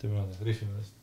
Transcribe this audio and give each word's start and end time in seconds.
teeme 0.00 0.20
ühe 0.20 0.44
rihvi 0.50 0.68
meelest. 0.70 0.94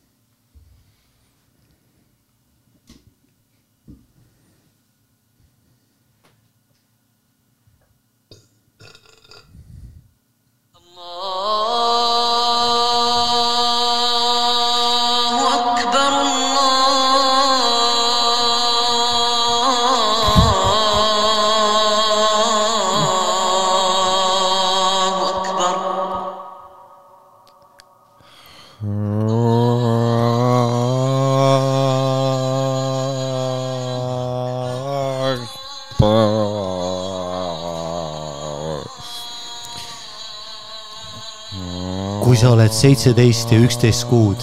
sa 42.44 42.50
oled 42.52 42.74
seitseteist 42.76 43.52
ja 43.54 43.56
üksteist 43.64 44.04
kuud 44.04 44.42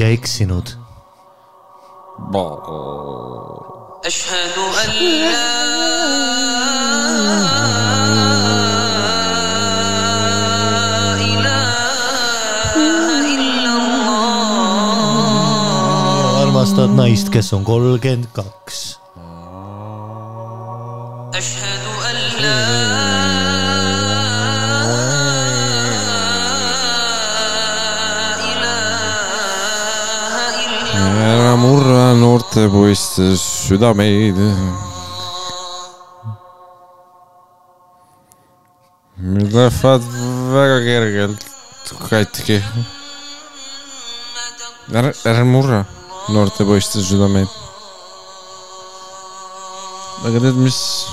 ja 0.00 0.06
eksinud. 0.08 0.70
armastad 16.40 16.96
naist, 16.96 17.28
kes 17.28 17.52
on 17.52 17.68
kolmkümmend 17.68 18.32
kaks. 18.32 18.81
Murra 32.52 32.60
noorte 32.60 32.68
poiste 32.68 33.36
südameid. 33.36 34.36
Need 39.16 39.52
lähevad 39.52 40.02
väga 40.52 40.78
kergelt 40.84 41.46
katki. 42.10 42.60
ära, 44.92 45.12
ära 45.24 45.44
murra 45.44 45.84
noorte 46.28 46.64
poiste 46.64 47.00
südameid. 47.00 47.48
aga 50.26 50.38
tead, 50.38 50.56
mis? 50.56 51.08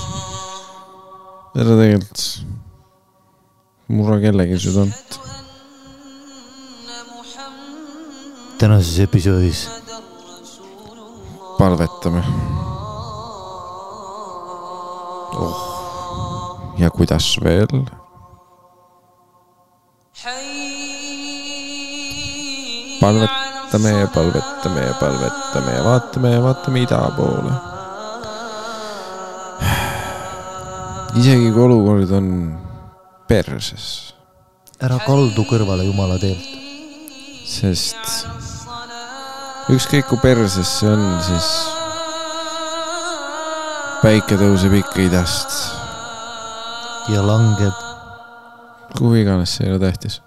ära 1.56 1.80
tegelikult 1.80 2.26
murra 3.88 4.20
kellegi 4.20 4.58
südant. 4.60 5.20
tänases 8.58 8.98
episoodis 8.98 9.79
palvetame. 11.60 12.22
oh, 15.36 15.58
ja 16.78 16.90
kuidas 16.90 17.36
veel? 17.44 17.84
palvetame 23.00 23.90
ja 23.90 24.06
palvetame 24.14 24.80
ja 24.80 24.94
palvetame 25.00 25.76
ja 25.76 25.84
vaatame 25.84 26.32
ja 26.32 26.42
vaatame 26.42 26.80
ida 26.80 27.04
poole. 27.16 27.52
isegi 31.20 31.52
kui 31.52 31.62
olukord 31.68 32.10
on 32.16 32.28
perses, 33.28 34.14
ära 34.80 34.96
kaldu 35.04 35.44
kõrvale 35.44 35.84
jumala 35.92 36.16
teelt. 36.24 36.54
sest 37.44 38.39
ükskõik 39.70 40.08
kui 40.10 40.18
perses 40.22 40.70
see 40.80 40.88
on, 40.90 41.04
siis 41.22 41.50
päike 44.02 44.38
tõuseb 44.40 44.74
ikka 44.80 45.04
idast, 45.04 45.54
ja 47.12 47.22
langeb 47.26 47.86
kuhu 48.98 49.14
iganes, 49.22 49.54
see 49.56 49.66
ei 49.66 49.72
ole 49.72 49.80
tähtis. 49.84 50.20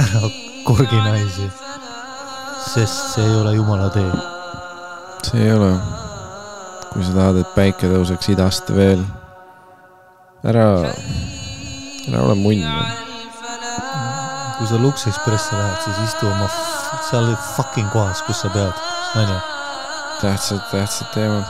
ära 0.00 0.30
korgi 0.64 1.00
naisi, 1.04 1.50
sest 2.66 3.14
see 3.14 3.24
ei 3.24 3.36
ole 3.40 3.54
jumala 3.54 3.90
tee. 3.94 4.10
see 5.22 5.44
ei 5.44 5.52
ole. 5.52 5.72
kui 6.92 7.04
sa 7.04 7.12
tahad, 7.14 7.36
et 7.38 7.54
päike 7.54 7.86
tõuseks 7.86 8.32
idast 8.32 8.72
veel, 8.74 9.04
ära, 10.42 10.66
ära 12.10 12.24
ole 12.26 12.34
munn. 12.42 13.09
Kui 14.60 14.68
sa 14.68 14.76
Lux 14.76 15.06
Expressi 15.08 15.56
lähed, 15.56 15.78
siis 15.80 15.98
istu 16.04 16.26
oma 16.28 16.44
seal 17.08 17.30
fucking 17.56 17.88
kohas, 17.94 18.20
kus 18.26 18.42
sa 18.44 18.48
pead, 18.52 18.76
onju. 19.16 19.38
tähtsad, 20.20 20.60
tähtsad 20.68 21.08
teemad. 21.14 21.48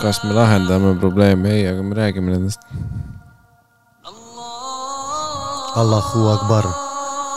kas 0.00 0.22
me 0.24 0.32
lahendame 0.32 0.94
probleeme? 0.96 1.52
ei, 1.52 1.68
aga 1.68 1.82
me 1.82 1.94
räägime 1.94 2.30
nendest. 2.32 2.60
Allahu 5.76 6.28
Akbar. 6.28 6.64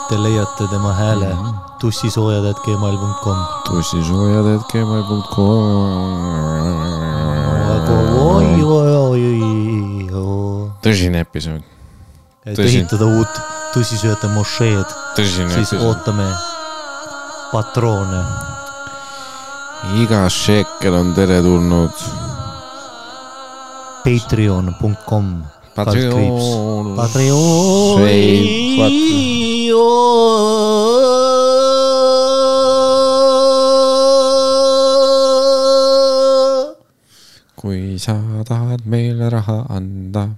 Te 0.08 0.16
leiate 0.22 0.64
tema 0.70 0.92
hääle 0.92 1.36
tussisoojad.gmail.com. 1.80 3.36
oi, 3.36 3.44
tussisoojad.gmail.com 3.68 5.60
oi. 8.16 8.46
tõsine 10.80 11.20
episood, 11.26 11.62
et 12.46 12.58
ehitada 12.64 13.04
uut 13.04 13.45
tussisööjate 13.76 14.28
mošeed, 14.32 14.92
tõsine 15.18 15.52
siis 15.52 15.74
episood. 15.74 15.90
ootame 15.90 16.28
patroone. 17.52 18.22
iga 20.00 20.22
šekel 20.32 20.94
on 20.96 21.12
teretulnud. 21.14 21.92
Patreon.com. 24.06 25.28
Patreon. 25.76 26.96
Patreon. 26.96 27.36
kui 37.56 37.98
sa 37.98 38.16
tahad 38.46 38.88
meile 38.88 39.28
raha 39.32 39.66
anda, 39.68 40.28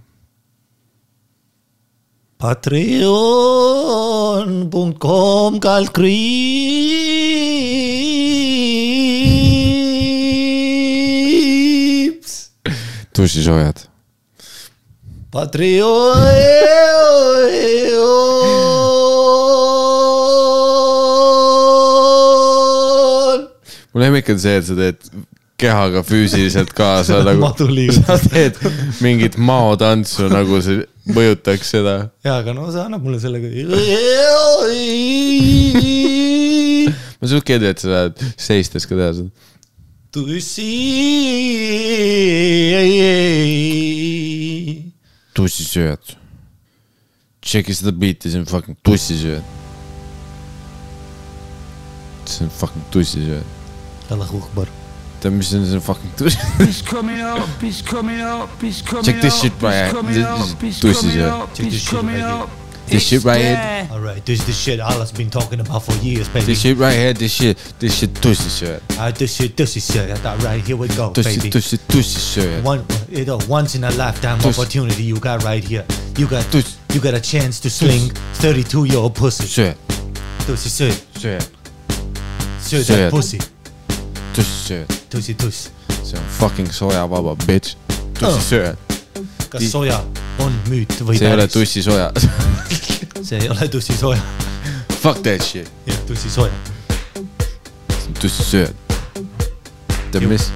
Patreon.com 2.39 3.11
kaldkriips. 5.61 6.19
tussisoojad. 13.15 13.77
Patreon. 15.31 16.19
mu 23.93 24.01
lemmik 24.01 24.29
on 24.29 24.39
see, 24.39 24.55
et 24.55 24.63
sa 24.63 24.75
teed 24.79 24.97
kehaga 25.59 26.03
füüsiliselt 26.07 26.71
kaasa 26.71 27.19
nagu 27.27 27.51
sa 27.99 28.15
teed 28.31 28.55
mingit 29.03 29.35
maotantsu, 29.43 30.31
nagu 30.31 30.63
see 30.63 30.87
mõjutaks 31.15 31.73
seda. 31.75 31.95
jaa, 32.25 32.39
aga 32.41 32.55
no 32.57 32.69
sa 32.73 32.87
annad 32.87 33.05
mulle 33.05 33.21
sellega. 33.23 33.49
ma 37.19 37.31
suht 37.31 37.47
kindel, 37.49 37.73
et 37.73 37.83
sa 37.83 37.93
tahad 37.93 38.25
seistes 38.37 38.89
ka 38.89 38.99
teha 38.99 39.13
seda. 39.19 39.31
tussi. 40.15 40.71
tussisööjad. 45.39 46.17
tšeki 47.45 47.79
seda 47.79 47.95
biiti, 47.95 48.33
see 48.33 48.43
on 48.43 48.51
fucking 48.51 48.79
tussisööjad. 48.87 49.47
see 52.27 52.45
on 52.47 52.53
fucking 52.61 52.85
tussisööjad. 52.95 53.57
Allahu 54.13 54.45
Akbar. 54.45 54.78
tead, 55.21 55.33
mis 55.33 55.53
on 55.55 55.65
see 55.67 55.81
fucking 55.81 56.11
tussi? 56.17 56.39
He's 56.67 56.83
coming 56.83 57.21
up, 57.21 57.49
he's 57.61 57.83
coming 57.83 58.21
up, 58.21 58.49
he's 58.61 58.83
coming 58.83 59.05
Check 59.05 59.21
this 59.21 59.41
shit 59.41 59.53
right 59.63 59.75
he's 59.75 59.83
here. 59.85 59.93
coming 59.93 60.15
This 60.15 60.27
up, 60.27 60.41
is 60.41 60.61
he's 60.61 60.81
pussy, 60.81 61.01
coming 61.01 61.17
sir. 61.17 61.29
up, 61.29 61.49
Check 61.55 61.65
this 61.65 61.73
he's 61.73 61.83
shit 61.83 61.91
coming 61.91 62.15
right 62.23 62.25
up. 62.43 62.51
This 62.89 63.03
shit 63.07 63.23
right 63.25 63.37
here. 63.39 63.53
there. 63.55 63.89
Alright, 63.93 64.25
this 64.25 64.41
is 64.41 64.47
the 64.47 64.53
shit 64.53 64.81
Allah's 64.81 65.13
been 65.13 65.29
talking 65.29 65.61
about 65.61 65.83
for 65.85 65.93
years, 66.03 66.27
baby. 66.31 66.47
This 66.47 66.63
shit 66.63 66.79
right 66.79 66.95
here, 66.95 67.13
this 67.13 67.33
shit, 67.35 67.59
this 67.79 67.99
shit 67.99 68.15
tussisööjad. 68.15 68.81
Alright, 68.97 69.15
this 69.15 69.35
shit, 69.37 69.55
this 69.59 69.77
is 69.77 69.85
shit. 69.93 70.25
Alright, 70.25 70.65
here 70.65 70.75
we 70.77 70.89
go, 70.97 71.11
tussi, 71.13 71.37
baby. 71.37 71.51
tussi, 71.51 71.77
tussisööjad. 71.87 72.63
One, 72.65 72.83
you 73.11 73.27
know, 73.27 73.39
once 73.47 73.75
in 73.75 73.85
a 73.85 73.91
lifetime 73.91 74.39
Tuss. 74.39 74.59
opportunity 74.59 75.03
you 75.03 75.21
got 75.21 75.43
right 75.45 75.63
here. 75.63 75.85
You 76.17 76.27
got 76.27 76.51
tuss, 76.51 76.79
You 76.95 77.01
got 77.01 77.13
a 77.13 77.21
chance 77.21 77.61
to 77.61 77.69
sling 77.69 78.11
thirty 78.41 78.65
two 78.65 78.85
your 78.87 79.11
pussy. 79.11 79.45
söö, 79.45 79.75
tõsi 80.47 80.69
söö, 80.71 80.91
söö, 81.21 81.39
söö 82.61 82.83
Sööd. 82.83 82.87
that 82.87 83.11
pussy, 83.11 83.39
tuss 84.39 84.53
söö, 84.69 84.85
tõsi 85.11 85.35
tuss. 85.35 85.69
see 86.07 86.19
on 86.19 86.25
fucking 86.39 86.71
soojavaba 86.73 87.35
bitch. 87.47 87.75
tussi 88.19 88.61
Oh. 88.63 88.75
kas 89.49 89.63
Ti- 89.63 89.69
soja 89.71 89.99
on 90.45 90.55
müüt 90.69 90.93
või 91.03 91.17
see 91.19 91.27
ei 91.27 91.33
ole 91.35 91.47
päris? 91.49 91.53
tussisoja. 91.53 92.13
see 93.23 93.39
ei 93.43 93.49
ole 93.51 93.69
tussi 93.69 93.97
soja, 93.99 94.21
Fuck 95.03 95.23
that 95.23 95.43
shit, 95.43 95.71
jah, 95.87 95.97
tussi 96.07 96.31
soja. 96.31 96.53
tussi 98.21 98.45
söö. 98.45 98.69
tead 100.13 100.27
mis? 100.29 100.51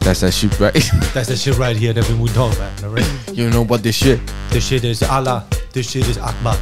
That's 0.00 0.20
that 0.20 0.32
shit 0.32 0.58
right 0.60 0.74
That's 1.14 1.28
the 1.28 1.36
shit 1.36 1.58
right 1.58 1.76
here 1.76 1.92
that 1.92 2.08
we 2.08 2.14
would 2.14 2.32
talk 2.34 2.52
about, 2.56 2.72
alright? 2.82 3.06
You 3.34 3.50
know 3.50 3.62
what 3.68 3.82
this 3.82 3.96
shit 3.96 4.18
This 4.50 4.64
shit 4.66 4.84
is 4.84 5.02
Allah, 5.02 5.44
this 5.72 5.90
shit 5.90 6.08
is 6.08 6.16
Akbar. 6.18 6.56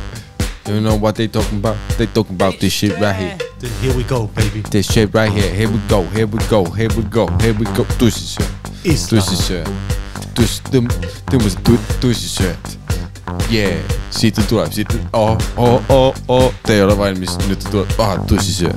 You 0.67 0.81
know 0.81 0.96
what 0.99 1.14
they 1.14 1.29
talking 1.29 1.58
about 1.58 1.76
They 1.96 2.06
talking 2.06 2.35
about 2.35 2.58
this 2.61 2.73
shit 2.73 2.99
right 3.00 3.14
here 3.17 3.38
Here 3.81 3.94
we 3.96 4.05
go 4.05 4.26
baby. 4.28 4.60
This 4.70 4.93
shit 4.93 5.12
right 5.14 5.32
here. 5.32 5.52
Here 5.55 5.69
we 5.69 5.78
go 5.88 6.02
Here 6.05 6.26
we 6.26 6.38
go 6.49 6.64
Here 6.64 6.88
we 6.96 7.02
go 7.02 7.26
Here 7.40 7.55
we 7.55 7.64
go. 7.76 7.84
Tussi 7.99 8.26
söö, 8.26 8.46
Islam. 8.84 9.20
tussi 9.22 9.37
söö. 9.37 9.64
tuss, 10.38 10.62
tõmb-, 10.70 10.94
tõmbas 11.31 11.56
tu-, 11.66 11.81
tussi 12.00 12.28
söö. 12.28 12.55
Yeah, 13.50 13.81
siit 14.14 14.37
ta 14.37 14.44
tuleb, 14.49 14.72
siit, 14.72 14.93
oh, 15.12 15.37
oh, 15.56 15.82
oh, 15.88 16.14
oh, 16.28 16.52
te 16.64 16.78
ei 16.78 16.82
ole 16.84 16.96
valmis, 16.99 17.37
nüüd 17.49 17.60
ta 17.64 17.70
tuleb, 17.72 18.00
ah, 18.00 18.16
tussi 18.28 18.69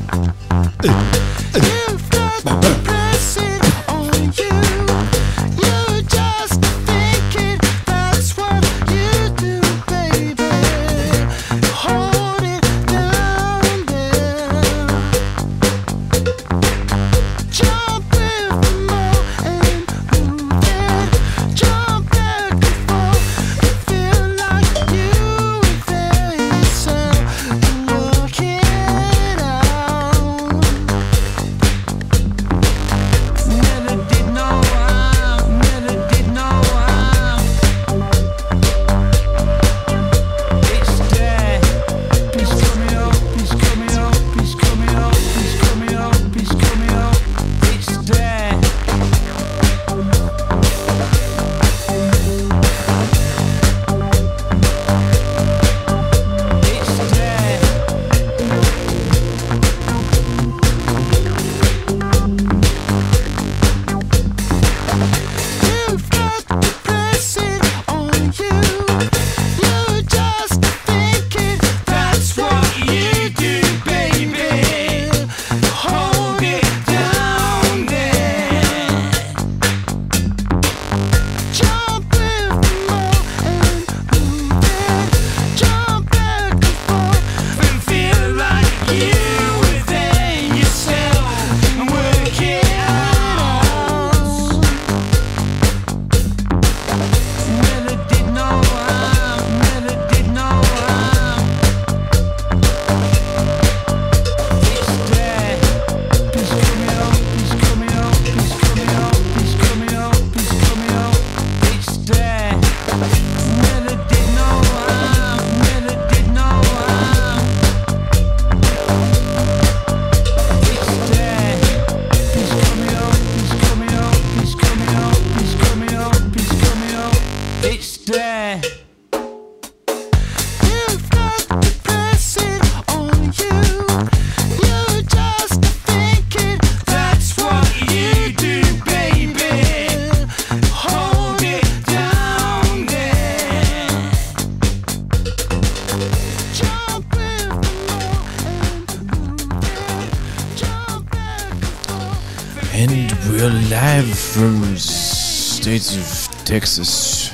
Texas. 156.52 157.32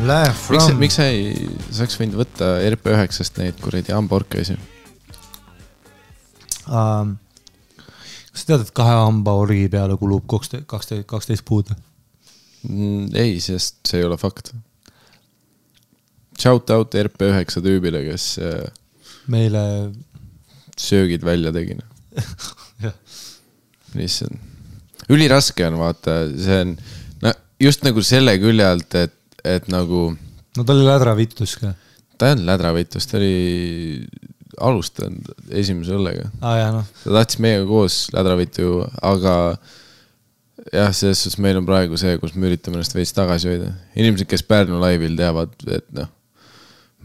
Miks, 0.00 0.46
from. 0.46 0.78
miks 0.80 0.94
sa 0.96 1.04
ei, 1.12 1.34
sa 1.68 1.82
oleks 1.82 1.98
võinud 2.00 2.16
võtta 2.16 2.46
RP9-st 2.64 3.40
neid 3.42 3.58
kuradi 3.60 3.92
hamburgerisi. 3.92 4.56
um,. 6.64 7.10
kas 8.32 8.40
sa 8.40 8.48
tead, 8.48 8.64
et 8.64 8.72
kahe 8.72 8.94
hamba 9.02 9.34
orgi 9.36 9.66
peale 9.68 9.98
kulub 10.00 10.24
kaksteist, 10.32 10.64
kaksteist, 10.70 11.04
kaksteist 11.12 11.44
puud? 11.44 11.74
Mm, 12.64 13.10
ei, 13.20 13.36
sest 13.44 13.82
see 13.84 14.00
ei 14.00 14.08
ole 14.08 14.16
fakt. 14.16 14.54
Shout 16.40 16.72
out 16.72 16.96
RP9 16.96 17.60
tüübile, 17.68 18.00
kes 18.08 18.30
äh, 18.40 18.64
meile, 19.28 19.62
söögid 20.80 21.28
välja 21.28 21.52
tegi. 21.52 21.76
jah, 22.86 22.96
lihtsalt, 23.92 24.40
üliraske 25.12 25.68
on 25.68 25.82
vaata, 25.84 26.22
see 26.32 26.62
on, 26.64 26.78
just 27.62 27.84
nagu 27.86 28.02
selle 28.06 28.34
külje 28.42 28.66
alt, 28.66 28.98
et, 28.98 29.14
et 29.44 29.68
nagu 29.72 30.08
no 30.58 30.64
ta 30.64 30.74
oli 30.74 30.86
lädravittus 30.86 31.56
ka. 31.60 31.74
ta 32.18 32.30
ei 32.30 32.36
olnud 32.36 32.50
lädravõitlus, 32.50 33.08
ta 33.10 33.18
oli 33.20 33.34
alustanud 34.58 35.32
esimese 35.54 35.94
õllega. 35.94 36.30
ah, 36.42 36.62
noh, 36.74 36.86
ta 37.04 37.18
tahtis 37.20 37.40
meiega 37.42 37.66
koos 37.68 38.06
lädravõitu, 38.14 38.72
aga 39.06 39.34
jah, 40.72 40.92
selles 40.92 41.22
suhtes 41.22 41.38
meil 41.42 41.60
on 41.60 41.66
praegu 41.68 41.98
see, 42.00 42.16
kus 42.22 42.34
me 42.34 42.50
üritame 42.50 42.78
ennast 42.78 42.96
veits 42.96 43.14
tagasi 43.16 43.52
hoida. 43.52 43.72
inimesed, 43.96 44.28
kes 44.30 44.44
Pärnu 44.46 44.80
laivil 44.82 45.18
teavad, 45.18 45.54
et 45.70 45.86
noh, 45.96 46.10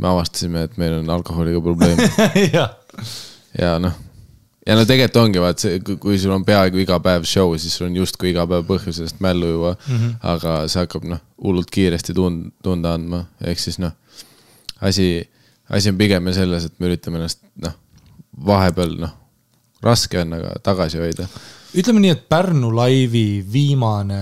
me 0.02 0.10
avastasime, 0.10 0.66
et 0.68 0.80
meil 0.82 0.98
on 1.02 1.14
alkoholiga 1.14 1.62
probleem 1.64 2.02
jah, 2.56 2.74
ja 3.60 3.78
noh, 3.82 3.98
ja 4.68 4.78
no 4.78 4.86
tegelikult 4.88 5.20
ongi 5.24 5.42
vaat 5.44 5.64
see, 5.64 5.80
kui 5.84 6.18
sul 6.22 6.34
on 6.36 6.46
peaaegu 6.48 6.80
iga 6.84 7.00
päev 7.04 7.26
show, 7.28 7.52
siis 7.60 7.76
sul 7.78 7.90
on 7.90 7.98
justkui 8.00 8.32
iga 8.32 8.46
päev 8.50 8.66
põhjus 8.70 9.00
sellest 9.00 9.20
mällu 9.24 9.50
juua 9.52 9.74
mm. 9.76 9.96
-hmm. 9.96 10.14
aga 10.34 10.56
see 10.72 10.84
hakkab 10.84 11.08
noh, 11.10 11.22
hullult 11.44 11.72
kiiresti 11.74 12.16
tund, 12.18 12.54
tunda 12.64 12.94
andma, 12.98 13.26
ehk 13.44 13.60
siis 13.60 13.80
noh, 13.84 13.92
asi, 14.82 15.10
asi 15.70 15.92
on 15.92 16.00
pigem 16.00 16.28
ju 16.28 16.38
selles, 16.40 16.70
et 16.70 16.80
me 16.80 16.92
üritame 16.92 17.20
ennast 17.20 17.44
noh, 17.64 17.76
vahepeal 18.46 18.98
noh, 19.04 19.14
raske 19.84 20.22
on, 20.22 20.34
aga 20.40 20.56
tagasi 20.64 21.02
hoida. 21.02 21.28
ütleme 21.76 22.04
nii, 22.06 22.16
et 22.16 22.28
Pärnu 22.30 22.72
laivi 22.76 23.44
viimane 23.52 24.20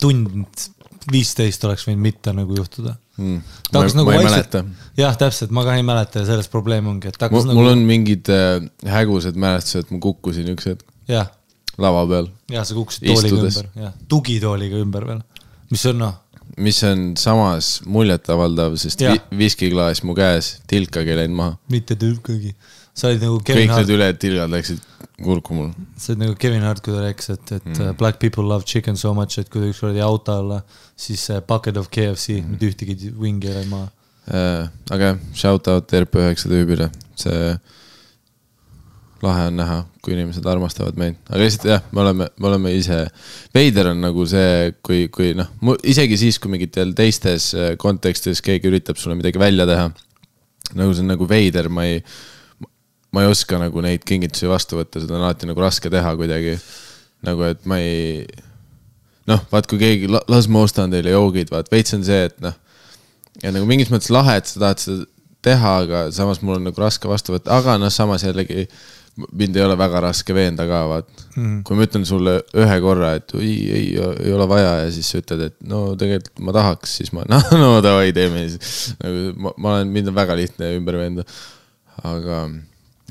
tund 0.00 0.68
viisteist 1.10 1.64
oleks 1.64 1.86
võinud 1.88 2.04
mitte 2.04 2.32
nagu 2.36 2.56
juhtuda 2.56 2.96
Mm. 3.20 3.42
Ta 3.70 3.82
hakkas 3.82 3.94
nagu 3.98 4.08
vaikselt- 4.10 4.56
jah, 4.96 5.16
täpselt, 5.20 5.50
ma 5.52 5.64
ka 5.66 5.74
ei 5.76 5.84
mäleta 5.86 6.22
ja 6.22 6.28
selles 6.30 6.48
probleem 6.52 6.86
ongi, 6.88 7.10
et 7.12 7.18
ta 7.20 7.28
hakkas 7.28 7.44
nagu 7.48 7.58
mul 7.60 7.68
on 7.74 7.84
mingid 7.88 8.30
äh, 8.32 8.62
hägusad 8.88 9.36
mälestused, 9.40 9.92
ma 9.92 10.00
kukkusin 10.02 10.48
üks 10.54 10.70
hetk 10.70 10.86
jah, 11.10 11.28
lava 11.80 12.06
peal. 12.08 12.30
jah, 12.52 12.64
sa 12.64 12.74
kukkusid 12.78 13.04
tooliga 13.06 13.36
Istudes. 13.36 13.60
ümber, 13.60 13.70
jah, 13.84 13.94
tugitooliga 14.08 14.80
ümber 14.80 15.06
veel, 15.12 15.22
mis 15.70 15.84
on 15.92 16.00
noh, 16.00 16.16
mis 16.60 16.80
on 16.88 17.04
samas 17.20 17.70
muljetavaldav, 17.86 18.76
sest 18.80 19.04
vi 19.04 19.14
viskiklaas 19.44 20.02
mu 20.08 20.16
käes, 20.18 20.56
tilkagi 20.70 21.16
läinud 21.20 21.36
maha. 21.36 21.56
mitte 21.72 21.96
tülkagi. 22.00 22.54
Sa 23.00 23.08
olid 23.08 23.24
nagu 23.24 23.38
Kevin 23.44 23.64
kõik 23.64 23.74
Hart 23.74 23.86
need, 23.86 23.94
ülejäänud 23.96 24.20
tilgad 24.20 24.52
läksid 24.52 24.82
kurku 25.24 25.56
mul. 25.56 25.70
sa 25.96 26.12
olid 26.12 26.24
nagu 26.24 26.36
Kevin 26.40 26.66
Hart, 26.66 26.82
kui 26.84 26.94
ta 26.96 27.04
rääkis, 27.04 27.32
et, 27.34 27.54
et 27.56 27.70
mm. 27.72 27.96
black 28.00 28.20
people 28.22 28.44
love 28.48 28.68
chicken 28.68 28.98
so 29.00 29.14
much, 29.16 29.40
et 29.40 29.48
kui 29.52 29.62
ta 29.64 29.70
ükskord 29.72 29.96
jäi 29.96 30.04
auto 30.04 30.36
alla, 30.42 30.60
siis 31.00 31.26
bucket 31.48 31.80
of 31.80 31.88
KFC 31.92 32.40
mm., 32.40 32.54
mitte 32.54 32.70
ühtegi 32.70 33.12
vingi 33.20 33.50
ei 33.50 33.60
läinud 33.60 33.74
maha. 33.74 33.92
Äh, 34.30 34.64
aga 34.94 35.12
jah, 35.12 35.20
shout 35.34 35.68
out 35.72 35.92
RP9 35.96 36.50
tüübile, 36.50 36.90
see 37.18 37.54
lahe 39.20 39.46
on 39.50 39.56
näha, 39.58 39.78
kui 40.00 40.14
inimesed 40.14 40.46
armastavad 40.48 40.96
meid, 41.00 41.16
aga 41.28 41.40
lihtsalt 41.42 41.66
jah, 41.68 41.82
me 41.92 42.04
oleme, 42.04 42.28
me 42.40 42.48
oleme 42.48 42.72
ise, 42.76 43.02
veider 43.56 43.90
on 43.92 44.00
nagu 44.00 44.24
see, 44.28 44.70
kui, 44.86 45.08
kui 45.12 45.34
noh, 45.36 45.50
isegi 45.84 46.16
siis, 46.20 46.40
kui 46.40 46.52
mingitel 46.52 46.94
teistes 46.96 47.50
äh, 47.56 47.72
kontekstis 47.80 48.40
keegi 48.44 48.70
üritab 48.70 49.00
sulle 49.00 49.18
midagi 49.18 49.40
välja 49.40 49.68
teha. 49.68 49.90
nagu 50.78 50.92
see 50.94 51.02
on 51.02 51.10
nagu 51.10 51.26
veider, 51.28 51.68
ma 51.72 51.84
ei, 51.88 52.00
ma 53.10 53.24
ei 53.24 53.30
oska 53.30 53.58
nagu 53.58 53.82
neid 53.84 54.04
kingitusi 54.06 54.48
vastu 54.50 54.78
võtta, 54.78 55.02
seda 55.02 55.16
on 55.16 55.26
alati 55.26 55.48
nagu 55.50 55.60
raske 55.62 55.90
teha 55.90 56.14
kuidagi. 56.18 56.58
nagu, 57.26 57.44
et 57.44 57.66
ma 57.68 57.76
ei, 57.82 58.24
noh, 59.28 59.42
vaat 59.50 59.66
kui 59.68 59.80
keegi, 59.80 60.08
las 60.08 60.48
ma 60.48 60.62
ostan 60.64 60.92
teile 60.92 61.12
joogid, 61.12 61.50
vaat 61.52 61.68
veits 61.72 61.92
on 61.96 62.04
see, 62.06 62.28
et 62.30 62.38
noh 62.40 62.56
ja 63.44 63.52
nagu 63.54 63.68
mingis 63.68 63.90
mõttes 63.92 64.12
lahe, 64.12 64.38
et 64.40 64.48
sa 64.48 64.62
tahad 64.62 64.82
seda 64.82 65.04
teha, 65.44 65.74
aga 65.84 66.06
samas 66.14 66.42
mul 66.44 66.58
on 66.58 66.66
nagu 66.68 66.82
raske 66.82 67.08
vastu 67.08 67.36
võtta, 67.36 67.54
aga 67.56 67.78
noh, 67.80 67.92
samas 67.92 68.24
jällegi 68.26 68.66
mind 69.36 69.56
ei 69.58 69.64
ole 69.64 69.74
väga 69.76 70.00
raske 70.04 70.34
veenda 70.36 70.64
ka, 70.68 70.80
vaat 70.88 71.08
mm.. 71.34 71.60
kui 71.66 71.76
ma 71.76 71.84
ütlen 71.84 72.04
sulle 72.08 72.36
ühe 72.56 72.76
korra, 72.84 73.14
et 73.18 73.34
oi, 73.36 73.48
ei, 73.48 73.86
ei 73.98 74.34
ole 74.34 74.46
vaja 74.48 74.76
ja 74.84 74.90
siis 74.94 75.10
sa 75.12 75.20
ütled, 75.20 75.42
et 75.50 75.56
no 75.68 75.82
tegelikult 76.00 76.42
ma 76.46 76.54
tahaks, 76.56 76.96
siis 77.00 77.12
ma, 77.16 77.24
noh, 77.28 77.48
no 77.60 77.72
davai, 77.84 78.14
teeme 78.16 78.46
siis. 78.48 78.94
nagu 79.00 79.30
ma, 79.36 79.54
ma 79.56 79.74
olen, 79.76 79.92
mind 79.96 80.12
on 80.12 80.18
väga 80.20 80.36
lihtne 80.38 80.74
ümber 80.78 81.00
veenda. 81.00 81.26
aga 82.06 82.44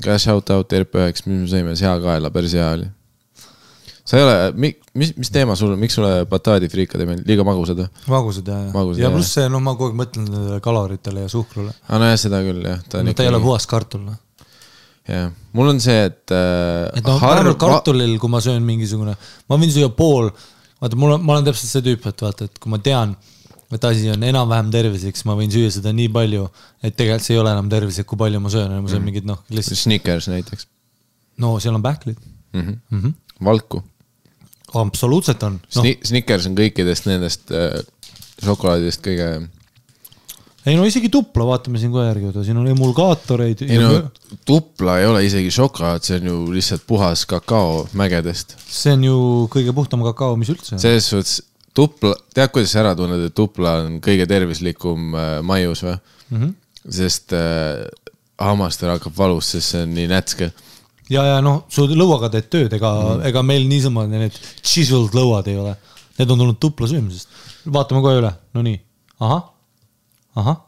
ka 0.04 0.16
shout 0.20 0.50
out 0.54 0.72
RP9, 0.80 1.26
mis 1.26 1.44
me 1.44 1.50
sõime, 1.50 1.76
seakaela, 1.78 2.30
päris 2.34 2.54
hea 2.58 2.68
oli. 2.76 2.88
sa 4.10 4.18
ei 4.18 4.24
ole, 4.24 4.36
mis, 4.98 5.12
mis 5.20 5.30
teema 5.30 5.54
sul 5.58 5.76
miks 5.78 5.94
sulle 5.98 6.24
bataadifriikad 6.30 7.02
ei 7.02 7.10
meeldi, 7.10 7.26
liiga 7.28 7.46
magusad 7.46 7.82
või? 7.82 7.90
magusad 8.10 8.48
ja, 8.50 8.58
ja, 8.66 8.84
ja 8.96 9.04
jah. 9.04 9.14
pluss 9.14 9.36
see, 9.38 9.46
noh, 9.52 9.62
ma 9.64 9.76
kogu 9.76 9.92
aeg 9.92 10.00
mõtlen 10.00 10.26
nendele 10.28 10.60
kaloritele 10.64 11.26
ja 11.26 11.32
suhkrule. 11.32 11.74
aa 11.86 11.94
Ah, 11.94 12.02
nojah, 12.02 12.18
seda 12.24 12.42
küll 12.46 12.64
jah, 12.66 12.82
ta 12.88 13.04
ta 13.04 13.26
ei 13.26 13.32
ole 13.32 13.42
puhas 13.44 13.68
kartul, 13.70 14.06
noh. 14.08 14.46
jah, 15.08 15.28
mul 15.56 15.74
on 15.74 15.82
see, 15.84 15.98
et 16.10 16.34
äh, 16.34 16.88
et 16.98 17.04
noh, 17.06 17.20
vähemalt 17.22 17.60
kartulil, 17.60 18.16
kui 18.22 18.32
ma 18.32 18.42
söön 18.44 18.64
mingisugune, 18.66 19.16
ma 19.48 19.60
võin 19.60 19.74
süüa 19.74 19.92
pool, 19.94 20.32
vaata, 20.80 20.98
mul 20.98 21.18
on, 21.18 21.26
ma 21.26 21.36
olen 21.36 21.50
täpselt 21.50 21.70
see 21.70 21.86
tüüp, 21.90 22.08
et 22.10 22.26
vaata, 22.26 22.50
et 22.50 22.58
kui 22.62 22.72
ma 22.72 22.80
tean, 22.82 23.14
et 23.70 23.84
asi 23.84 24.10
on 24.10 24.22
enam-vähem 24.26 24.70
tervislik, 24.74 25.16
siis 25.16 25.26
ma 25.28 25.36
võin 25.38 25.52
süüa 25.52 25.70
seda 25.70 25.92
nii 25.94 26.08
palju, 26.12 26.48
et 26.82 26.96
tegelikult 26.96 27.26
see 27.26 27.36
ei 27.36 27.42
ole 27.42 27.54
enam 27.54 27.70
tervislik, 27.70 28.08
kui 28.10 28.18
palju 28.18 28.40
ma 28.42 28.50
söön, 28.50 28.74
ma 28.74 28.80
Mm. 28.80 28.92
söön 28.92 29.06
mingit 29.06 29.24
noh, 29.24 29.38
lihtsalt, 29.48 29.78
Snickers 29.78 30.28
näiteks 30.28 30.66
no 31.40 31.54
seal 31.62 31.76
on 31.78 31.82
backlid 31.82 32.18
mm. 32.52 32.60
-hmm. 32.60 32.76
mm. 32.90 33.00
-hmm. 33.00 33.44
valku 33.44 33.82
absoluutselt 34.74 35.42
on 35.42 35.52
no,. 35.52 35.82
Sni-, 35.82 35.98
Snickers 36.04 36.46
on 36.46 36.58
kõikidest 36.58 37.08
nendest 37.10 37.50
äh, 37.54 37.80
šokolaadidest 38.44 39.02
kõige, 39.04 39.28
ei 40.66 40.76
no 40.76 40.84
isegi 40.88 41.08
tupla, 41.12 41.46
vaatame 41.48 41.80
siin 41.80 41.92
kohe 41.92 42.06
järgi, 42.06 42.32
siin 42.44 42.56
on 42.60 42.68
emulgaatoreid. 42.68 43.64
ei 43.66 43.78
no 43.80 44.10
tupla 44.46 44.98
ei 45.00 45.06
ole 45.06 45.24
isegi 45.26 45.50
šokolaad, 45.50 46.04
see 46.06 46.20
on 46.20 46.32
ju 46.32 46.40
lihtsalt 46.56 46.86
puhas 46.86 47.26
kakao 47.26 47.86
mägedest. 47.92 48.56
see 48.66 48.92
on 48.96 49.04
ju 49.04 49.20
kõige 49.52 49.74
puhtam 49.76 50.04
kakao, 50.06 50.36
mis 50.40 50.52
üldse 50.52 50.76
on. 50.76 50.82
selles 50.82 51.10
suhtes 51.10 51.40
tupla, 51.74 52.14
tead, 52.34 52.50
kuidas 52.54 52.72
sa 52.74 52.82
ära 52.84 52.94
tunned, 52.98 53.22
et 53.28 53.36
tupla 53.36 53.76
on 53.84 54.00
kõige 54.04 54.26
tervislikum 54.30 55.14
äh, 55.14 55.30
maius 55.46 55.84
või 55.86 55.94
mm? 55.94 56.40
-hmm. 56.40 56.54
sest 56.98 57.34
äh, 57.36 57.84
hammastel 58.40 58.94
hakkab 58.94 59.16
valus, 59.16 59.52
sest 59.54 59.74
see 59.74 59.84
on 59.84 59.94
nii 59.94 60.08
nätske. 60.10 60.50
ja, 61.10 61.24
ja 61.26 61.38
noh, 61.44 61.64
su 61.68 61.86
lõuaga 61.86 62.30
teed 62.32 62.50
tööd, 62.52 62.74
ega 62.78 62.92
mm., 62.96 63.24
ega 63.30 63.42
meil 63.46 63.66
niisama 63.68 64.06
need 64.10 64.36
chiseled 64.62 65.14
lõuad 65.16 65.48
ei 65.50 65.58
ole. 65.60 65.76
Need 66.18 66.30
on 66.30 66.42
tulnud 66.42 66.58
tupla 66.60 66.88
söömisest. 66.88 67.28
vaatame 67.72 68.02
kohe 68.04 68.20
üle, 68.20 68.30
no 68.54 68.62
nii, 68.64 68.78
ahah, 69.20 69.42
ahah, 70.40 70.60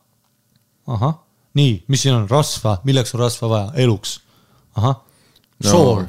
ahah, 0.87 1.14
nii, 1.59 1.82
mis 1.88 2.02
siin 2.04 2.16
on, 2.16 2.26
rasva, 2.30 2.78
milleks 2.85 3.14
on 3.14 3.23
rasva 3.25 3.49
vaja, 3.49 3.71
eluks, 3.85 4.18
ahah, 4.76 4.99
sool, 5.64 6.04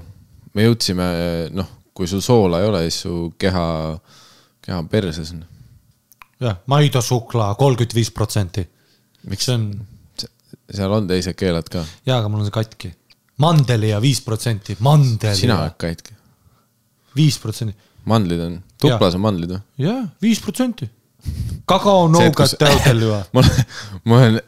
me 0.54 0.68
jõudsime, 0.68 1.08
noh, 1.56 1.70
kui 1.94 2.10
sul 2.10 2.24
soola 2.26 2.62
ei 2.62 2.68
ole, 2.68 2.84
siis 2.88 3.04
su 3.06 3.16
keha, 3.40 3.66
keha 4.64 4.80
on 4.80 4.90
perses. 4.90 5.34
jah, 6.44 6.58
maidasuklaa 6.72 7.54
kolmkümmend 7.60 7.96
viis 7.96 8.12
protsenti. 8.12 8.66
miks 9.30 9.48
see 9.48 9.56
on, 9.56 9.70
seal 10.74 10.92
on 10.92 11.08
teised 11.08 11.38
keelad 11.40 11.70
ka, 11.72 11.86
jaa, 12.06 12.20
aga 12.20 12.32
mul 12.32 12.44
on 12.44 12.50
see 12.50 12.58
katki. 12.58 12.94
mandeli 13.44 13.92
ja 13.92 14.02
viis 14.02 14.22
protsenti, 14.26 14.78
mandeli 14.80 15.40
sina 15.40 15.60
oled 15.62 15.78
katki. 15.82 16.16
viis 17.16 17.40
protsenti, 17.44 17.76
mandlid 18.10 18.44
on, 18.48 18.60
tuplas 18.82 19.20
on 19.20 19.26
mandlid 19.28 19.56
või? 19.56 19.64
jah, 19.86 20.04
viis 20.24 20.42
protsenti. 20.44 20.90
kakao 21.70 22.08
nougat 22.16 22.58
täudel 22.60 23.08
ju. 23.08 23.22
ma 23.36 23.46
olen, 23.46 23.64
ma 24.06 24.20
olen 24.22 24.42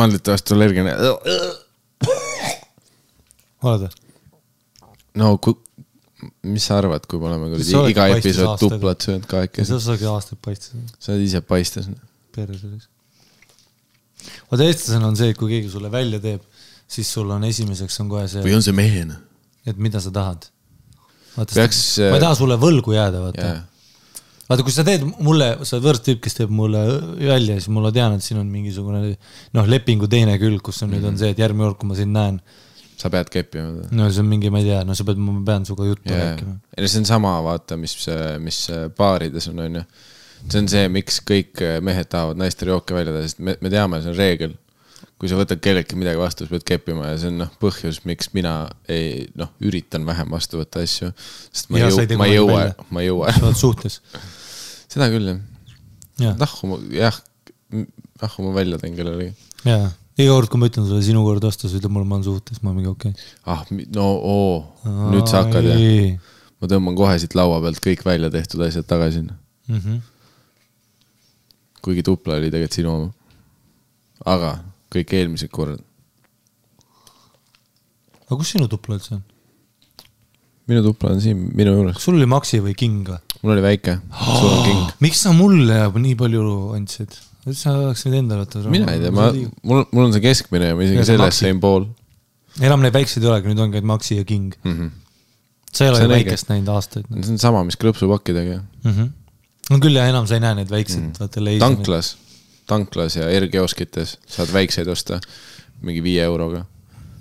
mandlite 0.00 0.34
vastu 0.34 0.56
allergiline. 0.56 0.96
oled 3.66 3.86
või? 3.86 3.94
no 5.16 5.36
kui, 5.42 5.56
mis 6.46 6.64
sa 6.64 6.78
arvad, 6.80 7.04
kui 7.08 7.20
me 7.20 7.28
oleme 7.28 7.50
kuradi 7.52 7.92
iga 7.92 8.06
episood 8.14 8.56
tuplat 8.60 9.04
söönud 9.04 9.26
kahekesi 9.28 9.68
sa, 9.68 9.80
saagi 9.90 10.08
aastaid 10.08 10.40
paista, 10.44 10.78
sa 10.96 11.12
oled 11.12 11.26
ise 11.26 11.42
paistes. 11.44 11.90
perses. 12.32 12.88
vaata, 14.48 14.64
eestlasena 14.64 15.10
on 15.10 15.18
see, 15.18 15.34
et 15.34 15.38
kui 15.38 15.52
keegi 15.52 15.70
sulle 15.72 15.92
välja 15.92 16.20
teeb, 16.22 16.44
siis 16.88 17.10
sul 17.12 17.30
on 17.34 17.44
esimeseks 17.44 18.00
on 18.04 18.12
kohe 18.12 18.26
see, 18.32 18.44
või 18.46 18.56
on 18.56 18.64
see 18.64 18.76
mehena? 18.76 19.20
et 19.66 19.78
mida 19.82 20.00
sa 20.00 20.12
tahad. 20.14 20.46
Peaks, 21.36 21.80
äh, 22.00 22.12
ma 22.14 22.16
ei 22.16 22.22
taha 22.22 22.36
sulle 22.38 22.56
võlgu 22.60 22.94
jääda, 22.94 23.24
vaata 23.26 23.48
jaa. 23.50 23.56
vaata, 24.46 24.64
kui 24.64 24.72
sa 24.72 24.86
teed 24.86 25.02
mulle, 25.04 25.50
sa 25.68 25.76
oled 25.76 25.88
võõras 25.90 26.04
tüüp, 26.06 26.22
kes 26.24 26.38
teeb 26.38 26.54
mulle 26.54 26.80
välja, 27.18 27.58
siis 27.58 27.68
on 27.68 27.90
tean, 27.92 28.16
et 28.16 28.24
siin 28.24 28.40
on 28.40 28.48
mingisugune 28.48 29.02
noh, 29.58 29.68
lepingu 29.68 30.08
teine 30.08 30.38
külg, 30.40 30.62
kus 30.64 30.80
on 30.80 30.88
mm 30.88 30.94
-hmm. 30.94 31.02
nüüd 31.02 31.10
on 31.12 31.18
see, 31.20 31.34
et 31.34 31.42
järgmine 31.44 31.68
kord, 31.68 31.80
kui 31.82 31.90
ma 31.90 31.98
sind 31.98 32.16
näen, 32.16 32.40
sa 32.96 33.10
pead 33.12 33.30
keppima. 33.32 33.86
no 33.92 34.08
see 34.10 34.22
on 34.22 34.28
mingi, 34.30 34.50
ma 34.52 34.60
ei 34.62 34.68
tea, 34.70 34.82
no 34.88 34.96
sa 34.96 35.04
pead, 35.06 35.20
ma 35.20 35.36
pean 35.46 35.66
sinuga 35.68 35.88
juttu 35.90 36.12
jaa, 36.12 36.20
rääkima. 36.32 36.58
ei 36.76 36.84
no 36.84 36.90
see 36.92 37.02
on 37.02 37.08
sama, 37.08 37.32
vaata, 37.44 37.78
mis, 37.80 37.96
mis 38.42 38.60
baarides 38.98 39.50
on, 39.52 39.64
onju. 39.66 39.82
see 40.46 40.62
on 40.62 40.70
see, 40.72 40.86
miks 40.92 41.18
kõik 41.28 41.64
mehed 41.84 42.08
tahavad 42.12 42.40
naistele 42.40 42.72
jooke 42.72 42.96
välja 42.96 43.14
teha, 43.16 43.26
sest 43.28 43.42
me, 43.44 43.56
me 43.60 43.72
teame, 43.72 44.00
see 44.04 44.12
on 44.12 44.18
reegel. 44.18 44.56
kui 45.20 45.30
sa 45.32 45.38
võtad 45.38 45.60
kelleltki 45.64 45.96
midagi 45.96 46.20
vastu, 46.20 46.44
sa 46.44 46.52
pead 46.52 46.64
keppima 46.68 47.10
ja 47.12 47.20
see 47.20 47.32
on 47.32 47.38
noh, 47.44 47.52
põhjus, 47.60 48.02
miks 48.08 48.32
mina 48.36 48.54
ei 48.92 49.26
noh, 49.36 49.52
üritan 49.64 50.08
vähem 50.08 50.32
vastu 50.32 50.60
võtta 50.62 50.84
asju. 50.84 51.12
sest 51.50 51.70
ma 51.72 51.80
Ja 51.82 51.92
ei 51.92 51.92
jõua, 51.92 52.16
ma 52.16 52.30
ei 52.30 52.38
jõua 52.40 52.64
ma 52.88 53.04
ei 53.04 53.10
jõua. 53.10 53.36
sa 53.36 53.46
oled 53.50 53.60
suhtes, 53.60 54.00
seda 54.92 55.12
küll 55.12 55.34
jah. 55.34 55.44
jah, 56.30 56.40
nahku 56.40 56.72
ma, 56.72 56.80
jah, 56.96 57.20
nahku 58.24 58.48
ma 58.48 58.56
välja 58.56 58.80
teen 58.80 58.96
kellelegi. 58.96 59.36
jaa. 59.68 59.92
Iga 60.16 60.32
kord, 60.32 60.48
kui 60.48 60.60
ma 60.60 60.68
ütlen 60.70 60.86
sulle 60.88 61.02
sinu 61.04 61.22
kord 61.26 61.44
vastu, 61.44 61.68
sa 61.68 61.76
ütled 61.78 61.92
mulle, 61.92 62.08
ma 62.08 62.16
olen 62.16 62.24
suhtes, 62.24 62.62
ma 62.64 62.72
mingi 62.72 62.88
okei 62.88 63.12
okay.. 63.12 63.26
ah, 63.52 63.64
no 63.96 64.06
oo, 64.16 64.54
nüüd 65.12 65.28
sa 65.28 65.44
hakkad 65.44 65.68
jah. 65.68 66.32
ma 66.60 66.70
tõmban 66.72 66.96
kohe 66.98 67.18
siit 67.20 67.36
laua 67.36 67.60
pealt 67.64 67.82
kõik 67.84 68.04
välja 68.06 68.32
tehtud 68.32 68.64
asjad 68.64 68.88
tagasi. 68.88 69.26
mm. 69.26 69.76
-hmm. 69.76 70.00
kuigi 71.84 72.06
tupla 72.06 72.40
oli 72.40 72.50
tegelikult 72.50 72.80
sinu 72.80 72.94
oma. 72.94 73.12
aga 74.24 74.56
kõik 74.96 75.16
eelmised 75.20 75.52
korrad. 75.52 75.84
aga 78.26 78.40
kus 78.40 78.56
sinu 78.56 78.68
tupla 78.72 78.96
üldse 78.96 79.18
on? 79.18 79.24
minu 80.66 80.82
tupla 80.82 81.12
on 81.14 81.20
siin 81.22 81.44
minu 81.54 81.76
juures 81.76 81.94
kas, 81.98 82.08
sul 82.08 82.16
oli 82.16 82.26
Maxi 82.26 82.64
või 82.64 82.74
King 82.74 83.04
või? 83.12 83.20
mul 83.42 83.52
oli 83.54 83.62
väike, 83.68 84.00
sul 84.16 84.48
on 84.50 84.64
king. 84.64 84.92
miks 85.04 85.20
sa 85.22 85.36
mulle 85.36 85.86
nii 85.92 86.16
palju 86.18 86.46
andsid? 86.76 87.20
Sa 87.54 87.76
oleks 87.78 88.06
võinud 88.06 88.18
endale 88.18 88.46
võtta. 88.46 88.64
mina 88.72 88.96
ei 88.96 89.04
tea, 89.04 89.12
ma, 89.14 89.30
mul, 89.62 89.86
mul 89.92 90.08
on 90.08 90.16
see 90.16 90.24
keskmine 90.24 90.72
ja 90.72 90.74
ma 90.78 90.82
isegi 90.82 90.98
Ja 90.98 91.04
sellest 91.12 91.44
sain 91.44 91.60
pool 91.62 91.86
enam 92.64 92.84
neid 92.84 92.94
väikseid 92.96 93.24
ei 93.24 93.30
olegi, 93.30 93.50
nüüd 93.50 93.62
ongi 93.62 93.80
ainult 93.80 93.90
Maxi 93.92 94.18
ja 94.18 94.24
King. 94.24 94.54
mm. 94.62 94.72
-hmm. 94.72 94.90
sa 95.72 95.84
ei 95.84 95.90
ole 95.90 96.02
ju 96.02 96.08
väikest 96.08 96.52
näinud 96.52 96.68
aastaid 96.72 97.08
no.. 97.10 97.22
see 97.22 97.36
on 97.36 97.42
sama, 97.42 97.64
mis 97.64 97.76
krõpsupakkidega. 97.76 98.60
Mm 98.84 98.92
-hmm. 98.92 99.10
no 99.70 99.80
küll 99.82 99.98
jah, 99.98 100.08
enam 100.08 100.26
sa 100.26 100.38
ei 100.38 100.44
näe 100.44 100.54
neid 100.60 100.70
väikseid 100.70 101.02
mm., 101.02 101.18
vaata 101.20 101.44
leisi. 101.44 101.60
tanklas, 101.60 102.16
tanklas 102.66 103.16
ja 103.16 103.28
R-kioskites 103.40 104.16
saad 104.26 104.52
väikseid 104.52 104.88
osta 104.88 105.20
mingi 105.82 106.02
viie 106.02 106.24
euroga. 106.24 106.64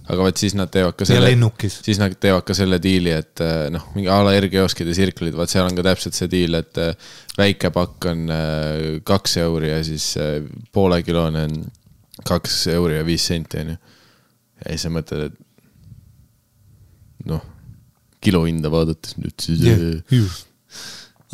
Aga 0.06 0.28
vot 0.28 0.38
siis 0.38 0.54
nad 0.58 0.70
teevad 0.72 0.98
ka 1.00 1.08
selle, 1.08 1.32
siis 1.72 2.00
nad 2.02 2.14
teevad 2.22 2.46
ka 2.46 2.56
selle 2.58 2.78
diili, 2.82 3.14
et 3.16 3.42
eh, 3.44 3.66
noh, 3.74 3.88
mingi 3.96 4.12
a 4.12 4.20
la 4.26 4.36
R-kioskid 4.38 4.92
ja 4.92 4.98
tsirklid, 4.98 5.34
vaat 5.38 5.52
seal 5.52 5.66
on 5.66 5.78
ka 5.78 5.86
täpselt 5.88 6.18
see 6.18 6.30
diil, 6.32 6.58
et 6.60 6.82
eh, 6.82 6.94
väike 7.40 7.72
pakk 7.74 8.10
on 8.12 8.28
eh, 8.36 8.86
kaks 9.08 9.40
euri 9.46 9.72
ja 9.72 9.82
siis 9.86 10.12
poolekilone 10.76 11.48
on 11.50 11.58
kaks 12.26 12.62
euri 12.76 13.00
ja 13.00 13.08
viis 13.08 13.26
senti, 13.32 13.64
onju. 13.64 13.80
ja 14.62 14.70
siis 14.70 14.86
sa 14.86 14.94
mõtled, 14.94 15.32
et 15.32 15.42
noh, 17.32 17.42
kilo 18.26 18.46
hinda 18.46 18.70
vaadates 18.74 19.18
nüüd 19.22 19.42
siis 19.42 19.66
yeah.. 19.66 20.38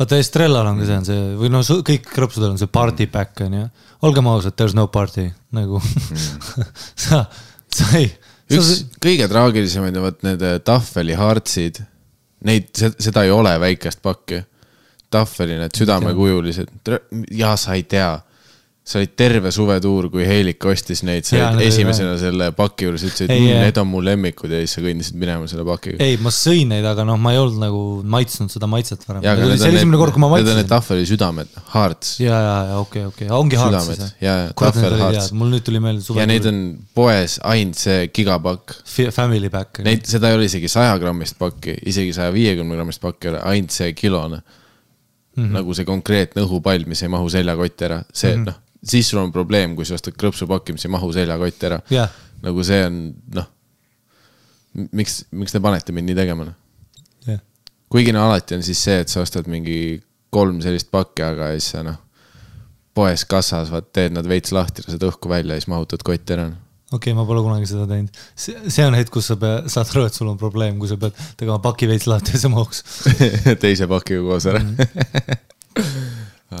vaata 0.00 0.18
Estrellal 0.20 0.72
on 0.72 0.80
ka 0.80 0.88
see, 0.88 0.98
on 0.98 1.08
see 1.08 1.22
või 1.40 1.52
no 1.52 1.62
kõik 1.62 2.08
krõpsudel 2.08 2.54
on 2.54 2.60
see 2.60 2.72
party 2.72 3.08
pack 3.12 3.44
on 3.44 3.60
ju. 3.60 3.70
olgem 4.08 4.28
ausad, 4.32 4.56
there 4.56 4.72
is 4.72 4.76
no 4.76 4.88
party 4.92 5.28
nagu 5.56 5.80
sa, 7.04 7.26
sa 7.68 7.92
ei. 8.00 8.08
Üks 8.58 8.72
kõige 9.02 9.28
traagilisemaid 9.30 9.98
on 9.98 10.06
vot 10.08 10.24
need 10.26 10.44
äh, 10.46 10.58
tahveli 10.64 11.16
hearts'id. 11.18 11.82
Neid, 12.46 12.72
seda 12.74 13.22
ei 13.22 13.30
ole 13.30 13.54
väikest 13.62 14.02
pakki. 14.02 14.42
tahveli 15.12 15.58
need 15.60 15.76
südamekujulised, 15.76 16.70
ja 17.36 17.52
sa 17.60 17.74
ei 17.76 17.82
tea. 17.84 18.14
Sa 18.82 18.98
olid 18.98 19.12
terve 19.14 19.50
suvetuur, 19.54 20.08
kui 20.10 20.24
Heilik 20.26 20.64
ostis 20.66 21.04
neid, 21.06 21.22
sa 21.22 21.38
olid 21.52 21.62
esimesena 21.68 22.16
selle 22.18 22.48
paki 22.56 22.88
juures, 22.88 23.04
ütlesid, 23.06 23.30
ei. 23.30 23.44
need 23.62 23.76
on 23.78 23.86
mu 23.86 24.00
lemmikud 24.02 24.50
ja 24.50 24.58
siis 24.64 24.74
sa 24.74 24.82
kõndisid 24.82 25.18
minema 25.22 25.46
selle 25.50 25.62
pakiga. 25.66 26.00
ei, 26.02 26.16
ma 26.22 26.32
sõin 26.34 26.72
neid, 26.74 26.86
aga 26.90 27.04
noh, 27.06 27.20
ma 27.22 27.30
ei 27.30 27.38
olnud 27.38 27.62
nagu 27.62 27.82
maitsnud 28.10 28.50
seda 28.50 28.66
maitset 28.70 29.04
varem. 29.06 29.22
see 29.22 29.68
oli 29.68 29.78
esimene 29.78 30.00
kord, 30.00 30.16
kui 30.16 30.24
ma 30.24 30.32
need, 30.32 30.42
need 30.42 30.54
on 30.56 30.58
need 30.58 30.70
tahveli 30.72 31.06
südamed, 31.06 31.52
hearts. 31.76 32.16
ja, 32.22 32.40
ja, 32.46 32.56
ja 32.72 32.80
okei, 32.82 33.04
okei, 33.12 33.28
ongi 33.36 33.60
harts 33.60 33.76
Südamed, 33.86 34.00
siis 34.00 34.24
jaa, 34.26 34.40
kurat, 34.58 34.80
need 34.80 34.88
olid 34.88 35.04
hearts. 35.04 35.20
head, 35.20 35.36
mul 35.44 35.54
nüüd 35.54 35.66
tuli 35.68 35.82
meelde 35.84 36.02
suve. 36.08 36.18
ja 36.18 36.26
neid 36.32 36.50
on 36.50 36.58
poes 36.98 37.38
ainult 37.52 37.78
see 37.78 38.08
gigapakk. 38.10 38.74
Family 39.14 39.52
pack. 39.52 39.78
Neid, 39.86 40.02
seda 40.10 40.32
ei 40.32 40.40
ole 40.40 40.50
isegi 40.50 40.70
saja 40.72 40.98
grammist 40.98 41.38
pakki, 41.38 41.76
isegi 41.86 42.10
saja 42.18 42.34
viiekümne 42.34 42.74
grammist 42.74 43.02
pakki 43.04 43.30
ei 43.30 43.34
ole, 43.36 43.44
ainult 43.54 43.78
see 43.78 43.94
kilone 43.94 44.42
mm. 44.42 45.44
-hmm. 45.44 45.54
nagu 45.54 45.78
see 45.78 45.86
konkreetne 45.86 46.42
õhupall, 46.42 46.90
mis 46.90 47.06
ei 47.06 47.14
mahu 47.14 47.30
seljakotti 47.30 47.88
ära, 47.88 48.02
see 48.10 48.34
mm 48.34 48.42
-hmm. 48.42 48.50
noh, 48.50 48.71
siis 48.82 49.08
sul 49.08 49.22
on 49.22 49.32
probleem, 49.34 49.76
kui 49.78 49.86
sa 49.86 49.96
ostad 49.98 50.16
krõpsupakki, 50.18 50.74
mis 50.76 50.86
ei 50.86 50.92
mahu 50.92 51.12
seljakotti 51.14 51.68
ära 51.68 51.80
Jah. 51.92 52.10
nagu 52.42 52.64
see 52.66 52.80
on 52.86 53.02
noh, 53.36 53.50
miks, 54.90 55.22
miks 55.30 55.54
te 55.54 55.62
panete 55.62 55.94
mind 55.94 56.10
nii 56.10 56.18
tegema, 56.18 56.48
noh. 56.48 56.56
jah, 57.28 57.42
kuigi 57.92 58.14
no 58.14 58.24
alati 58.26 58.58
on 58.58 58.66
siis 58.66 58.82
see, 58.82 59.02
et 59.04 59.12
sa 59.12 59.22
ostad 59.24 59.50
mingi 59.50 60.00
kolm 60.32 60.62
sellist 60.64 60.90
pakki, 60.92 61.24
aga 61.26 61.52
siis 61.54 61.70
sa 61.74 61.84
noh, 61.86 62.00
poes 62.96 63.24
kassas 63.28 63.70
vaat 63.72 63.92
teed 63.94 64.16
nad 64.16 64.28
veits 64.28 64.52
lahti, 64.54 64.84
lased 64.86 65.08
õhku 65.08 65.30
välja 65.32 65.56
ja 65.56 65.62
siis 65.62 65.70
mahutad 65.72 66.02
kotti 66.04 66.36
ära. 66.36 66.50
okei, 66.92 67.14
ma 67.16 67.24
pole 67.28 67.44
kunagi 67.44 67.68
seda 67.70 67.86
teinud. 67.88 68.20
see, 68.34 68.56
see 68.66 68.86
on 68.88 68.98
hetk, 68.98 69.12
kus 69.14 69.30
sa 69.30 69.38
pead, 69.40 69.70
saad 69.72 69.92
aru, 69.94 70.06
et 70.08 70.18
sul 70.18 70.30
on 70.32 70.40
probleem, 70.40 70.78
kui 70.80 70.90
sa 70.90 70.98
pead 71.00 71.16
tegema 71.40 71.60
paki 71.62 71.88
veits 71.90 72.08
lahti 72.10 72.34
ja 72.34 72.42
see 72.42 72.52
mahuks. 72.52 72.84
teise 73.64 73.88
pakiga 73.90 74.24
koos 74.26 74.48
ära. 74.50 74.64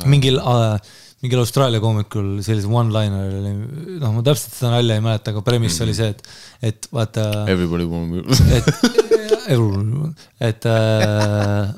mingil 0.08 0.38
äh,, 0.40 0.92
mingil 1.22 1.38
Austraalia 1.42 1.80
koomikul 1.82 2.40
sellise 2.42 2.70
one-liner 2.70 3.36
oli, 3.38 3.52
noh, 4.02 4.14
ma 4.16 4.24
täpselt 4.26 4.56
seda 4.56 4.72
nalja 4.74 4.98
ei 4.98 5.04
mäleta, 5.04 5.30
aga 5.30 5.44
premiss 5.46 5.82
oli 5.84 5.94
see, 5.94 6.10
et, 6.10 6.22
et 6.72 6.88
vaata, 6.94 7.26
Everybody 7.52 7.86
will 7.86 8.26
et, 8.58 8.66
et 10.42 10.66
äh,, 10.66 11.72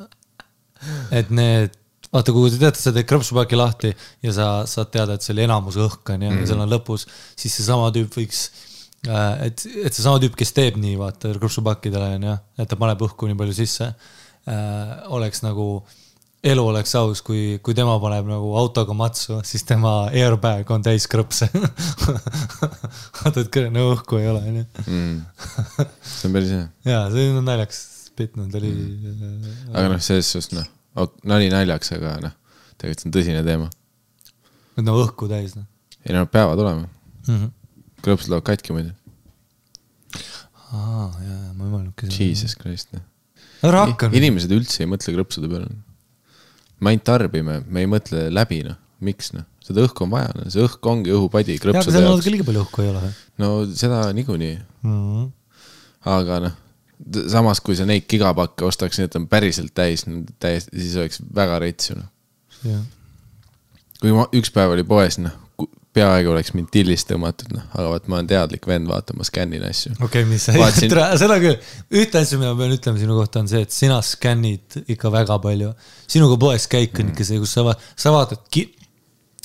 et 1.21 1.33
need, 1.33 1.77
vaata, 2.13 2.33
kui 2.35 2.53
te 2.53 2.61
teate, 2.63 2.81
sa 2.81 2.93
teed 2.95 3.09
krõpsupaki 3.09 3.59
lahti 3.59 3.93
ja 4.25 4.35
sa 4.37 4.47
saad 4.71 4.93
teada, 4.95 5.17
et 5.17 5.27
selle 5.27 5.45
enamus 5.45 5.77
õhk 5.81 6.15
on 6.15 6.25
ju, 6.25 6.33
ja 6.41 6.49
seal 6.49 6.63
on 6.65 6.73
lõpus, 6.73 7.05
siis 7.37 7.57
seesama 7.59 7.91
tüüp 7.95 8.17
võiks 8.17 8.47
äh, 9.09 9.51
et, 9.51 9.67
et 9.85 9.93
seesama 9.93 10.23
tüüp, 10.23 10.39
kes 10.41 10.55
teeb 10.57 10.81
nii, 10.81 10.97
vaata 11.01 11.35
krõpsupakkidele 11.37 12.15
on 12.17 12.29
ju, 12.31 12.39
et 12.65 12.71
ta 12.71 12.81
paneb 12.81 13.05
õhku 13.09 13.29
nii 13.29 13.41
palju 13.41 13.59
sisse 13.61 13.91
äh,, 13.93 14.97
oleks 15.13 15.45
nagu 15.45 15.69
elu 16.45 16.65
oleks 16.69 16.95
aus, 17.01 17.23
kui, 17.25 17.59
kui 17.65 17.77
tema 17.77 17.97
paneb 18.03 18.29
nagu 18.29 18.53
autoga 18.61 18.97
matsu, 18.97 19.41
siis 19.49 19.65
tema 19.69 19.95
airbag 20.13 20.71
on 20.75 20.85
täis 20.85 21.09
krõpse. 21.11 21.49
vaata, 23.21 23.41
et 23.41 23.51
kõne 23.55 23.73
no, 23.75 23.91
õhku 23.95 24.21
ei 24.21 24.31
ole, 24.33 24.45
onju. 24.53 24.65
mm.. 24.85 25.21
see 26.15 26.31
on 26.31 26.39
päris 26.39 26.55
hea. 26.57 26.65
jaa, 26.91 27.05
see 27.15 27.29
on 27.33 27.45
naljakas 27.49 27.85
bitt, 28.19 28.37
no 28.39 28.49
ta 28.51 28.61
oli 28.61 28.73
mm.. 28.73 29.61
aga 29.73 29.93
noh, 29.97 30.03
selles 30.05 30.33
suhtes 30.35 30.53
noh, 30.55 30.69
nali 31.27 31.53
naljaks, 31.53 31.95
aga 31.97 32.19
noh, 32.29 32.35
tegelikult 32.77 33.07
see 33.07 33.11
on 33.11 33.17
tõsine 33.19 33.47
teema. 33.47 33.71
no 34.85 34.99
õhku 35.03 35.31
täis, 35.31 35.57
noh 35.59 35.71
ei 36.05 36.13
no 36.13 36.21
nad 36.25 36.31
peavad 36.31 36.61
olema, 36.61 36.85
mm 37.29 37.35
-hmm. 37.37 37.51
krõpsud 38.05 38.29
lähevad 38.29 38.45
katki 38.45 38.73
muidu. 38.77 38.93
aa, 40.73 41.09
jaa, 41.29 41.53
ma 41.55 41.65
ei 41.65 41.71
mõelnudki 41.71 42.11
Jesus 42.13 42.57
Christ, 42.61 42.93
noh. 42.93 43.03
ära 43.65 43.87
hakka 43.87 44.11
nüüd. 44.11 44.21
inimesed 44.21 44.53
üldse 44.53 44.85
ei 44.85 44.91
mõtle 44.91 45.15
krõpsude 45.17 45.49
peale. 45.49 45.71
Me 46.85 46.93
ainult 46.93 47.07
tarbime, 47.09 47.61
me 47.67 47.85
ei 47.85 47.91
mõtle 47.91 48.27
läbi, 48.35 48.61
noh, 48.67 48.79
miks 49.05 49.33
noh, 49.35 49.47
seda 49.65 49.85
õhku 49.85 50.07
on 50.07 50.13
vaja, 50.15 50.33
noh, 50.39 50.51
see 50.53 50.65
õhk 50.65 50.91
ongi 50.91 51.15
õhupadi 51.15 51.57
jaa, 51.57 51.73
aga 51.73 51.87
seal 51.87 52.07
natuke. 52.07 52.33
liiga 52.35 52.49
palju 52.49 52.65
õhku 52.65 52.85
ei 52.85 52.91
ole 52.93 53.13
no 53.43 53.53
seda 53.73 54.03
niikuinii, 54.17 54.59
mm 54.85 54.99
-hmm. 54.99 55.31
aga 56.17 56.41
noh, 56.49 56.59
samas 57.33 57.61
kui 57.65 57.77
sa 57.77 57.87
neid 57.89 58.09
gigapakke 58.11 58.67
ostaks, 58.69 59.01
need 59.03 59.17
on 59.19 59.29
päriselt 59.31 59.75
täis, 59.75 60.07
täiesti, 60.39 60.77
siis 60.81 60.99
oleks 61.01 61.23
väga 61.35 61.59
rets 61.65 61.91
ju 61.91 61.99
noh. 62.01 62.11
jah, 62.65 62.85
kui 64.01 64.13
ma 64.13 64.29
üks 64.33 64.53
päev 64.55 64.77
oli 64.77 64.87
poes, 64.87 65.19
noh, 65.23 65.44
peaaegu 65.95 66.33
oleks 66.35 66.53
mind 66.57 66.71
tillist 66.75 67.09
tõmmatud, 67.11 67.53
noh, 67.55 67.65
aga 67.77 67.89
vot 67.93 68.09
ma 68.11 68.19
olen 68.19 68.31
teadlik 68.31 68.67
vend, 68.69 68.89
vaata, 68.91 69.15
ma 69.17 69.27
skännin 69.27 69.65
asju. 69.69 69.95
okei 69.99 70.07
okay,, 70.07 70.29
mis 70.31 70.47
sa 70.49 70.55
Vaatasin-, 70.59 70.95
seda 71.23 71.41
küll, 71.43 71.59
ühte 71.95 72.23
asja, 72.23 72.39
mida 72.41 72.53
ma 72.55 72.61
pean 72.63 72.75
ütlema 72.77 73.03
sinu 73.03 73.19
kohta, 73.19 73.43
on 73.45 73.51
see, 73.51 73.63
et 73.67 73.75
sina 73.75 74.01
skännid 74.05 74.81
ikka 74.91 75.13
väga 75.15 75.39
palju. 75.45 75.75
sinuga 76.11 76.39
poes 76.41 76.67
käik 76.71 76.99
on 77.03 77.13
ikka 77.15 77.29
see, 77.31 77.39
kus 77.43 77.55
sa 77.55 77.77
sa 77.95 78.15
vaatad 78.15 78.43
ki-, 78.51 78.69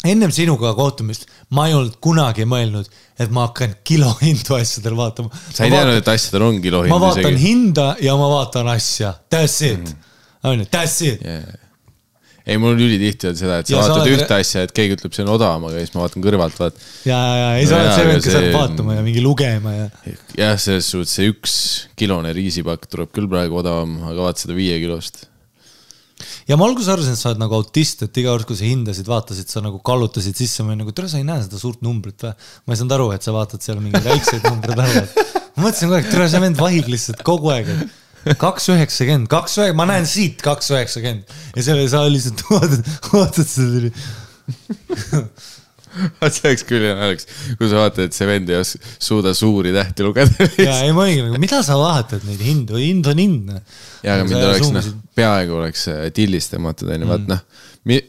ennem 0.10 0.32
sinuga 0.32 0.74
kohtumist 0.78 1.28
ma 1.56 1.68
ei 1.70 1.76
olnud 1.78 1.98
kunagi 2.04 2.46
mõelnud, 2.50 2.90
et 3.20 3.32
ma 3.36 3.48
hakkan 3.48 3.78
kilohindu 3.86 4.56
asjadel 4.62 4.98
vaatama. 5.00 5.32
sa 5.54 5.66
ei 5.68 5.74
teadnud, 5.74 6.02
et 6.02 6.14
asjadel 6.16 6.48
on 6.50 6.62
kilohind 6.64 6.94
ma 6.94 7.02
vaatan 7.04 7.26
isegi? 7.30 7.46
hinda 7.46 7.90
ja 8.04 8.18
ma 8.20 8.30
vaatan 8.40 8.74
asja, 8.76 9.14
that's 9.32 9.62
it, 9.66 9.80
Mm. 9.80 10.06
on 10.44 10.60
ju, 10.62 10.66
that's 10.72 11.02
it. 11.06 11.22
ei, 12.50 12.58
mul 12.62 12.74
on 12.74 12.82
ülitihti 12.82 13.30
olnud 13.30 13.40
seda, 13.40 13.60
et 13.62 13.70
sa 13.70 13.76
Ja 13.76 13.84
sa 13.86 13.94
vaatad 13.94 14.08
oled- 14.08 14.18
ühte 14.18 14.38
asja, 14.42 14.64
et 14.66 14.74
keegi 14.76 14.98
ütleb, 14.98 15.14
see 15.16 15.24
on 15.26 15.32
odavam, 15.36 15.68
aga 15.70 15.82
siis 15.84 15.94
ma 15.94 16.04
vaatan 16.04 16.26
kõrvalt, 16.26 16.60
vaat. 16.60 16.84
ja, 17.08 17.20
ja, 17.40 17.50
ei 17.62 17.68
sa 17.70 17.80
oled 17.80 17.92
see 17.94 18.08
vend, 18.10 18.24
kes 18.26 18.38
hakkab 18.40 18.58
vaatama 18.58 18.98
ja 18.98 19.04
mingi 19.06 19.24
lugema 19.24 19.74
ja. 19.76 19.88
jah, 20.38 20.56
selles 20.62 20.90
suhtes 20.90 21.14
see 21.20 21.30
üks 21.32 21.58
kilone 22.00 22.34
riisipakk 22.36 22.90
tuleb 22.90 23.12
küll 23.16 23.30
praegu 23.32 23.62
odavam, 23.62 24.00
aga 24.10 24.30
vaata 24.30 24.46
seda 24.46 24.58
viiekilost. 24.58 25.28
ja 26.50 26.58
ma 26.60 26.68
alguses 26.68 26.90
arvasin, 26.92 27.14
et 27.16 27.22
sa 27.22 27.32
oled 27.32 27.44
nagu 27.46 27.60
autist, 27.60 28.04
et 28.08 28.22
iga 28.24 28.34
kord, 28.34 28.50
kui 28.50 28.58
sa 28.60 28.68
hindasid, 28.68 29.08
vaatasid, 29.10 29.52
sa 29.54 29.64
nagu 29.66 29.80
kallutasid 29.86 30.38
sisse, 30.42 30.66
ma 30.66 30.74
olin 30.74 30.84
nagu, 30.84 30.96
tere, 30.96 31.12
sa 31.12 31.22
ei 31.22 31.28
näe 31.28 31.46
seda 31.46 31.62
suurt 31.62 31.86
numbrit 31.86 32.26
või? 32.26 32.34
ma 32.66 32.76
ei 32.76 32.82
saanud 32.82 32.98
aru, 32.98 33.12
et 33.16 33.26
sa 33.26 33.36
vaatad 33.36 33.64
seal 33.64 33.80
mingeid 33.84 34.10
väikseid 34.10 34.50
numbreid 34.50 34.84
alla. 34.88 35.08
ma 35.56 35.68
mõtlesin 35.70 35.88
kogu 35.88 36.00
aeg, 36.02 36.12
tere, 36.12 36.30
see 36.34 36.44
vend 36.48 36.60
vahib 36.60 36.90
lihtsalt 36.92 37.24
kogu 37.28 37.54
aeg, 37.54 37.72
et 37.76 37.98
kaks 38.40 38.70
üheksakümmend, 38.74 39.30
kaks 39.32 39.60
ühe, 39.62 39.70
ma 39.78 39.88
näen 39.90 40.08
siit 40.10 40.42
kaks 40.46 40.74
üheksakümmend 40.74 41.38
ja 41.56 41.66
selle 41.66 41.88
sa 41.92 42.04
lihtsalt 42.10 42.44
vaatad, 42.50 42.92
vaatad 43.14 43.48
seda. 43.50 43.94
see 46.30 46.46
oleks 46.50 46.66
küll 46.70 46.84
hea 46.86 46.96
naljakas, 46.98 47.28
kui 47.58 47.70
sa 47.70 47.80
vaatad, 47.82 48.10
et 48.10 48.18
see 48.18 48.28
vend 48.30 48.52
ei 48.52 48.60
os- 48.60 48.76
suuda 49.02 49.34
suuri 49.38 49.74
tähti 49.76 50.06
lugeda. 50.06 50.48
ja 50.68 50.76
ei 50.86 50.94
ma 50.96 51.08
nagu, 51.10 51.40
mida 51.42 51.62
sa 51.66 51.78
vaatad 51.80 52.26
neid 52.28 52.44
hindu, 52.46 52.78
hind 52.80 53.10
on 53.10 53.22
hind. 53.22 53.52
ja, 54.04 54.16
aga 54.16 54.28
mind 54.28 54.46
oleks 54.52 54.72
noh, 54.76 54.90
peaaegu 55.18 55.60
oleks 55.62 55.88
äh, 55.92 56.08
tillist 56.16 56.54
tõmmatud, 56.54 56.92
onju, 56.94 57.10
vaat 57.10 57.28
noh. 57.32 57.44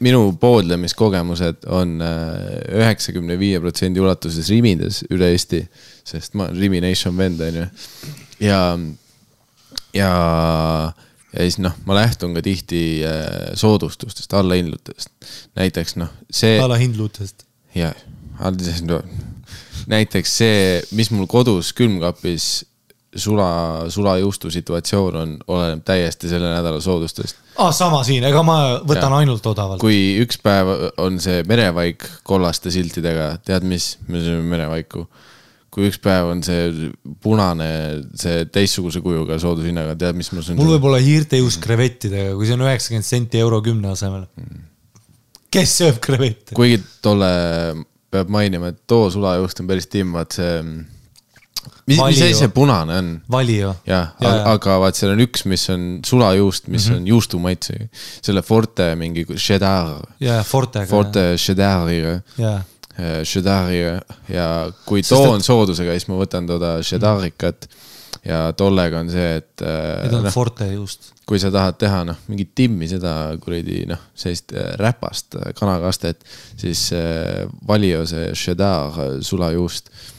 minu 0.04 0.22
poodlemiskogemused 0.40 1.68
on 1.72 1.98
äh, 2.04 2.56
üheksakümne 2.82 3.38
viie 3.40 3.60
protsendi 3.62 4.02
ulatuses 4.02 4.50
Rimides 4.52 5.04
üle 5.10 5.32
Eesti, 5.34 5.64
sest 6.06 6.36
ma 6.36 6.48
olen 6.48 6.60
Rimi 6.60 6.82
Nation 6.84 7.16
vend, 7.16 7.40
onju. 7.48 7.68
ja, 8.44 8.60
ja, 9.96 10.12
ja 11.32 11.46
siis 11.46 11.58
noh, 11.62 11.76
ma 11.86 11.98
lähtun 11.98 12.34
ka 12.36 12.42
tihti 12.44 13.02
äh, 13.06 13.52
soodustustest, 13.58 14.32
allahindlutest. 14.34 15.12
näiteks 15.58 15.96
noh, 16.00 16.12
see. 16.30 16.58
alahindlutest. 16.62 17.46
ja, 17.74 17.92
no, 18.86 19.02
näiteks 19.90 20.36
see, 20.42 20.58
mis 20.96 21.12
mul 21.14 21.28
kodus 21.30 21.72
külmkapis 21.76 22.50
sula, 23.16 23.84
sulajuustu 23.88 24.50
situatsioon 24.50 25.16
on, 25.16 25.32
oleneb 25.48 25.82
täiesti 25.84 26.28
selle 26.28 26.52
nädala 26.54 26.80
soodustest. 26.80 27.36
ah, 27.58 27.72
sama 27.74 28.02
siin, 28.06 28.24
ega 28.24 28.42
ma 28.46 28.58
võtan 28.86 29.10
Jaa. 29.10 29.22
ainult 29.24 29.46
odavalt. 29.46 29.80
kui 29.82 30.20
üks 30.22 30.38
päev 30.42 30.70
on 31.02 31.18
see 31.22 31.42
merevaik 31.48 32.06
kollaste 32.26 32.70
siltidega, 32.70 33.32
tead 33.44 33.66
mis, 33.66 33.96
me 34.08 34.22
sööme 34.22 34.46
merevaiku. 34.54 35.06
Kui 35.70 35.86
üks 35.86 36.00
päev 36.02 36.32
on 36.32 36.40
see 36.42 36.90
punane, 37.22 37.68
see 38.18 38.46
teistsuguse 38.50 39.02
kujuga 39.04 39.38
soodushinnaga, 39.42 39.94
tead, 39.98 40.18
mis 40.18 40.32
ma 40.34 40.42
mul 40.58 40.74
võib 40.74 40.88
olla 40.90 40.98
hiirtejuust 41.02 41.62
krevettidega, 41.62 42.34
kui 42.38 42.48
see 42.48 42.56
on 42.58 42.66
üheksakümmend 42.66 43.06
senti 43.06 43.42
euro 43.42 43.60
kümne 43.64 43.92
asemel. 43.94 44.26
kes 45.50 45.76
sööb 45.82 46.00
krevette? 46.02 46.56
kuigi 46.58 46.80
tolle 47.04 47.30
peab 48.10 48.32
mainima, 48.34 48.72
et 48.72 48.80
too 48.90 49.10
sulajuust 49.14 49.62
on 49.62 49.68
päris 49.70 49.86
timm, 49.90 50.16
vaat 50.16 50.34
see. 50.34 50.56
mis, 51.86 51.94
mis 51.94 52.02
asi 52.02 52.32
see 52.40 52.50
punane 52.54 52.96
on? 52.98 53.12
Valio. 53.30 53.76
jah, 53.86 54.10
Jaa, 54.18 54.34
jaa. 54.40 54.56
aga 54.56 54.80
vaat 54.82 54.98
seal 54.98 55.14
on 55.14 55.22
üks, 55.22 55.46
mis 55.50 55.68
on 55.70 55.86
sulajuust, 56.06 56.66
mis 56.66 56.88
mm 56.88 56.92
-hmm. 56.92 56.98
on 56.98 57.14
juustumaitsega. 57.14 57.86
selle 58.26 58.42
Forte 58.42 58.90
mingi 58.98 59.26
cheddar, 59.36 60.00
ja 60.20 60.42
Fortega. 60.42 60.90
Forte 60.90 61.26
cheddariga, 61.38 62.18
ja, 62.38 62.58
cheddariga 63.24 64.00
ja 64.28 64.48
kui 64.86 65.02
Sest 65.02 65.14
too 65.14 65.36
et- 65.36 65.46
soodusega, 65.46 65.94
siis 65.96 66.08
ma 66.10 66.18
võtan 66.20 66.46
toda 66.48 66.76
cheddarikat 66.82 67.68
ja 68.26 68.52
tollega 68.58 69.00
on 69.00 69.08
see, 69.12 69.36
et 69.40 69.62
need 69.62 70.12
äh, 70.12 70.18
on 70.18 70.24
noh, 70.26 70.32
Forte 70.34 70.66
juust. 70.72 71.12
kui 71.24 71.38
sa 71.40 71.48
tahad 71.54 71.78
teha 71.80 72.02
noh, 72.04 72.18
mingit 72.28 72.50
timmi 72.58 72.88
seda 72.90 73.14
kuradi 73.40 73.84
noh, 73.88 74.00
sellist 74.18 74.52
äh, 74.52 74.74
räpast 74.80 75.38
äh, 75.38 75.52
kanakastet, 75.56 76.24
siis 76.60 76.88
äh, 76.92 77.46
valio 77.68 78.02
see 78.10 78.32
cheddar 78.34 78.98
äh, 78.98 79.20
sulajuust 79.24 79.88
äh,. 79.94 80.16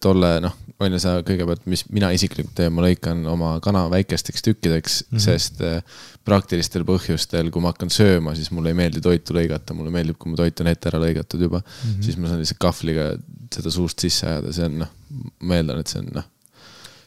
Tolle 0.00 0.34
noh, 0.44 0.54
on 0.80 0.94
ju 0.94 1.00
sa 1.02 1.18
kõigepealt, 1.26 1.66
mis 1.70 1.82
mina 1.92 2.08
isiklikult 2.16 2.54
teen, 2.56 2.72
ma 2.72 2.84
lõikan 2.84 3.20
oma 3.28 3.52
kana 3.64 3.84
väikesteks 3.92 4.44
tükkideks 4.46 4.96
mm, 5.02 5.10
-hmm. 5.10 5.24
sest 5.24 5.60
äh, 5.66 5.82
praktilistel 6.24 6.86
põhjustel, 6.88 7.50
kui 7.52 7.62
ma 7.62 7.74
hakkan 7.74 7.92
sööma, 7.92 8.34
siis 8.38 8.50
mulle 8.54 8.72
ei 8.72 8.78
meeldi 8.78 9.02
toitu 9.04 9.36
lõigata, 9.36 9.76
mulle 9.76 9.92
meeldib, 9.94 10.18
kui 10.20 10.32
mu 10.32 10.40
toit 10.40 10.60
on 10.64 10.70
ette 10.72 10.88
ära 10.88 11.02
lõigatud 11.02 11.44
juba 11.46 11.60
mm, 11.60 11.82
-hmm. 11.82 12.02
siis 12.06 12.16
ma 12.16 12.30
saan 12.30 12.40
lihtsalt 12.40 12.62
kahvliga 12.64 13.10
seda 13.52 13.72
suust 13.74 14.00
sisse 14.00 14.26
ajada, 14.26 14.52
see 14.56 14.68
on 14.70 14.78
noh, 14.84 14.92
ma 15.40 15.60
eeldan, 15.60 15.82
et 15.82 15.92
see 15.92 16.00
on 16.00 16.12
noh, 16.20 16.28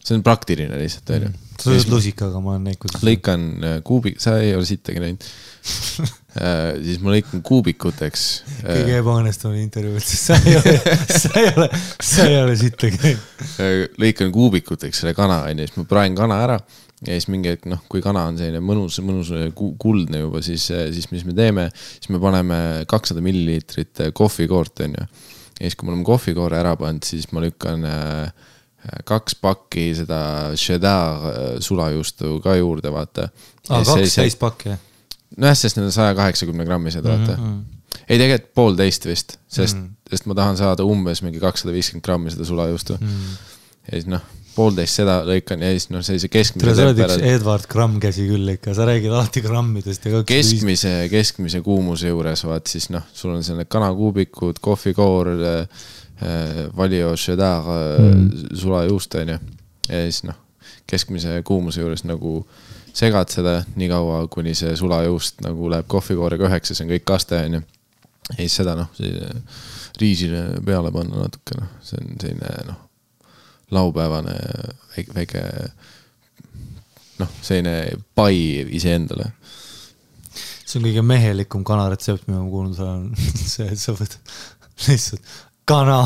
see 0.03 0.17
on 0.17 0.23
praktiline 0.25 0.77
lihtsalt 0.79 1.13
onju 1.15 1.29
mm. 1.29 1.39
sa 1.55 1.69
sööd 1.69 1.91
lusikaga, 1.93 2.41
ma 2.43 2.55
olen 2.55 2.67
näinud, 2.69 2.81
kuidas. 2.83 3.05
lõikan 3.07 3.47
äh, 3.63 3.79
kuubi-, 3.87 4.15
sa 4.21 4.35
ei 4.43 4.53
ole 4.57 4.67
sittagi 4.67 5.03
näinud 5.03 5.27
siis 6.85 6.99
ma 7.03 7.13
lõikan 7.13 7.43
kuubikuteks. 7.45 8.23
kõige 8.63 8.95
ebaõnnestunum 8.99 9.59
intervjuu 9.61 9.99
üldse, 9.99 10.17
sa 10.19 10.37
ei 10.41 10.57
ole, 10.59 10.95
sa 11.07 11.33
ei 11.39 11.51
ole, 11.51 11.67
sa 12.01 12.25
ei 12.27 12.39
ole 12.41 12.55
sittagi 12.59 12.99
näinud. 13.03 13.99
lõikan 14.01 14.33
kuubikuteks 14.33 15.03
selle 15.03 15.13
kana 15.17 15.43
onju, 15.49 15.67
siis 15.67 15.79
ma 15.79 15.85
praen 15.89 16.17
kana 16.17 16.41
ära 16.43 16.57
ja 17.03 17.15
siis 17.15 17.29
mingi 17.31 17.51
hetk 17.51 17.67
noh, 17.71 17.83
kui 17.91 18.01
kana 18.03 18.25
on 18.29 18.39
selline 18.39 18.63
mõnus, 18.63 18.97
mõnus 19.03 19.31
ku- 19.57 19.73
kuldne 19.79 20.23
juba, 20.23 20.41
siis, 20.45 20.65
siis 20.67 21.09
mis 21.11 21.25
me 21.27 21.35
teeme, 21.37 21.67
siis 21.75 22.11
me 22.15 22.21
paneme 22.23 22.57
kakssada 22.89 23.23
milliliitrit 23.23 24.07
kohvikoort 24.15 24.83
onju. 24.87 25.05
ja 25.05 25.61
siis, 25.61 25.77
kui 25.77 25.87
me 25.87 25.93
oleme 25.93 26.07
kohvikoore 26.07 26.59
ära 26.59 26.75
pannud, 26.79 27.05
siis 27.07 27.29
ma 27.35 27.43
lükkan 27.43 27.87
äh, 27.87 28.49
kaks 29.07 29.37
pakki 29.41 29.89
seda 29.97 30.19
cheddar 30.59 31.27
äh, 31.29 31.43
sulajuustu 31.63 32.39
ka 32.43 32.57
juurde, 32.59 32.91
vaata. 32.93 33.29
aa, 33.69 33.83
kaks 33.83 34.17
täispakki, 34.19 34.73
jah? 34.73 34.81
nojah, 35.37 35.57
sest 35.57 35.79
need 35.79 35.89
on 35.89 35.95
saja 35.95 36.13
kaheksakümne 36.17 36.65
grammised, 36.67 37.05
vaata 37.05 37.37
mm. 37.37 37.47
-hmm. 37.47 37.97
ei, 38.07 38.19
tegelikult 38.19 38.53
poolteist 38.55 39.05
vist, 39.09 39.37
sest 39.47 39.77
mm, 39.77 39.83
-hmm. 39.83 40.09
sest 40.09 40.29
ma 40.29 40.37
tahan 40.37 40.59
saada 40.59 40.85
umbes 40.85 41.23
mingi 41.25 41.41
kakssada 41.41 41.73
viiskümmend 41.73 42.05
grammi 42.05 42.31
seda 42.31 42.45
sulajuustu 42.45 42.97
mm. 42.99 43.07
-hmm. 43.07 43.37
ja 43.87 43.97
siis 43.97 44.09
noh, 44.11 44.27
poolteist 44.53 44.99
seda 45.01 45.17
lõikan 45.25 45.63
ja 45.65 45.71
siis 45.73 45.89
noh, 45.93 46.03
sellise 46.05 46.29
keskmise 46.33 46.75
sa 46.75 46.85
oled 46.89 47.01
üks 47.01 47.17
Edward 47.31 47.65
Gramm 47.71 47.97
käsi 48.03 48.27
küll 48.29 48.53
ikka, 48.55 48.75
sa 48.77 48.85
räägid 48.89 49.15
alati 49.15 49.41
grammidest 49.45 50.05
ja 50.05 50.23
keskmise, 50.27 50.93
keskmise 51.11 51.63
kuumuse 51.65 52.11
juures 52.13 52.45
vaat 52.45 52.69
siis 52.69 52.91
noh, 52.93 53.07
sul 53.13 53.33
on 53.33 53.43
seal 53.45 53.57
need 53.61 53.71
kanakuubikud, 53.73 54.61
kohvikoor 54.61 55.33
äh,, 55.33 55.83
valio 56.77 57.15
cheddar 57.17 57.63
mm., 57.63 58.55
sulajuust 58.55 59.15
onju. 59.15 59.37
ja 59.89 60.03
siis 60.05 60.23
noh, 60.23 60.37
keskmise 60.87 61.41
kuumuse 61.45 61.81
juures 61.81 62.03
nagu 62.07 62.43
segad 62.93 63.31
seda 63.33 63.57
nii 63.75 63.89
kaua, 63.89 64.27
kuni 64.31 64.53
see 64.55 64.75
sulajuust 64.77 65.41
nagu 65.45 65.69
läheb 65.73 65.87
kohvikoorega 65.89 66.47
üheks 66.49 66.71
ja 66.71 66.77
see 66.77 66.85
on 66.85 66.93
kõik 66.93 67.07
kaste 67.09 67.39
onju. 67.47 67.63
ja 68.29 68.37
siis 68.37 68.57
seda 68.61 68.75
noh, 68.79 68.91
riisile 69.99 70.45
peale 70.65 70.93
panna 70.93 71.25
natuke 71.25 71.59
noh, 71.59 71.73
see 71.83 71.99
on 72.01 72.15
selline 72.21 72.53
noh, 72.69 72.79
laupäevane 73.73 74.37
väike, 74.95 75.15
väike 75.17 75.43
noh, 77.19 77.39
selline 77.41 77.77
pai 78.15 78.35
iseendale 78.77 79.31
see 80.63 80.79
on 80.79 80.85
kõige 80.87 81.03
mehelikum 81.05 81.65
kanaretsept, 81.67 82.27
mida 82.27 82.41
ma 82.41 82.49
kuulnud 82.49 82.79
olen, 82.81 83.09
see, 83.53 83.67
et 83.69 83.81
sa 83.81 83.95
võtad 83.97 84.19
lihtsalt 84.87 85.33
kana, 85.69 86.03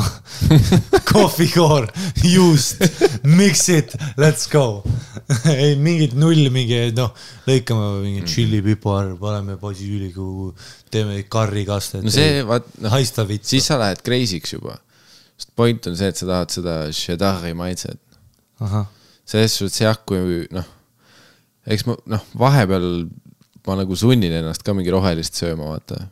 kohvikoor, 1.11 1.87
juust, 2.21 2.83
mix 3.25 3.67
it, 3.73 3.95
let's 4.17 4.45
go. 4.51 4.83
ei 5.51 5.75
mingit 5.81 6.13
nulli, 6.17 6.49
mingi 6.53 6.79
noh, 6.97 7.13
lõikame 7.47 7.87
mingi 8.03 8.25
tšillipipar, 8.27 9.15
paneme 9.21 9.57
basiiliku, 9.61 10.51
teeme 10.93 11.23
karrikastet. 11.31 12.05
no 12.05 12.13
see, 12.13 12.43
vaat 12.47 12.69
noh, 12.83 12.97
siis 13.41 13.67
sa 13.67 13.79
lähed 13.81 14.03
crazy'ks 14.05 14.53
juba. 14.57 14.77
sest 15.37 15.53
point 15.57 15.89
on 15.89 15.97
see, 15.97 16.09
et 16.09 16.19
sa 16.21 16.29
tahad 16.29 16.53
seda 16.53 16.75
cheddar'i 16.95 17.53
maitset. 17.57 18.01
selles 19.27 19.57
suhtes 19.57 19.81
jah, 19.81 19.97
kui 20.05 20.45
noh, 20.53 20.69
eks 21.65 21.87
ma 21.89 21.97
noh, 22.13 22.29
vahepeal 22.37 23.07
ma 23.67 23.75
nagu 23.81 23.97
sunnin 23.99 24.31
ennast 24.31 24.63
ka 24.63 24.75
mingi 24.77 24.93
rohelist 24.93 25.35
sööma, 25.35 25.73
vaata. 25.73 26.05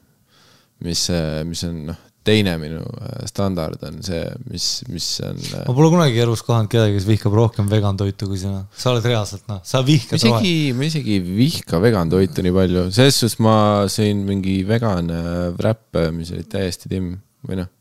mis, 0.83 1.07
mis 1.47 1.63
on 1.69 1.85
noh, 1.93 2.01
teine 2.25 2.55
minu 2.61 2.81
äh, 2.81 3.25
standard 3.29 3.83
on 3.87 4.01
see, 4.05 4.23
mis, 4.49 4.69
mis 4.91 5.07
on. 5.25 5.37
äh, 5.37 5.65
ma 5.67 5.75
pole 5.77 5.91
kunagi 5.93 6.21
elus 6.23 6.43
kohanud 6.45 6.71
kedagi, 6.71 6.97
kes 6.97 7.07
vihkab 7.09 7.35
rohkem 7.37 7.69
vegan 7.71 7.99
toitu 7.99 8.29
kui 8.29 8.39
sina. 8.41 8.63
sa 8.75 8.91
oled 8.93 9.05
reaalselt 9.05 9.45
noh, 9.51 9.61
sa 9.65 9.83
vihkad 9.85 10.19
isegi, 10.19 10.55
ma 10.77 10.89
isegi 10.89 11.19
ei 11.19 11.23
vihka 11.25 11.81
vegan 11.83 12.11
toitu 12.11 12.45
nii 12.45 12.55
palju, 12.55 12.87
selles 12.95 13.21
suhtes 13.21 13.37
ma 13.45 13.57
sõin 13.91 14.25
mingi 14.27 14.57
vegan 14.67 15.13
äh, 15.13 15.29
wrap'e, 15.59 16.09
mis 16.15 16.33
olid 16.35 16.49
täiesti 16.51 16.91
timm 16.91 17.15
või 17.45 17.61
noh, 17.61 17.71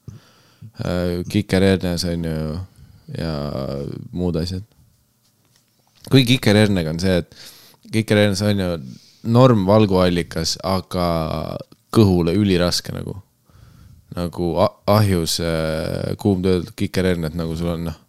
kikerhernes 1.31 2.03
on 2.11 2.25
ju 2.27 2.39
ja 3.15 3.33
muud 4.17 4.37
asjad. 4.41 4.65
kui 6.11 6.25
kikerhernega 6.29 6.93
on 6.93 7.01
see, 7.01 7.21
et 7.23 7.37
kikerhernes 7.93 8.43
on 8.45 8.61
ju 8.61 8.71
norm 9.35 9.65
valguallikas, 9.69 10.59
aga 10.65 11.07
kõhule 11.95 12.35
üliraske 12.37 12.93
nagu. 12.93 13.21
Nagu 14.15 14.53
ahjus 14.87 15.41
äh, 15.43 16.15
kuumtöödeldud 16.21 16.75
kikerhernet, 16.79 17.35
nagu 17.39 17.57
sul 17.59 17.73
on 17.75 17.89
noh, 17.89 18.01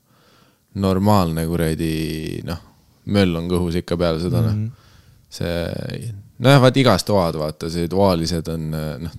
normaalne 0.82 1.46
kuradi 1.48 2.42
noh, 2.46 2.62
möll 3.16 3.38
on 3.40 3.50
kõhus 3.50 3.80
ikka 3.80 3.98
peale 3.98 4.20
seda 4.22 4.42
noh 4.44 4.54
mm 4.54 4.66
-hmm.. 4.66 4.72
see, 5.30 6.12
nojah, 6.44 6.62
vaata 6.62 6.82
igast 6.82 7.08
toad, 7.08 7.40
vaata, 7.40 7.70
see 7.72 7.88
toalised 7.92 8.52
on 8.52 8.74
äh, 8.74 8.92
noh, 9.06 9.16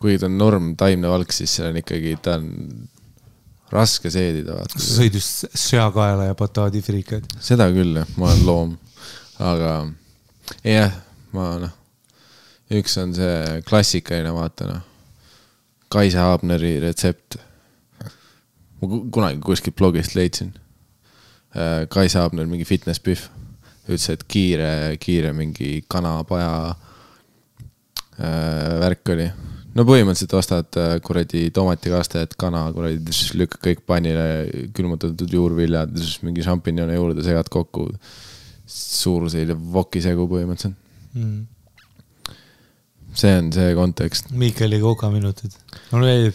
kuigi 0.00 0.20
ta 0.22 0.30
on 0.30 0.38
norm 0.38 0.74
taimne 0.78 1.10
valk, 1.10 1.32
siis 1.32 1.54
see 1.58 1.68
on 1.68 1.80
ikkagi, 1.82 2.16
ta 2.22 2.36
on 2.40 2.50
raske 3.72 4.10
seedida, 4.12 4.56
vaata. 4.60 4.78
sa 4.78 5.00
sõid 5.00 5.16
just 5.18 5.46
seakaela 5.58 6.30
ja 6.30 6.34
bataadifriikaid. 6.38 7.26
seda 7.40 7.68
küll 7.74 7.98
jah, 7.98 8.10
ma 8.16 8.30
olen 8.30 8.44
loom, 8.46 8.76
aga 9.42 9.72
jah, 10.64 11.00
ma 11.34 11.48
noh, 11.66 11.72
üks 12.76 12.96
on 13.02 13.14
see 13.16 13.62
klassikaline, 13.66 14.32
vaata 14.36 14.70
noh, 14.70 14.84
Kaisa 15.92 16.32
Abneri 16.34 16.78
retsept. 16.82 17.36
ma 18.80 18.88
ku- 18.88 19.06
kunagi 19.10 19.40
kuskilt 19.40 19.76
blogist 19.78 20.14
leidsin. 20.18 20.52
Kaisa 21.88 22.24
Abner, 22.26 22.44
mingi 22.46 22.66
fitness 22.68 23.00
pühv, 23.00 23.22
ütles, 23.88 24.08
et 24.12 24.24
kiire, 24.28 24.96
kiire 25.00 25.30
mingi 25.32 25.78
kanapaja 25.88 26.74
äh, 28.20 28.78
värk 28.82 29.08
oli. 29.14 29.28
no 29.76 29.84
põhimõtteliselt 29.88 30.34
ostad 30.36 30.76
äh, 30.80 30.94
kuradi 31.04 31.46
tomatikastet, 31.54 32.34
kana 32.40 32.66
kuradi, 32.76 33.00
lükkad 33.40 33.60
kõik 33.66 33.82
pannile, 33.88 34.26
külmutatud 34.76 35.32
juurviljad, 35.32 35.92
mingi 36.26 36.44
šampinjone 36.44 36.96
juurde, 36.98 37.24
segad 37.24 37.48
kokku. 37.52 37.88
suur 38.66 39.28
selline 39.30 39.54
vokisegu 39.72 40.28
põhimõtteliselt, 40.28 40.82
Mm. 41.16 41.46
See 43.16 43.32
on 43.38 43.50
see 43.52 43.72
kontekst 43.78 44.30
Miikeli 44.30 44.80
kokaminutid. 44.82 45.56
mulle 45.90 46.06
meeldib 46.12 46.34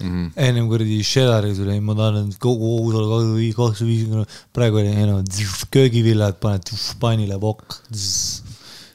mm. 0.00 0.08
-hmm. 0.08 0.30
ennem 0.46 0.68
kuradi 0.68 1.02
Cheddari 1.04 1.54
tuli, 1.56 1.78
ma 1.80 1.94
tahan 1.98 2.32
kogu 2.38 2.72
kogu 2.92 3.52
kakssada 3.56 3.90
viiskümmend, 3.90 4.38
praegu 4.52 4.80
oli 4.82 4.94
ei 4.94 5.06
no 5.06 5.22
köögiviljad 5.70 6.40
paned 6.40 6.72
pannile 7.00 7.40
vokk. 7.40 7.80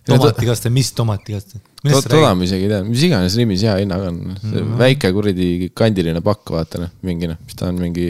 tomatikaste, 0.07 0.69
mis 0.69 0.91
tomatikaste? 0.95 1.59
To, 1.87 2.01
toda 2.01 2.33
ma 2.35 2.43
isegi 2.43 2.65
ei 2.67 2.71
tea, 2.71 2.83
mis 2.87 3.03
iganes 3.07 3.35
Rimis 3.39 3.63
hea 3.67 3.77
hinnaga 3.81 4.09
on, 4.11 4.37
see 4.41 4.61
Mhm. 4.63 4.77
väike 4.81 5.11
kuradi 5.13 5.47
kandiline 5.73 6.21
pakk, 6.21 6.51
vaata 6.55 6.81
noh, 6.83 6.91
mingi 7.03 7.27
noh, 7.31 7.37
mis 7.45 7.55
ta 7.55 7.67
on, 7.69 7.79
mingi 7.81 8.09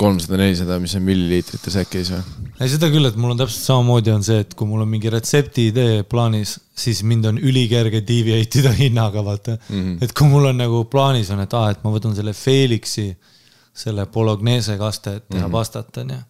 kolmsada, 0.00 0.38
nelisada, 0.40 0.78
mis 0.82 0.94
on 0.96 1.04
milliliitrites 1.04 1.76
äkki 1.80 2.02
siis 2.04 2.12
või? 2.14 2.48
ei 2.60 2.68
seda 2.68 2.90
küll, 2.92 3.08
et 3.08 3.16
mul 3.20 3.32
on 3.34 3.40
täpselt 3.40 3.64
samamoodi 3.64 4.12
on 4.12 4.24
see, 4.24 4.42
et 4.44 4.54
kui 4.56 4.68
mul 4.68 4.84
on 4.84 4.90
mingi 4.90 5.12
retsepti 5.12 5.68
idee 5.70 6.02
plaanis, 6.08 6.58
siis 6.76 7.02
mind 7.08 7.28
on 7.30 7.40
ülikerge 7.40 8.02
deviate 8.06 8.60
ida 8.60 8.72
hinnaga, 8.76 9.24
vaata 9.24 9.56
mm. 9.56 9.76
-hmm. 9.76 9.98
et 10.04 10.12
kui 10.16 10.28
mul 10.28 10.50
on 10.52 10.60
nagu 10.60 10.84
plaanis 10.92 11.32
on, 11.32 11.40
et 11.44 11.56
aa, 11.56 11.70
et 11.72 11.84
ma 11.84 11.92
võtan 11.94 12.16
selle 12.16 12.34
Felixi, 12.36 13.08
selle 13.74 14.06
Bolognese 14.12 14.76
kaste, 14.78 15.16
et 15.16 15.28
teha 15.28 15.40
mm 15.40 15.46
-hmm. 15.46 15.56
pastat, 15.56 16.02
onju. 16.04 16.20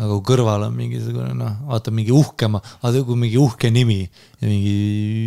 Aga 0.00 0.08
kui 0.16 0.24
kõrval 0.32 0.64
on 0.66 0.74
mingisugune 0.76 1.34
noh, 1.36 1.52
vaata 1.68 1.92
mingi 1.94 2.14
uhkema, 2.16 2.62
vaata 2.82 3.02
kui 3.06 3.18
mingi 3.20 3.38
uhke 3.40 3.70
nimi 3.74 4.00
ja 4.02 4.48
mingi 4.48 4.74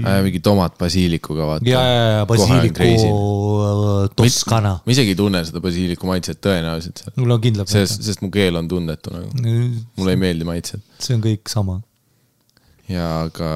äh,. 0.01 0.19
mingi 0.25 0.41
tomat 0.43 0.75
basiilikuga 0.79 1.47
vaata. 1.51 1.69
ja, 1.69 1.83
ja, 1.85 2.07
ja 2.17 2.25
basiiliku 2.29 4.09
Toskana. 4.17 4.75
ma 4.81 4.95
isegi 4.95 5.13
ei 5.13 5.19
tunne 5.19 5.43
seda 5.47 5.61
basiiliku 5.63 6.09
maitset 6.09 6.41
tõenäoliselt 6.43 7.03
seal, 7.03 7.15
mul 7.21 7.37
on 7.37 7.45
kindlalt, 7.45 7.71
sest, 7.71 8.01
sest 8.07 8.25
mu 8.25 8.31
keel 8.33 8.57
on 8.59 8.69
tundetu 8.71 9.13
nagu, 9.13 9.31
mulle 9.99 10.17
ei 10.17 10.21
meeldi 10.25 10.49
maitsed 10.49 10.83
see 10.97 11.15
on 11.17 11.23
kõik 11.23 11.51
sama. 11.51 11.79
ja 12.89 13.09
aga 13.27 13.51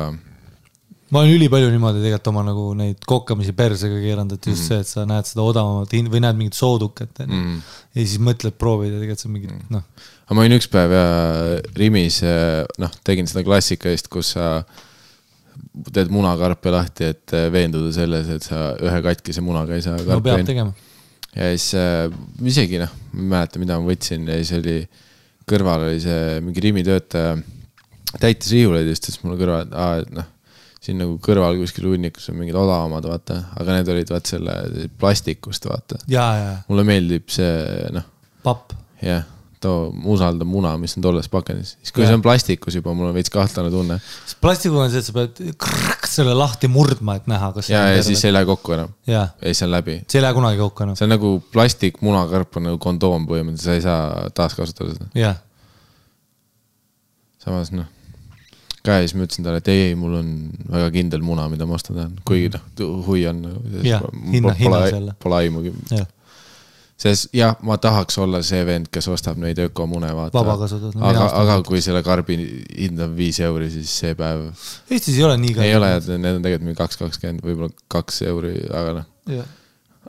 ma 1.10 1.24
olen 1.24 1.36
ülipalju 1.40 1.70
niimoodi 1.74 2.04
tegelikult 2.04 2.30
oma 2.32 2.44
nagu 2.46 2.66
neid 2.78 3.02
kokkamisi 3.10 3.54
persega 3.58 3.98
keeranud, 4.02 4.36
et 4.36 4.50
just 4.52 4.62
mm. 4.62 4.68
see, 4.68 4.84
et 4.84 4.90
sa 4.90 5.06
näed 5.10 5.30
seda 5.30 5.46
odavamat 5.46 5.96
hind- 5.98 6.12
või 6.14 6.22
näed 6.26 6.38
mingit 6.38 6.58
soodukat 6.58 7.24
mm.. 7.26 7.56
ja 7.96 8.04
siis 8.04 8.20
mõtled 8.24 8.58
proovida, 8.62 9.00
tegelikult 9.00 9.24
see 9.24 9.30
on 9.30 9.36
mingi 9.38 9.58
noh, 9.74 9.88
aga 10.28 10.38
ma 10.38 10.46
olin 10.46 10.60
üks 10.60 10.70
päev 10.70 10.94
ja 10.94 11.08
Rimis 11.80 12.22
eh, 12.28 12.62
noh, 12.82 12.94
tegin 13.08 13.30
seda 13.30 13.44
klassikalist, 13.48 14.12
kus 14.14 14.36
sa 14.36 14.52
teed 15.90 16.14
munakarpe 16.14 16.74
lahti, 16.74 17.10
et 17.16 17.38
eh, 17.38 17.50
veenduda 17.54 17.92
selles, 17.96 18.30
et 18.36 18.46
sa 18.46 18.70
ühe 18.78 19.04
katkise 19.06 19.44
munaga 19.46 19.78
ei 19.78 19.86
saa 19.86 19.98
no 19.98 20.22
peab 20.22 20.36
onju. 20.38 20.50
tegema. 20.52 20.74
ja 21.34 21.52
siis 21.56 21.72
äh, 21.80 22.06
isegi 22.46 22.82
noh, 22.82 22.94
ma 23.16 23.24
ei 23.24 23.32
mäleta, 23.34 23.64
mida 23.66 23.82
ma 23.82 23.90
võtsin 23.90 24.30
ja 24.30 24.38
siis 24.44 24.54
oli, 24.62 24.82
kõrval 25.50 25.90
oli 25.90 26.04
see 26.06 26.42
mingi 26.46 26.70
Rimi 26.70 26.86
töötaja, 26.86 27.40
täitis 28.22 28.54
riiuleid 28.54 28.86
ja 28.86 28.94
siis 28.94 29.08
ütles 29.08 29.24
mulle 29.26 29.42
kõrval, 29.42 29.66
et 29.66 29.74
aa, 29.74 30.04
et 30.04 30.14
noh, 30.14 30.36
siin 30.84 31.02
nagu 31.02 31.18
kõrval 31.24 31.58
kuskil 31.60 31.90
hunnikus 31.92 32.30
on 32.32 32.40
mingid 32.40 32.56
odavamad, 32.56 33.08
vaata, 33.10 33.42
aga 33.60 33.80
need 33.80 33.92
olid 33.96 34.14
vaat 34.14 34.32
selle 34.32 34.54
plastikust, 35.00 35.68
vaata. 35.68 36.00
ja, 36.12 36.30
ja 36.40 36.54
mulle 36.70 36.88
meeldib 36.88 37.28
see 37.34 37.90
noh, 37.96 38.08
papp, 38.46 38.72
jah, 39.04 39.26
too, 39.60 39.90
ma 39.92 40.14
usaldan 40.14 40.48
muna, 40.48 40.72
mis 40.80 40.96
on 40.98 41.04
tolles 41.04 41.28
pakendis, 41.32 41.74
siis 41.82 41.92
kui 41.92 42.04
Jah. 42.04 42.14
see 42.14 42.20
on 42.20 42.24
plastikus 42.24 42.78
juba, 42.80 42.94
mul 42.96 43.10
on 43.10 43.18
veits 43.18 43.32
kahtlane 43.34 43.72
tunne 43.74 44.00
plastikuga 44.40 44.86
on 44.86 44.94
see, 44.94 45.04
et 45.04 45.10
sa 45.10 45.16
pead 45.18 45.60
krrrk 45.60 46.08
selle 46.10 46.36
lahti 46.38 46.72
murdma, 46.72 47.18
et 47.20 47.28
näha, 47.32 47.52
kas. 47.58 47.72
ja, 47.74 47.84
ja 47.92 48.06
siis 48.06 48.24
ei 48.24 48.34
lähe 48.36 48.48
kokku 48.48 48.78
enam 48.78 48.96
ja, 49.04 49.28
ja 49.28 49.50
siis 49.50 49.60
see 49.60 49.68
on 49.68 49.76
läbi. 49.76 50.00
see 50.08 50.22
ei 50.22 50.26
lähe 50.26 50.38
kunagi 50.40 50.64
kokku 50.64 50.88
enam. 50.88 50.96
see 51.00 51.10
on 51.10 51.16
nagu 51.18 51.36
plastik 51.52 52.00
munakarp 52.06 52.60
on 52.62 52.70
nagu 52.72 52.82
kondoom 52.88 53.28
põhimõtteliselt, 53.30 53.68
sa 53.68 53.76
ei 53.76 53.84
saa 53.84 54.34
taaskasutada 54.40 54.96
seda. 54.96 55.12
jah, 55.20 55.40
samas 57.44 57.76
noh, 57.76 57.92
ja 58.88 59.00
siis 59.04 59.16
ma 59.18 59.26
ütlesin 59.28 59.46
talle, 59.46 59.62
et 59.62 59.72
ei, 59.72 59.90
ei, 59.90 59.98
mul 60.00 60.16
on 60.20 60.30
väga 60.70 60.92
kindel 60.96 61.26
muna, 61.26 61.48
mida 61.52 61.68
ma 61.70 61.76
osta 61.78 61.94
tahan, 61.96 62.16
kuigi 62.28 62.54
noh, 62.54 62.64
huvi 63.08 63.26
on. 63.30 63.44
Hinnas 63.84 64.64
jälle. 64.94 65.14
Pole 65.24 65.42
aimugi. 65.44 65.74
sest 67.00 67.30
jah, 67.36 67.56
ma 67.64 67.78
tahaks 67.80 68.18
olla 68.20 68.42
see 68.44 68.60
vend, 68.68 68.90
kes 68.92 69.08
ostab 69.12 69.40
neid 69.40 69.60
ökomune, 69.64 70.10
vaata. 70.16 70.36
Vabakasutus, 70.36 70.98
no 70.98 71.06
aga, 71.08 71.30
aga 71.42 71.60
kui 71.68 71.80
selle 71.84 72.02
karbi 72.04 72.36
hind 72.40 73.00
on 73.06 73.16
viis 73.16 73.40
euri, 73.46 73.70
siis 73.72 73.94
see 74.02 74.18
päev 74.20 74.50
Eestis 74.92 75.16
ei 75.16 75.24
ole 75.28 75.38
nii 75.40 75.56
ei 75.64 75.78
ole, 75.78 75.94
need 76.10 76.34
on 76.34 76.44
tegelikult 76.44 76.68
mingi 76.68 76.82
kaks 76.82 77.00
kakskümmend, 77.00 77.46
võib-olla 77.46 77.72
kaks 77.96 78.22
euri, 78.28 78.58
aga 78.68 79.00
noh. 79.00 79.48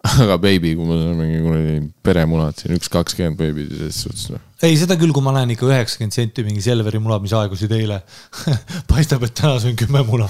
aga 0.25 0.39
beebi, 0.43 0.75
kui 0.79 0.87
mul 0.87 1.07
on 1.13 1.19
mingi 1.21 1.43
kuradi 1.45 1.79
peremunad 2.07 2.59
siin, 2.59 2.75
üks 2.79 2.91
kakskümmend 2.91 3.39
beebi, 3.39 3.71
selles 3.71 4.03
suhtes 4.07 4.31
noh. 4.35 4.50
Ei 4.69 4.77
seda 4.79 4.97
küll, 5.01 5.13
kui 5.17 5.25
ma 5.25 5.33
näen 5.35 5.55
ikka 5.55 5.69
üheksakümmend 5.69 6.15
senti 6.15 6.45
mingi 6.47 6.63
Selveri 6.65 7.01
mula, 7.03 7.19
mis 7.23 7.33
aegusid 7.37 7.73
eile. 7.77 8.01
paistab, 8.91 9.25
et 9.27 9.35
täna 9.37 9.59
söön 9.63 9.77
kümme 9.81 10.05
mula. 10.07 10.29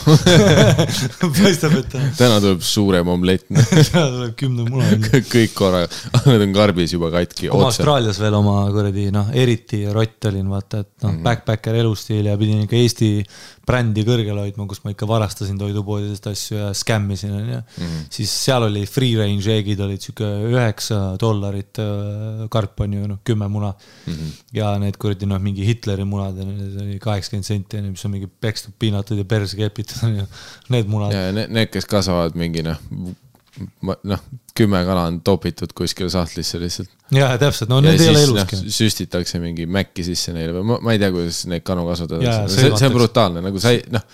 paistab, 1.40 1.76
et 1.80 1.90
täna 2.16 2.30
täna 2.30 2.38
tuleb 2.44 2.62
suurem 2.64 3.08
omlett, 3.10 3.46
täna 3.90 4.06
tuleb 4.14 4.34
kümne 4.38 4.66
mula. 4.68 4.86
kõik 5.30 5.54
korraga, 5.56 5.90
need 6.28 6.44
on 6.46 6.54
karbis 6.54 6.94
juba 6.94 7.10
katki 7.14 7.48
kui 7.48 7.58
ma. 7.58 7.68
Austraalias 7.70 8.20
veel 8.22 8.36
oma 8.38 8.56
kuradi 8.74 9.08
noh, 9.14 9.32
eriti 9.36 9.82
rott 9.90 10.30
olin, 10.30 10.50
vaata, 10.52 10.84
et 10.84 11.06
noh, 11.06 11.16
backpacker 11.24 11.80
elustiil 11.82 12.30
ja 12.30 12.38
pidin 12.40 12.64
ikka 12.66 12.78
Eesti 12.78 13.10
brändi 13.70 14.04
kõrgel 14.06 14.40
hoidma, 14.42 14.66
kus 14.70 14.82
ma 14.84 14.92
ikka 14.94 15.08
varastasin 15.08 15.58
toidupoodidest 15.60 16.26
asju 16.30 16.58
ja 16.58 16.70
skämmisin 16.76 17.34
onju. 17.36 17.60
siis 18.12 18.32
seal 18.44 18.66
oli 18.66 18.84
free 18.90 19.16
range 19.18 19.54
eegid 19.54 19.80
olid 19.84 20.02
sihuke 20.02 20.28
üheksa 20.50 21.00
dollarit 21.20 21.80
äh, 21.82 22.44
karp 22.52 22.84
on 22.84 22.98
ju 22.98 23.08
noh, 23.12 23.22
kümme 23.26 23.48
muna 23.48 23.72
mm. 23.72 24.12
-hmm. 24.12 24.36
ja 24.58 24.74
need 24.82 24.98
kuradi 25.00 25.28
noh, 25.30 25.40
mingi 25.42 25.66
Hitleri 25.66 26.04
munad, 26.08 26.38
need 26.40 26.76
oli 26.82 26.98
kaheksakümmend 27.02 27.46
senti 27.46 27.80
onju, 27.80 27.94
mis 27.96 28.04
on 28.04 28.14
mingi 28.16 28.30
pekstud 28.40 28.76
piinatud 28.78 29.18
ja 29.18 29.24
perse 29.24 29.56
kepitud 29.56 30.04
onju. 30.10 30.26
Need 30.68 30.90
munad. 30.90 31.14
ja 31.14 31.32
need, 31.32 31.50
need, 31.50 31.72
kes 31.72 31.88
kasvavad 31.90 32.38
mingi 32.38 32.64
noh, 32.66 32.80
noh, 33.82 34.30
kümme 34.60 34.82
kala 34.86 35.06
on 35.10 35.20
topitud 35.26 35.72
kuskile 35.76 36.10
sahtlisse 36.12 36.60
lihtsalt. 36.62 36.90
ja 37.16 37.30
täpselt, 37.40 37.72
no 37.72 37.80
ja 37.80 37.88
need 37.90 38.04
ei 38.04 38.12
ole 38.12 38.24
siis 38.24 38.34
noh 38.34 38.42
eluski., 38.44 38.74
süstitakse 38.76 39.40
mingi 39.42 39.66
mäkki 39.70 40.04
sisse 40.06 40.34
neile 40.36 40.54
või 40.58 40.68
ma, 40.72 40.78
ma 40.84 40.96
ei 40.96 41.00
tea, 41.02 41.10
kuidas 41.14 41.44
neid 41.50 41.64
kanu 41.66 41.86
Jaa, 41.86 41.94
kasvatatakse. 41.94 42.58
see, 42.58 42.76
see 42.82 42.90
on 42.90 42.98
brutaalne, 42.98 43.42
nagu 43.44 43.62
sa 43.62 43.74
ei, 43.74 43.82
noh, 43.94 44.04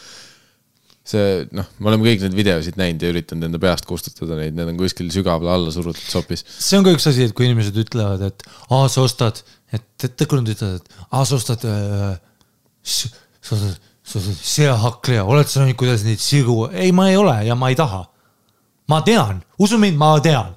see 1.06 1.46
noh, 1.54 1.68
me 1.78 1.90
oleme 1.92 2.08
kõik 2.08 2.24
neid 2.24 2.36
videosid 2.36 2.78
näinud 2.80 3.04
ja 3.04 3.12
üritanud 3.12 3.48
enda 3.48 3.60
peast 3.62 3.86
kustutada 3.88 4.38
neid, 4.40 4.56
need 4.58 4.72
on 4.72 4.80
kuskil 4.80 5.10
sügaval 5.14 5.52
alla 5.54 5.74
surutud 5.74 6.02
sopis. 6.02 6.42
see 6.58 6.78
on 6.80 6.86
ka 6.86 6.94
üks 6.96 7.06
asi, 7.10 7.28
et 7.28 7.36
kui 7.36 7.46
inimesed 7.48 7.76
ütlevad, 7.84 8.24
et 8.26 8.46
aa, 8.66 8.88
sa 8.92 9.04
ostad, 9.06 9.42
et, 9.74 9.86
et 10.02 10.26
kui 10.26 10.40
nad 10.40 10.50
ütlevad, 10.56 10.82
et 10.82 11.06
aa, 11.06 11.22
sa 11.22 11.38
ostad 11.38 11.66
äh,, 11.70 12.18
sa 12.82 13.54
ostad, 13.54 13.78
sa 14.02 14.18
ostad 14.20 14.42
seahakkleja, 14.50 15.26
oled 15.26 15.50
sa 15.50 15.62
näinud, 15.62 15.78
kuidas 15.78 16.06
neid 16.06 16.22
sigu, 16.22 16.64
ei, 16.72 16.90
ma 16.96 17.10
ei 17.12 17.18
ole 17.20 17.38
ja 17.46 17.58
ma 17.58 17.70
ei 17.70 17.78
taha. 17.78 18.04
Ma 18.88 19.02
tean, 19.02 19.42
usu 19.58 19.78
mind, 19.78 19.98
ma 20.00 20.14
tean, 20.20 20.54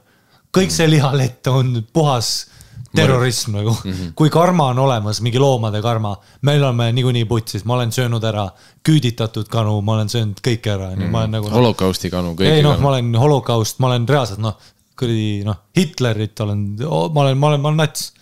kõik 0.55 0.73
see 0.73 0.87
lihalett 0.89 1.47
on 1.47 1.75
puhas 1.93 2.47
terrorism 2.95 3.53
nagu 3.53 3.69
mm, 3.69 3.91
-hmm. 3.91 4.13
kui 4.17 4.29
karma 4.33 4.71
on 4.73 4.79
olemas, 4.79 5.21
mingi 5.21 5.39
loomade 5.39 5.81
karma, 5.81 6.15
me 6.41 6.57
oleme 6.57 6.91
niikuinii 6.91 7.25
putsis, 7.25 7.65
ma 7.65 7.73
olen 7.73 7.91
söönud 7.91 8.23
ära 8.23 8.49
küüditatud 8.89 9.49
kanu, 9.49 9.81
ma 9.81 9.93
olen 9.93 10.09
söönud 10.09 10.41
kõike 10.47 10.73
ära, 10.73 10.89
onju, 10.95 11.09
ma 11.09 11.19
olen 11.19 11.31
nagu. 11.37 11.49
holokausti 11.53 12.09
kanu, 12.09 12.35
ei 12.39 12.63
noh, 12.65 12.79
ma 12.79 12.89
olen 12.89 13.15
holokaust, 13.15 13.79
ma 13.79 13.87
olen 13.87 14.07
reaalselt 14.09 14.41
noh, 14.41 14.57
kuradi 14.99 15.43
noh, 15.47 15.57
Hitlerit 15.77 16.39
olen, 16.39 16.63
ma 16.79 17.21
olen, 17.21 17.37
ma 17.37 17.47
olen, 17.47 17.61
ma 17.61 17.71
olen 17.71 17.83
nats. 17.85 18.13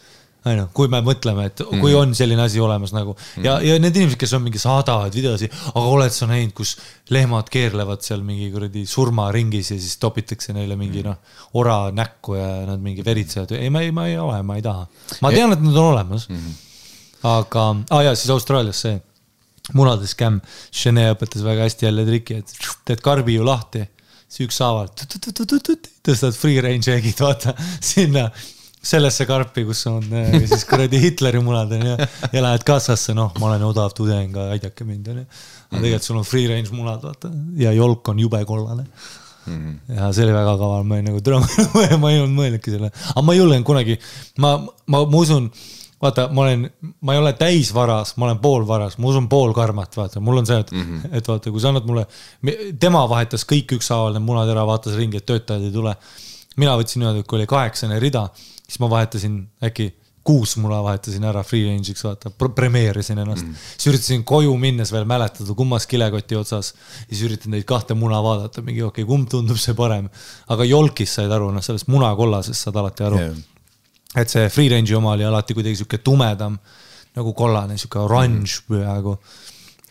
onju, 0.51 0.67
kui 0.75 0.89
me 0.91 1.01
mõtleme, 1.05 1.47
et 1.49 1.63
kui 1.81 1.95
on 1.97 2.13
selline 2.17 2.43
asi 2.43 2.61
olemas 2.63 2.93
nagu. 2.95 3.15
Ja, 3.43 3.57
ja 3.63 3.77
need 3.81 3.95
inimesed, 3.95 4.19
kes 4.21 4.35
on 4.37 4.43
mingi 4.45 4.61
saadavad 4.61 5.15
videosid, 5.15 5.53
aga 5.73 5.85
oled 5.95 6.13
sa 6.15 6.29
näinud, 6.29 6.53
kus 6.57 6.75
lehmad 7.13 7.49
keerlevad 7.53 8.05
seal 8.05 8.23
mingi 8.27 8.49
kuradi 8.53 8.85
surmaringis 8.89 9.73
ja 9.73 9.79
siis 9.79 9.97
topitakse 10.01 10.55
neile 10.57 10.77
mingi 10.79 11.03
noh, 11.05 11.19
ora 11.59 11.79
näkku 11.95 12.37
ja 12.37 12.47
nad 12.69 12.83
mingi 12.83 13.05
veritsevad, 13.05 13.55
ei, 13.57 13.71
ma 13.73 13.83
ei, 13.85 13.91
ma 13.95 14.07
ei 14.09 14.17
ole, 14.21 14.39
ma 14.47 14.57
ei 14.59 14.65
taha. 14.65 14.87
ma 15.25 15.33
tean, 15.35 15.53
et 15.55 15.63
nad 15.63 15.75
on 15.75 15.91
olemas. 15.91 16.27
aga 17.27 17.67
ah,, 17.89 18.03
ja 18.05 18.15
siis 18.15 18.31
Austraalias 18.33 18.81
see 18.85 18.97
munade 19.75 20.07
skämm, 20.07 20.41
Shene 20.71 21.09
õpetas 21.13 21.43
väga 21.45 21.65
hästi 21.67 21.87
jälle 21.87 22.05
triki, 22.07 22.41
et 22.41 22.67
teed 22.87 23.01
karbi 23.03 23.35
ju 23.35 23.47
lahti, 23.47 23.83
siis 24.27 24.47
ükshaaval 24.47 24.91
tõstad 26.07 26.37
free 26.37 26.61
range 26.63 26.91
eegid, 26.93 27.19
vaata 27.23 27.55
sinna 27.91 28.27
sellesse 28.87 29.27
karpi, 29.29 29.65
kus 29.67 29.83
on 29.91 30.03
äh, 30.15 30.33
siis 30.47 30.65
kuradi 30.69 31.01
Hitleri 31.03 31.41
munad 31.43 31.71
onju 31.77 31.95
ja 32.33 32.43
lähed 32.43 32.65
kassasse, 32.67 33.15
noh, 33.17 33.33
ma 33.39 33.51
olen 33.51 33.63
odav 33.67 33.95
tudeng, 33.97 34.35
aidake 34.55 34.87
mind 34.87 35.13
onju. 35.13 35.25
aga 35.67 35.81
tegelikult 35.81 36.09
sul 36.09 36.19
on 36.21 36.27
free 36.27 36.49
range 36.51 36.75
munad, 36.75 37.03
vaata 37.03 37.31
ja 37.59 37.73
jolk 37.75 38.13
on 38.13 38.21
jube 38.23 38.43
kollane. 38.47 38.87
ja 39.95 40.11
see 40.11 40.27
oli 40.27 40.35
väga 40.35 40.57
kaval, 40.59 40.83
ma 40.83 40.97
olin 40.97 41.09
nagu, 41.11 41.23
tere, 41.23 41.39
ma 42.01 42.11
ei 42.11 42.21
olnud 42.21 42.35
mõelnudki 42.35 42.73
selle, 42.73 42.91
aga 43.13 43.25
ma 43.25 43.35
ei 43.35 43.41
julgenud 43.41 43.67
kunagi, 43.67 43.99
ma, 44.43 44.57
ma, 44.91 45.03
ma 45.03 45.21
usun 45.21 45.51
vaata, 46.01 46.27
ma 46.31 46.43
olen, 46.45 46.65
ma 47.01 47.15
ei 47.15 47.21
ole 47.21 47.33
täisvaras, 47.37 48.13
ma 48.17 48.27
olen 48.27 48.39
poolvaras, 48.43 48.97
ma 49.01 49.09
usun 49.11 49.27
poolkarmat, 49.31 49.97
vaata, 49.97 50.21
mul 50.23 50.41
on 50.41 50.49
see, 50.49 50.59
et 50.59 50.71
mm, 50.71 50.83
-hmm. 50.83 51.17
et 51.17 51.27
vaata, 51.27 51.51
kui 51.51 51.61
sa 51.61 51.71
annad 51.73 51.87
mulle, 51.89 52.05
tema 52.79 53.03
vahetas 53.09 53.45
kõik 53.49 53.77
ükshaaval 53.79 54.17
need 54.17 54.25
munad 54.25 54.49
ära, 54.53 54.65
vaatas 54.67 54.97
ringi, 54.99 55.17
et 55.17 55.25
töötajad 55.25 55.63
ei 55.63 55.73
tule. 55.73 55.95
Mina 56.57 56.75
võtsin 56.79 57.03
niimoodi, 57.03 57.23
et 57.23 57.27
kui 57.29 57.39
oli 57.39 57.47
kaheksane 57.49 57.99
rida, 58.01 58.27
siis 58.65 58.79
ma 58.83 58.89
vahetasin 58.91 59.39
äkki 59.63 59.91
kuus 60.27 60.57
muna 60.59 60.81
vahetasin 60.83 61.23
ära 61.23 61.39
free 61.47 61.63
range'iks, 61.69 62.03
vaata, 62.03 62.29
premeerisin 62.35 63.21
ennast 63.23 63.45
mm. 63.45 63.67
siis 63.77 63.87
üritasin 63.93 64.25
koju 64.27 64.55
minnes 64.59 64.91
veel 64.91 65.05
mäletada, 65.07 65.53
kummas 65.55 65.85
kilekoti 65.87 66.35
otsas. 66.35 66.73
siis 67.07 67.21
üritan 67.23 67.53
neid 67.55 67.63
kahte 67.69 67.95
muna 67.95 68.19
vaadata, 68.23 68.61
mingi 68.65 68.83
okei 68.83 69.05
okay,, 69.05 69.07
kumb 69.07 69.29
tundub 69.31 69.59
see 69.61 69.75
parem. 69.77 70.09
aga 70.51 70.67
jolkis 70.67 71.13
said 71.15 71.31
aru, 71.31 71.51
noh, 71.55 71.63
sellest 71.63 71.87
munakollasest 71.87 72.67
saad 72.67 72.79
alati 72.81 73.05
aru 73.07 73.21
yeah. 73.21 73.37
et 74.19 74.33
see 74.33 74.49
free 74.51 74.67
range'i 74.73 74.97
oma 74.99 75.13
oli 75.15 75.23
alati 75.27 75.55
kuidagi 75.55 75.79
sihuke 75.79 76.01
tumedam 76.03 76.57
nagu 77.15 77.33
kollane, 77.33 77.77
sihuke 77.79 77.99
oranž 78.03 78.59
Mhm. 78.59 78.73
peaaegu. 78.73 79.17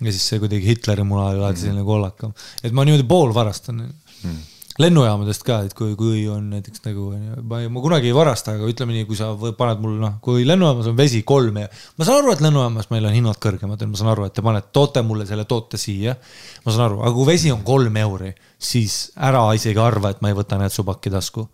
ja 0.01 0.13
siis 0.13 0.29
see 0.29 0.43
kuidagi 0.43 0.69
Hitleri 0.69 1.03
muna 1.09 1.31
oli 1.31 1.41
alati 1.41 1.65
selline 1.65 1.85
kollakam, 1.85 2.37
et 2.63 2.73
ma 2.77 2.85
niimoodi 2.85 3.09
pool 3.09 3.33
varastan 3.35 3.81
Mhm. 3.87 4.37
Lennujaamadest 4.81 5.45
ka, 5.47 5.59
et 5.67 5.75
kui, 5.77 5.95
kui 5.99 6.25
on 6.31 6.51
näiteks 6.53 6.83
nagu, 6.85 7.09
ma, 7.49 7.61
ma 7.73 7.83
kunagi 7.83 8.11
ei 8.11 8.17
varasta, 8.17 8.57
aga 8.57 8.69
ütleme 8.69 8.97
nii, 8.97 9.07
kui 9.09 9.17
sa 9.19 9.31
paned 9.37 9.81
mul 9.83 9.95
noh, 10.01 10.17
kui 10.25 10.45
lennujaamas 10.49 10.91
on 10.91 10.99
vesi 10.99 11.23
kolm 11.27 11.63
ja 11.63 11.71
ma 11.71 12.09
saan 12.09 12.21
aru, 12.21 12.35
et 12.35 12.43
lennujaamas 12.45 12.91
meil 12.93 13.09
on 13.09 13.17
hinnad 13.17 13.41
kõrgemad, 13.43 13.85
ma 13.89 14.01
saan 14.01 14.13
aru, 14.13 14.27
et 14.29 14.37
te 14.37 14.45
panete, 14.45 14.69
toote 14.77 15.03
mulle 15.07 15.27
selle 15.29 15.47
toote 15.49 15.81
siia. 15.81 16.17
ma 16.65 16.75
saan 16.75 16.91
aru, 16.91 17.01
aga 17.05 17.15
kui 17.17 17.29
vesi 17.31 17.53
on 17.55 17.65
kolm 17.67 17.97
euri, 18.03 18.35
siis 18.59 18.99
ära 19.17 19.47
isegi 19.57 19.81
arva, 19.81 20.13
et 20.13 20.21
ma 20.25 20.33
ei 20.33 20.37
võta 20.37 20.61
nätsupakki 20.61 21.13
tasku. 21.15 21.49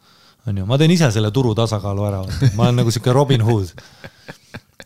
on 0.47 0.59
ju, 0.59 0.67
ma 0.67 0.79
teen 0.79 0.91
ise 0.91 1.11
selle 1.15 1.31
turu 1.31 1.55
tasakaalu 1.55 2.09
ära, 2.09 2.25
ma 2.57 2.67
olen 2.67 2.83
nagu 2.83 2.91
sihuke 2.91 3.15
Robin 3.15 3.47
Hood. 3.47 3.71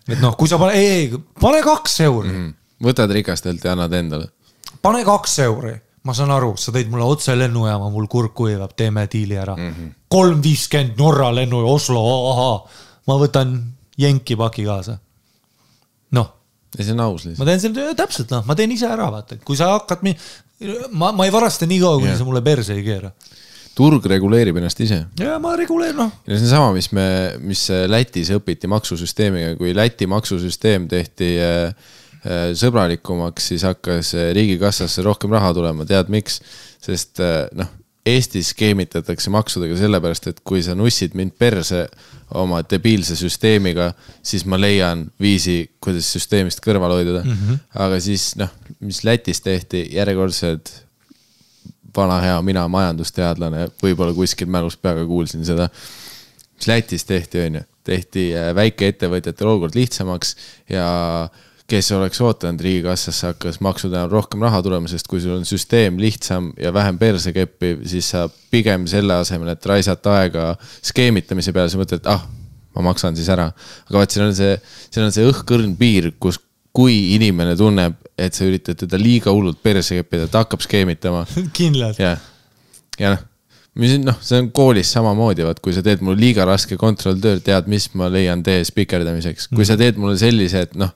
et 0.09 0.21
noh, 0.21 0.37
kui 0.37 0.49
sa 0.49 0.61
pane, 0.61 0.77
ei, 0.77 0.93
ei, 1.01 1.25
pane 1.41 1.65
kaks 1.65 2.01
euri 2.05 2.33
mm., 2.35 2.55
võtad 2.85 3.11
rikastelt 3.17 3.65
ja 3.65 3.73
annad 3.73 3.97
endale. 3.97 4.29
pane 4.83 5.01
kaks 5.09 5.39
euri, 5.47 5.73
ma 6.07 6.15
saan 6.15 6.33
aru, 6.35 6.55
sa 6.61 6.73
tõid 6.75 6.91
mulle 6.93 7.07
otse 7.07 7.35
lennujaama, 7.37 7.89
mul 7.93 8.07
kurk 8.11 8.35
kuivab, 8.39 8.75
teeme 8.79 9.07
diili 9.11 9.39
ära 9.41 9.57
-hmm.. 9.57 9.95
kolm 10.13 10.43
viiskümmend 10.43 11.01
Norra 11.01 11.33
lennu, 11.35 11.65
Oslo, 11.67 12.03
ahaa, 12.31 12.57
ma 13.11 13.19
võtan 13.23 13.57
jenki 13.99 14.37
paki 14.37 14.67
kaasa. 14.69 14.99
noh, 16.17 16.29
ja 16.77 16.85
see 16.85 16.95
on 16.95 17.01
aus 17.01 17.25
ma 17.25 17.31
lihtsalt. 17.31 17.49
teen 17.49 17.61
selle 17.65 17.95
täpselt 17.99 18.31
noh, 18.35 18.45
ma 18.47 18.55
teen 18.55 18.73
ise 18.73 18.87
ära, 18.87 19.11
vaata, 19.11 19.41
kui 19.45 19.59
sa 19.59 19.73
hakkad 19.75 20.05
mi-, 20.07 20.17
ma, 20.93 21.11
ma 21.13 21.27
ei 21.27 21.35
varasta 21.35 21.67
nii 21.67 21.81
kaua, 21.83 21.99
kuni 21.99 22.13
Jah. 22.13 22.21
sa 22.21 22.29
mulle 22.29 22.43
perse 22.47 22.77
ei 22.77 22.85
keera. 22.87 23.11
turg 23.77 24.07
reguleerib 24.07 24.57
ennast 24.57 24.81
ise. 24.81 25.03
ja 25.21 25.39
ma 25.43 25.57
reguleerin, 25.59 25.99
noh, 25.99 26.13
ja 26.27 26.39
see 26.39 26.47
on 26.47 26.55
sama, 26.55 26.73
mis 26.77 26.93
me, 26.97 27.09
mis 27.43 27.67
Lätis 27.91 28.31
õpiti 28.37 28.71
maksusüsteemiga, 28.71 29.57
kui 29.59 29.75
Läti 29.75 30.07
maksusüsteem 30.07 30.87
tehti 30.89 31.35
äh, 31.43 31.95
sõbralikumaks, 32.57 33.51
siis 33.53 33.65
hakkas 33.67 34.15
äh, 34.17 34.31
riigikassasse 34.37 35.05
rohkem 35.07 35.35
raha 35.37 35.53
tulema, 35.57 35.87
tead 35.89 36.13
miks? 36.13 36.41
sest 36.87 37.21
äh, 37.25 37.47
noh, 37.57 37.73
Eestis 38.07 38.53
skeemitatakse 38.53 39.33
maksudega 39.35 39.75
sellepärast, 39.81 40.29
et 40.31 40.37
kui 40.47 40.61
sa 40.63 40.77
nussid 40.79 41.17
mind 41.19 41.33
perse 41.35 41.81
oma 42.39 42.61
debiilse 42.63 43.17
süsteemiga, 43.19 43.89
siis 44.23 44.45
ma 44.47 44.59
leian 44.61 45.09
viisi, 45.23 45.65
kuidas 45.83 46.13
süsteemist 46.15 46.63
kõrvale 46.63 47.01
hoiduda 47.01 47.25
mm. 47.25 47.33
-hmm. 47.33 47.63
aga 47.83 47.99
siis 48.01 48.29
noh, 48.39 48.53
mis 48.79 49.03
Lätis 49.05 49.43
tehti, 49.43 49.89
järjekordsed 49.97 50.71
vana 51.97 52.21
hea 52.23 52.37
mina, 52.47 52.69
majandusteadlane, 52.69 53.71
võib-olla 53.83 54.15
kuskil 54.15 54.51
mälus 54.53 54.77
peaga 54.77 55.07
kuulsin 55.07 55.45
seda. 55.45 55.69
mis 56.57 56.69
Lätis 56.69 57.05
tehti, 57.05 57.41
on 57.41 57.59
ju, 57.59 57.65
tehti 57.85 58.29
äh, 58.37 58.55
väikeettevõtjatel 58.55 59.51
olukord 59.51 59.75
lihtsamaks 59.75 60.37
ja 60.71 60.87
kes 61.67 61.91
oleks 61.97 62.21
ootanud 62.23 62.63
riigikassasse 62.63 63.33
hakkas 63.33 63.59
maksudena 63.65 64.07
rohkem 64.11 64.43
raha 64.47 64.61
tulema, 64.63 64.89
sest 64.91 65.09
kui 65.11 65.21
sul 65.23 65.35
on 65.35 65.47
süsteem 65.49 65.99
lihtsam 65.99 66.53
ja 66.63 66.73
vähem 66.75 66.99
persekeppi, 66.99 67.73
siis 67.91 68.11
sa 68.15 68.27
pigem 68.51 68.87
selle 68.91 69.19
asemel, 69.19 69.51
et 69.55 69.67
raisata 69.67 70.15
aega 70.21 70.53
skeemitamise 70.87 71.55
peale, 71.57 71.73
sa 71.73 71.81
mõtled, 71.81 72.07
ah, 72.13 72.23
ma 72.77 72.87
maksan 72.91 73.19
siis 73.19 73.31
ära. 73.33 73.49
aga 73.89 73.99
vaat 73.99 74.15
siin 74.15 74.29
on 74.29 74.35
see, 74.37 74.55
siin 74.91 75.09
on 75.09 75.15
see 75.15 75.27
õhkõrn 75.27 75.75
piir, 75.81 76.13
kus, 76.23 76.39
kui 76.77 77.17
inimene 77.17 77.57
tunneb, 77.59 77.97
et 78.17 78.37
sa 78.37 78.47
üritad 78.47 78.79
teda 78.79 79.01
liiga 79.01 79.35
hullult 79.35 79.59
perse 79.65 79.99
keppida, 79.99 80.29
ta 80.31 80.45
hakkab 80.45 80.63
skeemitama 80.63 81.25
kindlalt. 81.57 81.99
ja, 81.99 82.15
ja 83.01 83.17
noh, 83.17 83.27
mis 83.81 83.99
noh, 84.01 84.17
see 84.25 84.39
on 84.41 84.53
koolis 84.55 84.93
samamoodi, 84.95 85.45
vaat 85.45 85.59
kui 85.65 85.75
sa 85.75 85.83
teed 85.85 86.05
mulle 86.05 86.23
liiga 86.23 86.47
raske 86.49 86.79
kontrolltöö, 86.81 87.43
tead, 87.45 87.67
mis 87.73 87.91
ma 87.99 88.07
leian 88.13 88.47
tee 88.47 88.63
spikerdamiseks, 88.65 89.51
kui 89.51 89.67
sa 89.69 89.75
teed 89.81 89.99
mulle 90.01 90.15
sellise, 90.21 90.63
et 90.69 90.79
noh, 90.79 90.95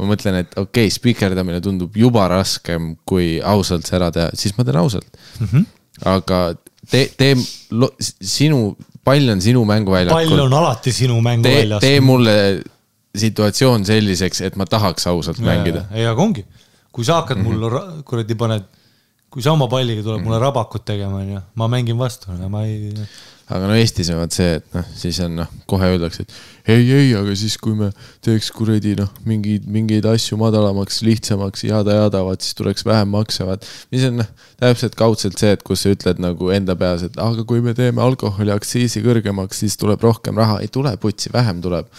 ma 0.00 0.08
mõtlen, 0.14 0.40
et 0.42 0.56
okei 0.56 0.88
okay,, 0.88 0.94
spikerdamine 0.94 1.60
tundub 1.64 1.96
juba 1.98 2.26
raskem, 2.32 2.94
kui 3.08 3.36
ausalt 3.44 3.88
see 3.88 3.98
ära 3.98 4.10
teha, 4.14 4.32
siis 4.38 4.56
ma 4.56 4.66
teen 4.66 4.80
ausalt 4.80 5.08
mm. 5.12 5.46
-hmm. 5.46 5.66
aga 6.14 6.40
tee, 6.90 7.06
tee, 7.16 7.36
sinu, 8.00 8.76
pall 9.04 9.34
on 9.34 9.42
sinu 9.44 9.64
mänguväljakul. 9.68 10.16
pall 10.16 10.46
on 10.46 10.58
alati 10.62 10.92
sinu 10.92 11.20
mängu 11.24 11.48
tee, 11.80 12.00
mulle 12.00 12.36
situatsioon 13.16 13.84
selliseks, 13.86 14.40
et 14.46 14.56
ma 14.56 14.66
tahaks 14.66 15.06
ausalt 15.10 15.40
mängida. 15.44 15.84
ei, 15.92 16.06
aga 16.06 16.22
ongi, 16.22 16.44
kui 16.92 17.04
sa 17.04 17.20
hakkad 17.20 17.42
mulle 17.42 17.72
ra- 17.72 17.88
kuradi 18.06 18.36
paned, 18.38 18.68
kui 19.30 19.42
sa 19.42 19.52
oma 19.52 19.68
palliga 19.70 20.02
tuleb 20.06 20.22
mulle 20.24 20.38
rabakut 20.42 20.84
tegema, 20.86 21.22
onju, 21.24 21.42
ma 21.54 21.68
mängin 21.68 21.98
vastu, 21.98 22.32
ma 22.48 22.64
ei. 22.66 22.94
Aga 23.50 23.66
no 23.66 23.74
Eestis 23.74 24.08
on 24.12 24.20
vaat 24.20 24.34
see, 24.34 24.50
et 24.60 24.74
noh, 24.76 24.86
siis 24.94 25.18
on 25.24 25.32
noh, 25.40 25.48
kohe 25.70 25.88
öeldakse, 25.90 26.22
et 26.22 26.70
ei, 26.70 26.84
ei, 26.94 27.08
aga 27.18 27.34
siis, 27.38 27.56
kui 27.58 27.74
me 27.78 27.88
teeks 28.24 28.50
kuradi 28.54 28.92
noh, 28.98 29.10
mingeid, 29.26 29.66
mingeid 29.70 30.06
asju 30.06 30.38
madalamaks, 30.40 31.00
lihtsamaks, 31.06 31.64
jada-jada, 31.66 32.22
vaat 32.26 32.46
siis 32.46 32.54
tuleks 32.58 32.86
vähem 32.86 33.10
makse, 33.14 33.46
vaat. 33.48 33.66
mis 33.90 34.06
on 34.06 34.20
noh, 34.22 34.30
täpselt 34.62 34.94
kaudselt 34.98 35.40
see, 35.40 35.50
et 35.56 35.64
kus 35.66 35.82
sa 35.84 35.94
ütled 35.94 36.22
nagu 36.22 36.52
enda 36.54 36.76
peas, 36.78 37.04
et 37.08 37.18
aga 37.20 37.46
kui 37.48 37.62
me 37.64 37.74
teeme 37.76 38.04
alkoholiaktsiisi 38.06 39.02
kõrgemaks, 39.06 39.64
siis 39.64 39.78
tuleb 39.80 40.02
rohkem 40.06 40.38
raha, 40.38 40.60
ei 40.62 40.70
tule 40.70 40.94
putsi, 41.02 41.32
vähem 41.34 41.62
tuleb. 41.64 41.90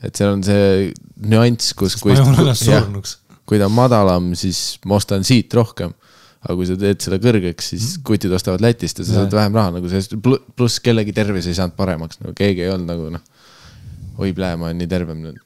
et 0.00 0.16
seal 0.16 0.32
on 0.32 0.44
see 0.44 0.92
nüanss, 1.28 1.74
kus, 1.76 1.98
kui 2.00 2.16
ma 2.16 2.22
joon 2.22 2.38
ennast 2.46 2.64
surnuks. 2.64 3.18
kui 3.44 3.60
ta 3.60 3.68
on 3.68 3.76
madalam, 3.76 4.32
siis 4.38 4.78
ma 4.88 4.96
ostan 4.96 5.26
siit 5.26 5.52
rohkem. 5.58 5.92
Aga 6.40 6.56
kui 6.56 6.68
sa 6.68 6.76
teed 6.80 7.02
selle 7.04 7.18
kõrgeks, 7.20 7.72
siis 7.74 7.88
kutid 8.04 8.32
ostavad 8.32 8.62
Lätist 8.64 9.02
ja 9.02 9.06
sa 9.06 9.18
saad 9.18 9.34
vähem 9.36 9.56
raha 9.58 9.74
nagu 9.76 9.90
sellest, 9.92 10.14
pluss 10.56 10.80
kellegi 10.84 11.12
tervis 11.16 11.48
ei 11.50 11.56
saanud 11.58 11.76
paremaks, 11.76 12.20
nagu 12.22 12.32
keegi 12.36 12.64
ei 12.64 12.72
olnud 12.72 12.88
nagu 12.88 13.10
noh. 13.16 13.26
oi 14.20 14.32
plee, 14.36 14.56
ma 14.60 14.70
olen 14.70 14.80
nii 14.80 14.88
tervem 14.90 15.20
nüüd. 15.26 15.42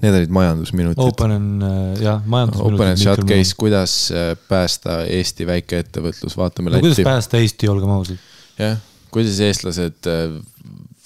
Need 0.00 0.14
olid 0.16 0.32
majandusminutid. 0.32 1.02
Open 1.02 1.34
on 1.34 1.46
äh, 1.66 2.00
jah, 2.00 2.22
majandus. 2.30 2.62
Open 2.64 2.92
and 2.92 3.00
shut 3.00 3.24
case, 3.28 3.52
kuidas 3.58 3.94
äh, 4.14 4.32
päästa 4.48 5.02
Eesti 5.10 5.44
väikeettevõtlus, 5.48 6.38
vaatame 6.40 6.72
no 6.72 6.80
kuidas 6.80 7.00
Lätti. 7.00 7.08
päästa 7.08 7.40
Eesti, 7.42 7.68
olgem 7.68 7.92
ausad. 7.92 8.22
jah, 8.60 8.80
kuidas 9.12 9.40
eestlased 9.44 10.08
äh, 10.08 10.38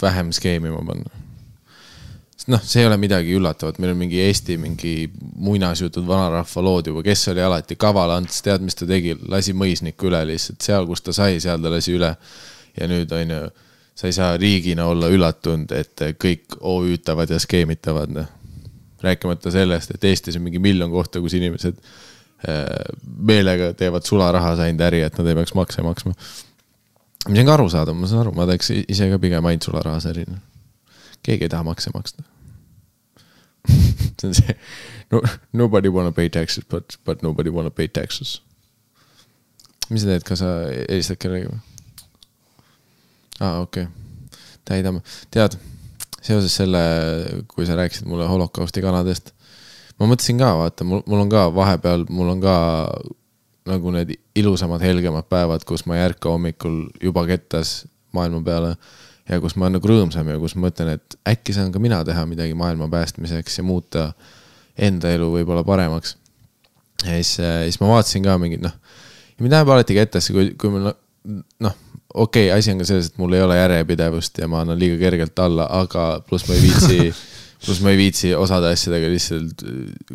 vähem 0.01 0.31
skeemima 0.35 0.79
panna? 0.87 1.24
noh, 2.51 2.61
see 2.63 2.83
ei 2.83 2.87
ole 2.89 2.97
midagi 3.01 3.33
üllatavat, 3.37 3.79
meil 3.81 3.93
on 3.95 3.99
mingi 4.03 4.21
Eesti 4.21 4.57
mingi 4.61 4.93
muinasjutud 5.41 6.05
vanarahva 6.07 6.63
lood 6.65 6.89
juba, 6.91 7.03
kes 7.05 7.27
oli 7.33 7.43
alati 7.43 7.77
kaval 7.79 8.13
Ants, 8.15 8.41
tead, 8.45 8.63
mis 8.65 8.77
ta 8.77 8.87
tegi, 8.89 9.15
lasi 9.31 9.55
mõisniku 9.57 10.09
üle 10.11 10.21
lihtsalt 10.29 10.65
seal, 10.65 10.87
kus 10.89 11.05
ta 11.05 11.15
sai, 11.15 11.39
seal 11.43 11.61
ta 11.63 11.73
lasi 11.73 11.95
üle. 11.97 12.15
ja 12.75 12.89
nüüd 12.91 13.11
on 13.15 13.35
ju, 13.35 13.43
sa 13.95 14.09
ei 14.09 14.15
saa 14.15 14.33
riigina 14.37 14.85
olla 14.91 15.09
üllatunud, 15.09 15.71
et 15.71 16.07
kõik 16.21 16.57
OÜ-tavad 16.59 17.31
ja 17.31 17.39
skeemitavad, 17.39 18.11
noh. 18.11 18.33
rääkimata 19.01 19.51
sellest, 19.51 19.95
et 19.95 20.03
Eestis 20.03 20.35
on 20.35 20.43
mingi 20.43 20.59
miljon 20.59 20.91
kohta, 20.91 21.21
kus 21.21 21.37
inimesed 21.37 21.77
äh, 21.79 22.65
meelega 23.05 23.73
teevad 23.73 24.05
sularaha 24.05 24.55
saanud 24.59 24.83
äri, 24.85 25.01
et 25.05 25.17
nad 25.17 25.31
ei 25.31 25.39
peaks 25.39 25.55
makse 25.55 25.85
maksma 25.85 26.13
mis 27.29 27.41
on 27.41 27.47
ka 27.47 27.55
arusaadav, 27.57 27.97
ma 27.97 28.09
saan 28.09 28.25
aru, 28.25 28.35
ma 28.37 28.45
teeks 28.49 28.71
ise 28.85 29.09
ka 29.09 29.19
pigem 29.21 29.45
ainult 29.49 29.65
sularahas 29.65 30.05
äri. 30.11 30.25
keegi 31.25 31.47
ei 31.47 31.49
taha 31.49 31.65
makse 31.65 31.89
maksta. 31.93 32.23
see 34.19 34.27
on 34.29 34.33
see 34.37 34.55
no,, 35.11 35.21
nobody 35.53 35.89
wanna 35.89 36.11
pay 36.11 36.29
taxes 36.29 36.65
but, 36.69 36.97
but 37.05 37.23
nobody 37.23 37.49
wanna 37.49 37.71
pay 37.71 37.87
taxes. 37.87 38.41
mis 39.89 40.01
sa 40.01 40.13
teed, 40.13 40.25
kas 40.25 40.41
sa 40.41 40.51
helistad 40.71 41.19
kellelegi 41.21 41.51
või? 41.51 41.61
aa, 43.41 43.61
okei 43.61 43.85
okay., 43.85 44.39
täidame, 44.65 45.03
tead, 45.33 45.57
seoses 46.25 46.55
selle, 46.57 46.81
kui 47.51 47.67
sa 47.67 47.77
rääkisid 47.77 48.07
mulle 48.09 48.25
holokausti 48.29 48.81
kanadest, 48.81 49.29
ma 49.99 50.09
mõtlesin 50.09 50.39
ka, 50.41 50.55
vaata, 50.57 50.87
mul, 50.87 51.03
mul 51.05 51.25
on 51.25 51.31
ka 51.31 51.45
vahepeal, 51.53 52.07
mul 52.09 52.33
on 52.33 52.41
ka 52.43 52.55
nagu 53.69 53.93
need 53.93 54.15
ilusamad, 54.37 54.83
helgemad 54.85 55.27
päevad, 55.29 55.65
kus 55.65 55.85
ma 55.89 55.97
ei 55.97 56.05
ärka 56.09 56.33
hommikul 56.33 56.85
juba 57.01 57.25
kettas 57.29 57.83
maailma 58.15 58.41
peale 58.45 58.75
ja 59.29 59.39
kus 59.41 59.55
ma 59.55 59.67
olen 59.67 59.79
nagu 59.79 59.89
rõõmsam 59.89 60.29
ja 60.29 60.37
kus 60.41 60.55
ma 60.57 60.67
mõtlen, 60.67 60.95
et 60.97 61.17
äkki 61.27 61.55
saan 61.55 61.71
ka 61.73 61.81
mina 61.81 62.01
teha 62.05 62.25
midagi 62.29 62.53
maailma 62.57 62.89
päästmiseks 62.91 63.59
ja 63.59 63.65
muuta 63.65 64.09
enda 64.77 65.13
elu 65.15 65.31
võib-olla 65.37 65.63
paremaks. 65.65 66.17
ja 67.03 67.15
siis, 67.17 67.37
siis 67.39 67.79
ma 67.81 67.89
vaatasin 67.95 68.25
ka 68.25 68.37
mingit 68.41 68.63
noh, 68.63 68.75
mind 69.39 69.57
läheb 69.57 69.71
alati 69.75 69.97
kettasse, 69.97 70.33
kui, 70.35 70.53
kui 70.59 70.73
mul 70.73 70.89
noh, 70.89 71.77
okei 72.13 72.49
okay,, 72.49 72.57
asi 72.57 72.73
on 72.73 72.83
ka 72.83 72.89
selles, 72.89 73.11
et 73.11 73.17
mul 73.21 73.33
ei 73.35 73.43
ole 73.43 73.57
järjepidevust 73.57 74.43
ja 74.43 74.49
ma 74.51 74.61
annan 74.63 74.79
liiga 74.79 74.99
kergelt 75.01 75.39
alla, 75.43 75.67
aga 75.81 76.07
pluss 76.27 76.47
ma 76.49 76.57
ei 76.57 76.67
viitsi 76.67 76.99
pluss 77.65 77.81
ma 77.81 77.91
ei 77.93 77.97
viitsi 77.97 78.33
osade 78.37 78.69
asjadega 78.75 79.09
lihtsalt, 79.09 79.63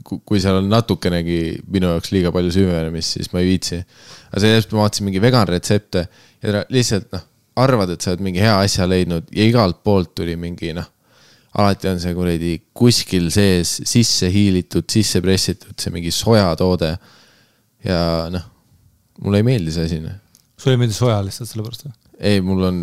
kui 0.07 0.41
seal 0.43 0.61
on 0.61 0.69
natukenegi 0.71 1.41
minu 1.73 1.91
jaoks 1.95 2.13
liiga 2.15 2.31
palju 2.35 2.53
süvenemist, 2.55 3.17
siis 3.17 3.33
ma 3.35 3.43
ei 3.43 3.49
viitsi. 3.49 3.81
aga 4.31 4.43
seepärast 4.45 4.75
ma 4.75 4.85
vaatasin 4.85 5.09
mingi 5.09 5.23
vegan 5.23 5.49
retsepte 5.51 6.05
ja 6.45 6.63
lihtsalt 6.71 7.11
noh, 7.17 7.25
arvad, 7.63 7.95
et 7.95 8.03
sa 8.03 8.15
oled 8.15 8.25
mingi 8.25 8.43
hea 8.43 8.57
asja 8.65 8.89
leidnud 8.89 9.29
ja 9.37 9.47
igalt 9.47 9.83
poolt 9.87 10.15
tuli 10.19 10.37
mingi 10.41 10.73
noh, 10.77 10.89
alati 11.61 11.91
on 11.91 12.01
see 12.03 12.15
kuradi 12.15 12.55
kuskil 12.77 13.31
sees 13.35 13.81
sisse 13.89 14.31
hiilitud, 14.33 14.87
sisse 14.91 15.23
pressitud 15.25 15.77
see 15.79 15.95
mingi 15.95 16.13
sojatoode. 16.15 16.97
ja 17.85 18.01
noh, 18.33 18.51
mulle 19.25 19.41
ei 19.41 19.47
meeldi 19.47 19.73
see 19.75 19.89
asi 19.89 20.03
noh 20.05 20.19
sulle 20.61 20.75
ei 20.77 20.81
meeldi 20.83 20.97
soja 20.97 21.21
lihtsalt 21.25 21.49
sellepärast 21.49 21.87
või? 21.87 21.95
ei, 22.21 22.41
mul 22.45 22.67
on, 22.69 22.79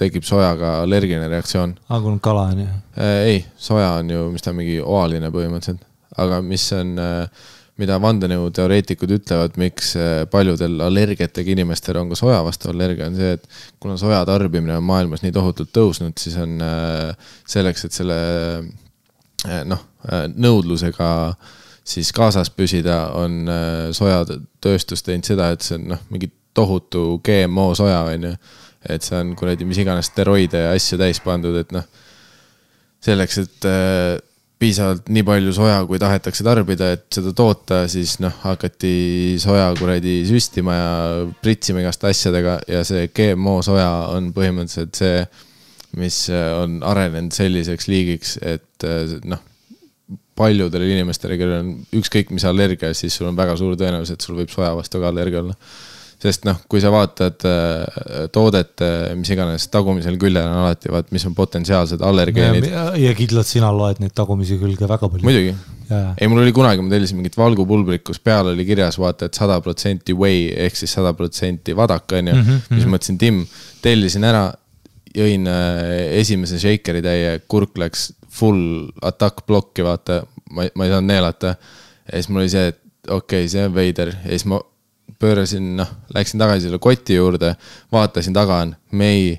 tekib 0.00 0.24
sojaga 0.24 0.78
allergiline 0.84 1.28
reaktsioon 1.28 1.74
aa, 1.88 2.00
kui 2.00 2.12
on 2.14 2.20
kala 2.24 2.46
on 2.54 2.62
ju. 2.64 2.68
äh,. 2.96 3.18
ei, 3.34 3.44
soja 3.60 3.90
on 4.00 4.10
ju, 4.14 4.24
mis 4.32 4.44
ta 4.44 4.54
on 4.54 4.60
mingi 4.62 4.78
oaline 4.80 5.30
põhimõtteliselt, 5.34 5.84
aga 6.24 6.40
mis 6.44 6.64
on 6.76 6.94
äh,, 7.02 7.46
mida 7.78 7.98
vandenõuteoreetikud 8.02 9.12
ütlevad, 9.18 9.58
miks 9.60 9.92
äh, 9.98 10.24
paljudel 10.30 10.80
allergiatega 10.82 11.54
inimestel 11.54 12.00
on 12.00 12.10
ka 12.10 12.18
soja 12.18 12.40
vastu 12.46 12.72
allergia, 12.72 13.06
on 13.06 13.18
see, 13.18 13.36
et 13.38 13.46
kuna 13.82 13.98
soja 14.00 14.24
tarbimine 14.26 14.74
on 14.78 14.86
maailmas 14.86 15.22
nii 15.22 15.34
tohutult 15.34 15.70
tõusnud, 15.74 16.16
siis 16.18 16.34
on 16.42 16.58
äh, 16.64 17.30
selleks, 17.48 17.86
et 17.86 17.94
selle 17.94 18.18
äh, 19.46 19.62
noh 19.68 19.86
nõudlusega 20.38 21.08
siis 21.88 22.12
kaasas 22.14 22.50
püsida, 22.54 23.08
on 23.18 23.48
sojatööstus 23.96 25.02
teinud 25.02 25.26
seda, 25.26 25.48
et 25.52 25.64
see 25.64 25.74
on 25.78 25.88
noh, 25.90 26.02
mingi 26.12 26.28
tohutu 26.54 27.18
GMO 27.24 27.72
soja 27.76 28.04
on 28.06 28.28
ju. 28.28 28.32
Et 28.88 29.02
see 29.02 29.18
on 29.18 29.32
kuradi 29.36 29.66
mis 29.66 29.80
iganes 29.82 30.06
steroide 30.12 30.60
ja 30.62 30.70
asju 30.76 31.00
täis 31.00 31.18
pandud, 31.24 31.56
et 31.58 31.74
noh, 31.74 31.84
selleks, 33.04 33.40
et 33.42 33.68
piisavalt 34.58 35.06
nii 35.12 35.22
palju 35.26 35.52
soja, 35.54 35.78
kui 35.86 36.00
tahetakse 36.02 36.44
tarbida, 36.46 36.90
et 36.96 37.06
seda 37.14 37.32
toota, 37.36 37.82
siis 37.90 38.16
noh, 38.22 38.34
hakati 38.42 39.36
soja 39.42 39.68
kuradi 39.78 40.20
süstima 40.28 40.74
ja 40.74 40.94
pritsima 41.42 41.84
igaste 41.84 42.10
asjadega 42.10 42.58
ja 42.70 42.82
see 42.86 43.06
GMO 43.14 43.60
soja 43.66 43.90
on 44.16 44.32
põhimõtteliselt 44.34 44.98
see, 44.98 45.20
mis 45.98 46.24
äh, 46.32 46.48
on 46.58 46.80
arenenud 46.86 47.34
selliseks 47.36 47.86
liigiks, 47.90 48.34
et 48.42 48.86
äh, 48.86 49.14
noh, 49.30 49.44
paljudele 50.38 50.90
inimestele, 50.90 51.38
kellel 51.38 51.62
on 51.62 51.70
ükskõik 51.98 52.34
mis 52.34 52.46
allergia, 52.46 52.92
siis 52.96 53.14
sul 53.18 53.30
on 53.30 53.38
väga 53.38 53.56
suur 53.58 53.78
tõenäosus, 53.78 54.14
et 54.14 54.26
sul 54.26 54.38
võib 54.38 54.52
soja 54.52 54.74
vastu 54.78 55.00
ka 55.02 55.10
allergia 55.10 55.42
olla. 55.42 55.54
Sest 56.18 56.46
noh, 56.48 56.56
kui 56.70 56.80
sa 56.82 56.90
vaatad 56.90 57.44
äh, 57.46 58.26
toodet, 58.34 58.82
mis 59.18 59.30
iganes, 59.30 59.68
tagumisel 59.70 60.16
küljel 60.18 60.42
on 60.42 60.64
alati 60.64 60.90
vaat, 60.90 61.12
mis 61.14 61.24
on 61.28 61.34
potentsiaalsed 61.38 62.02
allergeenid. 62.02 62.66
ja, 62.98 63.12
kindlalt 63.18 63.46
sina 63.46 63.70
loed 63.74 64.00
neid 64.02 64.14
tagumisi 64.18 64.58
külge 64.58 64.88
väga 64.90 65.10
palju. 65.12 65.26
muidugi, 65.28 65.54
ei 66.18 66.30
mul 66.30 66.42
oli 66.42 66.54
kunagi, 66.56 66.82
ma 66.82 66.90
tellisin 66.90 67.20
mingit 67.20 67.38
valgupulbrit, 67.38 68.02
kus 68.06 68.18
peal 68.22 68.50
oli 68.50 68.66
kirjas 68.66 68.98
vaata, 68.98 69.28
et 69.30 69.38
sada 69.38 69.60
protsenti 69.62 70.16
whey 70.16 70.48
ehk 70.66 70.80
siis 70.80 70.96
sada 70.98 71.14
protsenti 71.18 71.76
vadak 71.78 72.10
on 72.18 72.32
ju 72.32 72.34
mm. 72.34 72.48
-hmm. 72.48 72.74
siis 72.74 72.88
mõtlesin, 72.94 73.18
Tim, 73.18 73.44
tellisin 73.82 74.26
ära, 74.26 74.48
jõin 75.14 75.46
äh, 75.46 76.18
esimese 76.18 76.58
shaker'i 76.58 77.02
täie, 77.04 77.36
kurk 77.46 77.78
läks 77.78 78.10
full 78.28 78.90
attack 79.02 79.46
plokki, 79.46 79.86
vaata, 79.86 80.24
ma, 80.50 80.66
ma 80.74 80.86
ei 80.86 80.90
saanud 80.90 81.08
neelata. 81.12 81.54
ja 82.10 82.18
siis 82.18 82.28
mul 82.28 82.42
oli 82.42 82.50
see, 82.50 82.66
et 82.74 82.82
okei 83.08 83.44
okay,, 83.44 83.48
see 83.48 83.64
on 83.64 83.74
veider 83.74 84.12
ja 84.12 84.34
siis 84.34 84.44
ma 84.50 84.58
pöörasin, 85.18 85.76
noh, 85.80 85.90
läksin 86.14 86.40
tagasi 86.40 86.68
selle 86.68 86.80
koti 86.82 87.18
juurde, 87.18 87.54
vaatasin 87.92 88.36
taga 88.36 88.62
on 88.64 88.74
mei 88.92 89.32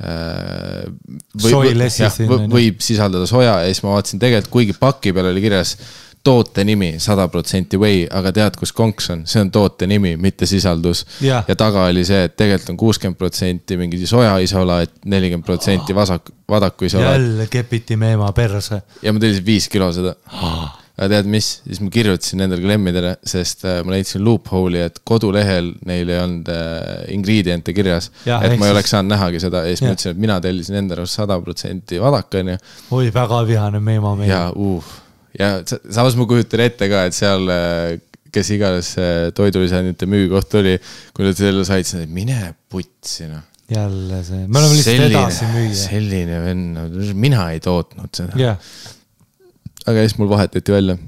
äh,. 0.00 0.86
Ju. 1.36 2.38
võib 2.48 2.80
sisaldada 2.80 3.26
soja 3.28 3.60
ja 3.60 3.66
siis 3.68 3.82
ma 3.84 3.96
vaatasin 3.96 4.22
tegelikult, 4.22 4.52
kuigi 4.54 4.78
paki 4.80 5.12
peal 5.12 5.28
oli 5.32 5.42
kirjas 5.44 5.76
toote 6.24 6.64
nimi 6.64 6.94
sada 7.00 7.26
protsenti 7.32 7.78
whey, 7.80 8.04
aga 8.12 8.32
tead, 8.36 8.56
kus 8.60 8.72
konks 8.76 9.08
on, 9.14 9.22
see 9.30 9.40
on 9.40 9.50
toote 9.52 9.88
nimi, 9.88 10.14
mitte 10.20 10.48
sisaldus 10.48 11.04
ja 11.24 11.56
taga 11.56 11.86
oli 11.88 12.04
see, 12.04 12.26
et 12.28 12.36
tegelikult 12.36 12.74
on 12.74 12.80
kuuskümmend 12.82 13.18
protsenti 13.20 13.78
mingi 13.80 14.00
soja 14.08 14.34
isolaat, 14.44 14.92
nelikümmend 15.08 15.46
protsenti 15.46 15.96
vasak, 15.96 16.32
vadaku 16.48 16.90
isolaat 16.90 17.16
jälle 17.16 17.46
kepiti 17.50 17.96
meema 17.96 18.32
perse. 18.36 18.82
ja 19.02 19.12
ma 19.12 19.22
tellisin 19.22 19.46
viis 19.46 19.68
kilo 19.72 19.92
seda. 19.96 20.14
Aga 21.00 21.08
tead 21.14 21.28
mis, 21.32 21.46
siis 21.64 21.78
ma 21.80 21.88
kirjutasin 21.94 22.42
nendele 22.42 22.60
klemmidele, 22.60 23.14
sest 23.24 23.64
äh, 23.64 23.78
ma 23.86 23.94
leidsin 23.94 24.20
loophole'i, 24.26 24.82
et 24.90 24.98
kodulehel 25.08 25.70
neil 25.88 26.10
ei 26.12 26.18
olnud 26.20 26.50
äh, 26.52 27.06
ingredient'e 27.16 27.72
kirjas. 27.76 28.10
Et 28.26 28.28
ma 28.28 28.42
ei 28.44 28.58
siis- 28.58 28.74
oleks 28.74 28.92
saanud 28.92 29.14
nähagi 29.14 29.40
seda 29.40 29.62
ja 29.64 29.72
siis 29.72 29.80
ma 29.86 29.88
Jah. 29.90 29.96
ütlesin, 29.96 30.12
et 30.18 30.20
mina 30.26 30.36
tellisin 30.44 30.76
enda 30.82 30.98
arust 30.98 31.16
sada 31.16 31.38
protsenti 31.40 32.00
vadak, 32.02 32.28
onju. 32.42 32.58
oi, 32.98 33.08
väga 33.16 33.40
vihane 33.48 33.80
meema 33.80 34.12
meil. 34.18 34.28
ja 34.28 34.42
uh,, 34.52 34.92
ja 35.38 35.50
sa- 35.64 35.80
samas 35.88 36.18
ma 36.20 36.28
kujutan 36.28 36.66
ette 36.68 36.90
ka, 36.92 37.06
et 37.08 37.16
seal, 37.16 37.48
kes 38.30 38.50
iganes 38.54 38.92
see 38.98 39.30
toidulisandite 39.34 40.06
müügikoht 40.06 40.52
oli, 40.60 40.76
kui 41.16 41.24
nad 41.26 41.38
selle 41.38 41.64
said, 41.66 41.88
siis 41.88 42.02
nad, 42.02 42.12
mine 42.14 42.52
putsi 42.70 43.24
noh. 43.30 43.46
jälle 43.70 44.20
see, 44.26 44.44
me 44.46 44.58
oleme 44.60 44.76
lihtsalt 44.76 45.08
edasi 45.08 45.48
müüa. 45.56 45.74
selline 45.86 46.40
vend, 46.44 47.12
mina 47.14 47.48
ei 47.54 47.60
tootnud 47.64 48.12
seda. 48.20 48.36
jah, 48.38 48.72
aga 49.86 50.04
siis 50.04 50.18
mul 50.18 50.28
vahetati 50.32 50.72
välja. 50.74 50.98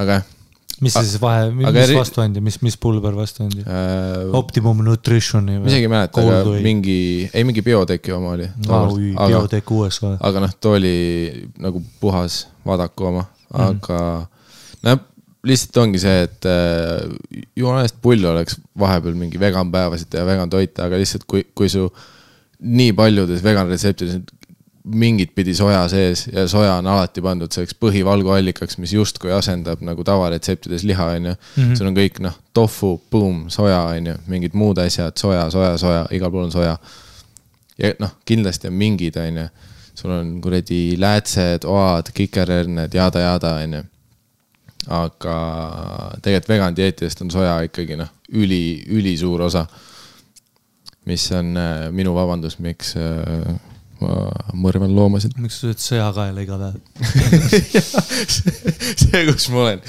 aga 0.00 0.20
jah 0.20 0.28
mis 0.80 0.94
see 0.96 1.04
siis 1.10 1.20
vahe, 1.20 1.50
mis 1.52 1.92
vastu 1.92 2.22
andi, 2.24 2.40
mis, 2.44 2.56
mis 2.64 2.76
pulber 2.80 3.12
vastu 3.16 3.44
andi? 3.44 3.60
äh,, 3.66 4.30
Optimum 4.36 4.80
Nutritioni 4.86 5.58
ma 5.60 5.68
isegi 5.68 5.86
ei 5.88 5.92
mäleta, 5.92 6.22
aga 6.24 6.54
mingi, 6.64 6.96
ei 7.36 7.44
mingi 7.44 7.64
bioteki 7.66 8.14
oma 8.16 8.32
oli. 8.36 8.48
oi, 8.64 9.10
aga, 9.12 9.28
Biotech 9.34 9.72
US 9.76 10.00
või? 10.04 10.14
aga 10.30 10.42
noh, 10.46 10.54
too 10.60 10.72
oli 10.78 10.94
nagu 11.60 11.82
puhas 12.00 12.46
Vadaku 12.66 13.10
oma, 13.12 13.26
Mhm. 13.50 13.60
aga 13.66 14.00
noh, 14.86 14.98
lihtsalt 15.48 15.76
ongi 15.82 15.98
see, 16.00 16.24
et 16.28 16.46
äh, 16.48 17.44
jumala 17.58 17.84
eest 17.84 17.96
pull 18.04 18.24
oleks 18.30 18.56
vahepeal 18.78 19.16
mingi 19.18 19.40
vegan 19.42 19.72
päevasid 19.72 20.08
teha, 20.12 20.24
vegan 20.28 20.52
toite, 20.52 20.80
aga 20.84 21.00
lihtsalt 21.00 21.24
kui, 21.28 21.44
kui 21.56 21.68
su 21.72 21.88
nii 22.60 22.92
paljudes 22.96 23.42
vegan 23.44 23.68
retseptides 23.72 24.20
mingit 24.84 25.34
pidi 25.34 25.54
soja 25.54 25.82
sees 25.88 26.26
ja 26.32 26.46
soja 26.48 26.74
on 26.80 26.86
alati 26.88 27.20
pandud 27.22 27.52
selleks 27.52 27.76
põhivalguallikaks, 27.82 28.78
mis 28.80 28.94
justkui 28.96 29.32
asendab 29.32 29.82
nagu 29.84 30.04
tavaretseptides 30.04 30.84
liha, 30.88 31.10
onju. 31.18 31.34
sul 31.76 31.90
on 31.90 31.96
kõik 31.96 32.20
noh, 32.24 32.38
tofu, 32.56 32.94
boom, 33.12 33.44
soja, 33.52 33.82
onju, 33.92 34.16
mingid 34.32 34.56
muud 34.56 34.80
asjad, 34.80 35.16
soja, 35.20 35.44
soja, 35.52 35.76
soja, 35.80 36.06
igal 36.16 36.32
pool 36.32 36.48
on 36.48 36.54
soja. 36.54 36.78
ja 37.78 37.92
noh, 38.00 38.16
kindlasti 38.24 38.70
on 38.70 38.78
mingid, 38.80 39.20
onju. 39.20 39.46
sul 40.00 40.16
on 40.16 40.34
kuradi 40.40 40.96
läätsed, 41.00 41.68
oad, 41.68 42.12
kikerherned, 42.16 42.96
jada-jada, 42.96 43.58
onju. 43.66 43.84
aga 44.96 45.36
tegelikult 46.24 46.54
vegan 46.54 46.76
dieetidest 46.76 47.20
on 47.20 47.30
soja 47.30 47.58
ikkagi 47.68 48.00
noh, 48.00 48.08
üli, 48.32 48.80
ülisuur 48.88 49.44
osa. 49.50 49.66
mis 51.04 51.32
on 51.32 51.56
äh, 51.56 51.90
minu 51.92 52.14
vabandus, 52.14 52.58
miks 52.58 52.94
äh, 52.96 53.58
ma 54.00 54.32
mõrvan 54.56 54.94
loomasid. 54.96 55.32
miks 55.40 55.56
sa 55.60 55.66
sööd 55.68 55.80
sõjakaela 55.84 56.40
iga 56.44 56.56
päev? 56.60 56.76
see, 59.02 59.20
kus 59.28 59.44
ma 59.52 59.58
olen, 59.66 59.80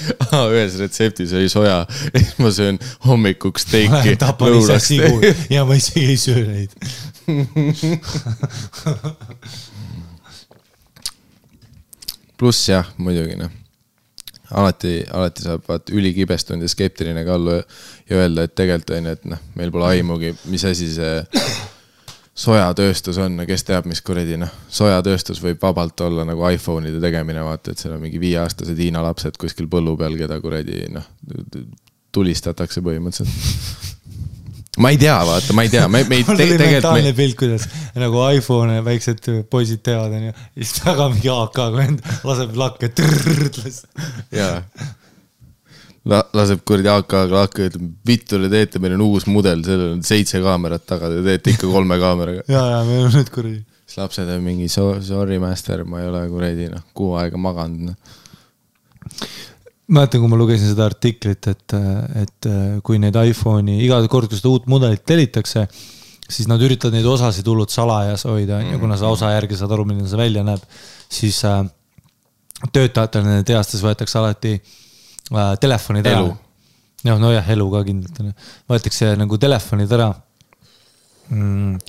ühes 0.52 0.74
retseptis 0.82 1.32
oli 1.38 1.50
soja, 1.52 1.78
siis 2.12 2.32
ma 2.42 2.50
söön 2.56 2.78
hommikuks 3.08 3.62
steiki. 3.68 4.12
tapan 4.22 4.52
ise 4.60 4.78
sigu 4.84 5.16
ja 5.54 5.62
ma 5.68 5.74
isegi 5.80 6.06
ei 6.12 6.20
söö 6.20 6.42
neid. 6.48 6.72
pluss 12.42 12.70
jah, 12.70 12.88
muidugi 12.98 13.36
noh, 13.38 13.52
alati, 14.58 15.04
alati 15.14 15.44
saab 15.46 15.62
vaata 15.68 15.94
ülikibestunud 15.94 16.66
ja 16.66 16.70
skeptiline 16.72 17.22
ka 17.28 17.36
olla 17.38 17.60
ja 18.10 18.14
öelda, 18.18 18.40
et 18.48 18.56
tegelikult 18.58 18.90
on 18.98 19.06
ju, 19.06 19.12
et 19.20 19.26
noh, 19.36 19.42
meil 19.60 19.70
pole 19.74 19.86
aimugi, 19.92 20.30
mis 20.50 20.64
asi 20.66 20.88
see 20.96 21.14
sojatööstus 22.38 23.20
on, 23.22 23.40
kes 23.48 23.66
teab, 23.68 23.88
mis 23.90 24.02
kuradi 24.06 24.38
noh, 24.40 24.52
sojatööstus 24.72 25.42
võib 25.44 25.62
vabalt 25.62 26.00
olla 26.06 26.26
nagu 26.28 26.46
iPhone'ide 26.54 27.02
tegemine, 27.04 27.44
vaata, 27.46 27.74
et 27.74 27.82
seal 27.82 27.96
on 27.98 28.04
mingi 28.04 28.22
viieaastased 28.22 28.80
Hiina 28.80 29.04
lapsed 29.04 29.40
kuskil 29.42 29.68
põllu 29.72 29.98
peal, 30.00 30.16
keda 30.20 30.40
kuradi 30.44 30.86
noh, 30.94 31.08
tulistatakse 32.16 32.84
põhimõtteliselt. 32.86 33.90
ma 34.82 34.94
ei 34.94 35.00
tea, 35.02 35.18
vaata, 35.28 35.56
ma 35.58 35.68
ei 35.68 35.74
tea, 35.74 35.84
me, 35.92 36.06
me 36.08 36.22
ei 36.22 36.26
mul 36.30 36.40
te, 36.40 36.48
tegelikult 36.48 36.78
mentaalne 36.78 37.12
me, 37.12 37.18
pilt, 37.20 37.38
kuidas 37.44 37.68
nagu 38.00 38.24
iPhone'e 38.40 38.80
väiksed 38.88 39.30
poisid 39.52 39.84
teevad, 39.86 40.16
onju. 40.16 40.32
ja 40.32 40.64
siis 40.64 40.80
taga 40.80 41.12
mingi 41.12 41.32
AK 41.36 41.62
vend 41.76 42.10
laseb 42.28 42.58
lakke, 42.60 42.94
jaa. 44.40 44.64
La-, 46.10 46.24
laseb 46.34 46.64
kuradi 46.66 46.90
AK-ga 46.90 47.28
lakke, 47.30 47.68
ütleb, 47.70 47.90
vittu 48.10 48.40
te 48.42 48.50
teete, 48.50 48.80
meil 48.82 48.96
on 48.96 49.04
uus 49.06 49.28
mudel, 49.30 49.60
sellel 49.66 49.98
on 49.98 50.02
seitse 50.06 50.42
kaamerat 50.42 50.88
taga, 50.90 51.12
te 51.14 51.22
teete 51.28 51.54
ikka 51.54 51.70
kolme 51.70 52.00
kaameraga. 52.02 52.42
ja, 52.50 52.64
ja 52.74 52.80
me 52.88 53.04
oleme 53.04 53.20
nüüd 53.20 53.30
kuradi. 53.34 53.60
siis 53.86 54.00
lapsed 54.00 54.32
on 54.34 54.42
mingi 54.46 54.70
so,, 54.72 54.96
sorry 55.06 55.38
master, 55.42 55.86
ma 55.86 56.02
ei 56.02 56.10
ole 56.10 56.24
kuradi 56.32 56.72
noh, 56.74 56.88
kuu 56.98 57.14
aega 57.22 57.38
maganud 57.42 57.92
noh.. 57.92 59.30
mäletan, 59.94 60.24
kui 60.24 60.34
ma 60.34 60.42
lugesin 60.42 60.74
seda 60.74 60.90
artiklit, 60.90 61.52
et, 61.54 61.78
et 62.24 62.52
kui 62.82 62.98
neid 63.04 63.22
iPhone'i 63.22 63.78
iga 63.86 64.02
kord, 64.10 64.32
kui 64.32 64.42
seda 64.42 64.56
uut 64.56 64.66
mudelit 64.74 65.06
tellitakse, 65.06 65.68
siis 66.26 66.50
nad 66.50 66.66
üritavad 66.66 66.98
neid 66.98 67.14
osasid 67.14 67.46
hullult 67.46 67.70
salajas 67.70 68.26
hoida, 68.26 68.58
on 68.58 68.74
ju, 68.74 68.82
kuna 68.88 68.98
sa 68.98 69.14
osa 69.14 69.36
järgi 69.36 69.62
saad 69.62 69.78
aru, 69.78 69.86
milline 69.86 70.10
see 70.10 70.26
välja 70.26 70.50
näeb, 70.50 70.66
siis 71.14 71.44
äh, 71.46 71.60
töötajatele 72.74 73.28
nende 73.28 73.52
tehastes 73.52 73.84
võetakse 73.86 74.18
alati 74.18 74.58
äh, 74.58 74.80
telefonid 75.62 76.08
ära. 76.08 76.28
Jah, 77.02 77.18
nojah, 77.18 77.48
elu 77.50 77.66
ka 77.72 77.82
kindlalt 77.88 78.20
on 78.22 78.30
ju, 78.30 78.36
võetakse 78.70 79.16
nagu 79.18 79.40
telefonid 79.42 79.96
ära. 79.98 80.12
Mm,. 81.32 81.80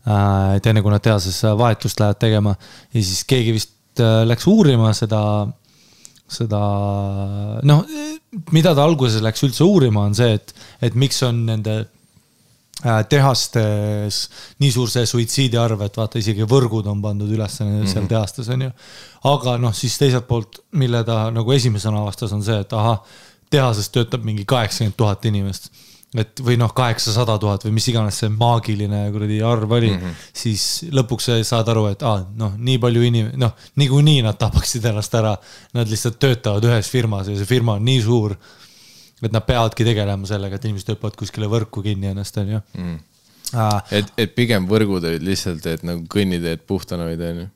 Äh, 0.00 0.56
et 0.56 0.66
enne 0.66 0.80
kui 0.80 0.92
nad 0.92 1.04
tehases 1.04 1.42
vahetust 1.60 2.00
lähevad 2.00 2.18
tegema 2.22 2.54
ja 2.56 3.00
siis 3.02 3.20
keegi 3.28 3.52
vist 3.52 4.00
äh, 4.00 4.22
läks 4.24 4.46
uurima 4.48 4.94
seda 4.96 5.20
seda 6.30 6.60
noh, 7.66 7.82
mida 8.54 8.72
ta 8.72 8.86
alguses 8.86 9.20
läks 9.20 9.44
üldse 9.44 9.66
uurima, 9.66 10.06
on 10.08 10.16
see, 10.16 10.38
et, 10.38 10.54
et 10.80 10.96
miks 10.96 11.20
on 11.26 11.42
nende 11.50 11.74
äh, 11.82 11.88
tehastes 13.08 14.20
nii 14.62 14.70
suur 14.72 14.88
see 14.88 15.04
suitsiidiarv, 15.08 15.82
et 15.84 15.98
vaata 16.00 16.20
isegi 16.22 16.46
võrgud 16.48 16.86
on 16.88 17.02
pandud 17.02 17.28
üles 17.28 17.58
mm 17.60 17.74
-hmm. 17.74 17.92
seal 17.92 18.06
tehastes 18.08 18.48
on 18.48 18.62
ju. 18.62 18.70
aga 19.32 19.56
noh, 19.58 19.74
siis 19.74 19.98
teiselt 19.98 20.26
poolt, 20.26 20.62
mille 20.72 21.04
ta 21.04 21.30
nagu 21.30 21.52
esimesena 21.52 22.00
avastas, 22.00 22.32
on 22.32 22.42
see, 22.42 22.60
et 22.60 22.72
ahah, 22.72 23.02
tehases 23.50 23.88
töötab 23.88 24.24
mingi 24.24 24.44
kaheksakümmend 24.44 24.96
tuhat 24.96 25.24
inimest 25.24 25.70
et 26.18 26.40
või 26.42 26.56
noh, 26.58 26.72
kaheksasada 26.74 27.36
tuhat 27.38 27.64
või 27.64 27.76
mis 27.76 27.86
iganes 27.92 28.16
see 28.18 28.30
maagiline 28.34 29.04
kuradi 29.14 29.38
arv 29.46 29.70
oli 29.76 29.92
mm, 29.92 30.00
-hmm. 30.00 30.14
siis 30.42 30.64
lõpuks 30.90 31.28
sa 31.28 31.36
saad 31.46 31.68
aru, 31.70 31.86
et 31.92 32.02
aa, 32.02 32.24
noh, 32.36 32.56
nii 32.58 32.80
palju 32.82 33.04
inim-, 33.06 33.30
noh, 33.38 33.52
niikuinii 33.78 34.24
nad 34.26 34.38
tapaksid 34.38 34.88
ennast 34.90 35.14
ära. 35.14 35.36
Nad 35.74 35.90
lihtsalt 35.90 36.18
töötavad 36.18 36.66
ühes 36.66 36.90
firmas 36.90 37.30
ja 37.30 37.36
see 37.38 37.46
firma 37.46 37.78
on 37.78 37.86
nii 37.86 38.02
suur, 38.02 38.34
et 39.26 39.34
nad 39.34 39.44
peavadki 39.46 39.86
tegelema 39.86 40.28
sellega, 40.28 40.56
et 40.58 40.66
inimesed 40.68 40.94
hüppavad 40.94 41.16
kuskile 41.20 41.48
võrku 41.50 41.84
kinni 41.84 42.12
ennast, 42.12 42.36
on 42.40 42.56
ju. 42.56 42.60
et, 43.96 44.12
et 44.20 44.36
pigem 44.36 44.68
võrgud 44.70 45.04
olid 45.04 45.24
lihtsalt, 45.26 45.66
et 45.68 45.86
nagu 45.86 46.04
kõnniteed 46.10 46.62
puhtana 46.68 47.08
hoida 47.08 47.32
onju. 47.34 47.48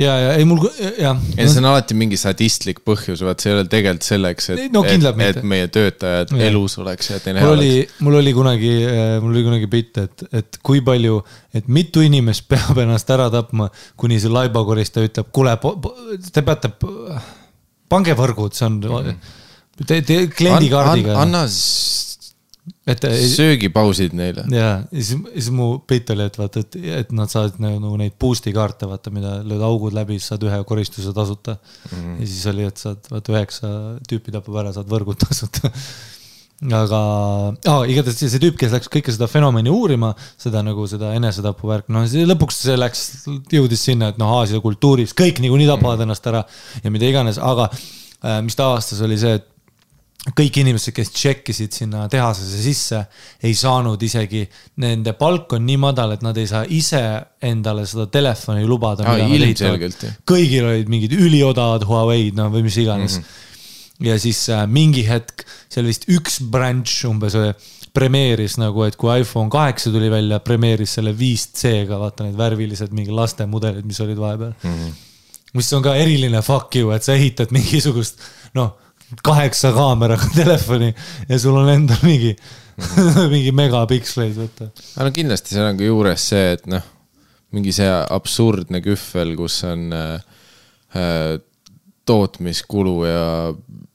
ja, 0.00 0.16
ja 0.18 0.32
ei 0.40 0.46
mul, 0.48 0.64
jah. 0.98 1.20
ja 1.36 1.46
see 1.46 1.60
on 1.62 1.68
alati 1.70 1.96
mingi 1.98 2.18
sadistlik 2.18 2.80
põhjus, 2.86 3.22
vaat 3.26 3.44
see 3.44 3.52
ei 3.52 3.58
ole 3.60 3.68
tegelikult 3.70 4.08
selleks, 4.08 4.50
et 4.56 4.74
No 4.74 4.82
et, 4.88 5.06
et 5.28 5.38
meie 5.46 5.68
töötajad 5.70 6.34
Jah. 6.34 6.48
elus 6.48 6.78
oleks 6.82 7.12
ja 7.12 7.20
et 7.20 7.30
neil 7.30 7.38
hea 7.38 7.52
oleks., 7.54 7.94
mul 8.08 8.18
oli 8.18 8.34
kunagi, 8.34 8.74
mul 9.22 9.36
oli 9.36 9.44
kunagi 9.46 9.70
bitt, 9.76 10.02
et, 10.02 10.26
et 10.40 10.60
kui 10.66 10.82
palju, 10.86 11.20
et 11.54 11.70
mitu 11.70 12.02
inimest 12.02 12.48
peab 12.52 12.82
ennast 12.82 13.14
ära 13.14 13.30
tapma, 13.34 13.70
kuni 14.00 14.18
see 14.18 14.34
laibakoristaja 14.34 15.12
ütleb, 15.12 15.30
kuule, 15.30 15.54
te 16.32 16.42
peate, 16.42 16.74
pange 17.92 18.18
võrgud, 18.18 18.56
see 18.58 18.66
on 18.66 18.82
te, 19.82 20.00
te 20.02 20.20
kliendikaardiga. 20.30 21.16
anna 21.22 21.46
s- 21.48 22.14
et 22.88 23.04
söögipausid 23.32 24.14
neile. 24.16 24.44
ja 24.52 24.68
siis, 24.92 25.14
siis 25.32 25.50
mu 25.52 25.70
bitt 25.88 26.08
oli, 26.12 26.26
et 26.28 26.38
vaata, 26.38 26.62
et, 26.64 26.78
et 27.00 27.12
nad 27.16 27.32
saavad 27.32 27.58
nagu 27.62 27.92
neid 28.00 28.16
boost'i 28.20 28.52
kaarte, 28.56 28.88
vaata, 28.88 29.12
mida 29.12 29.38
lööd 29.44 29.64
augud 29.64 29.96
läbi, 29.96 30.18
siis 30.20 30.30
saad 30.32 30.44
ühe 30.48 30.58
koristuse 30.68 31.12
tasuta 31.16 31.56
mm. 31.56 31.86
Mhm. 31.90 32.00
-hmm. 32.00 32.18
ja 32.20 32.26
siis 32.32 32.48
oli, 32.52 32.66
et 32.68 32.80
saad 32.80 33.12
vaata 33.12 33.36
üheksa 33.36 33.70
tüüpi 34.08 34.34
tapab 34.34 34.60
ära, 34.64 34.72
saad 34.76 34.90
võrgud 34.92 35.20
tasuta. 35.26 35.72
aga 36.72 37.00
ah, 37.68 37.82
igatahes 37.90 38.20
see, 38.20 38.30
see 38.32 38.40
tüüp, 38.40 38.56
kes 38.60 38.72
läks 38.72 38.88
kõike 38.92 39.12
seda 39.12 39.26
fenomeni 39.28 39.72
uurima, 39.72 40.14
seda 40.40 40.62
nagu 40.64 40.86
seda 40.88 41.12
enesetapu 41.16 41.68
värk, 41.68 41.88
no 41.92 42.04
lõpuks 42.04 42.60
see 42.64 42.76
läks, 42.78 43.02
jõudis 43.52 43.82
sinna, 43.90 44.12
et 44.12 44.20
noh, 44.22 44.38
Aasia 44.38 44.60
kultuuris 44.64 45.12
kõik 45.18 45.42
niikuinii 45.44 45.68
tapavad 45.68 46.04
ennast 46.06 46.26
ära 46.30 46.44
ja 46.84 46.92
mida 46.94 47.10
iganes, 47.10 47.40
aga 47.42 47.68
äh, 47.72 48.38
mis 48.46 48.56
ta 48.56 48.70
avastas, 48.70 49.02
oli 49.04 49.18
see, 49.20 49.34
et 49.40 49.50
kõik 50.32 50.56
inimesed, 50.62 50.94
kes 50.96 51.10
tšekkisid 51.12 51.74
sinna 51.76 52.06
tehasesse 52.08 52.60
sisse, 52.64 53.00
ei 53.44 53.52
saanud 53.58 54.00
isegi, 54.06 54.44
nende 54.80 55.12
palk 55.18 55.52
on 55.58 55.66
nii 55.68 55.80
madal, 55.82 56.14
et 56.16 56.22
nad 56.24 56.38
ei 56.40 56.46
saa 56.48 56.62
ise 56.64 57.02
endale 57.44 57.84
seda 57.88 58.06
telefoni 58.12 58.64
lubada 58.68 59.04
jah. 59.04 60.14
kõigil 60.28 60.68
olid 60.70 60.92
mingid 60.92 61.12
üliodavad 61.18 61.84
Huawei'd, 61.88 62.38
no 62.38 62.48
või 62.54 62.64
mis 62.64 62.78
iganes 62.80 63.18
mm. 63.18 63.26
-hmm. 63.26 64.06
ja 64.08 64.16
siis 64.22 64.40
äh, 64.48 64.64
mingi 64.64 65.04
hetk 65.08 65.44
seal 65.68 65.90
vist 65.90 66.08
üks 66.08 66.40
branch 66.40 67.04
umbes 67.10 67.36
äh, 67.36 67.52
premeeris 67.94 68.56
nagu, 68.58 68.86
et 68.88 68.96
kui 68.96 69.12
iPhone 69.20 69.52
kaheksa 69.52 69.92
tuli 69.92 70.08
välja, 70.10 70.40
premeeris 70.40 70.96
selle 70.96 71.12
5C-ga, 71.12 71.98
vaata 72.00 72.24
need 72.24 72.38
värvilised 72.38 72.96
mingi 72.96 73.12
laste 73.12 73.44
mudelid, 73.46 73.84
mis 73.84 74.00
olid 74.00 74.16
vahepeal 74.16 74.56
mm. 74.56 74.72
-hmm. 74.72 74.96
mis 75.52 75.72
on 75.72 75.84
ka 75.84 75.94
eriline 76.00 76.40
fuck 76.42 76.80
you, 76.80 76.90
et 76.96 77.04
sa 77.04 77.12
ehitad 77.12 77.52
mingisugust 77.52 78.24
noh, 78.54 78.72
kaheksa 79.22 79.72
kaameraga 79.76 80.28
telefoni 80.40 80.94
ja 81.28 81.38
sul 81.38 81.56
on 81.60 81.70
endal 81.72 82.02
mingi 82.02 82.34
mingi 83.34 83.52
megapiksleid 83.54 84.36
võtta. 84.38 84.70
aga 84.96 85.08
no 85.08 85.14
kindlasti 85.14 85.54
seal 85.54 85.70
on 85.70 85.78
ka 85.78 85.86
juures 85.86 86.28
see, 86.32 86.52
et 86.56 86.64
noh, 86.70 86.86
mingi 87.54 87.74
see 87.74 87.90
absurdne 87.90 88.80
kühvel, 88.84 89.34
kus 89.38 89.60
on 89.68 89.86
äh, 89.94 90.40
äh, 90.98 91.36
tootmiskulu 92.04 92.96
ja 93.06 93.28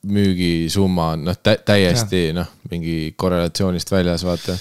müügisumma 0.09 1.11
on 1.15 1.27
noh 1.27 1.37
tä, 1.43 1.57
täiesti 1.65 2.29
noh, 2.33 2.47
mingi 2.71 3.13
korrelatsioonist 3.19 3.91
väljas, 3.91 4.23
vaata. 4.25 4.55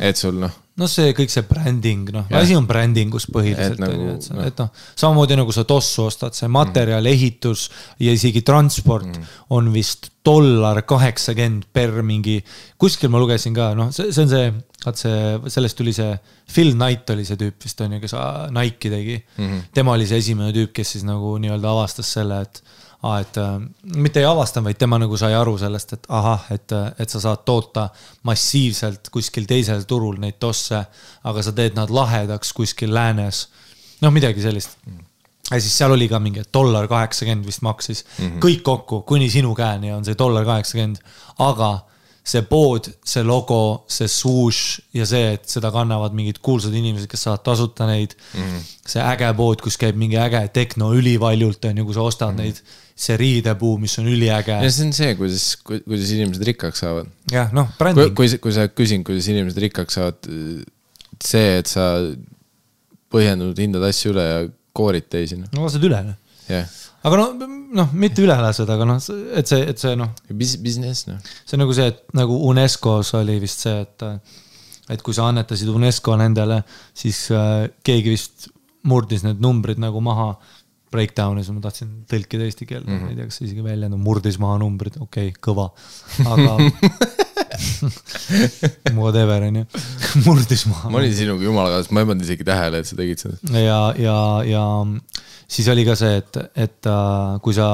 Et 0.00 0.16
sul 0.16 0.38
noh, 0.40 0.54
noh, 0.76 0.90
see 0.90 1.12
kõik 1.16 1.32
see 1.32 1.44
bränding, 1.48 2.10
noh, 2.12 2.26
asi 2.36 2.56
on 2.56 2.66
brändingus 2.68 3.28
põhiliselt 3.32 3.80
nagu, 3.80 3.96
on 3.96 4.10
ju, 4.10 4.16
et 4.16 4.28
noh. 4.34 4.48
et 4.50 4.60
noh, 4.60 4.84
samamoodi 4.92 5.38
nagu 5.40 5.54
sa 5.54 5.64
tossu 5.68 6.04
ostad, 6.04 6.36
see 6.36 6.50
materjal 6.52 7.00
mm, 7.00 7.06
-hmm. 7.06 7.14
ehitus 7.16 7.70
ja 8.02 8.12
isegi 8.12 8.42
transport 8.44 9.06
mm 9.06 9.12
-hmm. 9.12 9.42
on 9.56 9.72
vist 9.72 10.10
dollar 10.24 10.82
kaheksakümmend 10.82 11.68
per 11.72 12.02
mingi, 12.02 12.42
kuskil 12.76 13.08
ma 13.08 13.18
lugesin 13.22 13.54
ka, 13.54 13.72
noh, 13.74 13.90
see, 13.90 14.12
see 14.12 14.26
on 14.26 14.28
see, 14.28 14.52
vaat 14.84 15.00
see, 15.00 15.50
sellest 15.56 15.76
tuli 15.76 15.92
see 15.96 16.12
Phil 16.52 16.74
Knight 16.74 17.10
oli 17.10 17.24
see 17.24 17.36
tüüp 17.40 17.64
vist 17.64 17.80
on 17.80 17.96
ju, 17.96 18.00
kes 18.00 18.14
aa, 18.14 18.48
Nike'i 18.50 18.90
tegi 18.90 19.16
mm. 19.16 19.44
-hmm. 19.44 19.62
tema 19.72 19.92
oli 19.92 20.06
see 20.06 20.18
esimene 20.18 20.52
tüüp, 20.52 20.72
kes 20.76 20.96
siis 20.96 21.04
nagu 21.04 21.38
nii-öelda 21.38 21.72
avastas 21.72 22.12
selle, 22.12 22.40
et 22.42 22.62
aa, 23.02 23.18
et 23.20 23.38
äh, 23.40 23.56
mitte 23.96 24.20
ei 24.20 24.28
avastanud, 24.28 24.70
vaid 24.70 24.78
tema 24.80 24.98
nagu 25.00 25.16
sai 25.20 25.34
aru 25.36 25.56
sellest, 25.60 25.96
et 25.96 26.06
ahah, 26.08 26.46
et, 26.54 26.72
et 26.98 27.12
sa 27.12 27.20
saad 27.22 27.44
toota 27.48 27.88
massiivselt 28.28 29.10
kuskil 29.14 29.48
teisel 29.48 29.84
turul 29.88 30.20
neid 30.22 30.38
tosse, 30.40 30.80
aga 31.24 31.44
sa 31.44 31.52
teed 31.56 31.76
nad 31.76 31.92
lahedaks 31.92 32.54
kuskil 32.56 32.94
läänes. 32.94 33.46
noh, 34.00 34.12
midagi 34.12 34.42
sellist. 34.42 34.78
ja 35.50 35.60
siis 35.60 35.76
seal 35.78 35.92
oli 35.92 36.08
ka 36.08 36.18
mingi 36.18 36.42
dollar 36.54 36.88
kaheksakümmend 36.88 37.46
vist 37.46 37.62
maksis 37.62 38.04
mm, 38.04 38.24
-hmm. 38.24 38.40
kõik 38.42 38.62
kokku 38.62 39.02
kuni 39.02 39.30
sinu 39.30 39.54
käeni 39.54 39.92
on 39.92 40.04
see 40.04 40.18
dollar 40.18 40.44
kaheksakümmend, 40.44 40.98
aga 41.38 41.86
see 42.26 42.42
pood, 42.42 42.88
see 43.06 43.22
logo, 43.22 43.86
see 43.90 44.08
swoosh 44.10 44.80
ja 44.96 45.06
see, 45.06 45.34
et 45.36 45.44
seda 45.50 45.70
kannavad 45.74 46.14
mingid 46.16 46.40
kuulsad 46.44 46.74
inimesed, 46.74 47.06
kes 47.10 47.22
saavad 47.28 47.44
tasuta 47.46 47.86
neid 47.86 48.16
mm. 48.34 48.64
see 48.82 49.04
äge 49.04 49.28
pood, 49.38 49.62
kus 49.62 49.78
käib 49.78 49.98
mingi 50.00 50.18
äge 50.18 50.40
tehno 50.54 50.90
ülivaljult 50.98 51.68
on 51.70 51.78
ju, 51.78 51.86
kui 51.86 51.96
sa 51.96 52.06
ostad 52.06 52.34
mm 52.34 52.42
neid. 52.46 52.58
see 52.96 53.12
riidepuu, 53.20 53.74
mis 53.76 53.92
on 54.00 54.06
üliäge 54.08 54.54
ja. 54.56 54.70
see 54.72 54.86
on 54.86 54.94
see, 54.96 55.10
kuidas, 55.18 55.42
kuidas 55.68 56.12
inimesed 56.16 56.42
rikkaks 56.48 56.80
saavad. 56.80 57.10
jah, 57.30 57.50
noh, 57.52 57.68
kui, 57.68 57.78
bränding. 57.82 58.14
kui, 58.16 58.30
kui 58.40 58.54
sa 58.56 58.66
küsid, 58.72 59.02
kuidas 59.04 59.28
inimesed 59.28 59.60
rikkaks 59.66 59.98
saavad, 59.98 60.30
see, 61.20 61.50
et 61.60 61.68
sa 61.68 61.90
põhjendatud 63.12 63.60
hindad 63.60 63.84
asju 63.84 64.14
üle 64.14 64.24
ja 64.24 64.40
koorid 64.76 65.10
teisi, 65.12 65.36
noh, 65.40 65.52
no 65.52 65.68
lased 65.68 65.84
üle, 65.84 66.00
noh. 66.08 66.16
aga 67.06 67.20
no, 67.20 67.28
noh, 67.74 67.92
mitte 67.98 68.24
üle 68.24 68.36
lased, 68.40 68.68
aga 68.70 68.86
noh, 68.88 68.98
et 69.36 69.50
see, 69.50 69.62
et 69.72 69.80
see 69.80 69.94
noh, 69.98 70.12
Business, 70.32 71.06
noh. 71.08 71.22
see 71.44 71.56
on 71.56 71.64
nagu 71.64 71.76
see, 71.76 71.88
et 71.92 72.02
nagu 72.16 72.38
UNESCO-s 72.50 73.16
oli 73.20 73.38
vist 73.42 73.66
see, 73.66 73.80
et, 73.82 74.06
et 74.94 75.02
kui 75.02 75.16
sa 75.16 75.30
annetasid 75.30 75.70
UNESCO 75.72 76.18
nendele, 76.20 76.60
siis 76.96 77.26
äh, 77.34 77.66
keegi 77.86 78.14
vist 78.14 78.48
murdis 78.86 79.26
need 79.26 79.42
numbrid 79.42 79.80
nagu 79.82 80.00
maha 80.04 80.32
breakdown'is, 80.94 81.50
ma 81.50 81.62
tahtsin 81.64 81.90
tõlkida 82.08 82.46
eesti 82.46 82.68
keelde 82.68 82.88
mm, 82.88 82.98
-hmm. 82.98 83.04
ma 83.04 83.12
ei 83.12 83.18
tea, 83.18 83.28
kas 83.28 83.40
see 83.40 83.48
isegi 83.48 83.64
väljendub, 83.64 84.00
murdis 84.00 84.38
maha 84.42 84.60
numbrid, 84.62 85.00
okei 85.02 85.32
okay,, 85.32 85.40
kõva, 85.42 85.70
aga 86.30 86.56
whatever 89.00 89.42
on 89.42 89.56
ju, 89.60 89.64
murdis 90.26 90.64
maha. 90.70 90.90
ma 90.90 91.00
olin 91.00 91.14
sinuga 91.14 91.44
jumala 91.44 91.74
kaasas, 91.74 91.92
ma 91.92 92.02
ei 92.02 92.08
pannud 92.10 92.24
isegi 92.26 92.46
tähele, 92.46 92.80
et 92.80 92.88
sa 92.88 92.98
tegid 92.98 93.22
seda. 93.22 93.60
ja, 93.60 93.80
ja, 94.00 94.18
ja 94.46 94.64
siis 95.48 95.68
oli 95.72 95.84
ka 95.86 95.96
see, 95.98 96.16
et, 96.22 96.40
et 96.66 96.90
äh, 96.90 97.36
kui 97.44 97.56
sa, 97.56 97.70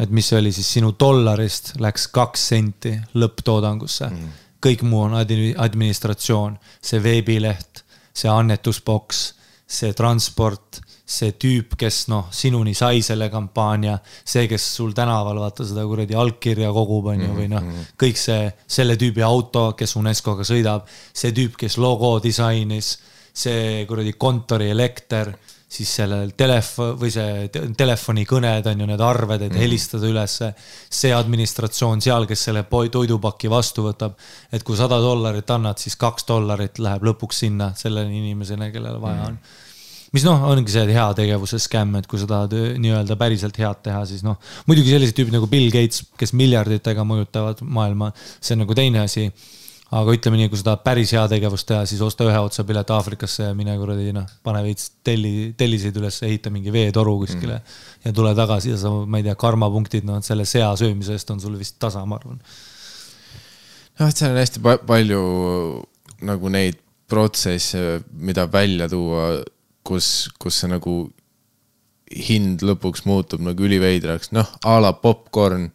et 0.00 0.12
mis 0.12 0.28
see 0.28 0.40
oli 0.40 0.52
siis 0.54 0.70
sinu 0.78 0.94
dollarist 0.98 1.74
läks 1.82 2.08
kaks 2.14 2.48
senti 2.54 2.94
lõpptoodangusse 3.18 4.08
mm.. 4.10 4.38
kõik 4.62 4.86
muu 4.88 5.06
on 5.08 5.18
admi- 5.20 5.54
administratsioon, 5.58 6.58
see 6.82 7.02
veebileht, 7.02 7.84
see 8.12 8.30
annetusboks, 8.32 9.24
see 9.66 9.94
transport, 9.96 10.82
see 11.04 11.32
tüüp, 11.34 11.74
kes 11.78 12.06
noh, 12.12 12.28
sinuni 12.32 12.74
sai 12.78 13.02
selle 13.02 13.28
kampaania, 13.30 13.96
see, 14.04 14.46
kes 14.48 14.66
sul 14.76 14.92
tänaval 14.96 15.40
vaata 15.42 15.66
seda 15.66 15.84
kuradi 15.88 16.14
allkirja 16.14 16.70
kogub, 16.72 17.10
on 17.12 17.24
ju, 17.24 17.30
või 17.36 17.48
noh, 17.50 17.70
kõik 17.98 18.20
see, 18.20 18.50
selle 18.66 18.96
tüübi 19.00 19.24
auto, 19.26 19.72
kes 19.78 19.96
UNESCO-ga 19.98 20.46
sõidab, 20.46 20.86
see 21.12 21.34
tüüp, 21.34 21.56
kes 21.58 21.78
logo 21.82 22.14
disainis, 22.22 22.94
see 23.32 23.82
kuradi 23.88 24.14
kontori 24.14 24.70
elekter, 24.70 25.32
siis 25.72 25.88
sellel 26.02 26.34
telefon 26.36 26.98
või 27.00 27.08
see 27.10 27.48
te- 27.48 27.64
telefonikõned 27.76 28.66
on 28.68 28.82
ju 28.84 28.88
need 28.90 29.00
arved, 29.00 29.46
et 29.46 29.56
helistada 29.56 30.06
ülesse. 30.06 30.52
see 30.92 31.12
administratsioon 31.16 32.00
seal, 32.04 32.26
kes 32.28 32.44
selle 32.48 32.64
toidupaki 32.68 33.48
vastu 33.50 33.86
võtab, 33.88 34.14
et 34.52 34.62
kui 34.62 34.76
sada 34.76 35.00
dollarit 35.00 35.50
annad, 35.50 35.80
siis 35.80 35.96
kaks 35.96 36.28
dollarit 36.28 36.78
läheb 36.78 37.02
lõpuks 37.08 37.44
sinna 37.46 37.72
sellele 37.74 38.12
inimesele, 38.12 38.70
kellele 38.70 39.00
vaja 39.00 39.30
on 39.32 39.38
mis 40.12 40.26
noh, 40.26 40.44
ongi 40.50 40.72
see 40.72 40.92
heategevuse 40.92 41.58
skämm, 41.62 41.96
et 42.00 42.06
kui 42.10 42.20
sa 42.20 42.28
tahad 42.28 42.52
öö, 42.56 42.74
nii-öelda 42.80 43.16
päriselt 43.20 43.56
head 43.60 43.80
teha, 43.86 44.02
siis 44.08 44.24
noh, 44.26 44.36
muidugi 44.68 44.92
sellised 44.92 45.16
tüübid 45.16 45.36
nagu 45.36 45.48
Bill 45.50 45.72
Gates, 45.72 46.04
kes 46.20 46.34
miljarditega 46.36 47.04
mõjutavad 47.08 47.62
maailma, 47.64 48.12
see 48.38 48.56
on 48.56 48.64
nagu 48.66 48.76
teine 48.78 49.04
asi. 49.06 49.30
aga 49.92 50.12
ütleme 50.16 50.38
nii, 50.40 50.48
kui 50.48 50.56
sa 50.56 50.70
tahad 50.70 50.84
päris 50.86 51.10
heategevust 51.12 51.66
teha, 51.68 51.82
siis 51.84 52.00
osta 52.00 52.24
ühe 52.24 52.38
otsa 52.40 52.64
pilet 52.64 52.90
Aafrikasse 52.94 53.50
ja 53.50 53.56
mine 53.56 53.74
kuradi 53.76 54.14
noh, 54.16 54.24
pane 54.44 54.62
veits 54.64 54.86
telli, 55.04 55.52
telliseid 55.56 55.98
üles, 56.00 56.16
ehita 56.24 56.48
mingi 56.52 56.72
veetoru 56.72 57.18
kuskile 57.20 57.58
mm. 57.58 58.06
ja 58.06 58.12
tule 58.16 58.32
tagasi 58.36 58.72
ja 58.72 58.78
sa, 58.80 58.92
ma 59.04 59.20
ei 59.20 59.26
tea, 59.26 59.34
karmapunktid, 59.36 60.06
noh, 60.08 60.22
selle 60.24 60.46
sea 60.48 60.70
söömise 60.80 61.12
eest 61.12 61.34
on 61.34 61.44
sul 61.44 61.58
vist 61.60 61.76
tasa, 61.76 62.06
ma 62.08 62.16
arvan. 62.16 62.40
noh, 64.00 64.06
et 64.08 64.16
seal 64.16 64.32
on 64.32 64.40
hästi 64.40 64.64
pa 64.64 64.78
palju 64.80 65.20
nagu 66.24 66.56
neid 66.56 66.80
protsesse, 67.12 68.00
mida 68.16 68.46
välja 68.48 68.88
tuua, 68.88 69.42
kus, 69.86 70.30
kus 70.38 70.62
see 70.62 70.70
nagu 70.72 70.96
hind 72.12 72.62
lõpuks 72.64 73.06
muutub 73.08 73.42
nagu 73.44 73.64
üliveidraks, 73.64 74.32
noh 74.36 74.48
a 74.68 74.76
la 74.82 74.92
popkorn, 74.92 75.70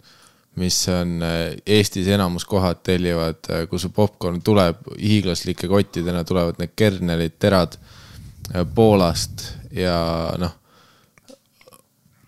mis 0.57 0.77
on 0.89 1.21
äh, 1.25 1.57
Eestis 1.65 2.09
enamus 2.13 2.45
kohad 2.49 2.81
tellivad, 2.85 3.49
kus 3.69 3.85
see 3.85 3.93
popkorn 3.93 4.41
tuleb 4.45 4.81
hiiglaslike 4.97 5.69
kottidena, 5.69 6.23
tulevad 6.27 6.61
need 6.61 6.73
kernelid, 6.77 7.37
terad 7.41 7.77
äh, 7.77 8.65
Poolast 8.75 9.45
ja 9.73 9.97
noh, 10.41 10.57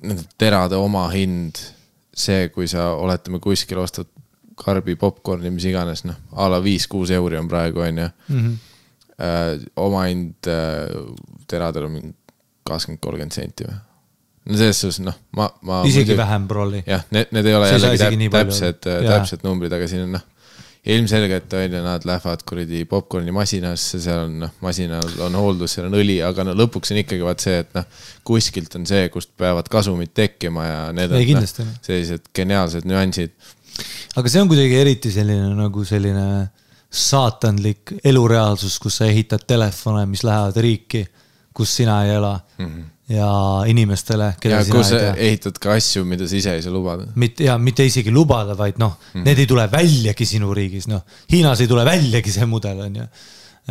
nende 0.04 0.26
terade 0.40 0.78
omahind, 0.80 1.60
see, 2.16 2.50
kui 2.54 2.68
sa 2.72 2.94
oletame 3.00 3.42
kuskil 3.44 3.82
ostad 3.84 4.10
karbi 4.60 4.96
popkorni, 5.00 5.52
mis 5.56 5.68
iganes, 5.70 6.04
noh, 6.08 6.18
a 6.36 6.50
la 6.52 6.60
viis-kuus 6.64 7.14
euri 7.16 7.38
on 7.40 7.48
praegu, 7.48 7.84
on 7.86 8.04
ju. 8.04 8.10
Omahind 9.76 10.48
äh, 10.48 10.88
teradel 11.50 11.90
on 11.90 11.96
mingi 11.98 12.16
kakskümmend, 12.70 13.02
kolmkümmend 13.04 13.36
senti 13.36 13.68
või. 13.68 13.78
no 14.50 14.58
selles 14.60 14.82
suhtes 14.82 15.00
noh, 15.04 15.16
ma, 15.38 15.50
ma. 15.66 15.84
isegi 15.88 16.18
vähem, 16.18 16.48
prolli. 16.50 16.84
jah, 16.88 17.06
need, 17.16 17.32
need 17.36 17.50
ei 17.50 17.56
ole 17.58 17.70
See 17.70 17.80
jällegi 17.80 18.28
täp, 18.30 18.36
täpsed. 18.40 18.90
Jaa. 18.90 19.16
täpsed 19.16 19.46
numbrid, 19.46 19.74
aga 19.76 19.90
siin 19.92 20.06
on 20.08 20.16
noh. 20.18 20.26
ilmselgelt 20.90 21.54
on 21.60 21.66
ju, 21.66 21.82
nad 21.86 22.06
lähevad 22.08 22.44
kuradi 22.48 22.84
popkorni 22.90 23.34
masinasse, 23.36 24.00
seal 24.02 24.26
on 24.30 24.38
noh, 24.46 24.54
masinal 24.64 25.12
on 25.26 25.36
hooldus, 25.38 25.76
seal 25.76 25.90
on 25.90 25.98
õli, 26.00 26.20
aga 26.26 26.48
no 26.48 26.56
lõpuks 26.58 26.94
on 26.96 27.02
ikkagi 27.04 27.26
vaat 27.26 27.44
see, 27.44 27.60
et 27.66 27.76
noh. 27.78 27.88
kuskilt 28.28 28.80
on 28.80 28.88
see, 28.90 29.10
kust 29.14 29.34
peavad 29.40 29.70
kasumid 29.72 30.16
tekkima 30.16 30.68
ja 30.68 30.80
need 30.96 31.12
on 31.12 31.20
Ei, 31.20 31.28
noh, 31.28 31.34
kindlasti. 31.34 31.68
sellised 31.86 32.32
geniaalsed 32.36 32.88
nüansid. 32.90 33.36
aga 34.16 34.32
see 34.32 34.46
on 34.46 34.52
kuidagi 34.52 34.80
eriti 34.80 35.12
selline 35.14 35.52
nagu 35.60 35.86
selline 35.88 36.30
saatanlik 36.90 37.94
elureaalsus, 38.04 38.80
kus 38.82 39.00
sa 39.02 39.10
ehitad 39.10 39.46
telefone, 39.48 40.06
mis 40.10 40.24
lähevad 40.26 40.58
riiki, 40.58 41.04
kus 41.54 41.76
sina 41.80 42.04
ei 42.06 42.16
ela 42.16 42.40
mm. 42.58 42.66
-hmm. 42.66 42.86
ja 43.14 43.32
inimestele, 43.68 44.34
keda 44.40 44.56
ja 44.56 44.64
sina 44.64 44.82
ei 44.82 45.00
tea 45.00 45.16
ehitad 45.30 45.60
ka 45.62 45.74
asju, 45.74 46.06
mida 46.06 46.28
sa 46.28 46.36
ise 46.36 46.56
ei 46.56 46.62
saa 46.62 46.74
lubada. 46.74 47.08
mitte 47.16 47.44
ja 47.44 47.58
mitte 47.58 47.86
isegi 47.86 48.12
lubada, 48.12 48.58
vaid 48.58 48.78
noh 48.78 48.98
mm., 49.14 49.24
need 49.24 49.40
ei 49.40 49.48
tule 49.48 49.68
väljagi 49.72 50.26
sinu 50.26 50.54
riigis, 50.54 50.88
noh. 50.88 51.02
Hiinas 51.32 51.62
ei 51.62 51.68
tule 51.68 51.86
väljagi 51.86 52.32
see 52.32 52.46
mudel, 52.46 52.80
on 52.80 52.96
ju. 52.96 53.06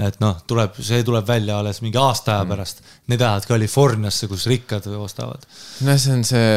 Et 0.06 0.18
noh, 0.22 0.36
tuleb, 0.48 0.76
see 0.84 1.02
tuleb 1.06 1.26
välja 1.26 1.58
alles 1.58 1.80
mingi 1.82 1.98
aasta 2.00 2.36
aja 2.36 2.46
pärast. 2.48 2.82
Need 3.10 3.22
lähevad 3.22 3.46
Californiasse, 3.48 4.28
kus 4.30 4.46
rikkad 4.50 4.86
ostavad. 4.98 5.46
no 5.86 5.96
see 5.98 6.14
on 6.14 6.24
see, 6.28 6.50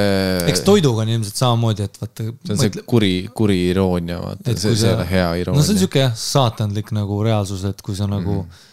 eks 0.52 0.64
toiduga 0.68 1.06
on 1.06 1.14
ilmselt 1.16 1.40
samamoodi, 1.42 1.88
et 1.90 2.02
vaata. 2.02 2.28
see 2.46 2.56
on 2.56 2.62
see 2.62 2.84
kuri, 2.94 3.14
kuri 3.36 3.60
iroonia, 3.72 4.20
vaata, 4.22 4.56
see, 4.56 4.76
see 4.76 4.90
ei 4.90 4.98
ole 4.98 5.08
hea 5.10 5.30
iroonia. 5.44 5.60
no 5.60 5.66
see 5.66 5.76
on 5.76 5.82
sihuke 5.84 6.04
jah, 6.04 6.18
saatanlik 6.18 6.94
nagu 6.98 7.22
reaalsus, 7.26 7.66
et 7.70 7.82
kui 7.86 7.98
sa 7.98 8.10
nagu 8.12 8.42
mm. 8.44 8.68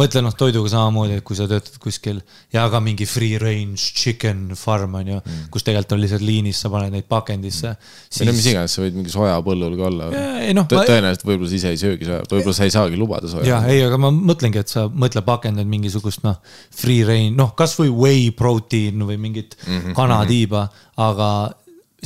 Mõtle 0.00 0.22
noh, 0.24 0.34
toiduga 0.36 0.70
samamoodi, 0.72 1.18
et 1.20 1.24
kui 1.26 1.36
sa 1.38 1.46
töötad 1.48 1.78
kuskil 1.80 2.20
ja 2.52 2.66
ka 2.72 2.80
mingi 2.84 3.06
free 3.08 3.38
range 3.40 3.94
chicken 3.96 4.50
farm 4.58 4.96
on 5.00 5.10
ju 5.12 5.18
mm., 5.18 5.48
kus 5.52 5.66
tegelikult 5.66 5.96
on 5.96 6.02
lihtsalt 6.02 6.24
liinis, 6.26 6.60
sa 6.60 6.70
paned 6.72 6.94
neid 6.94 7.08
pakendisse 7.08 7.72
mm.. 7.72 8.20
või 8.20 8.28
no 8.28 8.36
mis 8.36 8.48
iganes, 8.52 8.76
sa 8.76 8.84
võid 8.84 8.98
mingi 9.00 9.12
sojapõllul 9.14 9.76
ka 9.78 9.88
olla. 9.90 10.10
ei 10.44 10.56
ma 10.56 10.66
tõenäoliselt 10.68 11.26
võib-olla 11.28 11.50
sa 11.52 11.60
ise 11.60 11.74
ei 11.74 11.82
söögi 11.82 12.08
soja, 12.08 12.22
võib-olla 12.30 12.56
sa 12.60 12.68
ei 12.68 12.74
saagi 12.76 13.00
lubada 13.00 13.32
soja. 13.32 13.46
ja 13.48 13.60
ei, 13.72 13.82
aga 13.86 14.00
ma 14.00 14.12
mõtlengi, 14.14 14.62
et 14.62 14.72
sa 14.72 14.86
mõtle 14.92 15.24
pakendad 15.26 15.68
mingisugust 15.70 16.24
noh, 16.26 16.40
free 16.74 17.06
range, 17.06 17.34
noh, 17.36 17.54
kasvõi 17.58 17.92
whey 17.92 18.32
protein 18.36 19.06
või 19.08 19.20
mingit 19.20 19.56
mm 19.62 19.78
-hmm. 19.78 19.96
kanatiiba, 19.96 20.68
aga 20.96 21.30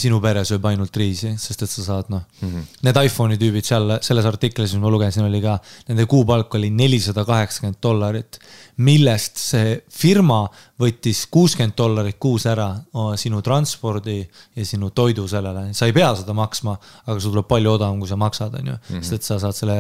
sinu 0.01 0.21
pere 0.23 0.43
sööb 0.49 0.65
ainult 0.71 0.97
riisi, 0.97 1.33
sest 1.41 1.65
et 1.65 1.71
sa 1.71 1.85
saad 1.85 2.11
noh. 2.13 2.23
Mm 2.41 2.53
-hmm., 2.53 2.69
need 2.87 3.01
iPhone'i 3.05 3.39
tüübid 3.41 3.67
seal 3.67 3.99
selles 4.03 4.27
artiklis, 4.29 4.75
mis 4.75 4.83
ma 4.83 4.93
lugesin, 4.93 5.25
oli 5.25 5.41
ka, 5.45 5.59
nende 5.89 6.07
kuupalk 6.11 6.55
oli 6.59 6.71
nelisada 6.71 7.25
kaheksakümmend 7.29 7.81
dollarit, 7.83 8.39
millest 8.77 9.37
see 9.37 9.81
firma 9.89 10.47
võttis 10.81 11.27
kuuskümmend 11.31 11.77
dollarit 11.77 12.19
kuus 12.19 12.47
ära 12.47 12.71
sinu 13.17 13.43
transpordi 13.43 14.19
ja 14.57 14.65
sinu 14.65 14.91
toidu 14.91 15.27
sellele, 15.29 15.75
sa 15.75 15.87
ei 15.87 15.93
pea 15.93 16.15
seda 16.17 16.33
maksma, 16.33 16.79
aga 17.07 17.21
sul 17.21 17.35
tuleb 17.35 17.49
palju 17.49 17.77
odavam, 17.77 18.01
kui 18.01 18.09
sa 18.09 18.17
maksad, 18.17 18.55
on 18.61 18.73
ju, 18.73 18.79
sest 19.01 19.13
et 19.13 19.23
sa 19.23 19.39
saad 19.39 19.55
selle 19.55 19.79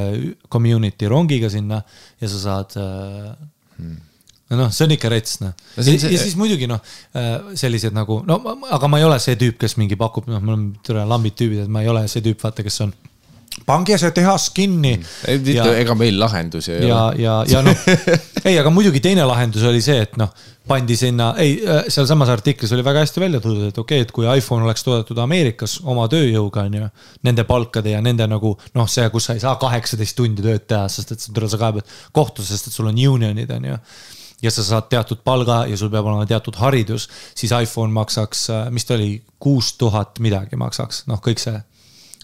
community 0.48 1.08
rongiga 1.08 1.50
sinna 1.50 1.82
ja 2.20 2.28
sa 2.28 2.38
saad 2.38 2.76
äh, 2.76 3.34
no 4.50 4.64
noh, 4.64 4.72
see 4.74 4.86
on 4.88 4.94
ikka 4.96 5.10
rets 5.12 5.38
noh. 5.44 5.54
No 5.76 5.86
see 5.86 5.98
ja 5.98 6.18
siis 6.18 6.34
muidugi 6.38 6.68
noh, 6.70 6.82
sellised 7.58 7.94
nagu 7.96 8.20
no 8.26 8.40
aga 8.70 8.90
ma 8.90 9.00
ei 9.00 9.06
ole 9.06 9.20
see 9.22 9.38
tüüp, 9.40 9.60
kes 9.60 9.78
mingi 9.80 9.98
pakub, 10.00 10.28
noh, 10.30 10.42
mul 10.42 10.56
on 10.56 10.66
türa 10.86 11.06
lambid 11.08 11.38
tüübid, 11.38 11.64
et 11.66 11.72
ma 11.72 11.84
ei 11.84 11.92
ole 11.92 12.06
see 12.10 12.24
tüüp, 12.24 12.40
vaata, 12.42 12.66
kes 12.66 12.80
on. 12.86 12.94
pange 13.66 13.98
see 14.00 14.10
tehas 14.16 14.48
kinni 14.56 14.96
ega 15.28 15.94
meil 15.98 16.18
lahendusi 16.18 16.72
ei 16.78 16.88
ja 16.88 17.02
ole., 17.10 17.22
ja, 17.22 17.36
ja 17.50 17.62
noh, 17.66 17.84
ei, 18.48 18.56
aga 18.58 18.72
muidugi 18.74 19.02
teine 19.04 19.26
lahendus 19.28 19.66
oli 19.70 19.82
see, 19.84 20.00
et 20.06 20.18
noh, 20.20 20.30
pandi 20.70 20.94
sinna, 20.98 21.32
ei, 21.42 21.56
sealsamas 21.90 22.30
artiklis 22.30 22.72
oli 22.74 22.84
väga 22.86 23.02
hästi 23.04 23.22
välja 23.22 23.40
toodud, 23.42 23.70
et 23.70 23.78
okei 23.78 24.02
okay,, 24.02 24.06
et 24.06 24.14
kui 24.14 24.28
iPhone 24.30 24.66
oleks 24.66 24.86
toodetud 24.86 25.18
Ameerikas 25.18 25.80
oma 25.90 26.06
tööjõuga, 26.10 26.66
on 26.68 26.76
ju. 26.78 26.90
Nende 27.26 27.44
palkade 27.48 27.94
ja 27.94 28.02
nende 28.04 28.26
nagu 28.30 28.54
noh, 28.76 28.86
see, 28.90 29.08
kus 29.10 29.26
sa 29.26 29.34
ei 29.34 29.42
saa 29.42 29.56
kaheksateist 29.60 30.18
tundi 30.18 30.44
tööd 30.46 30.68
teha, 30.70 30.86
sest 30.92 31.16
et 31.16 31.26
sa 31.26 31.60
kaebad 31.60 31.90
kohtusse, 32.14 32.54
sest 32.54 32.70
et 32.70 32.76
sul 32.76 32.90
on 32.90 33.02
union'id, 33.14 33.50
on 33.56 33.70
ju 33.72 33.80
ja 34.42 34.50
sa 34.50 34.64
saad 34.64 34.88
teatud 34.92 35.24
palga 35.24 35.64
ja 35.68 35.76
sul 35.76 35.90
peab 35.92 36.06
olema 36.06 36.26
teatud 36.26 36.56
haridus, 36.60 37.08
siis 37.34 37.52
iPhone 37.52 37.92
maksaks, 37.92 38.46
mis 38.70 38.84
ta 38.88 38.94
oli, 38.94 39.22
kuus 39.40 39.74
tuhat 39.80 40.18
midagi 40.20 40.56
maksaks, 40.60 41.04
noh, 41.10 41.20
kõik 41.24 41.42
see. 41.42 41.60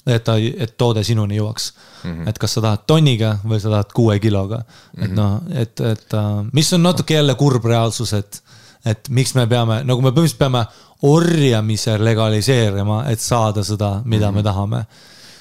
et 0.06 0.22
ta, 0.24 0.36
et 0.38 0.76
toode 0.78 1.02
sinuni 1.04 1.36
jõuaks 1.36 1.72
mm. 2.04 2.10
-hmm. 2.10 2.28
et 2.28 2.38
kas 2.38 2.52
sa 2.54 2.60
tahad 2.60 2.84
tonniga 2.86 3.38
või 3.44 3.58
sa 3.60 3.70
tahad 3.70 3.92
kuue 3.92 4.18
kiloga 4.22 4.60
et 4.96 5.10
noh, 5.10 5.40
et, 5.50 5.80
et 5.80 6.14
äh, 6.14 6.44
mis 6.52 6.72
on 6.72 6.82
natuke 6.82 7.14
jälle 7.14 7.34
kurb 7.34 7.64
reaalsus, 7.64 8.12
et, 8.12 8.42
et 8.84 9.08
miks 9.08 9.34
me 9.34 9.46
peame, 9.46 9.82
nagu 9.84 10.02
me 10.02 10.10
põhimõtteliselt 10.10 10.38
peame 10.38 10.66
orjamise 11.02 11.98
legaliseerima, 11.98 13.04
et 13.10 13.20
saada 13.20 13.64
seda, 13.64 14.02
mida 14.04 14.30
mm 14.30 14.32
-hmm. 14.32 14.36
me 14.36 14.42
tahame. 14.42 14.84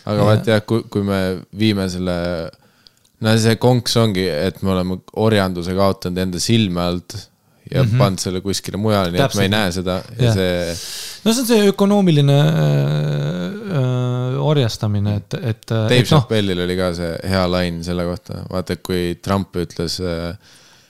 aga 0.06 0.26
vaat 0.26 0.48
jah, 0.48 0.66
kui, 0.66 0.84
kui 0.90 1.04
me 1.04 1.42
viime 1.58 1.90
selle, 1.90 2.52
no 3.26 3.38
see 3.42 3.60
konks 3.62 3.96
ongi, 4.02 4.26
et 4.30 4.62
me 4.64 4.76
oleme 4.76 5.00
orjanduse 5.22 5.76
kaotanud 5.78 6.22
enda 6.26 6.42
silme 6.44 6.84
alt 6.86 7.18
ja 7.72 7.82
mm 7.82 7.90
-hmm. 7.90 7.98
pannud 7.98 8.22
selle 8.22 8.42
kuskile 8.46 8.78
mujale, 8.78 9.12
nii 9.12 9.22
et 9.22 9.36
me 9.36 9.44
ei 9.44 9.50
Täpselt. 9.50 9.56
näe 9.56 9.72
seda 9.72 9.96
ja 10.20 10.26
Jah. 10.26 10.34
see 10.34 11.24
no 11.26 11.34
see 11.34 11.42
on 11.42 11.48
see 11.48 11.70
ökonoomiline 11.72 12.40
äh, 12.42 13.46
äh, 13.80 14.44
orjastamine, 14.46 15.16
et, 15.16 15.34
et. 15.34 15.66
Dave 15.70 15.98
et 15.98 16.12
noh, 16.12 16.20
Chappelle'il 16.20 16.62
oli 16.66 16.78
ka 16.78 16.92
see 16.94 17.16
hea 17.32 17.48
lain 17.50 17.82
selle 17.84 18.06
kohta, 18.06 18.44
vaata, 18.52 18.78
kui 18.78 19.18
Trump 19.24 19.58
ütles, 19.58 19.98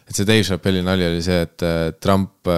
et 0.05 0.17
see 0.17 0.27
Dave 0.27 0.43
Chappelle'i 0.43 0.83
nali 0.85 1.07
oli 1.07 1.21
see, 1.23 1.41
et 1.47 1.65
äh, 1.65 1.93
Trump, 2.03 2.49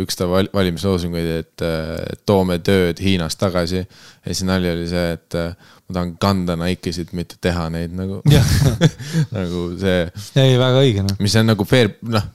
üks 0.00 0.18
ta 0.18 0.28
val- 0.30 0.50
valimisloosunguid, 0.54 1.28
et 1.44 1.66
äh, 1.66 2.16
toome 2.26 2.58
tööd 2.64 3.02
Hiinast 3.02 3.38
tagasi. 3.42 3.84
ja 3.84 4.32
siis 4.32 4.46
nali 4.48 4.72
oli 4.72 4.88
see, 4.90 5.12
et 5.18 5.38
äh, 5.38 5.74
ma 5.88 5.94
tahan 5.98 6.14
kanda 6.22 6.56
Nikesid, 6.60 7.12
mitte 7.16 7.36
teha 7.40 7.68
neid 7.70 7.92
nagu, 7.96 8.20
jah, 8.36 8.48
nagu 9.36 9.66
see, 9.80 10.06
ei 10.42 10.56
väga 10.60 10.82
õige 10.82 11.04
noh. 11.06 11.16
mis 11.22 11.36
on 11.40 11.46
nagu 11.52 11.66
fair, 11.68 11.92
noh. 12.02 12.26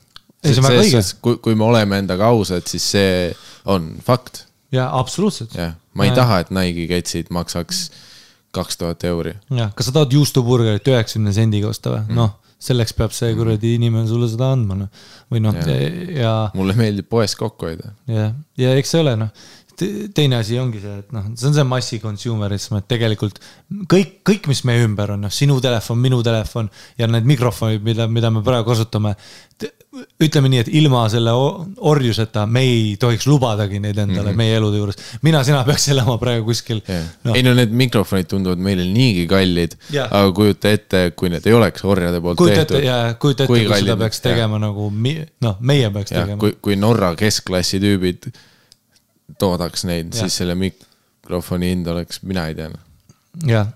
Ei, 0.42 0.56
see 0.56 0.62
on 0.64 0.70
väga 0.72 0.82
õige. 0.86 1.02
kui, 1.22 1.36
kui 1.46 1.54
me 1.60 1.68
oleme 1.68 2.00
endaga 2.02 2.32
ausad, 2.34 2.66
siis 2.70 2.86
see 2.96 3.12
on 3.70 3.92
fakt, 4.06 4.46
ja 4.74 4.88
absoluutselt. 4.98 5.54
jah. 5.58 5.76
ma 5.94 6.08
ei 6.08 6.14
Ja. 6.14 6.22
taha, 6.24 6.40
et 6.46 6.50
Nike'i 6.56 6.88
ketsid 6.90 7.30
maksaks 7.36 7.90
kaks 8.56 8.78
tuhat 8.80 9.04
euri 9.08 9.36
jah, 9.54 9.70
kas 9.76 9.88
sa 9.88 9.94
tahad 10.00 10.12
juustuburgerit 10.16 10.88
üheksakümne 10.92 11.32
sendiga 11.36 11.70
osta 11.72 11.94
või? 11.94 12.16
noh, 12.18 12.34
selleks 12.62 12.94
peab 12.98 13.14
see 13.16 13.32
kuradi 13.38 13.76
inimene 13.78 14.06
sulle 14.10 14.28
seda 14.32 14.50
andma, 14.56 14.76
noh. 14.84 14.90
või 15.32 15.40
noh, 15.46 15.56
Jah. 15.56 16.02
ja, 16.18 16.34
mulle 16.58 16.76
meeldib 16.78 17.08
poes 17.10 17.34
kokku 17.40 17.70
hoida. 17.70 17.94
ja, 18.12 18.32
ja 18.60 18.74
eks 18.80 18.92
see 18.96 19.00
ole 19.04 19.16
noh, 19.22 19.32
teine 20.16 20.38
asi 20.42 20.58
ongi 20.62 20.80
see, 20.84 20.96
et 21.02 21.12
noh, 21.16 21.28
see 21.36 21.48
on 21.50 21.54
see 21.58 21.64
massi 21.68 22.00
consumerism, 22.04 22.78
et 22.80 22.88
tegelikult 22.92 23.40
kõik, 23.92 24.18
kõik, 24.28 24.48
mis 24.52 24.64
meie 24.68 24.86
ümber 24.86 25.16
on, 25.16 25.22
noh, 25.28 25.34
sinu 25.34 25.60
telefon, 25.64 26.00
minu 26.02 26.22
telefon 26.26 26.70
ja 27.00 27.08
need 27.12 27.28
mikrofonid, 27.30 27.84
mida, 27.86 28.08
mida 28.08 28.32
me 28.34 28.44
praegu 28.46 28.70
kasutame. 28.74 29.16
ütleme 30.24 30.48
nii, 30.48 30.60
et 30.64 30.70
ilma 30.80 31.02
selle 31.12 31.34
orjuseta 31.92 32.46
me 32.48 32.62
ei 32.64 32.94
tohiks 33.00 33.26
lubadagi 33.28 33.80
neid 33.84 33.98
endale 34.00 34.30
mm 34.30 34.32
-hmm. 34.32 34.38
meie 34.40 34.56
elude 34.56 34.78
juures. 34.78 34.96
mina, 35.22 35.44
sina 35.44 35.64
peaks 35.68 35.88
elama 35.90 36.18
praegu 36.18 36.46
kuskil 36.46 36.82
Yeah. 36.88 37.04
noh, 37.24 37.36
ei 37.36 37.44
no 37.44 37.54
need 37.54 37.72
mikrofonid 37.72 38.26
tunduvad 38.28 38.58
meile 38.58 38.86
niigi 38.86 39.28
kallid 39.28 39.76
Jah. 39.92 40.08
aga 40.12 40.32
kujuta 40.32 40.72
ette, 40.72 41.12
kui 41.16 41.30
need 41.30 41.46
ei 41.46 41.54
oleks 41.54 41.84
orjade 41.84 42.22
poolt 42.22 42.38
kujuta 42.38 42.66
tehtud. 42.66 42.88
kujuta 43.20 43.44
ette, 43.44 43.48
kui 43.48 43.66
kui 43.68 43.80
seda 43.80 43.98
peaks 43.98 44.22
tegema 44.22 44.60
nagu 44.60 44.90
mi- 44.90 45.26
noh, 45.42 45.58
meie 45.60 45.90
peaks 45.90 46.12
jah, 46.12 46.24
tegema. 46.24 46.40
kui, 46.40 46.56
kui 46.62 46.76
Norra 46.76 47.16
keskklassi 47.16 47.80
tüübid 47.80 48.32
toodaks 49.40 49.86
neid, 49.88 50.14
siis 50.18 50.36
selle 50.42 50.56
mikrofoni 50.60 51.72
hind 51.74 51.88
oleks, 51.92 52.22
mina 52.28 52.48
ei 52.50 52.58
tea, 52.58 52.70
jah, 53.48 53.72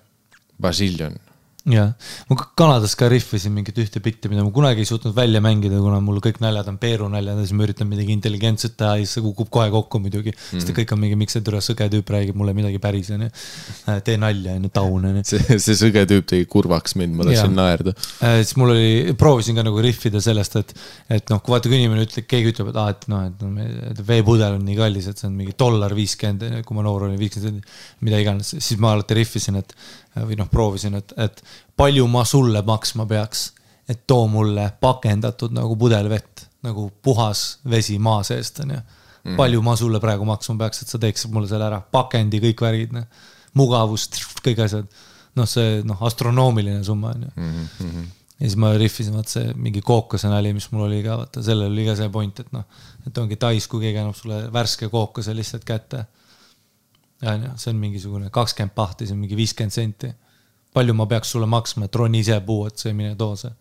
basiljon. 0.62 1.18
jah, 1.66 1.94
ma 2.30 2.36
ka- 2.38 2.52
Kanadas 2.56 2.94
ka 2.98 3.08
rihvisin 3.10 3.54
mingit 3.56 3.78
ühte 3.82 4.00
bitti, 4.04 4.30
mida 4.30 4.44
ma 4.46 4.52
kunagi 4.54 4.84
ei 4.84 4.90
suutnud 4.90 5.16
välja 5.18 5.42
mängida, 5.42 5.80
kuna 5.82 5.98
mul 6.04 6.20
kõik 6.24 6.38
naljad 6.44 6.68
on 6.70 6.78
peerunaljad 6.82 7.40
ja 7.40 7.46
siis 7.46 7.56
ma 7.58 7.66
üritan 7.66 7.90
midagi 7.90 8.14
intelligentset 8.14 8.76
teha 8.78 9.00
ja 9.00 9.06
siis 9.06 9.16
see 9.18 9.24
kukub 9.26 9.50
kohe 9.54 9.72
kokku 9.74 10.00
muidugi 10.04 10.30
mm. 10.30 10.38
-hmm. 10.38 10.62
sest 10.62 10.76
kõik 10.78 10.94
on 10.94 11.02
mingi, 11.02 11.18
miks 11.18 11.34
see 11.34 11.46
türa 11.46 11.64
sõge 11.66 11.88
tüüp 11.90 12.12
räägib 12.14 12.38
mulle 12.38 12.54
midagi 12.54 12.78
päris, 12.84 13.10
onju. 13.16 13.32
tee 14.06 14.18
nalja, 14.22 14.60
onju, 14.60 14.72
taun, 14.78 15.10
onju. 15.10 15.24
see, 15.26 15.58
see 15.66 15.80
sõge 15.80 16.06
tüüp 16.12 16.30
tegi 16.30 16.46
kurvaks 16.46 16.96
mind, 17.02 17.18
ma 17.18 17.26
tahtsin 17.26 17.58
naerda. 17.58 17.96
Äh, 18.22 18.38
siis 18.44 18.56
mul 18.62 18.76
oli, 18.76 19.18
proovisin 19.18 19.58
ka 19.58 19.66
nagu 19.66 19.82
rihvida 19.82 20.22
sellest, 20.22 20.62
et, 20.62 20.76
et 21.18 21.34
noh, 21.34 21.42
kui 21.42 21.56
vaata, 21.56 21.72
kui 21.72 21.82
inimene 21.82 22.06
ütleb, 22.06 22.30
keegi 22.30 22.54
ütleb, 22.54 22.70
et 22.72 22.82
aa, 22.82 22.94
et 22.94 23.10
noh, 23.10 23.26
et 23.26 23.42
no 23.42 24.06
veepudel 24.06 24.60
on 24.60 24.66
nii 24.70 24.78
kallis, 24.78 25.10
et 25.10 25.18
see 25.18 25.32
on 25.32 25.38
mingi 25.42 25.58
dollar 25.58 25.98
viiskümmend, 25.98 26.62
kui 26.66 26.78
ma 26.78 26.86
noor 26.86 27.10
olin, 27.10 27.18
viiskümmend, 27.20 27.66
mida 28.06 28.22
iganes, 28.22 28.54
siis 28.60 28.78
ma 28.78 28.94
alati 28.94 29.18
rihvisin, 29.18 29.64
et 29.64 29.74
või 30.16 30.38
noh, 30.40 30.50
proovisin, 30.52 30.96
et, 30.96 31.14
et 31.20 31.42
palju 31.78 32.08
ma 32.08 32.24
sulle 32.28 32.62
maksma 32.66 33.06
peaks, 33.10 33.48
et 33.90 34.06
too 34.08 34.28
mulle 34.32 34.70
pakendatud 34.82 35.54
nagu 35.54 35.76
pudel 35.78 36.10
vett, 36.10 36.46
nagu 36.66 36.88
puhas 37.04 37.60
vesi 37.70 38.00
maa 38.00 38.24
seest, 38.26 38.64
onju. 38.64 38.80
palju 39.38 39.62
ma 39.66 39.76
sulle 39.76 40.00
praegu 40.00 40.26
maksma 40.26 40.56
peaks, 40.64 40.84
et 40.84 40.94
sa 40.94 41.02
teeksid 41.02 41.34
mulle 41.34 41.50
selle 41.50 41.68
ära, 41.68 41.82
pakendi, 41.82 42.40
kõik 42.44 42.64
värgid, 42.66 42.96
noh, 42.96 43.06
mugavus, 43.56 44.08
kõik 44.46 44.64
asjad 44.66 44.88
noh, 45.36 45.48
see 45.50 45.82
noh, 45.88 46.04
astronoomiline 46.08 46.84
summa 46.88 47.14
on 47.16 47.26
ju. 47.28 47.48
ja 48.36 48.50
siis 48.50 48.58
ma 48.60 48.74
rihvisin 48.76 49.16
vaata 49.16 49.32
see 49.38 49.54
mingi 49.56 49.84
kookase 49.86 50.32
nali, 50.32 50.54
mis 50.56 50.68
mul 50.74 50.88
oli 50.90 51.02
ka, 51.06 51.20
vaata 51.22 51.44
sellel 51.46 51.72
oli 51.72 51.86
ka 51.88 51.96
see 52.00 52.12
point, 52.12 52.42
et 52.44 52.52
noh, 52.56 52.66
et 53.08 53.22
ongi 53.22 53.38
Tais, 53.40 53.68
kui 53.72 53.84
keegi 53.86 54.02
annab 54.02 54.18
sulle 54.18 54.42
värske 54.54 54.90
kookase 54.92 55.36
lihtsalt 55.36 55.68
kätte. 55.68 56.06
On 57.32 57.46
ju, 57.48 57.52
see 57.62 57.74
on 57.74 57.82
mingisugune 57.82 58.32
kakskümmend 58.34 58.76
pahti, 58.78 59.08
see 59.08 59.16
on 59.16 59.22
mingi 59.24 59.38
viiskümmend 59.40 59.76
senti. 59.76 60.12
palju 60.76 60.94
ma 60.94 61.06
peaks 61.08 61.30
sulle 61.32 61.48
maksma, 61.48 61.88
et 61.88 61.96
roni 61.96 62.20
ise 62.20 62.36
puu 62.46 62.66
otsa 62.68 62.90
ja 62.90 62.96
mine 62.98 63.16
too 63.16 63.36
see. 63.40 63.52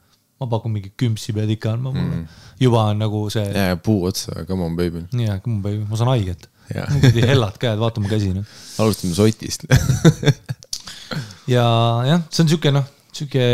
ma 0.40 0.48
pakun 0.50 0.72
mingi 0.74 0.90
kümpsi 0.98 1.32
pead 1.36 1.52
ikka 1.54 1.76
andma 1.76 1.92
mulle 1.94 2.16
mm.. 2.16 2.40
juba 2.60 2.88
on 2.90 2.98
nagu 3.04 3.20
see, 3.30 3.44
ja, 3.54 3.68
ja 3.72 3.76
puu 3.76 4.04
otsa, 4.10 4.44
come 4.48 4.66
on 4.66 4.76
baby. 4.76 5.04
nii, 5.12 5.38
come 5.44 5.60
on 5.60 5.62
baby, 5.62 5.84
ma 5.88 6.00
saan 6.00 6.12
haiget. 6.14 6.48
Mul 6.64 7.00
kuradi 7.02 7.26
hellad 7.28 7.60
käed, 7.60 7.78
vaata 7.78 8.00
mu 8.00 8.08
käsi 8.08 8.32
noh. 8.32 8.56
alustame 8.80 9.14
sotist. 9.14 9.66
ja 11.54 11.64
jah, 12.08 12.24
see 12.30 12.44
on 12.44 12.50
sihuke 12.50 12.72
noh, 12.72 12.88
sihuke 13.12 13.44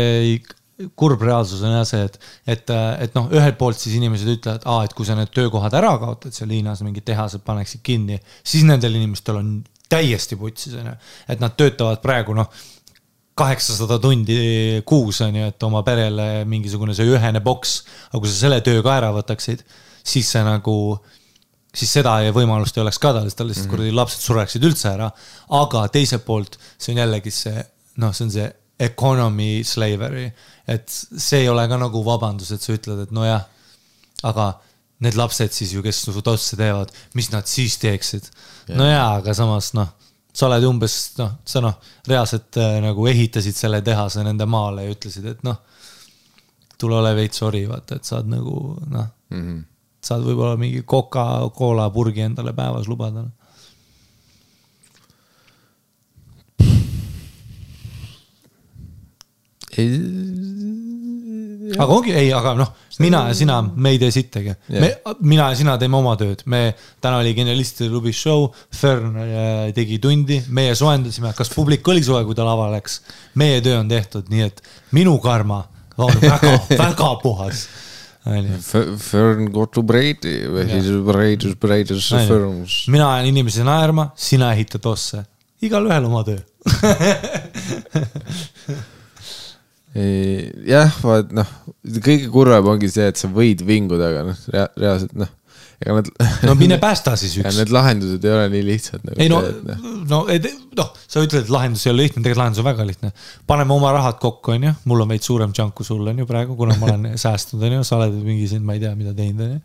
kurb 0.97 1.21
reaalsus 1.25 1.61
on 1.65 1.75
jah 1.75 1.85
see, 1.87 2.05
et, 2.07 2.17
et, 2.49 2.73
et 3.05 3.17
noh, 3.17 3.27
ühelt 3.35 3.57
poolt 3.59 3.79
siis 3.79 3.97
inimesed 3.97 4.29
ütlevad, 4.35 4.65
aa, 4.69 4.85
et 4.87 4.95
kui 4.97 5.07
sa 5.07 5.17
need 5.17 5.31
töökohad 5.35 5.75
ära 5.77 5.93
kaotad 6.01 6.35
seal 6.35 6.53
Hiinas, 6.53 6.81
mingid 6.85 7.05
tehased 7.07 7.43
paneksid 7.45 7.83
kinni, 7.85 8.19
siis 8.41 8.65
nendel 8.67 8.97
inimestel 8.99 9.39
on 9.41 9.53
täiesti 9.91 10.37
putsis 10.39 10.77
onju, 10.79 10.93
et 11.31 11.41
nad 11.43 11.57
töötavad 11.59 12.01
praegu 12.03 12.35
noh 12.37 12.49
kaheksasada 13.41 13.97
tundi 14.01 14.35
kuus 14.87 15.21
on 15.25 15.35
ju, 15.39 15.47
et 15.51 15.63
oma 15.63 15.81
perele 15.87 16.43
mingisugune 16.49 16.93
see 16.97 17.07
ühene 17.09 17.41
boks, 17.43 17.77
aga 18.11 18.21
kui 18.21 18.29
sa 18.29 18.37
selle 18.45 18.59
töö 18.65 18.83
ka 18.85 18.97
ära 18.99 19.11
võtaksid, 19.15 19.63
siis 20.03 20.29
see 20.33 20.43
nagu, 20.45 20.75
siis 21.73 21.93
seda 21.95 22.17
ei- 22.21 22.33
võimalust 22.35 22.77
ei 22.77 22.83
oleks 22.83 22.99
ka 23.01 23.13
tal, 23.15 23.29
sest 23.29 23.39
tal 23.39 23.49
lihtsalt 23.49 23.71
kuradi 23.71 23.93
lapsed 23.95 24.25
sureksid 24.25 24.65
üldse 24.67 24.91
ära. 24.91 25.11
aga 25.49 25.85
teiselt 25.93 26.25
poolt 26.27 26.57
see 26.77 26.93
on 26.93 27.01
jällegi 27.03 27.31
see, 27.31 27.63
noh, 28.03 28.13
see 28.13 28.27
on 28.27 28.31
see 28.35 28.49
economy 28.81 29.63
slavery, 29.63 30.27
et 30.67 30.89
see 30.89 31.43
ei 31.43 31.49
ole 31.49 31.67
ka 31.69 31.77
nagu 31.77 32.03
vabandus, 32.03 32.51
et 32.51 32.61
sa 32.61 32.73
ütled, 32.73 33.03
et 33.05 33.11
nojah, 33.15 33.45
aga 34.23 34.47
need 35.01 35.17
lapsed 35.17 35.53
siis 35.55 35.73
ju, 35.73 35.81
kes 35.85 36.03
su 36.07 36.21
tosse 36.25 36.57
teevad, 36.59 36.91
mis 37.17 37.31
nad 37.33 37.49
siis 37.49 37.77
teeksid 37.81 38.27
yeah.? 38.27 38.77
no 38.77 38.87
jaa, 38.87 39.09
aga 39.19 39.33
samas 39.37 39.71
noh, 39.77 39.89
sa 40.33 40.47
oled 40.47 40.67
umbes 40.69 40.97
noh, 41.19 41.33
sa 41.45 41.63
noh, 41.63 41.77
reaalselt 42.07 42.59
äh, 42.61 42.77
nagu 42.83 43.07
ehitasid 43.09 43.57
selle 43.57 43.81
tehase 43.85 44.23
nende 44.27 44.47
maale 44.49 44.85
ja 44.85 44.95
ütlesid, 44.95 45.27
et 45.33 45.43
noh, 45.47 45.59
tule 46.81 46.97
ole 46.97 47.13
veits 47.17 47.41
sori, 47.41 47.65
vaata, 47.69 47.99
et 47.99 48.07
saad 48.07 48.29
nagu 48.31 48.55
noh 48.87 49.07
mm. 49.29 49.41
-hmm. 49.41 49.59
saad 50.01 50.25
võib-olla 50.25 50.57
mingi 50.57 50.83
Coca-Cola 50.83 51.89
purgi 51.93 52.25
endale 52.25 52.53
päevas 52.53 52.87
lubada. 52.89 53.27
Aga 61.77 61.93
ongi, 61.93 62.13
ei, 62.17 62.31
aga 62.35 62.53
noh, 62.57 62.71
mina 63.03 63.25
ja 63.29 63.35
sina, 63.37 63.59
me 63.61 63.93
ei 63.93 63.99
tee 64.01 64.11
sittagi 64.13 64.53
me, 64.75 64.89
mina 65.19 65.49
ja 65.51 65.57
sina 65.59 65.77
teeme 65.81 65.99
oma 65.99 66.15
tööd, 66.19 66.43
me, 66.51 66.63
täna 67.03 67.21
oli 67.21 67.35
Genialistide 67.37 67.89
klubis 67.91 68.19
show, 68.19 68.49
Fern 68.75 69.19
äh, 69.21 69.69
tegi 69.75 69.99
tundi, 70.03 70.41
meie 70.53 70.75
soojendasime, 70.77 71.33
kas 71.37 71.49
publik 71.53 71.87
oli 71.91 72.03
soe, 72.05 72.23
kui 72.27 72.37
ta 72.37 72.43
lavale 72.47 72.79
läks? 72.79 72.93
meie 73.39 73.61
töö 73.63 73.79
on 73.81 73.91
tehtud, 73.91 74.29
nii 74.31 74.43
et 74.49 74.61
minu 74.97 75.15
karma 75.23 75.63
on 76.01 76.13
väga, 76.21 76.57
väga 76.85 77.09
puhas. 77.21 77.57
Fern 78.21 79.47
got 79.53 79.71
to 79.73 79.81
Brady 79.85 80.43
või 80.45 80.67
siis 80.69 80.91
Braidus, 81.05 81.55
Braidus, 81.57 82.11
Ferns. 82.13 82.83
mina 82.93 83.07
ajan 83.15 83.31
inimesi 83.31 83.65
naerma, 83.65 84.11
sina 84.13 84.51
ehitad 84.53 84.85
osse, 84.91 85.23
igalühel 85.65 86.05
oma 86.09 86.21
töö. 86.27 86.41
jah, 89.93 90.95
vaat 91.03 91.33
noh, 91.35 91.49
kõige 91.99 92.29
kurvem 92.31 92.73
ongi 92.73 92.89
see, 92.91 93.09
et 93.11 93.19
sa 93.19 93.27
võid 93.31 93.63
vinguda, 93.67 94.11
aga 94.11 94.25
noh, 94.29 94.43
reaalselt 94.79 95.15
noh, 95.19 95.31
ega 95.81 95.97
need. 95.97 96.11
no 96.47 96.55
mine 96.59 96.77
päästa 96.81 97.17
siis 97.19 97.35
üks. 97.41 97.57
need 97.57 97.73
lahendused 97.73 98.23
ei 98.25 98.33
ole 98.35 98.47
nii 98.53 98.63
lihtsad 98.69 99.03
nagu. 99.03 99.17
ei 99.19 99.31
no, 99.31 99.41
no, 100.09 100.21
noh, 100.79 100.93
sa 101.03 101.23
ütled, 101.25 101.43
et 101.43 101.51
lahendus 101.53 101.85
ei 101.85 101.93
ole 101.93 102.05
lihtne, 102.05 102.21
tegelikult 102.21 102.43
lahendus 102.43 102.63
on 102.63 102.69
väga 102.69 102.87
lihtne. 102.87 103.11
paneme 103.49 103.75
oma 103.75 103.93
rahad 103.97 104.19
kokku, 104.21 104.55
onju, 104.55 104.73
mul 104.87 105.05
on 105.05 105.11
veits 105.11 105.31
suurem 105.31 105.55
junk 105.57 105.75
kui 105.77 105.87
sul 105.87 106.07
on 106.07 106.23
ju 106.23 106.29
praegu, 106.29 106.55
kuna 106.59 106.77
ma 106.79 106.93
olen 106.93 107.17
säästnud, 107.25 107.63
onju, 107.69 107.85
sa 107.87 107.99
oled 107.99 108.19
mingi 108.23 108.47
siin, 108.51 108.63
ma 108.67 108.77
ei 108.77 108.83
tea, 108.85 108.93
mida 108.99 109.15
teinud, 109.17 109.47
onju. 109.49 109.61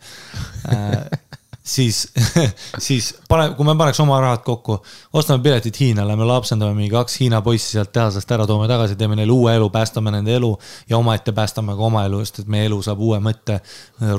Siis, 1.67 2.09
siis 2.87 3.09
pane, 3.29 3.49
kui 3.59 3.67
me 3.67 3.75
paneks 3.79 4.01
oma 4.03 4.19
rahad 4.23 4.43
kokku, 4.47 4.79
ostame 5.19 5.43
piletid 5.45 5.77
Hiina, 5.81 6.07
lähme 6.09 6.27
lapsendame 6.29 6.77
mingi 6.77 6.93
kaks 6.95 7.19
Hiina 7.21 7.41
poissi 7.45 7.75
sealt 7.77 7.93
tehasest 7.95 8.33
ära, 8.37 8.47
toome 8.49 8.69
tagasi, 8.71 8.97
teeme 8.99 9.19
neile 9.19 9.35
uue 9.35 9.57
elu, 9.59 9.69
päästame 9.75 10.15
nende 10.15 10.37
elu 10.39 10.53
ja 10.91 11.01
omaette 11.01 11.35
päästame 11.37 11.77
ka 11.77 11.89
oma 11.89 12.07
elu, 12.09 12.23
sest 12.25 12.45
et 12.45 12.53
meie 12.53 12.69
elu 12.71 12.79
saab 12.87 13.03
uue 13.03 13.19
mõtte 13.25 13.59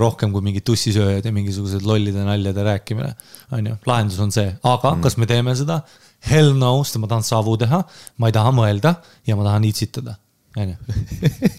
rohkem 0.03 0.35
kui 0.35 0.45
mingid 0.49 0.67
tussisööjad 0.67 1.25
ja 1.25 1.33
mingisugused 1.35 1.87
lollide 1.87 2.27
naljade 2.27 2.67
rääkimine. 2.67 3.15
on 3.51 3.71
ju, 3.71 3.79
lahendus 3.85 4.19
on 4.19 4.31
see, 4.35 4.51
aga 4.63 4.93
mm. 4.93 5.07
kas 5.07 5.17
me 5.17 5.29
teeme 5.29 5.55
seda? 5.55 5.81
Hell 6.27 6.55
no, 6.57 6.75
sest 6.83 6.99
ma 6.99 7.07
tahan 7.07 7.23
savu 7.23 7.57
teha, 7.61 7.83
ma 8.17 8.29
ei 8.29 8.35
taha 8.35 8.51
mõelda 8.55 8.97
ja 9.27 9.35
ma 9.37 9.45
tahan 9.47 9.67
itsitada 9.69 10.17
onju. 10.63 10.75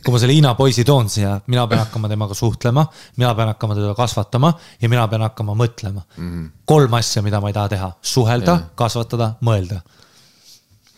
kui 0.03 0.15
ma 0.15 0.21
selle 0.21 0.35
Hiina 0.37 0.55
poisi 0.59 0.85
toon 0.87 1.09
siia, 1.13 1.37
mina 1.51 1.67
pean 1.71 1.83
hakkama 1.85 2.11
temaga 2.11 2.37
suhtlema, 2.39 2.85
mina 3.21 3.33
pean 3.39 3.53
hakkama 3.53 3.77
teda 3.79 3.95
kasvatama 3.99 4.53
ja 4.83 4.91
mina 4.91 5.07
pean 5.11 5.25
hakkama 5.27 5.57
mõtlema 5.59 6.03
mm. 6.03 6.29
-hmm. 6.29 6.51
kolm 6.69 6.99
asja, 6.99 7.23
mida 7.23 7.41
ma 7.41 7.53
ei 7.53 7.57
taha 7.57 7.73
teha, 7.75 7.91
suhelda, 8.03 8.59
kasvatada, 8.79 9.33
mõelda. 9.45 9.81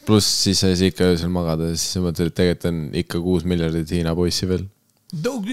pluss 0.06 0.42
siis 0.44 0.60
sa 0.60 0.72
ei 0.72 0.76
saa 0.76 0.92
ikka 0.92 1.10
öösel 1.12 1.32
magada 1.32 1.70
siis 1.74 1.96
sa 1.96 2.04
mõtled, 2.04 2.32
et 2.32 2.34
tegelikult 2.34 2.70
on 2.72 2.82
ikka 3.04 3.24
kuus 3.24 3.44
miljardit 3.44 3.90
Hiina 3.90 4.14
poissi 4.14 4.48
veel. 4.48 4.68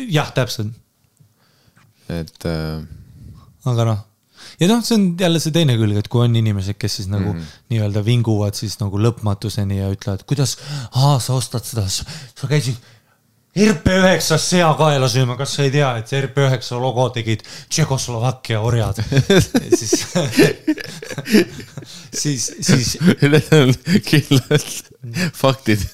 jah, 0.10 0.32
täpselt, 0.34 0.74
et 2.10 2.46
äh, 2.46 2.84
aga 3.66 3.92
noh, 3.92 4.06
ja 4.60 4.70
noh, 4.72 4.84
see 4.86 4.98
on 4.98 5.08
jälle 5.20 5.42
see 5.44 5.56
teine 5.56 5.78
külg, 5.80 5.98
et 6.00 6.12
kui 6.12 6.26
on 6.26 6.36
inimesed, 6.36 6.80
kes 6.82 7.00
siis 7.02 7.10
nagu 7.12 7.34
mm 7.34 7.40
-hmm. 7.40 7.64
nii-öelda 7.74 8.06
vinguvad 8.06 8.58
siis 8.58 8.80
nagu 8.82 9.00
lõpmatuseni 9.00 9.82
ja 9.82 9.90
ütlevad, 9.94 10.26
kuidas, 10.26 10.58
sa 10.94 11.34
ostad 11.34 11.66
seda, 11.66 11.88
sa 11.90 12.48
käisid 12.48 12.78
RP9 13.58 14.38
seakaela 14.38 15.08
sööma, 15.10 15.36
kas 15.38 15.56
sa 15.58 15.66
ei 15.66 15.72
tea, 15.74 15.90
et 15.98 16.10
see 16.10 16.20
RP9 16.22 16.78
logo 16.82 17.08
tegid 17.16 17.42
Tšehhoslovakkia 17.70 18.60
orjad. 18.62 19.00
siis, 19.80 19.96
siis, 22.22 22.46
siis 22.62 22.92
need 23.24 23.50
on 23.58 23.74
kindlad 24.06 24.68
faktid. 25.34 25.88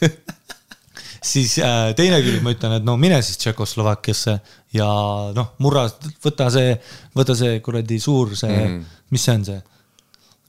siis 1.23 1.55
äh, 1.63 1.93
teine 1.95 2.19
külg, 2.25 2.43
ma 2.43 2.51
ütlen, 2.55 2.77
et 2.81 2.87
no 2.87 2.97
mine 2.99 3.21
siis 3.23 3.39
Tšehhoslovakkiasse 3.39 4.39
ja 4.73 4.87
noh, 5.35 5.53
murra, 5.63 5.85
võta 6.23 6.49
see, 6.53 6.73
võta 7.15 7.37
see 7.37 7.59
kuradi 7.65 7.99
suur 7.99 8.35
see 8.39 8.57
mm., 8.57 8.81
mis 9.13 9.27
see 9.27 9.37
on 9.37 9.45
see, 9.51 9.61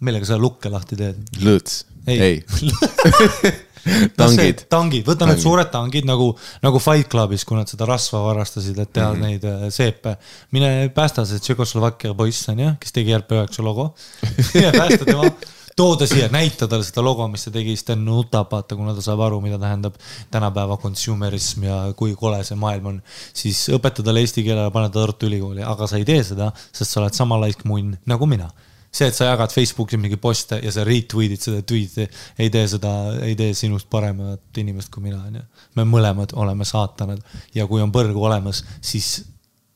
millega 0.05 0.29
sa 0.29 0.41
lukke 0.41 0.73
lahti 0.73 0.99
teed? 1.01 1.21
lõõts, 1.45 1.85
Ei. 2.07 2.21
ei, 2.21 2.43
tangid, 4.19 4.65
tangid, 4.71 5.05
võta 5.07 5.29
need 5.29 5.41
suured 5.43 5.69
tangid 5.73 6.07
nagu, 6.09 6.31
nagu 6.65 6.81
Fight 6.83 7.11
Clubis, 7.13 7.45
kui 7.47 7.59
nad 7.59 7.71
seda 7.71 7.89
rasva 7.89 8.23
varastasid, 8.25 8.79
et 8.81 8.93
teha 8.93 9.11
mm 9.13 9.21
-hmm. 9.21 9.27
neid 9.27 9.45
äh, 9.45 9.67
seepe. 9.75 10.17
mine 10.51 10.89
päästa 10.95 11.25
see 11.25 11.39
Tšehhoslovakkia 11.39 12.15
poiss 12.15 12.49
on 12.49 12.61
ju, 12.61 12.71
kes 12.81 12.93
tegi 12.93 13.17
RP9 13.17 13.63
logo. 13.63 13.95
mine 14.55 14.73
päästa 14.73 15.05
tema, 15.05 15.31
too 15.77 15.97
ta 15.99 16.07
siia, 16.07 16.29
näita 16.33 16.69
talle 16.71 16.87
seda 16.87 17.03
logo, 17.05 17.27
mis 17.31 17.47
ta 17.47 17.53
tegi, 17.55 17.75
siis 17.75 17.87
ta 17.89 17.97
nutab, 17.99 18.51
vaata, 18.53 18.77
kuna 18.79 18.95
ta 18.95 19.03
saab 19.05 19.25
aru, 19.27 19.41
mida 19.45 19.59
tähendab 19.63 19.97
tänapäeva 20.35 20.77
consumerism 20.83 21.67
ja 21.69 21.79
kui 21.99 22.15
kole 22.19 22.43
see 22.47 22.59
maailm 22.59 22.93
on. 22.93 23.01
siis 23.35 23.67
õpeta 23.75 24.05
talle 24.07 24.23
eesti 24.25 24.47
keele 24.47 24.69
ja 24.69 24.75
pane 24.75 24.91
ta 24.91 25.01
Tartu 25.01 25.31
Ülikooli, 25.31 25.65
aga 25.67 25.89
sa 25.91 25.99
ei 25.99 26.07
tee 26.09 26.23
seda, 26.27 26.53
sest 26.71 26.95
sa 26.95 27.03
oled 27.03 27.17
sama 27.17 27.41
laik 27.43 27.67
munn 27.69 27.99
nagu 28.07 28.31
mina 28.31 28.51
see, 28.95 29.09
et 29.09 29.17
sa 29.17 29.27
jagad 29.27 29.51
Facebooki 29.51 29.99
mingi 29.99 30.19
poste 30.23 30.61
ja 30.63 30.71
sa 30.75 30.85
retweet'id 30.87 31.43
seda 31.43 31.63
tweet'i, 31.67 32.07
ei 32.39 32.51
tee 32.55 32.67
seda, 32.71 32.93
ei 33.27 33.35
tee 33.39 33.55
sinust 33.59 33.89
paremat 33.91 34.63
inimest 34.63 34.93
kui 34.95 35.03
mina, 35.09 35.19
onju. 35.27 35.43
me 35.79 35.87
mõlemad 35.89 36.37
oleme 36.39 36.67
saatanad 36.69 37.23
ja 37.57 37.67
kui 37.71 37.83
on 37.83 37.93
põrgu 37.95 38.23
olemas, 38.29 38.63
siis 38.85 39.25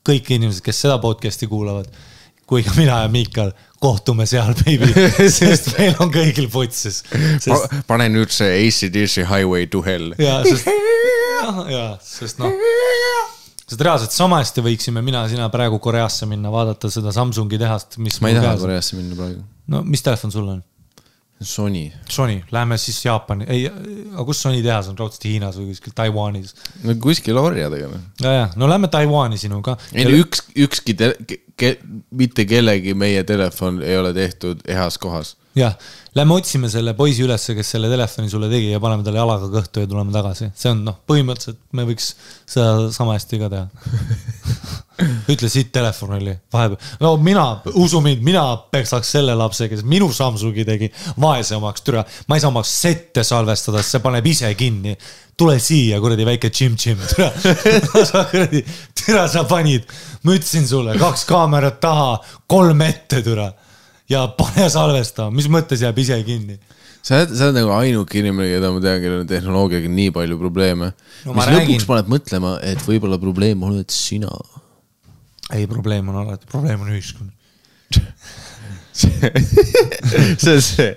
kõik 0.07 0.31
inimesed, 0.37 0.63
kes 0.65 0.85
seda 0.85 0.97
podcast'i 1.03 1.49
kuulavad, 1.51 1.91
kui 2.49 2.63
ka 2.65 2.73
mina 2.77 3.03
ja 3.03 3.09
Miikal 3.11 3.51
kohtume 3.79 4.25
seal, 4.29 4.53
baby, 4.63 4.89
sest 5.39 5.71
meil 5.77 5.97
on 6.03 6.11
kõigil 6.13 6.49
putsis. 6.51 7.03
sest 7.43 7.75
pane 7.89 8.09
nüüd 8.11 8.33
see 8.33 8.49
ACDC 8.65 9.27
Highway 9.29 9.69
to 9.71 9.83
Hell. 9.85 10.15
ja, 10.19 10.39
sest, 10.47 10.67
ja, 11.69 11.85
sest 12.03 12.41
noh, 12.41 12.55
sest 13.63 13.85
reaalselt 13.85 14.15
sama 14.15 14.41
hästi 14.41 14.65
võiksime 14.65 15.03
mina 15.05 15.23
sina 15.31 15.47
praegu 15.53 15.79
Koreasse 15.83 16.27
minna, 16.29 16.51
vaadata 16.53 16.91
seda 16.91 17.13
Samsungi 17.15 17.61
tehast, 17.61 17.99
mis. 18.01 18.19
ma 18.23 18.33
ei 18.33 18.39
taha. 18.39 18.57
Koreasse 18.59 18.99
minna 18.99 19.17
praegu. 19.19 19.45
no 19.69 19.85
mis 19.85 20.03
telefon 20.05 20.33
sul 20.33 20.49
on? 20.57 20.65
Sony, 21.41 21.91
Sony, 22.11 22.41
lähme 22.51 22.77
siis 22.77 22.97
Jaapani, 23.05 23.45
ei, 23.47 23.67
aga 24.11 24.25
kus 24.27 24.41
Sony 24.43 24.59
tehas 24.63 24.89
on, 24.91 24.97
raudselt 24.99 25.23
Hiinas 25.23 25.55
või 25.55 25.69
kuskil 25.71 25.93
Taiwanis. 25.95 26.51
no 26.83 26.95
kuskil 26.99 27.39
orjadega 27.39 27.87
noh. 27.93 28.01
ja, 28.19 28.33
ja 28.35 28.47
no 28.59 28.67
lähme 28.67 28.89
Taiwani 28.91 29.39
sinuga. 29.39 29.77
ei 29.93 30.03
no 30.03 30.17
üks, 30.19 30.43
ükski 30.67 30.97
ke,, 30.99 31.77
mitte 32.11 32.43
kellegi 32.49 32.95
meie 32.97 33.23
telefon 33.23 33.79
ei 33.85 33.95
ole 33.97 34.11
tehtud 34.17 34.65
heas 34.67 34.99
kohas. 34.99 35.37
jah, 35.57 35.73
lähme 36.15 36.33
otsime 36.33 36.69
selle 36.69 36.93
poisi 36.97 37.23
ülesse, 37.25 37.55
kes 37.57 37.71
selle 37.75 37.89
telefoni 37.89 38.29
sulle 38.29 38.49
tegi 38.51 38.69
ja 38.73 38.79
paneme 38.81 39.03
talle 39.05 39.21
jalaga 39.21 39.49
kõhtu 39.53 39.83
ja 39.83 39.89
tuleme 39.89 40.13
tagasi. 40.13 40.51
see 40.55 40.71
on 40.73 40.83
noh, 40.85 40.99
põhimõtteliselt 41.09 41.59
me 41.77 41.85
võiks 41.89 42.11
seda 42.49 42.89
sama 42.93 43.15
hästi 43.17 43.39
ka 43.41 43.49
teha. 43.53 43.67
ütle 45.33 45.47
siit 45.49 45.71
telefon 45.71 46.17
oli 46.17 46.33
vahepeal, 46.53 46.91
no 47.01 47.13
mina, 47.23 47.45
usu 47.79 48.01
mind, 48.03 48.21
mina 48.25 48.43
peksaks 48.71 49.13
selle 49.15 49.35
lapse, 49.39 49.69
kes 49.71 49.85
minu 49.87 50.11
Samsungi 50.13 50.65
tegi 50.67 50.91
vaesemaks, 51.21 51.85
türa. 51.87 52.03
ma 52.27 52.37
ei 52.37 52.43
saa 52.43 52.51
oma 52.51 52.63
sette 52.67 53.23
salvestada, 53.23 53.81
sest 53.81 53.97
see 53.97 54.03
paneb 54.03 54.27
ise 54.27 54.51
kinni. 54.59 54.97
tule 55.39 55.55
siia, 55.63 56.01
kuradi 56.03 56.25
väike 56.27 56.51
Jim-Jim, 56.51 56.99
türa. 57.13 57.31
sa 58.11 58.25
kuradi, 58.27 58.59
türa 59.05 59.23
sa 59.31 59.45
panid, 59.47 59.87
ma 60.23 60.35
ütlesin 60.35 60.67
sulle, 60.67 60.97
kaks 60.99 61.23
kaamerat 61.29 61.79
taha, 61.79 62.19
kolm 62.47 62.81
ette, 62.85 63.23
türa 63.23 63.53
ja 64.09 64.25
pane 64.37 64.67
salvestama, 64.73 65.33
mis 65.35 65.49
mõttes 65.51 65.83
jääb 65.85 65.97
ise 66.01 66.17
kinni? 66.27 66.59
sa 67.05 67.19
oled, 67.19 67.33
sa 67.35 67.47
oled 67.47 67.59
nagu 67.61 67.73
ainuke 67.77 68.19
inimene, 68.19 68.49
keda 68.51 68.71
ma 68.75 68.81
tean, 68.83 69.01
kellel 69.03 69.23
on 69.23 69.29
tehnoloogiaga 69.29 69.91
nii 69.93 70.13
palju 70.15 70.39
probleeme 70.39 70.91
No 71.25 71.35
mis 71.35 71.47
räägin. 71.47 71.75
lõpuks 71.77 71.87
paneb 71.89 72.09
mõtlema, 72.11 72.55
et 72.65 72.81
võib-olla 72.85 73.19
probleem 73.21 73.63
oled 73.65 73.89
sina. 73.93 74.31
ei, 75.53 75.67
probleem 75.69 76.09
on 76.11 76.19
alati, 76.23 76.49
probleem 76.51 76.83
on 76.83 76.91
ühiskond. 76.93 77.31
see 78.99 80.53
on 80.53 80.61
see 80.61 80.91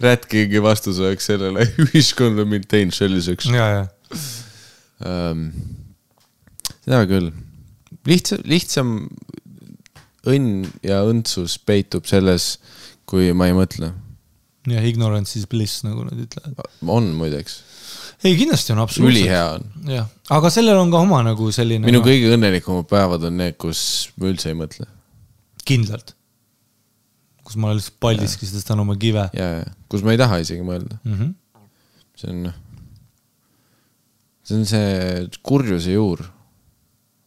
Rat 0.00 0.24
Kingi 0.30 0.62
vastus 0.64 0.98
oleks 1.02 1.28
sellele, 1.28 1.66
ühiskond 1.84 2.40
on 2.40 2.48
mind 2.48 2.64
teinud 2.70 2.96
selliseks 2.96 3.50
ja, 3.52 3.66
ja, 3.74 3.82
ähm,. 5.04 5.50
seda 6.86 7.02
küll, 7.10 7.28
lihtsam, 8.08 8.40
lihtsam 8.48 8.94
õnn 10.28 10.66
ja 10.86 11.00
õndsus 11.08 11.56
peitub 11.64 12.06
selles, 12.08 12.56
kui 13.08 13.32
ma 13.36 13.48
ei 13.48 13.56
mõtle. 13.56 13.92
ja 14.68 14.82
ignorance 14.84 15.38
is 15.38 15.46
bliss, 15.48 15.82
nagu 15.86 16.04
nad 16.04 16.18
ütlevad. 16.20 16.60
on 16.84 17.10
muideks, 17.16 17.62
ei, 18.24 18.34
kindlasti 18.36 18.74
on 18.74 18.82
absoluutselt. 18.82 19.16
ülihea 19.16 19.42
on. 19.54 19.66
jah, 19.94 20.06
aga 20.34 20.50
sellel 20.52 20.78
on 20.80 20.92
ka 20.92 21.02
oma 21.06 21.22
nagu 21.26 21.50
selline. 21.54 21.86
minu 21.86 22.02
kõige 22.04 22.32
õnnelikumad 22.34 22.88
päevad 22.90 23.26
on 23.28 23.36
need, 23.40 23.58
kus 23.60 23.80
ma 24.18 24.30
üldse 24.32 24.52
ei 24.52 24.58
mõtle. 24.58 24.88
kindlalt. 25.68 26.14
kus 27.46 27.58
ma 27.60 27.72
lihtsalt 27.72 28.00
paldiskis 28.02 28.52
tõstan 28.56 28.82
oma 28.84 28.96
kive 29.00 29.28
ja, 29.36 29.50
ja, 29.60 29.68
kus 29.88 30.04
ma 30.04 30.14
ei 30.14 30.20
taha 30.20 30.40
isegi 30.44 30.64
mõelda, 30.66 30.98
mm. 31.04 31.20
-hmm. 31.20 31.68
see 32.18 32.32
on, 32.34 32.50
see 34.44 34.58
on 34.58 34.66
see 34.68 35.28
kurjuse 35.40 35.94
juur, 35.94 36.26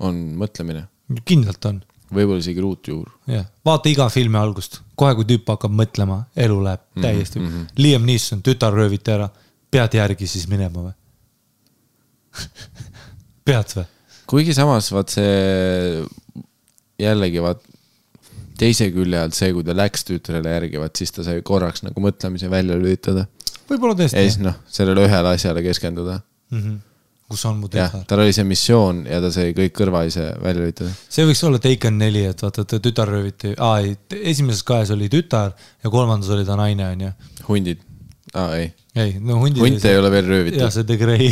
on 0.04 0.22
mõtlemine, 0.38 0.86
kindlalt 1.26 1.72
on, 1.72 1.82
võib-olla 2.12 2.44
isegi 2.44 2.64
ruutjuur. 2.64 3.10
jah. 3.32 3.46
vaata 3.66 3.92
iga 3.92 4.08
filmi 4.14 4.40
algust, 4.40 4.82
kohe 4.96 5.16
kui 5.18 5.28
tüüp 5.30 5.50
hakkab 5.54 5.74
mõtlema, 5.76 6.24
elu 6.36 6.60
läheb 6.66 6.84
täiesti 7.02 7.40
mm. 7.40 7.48
-hmm. 7.48 7.82
Liam 7.84 8.06
Neeson, 8.08 8.44
tütar 8.46 8.74
rööviti 8.74 9.12
ära, 9.12 9.30
pead 9.72 9.98
järgi 10.00 10.28
siis 10.28 10.48
minema 10.52 10.88
või? 10.88 10.96
pead 13.48 13.76
või? 13.76 13.86
kuigi 14.28 14.54
samas 14.58 14.92
vaat 14.92 15.10
see 15.10 16.06
jällegi 17.02 17.42
vaat 17.44 17.64
teise 18.62 18.92
külje 18.94 19.18
alt 19.18 19.34
see, 19.34 19.54
kui 19.54 19.64
ta 19.66 19.74
läks 19.76 20.06
tütrele 20.06 20.52
järgi, 20.58 20.78
vaat 20.80 20.96
siis 20.96 21.12
ta 21.12 21.24
sai 21.26 21.42
korraks 21.42 21.84
nagu 21.84 22.04
mõtlemise 22.04 22.50
välja 22.50 22.78
lülitada 22.78 23.26
võib-olla 23.72 23.98
ja 23.98 24.10
siis 24.10 24.36
tõesti. 24.36 24.46
noh, 24.46 24.58
sellele 24.72 25.06
ühele 25.08 25.36
asjale 25.36 25.64
keskenduda. 25.66 26.20
Mm 26.52 26.62
-hmm. 26.62 26.80
Kus 27.32 27.46
on 27.50 27.62
mu 27.62 27.70
jah 27.72 27.92
tütar?, 27.92 28.08
tal 28.10 28.24
oli 28.24 28.36
see 28.36 28.48
missioon 28.48 29.06
ja 29.10 29.22
ta 29.24 29.32
sai 29.34 29.56
kõik 29.58 29.76
kõrvaise 29.78 30.28
välja 30.42 30.60
lülitada. 30.62 30.92
see 31.10 31.28
võiks 31.30 31.44
olla 31.48 31.62
Taken 31.64 31.98
neli, 32.02 32.26
et 32.32 32.44
vaata, 32.44 32.66
et 32.68 32.76
tütar 32.84 33.12
rööviti, 33.12 33.56
aa 33.58 33.80
ei, 33.86 33.96
esimeses 34.20 34.66
kahes 34.68 34.92
oli 34.96 35.10
tütar 35.12 35.56
ja 35.56 35.94
kolmandas 35.94 36.32
oli 36.36 36.46
ta 36.48 36.60
naine, 36.60 36.92
onju. 36.96 37.12
hundid, 37.48 37.82
aa 38.36 38.56
ei, 38.60 38.70
ei, 38.96 39.16
no 39.24 39.40
hundid. 39.40 39.62
hunte 39.64 39.92
ei 39.92 39.98
ole 39.98 40.12
veel 40.12 40.28
röövitud. 40.28 40.66
see 40.76 40.84
The 40.84 40.98
Grey. 41.00 41.32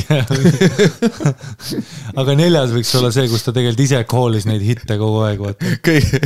aga 2.19 2.35
neljas 2.39 2.71
võiks 2.75 2.93
olla 2.99 3.11
see, 3.15 3.27
kus 3.31 3.43
ta 3.43 3.53
tegelikult 3.55 3.83
ise 3.83 4.01
call'is 4.07 4.47
neid 4.47 4.63
hitte 4.63 4.99
kogu 5.01 5.23
aeg, 5.27 5.43
vaata. 5.43 5.77
kõige, 5.85 6.21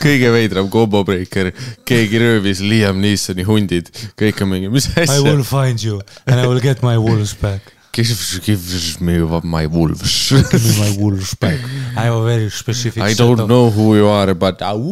kõige 0.00 0.32
veidram 0.32 0.70
combo 0.72 1.04
breaker, 1.08 1.52
keegi 1.88 2.22
röövis 2.22 2.62
Liam 2.64 3.00
Neesoni 3.04 3.44
hundid, 3.48 3.92
kõik 4.18 4.44
on 4.44 4.54
mingi, 4.54 4.72
mis 4.72 4.88
I 4.96 5.20
will 5.20 5.42
asja. 5.42 5.50
find 5.50 5.84
you 5.84 6.00
and 6.26 6.40
I 6.40 6.46
will 6.46 6.64
get 6.64 6.84
my 6.86 6.96
wolves 6.96 7.36
back. 7.36 7.74
Give 7.92 9.00
me 9.00 9.18
my 9.44 9.66
wolves. 9.66 10.30
Give 10.30 10.64
me 10.64 10.72
my 10.78 10.96
wolves 11.02 11.34
back. 11.34 11.58
I 11.96 12.04
have 12.06 12.14
a 12.14 12.24
very 12.24 12.50
specific 12.50 13.02
I 13.02 13.14
don't 13.14 13.40
of- 13.40 13.48
know 13.48 13.70
who 13.70 13.96
you 13.96 14.06
are, 14.06 14.34
but 14.34 14.62
au. 14.62 14.84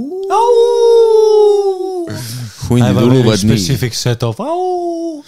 I 2.09 2.13
hundid 2.69 2.83
have 2.83 2.97
a 2.97 3.01
very 3.01 3.07
uluvad 3.23 3.39
nii. 3.45 3.55
specific 3.59 3.95
set 3.95 4.23
of 4.23 4.41
au. 4.41 5.23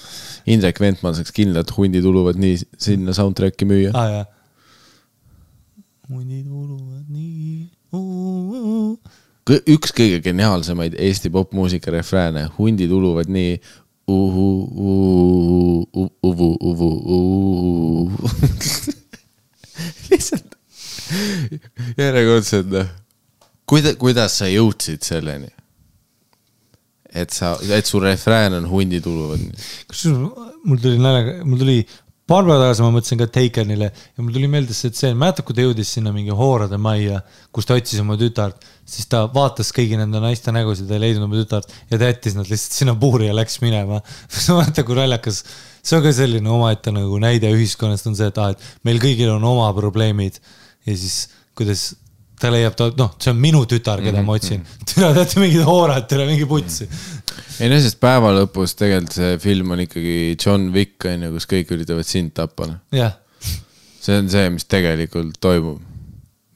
Indrek 0.48 0.78
Ventman 0.80 1.14
saaks 1.14 1.30
kindlalt 1.36 1.70
hundid 1.76 2.04
uluvad 2.08 2.36
nii 2.40 2.56
sinna 2.80 3.12
soundtrack'i 3.14 3.64
müüa. 3.68 3.90
aa 3.94 4.08
jaa. 4.10 4.24
hundid 6.08 6.46
uluvad 6.50 7.04
nii. 7.12 7.68
üks 9.74 9.92
kõige 9.96 10.18
geniaalsemaid 10.24 10.96
Eesti 10.98 11.30
popmuusika 11.30 11.90
refrääne, 11.94 12.48
hundid 12.58 12.90
uluvad 12.90 13.28
nii. 13.32 13.60
uhu, 14.08 14.48
uhu, 14.86 16.10
uvu, 16.22 16.48
uvu, 16.60 16.90
uhu. 17.16 18.30
lihtsalt 20.10 20.56
järjekordselt 21.98 22.72
noh, 22.72 22.90
kuida-, 23.68 23.96
kuidas 24.00 24.40
sa 24.40 24.50
jõudsid 24.50 25.04
selleni? 25.06 25.50
et 27.08 27.32
sa, 27.32 27.54
et 27.72 27.86
su 27.88 28.00
refrään 28.00 28.58
on 28.58 28.68
hundid 28.68 29.06
uluvad 29.08 29.40
kusjuures 29.88 30.48
mul 30.64 30.80
tuli 30.82 30.98
naljaga, 31.00 31.38
mul 31.44 31.58
tuli 31.62 31.78
paar 32.28 32.44
päeva 32.44 32.58
tagasi 32.60 32.84
ma 32.84 32.90
mõtlesin 32.92 33.20
ka 33.22 33.26
Takenile 33.32 33.88
ja 33.88 34.22
mul 34.24 34.34
tuli 34.34 34.48
meelde 34.52 34.74
see 34.76 34.92
tseen, 34.92 35.16
mäletad, 35.20 35.46
kui 35.48 35.56
ta 35.56 35.64
jõudis 35.64 35.92
sinna 35.96 36.12
mingi 36.12 36.34
hoorade 36.36 36.76
majja, 36.80 37.22
kus 37.54 37.68
ta 37.68 37.78
otsis 37.78 38.02
oma 38.02 38.18
tütart, 38.20 38.66
siis 38.88 39.08
ta 39.08 39.22
vaatas 39.32 39.72
kõigi 39.76 39.96
nende 40.00 40.20
naiste 40.22 40.52
nägusid 40.54 40.90
ei 40.92 41.02
leidnud 41.06 41.28
oma 41.28 41.40
tütart 41.40 41.72
ja 41.88 42.00
ta 42.00 42.10
jättis 42.10 42.36
nad 42.36 42.50
lihtsalt 42.50 42.76
sinna 42.76 42.96
puuri 43.00 43.30
ja 43.30 43.36
läks 43.36 43.62
minema. 43.64 44.02
vaata, 44.58 44.84
kui 44.84 44.98
naljakas, 44.98 45.40
see 45.80 45.96
on 45.96 46.04
ka 46.04 46.12
selline 46.16 46.52
omaette 46.52 46.92
nagu 46.92 47.22
näide 47.22 47.52
ühiskonnast 47.54 48.10
on 48.10 48.18
see, 48.18 48.28
et 48.28 48.42
aa, 48.42 48.52
et 48.52 48.88
meil 48.88 49.00
kõigil 49.02 49.32
on 49.32 49.48
oma 49.48 49.70
probleemid. 49.76 50.36
Ja 50.88 50.96
siis 50.96 51.26
kuidas 51.58 51.94
ta 52.40 52.50
leiab, 52.54 52.74
ta 52.78 52.90
noh, 52.98 53.14
see 53.18 53.32
on 53.34 53.40
minu 53.42 53.64
tütar, 53.70 54.02
keda 54.04 54.24
ma 54.24 54.36
otsin. 54.38 54.64
türa, 54.88 55.12
te 55.12 55.24
olete 55.24 55.42
mingid 55.42 55.64
hoorad, 55.66 56.08
türa 56.10 56.26
mingi 56.28 56.48
putsi. 56.48 56.88
ei 57.58 57.70
no 57.70 57.78
sest 57.82 57.98
päeva 58.02 58.30
lõpus 58.36 58.76
tegelikult 58.78 59.16
see 59.18 59.38
film 59.42 59.72
on 59.74 59.86
ikkagi 59.86 60.36
John 60.36 60.68
Wick 60.74 61.08
on 61.10 61.26
ju, 61.26 61.32
kus 61.38 61.48
kõik 61.50 61.72
üritavad 61.74 62.06
sind 62.06 62.34
tappa 62.36 62.70
noh. 62.70 62.84
jah 62.94 63.16
see 64.08 64.18
on 64.22 64.30
see, 64.32 64.48
mis 64.54 64.66
tegelikult 64.68 65.36
toimub. 65.42 65.82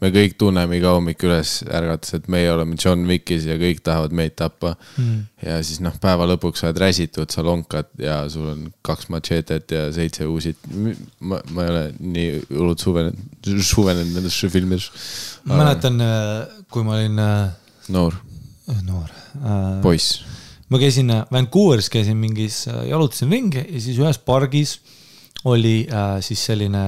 Me 0.02 0.10
kõik 0.14 0.34
tunneme 0.40 0.78
iga 0.78 0.92
hommik 0.96 1.22
üles 1.26 1.60
ärgates, 1.70 2.16
et 2.18 2.26
meie 2.32 2.50
oleme 2.50 2.76
John 2.80 3.04
Wickis 3.06 3.46
ja 3.46 3.54
kõik 3.60 3.82
tahavad 3.86 4.14
meid 4.18 4.34
tappa 4.38 4.74
mm.. 4.98 5.20
ja 5.46 5.60
siis 5.62 5.78
noh, 5.84 5.94
päeva 6.02 6.26
lõpuks 6.32 6.62
sa 6.62 6.70
oled 6.70 6.80
räsitud, 6.82 7.30
sa 7.30 7.44
lonkad 7.46 7.92
ja 8.02 8.18
sul 8.32 8.48
on 8.54 8.66
kaks 8.86 9.10
machetet 9.14 9.74
ja 9.74 9.86
seitse 9.94 10.26
uusit. 10.26 10.58
ma, 11.20 11.38
ma 11.54 11.66
ei 11.66 11.72
ole 11.74 11.84
nii 12.00 12.28
hullult 12.50 12.82
suvenenud, 12.82 13.52
suvenenud 13.72 14.18
nendesse 14.18 14.50
filmidesse. 14.52 15.06
ma 15.46 15.60
mäletan, 15.62 16.02
kui 16.72 16.86
ma 16.86 16.98
olin 16.98 17.22
äh, 17.22 17.52
noor 17.94 18.18
noor 18.86 19.10
äh,. 19.38 19.78
poiss. 19.84 20.22
ma 20.68 20.80
käisin 20.82 21.10
äh, 21.14 21.22
Vancouveris, 21.32 21.90
käisin 21.92 22.18
mingis, 22.18 22.64
jalutasin 22.88 23.30
ringi 23.30 23.62
ja 23.62 23.84
siis 23.84 24.02
ühes 24.02 24.18
pargis 24.18 24.80
oli 25.44 25.86
äh, 25.90 26.18
siis 26.24 26.42
selline 26.50 26.82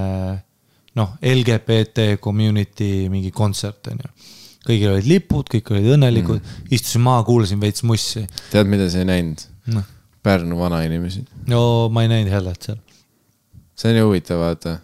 noh, 0.98 1.16
LGBT 1.20 2.14
community 2.22 3.08
mingi 3.12 3.32
kontsert 3.34 3.90
onju. 3.92 4.12
kõigil 4.64 4.94
olid 4.94 5.08
lipud, 5.08 5.50
kõik 5.52 5.74
olid 5.74 5.90
õnnelikud 5.96 6.38
mm., 6.38 6.70
istusin 6.72 7.02
maha, 7.04 7.24
kuulasin 7.26 7.60
veits 7.60 7.84
mussi. 7.84 8.24
tead, 8.52 8.70
mida 8.70 8.88
sa 8.90 9.02
ei 9.02 9.10
näinud? 9.10 9.44
noh, 9.74 9.90
Pärnu 10.24 10.58
vanainimesi. 10.58 11.24
no 11.50 11.90
ma 11.92 12.04
ei 12.04 12.12
näinud 12.12 12.32
Hellet 12.32 12.70
seal. 12.70 12.80
see 13.76 13.92
on 13.92 14.00
ju 14.00 14.08
huvitav, 14.08 14.40
vaata. 14.40 14.78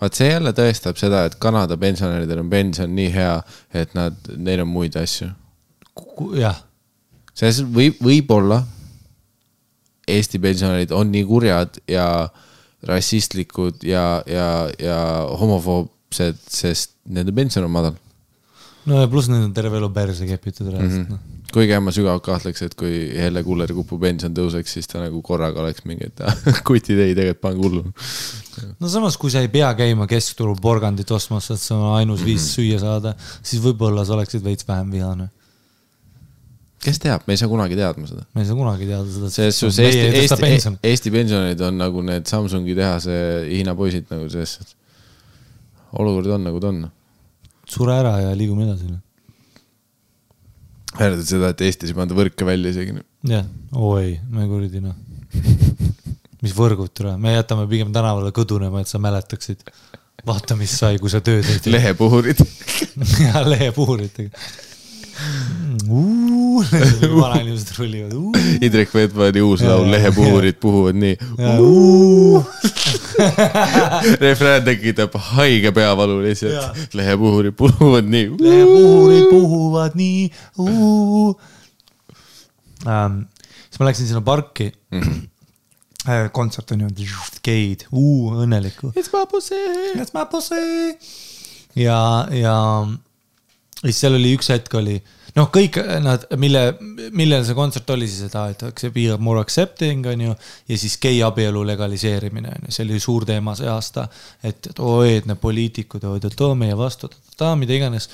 vaat 0.00 0.20
see 0.20 0.30
jälle 0.30 0.54
tõestab 0.54 1.00
seda, 1.00 1.24
et 1.26 1.38
Kanada 1.40 1.76
pensionäridel 1.80 2.44
on 2.44 2.50
pension 2.50 2.94
nii 2.94 3.12
hea, 3.14 3.36
et 3.74 3.94
nad, 3.98 4.18
neil 4.36 4.64
on 4.66 4.72
muid 4.72 4.96
asju. 5.00 5.30
jah, 6.38 6.60
selles 7.34 7.62
võib, 7.64 8.02
võib-olla 8.04 8.64
Eesti 10.08 10.38
pensionärid 10.40 10.92
on 10.96 11.10
nii 11.12 11.24
kurjad 11.28 11.74
ja 11.88 12.06
rassistlikud 12.86 13.82
ja, 13.82 14.22
ja, 14.26 14.68
ja 14.78 14.98
homofoobsed, 15.40 16.38
sest 16.48 16.94
nende 17.10 17.34
pension 17.34 17.66
on 17.66 17.74
madal 17.74 17.96
no 18.88 19.02
ja 19.02 19.08
pluss 19.10 19.28
need 19.30 19.44
on 19.44 19.54
terve 19.56 19.80
elu 19.80 19.90
perse 19.94 20.28
kepitud 20.28 20.70
reaalselt 20.70 21.08
mm. 21.08 21.12
noh. 21.12 21.18
-hmm. 21.18 21.50
kuigi 21.52 21.78
ma 21.82 21.94
sügavalt 21.94 22.24
kahtleks, 22.24 22.62
et 22.62 22.76
kui 22.78 22.92
Helle 23.16 23.42
Kullerkupu 23.44 23.98
pension 24.00 24.34
tõuseks, 24.34 24.76
siis 24.78 24.88
ta 24.90 25.02
nagu 25.02 25.22
korraga 25.24 25.62
oleks 25.64 25.84
mingi, 25.88 26.10
et 26.10 26.22
kutid 26.68 26.98
ei, 26.98 27.14
tegelikult 27.18 27.42
pange 27.42 27.64
hullu. 27.64 27.84
no 28.80 28.92
samas, 28.92 29.16
kui 29.16 29.32
sa 29.34 29.42
ei 29.44 29.50
pea 29.52 29.72
käima 29.78 30.06
keskturul 30.10 30.56
porgandit 30.62 31.10
ostmas, 31.10 31.50
et 31.50 31.60
see 31.62 31.76
on 31.76 31.96
ainus 31.96 32.24
viis 32.24 32.42
Mhm. 32.42 32.52
süüa 32.54 32.78
saada, 32.84 33.14
siis 33.42 33.62
võib-olla 33.64 34.04
sa 34.04 34.14
oleksid 34.18 34.44
veits 34.44 34.68
vähem 34.68 34.92
vihane. 34.92 35.30
Kes 36.82 37.00
teab, 37.02 37.24
me 37.26 37.34
ei 37.34 37.40
saa 37.40 37.50
kunagi 37.50 37.78
teadma 37.78 38.06
seda. 38.10 38.24
me 38.34 38.44
ei 38.44 38.48
saa 38.48 38.58
kunagi 38.58 38.86
teada 38.88 39.08
seda. 39.10 39.30
selles 39.34 39.58
suhtes 39.62 39.80
Eesti, 39.82 40.44
Eesti, 40.46 40.74
Eesti 40.90 41.12
pensionärid 41.14 41.64
on 41.66 41.80
nagu 41.80 42.04
need 42.06 42.28
Samsungi 42.30 42.76
tehase 42.78 43.18
Hiina 43.48 43.74
poisid 43.78 44.06
nagu 44.12 44.28
selles 44.32 44.54
suhtes. 44.58 44.76
olukord 45.98 46.30
on 46.38 46.48
nagu 46.48 46.62
ta 46.62 46.70
on. 46.72 46.86
sure 47.68 47.98
ära 47.98 48.14
ja 48.22 48.36
liigume 48.38 48.68
edasi. 48.68 48.92
mäletad 50.98 51.26
seda, 51.26 51.52
et 51.54 51.66
Eestis 51.66 51.94
ei 51.94 51.98
panda 51.98 52.16
võrke 52.18 52.46
välja 52.46 52.74
isegi. 52.74 52.98
jah, 53.34 53.46
oi, 53.74 54.14
me 54.30 54.46
kuradi 54.50 54.84
noh. 54.84 54.96
mis 56.44 56.54
võrgud 56.54 56.92
tule, 56.94 57.16
me 57.20 57.34
jätame 57.34 57.66
pigem 57.70 57.90
tänavale 57.94 58.30
kõdunema, 58.34 58.82
et 58.82 58.90
sa 58.90 59.00
mäletaksid. 59.02 59.66
vaata, 60.26 60.56
mis 60.58 60.78
sai, 60.78 60.98
kui 61.02 61.10
sa 61.10 61.18
ei 61.24 61.42
tee. 61.42 61.58
lehepuhurid. 61.74 62.42
ja 63.26 63.42
lehepuhuritega. 63.46 64.30
vanainimesed 67.20 67.72
rullivad. 67.78 68.12
Indrek 68.60 68.94
Vedmani 68.94 69.42
uus 69.42 69.62
laul 69.62 69.90
Lehepuhurid 69.92 70.58
puhuvad 70.60 70.98
nii. 70.98 71.16
refrään 74.20 74.64
tekitab 74.64 75.14
haige 75.14 75.72
peavalu 75.72 76.22
lihtsalt. 76.22 76.76
lehepuhurid 76.92 77.54
puhuvad 77.56 78.04
nii. 78.04 78.30
lehepuhurid 78.40 79.30
puhuvad 79.30 79.98
nii. 79.98 80.30
Siis 83.68 83.80
ma 83.80 83.86
läksin 83.86 84.06
sinna 84.06 84.20
parki 84.20 84.72
mm. 84.90 85.00
-hmm. 85.00 86.30
kontsert 86.32 86.70
on 86.70 86.80
ju, 86.80 86.88
geid, 87.42 87.80
õnnelikku. 87.92 88.92
It's 88.96 89.10
my 89.12 89.26
pussy. 89.30 89.54
That's 89.96 90.14
my 90.14 90.26
pussy. 90.30 90.98
ja, 91.76 92.28
ja 92.30 92.86
siis 93.84 94.00
seal 94.00 94.16
oli 94.18 94.34
üks 94.36 94.50
hetk 94.52 94.74
oli, 94.78 94.96
noh, 95.36 95.48
kõik 95.54 95.78
nad, 96.02 96.24
mille, 96.40 96.62
millel 97.16 97.44
see 97.46 97.56
kontsert 97.58 97.90
oli 97.94 98.08
siis, 98.10 98.34
aa, 98.34 98.50
et 98.54 98.82
see 98.82 98.92
be 98.94 99.06
more 99.22 99.42
accepting 99.44 100.06
on 100.10 100.26
ju. 100.28 100.34
ja 100.68 100.78
siis 100.78 100.98
geiabielu 101.02 101.64
legaliseerimine 101.72 102.54
on 102.56 102.68
ju, 102.68 102.74
see 102.74 102.86
oli 102.88 103.00
suur 103.02 103.26
teema 103.28 103.54
see 103.58 103.70
aasta. 103.70 104.08
et, 104.42 104.70
et 104.72 104.82
oi, 104.82 105.16
et 105.20 105.30
need 105.30 105.40
poliitikud, 105.42 106.04
oi, 106.04 106.20
et 106.22 106.46
meie 106.58 106.76
vastu, 106.78 107.10
mida 107.58 107.76
iganes 107.76 108.10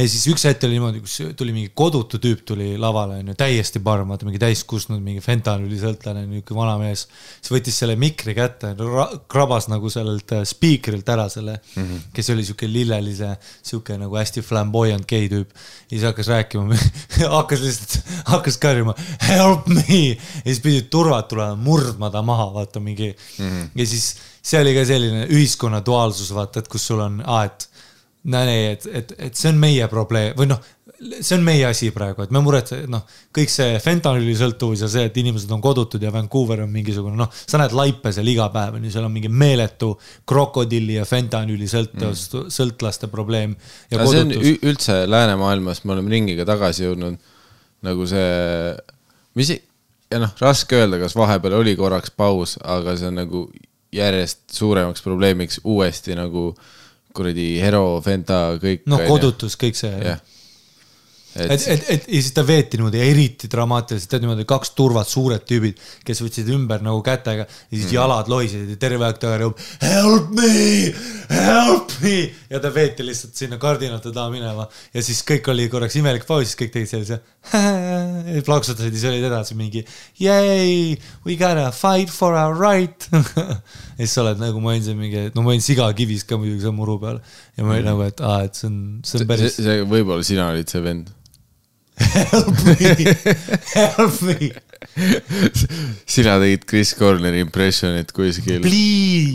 ja 0.00 0.08
siis 0.08 0.24
üks 0.30 0.44
hetk 0.48 0.64
oli 0.66 0.76
niimoodi, 0.76 1.00
kus 1.04 1.16
tuli 1.36 1.52
mingi 1.54 1.70
kodutu 1.76 2.20
tüüp 2.22 2.42
tuli 2.48 2.70
lavale 2.80 3.18
onju, 3.20 3.34
täiesti 3.38 3.82
parm, 3.84 4.08
vaata 4.12 4.26
mingi 4.28 4.40
täis 4.40 4.62
kusnud 4.68 5.02
mingi 5.04 5.22
fentanüülisõltlane, 5.24 6.24
niuke 6.30 6.56
vana 6.56 6.76
mees. 6.80 7.06
siis 7.40 7.52
võttis 7.52 7.80
selle 7.82 7.96
mikri 8.00 8.34
kätte, 8.36 8.72
krabas 9.30 9.68
nagu 9.72 9.92
sellelt 9.92 10.34
äh, 10.36 10.44
spiikrilt 10.48 11.08
ära 11.12 11.28
selle 11.32 11.58
mm, 11.58 11.82
-hmm. 11.82 12.08
kes 12.16 12.32
oli 12.34 12.46
siuke 12.48 12.70
lillelise, 12.70 13.34
siuke 13.62 13.98
nagu 14.00 14.16
hästi 14.16 14.42
flamboyant 14.46 15.06
gei 15.08 15.28
tüüp. 15.28 15.52
ja 15.52 15.94
siis 15.94 16.08
hakkas 16.08 16.32
rääkima, 16.32 16.80
hakkas 17.38 17.64
lihtsalt, 17.66 18.12
hakkas 18.32 18.58
karjuma 18.58 18.94
help 19.28 19.68
me 19.68 19.84
ja 19.84 20.16
siis 20.44 20.60
pidid 20.64 20.90
turvad 20.90 21.28
tulema 21.28 21.56
murdma 21.56 22.10
ta 22.10 22.22
maha, 22.22 22.50
vaata 22.54 22.80
mingi 22.80 23.12
mm. 23.12 23.48
-hmm. 23.48 23.70
ja 23.74 23.86
siis 23.86 24.16
see 24.42 24.60
oli 24.60 24.74
ka 24.74 24.84
selline 24.88 25.26
ühiskonna 25.28 25.82
duaalsus, 25.86 26.32
vaata, 26.34 26.62
et 26.62 26.68
kus 26.68 26.86
sul 26.86 27.00
on, 27.04 27.20
aa, 27.26 27.44
et 27.44 27.69
no 28.28 28.42
nii, 28.44 28.66
et, 28.74 28.86
et, 28.92 29.12
et 29.28 29.38
see 29.38 29.48
on 29.52 29.60
meie 29.60 29.86
probleem 29.88 30.34
või 30.36 30.50
noh, 30.50 30.60
see 31.00 31.36
on 31.38 31.44
meie 31.44 31.64
asi 31.64 31.88
praegu, 31.94 32.24
et 32.26 32.32
me 32.34 32.42
muretseme, 32.44 32.84
noh, 32.92 33.06
kõik 33.36 33.52
see 33.52 33.78
fentanüüli 33.80 34.34
sõltuvus 34.36 34.82
ja 34.84 34.90
see, 34.92 35.06
et 35.08 35.16
inimesed 35.22 35.50
on 35.54 35.62
kodutud 35.64 36.02
ja 36.04 36.12
Vancouver 36.12 36.60
on 36.66 36.72
mingisugune 36.72 37.16
noh, 37.16 37.30
sa 37.32 37.60
näed 37.60 37.72
laipe 37.76 38.12
seal 38.12 38.28
iga 38.28 38.50
päev 38.52 38.76
on 38.76 38.84
ju, 38.84 38.92
seal 38.92 39.06
on 39.08 39.14
mingi 39.14 39.30
meeletu 39.32 39.94
krokodilli 40.28 40.98
ja 40.98 41.06
fentanüüli 41.08 41.68
sõltuvus 41.70 42.26
mm., 42.28 42.52
sõltlaste 42.52 43.08
probleem. 43.12 43.56
aga 43.92 44.08
see 44.10 44.26
on 44.26 44.36
üldse 44.42 45.00
läänemaailmas, 45.08 45.84
me 45.86 45.96
oleme 45.96 46.12
ringiga 46.12 46.44
tagasi 46.48 46.84
jõudnud 46.84 47.16
nagu 47.88 48.08
see, 48.10 48.76
mis, 49.40 49.54
ja 50.12 50.20
noh, 50.20 50.36
raske 50.42 50.76
öelda, 50.76 51.00
kas 51.00 51.16
vahepeal 51.16 51.56
oli 51.62 51.72
korraks 51.80 52.12
paus, 52.12 52.58
aga 52.60 52.98
see 53.00 53.08
on 53.08 53.22
nagu 53.22 53.46
järjest 53.96 54.44
suuremaks 54.54 55.02
probleemiks 55.02 55.62
uuesti 55.64 56.14
nagu 56.18 56.52
kuradi 57.20 57.48
Hero, 57.62 57.84
Fenta, 58.04 58.42
kõik. 58.62 58.86
noh, 58.90 59.04
kodutus, 59.08 59.58
kõik 59.60 59.78
see 59.78 59.92
jah. 59.92 60.20
et, 61.36 61.66
et, 61.68 61.84
et 61.94 62.08
ja 62.08 62.20
siis 62.20 62.34
ta 62.34 62.42
veeti 62.46 62.80
niimoodi 62.80 63.00
eriti 63.04 63.50
dramaatiliselt, 63.50 64.10
tead 64.10 64.24
niimoodi 64.24 64.46
kaks 64.48 64.74
turvat, 64.78 65.08
suured 65.10 65.44
tüübid, 65.46 65.78
kes 66.06 66.22
võtsid 66.24 66.50
ümber 66.54 66.82
nagu 66.84 67.02
kätega 67.06 67.46
ja 67.46 67.74
siis 67.74 67.86
mm. 67.88 67.94
jalad 67.94 68.30
lohisesid 68.32 68.74
ja 68.74 68.80
terve 68.82 69.06
aeg 69.06 69.20
ta 69.22 69.36
rõhub 69.40 69.60
help 69.84 70.32
me, 70.36 70.52
help 71.30 71.94
me! 72.02 72.16
ja 72.50 72.60
ta 72.62 72.72
veeti 72.74 73.06
lihtsalt 73.06 73.38
sinna 73.38 73.60
kardinate 73.62 74.10
taha 74.14 74.30
minema. 74.32 74.66
Ja 74.94 75.04
siis 75.04 75.22
kõik 75.26 75.46
oli 75.52 75.68
korraks 75.70 75.96
imelik 76.00 76.26
paus, 76.26 76.48
siis 76.48 76.58
kõik 76.58 76.72
tegid 76.74 76.90
sellise 76.90 77.20
plaksutasid 78.46 78.90
ja 78.90 78.96
siis 78.96 79.06
olid 79.08 79.26
edasi 79.30 79.56
mingi 79.58 79.84
yay, 80.20 80.96
we 81.24 81.36
gotta 81.38 81.70
fight 81.74 82.10
for 82.12 82.34
our 82.34 82.56
right. 82.58 83.06
Ja 84.00 84.06
siis 84.06 84.14
sa 84.16 84.22
oled 84.22 84.38
nagu 84.40 84.62
ma 84.64 84.70
olin 84.72 84.84
seal 84.84 84.96
mingi, 84.96 85.26
no 85.34 85.42
ma 85.44 85.52
olin 85.52 85.60
sigakivis 85.60 86.22
ka 86.24 86.38
muidugi 86.40 86.62
seal 86.64 86.72
muru 86.72 86.94
peal 87.02 87.18
ja 87.60 87.66
ma 87.66 87.76
olin 87.76 87.88
nagu, 87.90 88.04
et 88.08 88.20
aa, 88.24 88.44
et 88.48 88.56
see 88.56 88.70
on, 88.70 88.76
see 89.04 89.18
on 89.18 89.20
see, 89.20 89.28
päris 89.28 89.56
see 89.60 89.80
võib-olla 89.84 90.24
sina 90.24 90.48
olid 90.54 90.70
see 90.72 90.80
vend. 90.84 91.10
help 92.00 92.60
me, 92.64 92.76
help 93.74 94.20
me, 94.24 94.36
sina 96.08 96.38
tegid 96.40 96.62
Chris 96.70 96.94
Corneri 96.96 97.42
impressionit 97.44 98.14
kuskil 98.16 98.64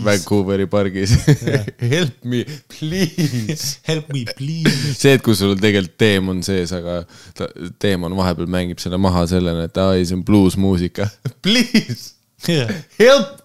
Vancouveri 0.02 0.66
pargis. 0.72 1.14
Help 1.94 2.26
me, 2.26 2.42
please. 2.74 3.78
help 3.86 4.10
me, 4.10 4.24
please. 4.34 4.96
see, 4.98 5.14
et 5.14 5.22
kui 5.22 5.38
sul 5.38 5.54
tegelikult 5.62 5.94
teemon 6.02 6.42
sees, 6.48 6.74
aga 6.74 7.04
ta, 7.38 7.52
teemon 7.82 8.18
vahepeal 8.18 8.50
mängib 8.50 8.82
selle 8.82 8.98
maha 9.02 9.28
sellena, 9.30 9.68
et 9.70 9.78
aa 9.82 9.94
ei, 10.00 10.08
see 10.10 10.18
on 10.18 10.26
bluusmuusika. 10.26 11.06
Please, 11.46 12.16
help. 12.98 13.38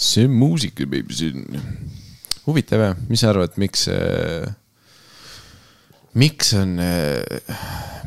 see 0.00 0.24
on 0.24 0.40
muusika, 0.40 0.88
baby, 0.88 1.20
see 1.20 1.36
on 1.36 2.00
huvitav 2.46 2.82
jah, 2.84 2.96
mis 3.08 3.22
sa 3.24 3.32
arvad, 3.32 3.54
miks, 3.60 3.86
miks 6.18 6.52
on, 6.58 6.76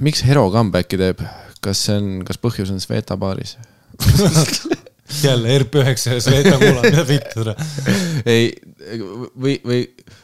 miks 0.04 0.24
Hero 0.28 0.48
comeback'i 0.54 1.00
teeb, 1.02 1.24
kas 1.64 1.86
see 1.88 1.98
on, 2.00 2.12
kas 2.28 2.42
põhjus 2.42 2.74
on 2.74 2.84
Sveta 2.84 3.18
baaris? 3.20 3.58
jälle 5.24 5.58
RP9 5.60 6.14
ja 6.14 6.22
Sveta 6.22 6.58
kuulab, 6.60 6.86
mida 6.86 7.08
vittu 7.08 7.44
tere. 7.44 7.56
ei, 8.26 8.50
või, 9.40 9.58
või 9.64 9.82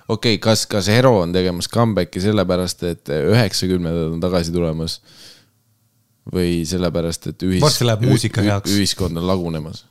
okei 0.08 0.36
okay,, 0.36 0.40
kas, 0.44 0.66
kas 0.70 0.90
Hero 0.92 1.16
on 1.22 1.34
tegemas 1.36 1.70
comeback'i 1.72 2.22
sellepärast, 2.24 2.84
et 2.90 3.14
üheksakümnendad 3.18 4.18
on 4.18 4.24
tagasi 4.24 4.54
tulemas? 4.56 5.00
või 6.32 6.62
sellepärast, 6.68 7.28
et 7.34 7.44
ühis-, 7.44 7.64
Varsti 7.64 7.88
läheb 7.88 8.06
muusika 8.08 8.44
heaks. 8.46 8.72
ühiskond 8.72 9.20
on 9.20 9.28
lagunemas? 9.28 9.84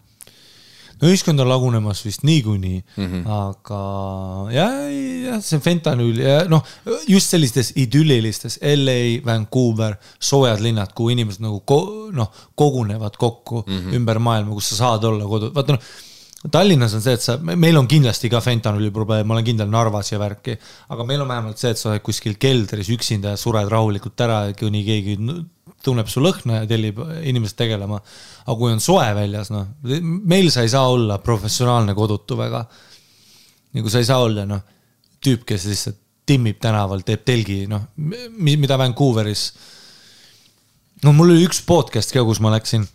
Ühiskond 1.03 1.43
on 1.43 1.51
lagunemas 1.51 2.05
vist 2.07 2.23
niikuinii 2.27 2.79
mm. 2.97 3.07
-hmm. 3.07 3.23
aga 3.37 3.81
jah, 4.55 4.77
jah, 5.27 5.41
see 5.43 5.61
fentanüül 5.63 6.21
ja 6.23 6.37
noh, 6.51 6.63
just 7.09 7.33
sellistes 7.35 7.73
idüllilistes 7.77 8.59
LA, 8.63 9.25
Vancouver, 9.27 9.99
soojad 10.21 10.63
linnad, 10.63 10.95
kuhu 10.95 11.17
inimesed 11.17 11.43
nagu 11.43 11.61
ko, 11.67 11.81
noh, 12.13 12.31
kogunevad 12.55 13.19
kokku 13.19 13.65
mm. 13.67 13.79
-hmm. 13.79 13.99
ümber 13.99 14.19
maailma, 14.19 14.55
kus 14.55 14.73
sa 14.73 14.83
saad 14.85 15.05
olla 15.11 15.29
kodu, 15.29 15.53
vaata 15.55 15.79
noh. 15.79 15.93
Tallinnas 16.51 16.95
on 16.97 17.03
see, 17.05 17.13
et 17.15 17.23
sa, 17.23 17.37
meil 17.39 17.77
on 17.79 17.87
kindlasti 17.87 18.27
ka 18.31 18.41
fentanüüli 18.43 18.91
probleem, 18.91 19.27
ma 19.27 19.37
olen 19.37 19.45
kindel 19.47 19.69
Narvas 19.71 20.09
ja 20.11 20.19
värki, 20.19 20.57
aga 20.91 21.05
meil 21.07 21.23
on 21.23 21.29
vähemalt 21.31 21.61
see, 21.61 21.71
et 21.71 21.79
sa 21.79 21.93
oled 21.93 22.03
kuskil 22.03 22.35
keldris 22.35 22.91
üksinda 22.91 23.37
ja 23.37 23.39
sured 23.39 23.71
rahulikult 23.71 24.25
ära, 24.27 24.41
kuni 24.59 24.83
keegi 24.83 25.15
tunneb 25.85 26.09
su 26.11 26.23
lõhna 26.23 26.63
ja 26.63 26.69
tellib 26.69 27.01
inimest 27.29 27.57
tegelema. 27.59 28.01
aga 28.47 28.57
kui 28.59 28.73
on 28.73 28.81
soe 28.83 29.09
väljas, 29.17 29.51
noh, 29.55 29.67
meil 30.03 30.51
sa 30.55 30.65
ei 30.65 30.71
saa 30.73 30.89
olla 30.91 31.19
professionaalne 31.19 31.95
kodutu 31.95 32.37
väga. 32.39 32.65
nagu 33.73 33.91
sa 33.91 33.99
ei 33.99 34.09
saa 34.09 34.23
olla, 34.23 34.47
noh, 34.47 34.63
tüüp, 35.23 35.45
kes 35.47 35.67
lihtsalt 35.71 36.01
timmib 36.27 36.59
tänaval, 36.63 37.03
teeb 37.07 37.25
telgi, 37.27 37.65
noh, 37.71 37.89
mida 37.97 38.79
Vancouveris. 38.79 39.53
no 41.03 41.13
mul 41.13 41.35
oli 41.35 41.47
üks 41.47 41.63
podcast 41.67 42.15
ka, 42.15 42.25
kus 42.25 42.41
ma 42.43 42.53
läksin, 42.55 42.87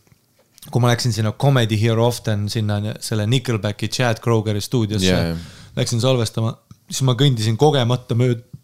kui 0.71 0.83
ma 0.83 0.91
läksin 0.93 1.15
sinna 1.15 1.33
Comedy 1.39 1.79
Here 1.79 2.01
Often 2.01 2.47
sinna 2.49 2.79
selle 3.03 3.27
Nickelbacki 3.27 3.89
Chad 3.91 4.21
Krogeri 4.23 4.61
stuudiosse 4.63 5.11
yeah, 5.11 5.35
läksin 5.75 6.01
salvestama, 6.03 6.55
siis 6.89 7.03
ma 7.07 7.17
kõndisin 7.19 7.59
kogemata 7.59 8.15
mööda 8.17 8.56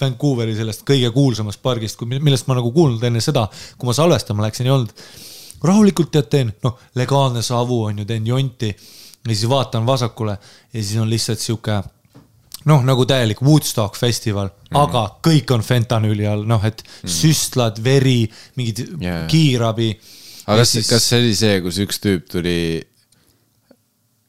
Vancouveri 0.00 0.56
sellest 0.56 0.82
kõige 0.88 1.10
kuulsamast 1.14 1.62
pargist, 1.62 2.00
millest 2.02 2.48
ma 2.50 2.58
nagu 2.58 2.72
kuulnud 2.74 3.02
enne 3.06 3.20
seda, 3.22 3.46
kui 3.78 3.86
ma 3.86 3.94
salvestama 3.94 4.42
läksin, 4.46 4.66
ei 4.66 4.74
olnud. 4.74 4.92
rahulikult 5.64 6.10
tead 6.12 6.28
teen, 6.28 6.52
noh, 6.64 6.78
legaalne 6.94 7.42
savu 7.42 7.84
on 7.84 7.98
ju, 8.02 8.04
teen 8.04 8.26
jonti 8.26 8.68
ja 9.28 9.34
siis 9.34 9.48
vaatan 9.48 9.86
vasakule 9.86 10.38
ja 10.72 10.82
siis 10.82 10.96
on 11.00 11.10
lihtsalt 11.10 11.40
sihuke 11.40 11.78
noh, 12.68 12.84
nagu 12.84 13.04
täielik 13.08 13.42
Woodstock 13.44 13.96
festival 13.96 14.48
mm, 14.48 14.66
-hmm. 14.70 14.80
aga 14.82 15.04
kõik 15.24 15.54
on 15.54 15.62
fentanüüli 15.62 16.26
all, 16.28 16.44
noh, 16.48 16.64
et 16.64 16.82
mm 16.82 16.90
-hmm. 17.08 17.14
süstlad, 17.20 17.84
veri, 17.84 18.28
mingid 18.56 18.86
yeah. 19.00 19.26
kiirabi. 19.28 19.98
aga 20.46 20.58
kas 20.58 20.72
siis..., 20.72 20.88
kas 20.88 21.08
see 21.08 21.20
oli 21.22 21.34
see, 21.36 21.60
kus 21.60 21.78
üks 21.78 22.00
tüüp 22.00 22.28
tuli, 22.30 22.82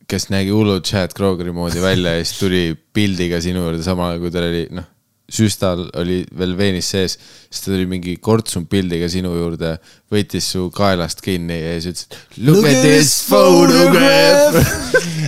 kes 0.07 0.30
nägi 0.30 0.49
hullult 0.49 0.86
Chad 0.86 1.13
Krogeri 1.13 1.51
moodi 1.51 1.82
välja 1.82 2.18
ja 2.18 2.26
siis 2.26 2.39
tuli 2.39 2.78
pildiga 2.93 3.41
sinu 3.41 3.63
juurde, 3.63 3.84
samal 3.84 4.13
ajal 4.13 4.20
kui 4.20 4.32
tal 4.32 4.49
oli, 4.49 4.68
noh, 4.72 4.91
süstal 5.32 5.88
oli 5.97 6.19
veel 6.38 6.53
veenis 6.57 6.89
sees, 6.93 7.17
siis 7.49 7.63
ta 7.63 7.71
tuli 7.71 7.88
mingi 7.89 8.15
kortsum 8.21 8.67
pildiga 8.69 9.07
sinu 9.09 9.34
juurde, 9.34 9.76
võttis 10.13 10.51
su 10.53 10.67
kaelast 10.76 11.23
kinni 11.26 11.57
ja 11.57 11.73
siis 11.82 12.05
ütles, 12.05 12.19
look 12.45 12.65
at 12.69 12.84
this 12.86 13.15
photograph. 13.30 14.59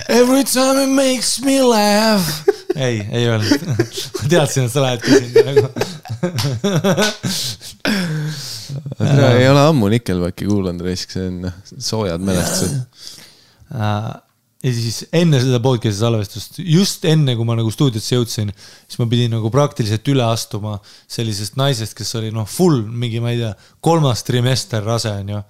Every 0.08 0.44
time 0.46 0.84
it 0.84 0.94
makes 0.94 1.40
me 1.42 1.62
laugh. 1.66 2.28
ei, 2.88 3.02
ei 3.12 3.26
öelnud. 3.28 3.66
ma 4.22 4.30
teadsin, 4.30 4.68
et 4.68 4.74
sa 4.76 4.86
lähed 4.86 5.02
küsima 5.02 5.44
nagu. 5.50 5.68
ei 9.02 9.50
ole 9.50 9.66
ammu 9.66 9.90
Nickelbacki 9.96 10.46
kuulanud, 10.46 10.86
raisk, 10.86 11.18
see 11.18 11.26
on 11.32 11.42
noh, 11.48 11.58
soojad 11.90 12.22
mälestused. 12.28 12.80
Äh, 14.68 14.74
ja 14.74 14.76
siis 14.76 15.06
enne 15.16 15.40
seda 15.42 15.60
podcast'i 15.64 16.00
salvestust, 16.02 16.60
just 16.64 17.06
enne, 17.08 17.36
kui 17.38 17.48
ma 17.48 17.58
nagu 17.58 17.72
stuudiosse 17.74 18.18
jõudsin, 18.18 18.52
siis 18.86 19.00
ma 19.02 19.08
pidin 19.12 19.34
nagu 19.38 19.52
praktiliselt 19.54 20.08
üle 20.12 20.26
astuma 20.28 20.78
sellisest 21.10 21.58
naisest, 21.60 21.96
kes 21.98 22.16
oli 22.20 22.34
noh, 22.36 22.48
full 22.50 22.84
mingi, 22.88 23.22
ma 23.24 23.34
ei 23.34 23.42
tea, 23.42 23.54
kolmas 23.84 24.26
trimester 24.28 24.84
rase 24.86 25.14
on 25.22 25.34
ju 25.36 25.42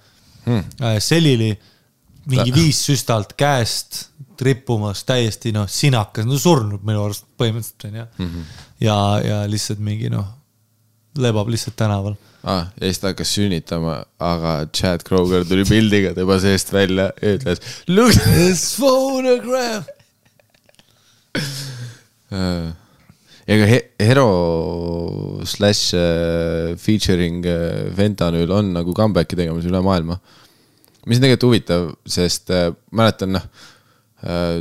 hmm.. 0.46 0.86
selili 1.04 1.50
mingi 2.28 2.52
viis 2.54 2.80
süstalt 2.84 3.34
käest 3.38 4.06
rippumas, 4.44 5.02
täiesti 5.08 5.50
noh, 5.54 5.66
sinakas, 5.70 6.26
no 6.28 6.38
surnud 6.38 6.84
minu 6.86 7.02
arust 7.06 7.26
põhimõtteliselt 7.40 7.88
on 7.88 7.96
ju 7.96 8.04
mm. 8.04 8.26
-hmm. 8.28 8.58
ja, 8.86 8.96
ja 9.24 9.38
lihtsalt 9.50 9.80
mingi 9.82 10.10
noh, 10.12 10.26
lebab 11.18 11.48
lihtsalt 11.50 11.76
tänaval. 11.76 12.14
ah,. 12.48 12.68
ja 12.80 12.88
siis 12.88 13.02
ta 13.02 13.12
hakkas 13.12 13.34
sünnitama, 13.36 14.00
aga 14.22 14.54
Chad 14.74 15.04
Kroger 15.06 15.44
tuli 15.48 15.66
pildiga 15.68 16.14
tema 16.16 16.38
seest 16.42 16.72
välja 16.72 17.10
ja 17.22 17.34
ütles 17.36 17.62
look 17.88 18.16
at 18.16 18.32
this 18.34 18.64
photograph. 18.78 19.88
ega 23.48 23.68
he 23.68 23.78
Hero 23.98 25.42
slash 25.44 25.94
äh, 25.96 26.76
featuring 26.76 27.44
äh, 27.46 27.88
Fentanüül 27.96 28.52
on 28.52 28.72
nagu 28.76 28.94
comeback'i 28.96 29.38
tegemas 29.38 29.68
üle 29.68 29.80
maailma. 29.84 30.18
mis 31.06 31.16
on 31.16 31.24
tegelikult 31.24 31.48
huvitav, 31.48 31.86
sest 32.04 32.50
äh, 32.52 32.72
mäletan 32.92 33.38
noh 33.38 33.46
äh, 34.24 34.60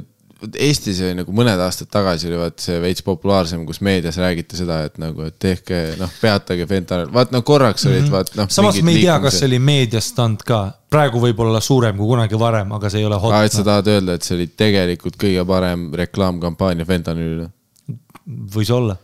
Eestis 0.53 0.99
oli 1.01 1.15
nagu 1.17 1.33
mõned 1.33 1.59
aastad 1.61 1.89
tagasi 1.89 2.27
oli 2.29 2.37
vaat 2.37 2.61
see 2.61 2.77
veits 2.81 3.01
populaarsem, 3.05 3.63
kus 3.65 3.79
meedias 3.85 4.19
räägiti 4.21 4.59
seda, 4.59 4.83
et 4.85 4.99
nagu, 5.01 5.25
et 5.25 5.37
tehke 5.41 5.79
noh, 5.97 6.11
peatage 6.21 6.67
fentanüül, 6.69 7.09
vaat 7.13 7.33
no 7.33 7.41
korraks 7.47 7.87
olid 7.87 8.03
mm 8.03 8.05
-hmm. 8.05 8.11
vaat 8.13 8.35
noh. 8.37 8.49
Samas 8.53 8.81
me 8.81 8.93
ei 8.93 9.01
tea, 9.01 9.19
kas 9.23 9.39
see 9.39 9.47
oli 9.49 9.59
meediastand 9.59 10.45
ka, 10.45 10.61
praegu 10.89 11.21
võib 11.23 11.41
olla 11.45 11.61
suurem 11.61 11.97
kui 11.97 12.07
kunagi 12.13 12.39
varem, 12.39 12.71
aga 12.77 12.89
see 12.89 13.01
ei 13.01 13.09
ole 13.09 13.19
hot 13.23 13.33
aa, 13.33 13.43
et 13.43 13.51
sa. 13.51 13.63
tahad 13.63 13.87
öelda, 13.87 14.13
et 14.13 14.23
see 14.23 14.37
oli 14.37 14.47
tegelikult 14.47 15.17
kõige 15.17 15.45
parem 15.45 15.89
reklaamkampaania 15.93 16.85
fentanüülile? 16.85 17.49
võis 18.27 18.71
olla. 18.71 18.97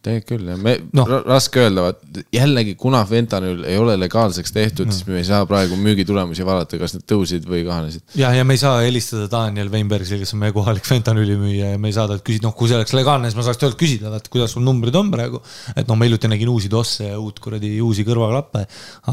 Tegelikult 0.00 0.30
küll 0.30 0.48
jah, 0.48 0.58
me 0.60 0.74
no., 0.96 1.04
raske 1.26 1.60
öelda, 1.60 1.82
vaat 1.84 2.20
jällegi, 2.32 2.72
kuna 2.80 3.02
fentanüül 3.08 3.64
ei 3.68 3.76
ole 3.80 3.96
legaalseks 4.00 4.54
tehtud 4.54 4.88
no., 4.88 4.94
siis 4.96 5.04
me 5.08 5.18
ei 5.20 5.26
saa 5.28 5.42
praegu 5.48 5.76
müügitulemusi 5.80 6.46
vaadata, 6.46 6.78
kas 6.80 6.94
need 6.96 7.04
tõusid 7.10 7.48
või 7.48 7.62
kahanesid. 7.66 8.04
ja, 8.20 8.30
ja 8.36 8.46
me 8.46 8.56
ei 8.56 8.62
saa 8.62 8.78
helistada 8.84 9.28
Daniel 9.32 9.68
Weinbergsile, 9.72 10.22
kes 10.22 10.32
on 10.36 10.40
meie 10.44 10.54
kohalik 10.56 10.88
fentanüülimüüja 10.88 11.74
ja 11.74 11.82
me 11.82 11.92
ei 11.92 11.96
saa 11.96 12.08
talt 12.08 12.24
küsida, 12.26 12.48
noh, 12.48 12.56
kui 12.56 12.70
see 12.70 12.78
oleks 12.78 12.96
legaalne, 12.96 13.28
siis 13.28 13.40
ma 13.40 13.44
saaks 13.48 13.60
talt 13.60 13.76
küsida, 13.80 14.12
vaat 14.14 14.30
kuidas 14.32 14.56
sul 14.56 14.64
numbrid 14.64 14.96
on 14.96 15.12
praegu. 15.12 15.42
et 15.74 15.84
noh, 15.84 15.98
ma 16.00 16.08
hiljuti 16.08 16.32
nägin 16.32 16.52
uusi 16.54 16.72
tosse 16.72 17.12
ja 17.12 17.20
uut 17.20 17.42
kuradi 17.44 17.74
uusi 17.84 18.06
kõrvaklappe, 18.08 18.64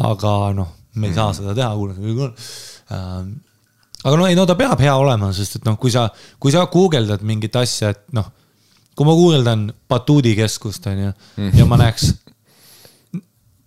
aga 0.07 0.37
noh, 0.55 0.71
me 0.95 1.11
ei 1.11 1.17
saa 1.17 1.35
seda 1.35 1.57
teha, 1.57 1.73
kuule. 1.75 2.31
aga 4.03 4.15
no 4.15 4.27
ei, 4.27 4.39
no 4.39 4.47
ta 4.47 4.55
peab 4.55 4.79
hea 4.79 4.95
olema, 4.95 5.33
sest 5.35 5.59
et 5.59 5.67
noh, 5.67 5.75
kui 5.81 5.91
sa, 5.91 6.07
kui 6.39 6.55
sa 6.55 6.63
guugeldad 6.71 7.27
mingit 7.27 7.59
asja, 7.59 7.91
et 7.91 8.05
noh, 8.15 8.31
kui 8.97 9.05
ma 9.05 9.13
guugeldan 9.13 9.67
batuudi 9.89 10.33
keskust, 10.37 10.87
on 10.89 11.03
ju, 11.03 11.11
ja 11.53 11.67
ma 11.69 11.77
näeks 11.77 12.15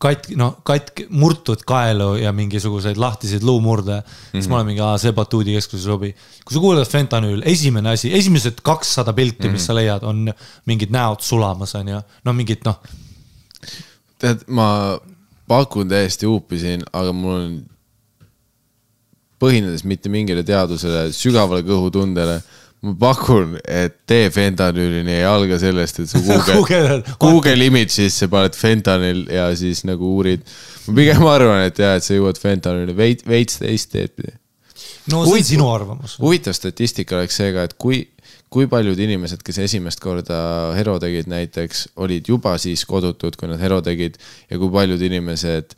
katk, 0.00 0.30
no 0.38 0.48
katk, 0.66 1.04
murtud 1.12 1.62
kaelu 1.68 2.14
ja 2.22 2.32
mingisuguseid 2.36 2.98
lahtiseid 3.00 3.44
luumurde 3.46 3.98
mm, 4.00 4.06
-hmm. 4.06 4.32
siis 4.32 4.48
ma 4.48 4.56
olen 4.56 4.70
mingi, 4.72 4.82
aa, 4.84 4.98
see 4.98 5.12
batuudi 5.12 5.54
keskuse 5.58 5.84
sobi. 5.84 6.14
kui 6.44 6.54
sa 6.54 6.60
kuuled 6.60 6.88
fentanüül, 6.88 7.42
esimene 7.44 7.94
asi, 7.94 8.12
esimesed 8.14 8.62
kakssada 8.62 9.12
pilti 9.12 9.42
mm, 9.42 9.48
-hmm. 9.48 9.52
mis 9.52 9.66
sa 9.66 9.74
leiad, 9.74 10.02
on 10.02 10.32
mingid 10.66 10.90
näod 10.90 11.20
sulamas, 11.20 11.74
on 11.74 11.88
ju, 11.88 12.00
no 12.24 12.32
mingid 12.32 12.64
noh, 12.64 12.80
tead, 14.18 14.46
ma 14.48 14.98
pakun 15.48 15.88
täiesti 15.88 16.26
huupi 16.26 16.58
siin, 16.58 16.82
aga 16.92 17.12
mul 17.12 17.36
on, 17.36 17.60
põhinedes 19.40 19.84
mitte 19.88 20.08
mingile 20.12 20.42
teadusele, 20.44 21.12
sügavale 21.16 21.64
kõhutundele, 21.64 22.40
ma 22.80 22.94
pakun, 22.96 23.56
et 23.68 23.98
tee 24.08 24.28
fentanüülini 24.32 25.18
ei 25.18 25.24
alga 25.28 25.58
sellest, 25.60 26.00
et 26.00 26.12
sa 26.12 26.20
Google 26.48 27.02
Google 27.20 27.66
Image'isse 27.66 28.30
paned 28.32 28.56
fentanüül 28.56 29.26
ja 29.32 29.50
siis 29.56 29.84
nagu 29.88 30.14
uurid. 30.16 30.46
ma 30.86 30.96
pigem 30.96 31.26
arvan, 31.28 31.66
et 31.68 31.80
jah, 31.80 31.98
et 31.98 32.06
sa 32.06 32.16
jõuad 32.16 32.40
fentanüüli 32.40 32.96
veits, 32.96 33.26
veits 33.28 33.60
teist 33.60 33.92
teed 33.92 34.16
pidi. 34.16 34.32
no 35.12 35.26
see 35.26 35.42
on 35.42 35.46
sinu 35.52 35.68
arvamus. 35.72 36.16
huvitav 36.22 36.56
statistika 36.56 37.18
oleks 37.20 37.36
see 37.42 37.52
ka, 37.52 37.68
et 37.68 37.76
kui, 37.76 38.00
kui 38.48 38.68
paljud 38.70 38.98
inimesed, 38.98 39.44
kes 39.44 39.60
esimest 39.68 40.00
korda 40.00 40.40
hero 40.78 40.96
tegid 41.02 41.28
näiteks, 41.28 41.90
olid 42.00 42.32
juba 42.32 42.56
siis 42.58 42.86
kodutud, 42.88 43.36
kui 43.36 43.52
nad 43.52 43.60
hero 43.60 43.82
tegid 43.84 44.16
ja 44.48 44.56
kui 44.56 44.72
paljud 44.72 45.04
inimesed, 45.10 45.76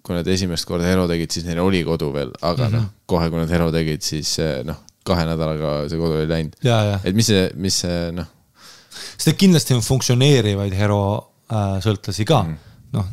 kui 0.00 0.16
nad 0.16 0.28
esimest 0.32 0.64
korda 0.64 0.88
hero 0.88 1.04
tegid, 1.10 1.36
siis 1.36 1.44
neil 1.44 1.60
oli 1.60 1.84
kodu 1.84 2.14
veel, 2.16 2.32
aga 2.40 2.64
mm 2.64 2.70
-hmm. 2.72 2.80
noh, 2.80 2.92
kohe 3.04 3.28
kui 3.28 3.44
nad 3.44 3.52
hero 3.52 3.68
tegid, 3.74 4.00
siis 4.00 4.38
eh, 4.40 4.62
noh, 4.64 4.80
kahe 5.06 5.24
nädalaga 5.28 5.72
see 5.90 6.00
kodu 6.00 6.18
oli 6.18 6.28
läinud. 6.30 6.56
et 7.04 7.16
mis 7.16 7.30
see, 7.32 7.46
mis 7.56 7.80
see 7.84 8.10
noh, 8.16 8.28
sest 9.16 9.38
kindlasti 9.40 9.76
on 9.76 9.84
funktsioneerivaid 9.84 10.76
hero 10.76 11.00
äh, 11.50 11.78
sõltlasi 11.84 12.26
ka 12.28 12.42
mm., 12.44 12.58
noh, 12.96 13.10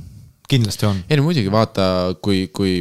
kindlasti 0.49 0.89
on. 0.89 1.01
ei 1.09 1.19
no 1.19 1.27
muidugi 1.27 1.51
vaata, 1.53 1.87
kui, 2.23 2.47
kui 2.53 2.79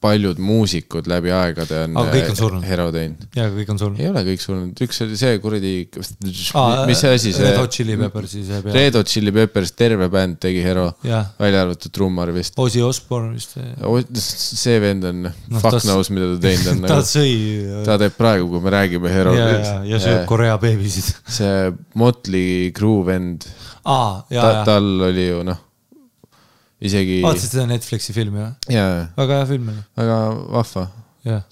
paljud 0.00 0.38
muusikud 0.38 1.08
läbi 1.10 1.32
aegade 1.34 1.80
on. 1.84 1.96
Aga 1.98 2.12
kõik 2.14 2.30
on 2.30 2.38
surnud. 2.38 2.64
hero 2.68 2.86
teinud. 2.94 3.24
ja 3.34 3.48
kõik 3.50 3.72
on 3.72 3.80
surnud. 3.80 4.00
ei 4.02 4.10
ole 4.12 4.22
kõik 4.28 4.42
surnud, 4.44 4.82
üks 4.86 5.02
oli 5.04 5.18
see 5.18 5.40
kuradi, 5.42 5.72
mis 6.86 7.02
see 7.02 7.12
asi, 7.16 7.32
see 7.34 7.48
Red 7.48 7.58
Hot 7.58 7.74
Chili 7.74 7.96
Peppersi 7.98 8.44
see 8.46 8.62
pea. 8.62 8.76
Red 8.76 8.98
Hot 9.00 9.10
Chili 9.10 9.34
Peppers, 9.34 9.74
terve 9.78 10.08
bänd 10.12 10.38
tegi 10.42 10.62
Hero, 10.62 10.86
välja 11.02 11.64
arvatud 11.66 11.94
trummar 11.94 12.32
vist. 12.36 12.54
Ozzy 12.62 12.84
Osbourne 12.86 13.34
vist. 13.34 13.58
see 14.62 14.78
vend 14.82 15.08
on 15.10 15.26
no,, 15.26 15.58
fuck 15.58 15.78
tas- 15.78 15.88
knows, 15.88 16.12
mida 16.14 16.30
ta 16.36 16.40
teinud 16.46 16.72
on 16.76 16.88
ta 16.94 17.00
sõi 17.06 17.36
ta 17.88 17.98
teeb 18.00 18.18
praegu, 18.18 18.50
kui 18.52 18.62
me 18.62 18.74
räägime 18.78 19.12
Hero. 19.12 19.34
ja, 19.38 19.48
ja, 19.58 19.78
ja 19.94 20.02
sööb 20.02 20.26
Korea 20.30 20.58
beebisid. 20.62 21.10
see 21.26 21.72
Motley 21.98 22.70
Crue 22.76 23.06
vend, 23.08 23.50
ja, 24.30 24.50
tal 24.68 24.92
oli 25.10 25.26
ju 25.32 25.42
noh, 25.48 25.64
isegi, 26.84 27.20
vaatasid 27.24 27.54
seda 27.56 27.68
Netflixi 27.70 28.14
filmi 28.16 28.42
või? 28.42 28.50
väga 29.18 29.40
hea 29.40 29.46
film 29.50 29.70
oli, 29.72 29.84
väga 29.98 30.18
vahva, 30.56 30.84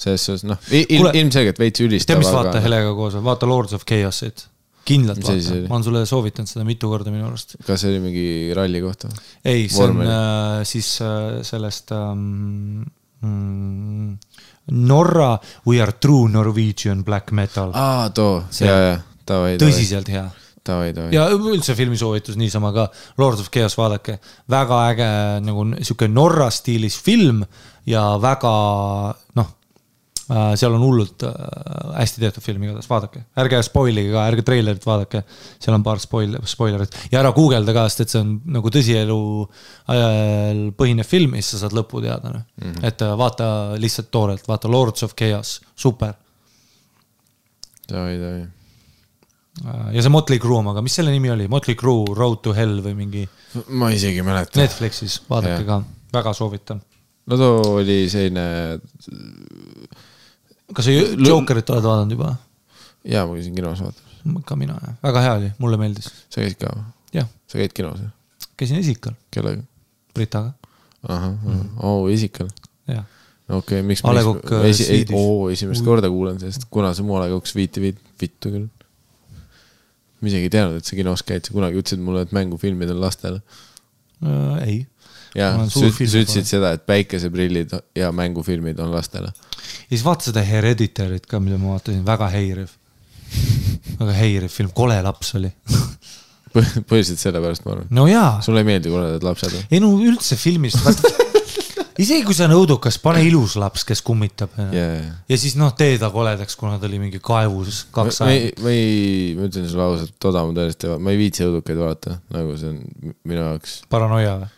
selles 0.01 0.27
suhtes 0.29 0.45
noh, 0.47 0.61
ilmselgelt 0.71 1.59
veits 1.61 1.81
tead, 1.81 1.89
ülistav, 1.91 2.21
mis 2.21 2.31
vaata 2.33 2.55
aga 2.55 2.63
Helega 2.65 2.93
koos 2.97 3.19
vaata 3.25 3.49
Lords 3.51 3.77
of 3.77 3.87
Chaosit. 3.89 4.47
kindlalt 4.87 5.19
Mis 5.19 5.49
vaata. 5.51 5.65
ma 5.67 5.75
olen 5.75 5.87
sulle 5.89 6.05
soovitanud 6.07 6.51
seda 6.51 6.65
mitu 6.69 6.91
korda 6.93 7.11
minu 7.11 7.27
arust. 7.27 7.57
kas 7.67 7.83
see 7.83 7.91
oli 7.95 8.05
mingi 8.07 8.29
ralli 8.55 8.83
kohta? 8.85 9.11
ei, 9.45 9.67
see 9.69 9.83
on 9.85 10.05
äh, 10.07 10.63
siis 10.69 10.93
äh, 11.03 11.43
sellest 11.47 11.91
ähm, 11.97 12.87
mm, 13.27 14.17
Norra 14.87 15.37
We 15.67 15.83
are 15.83 15.95
true 15.99 16.31
Norwegian 16.31 17.05
black 17.05 17.35
metal. 17.35 17.75
aa, 17.75 18.11
too, 18.15 18.45
jaa, 18.63 18.99
davai, 19.27 19.57
davai, 19.59 19.63
tõsiselt 19.67 20.11
hea 20.15 20.29
davai, 20.67 20.93
davai. 20.97 21.13
ja 21.15 21.27
üldse 21.33 21.77
filmisoovitus 21.79 22.39
niisama 22.41 22.73
ka, 22.77 22.89
Lords 23.21 23.45
of 23.45 23.51
Chaos, 23.55 23.77
vaadake, 23.79 24.19
väga 24.53 24.81
äge 24.93 25.11
nagu 25.47 25.69
sihuke 25.81 26.09
Norra 26.13 26.51
stiilis 26.55 26.99
film 27.03 27.45
ja 27.87 28.09
väga 28.23 28.57
noh, 29.39 29.53
seal 30.27 30.75
on 30.75 30.83
hullult 30.83 31.23
äh, 31.23 31.35
hästi 32.01 32.21
tehtud 32.25 32.43
film 32.43 32.65
igatahes, 32.67 32.89
vaadake, 32.91 33.23
ärge 33.39 33.61
spoilige 33.63 34.11
ka, 34.11 34.25
ärge 34.27 34.43
treilerit 34.47 34.87
vaadake, 34.87 35.23
seal 35.63 35.77
on 35.77 35.85
paar 35.87 36.03
spoil-, 36.03 36.41
spoilerit 36.51 36.97
ja 37.13 37.21
ära 37.21 37.31
guugelda 37.37 37.75
ka, 37.77 37.87
sest 37.91 38.03
et 38.03 38.15
see 38.15 38.25
on 38.25 38.33
nagu 38.57 38.73
tõsielu 38.75 39.19
ajal 39.95 40.65
põhinev 40.79 41.07
film 41.07 41.39
ja 41.39 41.45
siis 41.45 41.55
sa 41.55 41.63
saad 41.65 41.79
lõpu 41.79 42.03
teada, 42.03 42.35
noh 42.35 42.43
mm 42.43 42.73
-hmm.. 42.73 42.89
et 42.91 43.07
äh, 43.07 43.15
vaata 43.23 43.49
lihtsalt 43.79 44.11
toorelt, 44.11 44.49
vaata 44.51 44.71
Lords 44.73 45.07
of 45.07 45.15
Chaos, 45.15 45.61
super. 45.77 46.15
davai, 47.87 48.19
davai. 48.19 48.47
Ja 49.65 50.03
see 50.05 50.13
Motley 50.13 50.39
Crue 50.43 50.59
omaga, 50.61 50.83
mis 50.85 50.97
selle 50.99 51.13
nimi 51.15 51.31
oli, 51.33 51.47
Motley 51.49 51.77
Crue 51.79 52.15
Road 52.17 52.43
to 52.45 52.53
Hell 52.57 52.81
või 52.85 52.97
mingi 52.99 53.23
ma 53.81 53.89
isegi 53.95 54.21
ei 54.21 54.27
mäleta. 54.27 54.61
Netflixis, 54.61 55.21
vaadake 55.31 55.63
Jah. 55.63 55.65
ka, 55.69 55.79
väga 56.19 56.35
soovitan. 56.37 56.83
no 57.27 57.39
too 57.41 57.63
oli 57.79 58.03
selline, 58.13 58.45
kas 60.75 60.89
sa 60.89 60.93
Jokerit 61.31 61.73
oled 61.73 61.89
vaadanud 61.89 62.17
juba? 62.19 62.35
jaa, 63.07 63.25
ma 63.27 63.39
käisin 63.39 63.57
kinos 63.57 63.81
vaatamas. 63.85 64.45
ka 64.45 64.57
mina, 64.61 64.77
väga 65.03 65.25
hea 65.25 65.35
oli, 65.41 65.51
mulle 65.63 65.81
meeldis. 65.81 66.11
sa 66.29 66.43
käisid 66.43 66.61
ka 66.61 66.75
või? 66.75 66.87
jah, 67.21 67.29
sa 67.49 67.61
käid 67.63 67.75
kinos 67.77 68.01
või? 68.03 68.13
käisin 68.61 68.81
Esikal, 68.83 69.17
kellega? 69.35 69.65
Britaga, 70.17 70.53
ahah 71.09 71.33
mm., 71.33 71.77
oo, 71.85 72.07
isikal. 72.13 72.49
jah. 72.91 73.05
okei 73.49 73.81
okay,, 73.81 73.83
miks 73.87 74.05
A 74.05 74.13
Le 74.13 74.23
miks- 74.25 74.43
Coq, 74.43 74.53
äh, 74.61 74.69
esi, 74.71 74.89
ei, 74.93 75.05
oo, 75.17 75.49
esimest 75.53 75.85
korda 75.87 76.11
kuulen 76.13 76.41
sellest, 76.43 76.69
kuna 76.71 76.93
see 76.97 77.07
mu 77.07 77.17
A 77.17 77.25
Le 77.25 77.33
Coq 77.35 77.53
viiti 77.57 77.83
viit- 77.89 78.03
vittu 78.21 78.53
küll. 78.53 78.69
Ma 80.21 80.31
isegi 80.31 80.49
ei 80.49 80.53
teadnud, 80.53 80.81
et 80.81 80.89
sa 80.89 80.99
kinos 80.99 81.25
käid, 81.27 81.47
sa 81.47 81.55
kunagi 81.55 81.81
ütlesid 81.81 82.03
mulle, 82.03 82.25
et 82.27 82.35
mängufilmid 82.37 82.93
on 82.95 83.01
lastele. 83.03 83.43
äh,. 84.25 84.63
ei. 84.67 84.79
ja 85.37 85.53
Ma 85.57 85.67
olen 85.67 85.71
sa 85.71 86.23
ütlesid 86.23 86.49
seda, 86.49 86.73
et 86.77 86.87
päikeseprillid 86.89 87.75
ja 87.97 88.13
mängufilmid 88.13 88.81
on 88.81 88.93
lastele. 88.95 89.33
ja 89.33 89.91
siis 89.93 90.05
vaata 90.05 90.31
seda 90.31 90.45
Hereditary't 90.45 91.29
ka, 91.29 91.41
mida 91.41 91.59
ma 91.61 91.77
vaatasin, 91.77 92.05
väga 92.07 92.31
heirev. 92.33 92.73
väga 94.01 94.13
heirev 94.17 94.53
film, 94.53 94.73
kole 94.75 94.97
laps 95.03 95.35
oli. 95.37 95.53
põhiliselt 96.89 97.21
sellepärast 97.21 97.67
ma 97.67 97.77
arvan. 97.77 97.89
no 97.91 98.07
jaa, 98.09 98.41
sulle 98.45 98.65
ei 98.65 98.71
meeldi 98.73 98.93
koledad 98.93 99.25
lapsed 99.27 99.53
või? 99.53 99.65
ei 99.71 99.83
no 99.85 99.93
üldse 100.01 100.39
filmist, 100.41 100.81
isegi 102.03 102.25
kui 102.27 102.37
see 102.37 102.47
on 102.49 102.55
õudukas, 102.57 102.99
pane 103.03 103.23
ilus 103.27 103.57
laps, 103.61 103.85
kes 103.89 104.03
kummitab 104.07 104.55
yeah.. 104.73 105.07
ja 105.29 105.39
siis 105.41 105.57
noh, 105.61 105.73
tee 105.77 105.97
ta 106.01 106.11
koledaks, 106.15 106.57
kuna 106.61 106.81
ta 106.81 106.89
oli 106.89 107.01
mingi 107.03 107.21
kaevus 107.25 107.85
kaks 107.95 108.21
aega., 108.27 108.53
ma 108.65 108.75
ei, 108.75 109.33
ma 109.39 109.49
ütlen 109.49 109.69
sulle 109.71 109.87
ausalt, 109.87 110.17
toda 110.23 110.45
ma 110.47 110.57
tõesti, 110.57 110.93
ma 111.01 111.15
ei 111.15 111.21
viitsi 111.21 111.47
õudukaid 111.47 111.81
vaadata, 111.81 112.19
nagu 112.35 112.57
see 112.61 112.73
on 112.75 113.15
minu 113.29 113.41
jaoks. 113.41 113.79
paranoia 113.93 114.37
või? 114.43 114.53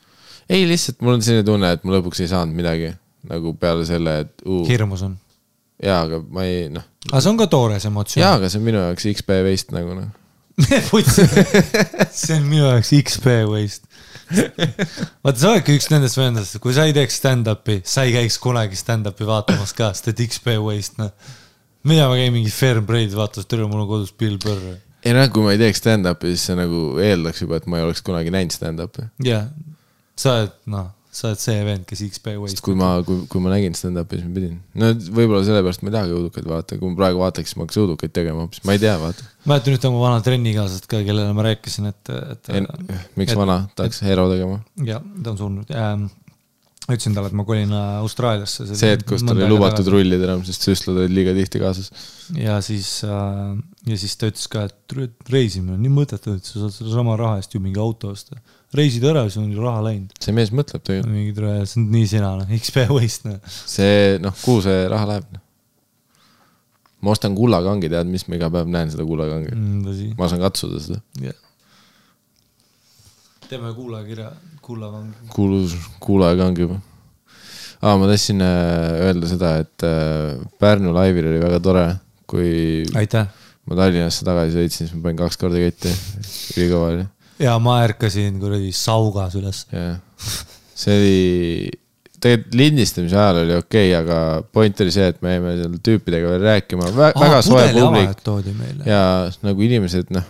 ei, 0.48 0.66
lihtsalt 0.68 1.02
mul 1.04 1.18
on 1.18 1.24
selline 1.24 1.46
tunne, 1.46 1.72
et 1.76 1.86
ma 1.86 1.98
lõpuks 1.98 2.24
ei 2.24 2.30
saanud 2.30 2.58
midagi 2.58 2.92
nagu 3.28 3.54
peale 3.60 3.86
selle, 3.88 4.20
et 4.24 4.46
uh, 4.46 4.62
hirmus 4.68 5.04
on. 5.06 5.18
jaa, 5.82 6.04
aga 6.06 6.22
ma 6.34 6.46
ei 6.48 6.68
noh, 6.72 6.86
aga 7.10 7.22
see 7.22 7.32
on 7.32 7.40
ka 7.40 7.48
toores 7.50 7.86
emotsioon. 7.88 8.24
jaa, 8.24 8.38
aga 8.38 8.50
see 8.50 8.60
on 8.60 8.66
minu 8.70 8.82
jaoks 8.82 9.10
XP 9.14 9.42
veist 9.46 9.74
nagu 9.76 9.96
noh. 9.98 10.08
see 12.18 12.34
on 12.34 12.48
minu 12.48 12.64
jaoks 12.64 12.94
XP 12.98 13.42
waste. 13.50 13.87
vaata, 15.24 15.36
sa 15.38 15.52
oledki 15.52 15.76
üks 15.78 15.88
nendest 15.92 16.18
vendadest, 16.18 16.58
kui 16.62 16.74
sa 16.76 16.86
ei 16.88 16.94
teeks 16.96 17.18
stand-up'i, 17.20 17.80
sa 17.88 18.04
ei 18.06 18.14
käiks 18.16 18.38
kunagi 18.42 18.78
stand-up'i 18.78 19.28
vaatamas 19.28 19.72
ka, 19.76 19.92
sest 19.96 20.12
et 20.12 20.24
XP 20.26 20.58
waste, 20.64 20.98
noh. 21.00 21.14
mina 21.88 22.08
ma 22.10 22.18
käin 22.18 22.34
mingi 22.34 22.52
Fair 22.52 22.82
Braid 22.84 23.14
vaatamas, 23.16 23.48
tere, 23.48 23.68
mul 23.70 23.86
on 23.86 23.90
kodus 23.90 24.12
Bill 24.18 24.36
Burr. 24.42 24.76
ei 25.04 25.16
noh, 25.16 25.24
kui 25.32 25.46
ma 25.46 25.54
ei 25.56 25.62
teeks 25.62 25.82
stand-up'i, 25.84 26.34
siis 26.34 26.50
see 26.50 26.58
nagu 26.58 26.84
eeldaks 27.02 27.42
juba, 27.44 27.62
et 27.62 27.70
ma 27.70 27.80
ei 27.80 27.88
oleks 27.88 28.04
kunagi 28.06 28.34
näinud 28.34 28.54
stand-up'i. 28.56 29.08
jah, 29.26 29.48
sa 30.18 30.38
oled, 30.42 30.54
noh, 30.74 30.92
sa 31.10 31.30
oled 31.30 31.40
see 31.40 31.56
vend, 31.64 31.86
kes 31.88 32.02
XP 32.04 32.34
waste. 32.38 32.62
kui 32.64 32.76
ma, 32.78 32.90
kui, 33.06 33.22
kui 33.32 33.40
ma 33.42 33.52
nägin 33.54 33.74
stand-up'i, 33.76 34.18
siis 34.20 34.28
ma 34.28 34.34
pidin. 34.36 34.58
no 34.78 34.90
võib-olla 35.16 35.40
sellepärast 35.46 35.82
ma 35.82 35.90
ei 35.90 35.96
tahagi 35.96 36.14
õudukaid 36.18 36.48
vaadata, 36.50 36.78
kui 36.80 36.92
ma 36.92 37.00
praegu 37.00 37.22
vaataks, 37.22 37.56
ma 37.56 37.64
hakkaks 37.64 37.80
õudukaid 37.82 38.14
tegema 38.18 38.44
hoopis, 38.44 38.62
ma 38.68 38.76
ei 38.76 38.82
tea, 38.82 38.94
vaata. 39.00 39.26
mäletan 39.48 39.78
ühte 39.78 39.88
oma 39.90 40.02
vana 40.04 40.20
trennikaaslasest 40.26 40.88
ka, 40.90 41.00
kellele 41.06 41.32
ma 41.36 41.46
rääkisin, 41.48 41.88
et, 41.90 42.12
et. 42.36 42.52
miks 43.16 43.32
et- 43.32 43.40
vana 43.40 43.62
tahaks 43.78 44.02
hero 44.04 44.28
tegema? 44.32 44.60
jah, 44.90 45.04
ta 45.24 45.32
on 45.32 45.40
surnud 45.40 45.72
ähm,. 45.72 46.08
ütlesin 46.88 47.16
talle, 47.16 47.32
et 47.32 47.36
ma 47.36 47.44
kolin 47.48 47.72
äh, 47.72 47.88
Austraaliasse. 48.04 48.68
see, 48.68 48.92
et 48.96 49.02
kus 49.08 49.24
tal 49.24 49.40
ei 49.40 49.48
lubatud. 49.50 49.88
rullida 49.92 50.28
enam, 50.28 50.44
sest 50.46 50.68
süstlad 50.68 51.02
olid 51.02 51.16
liiga 51.16 51.34
tihti 51.36 51.64
kaasas. 51.64 51.90
ja 52.36 52.60
siis 52.64 52.92
äh,, 53.08 53.56
ja 53.88 53.98
siis 54.00 54.16
ta 54.20 54.28
ütles 54.28 54.46
ka, 54.52 54.68
et 54.68 54.96
re- 55.00 55.10
reisimine 55.32 55.76
on 55.76 55.82
nii 55.84 55.96
mõttetu, 56.02 56.36
et 56.36 56.44
sa 56.48 56.62
saad 56.62 56.76
sedasama 56.76 57.16
raha 57.20 57.40
eest 57.40 57.56
ju 57.56 57.64
mingi 57.64 57.80
auto 57.80 58.12
osta. 58.12 58.40
Reisid 58.76 59.04
ära, 59.08 59.24
siis 59.28 59.40
on 59.40 59.50
raha 59.56 59.82
läinud. 59.86 60.14
see 60.20 60.34
mees 60.36 60.52
mõtleb 60.52 60.84
tegelikult. 60.84 61.12
mingi 61.14 61.34
tore, 61.36 61.52
see 61.64 61.80
on 61.80 61.90
nii 61.94 62.08
sina, 62.10 62.32
noh, 62.40 62.56
XP 62.58 62.88
waste, 62.92 63.30
noh. 63.30 63.52
see, 63.74 64.18
noh, 64.22 64.34
kuhu 64.44 64.64
see 64.66 64.82
raha 64.92 65.12
läheb? 65.14 65.38
ma 67.00 67.14
ostan 67.14 67.36
kullakangi, 67.38 67.90
tead, 67.92 68.10
mis 68.10 68.26
ma 68.28 68.38
iga 68.38 68.50
päev 68.52 68.70
näen 68.74 68.90
seda 68.92 69.06
kullakangi 69.06 69.54
mm.. 69.54 70.14
ma 70.18 70.28
saan 70.30 70.42
katsuda 70.42 70.82
seda. 70.82 71.00
jah. 71.22 71.38
teeme 73.48 73.72
kuulakirja, 73.76 74.32
kullavangi. 74.64 75.30
kuulus 75.32 75.76
kuulajakang 76.04 76.64
juba. 76.66 76.80
aa, 77.80 77.96
ma 77.96 78.10
tahtsin 78.10 78.42
äh, 78.44 79.04
öelda 79.08 79.30
seda, 79.30 79.56
et 79.64 79.86
äh, 79.86 80.34
Pärnu 80.60 80.92
laivil 80.96 81.30
oli 81.30 81.42
väga 81.44 81.62
tore, 81.64 81.86
kui 82.28 82.82
aitäh. 82.98 83.30
ma 83.68 83.78
Tallinnasse 83.78 84.26
tagasi 84.26 84.58
sõitsin, 84.58 84.88
siis 84.88 84.96
ma 84.96 85.06
panin 85.06 85.22
kaks 85.22 85.40
korda 85.40 85.62
ketti, 85.62 85.94
ülikõva 86.58 86.92
oli, 86.96 87.06
ja 87.42 87.58
ma 87.62 87.80
ärkasin 87.86 88.38
kuradi 88.42 88.72
saugas 88.74 89.36
üles. 89.38 89.64
jah. 89.72 89.98
see 90.78 90.96
oli, 90.96 91.70
tegelikult 92.18 92.58
lindistamise 92.58 93.18
ajal 93.18 93.42
oli 93.44 93.56
okei 93.58 93.92
okay,, 93.92 93.94
aga 94.00 94.18
point 94.54 94.82
oli 94.84 94.94
see, 94.94 95.06
et 95.12 95.22
me 95.24 95.36
jäime 95.36 95.54
seal 95.60 95.78
tüüpidega 95.88 96.32
veel 96.34 96.48
rääkima, 96.48 96.90
väga 96.96 97.40
soe 97.46 97.68
publik 97.76 98.26
ja 98.88 99.02
nagu 99.46 99.66
inimesed, 99.68 100.12
noh, 100.14 100.26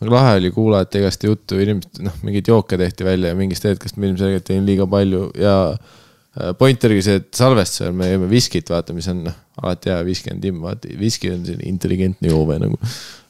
väga 0.00 0.14
lahe 0.14 0.34
oli 0.40 0.52
kuulata 0.54 1.00
igast 1.02 1.24
juttu, 1.28 1.60
inimesed, 1.60 2.02
noh, 2.06 2.18
mingeid 2.24 2.48
jooke 2.48 2.80
tehti 2.80 3.06
välja 3.06 3.34
ja 3.34 3.38
mingist 3.38 3.68
hetkest 3.68 3.98
ma 3.98 4.08
ilmselgelt 4.08 4.46
tegin 4.48 4.68
liiga 4.68 4.88
palju 4.90 5.28
ja 5.38 5.58
äh, 5.74 6.52
point 6.58 6.88
oligi 6.88 7.04
see, 7.04 7.20
et 7.20 7.30
salvestusel 7.36 7.94
me 7.96 8.12
jõime 8.12 8.32
viskit, 8.32 8.72
vaata, 8.72 8.96
mis 8.96 9.08
on 9.12 9.24
noh, 9.28 9.38
alati 9.60 9.92
hea, 9.92 10.00
viski 10.06 10.32
on 10.32 10.42
timm, 10.42 10.64
vaata, 10.64 10.90
viski 11.00 11.32
on 11.34 11.44
selline 11.44 11.68
intelligentne 11.68 12.30
joove 12.30 12.60
nagu. 12.62 12.78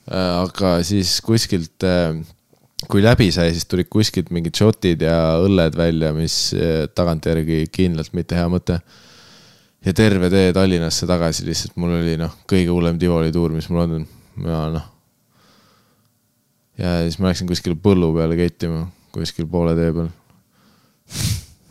aga 0.09 0.78
siis 0.89 1.19
kuskilt, 1.20 1.85
kui 2.87 3.03
läbi 3.03 3.33
sai, 3.35 3.51
siis 3.57 3.67
tulid 3.67 3.89
kuskilt 3.91 4.31
mingid 4.35 4.55
šotid 4.55 5.03
ja 5.03 5.19
õlled 5.43 5.77
välja, 5.79 6.13
mis 6.15 6.55
äh, 6.55 6.87
tagantjärgi 6.95 7.65
kindlalt 7.75 8.15
mitte 8.15 8.39
hea 8.39 8.47
mõte 8.53 8.79
ja 9.85 9.95
terve 9.97 10.31
tee 10.33 10.53
Tallinnasse 10.55 11.07
tagasi 11.09 11.47
lihtsalt 11.47 11.79
mul 11.81 11.97
oli 12.01 12.17
noh, 12.21 12.35
kõige 12.51 12.71
hullem 12.75 12.99
Tivoli 13.01 13.33
tuur, 13.35 13.55
mis 13.55 13.69
mul 13.71 13.85
on, 13.85 14.07
ja 14.45 14.61
noh. 14.75 14.87
ja 16.81 16.95
siis 17.07 17.19
ma 17.19 17.31
läksin 17.31 17.51
kuskile 17.51 17.79
põllu 17.83 18.11
peale 18.17 18.39
kettima, 18.39 18.85
kuskil 19.15 19.49
poole 19.51 19.75
tee 19.79 19.95
peal. 19.97 20.13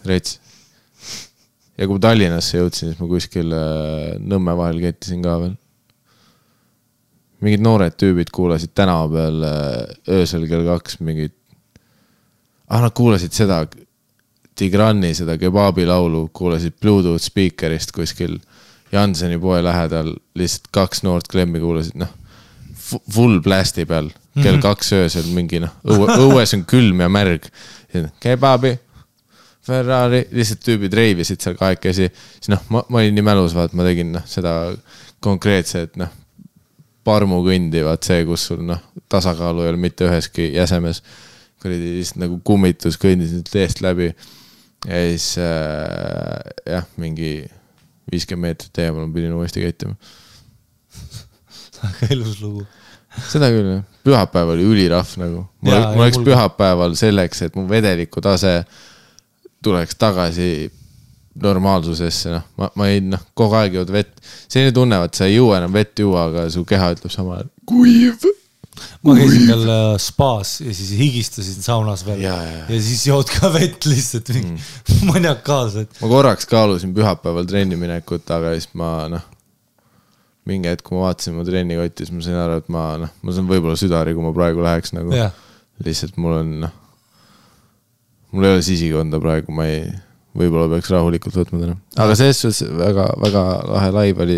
rets. 0.07 0.39
ja 1.77 1.85
kui 1.85 1.95
ma 1.95 2.03
Tallinnasse 2.07 2.61
jõudsin, 2.61 2.91
siis 2.91 2.99
ma 2.99 3.09
kuskil 3.11 3.55
äh, 3.55 4.17
Nõmme 4.23 4.55
vahel 4.59 4.83
kettisin 4.83 5.23
ka 5.23 5.39
veel. 5.43 5.55
Mingid 7.41 7.61
noored 7.61 7.97
tüübid 8.01 8.31
kuulasid 8.33 8.71
tänava 8.77 9.09
peal 9.13 9.43
äh, 9.45 9.97
öösel 10.19 10.47
kell 10.49 10.65
kaks 10.65 10.99
mingit. 10.99 11.33
ah, 12.69 12.81
nad 12.81 12.93
kuulasid 12.97 13.31
seda 13.35 13.65
Tigrani 14.57 15.13
seda 15.13 15.35
kebaabi 15.37 15.85
laulu 15.85 16.29
kuulasid 16.33 16.73
Bluetooth 16.81 17.21
spiikerist 17.21 17.91
kuskil 17.93 18.39
Janseni 18.91 19.37
poe 19.39 19.59
lähedal, 19.63 20.13
lihtsalt 20.39 20.69
kaks 20.71 21.03
noort 21.03 21.27
klemmi 21.27 21.59
kuulasid, 21.59 21.97
noh, 21.99 22.09
full 23.11 23.41
blasti 23.43 23.85
peal, 23.85 24.07
kell 24.37 24.55
Mhm. 24.55 24.61
kaks 24.63 24.93
öösel 24.95 25.27
mingi 25.35 25.59
noh, 25.59 25.73
õue, 25.83 26.07
õues 26.23 26.53
on 26.55 26.63
külm 26.65 27.01
ja 27.03 27.09
märg. 27.09 27.49
kebaabi, 28.23 28.77
Ferrari, 29.67 30.21
lihtsalt 30.31 30.61
tüübid 30.63 30.93
reivisid 30.95 31.41
seal 31.43 31.55
kahekesi, 31.59 32.07
siis 32.39 32.49
noh, 32.49 32.61
ma, 32.69 32.83
ma 32.89 33.01
olin 33.01 33.15
nii 33.17 33.25
mälus, 33.25 33.55
vaat 33.57 33.73
ma 33.75 33.83
tegin 33.83 34.13
noh, 34.15 34.23
seda 34.25 34.53
konkreetset 35.19 35.97
noh, 35.99 36.09
parmukõndi, 37.07 37.81
vaat 37.87 38.07
see, 38.07 38.25
kus 38.27 38.49
sul 38.49 38.63
noh, 38.67 38.81
tasakaalu 39.11 39.63
ei 39.63 39.71
ole 39.73 39.81
mitte 39.81 40.07
üheski 40.09 40.51
jäsemes. 40.55 41.03
kuradi 41.57 41.95
lihtsalt 41.95 42.19
nagu 42.21 42.35
kummitus, 42.45 42.99
kõndisin 43.01 43.41
teest 43.47 43.79
läbi 43.81 44.11
ja 44.85 44.99
siis 45.09 45.31
äh, 45.41 46.51
jah, 46.69 46.85
mingi 47.01 47.47
viiskümmend 48.11 48.51
meetrit 48.51 48.83
eemal 48.83 49.07
ma 49.07 49.13
pidin 49.15 49.33
uuesti 49.35 49.63
käitima. 49.63 49.95
väga 51.81 52.11
ilus 52.13 52.41
lugu. 52.41 52.65
seda 53.31 53.49
küll 53.53 53.71
jah, 53.71 53.83
pühapäev 54.05 54.53
oli 54.53 54.67
ülirahv 54.67 55.15
nagu. 55.21 55.45
mul 55.61 55.73
mul 55.73 55.73
ja 55.73 55.89
läks 56.03 56.19
mul 56.19 56.29
pühapäeval 56.29 56.95
selleks, 56.99 57.41
et 57.47 57.57
mu 57.57 57.65
vedeliku 57.69 58.21
tase 58.21 58.59
tuleks 59.65 59.97
tagasi 59.97 60.69
normaalsusesse, 61.43 62.33
noh, 62.33 62.47
ma, 62.59 62.69
ma 62.79 62.89
ei 62.91 63.03
noh, 63.05 63.21
kogu 63.37 63.57
aeg 63.59 63.77
jood 63.79 63.93
vett. 63.93 64.17
selline 64.47 64.73
tunne, 64.75 64.99
et 65.05 65.17
sa 65.17 65.27
ei 65.27 65.37
jõua 65.37 65.61
enam 65.61 65.75
vett 65.75 66.01
juua, 66.01 66.27
aga 66.31 66.47
su 66.53 66.65
keha 66.67 66.93
ütleb 66.95 67.13
samal 67.13 67.39
ajal 67.39 67.53
kuiv. 67.67 68.27
ma 69.01 69.15
käisin 69.17 69.47
tal 69.49 69.63
äh, 69.73 69.85
spaas 70.01 70.59
ja 70.61 70.73
siis 70.75 70.91
higistasin 70.99 71.63
saunas 71.65 72.03
veel 72.05 72.21
Ja, 72.21 72.35
ja, 72.45 72.51
ja. 72.59 72.65
ja 72.69 72.81
siis 72.85 73.07
jood 73.07 73.31
ka 73.33 73.49
vett 73.53 73.87
lihtsalt 73.89 74.29
mm. 74.35 74.59
maniakaalselt. 75.11 75.97
ma 76.01 76.11
korraks 76.11 76.49
kaalusin 76.49 76.93
pühapäeval 76.97 77.47
trenni 77.49 77.79
minekut, 77.79 78.25
aga 78.33 78.53
siis 78.57 78.69
ma 78.77 78.91
noh, 79.11 79.25
mingi 80.47 80.69
hetk, 80.71 80.85
kui 80.87 80.97
ma 80.97 81.07
vaatasin 81.09 81.35
mu 81.35 81.45
trennikotti, 81.47 82.05
siis 82.05 82.15
ma 82.15 82.23
sain 82.25 82.39
aru, 82.39 82.61
et 82.61 82.69
ma 82.73 82.83
noh, 83.01 83.13
ma 83.21 83.35
saan 83.35 83.49
võib-olla 83.49 83.77
südari, 83.79 84.13
kui 84.15 84.25
ma 84.25 84.33
praegu 84.35 84.63
läheks 84.65 84.93
nagu 84.95 85.13
lihtsalt 85.83 86.17
mul 86.21 86.37
on 86.39 86.53
noh, 86.65 86.75
mul 88.33 88.47
ei 88.47 88.57
ole 88.57 88.65
sisikonda 88.65 89.19
praegu, 89.21 89.53
ma 89.55 89.67
ei, 89.69 89.87
võib-olla 90.37 90.67
peaks 90.75 90.91
rahulikult 90.93 91.35
võtma 91.39 91.59
täna. 91.63 91.75
aga 92.03 92.15
selles 92.19 92.39
suhtes 92.43 92.61
väga, 92.77 93.07
väga 93.23 93.43
lahe 93.71 93.89
live 93.95 94.23
oli, 94.25 94.37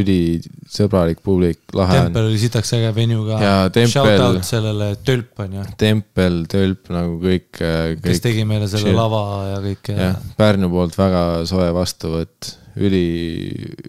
ülisõbralik 0.00 1.22
publik, 1.26 1.58
lahe 1.76 1.98
on. 1.98 2.08
tempel 2.10 2.28
oli 2.28 2.38
sitaks 2.42 2.72
äge 2.78 2.92
venue 2.96 3.26
ka 3.26 3.40
Ja 3.42 3.56
Tempel- 3.74 3.90
Shout 3.90 4.24
out 4.26 4.46
sellele 4.46 4.92
Tölp 5.06 5.42
on 5.42 5.58
ju, 5.58 5.66
tempel, 5.80 6.38
tölp 6.50 6.92
nagu 6.94 7.18
kõik, 7.22 7.50
kes 7.58 8.04
kõik, 8.04 8.22
tegi 8.28 8.46
meile 8.46 8.70
selle 8.70 8.90
chill. 8.90 9.00
lava 9.00 9.24
ja 9.50 9.58
kõike 9.64 9.98
jah, 9.98 10.22
Pärnu 10.38 10.70
poolt 10.72 10.96
väga 10.98 11.24
soe 11.50 11.68
vastuvõtt, 11.74 12.54
üli, 12.78 13.04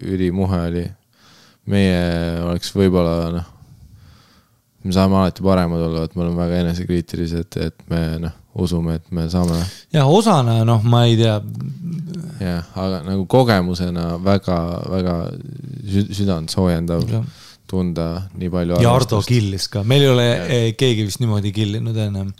ülimuhe 0.02 0.60
oli. 0.68 0.86
meie 1.70 1.98
oleks 2.42 2.72
võib-olla 2.74 3.30
noh, 3.38 3.50
me 4.82 4.94
saame 4.94 5.20
alati 5.20 5.44
paremad 5.46 5.86
olla, 5.86 6.06
et 6.08 6.16
me 6.16 6.24
oleme 6.24 6.42
väga 6.42 6.64
enesekriitilised, 6.64 7.58
et 7.62 7.84
me 7.90 8.00
noh, 8.26 8.38
usume, 8.54 8.98
et 9.00 9.12
me 9.14 9.26
saame 9.32 9.58
jah, 9.94 10.08
osana 10.08 10.60
noh, 10.68 10.82
ma 10.84 11.04
ei 11.08 11.16
tea, 11.16 11.38
jah, 12.42 12.72
aga 12.84 13.00
nagu 13.06 13.24
kogemusena 13.30 14.16
väga, 14.22 14.58
väga 14.92 15.14
sü 15.88 16.04
südant 16.12 16.52
soojendav. 16.52 17.06
tunda 17.72 18.26
nii 18.36 18.50
palju 18.52 18.80
ja 18.84 18.90
Ardo 18.92 19.22
killis 19.24 19.70
ka, 19.72 19.80
meil 19.88 20.02
ei 20.04 20.10
ole 20.12 20.26
eh, 20.44 20.66
keegi 20.76 21.06
vist 21.08 21.22
niimoodi 21.22 21.54
killinud 21.56 21.96
ennem. 21.96 22.32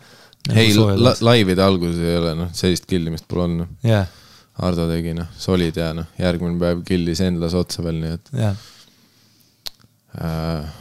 ei, 0.53 0.75
la, 0.77 1.15
laivide 1.25 1.65
alguses 1.65 2.03
ei 2.03 2.19
ole 2.19 2.35
noh, 2.37 2.51
sellist 2.53 2.85
killimist 2.91 3.25
pole 3.29 3.47
olnud. 3.47 3.79
jah, 3.87 4.11
Ardo 4.61 4.85
tegi 4.91 5.15
noh, 5.17 5.31
solid 5.39 5.81
ja 5.81 5.95
noh, 5.97 6.11
järgmine 6.21 6.61
päev 6.61 6.83
killis 6.85 7.23
endlas 7.25 7.57
otsa 7.57 7.85
veel, 7.87 8.03
nii 8.03 8.19
et 8.19 8.35
jah, 8.43 8.67
äh, 10.21 10.77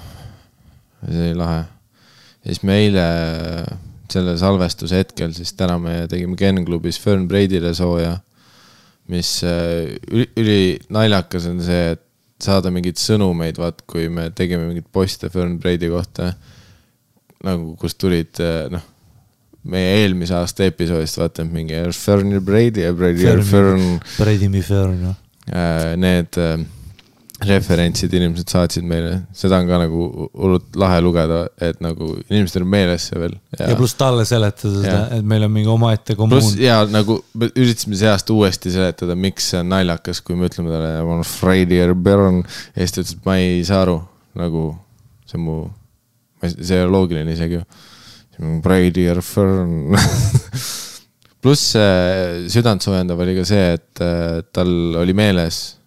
see 1.06 1.30
oli 1.30 1.40
lahe. 1.40 1.64
ja 1.64 2.52
siis 2.52 2.66
me 2.68 2.82
eile 2.82 3.08
selle 4.14 4.36
salvestuse 4.40 5.02
hetkel 5.02 5.34
siis 5.36 5.54
täna 5.58 5.78
me 5.82 5.96
tegime 6.12 6.38
Ken 6.40 6.64
klubis 6.68 7.00
Fern 7.02 7.28
Braidile 7.30 7.74
sooja, 7.78 8.16
mis 9.12 9.40
äh, 9.48 9.98
üli, 10.12 10.30
ülinaljakas 10.40 11.50
on 11.52 11.62
see, 11.66 11.92
et 11.96 12.06
saada 12.42 12.72
mingeid 12.74 12.98
sõnumeid, 12.98 13.60
vaat 13.62 13.84
kui 13.90 14.08
me 14.14 14.30
tegime 14.36 14.68
mingeid 14.70 14.90
poste 14.94 15.30
Fern 15.34 15.60
Braidi 15.62 15.92
kohta, 15.92 16.32
nagu 17.46 17.76
kust 17.82 18.00
tulid 18.02 18.42
äh, 18.44 18.66
noh, 18.74 18.86
meie 19.72 20.02
eelmise 20.02 20.34
aasta 20.40 20.66
episoodist 20.66 21.20
vaata 21.22 21.46
mingi 21.46 21.78
Fern 21.94 22.34
Brady 22.46 22.86
ja 22.88 22.92
ja 22.92 23.36
Fern 23.46 24.00
Brady 24.18 24.50
Me 24.50 24.62
Fern, 24.66 25.02
noh. 25.06 25.18
äh, 25.54 25.96
need 26.02 26.38
referentsid 27.48 28.14
inimesed 28.14 28.52
saatsid 28.52 28.86
meile, 28.86 29.16
seda 29.36 29.58
on 29.62 29.70
ka 29.70 29.80
nagu 29.82 30.06
hullult 30.30 30.76
lahe 30.80 31.00
lugeda, 31.02 31.40
et 31.64 31.80
nagu 31.82 32.12
inimestel 32.28 32.66
on 32.66 32.70
meeles 32.74 33.08
see 33.10 33.18
veel. 33.22 33.34
ja 33.58 33.74
pluss 33.80 33.98
talle 33.98 34.26
seletada 34.30 34.84
seda 34.84 35.00
et 35.18 35.26
meil 35.28 35.48
on 35.48 35.54
mingi 35.54 35.72
omaette 35.72 36.14
pluss 36.14 36.22
kommuun. 36.22 36.62
ja 36.62 36.82
nagu 36.90 37.18
me 37.34 37.50
üritasime 37.56 37.98
see 37.98 38.12
aasta 38.12 38.36
uuesti 38.36 38.74
seletada, 38.74 39.18
miks 39.18 39.52
see 39.54 39.62
on 39.64 39.72
naljakas, 39.74 40.22
kui 40.26 40.38
me 40.38 40.52
ütleme 40.52 40.74
talle, 40.74 40.94
ma 41.08 41.18
olen 41.18 41.28
Friday 41.28 41.96
Burn 41.96 42.44
ja 42.44 42.84
siis 42.84 42.94
ta 42.96 43.04
ütles, 43.04 43.18
et 43.18 43.26
ma 43.32 43.40
ei 43.42 43.66
saa 43.68 43.82
aru, 43.88 43.98
nagu 44.42 44.68
see 45.26 45.42
on 45.42 45.48
mu, 45.48 45.58
see 46.46 46.78
ei 46.78 46.86
ole 46.86 46.94
loogiline 46.98 47.38
isegi 47.38 47.60
ju. 47.60 47.66
Brady 48.62 49.04
Fern. 49.22 49.92
pluss 51.42 51.76
äh, 51.78 52.48
südantsoojendav 52.54 53.20
oli 53.22 53.36
ka 53.38 53.46
see, 53.50 53.76
et 53.78 54.02
äh, 54.02 54.42
tal 54.54 54.72
oli 55.02 55.14
meeles 55.18 55.81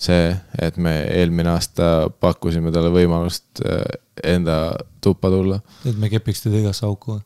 see, 0.00 0.30
et 0.62 0.78
me 0.80 0.94
eelmine 1.14 1.52
aasta 1.54 2.08
pakkusime 2.20 2.72
talle 2.74 2.90
võimalust 2.94 3.62
äh, 3.64 3.84
enda 4.34 4.58
tuppa 5.04 5.30
tulla 5.32 5.60
et 5.86 5.98
me 6.00 6.10
kepiks 6.12 6.44
teda 6.46 6.62
igasse 6.62 6.86
auku. 6.86 7.20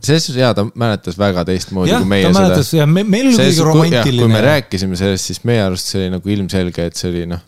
selles 0.00 0.26
suhtes 0.26 0.40
jaa, 0.40 0.52
ta 0.56 0.66
mäletas 0.74 1.18
väga 1.18 1.46
teistmoodi 1.48 1.92
jah, 1.92 2.04
kui 2.04 2.12
meie 2.14 2.28
ta 2.28 2.36
mäletas 2.36 2.70
ja 2.76 2.86
me, 2.86 3.04
meil 3.04 3.32
oli 3.32 3.38
kõige 3.38 3.50
jah, 3.50 3.58
kui 3.58 3.82
me 3.82 3.88
romantiline. 3.88 4.44
rääkisime 4.48 5.00
sellest, 5.00 5.32
siis 5.32 5.42
meie 5.48 5.64
arust 5.64 5.90
see 5.90 6.04
oli 6.04 6.14
nagu 6.14 6.34
ilmselge, 6.36 6.86
et 6.90 7.00
see 7.00 7.10
oli 7.10 7.26
noh, 7.30 7.42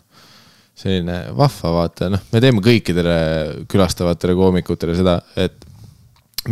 selline 0.77 1.21
vahva 1.37 1.73
vaata, 1.79 2.11
noh, 2.13 2.21
me 2.33 2.43
teeme 2.43 2.61
kõikidele 2.65 3.17
külastavatele 3.71 4.35
koomikutele 4.37 4.97
seda, 4.99 5.17
et 5.39 5.65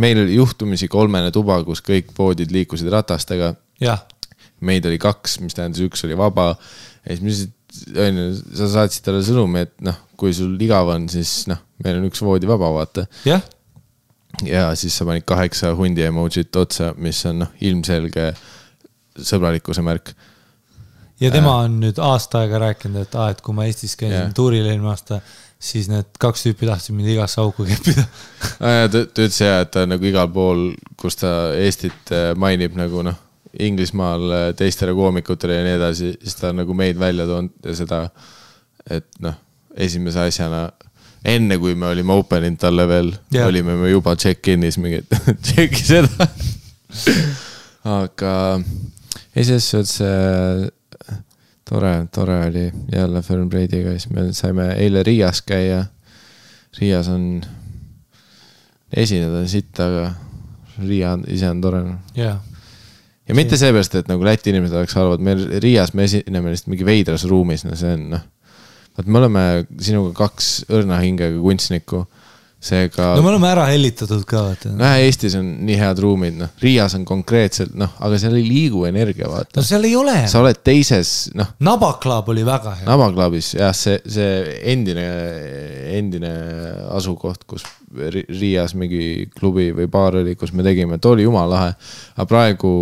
meil 0.00 0.18
oli 0.24 0.34
juhtumisi 0.36 0.88
kolmene 0.92 1.30
tuba, 1.34 1.58
kus 1.66 1.82
kõik 1.84 2.10
poodid 2.16 2.52
liikusid 2.54 2.90
ratastega. 2.92 3.54
jah, 3.80 4.02
meid 4.64 4.86
oli 4.88 4.98
kaks, 4.98 5.38
mis 5.44 5.56
tähendas, 5.56 5.82
üks 5.84 6.04
oli 6.08 6.16
vaba. 6.18 6.54
ja 7.04 7.14
siis 7.14 7.22
me 7.22 7.32
lihtsalt, 7.32 7.55
on 7.96 8.20
ju, 8.22 8.28
sa 8.58 8.68
saatsid 8.78 9.06
talle 9.06 9.22
sõnumi, 9.26 9.66
et 9.66 9.74
noh, 9.86 9.98
kui 10.18 10.34
sul 10.36 10.54
igav 10.62 10.90
on, 10.94 11.08
siis 11.12 11.44
noh, 11.50 11.60
meil 11.84 12.00
on 12.00 12.08
üks 12.08 12.22
voodi 12.24 12.48
vaba, 12.48 12.70
vaata 12.74 13.06
jah, 13.28 13.42
ja 14.44 14.68
siis 14.78 14.96
sa 14.96 15.06
panid 15.08 15.26
kaheksa 15.28 15.74
hundi 15.78 16.04
emotsit 16.06 16.56
otsa, 16.56 16.92
mis 17.00 17.22
on 17.28 17.44
noh, 17.44 17.52
ilmselge 17.64 18.30
sõbralikkuse 19.16 19.84
märk. 19.84 20.12
ja 21.20 21.30
tema 21.32 21.58
on 21.64 21.80
nüüd 21.80 21.98
aasta 22.02 22.44
aega 22.44 22.60
rääkinud, 22.66 23.06
et 23.06 23.18
aa, 23.18 23.30
et 23.32 23.42
kui 23.44 23.56
ma 23.56 23.66
Eestis 23.68 23.96
käisin 23.96 24.34
tuuril 24.36 24.66
eelmine 24.66 24.92
aasta, 24.92 25.20
siis 25.58 25.88
need 25.88 26.18
kaks 26.20 26.44
tüüpi 26.46 26.68
tahtsid 26.68 26.96
mind 26.96 27.14
igasse 27.14 27.40
auku 27.40 27.64
keppida. 27.68 28.04
ta 28.58 28.88
ta 28.92 29.04
ütles 29.04 29.40
ja, 29.40 29.60
et 29.64 29.72
ta 29.72 29.86
nagu 29.88 30.04
igal 30.04 30.28
pool, 30.32 30.68
kus 31.00 31.20
ta 31.22 31.32
Eestit 31.56 32.12
äh, 32.12 32.32
mainib 32.36 32.76
nagu 32.76 33.04
noh, 33.06 33.22
Inglismaal 33.60 34.30
äh, 34.30 34.48
teistele 34.56 34.94
koomikutele 34.94 35.60
ja 35.60 35.66
nii 35.66 35.76
edasi, 35.78 36.12
siis 36.22 36.36
ta 36.40 36.50
on 36.52 36.62
nagu 36.62 36.74
meid 36.76 36.98
välja 37.00 37.26
toonud 37.28 37.68
ja 37.68 37.76
seda, 37.78 38.02
et 38.90 39.08
noh, 39.24 39.36
esimese 39.76 40.26
asjana, 40.26 40.66
enne 41.26 41.58
kui 41.58 41.74
me 41.74 41.88
olime 41.90 42.14
open 42.16 42.44
inud 42.46 42.60
talle 42.60 42.86
veel 42.88 43.12
yeah., 43.34 43.48
olime 43.48 43.76
me 43.80 43.90
juba 43.90 44.16
check-in'is 44.16 44.78
mingi, 44.82 45.02
et 45.02 45.28
tšeki 45.48 45.84
seda. 45.84 46.28
aga 47.96 48.32
ei, 49.36 49.44
selles 49.44 49.70
suhtes 49.70 49.98
äh, 50.04 50.66
tore, 51.68 52.06
tore 52.12 52.46
oli 52.46 52.72
jälle 52.92 53.22
Fern 53.22 53.48
Brady'ga, 53.50 53.96
siis 53.96 54.10
me 54.10 54.32
saime 54.32 54.70
eile 54.74 55.02
Riias 55.02 55.42
käia. 55.42 55.84
Riias 56.80 57.08
on, 57.08 57.40
esineda 58.92 59.42
on 59.42 59.48
sitt, 59.48 59.80
aga 59.80 60.10
Riia 60.78 61.16
ise 61.32 61.50
on 61.50 61.60
tore. 61.60 61.82
jah, 62.16 62.38
ja 63.28 63.36
mitte 63.38 63.58
seepärast, 63.60 63.94
et 63.98 64.10
nagu 64.10 64.24
Läti 64.26 64.52
inimesed 64.52 64.76
oleks 64.78 64.96
halvad, 64.98 65.24
meil 65.24 65.46
Riias 65.62 65.94
me 65.94 66.06
esineme 66.06 66.52
lihtsalt 66.52 66.72
mingi 66.72 66.86
veidras 66.86 67.26
ruumis, 67.28 67.66
no 67.66 67.78
see 67.78 67.94
on 67.96 68.08
noh. 68.14 68.26
vot 68.96 69.08
me 69.10 69.20
oleme 69.20 69.42
sinuga 69.82 70.14
kaks 70.24 70.52
õrna 70.72 71.00
hingega 71.02 71.40
kunstnikku, 71.42 72.06
seega 72.56 73.10
no 73.14 73.22
me 73.22 73.30
oleme 73.34 73.48
ära 73.50 73.66
hellitatud 73.68 74.22
ka, 74.28 74.42
vaata. 74.48 74.70
noh, 74.72 74.94
Eestis 75.04 75.36
on 75.38 75.48
nii 75.66 75.76
head 75.76 76.00
ruumid, 76.02 76.38
noh, 76.40 76.52
Riias 76.62 76.96
on 76.96 77.04
konkreetselt 77.08 77.74
noh, 77.78 77.92
aga 78.02 78.18
seal 78.20 78.36
ei 78.38 78.46
liigu 78.46 78.86
energia, 78.88 79.28
vaata 79.30 79.60
no. 79.60 79.66
seal 79.66 79.84
ei 79.88 79.92
ole. 79.98 80.16
sa 80.30 80.40
oled 80.40 80.62
teises, 80.66 81.12
noh, 81.36 81.52
Nabaklaab 81.66 82.30
oli 82.32 82.44
väga 82.46 82.72
hea. 82.78 82.86
Navaklubis 82.88 83.52
jah, 83.58 83.74
see, 83.76 83.98
see 84.08 84.56
endine, 84.72 85.04
endine 85.98 86.32
asukoht, 86.96 87.44
kus 87.48 87.66
Ri- 87.96 88.24
Riias 88.26 88.74
mingi 88.76 89.28
klubi 89.36 89.68
või 89.76 89.86
baar 89.92 90.18
oli, 90.22 90.34
kus 90.38 90.50
me 90.56 90.64
tegime, 90.66 90.98
too 90.98 91.14
oli 91.14 91.26
jumala 91.28 91.52
lahe. 91.52 91.76
aga 92.16 92.26
praegu 92.28 92.72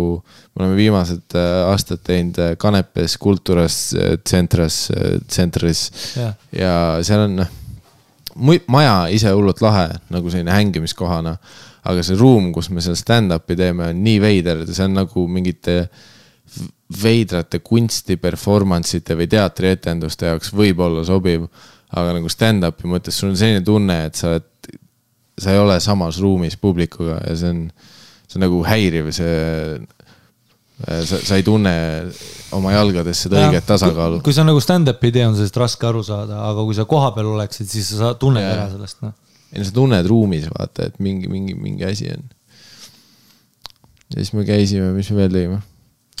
me 0.55 0.63
oleme 0.63 0.79
viimased 0.79 1.35
äh, 1.35 1.51
aastad 1.67 2.01
teinud 2.07 2.39
äh, 2.41 2.55
Kanepes, 2.59 3.19
Kulturas, 3.21 3.77
Tsentras, 4.23 4.79
Tsentris 5.27 5.85
jah, 6.15 6.33
ja 6.55 6.73
seal 7.05 7.27
on 7.27 7.39
noh, 7.43 7.53
maja 8.35 8.95
ise 9.13 9.31
hullult 9.31 9.61
lahe 9.63 9.87
nagu 10.13 10.31
selline 10.31 10.53
hängimiskohana, 10.53 11.35
aga 11.85 12.03
see 12.03 12.17
ruum, 12.19 12.51
kus 12.53 12.69
me 12.73 12.83
seal 12.83 12.97
stand-up'i 12.99 13.57
teeme, 13.57 13.91
on 13.93 14.03
nii 14.03 14.19
veider, 14.23 14.65
see 14.67 14.87
on 14.87 14.97
nagu 14.99 15.25
mingite 15.31 15.77
veidrate 17.01 17.59
kunsti 17.65 18.17
performance 18.21 18.99
ite 18.99 19.17
või 19.17 19.27
teatrietenduste 19.31 20.29
jaoks 20.29 20.53
võib-olla 20.55 21.05
sobiv, 21.07 21.47
aga 21.95 22.17
nagu 22.19 22.29
stand-up'i 22.31 22.89
mõttes 22.91 23.17
sul 23.17 23.31
on 23.31 23.39
selline 23.39 23.63
tunne, 23.65 23.99
et 24.09 24.19
sa 24.19 24.33
oled, 24.33 24.49
sa 25.35 25.51
ei 25.51 25.59
ole 25.59 25.79
samas 25.83 26.19
ruumis 26.23 26.55
publikuga 26.59 27.19
ja 27.25 27.35
see 27.39 27.51
on, 27.51 27.63
see 28.27 28.39
on 28.39 28.45
nagu 28.45 28.61
häiriv, 28.67 29.09
see 29.15 29.79
sa, 30.83 31.19
sa 31.23 31.37
ei 31.39 31.43
tunne 31.45 31.73
oma 32.55 32.73
jalgadest 32.75 33.27
seda 33.27 33.45
õiget 33.45 33.67
tasakaalu. 33.67 34.21
kui 34.25 34.35
sa 34.35 34.45
nagu 34.47 34.61
stand-up'i 34.63 35.09
ei 35.09 35.17
tee, 35.17 35.27
on 35.27 35.37
sellest 35.37 35.59
raske 35.61 35.87
aru 35.87 36.03
saada, 36.05 36.41
aga 36.49 36.65
kui 36.67 36.75
sa 36.77 36.87
kohapeal 36.89 37.31
oleksid, 37.31 37.69
siis 37.71 37.93
sa 37.95 38.13
tunned 38.19 38.43
Jaa. 38.43 38.55
ära 38.57 38.65
sellest, 38.73 38.99
noh. 39.05 39.13
ei 39.53 39.61
no 39.61 39.67
sa 39.67 39.75
tunned 39.75 40.09
ruumis 40.11 40.49
vaata, 40.51 40.89
et 40.89 40.97
mingi, 41.03 41.31
mingi, 41.31 41.55
mingi 41.57 41.87
asi 41.87 42.09
on. 42.11 42.25
ja 44.15 44.17
siis 44.19 44.33
me 44.35 44.47
käisime, 44.47 44.91
mis 44.95 45.11
me 45.13 45.23
veel 45.23 45.39
tegime? 45.39 45.61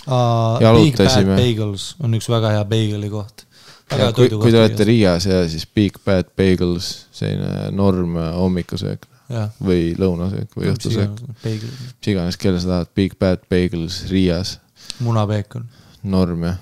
Bad 0.05 0.61
Jalutasime. 0.61 1.33
Bagels 1.39 1.95
on 2.03 2.13
üks 2.13 2.27
väga 2.29 2.51
hea 2.53 2.65
beigeli 2.69 3.09
koht. 3.09 3.47
kui, 3.89 4.29
kui 4.29 4.51
te 4.53 4.59
olete. 4.59 4.85
Riias 4.85 5.25
ja 5.25 5.41
siis 5.49 5.65
Big 5.65 5.97
Bad 6.05 6.29
Bagels, 6.37 7.07
selline 7.15 7.71
norm 7.73 8.15
hommikusöök 8.37 9.09
jah, 9.31 9.49
või 9.63 9.95
lõunasöök 9.99 10.53
või 10.57 10.69
õhtusöök, 10.73 11.23
beigel, 11.43 11.73
mis 11.79 12.11
iganes, 12.11 12.37
kelle 12.41 12.61
sa 12.61 12.71
tahad, 12.71 12.93
Big 12.97 13.17
Bad 13.19 13.45
Bagels 13.51 14.03
Riias, 14.11 14.57
munapeekon. 15.03 15.65
norm 16.03 16.45
jah. 16.45 16.61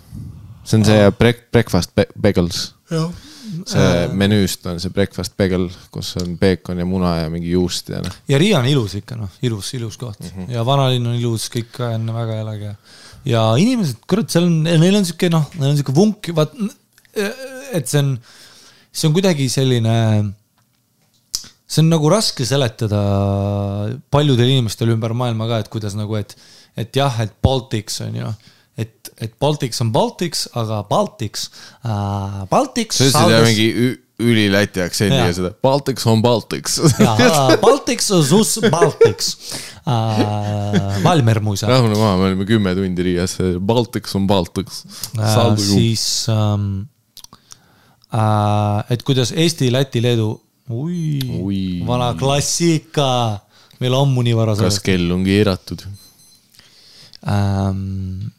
see 0.64 0.80
on 0.80 0.88
see 0.88 1.11
break-, 1.19 1.48
breakfast 1.52 1.95
bagels, 2.15 2.65
see 3.68 3.88
menüüst 4.15 4.65
on 4.69 4.80
see 4.81 4.94
breakfast 4.94 5.35
bagel, 5.40 5.68
kus 5.94 6.14
on 6.22 6.38
peekon 6.40 6.80
ja 6.80 6.88
muna 6.88 7.15
ja 7.22 7.31
mingi 7.34 7.52
juust 7.53 7.91
ja 7.94 8.02
noh. 8.03 8.19
ja 8.30 8.40
Riia 8.41 8.60
on 8.61 8.69
ilus 8.69 8.95
ikka 8.99 9.18
noh, 9.19 9.31
ilus, 9.44 9.73
ilus 9.77 9.98
koht 10.02 10.22
mm. 10.22 10.30
-hmm. 10.30 10.53
ja 10.56 10.65
vanalinn 10.65 11.11
on 11.11 11.18
ilus, 11.19 11.49
kõik 11.53 11.81
on 11.84 12.07
väga 12.15 12.40
elage. 12.45 12.76
ja 13.26 13.44
inimesed, 13.60 14.06
kurat, 14.07 14.30
seal 14.30 14.48
on, 14.48 14.61
neil 14.64 14.95
on 14.95 15.06
sihuke 15.06 15.30
noh, 15.34 15.49
neil 15.60 15.73
on 15.73 15.77
sihuke 15.80 15.95
vunk, 15.95 16.31
vaat, 16.35 16.56
et 17.73 17.88
see 17.88 17.99
on, 17.99 18.15
see 18.91 19.10
on 19.10 19.15
kuidagi 19.15 19.49
selline, 19.52 19.98
see 21.68 21.84
on 21.84 21.91
nagu 21.94 22.10
raske 22.11 22.45
seletada 22.45 23.03
paljudele 24.14 24.57
inimestele 24.57 24.95
ümber 24.95 25.15
maailma 25.18 25.48
ka, 25.49 25.64
et 25.64 25.72
kuidas 25.73 25.95
nagu, 25.98 26.18
et, 26.19 26.35
et 26.77 26.95
jah, 26.95 27.22
et 27.23 27.34
Baltics 27.44 28.02
on 28.06 28.19
ju 28.19 28.34
et, 28.77 29.11
et 29.22 29.34
Baltics 29.41 29.81
on 29.84 29.91
Baltics, 29.94 30.48
aga 30.57 30.81
Baltics 30.90 31.49
äh,, 31.85 32.40
Baltics. 32.49 32.98
sa 32.98 33.10
ütlesid 33.10 33.35
jah 33.35 33.45
mingi 33.45 33.68
üli-läti 34.23 34.81
aktsendiga 34.84 35.34
seda, 35.35 35.52
Baltics 35.65 36.06
on 36.10 36.22
Baltics. 36.23 36.77
Baltics, 37.64 38.10
sus 38.30 38.56
Baltics 38.72 39.34
äh,. 39.90 41.03
Valmer 41.03 41.41
muuseas 41.44 41.72
rahune 41.72 41.98
maha, 41.98 42.15
me 42.22 42.31
olime 42.31 42.48
kümme 42.49 42.73
tundi 42.77 43.10
Riias, 43.10 43.38
Baltics 43.61 44.15
on 44.18 44.27
Baltics. 44.30 44.84
äh,, 45.18 45.44
siis 45.60 46.06
ähm, 46.34 46.88
äh,, 48.14 48.94
et 48.94 49.06
kuidas 49.06 49.34
Eesti, 49.35 49.72
Läti, 49.73 50.02
Leedu 50.02 50.31
ui, 50.69 51.19
Ui. 51.41 51.81
vana 51.88 52.14
klassika, 52.15 53.41
meil 53.80 53.94
ammu 53.98 54.23
nii 54.23 54.38
vara 54.38 54.56
kas 54.56 54.80
kell 54.84 55.11
on 55.11 55.26
keeratud? 55.27 55.84
ähm,. 57.27 58.31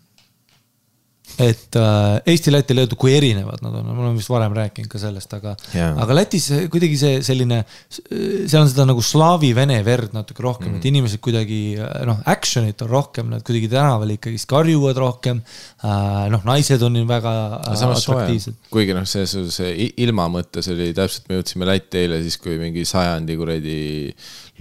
Et 1.42 1.76
äh, 1.76 2.20
Eesti, 2.30 2.52
Läti, 2.54 2.74
Leedu, 2.76 2.96
kui 3.00 3.14
erinevad 3.16 3.62
nad 3.64 3.74
on, 3.74 3.88
ma 3.88 4.04
olen 4.04 4.18
vist 4.18 4.30
varem 4.30 4.54
rääkinud 4.54 4.90
ka 4.90 5.00
sellest, 5.02 5.32
aga 5.34 5.54
Jaa. 5.74 5.90
aga 6.04 6.16
Lätis 6.20 6.46
kuidagi 6.72 6.98
see 7.00 7.20
selline, 7.26 7.60
seal 7.90 8.60
on 8.60 8.70
seda 8.70 8.86
nagu 8.86 9.02
slaavi-vene 9.04 9.80
verd 9.86 10.14
natuke 10.14 10.44
rohkem 10.44 10.70
mm., 10.70 10.78
et 10.78 10.88
inimesed 10.92 11.22
kuidagi 11.24 11.60
noh, 12.06 12.22
action'it 12.30 12.86
on 12.86 12.92
rohkem, 12.92 13.30
nad 13.34 13.44
kuidagi 13.46 13.70
tänaval 13.72 14.14
ikkagist 14.14 14.48
karjuvad 14.50 15.00
rohkem 15.02 15.42
äh,. 15.42 16.24
noh, 16.32 16.44
naised 16.46 16.82
on 16.86 17.00
ju 17.00 17.06
väga 17.10 17.36
äh, 17.60 17.86
atraktiivsed., 17.90 18.58
kuigi 18.74 18.96
noh, 18.96 19.06
selles 19.08 19.34
suhtes 19.34 19.60
ilma 20.06 20.28
mõttes 20.32 20.70
oli 20.72 20.92
täpselt, 20.96 21.28
me 21.28 21.40
jõudsime 21.40 21.68
Lätti 21.68 22.04
eile 22.04 22.22
siis, 22.22 22.38
kui 22.38 22.58
mingi 22.60 22.86
sajandi 22.86 23.38
kuradi 23.40 23.78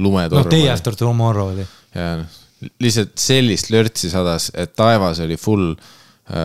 lumetorm 0.02 0.48
noh, 0.48 0.54
Day 0.54 0.72
After 0.74 0.98
Tomorrow 0.98 1.54
oli. 1.54 1.68
ja 1.94 2.16
noh, 2.24 2.40
lihtsalt 2.82 3.18
sellist 3.20 3.70
lörtsi 3.74 4.10
sadas, 4.12 4.50
et 4.58 4.74
taevas 4.78 5.22
oli 5.24 5.38
full 5.40 5.74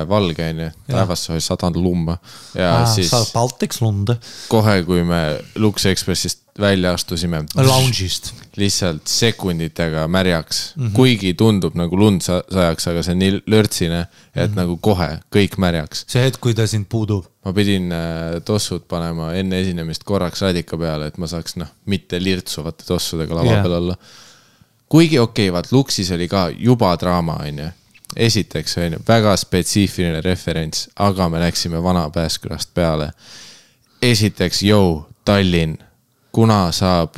valge 0.08 0.42
onju, 0.50 0.70
taevasse 0.90 1.32
oli 1.32 1.40
sadanud 1.40 1.78
lumma 1.78 2.16
ja 2.58 2.80
ah, 2.80 2.88
siis 2.90 3.12
Baltics 3.32 3.78
lund 3.80 4.10
kohe, 4.50 4.80
kui 4.82 5.04
me 5.06 5.22
Lux 5.54 5.86
Expressist 5.86 6.48
välja 6.58 6.92
astusime, 6.92 7.44
lounge'ist. 7.54 8.32
lihtsalt 8.56 9.06
sekunditega 9.06 10.08
märjaks 10.08 10.72
mm. 10.76 10.86
-hmm. 10.86 10.92
kuigi 10.92 11.34
tundub 11.34 11.74
nagu 11.74 11.96
lund 11.96 12.20
sa- 12.20 12.42
sajaks, 12.52 12.88
aga 12.88 13.02
see 13.02 13.12
on 13.12 13.18
nii 13.18 13.42
lörtsine, 13.46 14.00
et 14.00 14.08
mm. 14.34 14.52
-hmm. 14.52 14.56
nagu 14.56 14.76
kohe 14.76 15.08
kõik 15.36 15.58
märjaks. 15.58 16.04
see 16.08 16.22
hetk, 16.22 16.40
kui 16.40 16.54
ta 16.54 16.66
sind 16.66 16.86
puudub. 16.88 17.24
ma 17.44 17.52
pidin 17.52 17.92
äh, 17.92 18.42
tossud 18.44 18.82
panema 18.88 19.32
enne 19.34 19.60
esinemist 19.60 20.04
korraks 20.04 20.42
radika 20.42 20.76
peale, 20.76 21.06
et 21.06 21.18
ma 21.18 21.26
saaks 21.26 21.56
noh, 21.56 21.68
mitte 21.86 22.24
lirtsuvate 22.24 22.84
tossudega 22.84 23.34
lava 23.34 23.50
yeah. 23.50 23.62
peal 23.62 23.72
olla. 23.72 23.96
kuigi 24.88 25.18
okei 25.18 25.48
okay,, 25.48 25.52
vaat 25.52 25.72
Luxis 25.72 26.10
oli 26.10 26.28
ka 26.28 26.50
juba 26.58 26.96
draama, 26.96 27.38
onju. 27.46 27.70
Esiteks 28.16 28.78
onju, 28.78 28.98
väga 29.08 29.36
spetsiifiline 29.36 30.20
referents, 30.20 30.88
aga 30.96 31.28
me 31.28 31.40
läksime 31.40 31.82
Vana 31.82 32.10
Pääskülast 32.10 32.74
peale. 32.74 33.10
esiteks, 34.02 34.62
jõu, 34.62 35.06
Tallinn, 35.24 35.78
kuna 36.32 36.72
saab 36.72 37.14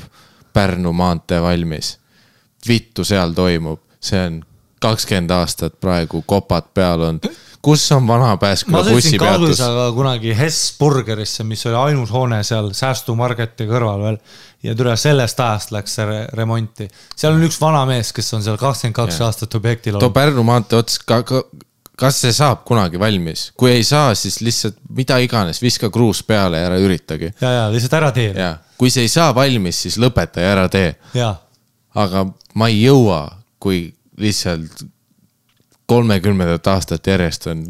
Pärnu 0.53 0.93
maantee 0.93 1.43
valmis? 1.43 2.01
vittu 2.69 3.05
seal 3.05 3.33
toimub, 3.33 3.81
see 4.01 4.21
on 4.27 4.41
kakskümmend 4.81 5.31
aastat 5.31 5.81
praegu 5.81 6.23
kopad 6.27 6.73
peal 6.75 7.01
olnud. 7.01 7.27
Kus 7.63 7.93
on 7.93 8.07
Vana 8.09 8.37
Pääsküla 8.37 8.85
bussipeatus? 8.91 9.63
Kunagi 9.95 10.37
Hess 10.39 10.77
Burgerisse, 10.79 11.45
mis 11.45 11.67
oli 11.67 11.77
ainus 11.77 12.13
hoone 12.13 12.43
seal 12.47 12.73
säästumarketi 12.77 13.67
kõrval 13.69 14.05
veel. 14.05 14.21
ja 14.63 14.75
tule 14.77 14.97
sellest 14.97 15.41
ajast 15.41 15.73
läks 15.73 15.97
see 15.99 16.07
re 16.09 16.21
remonti. 16.37 16.89
seal 17.17 17.37
on 17.37 17.45
üks 17.45 17.61
vana 17.61 17.85
mees, 17.89 18.13
kes 18.17 18.33
on 18.37 18.45
seal 18.45 18.61
kakskümmend 18.61 18.97
kaks 18.97 19.21
aastat 19.27 19.55
objektil 19.55 19.97
too 19.97 20.07
olnud. 20.07 20.17
Pärnu 20.17 20.45
maantee 20.45 20.81
ots 20.81 20.99
ka, 21.05 21.23
ka, 21.27 21.43
kas 22.01 22.23
see 22.25 22.33
saab 22.37 22.65
kunagi 22.69 23.01
valmis, 23.01 23.51
kui 23.57 23.75
ei 23.75 23.85
saa, 23.85 24.15
siis 24.15 24.41
lihtsalt 24.45 24.81
mida 24.97 25.21
iganes, 25.21 25.61
viska 25.63 25.91
kruus 25.93 26.23
peale 26.25 26.63
ja 26.63 26.71
ära 26.71 26.81
üritagi. 26.81 27.33
ja, 27.41 27.53
ja 27.59 27.69
lihtsalt 27.73 27.99
ära 28.01 28.13
tee. 28.17 28.33
ja 28.37 28.57
kui 28.81 28.93
see 28.93 29.05
ei 29.05 29.13
saa 29.13 29.35
valmis, 29.37 29.83
siis 29.85 30.01
lõpeta 30.01 30.41
ja 30.41 30.55
ära 30.57 30.69
tee. 30.73 30.95
aga 31.95 32.25
ma 32.55 32.71
ei 32.73 32.81
jõua, 32.87 33.27
kui 33.61 33.91
lihtsalt 34.21 34.85
kolmekümnendat 35.91 36.67
aastat 36.71 37.07
järjest 37.11 37.49
on 37.51 37.65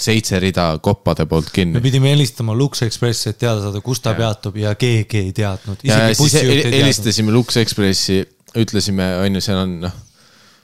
seitse 0.00 0.40
rida 0.40 0.66
koppade 0.82 1.26
poolt 1.28 1.50
me 1.50 1.54
kinni. 1.54 1.80
pidime 1.84 2.12
helistama 2.14 2.54
Lux 2.56 2.82
Expressi, 2.86 3.30
et 3.30 3.40
teada 3.40 3.60
saada, 3.62 3.80
kus 3.84 4.00
ta 4.04 4.14
peatub 4.18 4.56
ja 4.60 4.74
keegi 4.74 5.24
ei 5.26 5.32
teadnud. 5.36 5.82
ja 5.84 6.04
helistasime 6.08 7.32
Lux 7.34 7.60
Expressi, 7.60 8.22
ütlesime, 8.58 9.12
on 9.24 9.36
ju, 9.36 9.42
seal 9.44 9.60
on 9.64 9.74
noh. 9.84 9.98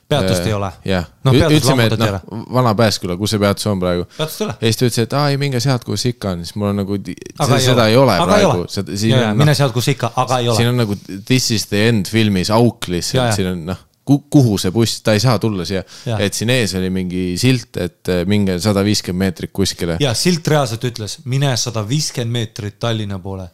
peatust 0.08 0.46
ei 0.46 0.54
ole. 0.56 0.70
jah, 0.88 1.08
ütlesime, 1.32 1.88
et 1.90 1.98
noh 2.00 2.46
Vana 2.54 2.74
Pääsküla, 2.78 3.18
kus 3.20 3.34
see 3.34 3.42
peatus 3.42 3.68
on 3.70 3.82
praegu 3.82 4.06
peatust 4.16 4.40
ei 4.40 4.48
ole. 4.48 4.56
ja 4.60 4.70
siis 4.70 4.80
ta 4.80 4.88
ütles, 4.88 5.08
et 5.08 5.16
aa 5.20 5.26
ei 5.34 5.40
minge 5.42 5.60
sealt, 5.62 5.84
kus 5.84 6.06
ikka 6.12 6.32
on, 6.36 6.44
siis 6.46 6.56
mul 6.56 6.72
on 6.72 6.80
nagu, 6.84 7.00
seda 7.42 7.90
ei 7.90 7.98
ole 8.00 8.16
ei 8.16 8.30
praegu 8.30 8.54
ole., 8.64 8.86
siin 8.96 9.12
ja, 9.12 9.24
ja 9.26 9.34
on 9.34 9.42
mine 9.42 9.56
sealt, 9.58 9.76
kus 9.76 9.90
ikka, 9.92 10.14
aga 10.24 10.40
ei 10.40 10.48
siin 10.48 10.70
ole. 10.70 10.74
on 10.74 10.82
nagu 10.84 10.98
this 11.18 11.50
is 11.52 11.68
the 11.72 11.88
end 11.90 12.08
filmis 12.12 12.52
auk 12.54 12.88
Ja, 12.88 12.94
ja. 12.94 12.98
lihtsalt, 13.00 13.36
siin 13.40 13.52
on 13.52 13.66
noh, 13.74 13.85
kuhu 14.06 14.54
see 14.60 14.70
buss, 14.70 15.00
ta 15.02 15.16
ei 15.16 15.20
saa 15.22 15.38
tulla 15.42 15.64
siia 15.66 15.82
et 16.22 16.34
siin 16.36 16.50
ees 16.54 16.76
oli 16.78 16.90
mingi 16.94 17.24
silt, 17.40 17.76
et 17.82 18.12
eh, 18.12 18.22
minge 18.28 18.58
sada 18.62 18.84
viiskümmend 18.86 19.24
meetrit 19.26 19.52
kuskile. 19.52 19.98
ja 20.00 20.14
silt 20.14 20.46
reaalselt 20.48 20.84
ütles, 20.86 21.18
mine 21.24 21.52
sada 21.58 21.82
viiskümmend 21.88 22.38
meetrit 22.38 22.78
Tallinna 22.78 23.18
poole. 23.22 23.48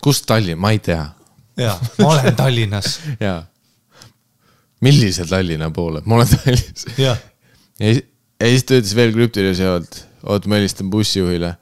kust 0.00 0.26
Tallinn, 0.30 0.60
ma 0.60 0.72
ei 0.72 0.80
tea 0.84 1.04
ja, 1.60 1.78
ma 1.98 2.12
olen 2.14 2.36
Tallinnas. 2.36 3.00
ja 3.26 3.42
millise 4.80 5.26
Tallinna 5.28 5.70
poole, 5.70 6.02
ma 6.04 6.20
olen 6.20 6.28
Tallinnas. 6.36 6.86
ja 6.98 7.16
ja 7.80 7.94
siis 8.48 8.64
ta 8.64 8.78
ütles 8.78 8.94
veel 8.96 9.12
krüptilise 9.14 9.66
pealt, 9.68 10.04
oot 10.24 10.46
ma 10.48 10.60
helistan 10.60 10.90
bussijuhile. 10.90 11.54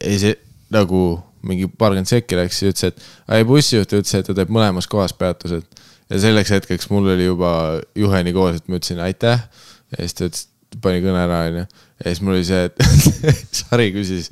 ja 0.00 0.18
siis 0.18 0.40
nagu 0.72 1.20
mingi 1.42 1.68
paarkümmend 1.68 2.08
sekki 2.08 2.36
läks, 2.36 2.60
siis 2.60 2.74
ütles, 2.74 2.92
et 2.92 3.34
ai 3.36 3.44
bussijuht 3.48 3.92
ütles, 3.96 4.14
et 4.16 4.26
ta 4.28 4.36
teeb 4.36 4.52
mõlemas 4.52 4.88
kohas 4.90 5.14
peatused. 5.16 5.64
Ja 6.10 6.20
selleks 6.22 6.50
hetkeks 6.56 6.90
mul 6.90 7.12
oli 7.14 7.28
juba 7.28 7.52
juheni 7.98 8.34
koos, 8.36 8.58
et 8.58 8.68
ma 8.68 8.80
ütlesin 8.80 9.00
aitäh. 9.04 9.46
ja 9.94 10.02
siis 10.02 10.16
ta 10.16 10.26
ütles, 10.28 10.44
pani 10.82 11.02
kõne 11.04 11.22
ära, 11.22 11.40
onju. 11.48 11.64
ja 12.02 12.12
siis 12.12 12.22
mul 12.24 12.38
oli 12.38 12.46
see, 12.46 12.68
et 12.68 13.50
Sari 13.60 13.90
küsis, 13.94 14.30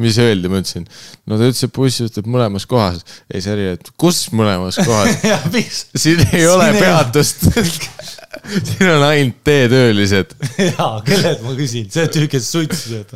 mis 0.00 0.18
öeldi, 0.20 0.50
ma 0.52 0.60
ütlesin, 0.60 0.86
no 1.28 1.38
ta 1.40 1.48
ütles, 1.48 1.62
et 1.66 1.74
bussijuht 1.76 2.16
teeb 2.16 2.28
mõlemas 2.32 2.66
kohas. 2.68 3.02
ja 3.28 3.36
siis 3.36 3.48
Sari, 3.50 3.68
et 3.76 3.92
kus 4.00 4.24
mõlemas 4.36 4.80
kohas? 4.80 5.20
siin 6.02 6.24
ei 6.30 6.46
ole 6.48 6.70
Siin 6.72 6.80
peatust. 6.80 7.46
siin 8.68 8.88
on 8.88 9.06
ainult 9.10 9.42
teetöölised 9.44 10.36
jaa, 10.56 10.94
kellelt 11.06 11.42
ma 11.44 11.56
küsin, 11.58 11.88
see 11.92 12.08
tüü, 12.12 12.28
kes 12.32 12.48
suitsu 12.54 12.94
sööb. 12.94 13.12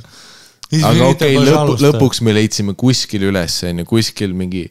aga 0.83 1.09
okei 1.09 1.39
okay,, 1.39 1.47
lõpu, 1.49 1.79
lõpuks 1.81 2.21
me 2.27 2.37
leidsime 2.37 2.77
kuskil 2.79 3.25
üles, 3.31 3.57
onju, 3.65 3.89
kuskil 3.89 4.37
mingi 4.37 4.67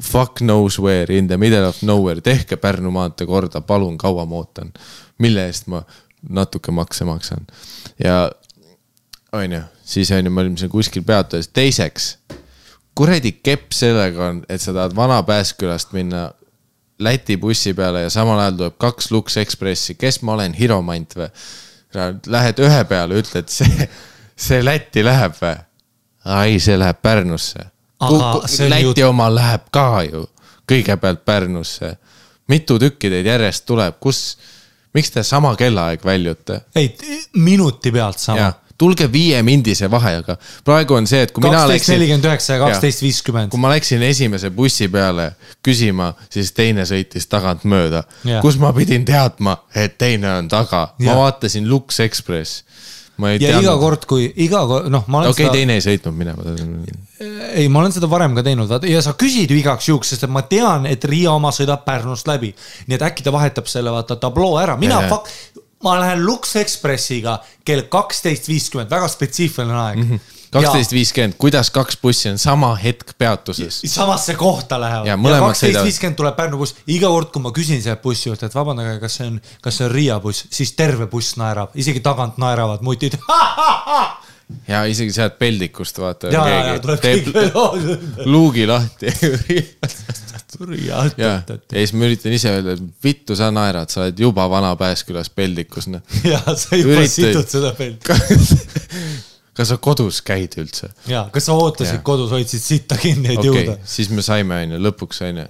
fuck 0.00 0.40
knows 0.40 0.78
where 0.78 1.12
in 1.12 1.28
the 1.28 1.36
middle 1.36 1.68
of 1.68 1.82
nowhere, 1.82 2.20
tehke 2.20 2.56
Pärnu 2.56 2.90
maantee 2.90 3.26
korda, 3.26 3.60
palun, 3.60 3.98
kaua 3.98 4.26
ma 4.26 4.40
ootan. 4.40 4.72
mille 5.18 5.46
eest 5.46 5.66
ma 5.66 5.82
natuke 6.28 6.72
makse 6.72 7.04
maksan 7.04 7.46
ja 8.04 8.30
onju, 9.32 9.60
siis 9.84 10.10
onju, 10.10 10.30
me 10.30 10.40
olime 10.40 10.56
seal 10.60 10.70
kuskil 10.70 11.04
peatuses, 11.06 11.48
teiseks. 11.48 12.16
kuradi 12.94 13.32
kepp 13.32 13.72
sellega 13.72 14.28
on, 14.28 14.44
et 14.48 14.60
sa 14.60 14.72
tahad 14.72 14.96
Vana 14.96 15.22
Pääskülast 15.22 15.92
minna 15.92 16.30
Läti 17.02 17.36
bussi 17.36 17.74
peale 17.74 18.02
ja 18.02 18.10
samal 18.10 18.38
ajal 18.38 18.56
tuleb 18.56 18.78
kaks 18.78 19.10
Lux 19.10 19.36
Expressi, 19.36 19.94
kes 19.94 20.20
ma 20.22 20.36
olen, 20.36 20.52
Hiromant 20.54 21.16
või? 21.18 21.28
Lähed 22.30 22.60
ühe 22.62 22.84
peale, 22.88 23.18
ütled 23.18 23.50
see, 23.50 23.88
see 24.36 24.62
Lätti 24.64 25.04
läheb 25.04 25.34
või? 25.40 25.56
ei, 26.44 26.60
see 26.62 26.78
läheb 26.78 27.00
Pärnusse. 27.02 27.71
Läti 28.68 29.00
ju- 29.00 29.08
oma 29.08 29.28
läheb 29.34 29.68
ka 29.70 30.02
ju 30.04 30.26
kõigepealt 30.68 31.24
Pärnusse. 31.24 31.96
mitu 32.48 32.78
tükki 32.78 33.10
teid 33.10 33.26
järjest 33.26 33.64
tuleb, 33.66 33.94
kus, 34.00 34.36
miks 34.94 35.10
te 35.10 35.22
sama 35.22 35.56
kellaaeg 35.56 36.04
väljute? 36.04 36.60
ei, 36.74 36.96
minuti 37.34 37.92
pealt 37.92 38.18
sama 38.18 38.52
tulge 38.82 39.06
viiemindise 39.12 39.90
vahega. 39.90 40.36
praegu 40.64 40.96
on 40.98 41.06
see, 41.06 41.22
et 41.22 41.32
kui 41.32 41.42
mina 41.44 41.60
kaksteist 41.60 41.82
läksin, 41.82 41.94
nelikümmend 41.94 42.28
üheksa 42.30 42.56
ja 42.56 42.60
kaksteist 42.64 43.02
viiskümmend 43.04 43.52
kui. 43.52 43.60
ma 43.62 43.70
läksin 43.70 44.02
esimese 44.02 44.50
bussi 44.50 44.88
peale 44.92 45.32
küsima, 45.66 46.12
siis 46.32 46.52
teine 46.56 46.86
sõitis 46.88 47.28
tagant 47.30 47.66
mööda 47.68 48.02
Jah.. 48.26 48.42
kus 48.42 48.58
ma 48.62 48.72
pidin 48.76 49.06
teadma, 49.08 49.56
et 49.74 49.98
teine 50.02 50.32
on 50.40 50.50
taga, 50.50 50.88
ma 51.06 51.16
vaatasin 51.20 51.68
Lux 51.70 52.00
Express. 52.02 52.64
Ma 53.20 53.32
ei 53.32 53.40
ja 53.40 53.50
iga 53.52 53.60
teadnud, 53.60 53.80
kord, 53.82 54.06
kui 54.08 54.26
iga 54.44 54.62
kord, 54.68 54.88
noh, 54.92 55.04
ma 55.12 55.20
olen 55.20 55.32
okei 55.32 55.44
okay,, 55.44 55.50
seda, 55.50 55.58
teine 55.58 55.76
ei 55.76 55.84
sõitnud 55.84 56.16
minema. 56.16 56.54
ei, 57.52 57.66
ma 57.68 57.82
olen 57.82 57.94
seda 57.94 58.08
varem 58.10 58.36
ka 58.38 58.44
teinud, 58.46 58.70
vaata 58.70 58.88
ja 58.88 59.02
sa 59.04 59.14
küsid 59.18 59.52
ju 59.52 59.58
igaks 59.60 59.90
juhuks, 59.90 60.14
sest 60.14 60.26
et 60.26 60.32
ma 60.32 60.44
tean, 60.48 60.88
et 60.88 61.04
Riia 61.08 61.34
oma 61.34 61.52
sõidab 61.54 61.84
Pärnust 61.86 62.30
läbi. 62.30 62.54
nii 62.88 62.98
et 62.98 63.06
äkki 63.10 63.26
ta 63.26 63.34
vahetab 63.34 63.68
selle 63.70 63.92
vaata 63.94 64.16
tabloo 64.22 64.56
ära, 64.62 64.78
mina 64.80 65.02
jah. 65.04 65.10
fuck, 65.12 65.60
ma 65.84 65.98
lähen 66.00 66.24
Lux 66.24 66.56
Expressiga 66.56 67.38
kell 67.66 67.88
kaksteist 67.92 68.48
viiskümmend, 68.48 68.90
väga 68.90 69.10
spetsiifiline 69.10 69.78
aeg 69.84 69.98
mm. 69.98 70.08
-hmm. 70.10 70.38
Kaksteist 70.52 70.92
viiskümmend, 70.92 71.36
kuidas 71.40 71.70
kaks 71.74 71.96
bussi 72.02 72.30
on 72.32 72.38
sama 72.40 72.74
hetk 72.76 73.14
peatuses? 73.18 73.82
samasse 73.88 74.34
kohta 74.38 74.80
lähevad 74.80 75.06
Ja 75.08 75.16
kaksteist 75.16 75.84
viiskümmend 75.84 76.18
tuleb 76.18 76.36
Pärnu 76.36 76.60
buss, 76.60 76.76
iga 76.86 77.08
kord, 77.12 77.30
kui 77.34 77.42
ma 77.44 77.52
küsin 77.56 77.82
sealt 77.84 78.02
bussijuht, 78.04 78.42
et 78.42 78.54
vabandage, 78.54 78.98
kas 79.02 79.20
see 79.20 79.30
on, 79.32 79.38
kas 79.64 79.80
see 79.80 79.88
on 79.88 79.94
Riia 79.94 80.18
buss, 80.20 80.46
siis 80.52 80.74
terve 80.78 81.08
buss 81.10 81.36
naerab, 81.40 81.72
isegi 81.78 82.02
tagant 82.04 82.38
naeravad 82.42 82.84
mutid. 82.84 83.16
ja 84.72 84.84
isegi 84.90 85.12
sealt 85.14 85.38
peldikust 85.40 85.98
vaata. 86.02 86.32
ja, 86.32 86.44
ja, 86.48 86.64
ja 86.72 86.78
tuleb 86.82 87.00
kõik 87.04 87.30
luugi 88.32 88.66
lahti. 88.68 89.12
Ja, 90.82 91.04
ja 91.16 91.30
siis 91.72 91.94
ma 91.96 92.06
üritan 92.06 92.34
ise 92.36 92.52
öelda, 92.52 92.76
et 92.76 93.04
vittu 93.04 93.36
sa 93.38 93.48
naerad, 93.54 93.90
sa 93.92 94.04
oled 94.04 94.20
juba 94.20 94.44
Vana 94.52 94.74
Pääskülas 94.76 95.30
peldikus, 95.32 95.88
noh. 95.88 96.04
ja 96.32 96.42
sa 96.52 96.76
juba 96.76 97.00
Üritad- 97.00 97.14
situd 97.16 97.48
seda 97.56 97.72
pealt. 97.78 98.04
Kas 99.56 99.72
sa 99.72 99.78
kodus 99.82 100.22
käid 100.26 100.56
üldse? 100.60 100.90
ja, 101.10 101.26
kas 101.32 101.48
sa 101.48 101.56
ootasid 101.58 102.00
Jaa. 102.00 102.06
kodus, 102.06 102.30
hoidsid 102.34 102.62
sitta 102.64 102.96
kinni, 103.00 103.34
et 103.34 103.42
okay, 103.42 103.66
jõuda?, 103.66 103.78
siis 103.84 104.10
me 104.10 104.24
saime, 104.24 104.62
onju, 104.66 104.82
lõpuks 104.88 105.24
onju, 105.28 105.48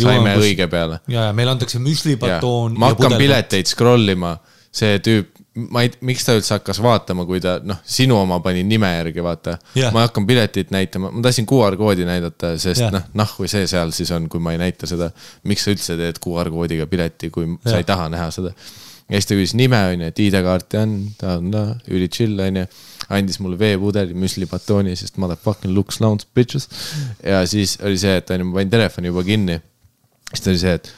saime 0.00 0.34
kus- 0.34 0.48
õige 0.48 0.68
peale. 0.70 1.00
ja, 1.10 1.28
ja 1.30 1.36
meile 1.36 1.54
antakse 1.54 1.78
müslibatoon. 1.82 2.78
ma 2.78 2.92
hakkan. 2.94 3.16
pileteid 3.18 3.70
scroll 3.70 4.14
ima, 4.14 4.36
see 4.74 4.98
tüüp, 5.02 5.34
ma 5.70 5.84
ei, 5.86 5.90
miks 6.02 6.24
ta 6.26 6.34
üldse 6.34 6.56
hakkas 6.56 6.80
vaatama, 6.82 7.22
kui 7.28 7.38
ta 7.42 7.56
noh, 7.62 7.78
sinu 7.86 8.16
oma 8.18 8.40
pani 8.42 8.64
nime 8.66 8.88
järgi, 8.90 9.22
vaata 9.22 9.56
ma 9.94 10.06
hakkan 10.08 10.26
piletit 10.26 10.72
näitama, 10.74 11.12
ma 11.14 11.22
tahtsin 11.22 11.46
QR 11.46 11.76
koodi 11.78 12.06
näidata, 12.08 12.56
sest 12.58 12.82
noh, 12.90 13.04
nahku 13.14 13.46
see 13.50 13.68
seal 13.70 13.94
siis 13.94 14.10
on, 14.14 14.26
kui 14.30 14.42
ma 14.42 14.54
ei 14.56 14.58
näita 14.62 14.88
seda. 14.90 15.12
miks 15.46 15.66
sa 15.66 15.74
üldse 15.74 15.98
teed 16.00 16.18
QR 16.22 16.50
koodiga 16.54 16.88
pileti, 16.90 17.30
kui 17.34 17.46
sa 17.62 17.76
Jah. 17.76 17.84
ei 17.84 17.86
taha 17.86 18.08
näha 18.14 18.30
seda. 18.34 18.50
ja 19.08 19.20
siis 19.20 19.30
ta 19.30 19.38
küsis 19.38 19.54
nime 19.58 19.78
onju, 19.92 20.10
et 20.10 20.24
ID-kaarti 20.26 20.80
on, 20.80 20.98
ta 21.20 21.36
on 21.38 21.50
no, 21.54 21.64
üli 21.92 22.10
chill 22.10 22.40
onju. 22.40 22.66
Andis 23.12 23.40
mulle 23.42 23.58
veepudeli, 23.60 24.16
müslibatooni, 24.18 24.96
sest 24.98 25.18
motherfucking 25.22 25.74
looks 25.76 26.00
lounge 26.00 26.28
bitches. 26.36 26.68
ja 27.22 27.44
siis 27.48 27.78
oli 27.82 27.98
see, 28.00 28.16
et 28.20 28.34
onju, 28.34 28.50
ma 28.50 28.60
panin 28.60 28.74
telefoni 28.74 29.12
juba 29.12 29.24
kinni. 29.26 29.60
siis 30.32 30.44
ta 30.44 30.52
oli 30.52 30.62
see, 30.64 30.74
et, 30.80 30.90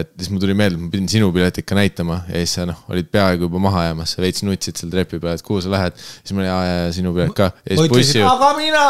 et 0.00 0.12
siis 0.18 0.32
mul 0.32 0.42
tuli 0.42 0.56
meelde, 0.58 0.80
ma 0.80 0.90
pidin 0.92 1.08
sinu 1.12 1.30
piletit 1.34 1.68
ka 1.68 1.78
näitama 1.78 2.22
ja 2.28 2.42
siis 2.42 2.58
sa 2.58 2.66
noh, 2.68 2.84
olid 2.92 3.10
peaaegu 3.12 3.48
juba 3.48 3.62
maha 3.68 3.88
jäämas, 3.90 4.16
sa 4.16 4.24
veits 4.24 4.44
nutsid 4.46 4.80
seal 4.80 4.92
trepi 4.92 5.20
peal, 5.22 5.38
et 5.38 5.46
kuhu 5.46 5.62
sa 5.64 5.72
lähed. 5.72 5.96
siis 6.20 6.34
ma 6.36 6.44
olin, 6.44 6.52
aa 6.56 6.68
jaa, 6.68 6.92
sinu 7.00 7.14
pilet 7.16 7.34
ka. 7.36 7.52
ja 7.64 7.80
siis 7.80 7.96
bussijuht, 7.96 8.28
aga 8.32 8.52
mina. 8.58 8.86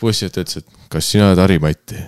bussijuht 0.00 0.42
ütles, 0.44 0.62
et 0.62 0.90
kas 0.92 1.10
sina 1.14 1.32
oled 1.32 1.42
Harimati 1.42 2.04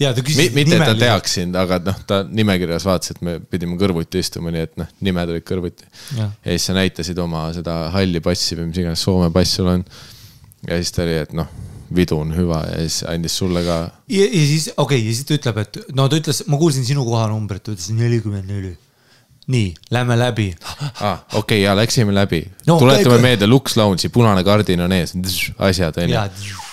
ja 0.00 0.12
ta 0.14 0.24
küsis 0.26 0.54
mitte, 0.54 0.78
et 0.78 0.86
ta. 0.86 0.94
teaks 0.98 1.36
sind, 1.38 1.58
aga 1.58 1.78
noh, 1.84 2.00
ta 2.08 2.22
nimekirjas 2.26 2.86
vaatas, 2.88 3.14
et 3.14 3.20
me 3.26 3.36
pidime 3.50 3.78
kõrvuti 3.80 4.22
istuma, 4.22 4.52
nii 4.54 4.64
et 4.66 4.74
noh, 4.80 4.90
nimed 5.06 5.34
olid 5.34 5.46
kõrvuti. 5.46 5.86
Ja 6.18 6.30
siis 6.44 6.66
sa 6.70 6.76
näitasid 6.78 7.20
oma 7.22 7.46
seda 7.56 7.76
halli 7.94 8.22
passi 8.24 8.58
või 8.58 8.70
mis 8.70 8.82
iganes 8.82 9.04
Soome 9.06 9.30
pass 9.34 9.60
sul 9.60 9.70
on. 9.70 9.84
ja 10.68 10.80
siis 10.80 10.94
ta 10.96 11.04
oli, 11.04 11.18
et 11.26 11.34
noh, 11.36 11.50
vidun 11.94 12.32
hüva 12.34 12.62
ja 12.70 12.80
siis 12.82 13.02
andis 13.08 13.36
sulle 13.38 13.62
ka. 13.66 13.78
ja, 14.10 14.24
ja 14.24 14.46
siis, 14.50 14.70
okei 14.76 14.98
okay,, 14.98 15.04
ja 15.04 15.14
siis 15.14 15.28
ta 15.28 15.38
ütleb, 15.38 15.60
et 15.62 15.80
no 15.94 16.08
ta 16.08 16.18
ütles, 16.20 16.44
ma 16.50 16.58
kuulsin 16.60 16.86
sinu 16.86 17.06
kohanumbrit, 17.06 17.64
ta 17.64 17.76
ütles 17.76 17.92
nelikümmend 17.94 18.50
neli. 18.50 18.74
nii, 19.46 19.74
lähme 19.90 20.18
läbi. 20.18 20.54
ah,. 21.00 21.18
okei 21.32 21.38
okay,, 21.38 21.58
ja 21.58 21.76
läksime 21.76 22.14
läbi 22.14 22.44
No 22.66 22.78
tuletame 22.78 23.16
käi- 23.16 23.22
meelde, 23.22 23.46
Lux 23.46 23.76
Lounge'i 23.76 24.08
punane 24.08 24.44
kardin 24.44 24.80
on 24.80 24.92
ees, 24.92 25.14
asjad 25.58 25.98
on 26.02 26.10
ju 26.10 26.20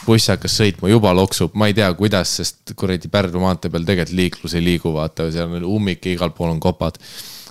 buss 0.05 0.31
hakkas 0.31 0.55
sõitma, 0.57 0.89
juba 0.91 1.13
loksub, 1.15 1.55
ma 1.57 1.67
ei 1.69 1.75
tea, 1.77 1.89
kuidas, 1.97 2.35
sest 2.39 2.73
kuradi 2.79 3.09
Pärnu 3.11 3.41
maantee 3.43 3.71
peal 3.73 3.85
tegelikult 3.87 4.17
liiklus 4.17 4.55
ei 4.57 4.63
liigu, 4.65 4.93
vaata, 4.95 5.27
seal 5.33 5.51
on 5.59 5.67
ummik 5.67 6.05
ja 6.07 6.15
igal 6.15 6.33
pool 6.35 6.51
on 6.53 6.61
kopad. 6.63 6.97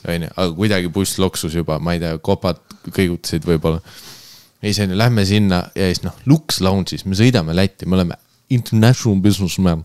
on 0.08 0.22
ju, 0.24 0.30
aga 0.36 0.54
kuidagi 0.56 0.88
buss 0.88 1.18
loksus 1.18 1.54
juba, 1.54 1.78
ma 1.78 1.94
ei 1.94 2.00
tea, 2.00 2.16
kopad 2.18 2.60
kõigutasid 2.88 3.46
võib-olla. 3.46 3.82
ja 4.62 4.66
siis 4.66 4.80
on 4.84 4.94
ju, 4.94 4.98
lähme 4.98 5.24
sinna 5.28 5.62
ja 5.74 5.92
siis 5.92 6.02
noh, 6.06 6.16
Lux 6.26 6.60
Lounge'is, 6.60 7.04
me 7.04 7.18
sõidame 7.18 7.54
Lätti, 7.54 7.86
me 7.86 8.00
oleme 8.00 8.18
international 8.50 9.20
businessman. 9.22 9.84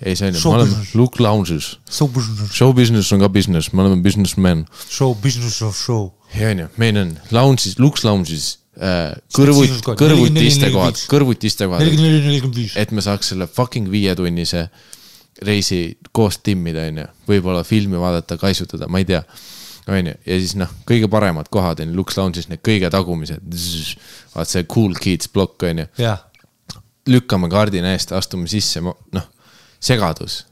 Ja 0.00 0.10
siis 0.10 0.22
on 0.22 0.34
ju, 0.34 0.40
me 0.42 0.56
oleme. 0.56 0.86
Lux 0.94 1.20
Lounge'is, 1.20 1.70
Show 1.90 2.08
business, 2.08 2.56
show 2.56 2.74
business 2.74 3.12
on 3.12 3.22
ka 3.22 3.28
business, 3.28 3.72
me 3.72 3.82
oleme 3.82 4.02
businessmen 4.02 4.66
show 4.88 5.14
business 5.14 5.62
of 5.62 5.76
show. 5.78 6.10
ja 6.34 6.50
onju, 6.50 6.68
meil 6.76 6.98
on 6.98 7.14
lounge'is, 7.30 7.78
Lux 7.78 8.04
Lounge'is 8.04 8.48
äh, 8.80 9.14
Spetsiifiliselt 9.28 9.94
kõrvuti 10.00 10.48
istekohad 10.50 10.98
kõrvuti 11.10 11.50
istekohad, 11.52 11.84
nelikümmend 11.84 12.10
neli, 12.10 12.26
nelikümmend 12.26 12.60
viis. 12.64 12.76
et 12.80 12.90
me 12.90 13.04
saaks 13.04 13.32
selle 13.34 13.46
fucking 13.46 13.90
viietunnise 13.92 14.66
reisi 15.42 15.98
koos 16.14 16.38
timmida, 16.42 16.86
onju. 16.90 17.06
võib-olla 17.28 17.64
filmi 17.66 17.98
vaadata, 17.98 18.38
kaisutada, 18.38 18.88
ma 18.90 19.00
ei 19.02 19.08
tea. 19.08 19.22
onju, 19.90 20.14
ja 20.26 20.38
siis 20.40 20.54
noh, 20.58 20.70
kõige 20.88 21.10
paremad 21.12 21.50
kohad 21.52 21.82
on 21.84 21.94
Lux 21.96 22.18
Lounge'is 22.18 22.48
need 22.50 22.62
kõige 22.66 22.90
tagumised. 22.90 23.42
vaat 24.34 24.50
see 24.50 24.66
Cool 24.70 24.94
Kids 24.98 25.30
plokk 25.30 25.66
onju, 25.70 25.86
jah, 26.00 26.24
lükkame 27.10 27.50
kardina 27.52 27.92
eest, 27.92 28.14
astume 28.16 28.48
sisse, 28.48 28.80
noh, 28.80 29.28
segadus. 29.84 30.44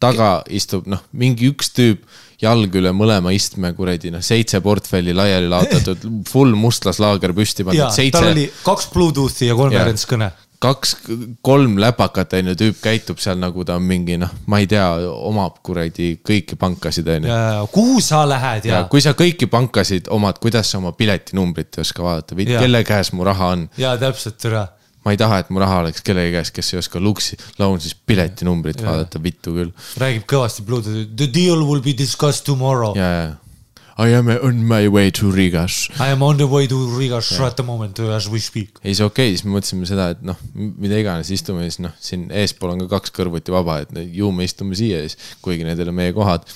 taga 0.00 0.40
istub 0.48 0.86
noh, 0.88 1.02
mingi 1.12 1.50
üks 1.52 1.74
tüüp, 1.76 2.06
jalg 2.40 2.76
üle 2.80 2.92
mõlema 2.96 3.34
istme, 3.36 3.74
kuradi 3.76 4.12
noh, 4.14 4.22
seitse 4.24 4.62
portfelli 4.64 5.12
laiali 5.16 5.50
laotatud, 5.52 6.06
full 6.30 6.56
mustlaslaager 6.56 7.34
püsti 7.36 7.66
ja 7.66 7.68
pandud, 7.68 7.82
tal 7.84 7.98
seitse 7.98 8.30
oli 8.30 8.46
kaks 8.64 8.88
Bluetoothi 8.94 9.50
ja 9.50 9.56
konverentskõne. 9.58 10.30
kaks, 10.60 10.94
kolm 11.44 11.76
läpakat 11.80 12.38
onju, 12.40 12.56
tüüp 12.62 12.80
käitub 12.80 13.20
seal 13.20 13.36
nagu 13.40 13.64
ta 13.68 13.76
on 13.76 13.84
mingi 13.90 14.16
noh, 14.20 14.32
ma 14.48 14.62
ei 14.64 14.70
tea, 14.72 14.88
omab 15.12 15.60
kuradi 15.66 16.14
kõiki 16.24 16.56
pankasid 16.60 17.12
onju. 17.18 17.28
ja, 17.28 17.68
kuhu 17.76 18.00
sa 18.04 18.24
lähed 18.28 18.72
ja 18.72 18.78
ja, 18.78 18.82
kui 18.88 19.04
sa 19.04 19.12
kõiki 19.16 19.52
pankasid 19.52 20.08
omad, 20.16 20.40
kuidas 20.40 20.72
sa 20.72 20.80
oma 20.80 20.96
piletinumbrit 20.96 21.76
ei 21.76 21.84
oska 21.84 22.08
vaadata 22.08 22.40
või 22.40 22.48
Jaa. 22.48 22.64
kelle 22.64 22.84
käes 22.88 23.12
mu 23.12 23.28
raha 23.28 23.52
on? 23.58 23.68
ja 23.76 23.98
täpselt, 24.00 24.40
tere. 24.40 24.68
Ma 25.04 25.14
ei 25.14 25.20
taha, 25.20 25.40
et 25.42 25.52
mu 25.52 25.62
raha 25.62 25.82
oleks 25.84 26.04
kellegi 26.04 26.34
käes, 26.36 26.50
kes 26.54 26.74
ei 26.74 26.80
oska 26.82 27.00
Luxi 27.00 27.38
Lounge'is 27.60 27.96
piletinumbrit 28.06 28.82
vaadata, 28.84 29.22
vittu 29.22 29.54
küll. 29.56 29.70
räägib 30.00 30.26
kõvasti 30.30 30.66
Bluetoothi, 30.66 31.06
the 31.16 31.30
deal 31.32 31.64
will 31.66 31.84
be 31.84 31.96
discussed 31.96 32.46
tomorrow. 32.48 32.96
ja, 32.98 33.12
ja. 33.20 33.30
I 34.00 34.14
am 34.16 34.28
on 34.28 34.64
my 34.64 34.88
way 34.88 35.10
to 35.10 35.30
Rigas. 35.30 35.90
I 36.00 36.08
am 36.08 36.22
on 36.22 36.38
the 36.38 36.46
way 36.46 36.66
to 36.66 36.76
Riga 36.96 37.18
at 37.18 37.56
the 37.56 37.62
moment 37.62 37.98
as 38.00 38.30
we 38.30 38.38
speak. 38.40 38.78
ei, 38.82 38.94
see 38.94 39.04
okei 39.04 39.28
okay,, 39.28 39.36
siis 39.36 39.44
me 39.44 39.58
mõtlesime 39.58 39.88
seda, 39.88 40.06
et 40.14 40.22
noh, 40.24 40.38
mida 40.54 40.96
iganes, 41.02 41.28
istume 41.34 41.66
siis 41.66 41.82
noh, 41.84 41.92
siin 42.00 42.30
eespool 42.32 42.72
on 42.72 42.86
ka 42.86 42.88
kaks 42.94 43.12
kõrvuti 43.18 43.52
vaba, 43.52 43.80
et 43.84 43.92
ju 44.16 44.30
me 44.32 44.46
istume 44.48 44.78
siia 44.78 45.02
siis, 45.04 45.18
kuigi 45.44 45.68
need 45.68 45.76
ei 45.76 45.84
ole 45.84 45.92
meie 45.96 46.14
kohad. 46.16 46.48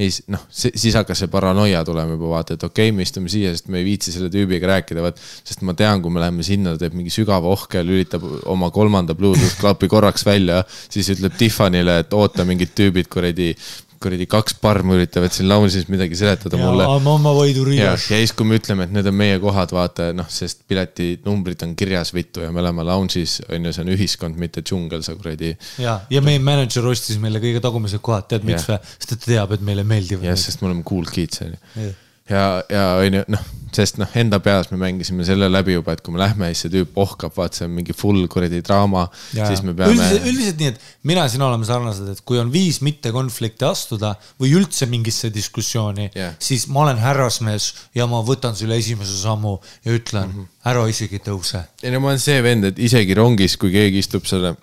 Ja 0.00 0.06
siis 0.08 0.22
noh, 0.32 0.42
siis 0.50 0.94
hakkas 0.96 1.20
see 1.22 1.30
paranoia 1.32 1.82
tulema 1.84 2.16
juba 2.16 2.30
vaata, 2.32 2.56
et 2.56 2.64
okei 2.64 2.88
okay,, 2.88 2.96
me 2.96 3.04
istume 3.04 3.28
siia, 3.32 3.52
sest 3.54 3.68
me 3.72 3.80
ei 3.82 3.86
viitsi 3.86 4.14
selle 4.14 4.30
tüübiga 4.32 4.70
rääkida, 4.72 5.04
vaat. 5.04 5.20
sest 5.44 5.64
ma 5.66 5.74
tean, 5.76 6.00
kui 6.02 6.14
me 6.14 6.22
läheme 6.22 6.46
sinna, 6.46 6.74
ta 6.74 6.86
teeb 6.86 6.96
mingi 6.98 7.12
sügava 7.12 7.52
ohke, 7.52 7.84
lülitab 7.84 8.24
oma 8.50 8.70
kolmanda 8.74 9.16
Bluetooth 9.18 9.60
klapi 9.60 9.90
korraks 9.92 10.24
välja, 10.26 10.62
siis 10.88 11.12
ütleb 11.16 11.36
Tiffanile, 11.38 12.00
et 12.04 12.16
oota 12.16 12.46
mingid 12.48 12.72
tüübid 12.78 13.10
kuradi, 13.12 13.52
kuradi 14.00 14.24
kaks 14.30 14.54
parmu 14.62 14.96
üritavad 14.96 15.32
siin 15.34 15.48
lounge'is 15.50 15.88
midagi 15.92 16.16
seletada 16.16 16.56
ja 16.56 16.64
mulle. 16.64 16.86
my 17.20 17.34
way 17.36 17.52
to 17.52 17.66
ja, 17.76 17.92
siis, 18.00 18.32
kui 18.36 18.48
me 18.48 18.56
ütleme, 18.56 18.86
et 18.88 18.94
need 18.96 19.08
on 19.10 19.16
meie 19.16 19.36
kohad, 19.42 19.74
vaata 19.76 20.10
noh, 20.16 20.28
sest 20.32 20.64
piletinumbrid 20.70 21.66
on 21.66 21.74
kirjas 21.76 22.14
vittu 22.16 22.44
ja 22.46 22.52
me 22.54 22.62
oleme 22.64 22.86
lounge'is 22.88 23.40
on 23.48 23.68
ju, 23.68 23.74
see 23.76 23.84
on 23.84 23.92
ühiskond, 23.92 24.40
mitte 24.40 24.64
džungel, 24.64 25.04
sa 25.04 25.16
kuradi. 25.18 25.52
ja, 25.82 25.98
ja 26.10 26.24
meie 26.24 26.40
mänedžer 26.40 26.86
ostis 26.88 27.20
meile 27.20 27.42
kõige 27.44 27.60
tagumised 27.64 28.00
kohad, 28.04 28.30
tead 28.32 28.48
miks 28.48 28.68
või? 28.70 28.80
sest 28.96 29.12
ta 29.12 29.20
teab, 29.26 29.52
et 29.58 29.66
meile 29.68 29.84
meeldivad 29.84 30.30
jah, 30.30 30.40
sest 30.40 30.64
me 30.64 30.70
oleme 30.70 30.86
cool 30.88 31.04
kids 31.10 31.44
on 31.44 31.52
ju. 31.52 31.92
Ja, 32.30 32.44
ja 32.70 32.84
on 33.02 33.20
ju 33.20 33.24
noh, 33.36 33.46
sest 33.76 33.98
noh, 34.00 34.10
enda 34.18 34.40
peas 34.42 34.70
me 34.72 34.78
mängisime 34.80 35.24
selle 35.26 35.48
läbi 35.50 35.76
juba, 35.76 35.94
et 35.96 36.02
kui 36.04 36.14
me 36.14 36.20
lähme, 36.22 36.50
siis 36.50 36.66
see 36.66 36.72
tüüp 36.74 36.98
ohkab, 37.00 37.34
vaat 37.36 37.58
see 37.58 37.66
on 37.68 37.74
mingi 37.76 37.94
full 37.96 38.26
kuradi 38.32 38.62
draama, 38.66 39.06
siis 39.32 39.62
me 39.66 39.74
peame 39.76 39.94
üldiselt, 39.94 40.26
üldiselt 40.30 40.62
nii, 40.62 40.72
et 40.74 41.08
mina 41.10 41.26
ja 41.26 41.32
sina 41.32 41.48
oleme 41.48 41.68
sarnased, 41.68 42.08
et 42.14 42.22
kui 42.26 42.40
on 42.42 42.52
viis 42.52 42.80
mittekonflikti 42.86 43.66
astuda 43.68 44.14
või 44.40 44.54
üldse 44.58 44.88
mingisse 44.90 45.32
diskussiooni 45.34 46.10
Jah. 46.14 46.34
siis 46.42 46.66
ma 46.72 46.84
olen 46.86 47.00
härrasmees 47.02 47.70
ja 47.96 48.08
ma 48.10 48.22
võtan 48.26 48.56
selle 48.58 48.78
esimese 48.80 49.16
sammu 49.22 49.56
ja 49.86 49.94
ütlen 49.94 50.26
mm. 50.28 50.38
-hmm. 50.38 50.70
ära 50.72 50.86
isegi 50.90 51.22
tõuse. 51.24 51.64
ei 51.82 51.94
no 51.94 52.00
ma 52.00 52.12
olen 52.12 52.22
see 52.22 52.42
vend, 52.42 52.70
et 52.72 52.78
isegi 52.78 53.14
rongis, 53.18 53.56
kui 53.60 53.72
keegi 53.74 54.02
istub 54.04 54.26
selle, 54.28 54.54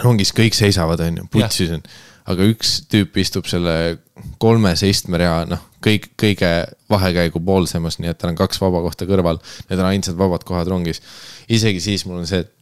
rongis 0.00 0.32
kõik 0.36 0.56
seisavad, 0.56 1.00
on 1.06 1.22
ju, 1.22 1.28
putsis 1.32 1.76
on. 1.76 1.84
Aga 2.28 2.46
üks 2.50 2.80
tüüp 2.90 3.16
istub 3.22 3.48
selle 3.50 3.98
kolmese 4.42 4.88
istmerea, 4.90 5.44
noh, 5.48 5.62
kõik, 5.84 6.10
kõige 6.20 6.50
vahekäigu 6.92 7.40
poolsemas, 7.44 7.98
nii 8.00 8.12
et 8.12 8.18
tal 8.20 8.32
on 8.32 8.38
kaks 8.40 8.60
vaba 8.60 8.82
kohta 8.84 9.08
kõrval. 9.08 9.40
Need 9.70 9.80
on 9.80 9.88
ainsad 9.88 10.18
vabad 10.18 10.44
kohad 10.48 10.68
rongis. 10.68 11.00
isegi 11.48 11.80
siis 11.80 12.04
mul 12.06 12.20
on 12.20 12.26
see, 12.28 12.44
et 12.44 12.52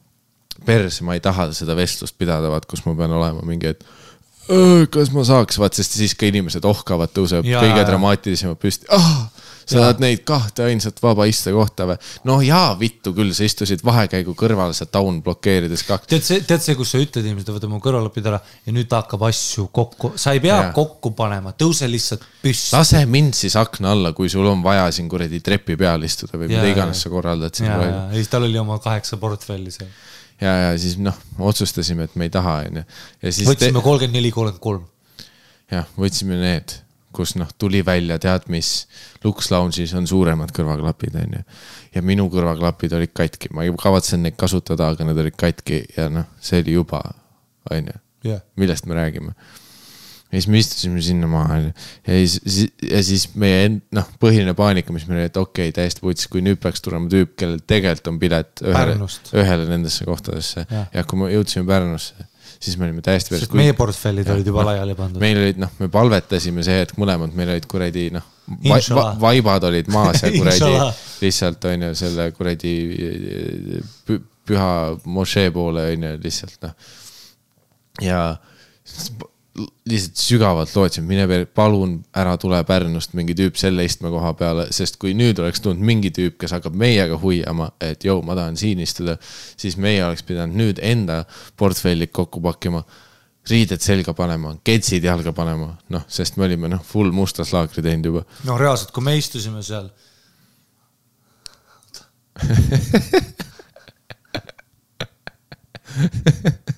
perse, 0.67 1.05
ma 1.07 1.15
ei 1.15 1.23
taha 1.23 1.51
seda 1.55 1.77
vestlust 1.79 2.17
pidada, 2.19 2.51
vaat 2.51 2.67
kus 2.67 2.85
ma 2.87 2.95
pean 2.99 3.13
olema 3.15 3.43
mingi, 3.47 3.75
et 3.75 3.85
"Öö, 4.51 4.87
kas 4.91 5.11
ma 5.13 5.25
saaks, 5.25 5.59
vaat 5.59 5.75
sest 5.75 5.93
siis 5.93 6.15
ka 6.15 6.27
inimesed 6.27 6.65
ohkavad, 6.65 7.13
tõuseb 7.15 7.45
Jaa, 7.45 7.63
kõige 7.63 7.85
dramaatilisemad 7.87 8.59
püsti 8.59 8.87
ah,. 8.91 9.29
Sa 9.69 9.82
tahad 9.82 10.01
neid 10.03 10.23
kahte 10.28 10.65
ainsat 10.69 11.01
vaba 11.03 11.27
istekohta 11.28 11.86
või? 11.90 11.97
no 12.28 12.39
jaa, 12.45 12.73
vittu 12.81 13.12
küll, 13.16 13.35
sa 13.36 13.47
istusid 13.47 13.82
vahekäigu 13.86 14.35
kõrval, 14.39 14.73
sa 14.77 14.86
taun 14.90 15.20
blokeerides 15.24 15.85
kaks. 15.89 16.09
tead 16.11 16.24
see, 16.24 16.43
tead 16.49 16.65
see, 16.65 16.77
kus 16.78 16.95
sa 16.95 17.03
ütled 17.03 17.27
inimesele, 17.27 17.57
võta 17.59 17.70
mu 17.70 17.81
kõrvalapid 17.85 18.31
ära 18.31 18.40
ja 18.65 18.74
nüüd 18.74 18.89
ta 18.90 19.03
hakkab 19.03 19.27
asju 19.28 19.69
kokku, 19.74 20.15
sa 20.20 20.35
ei 20.36 20.43
pea 20.45 20.57
ja. 20.57 20.73
kokku 20.77 21.12
panema, 21.19 21.53
tõuse 21.59 21.89
lihtsalt 21.90 22.24
püsti. 22.43 22.73
lase 22.77 23.05
mind 23.11 23.36
siis 23.39 23.57
akna 23.61 23.93
alla, 23.97 24.15
kui 24.16 24.31
sul 24.32 24.49
on 24.49 24.65
vaja 24.65 24.89
siin 24.95 25.11
kuradi 25.12 25.43
trepi 25.45 25.77
peal 25.81 26.07
istuda 26.09 26.40
või 26.40 26.49
Jaa, 26.49 26.62
mida 26.62 26.74
iganes 26.74 27.05
sa 27.05 27.12
korraldad 27.12 27.59
siin 27.59 27.69
ja, 27.69 27.77
ja 27.77 27.81
praegu. 27.85 28.19
siis 28.19 28.32
tal 28.32 28.49
oli 28.49 28.61
oma 28.61 28.81
kaheksa 28.82 29.20
portfelli 29.20 29.74
seal. 29.74 29.93
ja, 30.40 30.55
ja 30.66 30.74
siis 30.81 30.99
noh, 31.03 31.16
otsustasime, 31.39 32.09
et 32.09 32.16
me 32.16 32.28
ei 32.28 32.35
taha, 32.35 32.61
onju. 32.69 32.85
ja 33.23 33.39
võtsime 33.53 33.85
kolmkümmend 33.85 34.20
neli, 34.20 34.32
kolmkümmend 34.35 34.65
kolm. 34.65 34.86
jah, 35.74 35.89
võtsime 36.01 36.40
need, 36.40 36.78
kus 37.15 37.37
noh, 37.41 37.49
tuli 37.59 37.81
välja, 37.87 38.19
tead 38.23 38.51
mis, 38.53 38.89
Lux 39.25 39.53
Lounge'is 39.53 39.95
on 39.99 40.07
suuremad 40.07 40.53
kõrvaklapid, 40.57 41.17
onju. 41.23 41.45
ja 41.95 42.03
minu 42.05 42.29
kõrvaklapid 42.33 42.97
olid 42.99 43.15
katki, 43.17 43.53
ma 43.55 43.65
ei 43.65 43.73
kavatsenud 43.73 44.29
neid 44.29 44.37
kasutada, 44.41 44.93
aga 44.93 45.09
need 45.09 45.25
olid 45.25 45.39
katki 45.39 45.85
ja 45.97 46.11
noh, 46.13 46.29
see 46.43 46.61
oli 46.65 46.77
juba, 46.79 47.03
onju 47.71 47.97
jah, 48.25 48.41
millest 48.57 48.87
me 48.87 48.95
räägime. 48.95 49.33
ja 50.33 50.41
siis 50.41 50.49
me 50.49 50.59
istusime 50.59 51.03
sinna 51.03 51.27
maha 51.27 51.55
onju. 51.55 51.73
ja 52.07 52.29
siis, 52.29 52.71
ja 52.91 53.03
siis 53.03 53.29
meie 53.35 53.65
end-, 53.67 53.85
noh, 53.97 54.09
põhiline 54.21 54.55
paanika, 54.55 54.93
mis 54.93 55.07
meil 55.09 55.21
oli, 55.21 55.29
et 55.31 55.37
okei 55.37 55.69
okay,, 55.69 55.77
täiesti 55.77 56.05
putsis, 56.05 56.29
kui 56.29 56.43
nüüd 56.45 56.61
peaks 56.63 56.83
tulema 56.85 57.09
tüüp, 57.13 57.35
kellel 57.39 57.63
tegelikult 57.67 58.13
on 58.13 58.19
pilet 58.23 58.65
ühele 58.65 58.99
ühele 59.43 59.69
nendesse 59.71 60.09
kohtadesse. 60.09 60.67
Ja 60.95 61.05
kui 61.09 61.23
me 61.23 61.31
jõudsime 61.33 61.65
Pärnusse, 61.69 62.29
siis 62.59 62.79
me 62.79 62.89
olime 62.89 63.03
täiesti 63.05 63.39
sest 63.39 63.55
meie 63.59 63.75
portfellid 63.79 64.29
olid 64.35 64.49
juba 64.51 64.65
laiali 64.67 64.97
pandud. 64.99 65.23
meil 65.23 65.39
olid 65.43 65.61
noh, 65.63 65.71
me 65.79 65.91
palvetasime 65.93 66.65
see 66.67 66.81
hetk 66.83 66.99
mõlemad, 67.01 67.35
meil 67.39 67.55
olid 67.55 67.69
kuradi 67.71 68.09
noh 68.15 68.27
va,, 68.69 68.81
va, 68.99 69.07
vaibad 69.29 69.69
olid 69.71 69.91
maas 69.95 70.25
ja 70.25 70.33
kuradi 70.35 70.73
lihtsalt 71.23 71.69
on 71.71 71.87
ju 71.89 71.95
selle 72.03 72.31
kuradi 72.37 72.75
pü, 74.09 74.21
püha 74.49 74.73
mošee 75.05 75.53
poole 75.55 75.89
on 75.93 76.09
ju 76.09 76.15
lihtsalt 76.25 76.67
noh. 76.67 76.77
ja 78.05 78.23
lihtsalt 79.59 80.21
sügavalt 80.21 80.73
lootsin, 80.77 81.07
mine 81.09 81.27
palun 81.55 81.99
ära 82.17 82.37
tule 82.41 82.61
Pärnust 82.67 83.15
mingi 83.19 83.35
tüüp 83.39 83.59
selle 83.61 83.85
istmekoha 83.89 84.33
peale, 84.39 84.69
sest 84.75 84.99
kui 85.01 85.15
nüüd 85.19 85.41
oleks 85.43 85.63
tulnud 85.65 85.83
mingi 85.85 86.11
tüüp, 86.15 86.35
kes 86.41 86.55
hakkab 86.57 86.75
meiega 86.79 87.19
hoiama, 87.21 87.71
et 87.85 88.05
jõu, 88.07 88.23
ma 88.27 88.37
tahan 88.39 88.57
siin 88.61 88.79
istuda, 88.85 89.19
siis 89.59 89.79
meie 89.81 90.05
oleks 90.07 90.25
pidanud 90.29 90.59
nüüd 90.59 90.83
enda 90.85 91.17
portfellid 91.59 92.13
kokku 92.15 92.43
pakkima 92.45 92.85
riided 93.49 93.81
selga 93.83 94.13
panema, 94.17 94.55
ketsid 94.65 95.05
jalga 95.09 95.33
panema, 95.37 95.73
noh, 95.95 96.05
sest 96.13 96.37
me 96.37 96.45
olime 96.49 96.69
noh, 96.71 96.83
full 96.85 97.11
mustas 97.17 97.53
laagri 97.57 97.83
teinud 97.85 98.07
juba. 98.11 98.23
no 98.49 98.53
reaalselt, 98.61 98.93
kui 98.95 99.03
me 99.05 99.13
istusime 99.19 99.63
seal. 99.65 99.89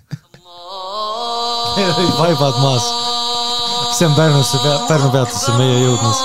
meil 1.76 1.92
olid 1.98 2.14
vaibad 2.18 2.56
maas. 2.62 2.84
see 3.92 4.06
on 4.06 4.14
Pärnusse, 4.14 4.58
Pärnu 4.88 5.10
peatusse 5.10 5.52
meie 5.58 5.78
jõudmas. 5.84 6.18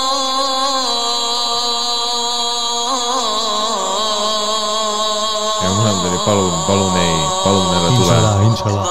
ja 5.62 5.70
mõlemad 5.78 6.04
oli 6.10 6.20
palun, 6.26 6.52
palun 6.66 7.00
ei, 7.02 7.16
palun 7.44 7.74
ära 7.78 7.96
tule, 7.96 8.86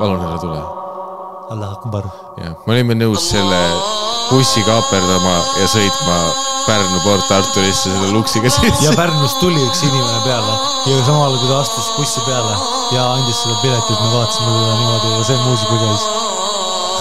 palun 0.00 0.28
ära 0.28 0.38
tule. 0.44 0.87
Allah 1.48 1.72
akbar. 1.72 2.04
jah, 2.36 2.52
me 2.66 2.74
olime 2.74 2.94
nõus 2.98 3.22
selle 3.30 3.60
bussi 4.28 4.60
kaaperdama 4.66 5.36
ja 5.62 5.66
sõitma 5.72 6.16
Pärnu 6.68 6.98
Port 7.00 7.30
Arturisse 7.32 7.88
selle 7.88 8.10
luksiga 8.12 8.50
ja 8.50 8.52
sisse. 8.52 8.92
Pärnust 8.96 9.40
tuli 9.40 9.60
üks 9.64 9.80
inimene 9.86 10.20
peale 10.26 10.54
ja 10.90 10.98
samal 11.06 11.30
ajal, 11.30 11.38
kui 11.40 11.48
ta 11.48 11.56
astus 11.62 11.88
bussi 11.96 12.20
peale 12.26 12.54
ja 12.92 13.02
andis 13.14 13.38
seda 13.40 13.56
piletit, 13.62 13.96
me 13.96 14.08
vaatasime 14.12 14.50
teda 14.52 14.74
niimoodi 14.76 15.08
ja 15.14 15.22
see 15.30 15.38
muusika 15.46 15.76
käis. 15.84 16.02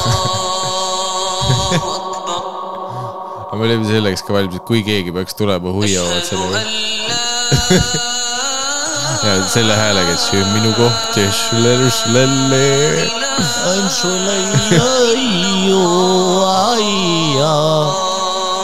aga 3.48 3.56
me 3.60 3.64
olime 3.68 3.86
selleks 3.92 4.22
ka 4.24 4.32
valmis, 4.38 4.56
et 4.62 4.66
kui 4.70 4.80
keegi 4.88 5.12
peaks 5.16 5.34
tulema, 5.36 5.68
hoiavad 5.76 6.24
sellega. 6.32 6.60
selle 9.52 9.76
häälega, 9.76 10.14
et 10.14 10.22
see 10.22 10.42
on 10.42 10.50
minu 10.54 10.74
koht 10.78 11.18
ja 11.18 11.30
šlele-šlele. 11.34 12.62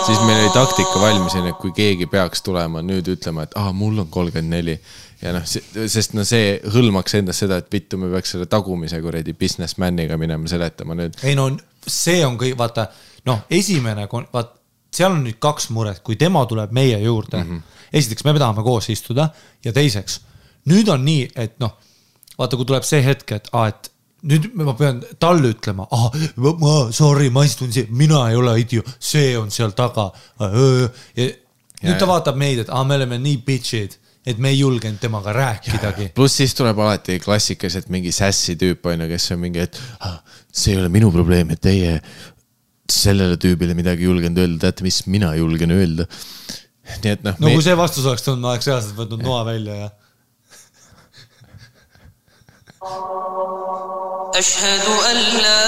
siis 0.06 0.20
meil 0.28 0.42
oli 0.42 0.52
taktika 0.54 1.02
valmis, 1.02 1.36
onju, 1.40 1.54
et 1.54 1.62
kui 1.62 1.72
keegi 1.76 2.08
peaks 2.12 2.44
tulema 2.46 2.84
nüüd 2.86 3.08
ütlema, 3.16 3.48
et 3.48 3.56
aa, 3.60 3.72
mul 3.74 4.04
on 4.04 4.10
kolmkümmend 4.14 4.54
neli 4.54 4.76
ja 5.22 5.34
noh, 5.38 5.46
sest 5.48 6.18
no 6.18 6.26
see 6.28 6.58
hõlmaks 6.74 7.16
endas 7.20 7.40
seda, 7.44 7.62
et 7.62 7.72
vittu, 7.72 7.98
me 8.02 8.12
peaks 8.12 8.36
selle 8.36 8.50
tagumise 8.52 9.00
kuradi 9.02 9.36
businessman'iga 9.38 10.20
minema 10.22 10.52
seletama 10.52 10.98
nüüd. 11.00 11.18
ei 11.24 11.38
no 11.40 11.50
see 11.88 12.20
on 12.28 12.38
kõik, 12.42 12.58
vaata 12.60 12.90
noh, 13.30 13.46
esimene, 13.52 14.10
vaat 14.12 14.60
seal 14.94 15.16
on 15.16 15.24
nüüd 15.26 15.40
kaks 15.42 15.72
muret, 15.74 16.04
kui 16.06 16.20
tema 16.20 16.44
tuleb 16.50 16.74
meie 16.76 17.00
juurde 17.02 17.40
mm. 17.40 17.50
-hmm. 17.50 17.90
esiteks 17.94 18.24
me 18.28 18.38
tahame 18.38 18.64
koos 18.64 18.90
istuda 18.90 19.30
ja 19.66 19.74
teiseks 19.74 20.20
nüüd 20.70 20.92
on 20.94 21.04
nii, 21.06 21.26
et 21.40 21.58
noh, 21.64 21.74
vaata, 22.38 22.60
kui 22.60 22.68
tuleb 22.70 22.86
see 22.88 23.02
hetk, 23.06 23.36
et 23.38 23.50
aa, 23.54 23.72
et 23.74 23.92
nüüd 24.30 24.52
ma 24.56 24.76
pean 24.80 25.02
talle 25.22 25.52
ütlema, 25.54 25.88
ah, 25.92 26.08
ma 26.40 26.76
sorry, 26.96 27.30
ma 27.34 27.44
istun 27.48 27.74
siin, 27.76 27.90
mina 27.96 28.24
ei 28.30 28.40
ole 28.40 28.56
idioot, 28.62 28.96
see 29.04 29.34
on 29.40 29.52
seal 29.54 29.76
taga. 29.78 30.12
nüüd 30.40 32.00
ta 32.00 32.08
vaatab 32.08 32.40
meid, 32.40 32.64
et 32.64 32.72
aa, 32.72 32.86
me 32.88 32.98
oleme 33.00 33.20
nii 33.20 33.42
bitch'id, 33.46 33.98
et 34.24 34.40
me 34.40 34.54
ei 34.54 34.62
julgenud 34.62 35.02
temaga 35.04 35.34
rääkidagi. 35.36 36.14
pluss 36.16 36.40
siis 36.40 36.56
tuleb 36.56 36.80
alati 36.80 37.18
klassikaliselt 37.20 37.90
mingi 37.92 38.14
sässi 38.16 38.56
tüüp 38.60 38.88
on 38.88 39.04
ju, 39.04 39.10
kes 39.12 39.32
on 39.36 39.42
mingi, 39.44 39.66
et 39.68 39.80
ah, 40.08 40.22
see 40.48 40.78
ei 40.78 40.80
ole 40.80 40.92
minu 40.94 41.12
probleem, 41.12 41.52
et 41.52 41.62
teie 41.64 41.98
sellele 42.92 43.36
tüübile 43.42 43.76
midagi 43.76 44.08
julgenud 44.08 44.40
öelda, 44.40 44.60
teate, 44.68 44.86
mis 44.88 45.02
mina 45.12 45.34
julgen 45.36 45.76
öelda. 45.76 46.08
nii 47.04 47.12
et 47.16 47.22
noh 47.24 47.38
no 47.40 47.52
kui 47.52 47.64
see 47.64 47.76
vastus 47.80 48.08
oleks 48.08 48.26
tulnud, 48.26 48.44
ma 48.44 48.56
oleks 48.56 48.68
reaalselt 48.68 48.98
võtnud 48.98 49.22
noa 49.24 49.44
välja 49.48 49.76
ja 49.86 49.92
أشهد 54.36 54.86
أن 55.12 55.18
لا 55.42 55.64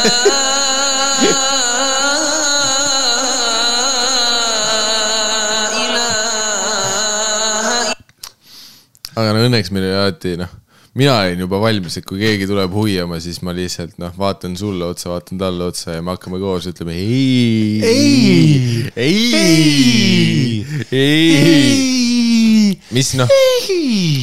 aga 9.15 9.31
no 9.31 9.45
õnneks 9.47 9.71
meil 9.71 9.85
oli 9.87 9.95
alati 9.95 10.33
noh, 10.39 10.51
mina 10.95 11.17
olin 11.19 11.41
juba 11.43 11.59
valmis, 11.59 11.97
et 11.99 12.05
kui 12.07 12.21
keegi 12.21 12.45
tuleb 12.47 12.71
hoiama, 12.71 13.17
siis 13.23 13.41
ma 13.43 13.51
lihtsalt 13.55 13.97
noh, 13.99 14.13
vaatan 14.15 14.53
sulle 14.55 14.87
otsa, 14.87 15.09
vaatan 15.11 15.39
talle 15.41 15.67
otsa 15.67 15.97
ja 15.97 16.03
me 16.05 16.13
hakkame 16.13 16.39
koos 16.39 16.69
ütlema 16.71 16.95
ei, 16.95 17.81
Ei! 17.83 18.85
ei, 18.95 20.65
ei, 20.95 22.77
mis 22.95 23.11
noh, 23.19 23.27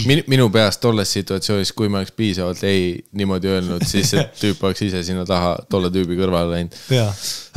minu, 0.09 0.49
peas 0.55 0.81
tolles 0.81 1.12
situatsioonis, 1.12 1.74
kui 1.77 1.93
ma 1.93 2.01
oleks 2.01 2.16
piisavalt 2.16 2.65
ei 2.65 2.97
niimoodi 3.20 3.53
öelnud, 3.53 3.85
siis 3.89 4.15
see 4.15 4.24
tüüp 4.40 4.65
oleks 4.65 4.86
ise 4.89 5.05
sinna 5.05 5.27
taha 5.28 5.59
tolle 5.69 5.93
tüübi 5.93 6.16
kõrvale 6.20 6.57
läinud. 6.57 6.81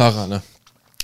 aga 0.04 0.28
noh, 0.36 0.44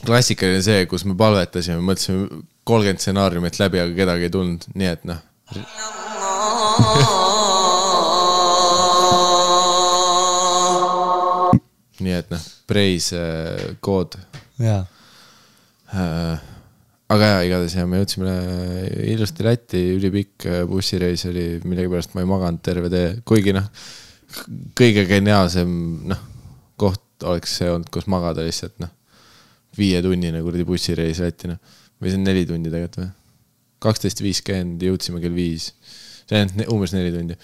klassikaline 0.04 0.60
see, 0.66 0.84
kus 0.92 1.08
me 1.08 1.16
palvetasime, 1.16 1.80
mõtlesime 1.80 2.44
kolmkümmend 2.68 3.00
stsenaariumit 3.08 3.56
läbi, 3.64 3.80
aga 3.86 3.96
kedagi 4.04 4.28
ei 4.28 4.36
tulnud, 4.36 4.68
nii 4.76 4.92
et 4.98 5.08
noh, 5.08 5.20
nii 12.04 12.16
et 12.18 12.32
noh, 12.34 12.48
praise 12.70 13.18
äh, 13.18 13.76
kood 13.84 14.18
jaa. 14.62 14.82
äh,. 15.94 16.48
aga 17.12 17.30
jaa, 17.34 17.44
igatahes 17.48 17.76
ja 17.78 17.88
me 17.90 18.02
jõudsime 18.02 18.36
ilusti 19.14 19.46
Lätti, 19.46 19.84
ülipikk 19.98 20.48
äh, 20.50 20.64
bussireis 20.70 21.26
oli, 21.30 21.46
millegipärast 21.66 22.16
ma 22.16 22.24
ei 22.24 22.30
maganud 22.30 22.64
terve 22.66 22.92
tee, 22.94 23.08
kuigi 23.28 23.56
noh, 23.58 23.68
kõige 24.78 25.06
geniaalsem 25.10 25.72
noh, 26.12 26.28
koht 26.80 27.28
oleks 27.28 27.60
see 27.60 27.70
olnud, 27.70 27.90
kus 27.94 28.08
magada 28.12 28.46
lihtsalt 28.46 28.80
noh, 28.84 28.94
viietunnine 29.78 30.44
kuradi 30.44 30.68
bussireis 30.68 31.22
Lätti 31.24 31.52
noh, 31.52 31.60
või 32.02 32.12
see 32.14 32.22
on 32.22 32.30
neli 32.30 32.46
tundi 32.50 32.72
tegelikult 32.72 33.04
või? 33.04 33.12
kaksteist 33.82 34.22
viiskümmend, 34.22 34.84
jõudsime 34.86 35.18
kell 35.24 35.34
viis, 35.34 35.72
see 36.30 36.42
on 36.46 36.66
umbes 36.76 36.94
neli 36.94 37.10
tundi. 37.16 37.38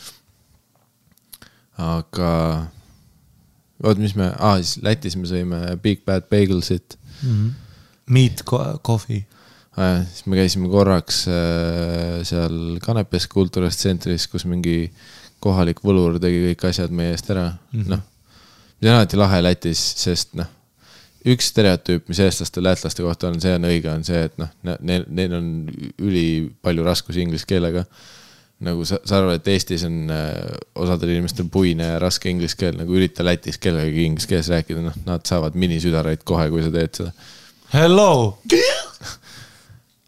aga 1.82 2.32
oot, 3.84 4.00
mis 4.02 4.16
me 4.18 4.32
ah,, 4.34 4.58
siis 4.62 4.84
Lätis 4.86 5.18
me 5.20 5.30
sõime 5.30 5.62
Big 5.84 6.04
Bad 6.06 6.30
Bagelsit 6.32 6.98
Meat 8.10 8.44
co- 8.48 8.80
coffee. 8.86 9.26
ah,. 9.78 10.04
siis 10.10 10.26
me 10.26 10.40
käisime 10.40 10.70
korraks 10.72 11.26
äh, 11.32 12.20
seal 12.28 12.78
Kanepes 12.84 13.28
kultuuritsentris, 13.32 14.28
kus 14.32 14.48
mingi 14.50 14.92
kohalik 15.44 15.84
võlur 15.86 16.20
tegi 16.22 16.44
kõik 16.50 16.70
asjad 16.72 16.94
meie 16.94 17.14
eest 17.14 17.30
ära 17.34 17.50
mm 17.52 17.82
-hmm., 17.82 17.90
noh. 17.94 18.06
mis 18.80 18.90
on 18.90 18.96
alati 18.96 19.18
lahe 19.18 19.42
Lätis, 19.44 19.84
sest 20.02 20.34
noh, 20.40 20.50
üks 21.28 21.52
stereotüüp, 21.52 22.08
mis 22.10 22.20
eestlaste, 22.24 22.64
lätlaste 22.64 23.04
kohta 23.04 23.30
on, 23.30 23.42
see 23.42 23.54
on 23.54 23.68
õige, 23.68 23.90
on 23.92 24.04
see, 24.08 24.24
et 24.30 24.38
noh, 24.38 24.50
neil, 24.64 25.06
neil 25.10 25.34
on 25.38 25.50
ülipalju 26.00 26.86
raskusi 26.88 27.22
inglise 27.26 27.46
keelega 27.50 27.86
nagu 28.64 28.86
sa, 28.90 28.98
sa 29.06 29.20
arvad, 29.20 29.38
et 29.38 29.50
Eestis 29.54 29.84
on 29.86 30.12
äh, 30.14 30.58
osadel 30.82 31.14
inimestel 31.14 31.50
puine 31.54 31.92
ja 31.92 32.00
raske 32.02 32.32
inglise 32.32 32.58
keel, 32.58 32.78
nagu 32.80 32.96
ürita 32.98 33.26
Lätis 33.26 33.60
kellegagi 33.62 34.08
inglise 34.08 34.30
keeles 34.32 34.50
rääkida, 34.54 34.82
noh, 34.86 34.98
nad 35.06 35.26
saavad 35.30 35.58
minisüdareid 35.60 36.26
kohe, 36.28 36.48
kui 36.54 36.66
sa 36.66 36.74
teed 36.74 36.98
seda. 36.98 37.14
Hello. 37.74 38.40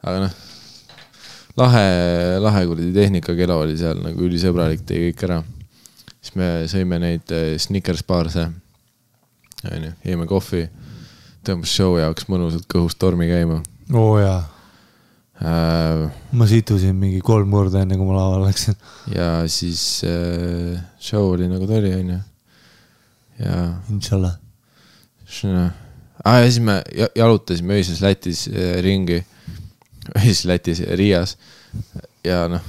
aga 0.07 0.25
noh, 0.25 0.35
lahe, 1.59 1.85
lahe 2.41 2.65
kuradi 2.71 2.91
tehnika, 2.95 3.37
Kelo 3.37 3.61
oli 3.65 3.77
seal 3.77 4.01
nagu 4.01 4.25
ülisõbralik, 4.25 4.85
tegi 4.87 5.11
kõik 5.11 5.25
ära. 5.29 5.41
siis 6.19 6.35
me 6.39 6.51
sõime 6.71 7.01
neid 7.03 7.35
äh, 7.35 7.53
Snickers 7.61 8.05
baarse, 8.07 8.49
onju, 9.69 9.93
jõime 10.09 10.29
kohvi, 10.29 10.65
tõmbas 11.45 11.73
show 11.73 11.99
jaoks 11.99 12.25
mõnusalt 12.31 12.65
kõhus 12.71 12.97
tormi 12.97 13.29
käima 13.29 13.61
oo 13.93 14.13
oh, 14.13 14.19
jaa, 14.21 14.41
äh,. 15.41 16.09
ma 16.31 16.47
situsin 16.47 16.95
mingi 16.95 17.21
kolm 17.25 17.51
korda 17.51 17.83
enne, 17.83 17.97
kui 17.97 18.07
ma 18.07 18.17
lavale 18.17 18.49
läksin. 18.49 18.77
ja 19.15 19.29
siis 19.47 20.01
äh, 20.07 20.79
show 20.99 21.31
oli 21.33 21.49
nagu 21.51 21.67
ta 21.67 21.79
oli, 21.79 21.93
onju. 21.95 22.19
ja 23.39 23.61
Inshallah. 23.89 24.35
ah,. 26.23 26.39
ja 26.41 26.51
siis 26.51 26.59
me 26.63 26.81
ja- 26.95 27.13
jalutasime 27.15 27.79
öises 27.79 28.01
Lätis 28.01 28.47
äh, 28.47 28.77
ringi, 28.83 29.23
öises 30.17 30.45
Lätis 30.45 30.83
Riias 30.99 31.37
ja 32.25 32.47
noh, 32.51 32.63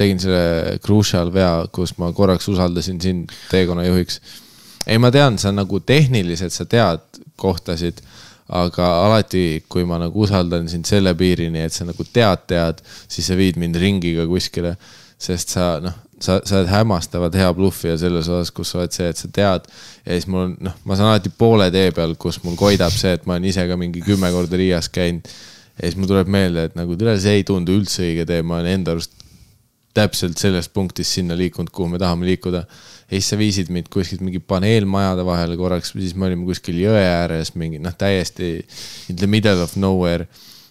tegin 0.00 0.20
selle 0.22 0.78
crucial 0.84 1.32
vea, 1.34 1.66
kus 1.72 1.96
ma 2.00 2.10
korraks 2.16 2.48
usaldasin 2.48 3.00
sind 3.00 3.32
teekonnajuhiks. 3.50 4.20
ei, 4.86 4.98
ma 4.98 5.10
tean, 5.12 5.36
sa 5.38 5.52
nagu 5.52 5.80
tehniliselt 5.84 6.54
sa 6.54 6.64
tead 6.64 7.20
kohtasid, 7.40 8.00
aga 8.50 8.86
alati, 9.04 9.62
kui 9.70 9.84
ma 9.86 10.00
nagu 10.02 10.24
usaldan 10.24 10.68
sind 10.70 10.88
selle 10.88 11.14
piirini, 11.18 11.62
et 11.62 11.74
sa 11.74 11.86
nagu 11.86 12.04
tead, 12.06 12.46
tead, 12.50 12.82
siis 13.10 13.30
sa 13.30 13.36
viid 13.38 13.60
mind 13.60 13.78
ringiga 13.78 14.26
kuskile, 14.26 14.74
sest 15.20 15.54
sa 15.54 15.76
noh, 15.84 15.94
sa, 16.20 16.40
sa 16.44 16.58
oled 16.58 16.70
hämmastavalt 16.70 17.36
hea 17.38 17.50
bluffija 17.56 17.96
selles 18.00 18.28
osas, 18.28 18.50
kus 18.54 18.72
sa 18.72 18.82
oled 18.82 18.96
see, 18.96 19.08
et 19.12 19.20
sa 19.20 19.30
tead 19.32 19.68
ja 19.70 20.16
siis 20.16 20.26
mul 20.30 20.48
on 20.48 20.56
noh, 20.66 20.76
ma 20.84 20.98
saan 20.98 21.12
alati 21.12 21.32
poole 21.32 21.70
tee 21.72 21.94
peal, 21.96 22.16
kus 22.20 22.40
mul 22.44 22.58
koidab 22.60 22.92
see, 22.94 23.14
et 23.16 23.26
ma 23.28 23.36
olen 23.36 23.48
ise 23.52 23.64
ka 23.68 23.78
mingi 23.80 24.02
kümme 24.04 24.32
korda 24.34 24.60
Riias 24.60 24.90
käinud. 24.92 25.30
ja 25.78 25.86
siis 25.86 25.96
mul 25.96 26.10
tuleb 26.10 26.28
meelde, 26.28 26.68
et 26.68 26.76
nagu 26.76 26.96
tere, 26.98 27.16
see 27.20 27.38
ei 27.40 27.46
tundu 27.46 27.78
üldse 27.78 28.04
õige 28.04 28.26
tee, 28.28 28.42
ma 28.42 28.58
olen 28.58 28.80
enda 28.80 28.96
arust 28.96 29.16
täpselt 29.96 30.38
sellest 30.38 30.72
punktist 30.74 31.16
sinna 31.18 31.36
liikunud, 31.38 31.70
kuhu 31.74 31.88
me 31.94 31.98
tahame 31.98 32.28
liikuda. 32.28 32.62
Ja 33.10 33.18
siis 33.18 33.32
sa 33.32 33.38
viisid 33.38 33.72
mind 33.74 33.88
kuskilt 33.90 34.22
mingi 34.22 34.38
paneelmajade 34.38 35.24
vahele 35.26 35.56
korraks, 35.58 35.90
siis 35.96 36.14
me 36.14 36.28
olime 36.28 36.46
kuskil 36.46 36.78
jõe 36.78 37.00
ääres 37.02 37.56
mingi 37.58 37.80
noh, 37.82 37.94
täiesti 37.98 38.52
in 39.10 39.18
the 39.18 39.26
middle 39.26 39.58
of 39.64 39.74
nowhere. 39.80 40.28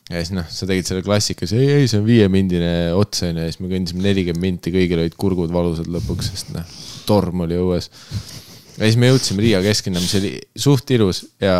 ja 0.09 0.21
siis 0.23 0.31
noh, 0.33 0.47
sa 0.49 0.65
tegid 0.65 0.87
selle 0.87 1.03
klassikase, 1.05 1.59
ei, 1.59 1.81
ei, 1.81 1.89
see 1.91 1.99
on 1.99 2.07
viiemindine 2.07 2.71
ots 2.97 3.25
on 3.27 3.35
ju, 3.35 3.43
ja 3.43 3.51
siis 3.51 3.59
me 3.61 3.67
kõndisime 3.69 4.05
nelikümmend 4.07 4.41
minti, 4.41 4.71
kõigil 4.73 5.03
olid 5.03 5.17
kurgud 5.19 5.51
valusad 5.53 5.91
lõpuks, 5.91 6.31
sest 6.31 6.53
noh, 6.55 6.77
torm 7.05 7.43
oli 7.45 7.59
õues. 7.59 7.91
ja 8.77 8.85
siis 8.85 8.97
me 8.97 9.11
jõudsime 9.11 9.43
Riia 9.43 9.59
kesklinna, 9.65 10.01
mis 10.01 10.15
oli 10.17 10.37
suht 10.55 10.95
ilus 10.95 11.25
ja 11.43 11.57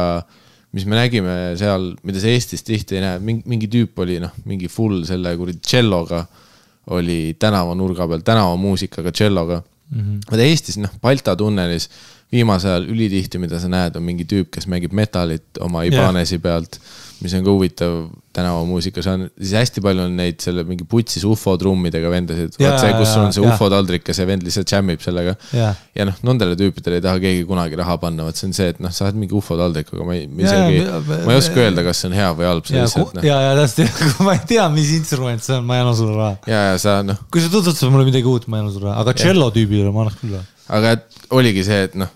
mis 0.73 0.85
me 0.87 0.95
nägime 0.95 1.35
seal, 1.59 1.91
mida 2.07 2.23
sa 2.23 2.31
Eestis 2.31 2.63
tihti 2.63 2.97
ei 2.97 3.03
näe, 3.03 3.19
mingi, 3.19 3.43
mingi 3.51 3.69
tüüp 3.69 3.99
oli 3.99 4.17
noh, 4.23 4.31
mingi 4.47 4.71
full 4.71 5.03
selle 5.09 5.35
kuradi 5.35 5.59
tšelloga 5.59 6.23
oli 6.95 7.35
tänavanurga 7.37 8.07
peal, 8.09 8.23
tänavamuusikaga 8.25 9.11
tšelloga 9.13 9.59
mm. 9.89 9.99
-hmm. 9.99 10.23
vaata 10.31 10.47
Eestis 10.47 10.77
noh, 10.77 10.93
Balta 11.01 11.35
tunnelis 11.35 11.89
viimasel 12.31 12.71
ajal 12.71 12.89
ülitihti, 12.93 13.39
mida 13.41 13.59
sa 13.59 13.69
näed, 13.71 13.95
on 13.97 14.05
mingi 14.05 14.25
tüüp, 14.29 14.51
kes 14.53 14.67
mängib 14.69 14.93
metalit 14.93 15.57
oma 15.65 15.83
Ibanesi 15.87 16.37
yeah. 16.37 16.43
pealt, 16.43 16.79
mis 17.23 17.33
on 17.33 17.45
ka 17.45 17.55
huvitav 17.55 17.95
tänavamuusika, 18.39 19.03
see 19.05 19.15
on, 19.17 19.25
siis 19.37 19.53
hästi 19.59 19.83
palju 19.83 20.05
on 20.07 20.15
neid 20.17 20.39
selle 20.43 20.63
mingi 20.67 20.87
putsis 20.89 21.25
ufo 21.27 21.53
trummidega 21.59 22.11
vendasid, 22.11 22.55
vaat 22.59 22.79
see, 22.81 22.93
kus 22.97 23.11
sul 23.13 23.25
on 23.27 23.35
see 23.35 23.43
jaa. 23.43 23.53
ufo 23.53 23.69
taldrik 23.71 24.07
ja 24.09 24.15
see 24.17 24.27
vend 24.29 24.45
lihtsalt 24.47 24.69
džämmib 24.71 25.03
sellega 25.03 25.35
Jaa. 25.55 25.71
ja 25.97 26.07
noh, 26.09 26.17
nendele 26.25 26.57
tüüpidele 26.59 26.99
ei 26.99 27.05
taha 27.05 27.21
keegi 27.23 27.45
kunagi 27.49 27.79
raha 27.79 27.97
panna, 28.01 28.27
vot 28.27 28.39
see 28.39 28.49
on 28.49 28.55
see, 28.57 28.69
et 28.73 28.81
noh, 28.83 28.93
sa 28.95 29.07
oled 29.07 29.19
mingi 29.21 29.35
ufo 29.37 29.57
taldrikuga, 29.59 30.07
ma 30.07 30.17
ei, 30.17 30.27
ma 30.27 30.45
isegi 30.45 30.83
ma 31.27 31.35
ei 31.35 31.41
oska 31.41 31.63
öelda, 31.63 31.85
kas 31.87 32.03
see 32.03 32.11
on 32.11 32.17
hea 32.19 32.29
või 32.37 32.49
halb, 32.49 32.69
ja, 32.73 32.85
noh. 32.89 33.25
ja, 33.25 33.39
ja 33.47 33.57
täpselt, 33.61 33.99
kui 34.15 34.27
ma 34.27 34.37
ei 34.37 34.45
tea, 34.53 34.69
mis 34.73 34.93
instrument 34.97 35.45
see 35.45 35.57
on, 35.59 35.67
ma 35.69 35.79
ei 35.79 35.85
anna 35.85 35.97
sulle 35.97 36.15
raha. 36.17 36.37
ja, 36.49 36.63
ja 36.71 36.77
sa 36.81 36.99
noh, 37.05 37.19
kui 37.33 37.43
sa 37.43 37.51
tutvustad 37.53 37.91
mulle 37.93 38.07
midagi 38.09 38.29
uut, 38.29 38.47
ma 38.47 38.59
ei 38.59 38.65
anna 38.65 38.75
sulle 38.75 38.91
raha, 38.91 39.03
aga 39.03 39.17
tšello 39.17 39.51
tüübile 39.55 39.91
ma 39.95 40.05
annaks 40.05 40.21
küll 40.23 40.37
raha. 40.37 40.47
aga 40.79 40.95
et 40.97 41.29
oligi 41.35 41.65
see, 41.67 41.83
et 41.89 41.99
noh, 41.99 42.11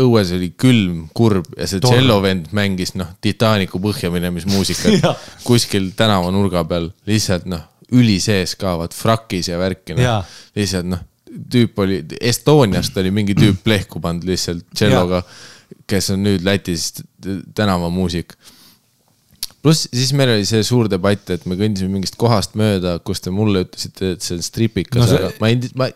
õues 0.00 0.30
oli 0.36 0.50
külm, 0.56 1.02
kurb 1.16 1.48
ja 1.58 1.66
see 1.68 1.82
tšellovend 1.84 2.48
mängis 2.56 2.94
noh, 2.96 3.10
Titanicu 3.20 3.80
põhja 3.82 4.08
minemismuusikat 4.14 5.04
kuskil 5.48 5.90
tänavanurga 5.98 6.64
peal, 6.68 6.90
lihtsalt 7.08 7.44
noh, 7.50 7.66
üli 7.96 8.16
sees 8.22 8.56
ka, 8.58 8.76
vaat 8.80 8.96
frakis 8.96 9.50
ja 9.52 9.60
värki 9.60 9.94
noh. 9.98 10.02
Lihtsalt 10.56 10.88
noh, 10.90 11.02
tüüp 11.52 11.78
oli, 11.84 12.00
Estoniast 12.20 12.96
oli 12.96 13.12
mingi 13.14 13.36
tüüp 13.38 13.60
plehku 13.66 14.00
pannud 14.02 14.24
lihtsalt 14.28 14.64
tšelloga, 14.74 15.22
kes 15.86 16.12
on 16.14 16.24
nüüd 16.24 16.46
Lätis 16.46 16.92
tänavamuusik 17.54 18.34
pluss 19.66 19.88
siis 19.90 20.12
meil 20.14 20.30
oli 20.36 20.46
see 20.46 20.62
suur 20.66 20.86
debatt, 20.90 21.26
et 21.34 21.46
me 21.50 21.56
kõndisime 21.58 21.96
mingist 21.96 22.14
kohast 22.20 22.54
mööda, 22.58 22.96
kus 23.02 23.22
te 23.24 23.32
mulle 23.34 23.64
ütlesite, 23.66 24.12
et 24.14 24.22
see 24.22 24.36
on 24.38 24.44
stripikas 24.46 25.00
no,, 25.02 25.08
see- 25.10 25.22
aga 25.24 25.32
ma 25.42 25.50
ei, 25.50 25.70
ma, 25.74 25.88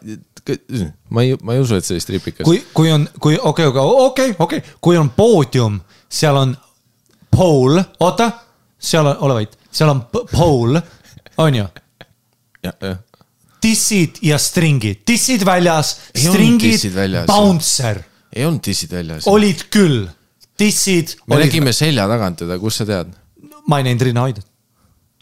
ma 1.10 1.22
ei, 1.22 1.36
ma 1.42 1.54
ei 1.54 1.62
usu, 1.62 1.76
et 1.76 1.86
see 1.86 1.96
oli 1.96 2.04
stripikas. 2.04 2.44
kui, 2.46 2.62
kui 2.74 2.92
on, 2.92 3.06
kui 3.20 3.38
okei 3.38 3.66
okay,, 3.66 3.84
okei, 4.06 4.34
okei, 4.38 4.62
kui 4.80 4.98
on 5.00 5.10
poodium, 5.16 5.80
seal 6.10 6.38
on 6.40 6.54
pole, 7.30 7.84
oota, 8.00 8.30
seal 8.78 9.06
on, 9.12 9.20
ole 9.26 9.38
vait, 9.40 9.56
seal 9.70 9.92
on 9.92 10.02
pole, 10.12 10.82
on 11.40 11.60
ju, 11.60 11.66
jah, 12.66 12.76
jah, 12.86 12.98
dissid 13.62 14.20
ja 14.24 14.38
stringid, 14.40 15.02
dissid 15.08 15.44
väljas, 15.46 15.96
stringid 16.16 16.86
bouncer, 17.28 18.02
ei 18.32 18.46
olnud 18.48 18.64
dissid 18.66 18.94
väljas. 18.96 19.28
olid 19.30 19.66
küll, 19.72 20.04
dissid, 20.60 21.16
me 21.30 21.40
nägime 21.44 21.74
selja 21.76 22.08
tagant 22.10 22.42
teda, 22.44 22.58
kus 22.62 22.82
sa 22.82 22.88
tead? 22.88 23.16
ma 23.68 23.78
ei 23.80 23.86
näinud 23.86 24.08
Riina 24.08 24.24
Haidet. 24.26 24.49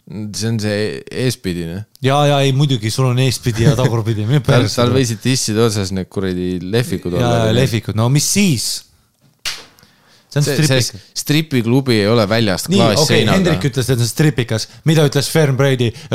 See 0.09 0.49
on 0.49 0.59
see 0.61 0.99
eespidine. 1.25 1.83
ja, 2.01 2.17
ja 2.25 2.41
ei 2.41 2.53
muidugi, 2.57 2.89
sul 2.91 3.11
on 3.11 3.19
eespidi 3.21 3.67
ja 3.67 3.75
tagurpidi, 3.77 4.25
tal, 4.45 4.65
tal. 4.73 4.93
võisid 4.95 5.21
disside 5.23 5.61
otsas 5.61 5.93
need 5.93 6.09
kuradi 6.09 6.57
lehvikud 6.65 7.17
ja, 7.19 7.33
ja. 7.49 7.51
lehvikud, 7.55 7.97
no 7.97 8.09
mis 8.13 8.29
siis? 8.33 8.69
see 10.29 10.41
on 10.41 10.45
stripikas. 10.45 10.89
stripiklubi 11.17 11.95
ei 12.03 12.07
ole 12.09 12.25
väljast 12.29 12.69
nii, 12.69 12.77
okei 12.77 12.85
okay,, 12.85 12.97
klaasseinaga 12.99 13.37
Hendrik 13.37 13.63
ütles, 13.69 13.87
et 13.89 13.97
see 13.97 14.05
on 14.05 14.09
stripikas, 14.11 14.67
mida 14.89 15.05
ütles 15.09 15.29
Fern 15.33 15.57
Brady, 15.57 15.89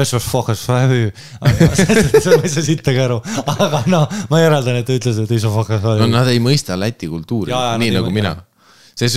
sa 2.25 2.37
ei 2.39 2.51
saa 2.51 2.63
sittagi 2.67 3.03
aru, 3.03 3.19
aga 3.55 3.83
noh, 3.91 4.07
ma 4.31 4.43
järeldan, 4.43 4.79
et 4.83 4.89
ta 4.91 4.95
ütles, 4.99 5.19
et 5.23 5.35
ei 5.35 5.43
saa 5.43 5.55
fuckers 5.55 5.87
no 6.03 6.11
nad 6.11 6.31
ei 6.31 6.43
mõista 6.43 6.79
Läti 6.79 7.11
kultuuri, 7.11 7.55
nii 7.83 7.95
nagu 7.95 8.15
mina. 8.15 8.37
see, 8.95 9.11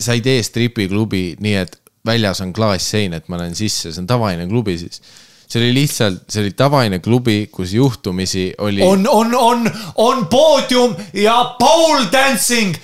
sa 0.00 0.16
ei 0.16 0.24
tee 0.24 0.40
stripiklubi 0.44 1.26
nii, 1.44 1.56
et 1.60 1.76
väljas 2.06 2.40
on 2.44 2.52
klaassein, 2.52 3.14
et 3.16 3.28
ma 3.28 3.38
lähen 3.40 3.54
sisse, 3.56 3.92
see 3.92 4.02
on 4.02 4.08
tavaline 4.08 4.46
klubi 4.50 4.76
siis. 4.78 5.00
see 5.48 5.60
oli 5.60 5.74
lihtsalt, 5.76 6.24
see 6.28 6.42
oli 6.42 6.54
tavaline 6.56 6.98
klubi, 7.04 7.48
kus 7.52 7.72
juhtumisi 7.72 8.52
oli. 8.58 8.82
on, 8.82 9.06
on, 9.08 9.34
on, 9.34 9.70
on 9.94 10.26
poodium 10.26 10.96
ja 11.12 11.54
pole 11.58 12.08
dancing, 12.12 12.76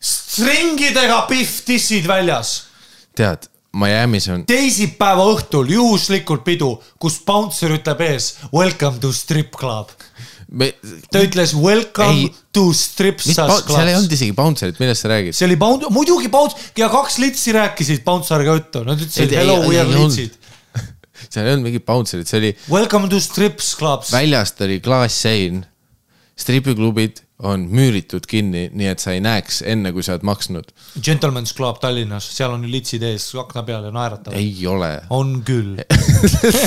stringidega 0.00 1.22
pihv 1.28 1.60
dissid 1.66 2.08
väljas. 2.08 2.56
tead, 3.16 3.48
Miami's 3.76 4.28
on, 4.32 4.46
teisipäeva 4.48 5.26
õhtul 5.34 5.70
juhuslikult 5.70 6.44
pidu, 6.44 6.70
kus 6.98 7.20
bouncer 7.26 7.74
ütleb 7.76 8.00
ees 8.06 8.34
welcome 8.54 8.98
to 9.02 9.12
strip 9.12 9.56
club. 9.56 9.92
me, 10.48 10.70
ta 11.10 11.22
ütles 11.24 11.54
welcome 11.58 12.26
Ei. 12.26 12.32
to 12.54 12.68
strip 12.76 13.22
mis, 13.24 13.34
sas 13.36 13.64
seal 13.66 13.90
ei 13.90 13.96
olnud 13.98 14.12
isegi 14.14 14.34
bouncer'it, 14.36 14.80
millest 14.82 15.04
sa 15.04 15.10
räägid? 15.10 15.36
see 15.36 15.48
oli 15.48 15.58
bouncer, 15.60 15.92
muidugi 15.94 16.30
bouncer 16.32 16.82
ja 16.82 16.90
kaks 16.92 17.18
litsi 17.22 17.54
rääkisid 17.56 18.04
bounceriga 18.06 18.58
juttu, 18.58 18.84
nad 18.86 19.00
ütlesid 19.00 19.34
Ei, 19.34 19.40
hello, 19.42 19.62
we 19.66 19.80
are 19.80 19.90
litsid. 19.90 20.36
seal 21.32 21.46
ei 21.46 21.56
olnud 21.56 21.66
mingit 21.70 21.86
bouncer'it, 21.88 22.30
see 22.30 22.42
oli, 22.42 22.52
Welcome 22.70 23.10
to 23.12 23.20
strips 23.22 23.74
clubs. 23.78 24.12
väljast 24.14 24.62
oli 24.66 24.78
klaassein. 24.84 25.64
Stripiklubid 26.36 27.22
on 27.44 27.66
müüritud 27.68 28.24
kinni, 28.28 28.66
nii 28.72 28.88
et 28.88 29.02
sa 29.02 29.12
ei 29.12 29.20
näeks 29.20 29.58
enne, 29.68 29.90
kui 29.92 30.04
sa 30.04 30.14
oled 30.14 30.24
maksnud. 30.24 30.70
Gentleman's 31.04 31.52
Club 31.56 31.76
Tallinnas, 31.82 32.28
seal 32.32 32.54
on 32.54 32.64
ju 32.64 32.70
litsid 32.72 33.04
ees 33.04 33.26
akna 33.36 33.60
peal 33.66 33.84
ja 33.84 33.92
naeratavad. 33.92 34.38
ei 34.40 34.66
ole. 34.68 34.88
on 35.12 35.34
küll 35.44 35.76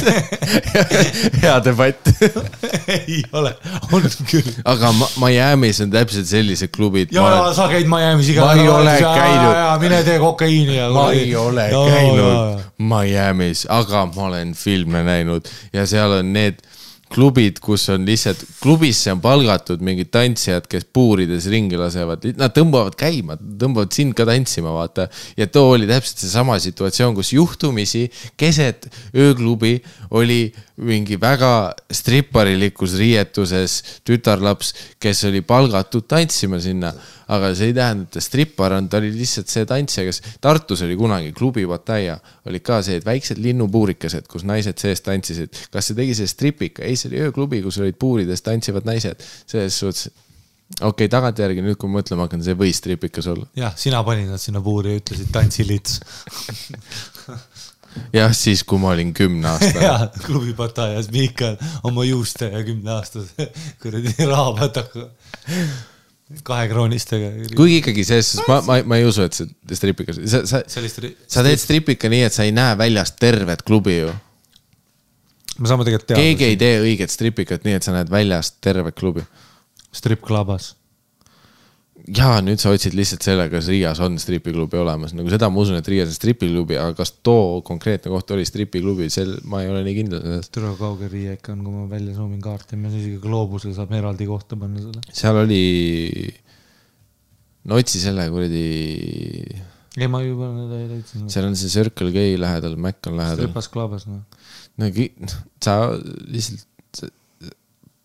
hea 1.44 1.56
debatt. 1.66 2.12
ei 3.00 3.24
ole, 3.34 3.56
on 3.90 4.06
küll. 4.30 4.52
aga 4.70 4.94
Miami's 5.18 5.82
on 5.86 5.94
täpselt 5.94 6.30
sellised 6.30 6.74
klubid. 6.76 7.14
ja, 7.14 7.26
ja 7.34 7.54
sa 7.58 7.70
käid 7.72 7.90
Miami's 7.90 8.30
iga 8.30 8.46
Ma 8.46 8.58
ei 8.58 8.70
ole 8.70 8.98
käinud. 9.02 9.62
mine 9.86 10.04
tee 10.06 10.20
kokaiini 10.22 10.78
ja. 10.78 10.90
ma 10.94 11.10
ei 11.18 11.34
ole 11.36 11.70
ja, 11.72 11.86
käinud 11.96 12.66
Miami's, 12.78 13.66
aga 13.74 14.06
ma 14.14 14.30
olen 14.30 14.54
filme 14.58 15.02
näinud 15.06 15.50
ja 15.74 15.90
seal 15.90 16.20
on 16.22 16.34
need 16.34 16.62
klubid, 17.10 17.58
kus 17.64 17.88
on 17.94 18.06
lihtsalt, 18.08 18.44
klubisse 18.62 19.12
on 19.14 19.22
palgatud 19.24 19.82
mingid 19.86 20.12
tantsijad, 20.14 20.68
kes 20.70 20.86
puurides 20.94 21.48
ringi 21.50 21.80
lasevad, 21.80 22.28
nad 22.38 22.54
tõmbavad 22.56 22.98
käima, 23.00 23.38
tõmbavad 23.40 23.94
sind 23.96 24.16
ka 24.18 24.28
tantsima, 24.30 24.74
vaata. 24.76 25.08
ja 25.38 25.48
too 25.50 25.74
oli 25.74 25.90
täpselt 25.90 26.22
seesama 26.22 26.60
situatsioon, 26.62 27.16
kus 27.18 27.34
juhtumisi 27.34 28.06
keset 28.38 28.90
ööklubi 29.16 29.80
oli 30.12 30.42
mingi 30.86 31.18
väga 31.20 31.72
stripparilikus 31.92 32.96
riietuses 33.00 33.80
tütarlaps, 34.08 34.74
kes 35.02 35.24
oli 35.30 35.42
palgatud 35.46 36.08
tantsima 36.10 36.60
sinna. 36.64 36.94
aga 37.30 37.52
see 37.54 37.68
ei 37.70 37.74
tähenda, 37.78 38.08
et 38.08 38.16
ta 38.16 38.22
strippar 38.26 38.74
on, 38.74 38.88
ta 38.90 38.98
oli 38.98 39.12
lihtsalt 39.14 39.52
see 39.52 39.66
tantsija, 39.70 40.02
kes 40.08 40.40
Tartus 40.42 40.82
oli 40.82 40.96
kunagi 40.98 41.30
klubi 41.38 41.62
Bataia, 41.70 42.16
olid 42.50 42.64
ka 42.66 42.80
see, 42.82 42.98
et 42.98 43.06
väiksed 43.06 43.38
linnupuurikesed, 43.38 44.26
kus 44.26 44.48
naised 44.50 44.82
sees 44.82 45.06
tantsisid. 45.06 45.54
kas 45.70 45.92
see 45.92 46.00
tegi 46.00 46.16
see 46.18 46.32
stripika? 46.32 46.82
ei, 46.82 46.98
see 46.98 47.12
oli 47.12 47.22
ööklubi, 47.28 47.62
kus 47.62 47.78
olid 47.84 48.00
puurides 48.02 48.42
tantsivad 48.42 48.90
naised. 48.90 49.22
selles 49.46 49.78
suhtes, 49.78 50.10
okei 50.80 50.90
okay,, 50.90 51.12
tagantjärgi 51.14 51.62
nüüd, 51.68 51.78
kui 51.78 51.92
ma 51.92 52.00
mõtlema 52.00 52.26
hakkan, 52.26 52.42
see 52.42 52.58
võis 52.58 52.82
stripikas 52.82 53.30
olla. 53.30 53.46
jah, 53.60 53.78
sina 53.78 54.02
panid 54.08 54.34
nad 54.34 54.42
sinna 54.42 54.66
puuri 54.66 54.96
ja 54.96 55.04
ütlesid 55.04 55.30
tantsilits. 55.36 56.02
jah, 58.14 58.34
siis 58.36 58.64
kui 58.68 58.80
ma 58.82 58.94
olin 58.94 59.14
kümneaastane. 59.16 59.86
ja 59.90 60.10
klubi 60.26 60.54
Patajas 60.58 61.10
Miikal 61.14 61.58
oma 61.88 62.06
juuste 62.08 62.52
ja 62.54 62.64
kümneaastase 62.66 63.50
kuradi 63.82 64.14
rahapataga. 64.26 65.10
kahekroonistega. 66.46 67.32
kuigi 67.58 67.80
ikkagi 67.82 68.06
selles 68.06 68.32
suhtes 68.36 68.48
ma, 68.50 68.62
ma, 68.68 68.80
ma 68.86 69.00
ei 69.02 69.06
usu, 69.10 69.26
et 69.26 69.34
see 69.34 69.78
stripikas, 69.80 70.22
sa, 70.30 70.44
sa, 70.50 70.64
sellist, 70.70 71.02
sa 71.26 71.46
teed 71.46 71.62
stripika 71.62 72.12
nii, 72.12 72.26
et 72.28 72.36
sa 72.36 72.46
ei 72.46 72.54
näe 72.56 72.78
väljast 72.78 73.18
tervet 73.22 73.64
klubi 73.66 73.98
ju. 73.98 74.12
me 75.58 75.72
saame 75.72 75.88
tegelikult 75.88 76.14
keegi 76.14 76.52
ei 76.52 76.58
teada. 76.58 76.66
tee 76.66 76.84
õiget 76.86 77.16
stripikat 77.16 77.66
nii, 77.66 77.80
et 77.80 77.88
sa 77.88 77.96
näed 77.98 78.14
väljast 78.14 78.60
tervet 78.62 78.98
klubi. 79.00 79.26
strip-klabas. 79.90 80.76
Ja 82.08 82.30
nüüd 82.44 82.62
sa 82.62 82.72
otsid 82.74 82.96
lihtsalt 82.98 83.26
selle, 83.26 83.46
kas 83.52 83.68
Riias 83.72 84.00
on 84.04 84.18
stripiklubi 84.22 84.80
olemas, 84.80 85.14
nagu 85.18 85.32
seda 85.32 85.50
ma 85.52 85.62
usun, 85.64 85.78
et 85.80 85.88
Riias 85.90 86.12
on 86.12 86.18
stripiklubi, 86.18 86.78
aga 86.80 86.96
kas 86.98 87.12
too 87.26 87.60
konkreetne 87.68 88.12
koht 88.14 88.32
oli 88.36 88.46
stripiklubi, 88.48 89.10
sel 89.14 89.36
ma 89.50 89.64
ei 89.64 89.72
ole 89.72 89.82
nii 89.86 89.96
kindel 89.98 90.24
selles. 90.24 90.52
tule 90.54 90.72
kaugel 90.80 91.12
Riia 91.12 91.36
ikka 91.38 91.54
on, 91.56 91.66
kui 91.66 91.76
ma 91.76 91.88
välja 91.92 92.16
soomin 92.18 92.42
kaarti, 92.44 92.80
meil 92.80 92.96
isegi 93.00 93.20
Gloobusel 93.24 93.76
saab 93.78 93.94
eraldi 93.98 94.30
kohta 94.30 94.60
panna 94.60 94.84
selle. 94.84 95.04
seal 95.22 95.42
oli, 95.44 95.64
no 97.70 97.82
otsi 97.82 98.02
selle 98.02 98.30
kuradi, 98.34 98.64
ei, 100.00 100.08
ma 100.12 100.24
juba 100.24 100.50
leidsin. 100.72 101.28
seal 101.32 101.50
on 101.50 101.60
see 101.60 101.74
Circle 101.74 102.14
K 102.16 102.26
lähedal, 102.40 102.80
Mac 102.80 103.04
on 103.12 103.20
lähedal. 103.20 103.44
stripas-klabas, 103.46 104.08
noh. 104.10 104.24
no 104.80 104.92
ki- 104.96 105.12
sa 105.64 105.82
lihtsalt, 106.30 107.06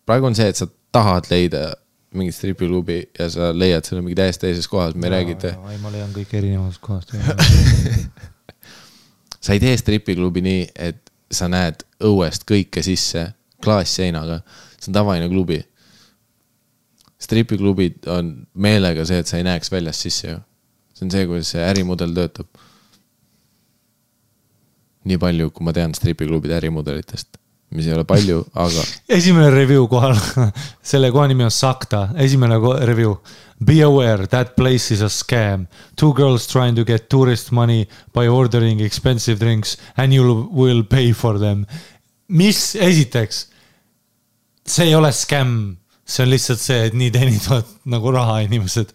praegu 0.05 0.29
on 0.29 0.37
see, 0.37 0.51
et 0.51 0.61
sa 0.61 0.69
tahad 0.95 1.31
leida 1.33 1.73
mingit 2.15 2.37
stripiklubi 2.37 2.99
ja 3.19 3.29
sa 3.31 3.51
leiad 3.55 3.87
selle 3.87 4.03
mingi 4.03 4.17
täiesti 4.19 4.47
teises 4.47 4.69
kohas, 4.71 4.95
me 4.95 5.09
ei 5.09 5.15
räägita. 5.17 5.55
ei, 5.73 5.79
ma 5.83 5.93
leian 5.93 6.13
kõik 6.15 6.35
erinevast 6.39 6.81
kohast. 6.85 7.15
sa 9.45 9.53
ei 9.53 9.61
tee 9.63 9.77
stripiklubi 9.77 10.43
nii, 10.45 10.67
et 10.75 11.13
sa 11.35 11.49
näed 11.51 11.85
õuest 12.05 12.47
kõike 12.49 12.83
sisse 12.85 13.27
klaasseinaga, 13.65 14.41
see 14.79 14.91
on 14.93 14.99
tavaline 14.99 15.29
klubi. 15.33 15.63
stripiklubid 17.25 18.05
on 18.13 18.35
meelega 18.55 19.07
see, 19.09 19.23
et 19.23 19.31
sa 19.31 19.39
ei 19.39 19.47
näeks 19.47 19.71
väljast 19.73 20.05
sisse 20.05 20.29
ju. 20.29 20.41
see 20.95 21.07
on 21.07 21.15
see, 21.15 21.27
kuidas 21.27 21.55
see 21.55 21.65
ärimudel 21.65 22.13
töötab. 22.15 22.49
nii 25.05 25.19
palju, 25.21 25.51
kui 25.51 25.65
ma 25.65 25.73
tean 25.77 25.95
stripiklubide 25.95 26.57
ärimudelitest, 26.57 27.37
mis 27.75 27.89
ei 27.89 27.95
ole 27.97 28.05
palju, 28.07 28.43
aga 28.55 28.85
esimene 29.19 29.49
review 29.51 29.89
kohal, 29.91 30.15
selle 30.93 31.11
koha 31.15 31.27
nimi 31.31 31.47
on 31.47 31.55
Sakta, 31.55 32.09
esimene 32.23 32.59
review. 32.87 33.17
Be 33.65 33.81
aware 33.83 34.27
that 34.27 34.57
place 34.57 34.93
is 34.95 35.01
a 35.01 35.09
scam. 35.09 35.67
Two 35.97 36.13
girls 36.13 36.47
trying 36.51 36.75
to 36.77 36.85
get 36.85 37.09
tourist 37.09 37.53
money 37.53 37.89
by 38.13 38.27
ordering 38.29 38.81
expensive 38.81 39.39
drinks 39.39 39.77
and 39.97 40.13
you 40.13 40.49
will 40.53 40.83
pay 40.85 41.13
for 41.13 41.39
them. 41.39 41.67
mis, 42.29 42.75
esiteks, 42.81 43.47
see 44.67 44.89
ei 44.89 44.95
ole 44.97 45.11
skämm, 45.13 45.75
see 46.05 46.25
on 46.25 46.31
lihtsalt 46.33 46.63
see, 46.63 46.87
et 46.89 46.97
nii 46.97 47.13
teenivad 47.15 47.69
nagu 47.95 48.15
raha 48.15 48.41
inimesed. 48.47 48.95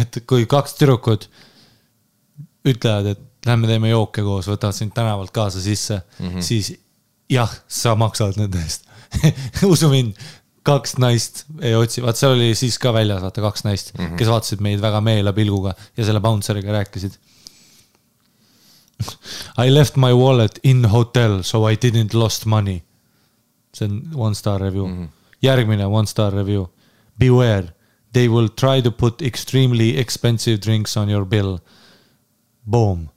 et 0.00 0.22
kui 0.26 0.46
kaks 0.48 0.78
tüdrukut 0.78 1.28
ütlevad, 2.66 3.12
et 3.12 3.46
lähme 3.46 3.68
teeme 3.68 3.90
jooke 3.92 4.24
koos, 4.24 4.48
võtavad 4.48 4.74
sind 4.74 4.94
tänavalt 4.96 5.30
kaasa 5.36 5.60
sisse 5.62 6.00
mm, 6.00 6.28
-hmm. 6.28 6.42
siis 6.42 6.72
jah, 7.30 7.52
sa 7.68 7.94
maksad 7.98 8.38
nende 8.40 8.60
eest. 8.62 8.86
usu 9.72 9.88
mind, 9.90 10.18
kaks 10.66 10.96
naist 10.98 11.44
ei 11.62 11.76
otsi, 11.78 12.02
vaat 12.02 12.18
seal 12.18 12.34
oli 12.34 12.50
siis 12.58 12.78
ka 12.82 12.92
väljas 12.94 13.22
vaata 13.22 13.44
kaks 13.44 13.64
naist 13.66 13.92
mm, 13.94 14.04
-hmm. 14.04 14.16
kes 14.18 14.28
vaatasid 14.32 14.64
meid 14.66 14.82
väga 14.82 15.00
meelapilguga 15.00 15.74
ja 15.96 16.04
selle 16.04 16.20
bouncer'iga 16.20 16.72
rääkisid. 16.74 17.14
I 19.64 19.70
left 19.74 19.96
my 19.96 20.12
wallet 20.12 20.58
in 20.62 20.84
hotel 20.84 21.42
so 21.42 21.68
I 21.70 21.76
didn't 21.76 22.14
lost 22.14 22.46
money. 22.46 22.82
see 23.76 23.84
on 23.84 24.08
one 24.14 24.34
star 24.34 24.60
review 24.60 24.86
mm. 24.86 25.04
-hmm. 25.04 25.08
järgmine 25.42 25.86
one 25.86 26.06
star 26.06 26.32
review. 26.32 26.66
Beware, 27.18 27.74
they 28.12 28.28
will 28.28 28.48
try 28.48 28.82
to 28.82 28.90
put 28.90 29.22
extremely 29.22 29.98
expensive 29.98 30.58
drinks 30.58 30.96
on 30.96 31.10
your 31.10 31.24
bill. 31.26 31.58
Boom, 32.70 33.08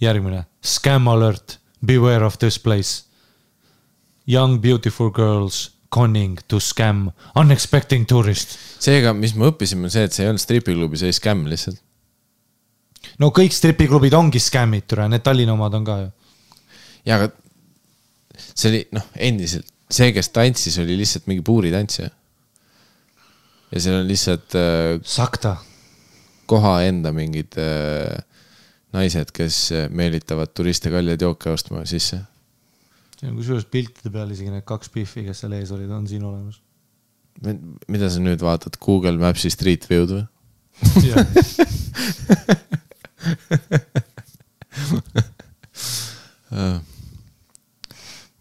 järgmine, 0.00 0.46
scam 0.62 1.08
alert, 1.08 1.60
beware 1.86 2.24
of 2.24 2.38
this 2.38 2.58
place. 2.58 3.04
Young 4.26 4.60
beautiful 4.60 5.10
girls 5.12 5.70
conning 5.94 6.38
to 6.48 6.60
scam 6.60 7.12
unexpected 7.36 8.06
tourist. 8.08 8.56
seega, 8.82 9.12
mis 9.16 9.34
me 9.38 9.50
õppisime, 9.50 9.86
on 9.86 9.92
see, 9.92 10.06
et 10.08 10.16
see 10.16 10.24
ei 10.24 10.32
olnud 10.32 10.42
stripiklubi, 10.42 10.98
see 10.98 11.10
oli 11.10 11.16
skämm 11.16 11.46
lihtsalt. 11.50 11.78
no 13.22 13.30
kõik 13.36 13.54
stripiklubid 13.54 14.16
ongi 14.16 14.42
scamm'id, 14.42 14.88
türa, 14.90 15.06
need 15.12 15.24
Tallinna 15.24 15.54
omad 15.54 15.76
on 15.78 15.86
ka 15.86 16.00
ju. 16.02 16.10
ja 17.06 17.20
aga 17.20 17.30
see 18.54 18.70
oli 18.72 18.82
noh, 18.96 19.06
endiselt 19.14 19.70
see, 19.94 20.10
kes 20.14 20.30
tantsis, 20.34 20.78
oli 20.82 20.96
lihtsalt 20.98 21.28
mingi 21.30 21.44
puuritantsija. 21.46 22.10
ja 23.70 23.80
seal 23.80 24.00
on 24.00 24.08
lihtsalt 24.08 24.56
äh, 24.58 24.98
Sakta, 25.02 25.56
koha 26.50 26.80
enda 26.88 27.12
mingid 27.14 27.58
äh, 27.60 28.18
naised, 28.94 29.32
kes 29.34 29.68
meelitavad 29.90 30.52
turiste 30.54 30.92
kalleid 30.92 31.22
jooke 31.22 31.50
ostma 31.50 31.82
sisse. 31.88 32.20
Siin 33.24 33.32
on 33.32 33.38
kusjuures 33.40 33.64
piltide 33.72 34.10
peal 34.12 34.28
isegi 34.34 34.50
need 34.52 34.66
kaks 34.68 34.90
Biffi, 34.92 35.22
kes 35.24 35.38
seal 35.40 35.54
ees 35.56 35.70
olid, 35.72 35.88
on 35.96 36.04
siin 36.08 36.24
olemas. 36.28 36.60
mida 37.88 38.10
sa 38.12 38.20
nüüd 38.20 38.42
vaatad, 38.44 38.76
Google 38.84 39.16
Maps'i 39.18 39.50
Street 39.50 39.86
View'd 39.88 40.10
või? 40.12 40.24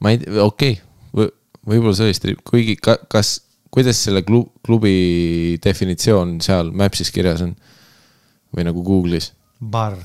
ma 0.04 0.12
ei 0.12 0.18
tea, 0.20 0.44
okei 0.44 0.76
okay., 0.76 1.32
võib-olla 1.64 1.96
see 1.96 2.10
oli 2.10 2.18
strip, 2.18 2.40
kuigi 2.44 2.76
ka, 2.76 2.98
kas, 3.08 3.40
kuidas 3.72 3.98
selle 4.04 4.22
klu- 4.28 4.52
klubi 4.68 5.56
definitsioon 5.64 6.42
seal 6.44 6.76
Maps'is 6.76 7.12
kirjas 7.16 7.42
on? 7.48 7.56
või 8.54 8.68
nagu 8.68 8.84
Google'is? 8.86 9.32
Bar. 9.64 9.96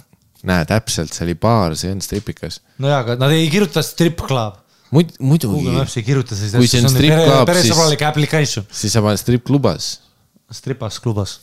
näe, 0.47 0.63
täpselt, 0.71 1.11
see 1.11 1.27
oli 1.27 1.35
baar, 1.35 1.75
see 1.77 1.91
on 1.91 2.01
stripikas. 2.05 2.63
no 2.79 2.87
jaa, 2.95 3.03
aga 3.03 3.19
nad 3.19 3.35
ei 3.35 3.51
kirjuta 3.51 3.83
strip 3.83 4.23
club. 4.23 4.68
muid-, 4.95 5.15
muidugi 5.21 5.61
Google, 5.61 5.79
Maps 5.79 5.97
ei 6.01 6.05
kirjuta 6.07 6.37
sellist 6.37 6.57
Kui 6.59 6.69
see 6.71 6.83
on 6.83 6.93
strip 6.93 7.15
club, 7.15 7.53
siis- 7.55 7.73
siis 8.83 8.95
sa 8.95 9.03
paned 9.05 9.21
strip 9.21 9.45
klubas. 9.45 10.01
stripas 10.51 11.01
klubas. 11.05 11.39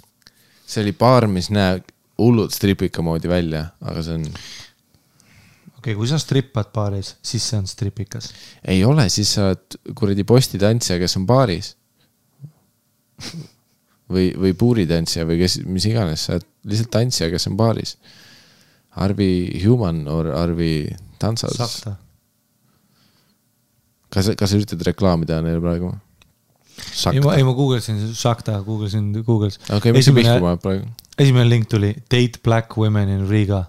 see 0.66 0.82
oli 0.82 0.96
baar, 0.98 1.28
mis 1.30 1.52
näeb 1.54 1.84
hullult 2.18 2.54
stripika 2.56 3.04
moodi 3.06 3.30
välja, 3.30 3.68
aga 3.82 4.02
see 4.04 4.16
on, 4.18 4.24
okei 4.26 5.78
okay,, 5.78 5.96
kui 6.00 6.08
sa 6.10 6.18
strippad 6.22 6.72
baaris, 6.74 7.16
siis 7.22 7.44
see 7.44 7.60
on 7.60 7.68
stripikas. 7.70 8.32
ei 8.66 8.84
ole, 8.84 9.10
siis 9.10 9.36
sa 9.38 9.52
oled 9.52 9.80
kuradi 9.96 10.24
postitantsija, 10.24 11.00
kes 11.00 11.18
on 11.20 11.28
baaris. 11.30 11.76
või, 14.12 14.32
või 14.38 14.54
puuritantsija 14.58 15.26
või 15.26 15.40
kes, 15.44 15.60
mis 15.66 15.86
iganes, 15.90 16.26
sa 16.26 16.38
oled 16.38 16.48
lihtsalt 16.66 16.92
tantsija, 16.94 17.30
kes 17.34 17.48
on 17.52 17.58
baaris. 17.60 17.96
Arvi 18.96 19.62
Human 19.66 20.08
or 20.08 20.32
Arvi 20.32 20.88
Tantsas. 21.20 21.58
Sakta. 21.60 21.98
kas, 24.16 24.32
kas 24.40 24.52
sa 24.52 24.60
üritad 24.60 24.84
reklaamida 24.88 25.42
neile 25.44 25.62
praegu? 25.64 25.94
ei, 27.12 27.22
ma, 27.24 27.36
ei 27.38 27.46
ma 27.48 27.54
guugeldasin, 27.56 28.02
Sakta, 28.16 28.58
guugeldasin 28.64 29.12
Google'is. 29.26 29.60
okei, 29.72 29.94
mis 29.96 30.08
see 30.08 30.16
pihku 30.16 30.40
paneb 30.44 30.64
praegu? 30.64 30.90
esimene 31.22 31.48
link 31.50 31.70
tuli 31.72 31.94
Date 32.12 32.42
black 32.44 32.78
women 32.78 33.10
in 33.10 33.26
Riga. 33.30 33.64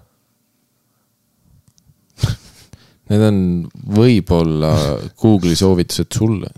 Need 3.11 3.23
on 3.23 3.39
võib-olla 3.97 4.73
Google'i 5.19 5.55
soovitused 5.59 6.11
sulle. 6.17 6.51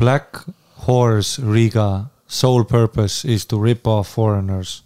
Black 0.00 0.44
horse 0.86 1.42
Riga 1.44 2.08
sole 2.26 2.64
purpose 2.64 3.24
is 3.24 3.46
to 3.46 3.60
rip 3.62 3.86
off 3.86 4.14
foreigners. 4.16 4.82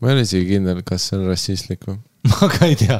ma 0.00 0.10
ei 0.10 0.18
ole 0.18 0.26
isegi 0.26 0.50
kindel, 0.56 0.82
kas 0.84 1.08
see 1.08 1.18
on 1.18 1.28
rassistlik 1.30 1.86
või. 1.88 1.98
ma 2.32 2.50
ka 2.50 2.66
ei 2.66 2.76
tea. 2.78 2.98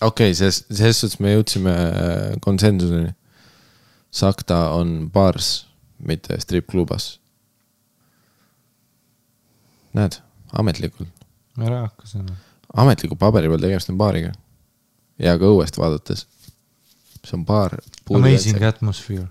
Okei 0.00 0.30
okay,, 0.30 0.34
selles, 0.34 0.64
selles 0.70 1.00
suhtes 1.00 1.20
me 1.22 1.34
jõudsime 1.34 1.72
äh, 1.72 2.36
konsensuseni. 2.44 3.14
Sakta 4.10 4.72
on 4.74 5.10
baars, 5.14 5.68
mitte 6.02 6.38
strip-klubas. 6.42 7.18
näed, 9.94 10.20
ametlikult, 10.54 11.10
ära 11.58 11.84
hakka 11.88 12.06
sõna. 12.06 12.36
ametliku 12.78 13.16
paberi 13.18 13.50
peal 13.50 13.62
tegemist 13.62 13.90
on 13.90 13.98
baariga. 13.98 14.32
ja 15.18 15.36
ka 15.38 15.50
õuest 15.50 15.78
vaadates. 15.78 16.26
see 17.24 17.36
on 17.36 17.44
baar. 17.44 17.78
Amazing 18.14 18.62
atmosphere. 18.62 19.28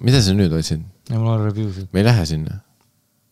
mida 0.00 0.22
sa 0.22 0.34
nüüd 0.34 0.52
otsid? 0.52 0.84
ja 1.08 1.18
mul 1.18 1.34
on 1.34 1.46
review 1.46 1.72
sid. 1.72 1.88
me 1.92 2.00
ei 2.00 2.06
lähe 2.06 2.26
sinna. 2.26 2.60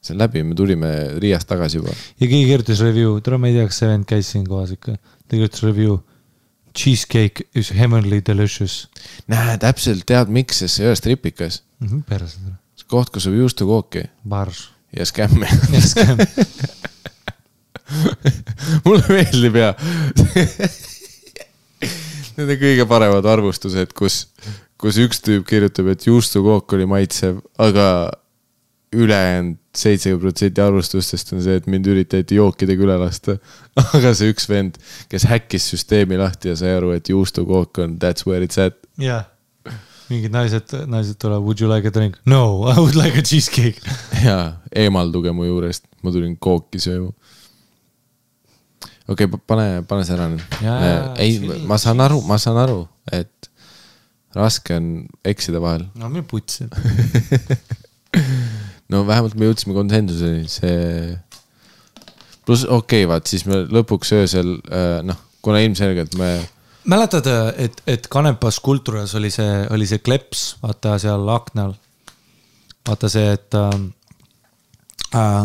See 0.09 0.17
on 0.17 0.23
läbi, 0.23 0.43
me 0.47 0.57
tulime 0.59 0.93
Riiast 1.23 1.49
tagasi 1.51 1.81
juba. 1.81 1.93
ja 1.93 2.27
keegi 2.27 2.47
kirjutas 2.51 2.81
review, 2.85 3.19
tule 3.25 3.41
ma 3.41 3.51
ei 3.51 3.59
tea, 3.59 3.67
kas 3.71 3.81
see 3.83 3.91
vend 3.91 4.09
käis 4.09 4.31
siin 4.35 4.47
kohas 4.49 4.73
ikka. 4.77 4.97
ta 4.97 5.37
kirjutas 5.37 5.65
review. 5.67 5.99
Cheesecake 6.79 7.49
is 7.59 7.73
heavenly 7.75 8.21
delicious. 8.27 8.89
näe, 9.27 9.59
täpselt 9.59 10.07
tead, 10.07 10.29
miks, 10.33 10.63
sest 10.63 10.79
see 10.79 10.87
ei 10.87 10.93
ole 10.93 10.99
stripikas. 11.01 11.63
perse, 12.09 12.39
koht, 12.89 13.13
kus 13.15 13.29
saab 13.29 13.39
juustukooki 13.39 14.07
bars. 14.29 14.69
ja 14.97 15.07
skämmi. 15.07 15.49
mulle 18.85 19.05
meeldib 19.09 19.57
ja 19.57 19.73
Need 22.39 22.53
on 22.55 22.59
kõige 22.61 22.85
paremad 22.87 23.27
arvustused, 23.27 23.91
kus, 23.99 24.29
kus 24.79 24.99
üks 25.03 25.19
tüüp 25.27 25.43
kirjutab, 25.49 25.89
et 25.91 26.05
juustukook 26.07 26.71
oli 26.77 26.87
maitsev, 26.87 27.41
aga 27.59 27.87
ülejäänud 28.93 29.57
seitsekümmend 29.77 30.23
protsenti 30.23 30.61
arvustustest 30.61 31.33
on 31.33 31.43
see, 31.45 31.57
et 31.61 31.67
mind 31.71 31.87
üritati 31.87 32.39
jookidega 32.39 32.85
üle 32.87 32.97
lasta. 33.01 33.37
aga 33.97 34.13
see 34.17 34.33
üks 34.33 34.49
vend, 34.51 34.79
kes 35.13 35.27
häkkis 35.29 35.69
süsteemi 35.75 36.19
lahti 36.21 36.53
ja 36.53 36.57
sai 36.59 36.75
aru, 36.79 36.95
et 36.97 37.09
juustukook 37.13 37.83
on 37.85 37.99
that's 38.03 38.27
where 38.27 38.45
it's 38.45 38.61
at. 38.63 38.79
jah. 38.99 39.27
mingid 40.09 40.33
naised, 40.33 40.73
naised 40.89 41.19
tulevad, 41.21 41.45
would 41.45 41.61
you 41.61 41.69
like 41.71 41.89
a 41.89 41.93
drink? 41.93 42.17
no, 42.27 42.65
I 42.65 42.79
would 42.81 42.97
like 42.97 43.19
a 43.19 43.23
cheesecake. 43.23 43.81
ja 44.29 44.55
eemalduge 44.73 45.35
mu 45.37 45.45
juurest, 45.45 45.85
ma 46.03 46.13
tulin 46.15 46.39
kooki 46.41 46.81
sööma. 46.81 47.13
okei 49.09 49.29
okay,, 49.29 49.43
pane, 49.47 49.69
pane 49.89 50.09
see 50.09 50.17
ära 50.17 50.31
nüüd. 50.33 50.57
Jaa, 50.65 51.13
ei 51.21 51.61
ma 51.69 51.77
saan 51.81 52.01
aru, 52.01 52.23
ma 52.25 52.41
saan 52.41 52.57
aru, 52.65 52.81
et 53.13 53.53
raske 54.37 54.81
on 54.81 54.89
eksida 55.29 55.61
vahel. 55.61 55.85
no 56.01 56.09
mine 56.09 56.25
putsi. 56.29 56.67
no 58.93 59.05
vähemalt 59.07 59.37
me 59.39 59.49
jõudsime 59.49 59.77
konsensuseni, 59.77 60.47
see. 60.51 61.17
pluss 62.47 62.65
okei 62.65 63.05
okay,, 63.05 63.11
vaat 63.11 63.29
siis 63.31 63.45
me 63.49 63.65
lõpuks 63.69 64.15
öösel 64.17 64.55
äh, 64.71 65.01
noh, 65.07 65.19
kuna 65.45 65.61
ilmselgelt 65.65 66.17
me 66.21 66.33
mäletad, 66.89 67.27
et, 67.57 67.83
et 67.87 68.09
Kanepas 68.09 68.61
Kulturas 68.65 69.15
oli 69.19 69.31
see, 69.35 69.67
oli 69.75 69.87
see 69.89 70.01
kleps, 70.01 70.57
vaata 70.63 70.97
seal 71.03 71.29
akna 71.35 71.69
all. 71.69 71.77
vaata 72.89 73.11
see, 73.13 73.29
et 73.37 73.55
äh,, 73.59 73.79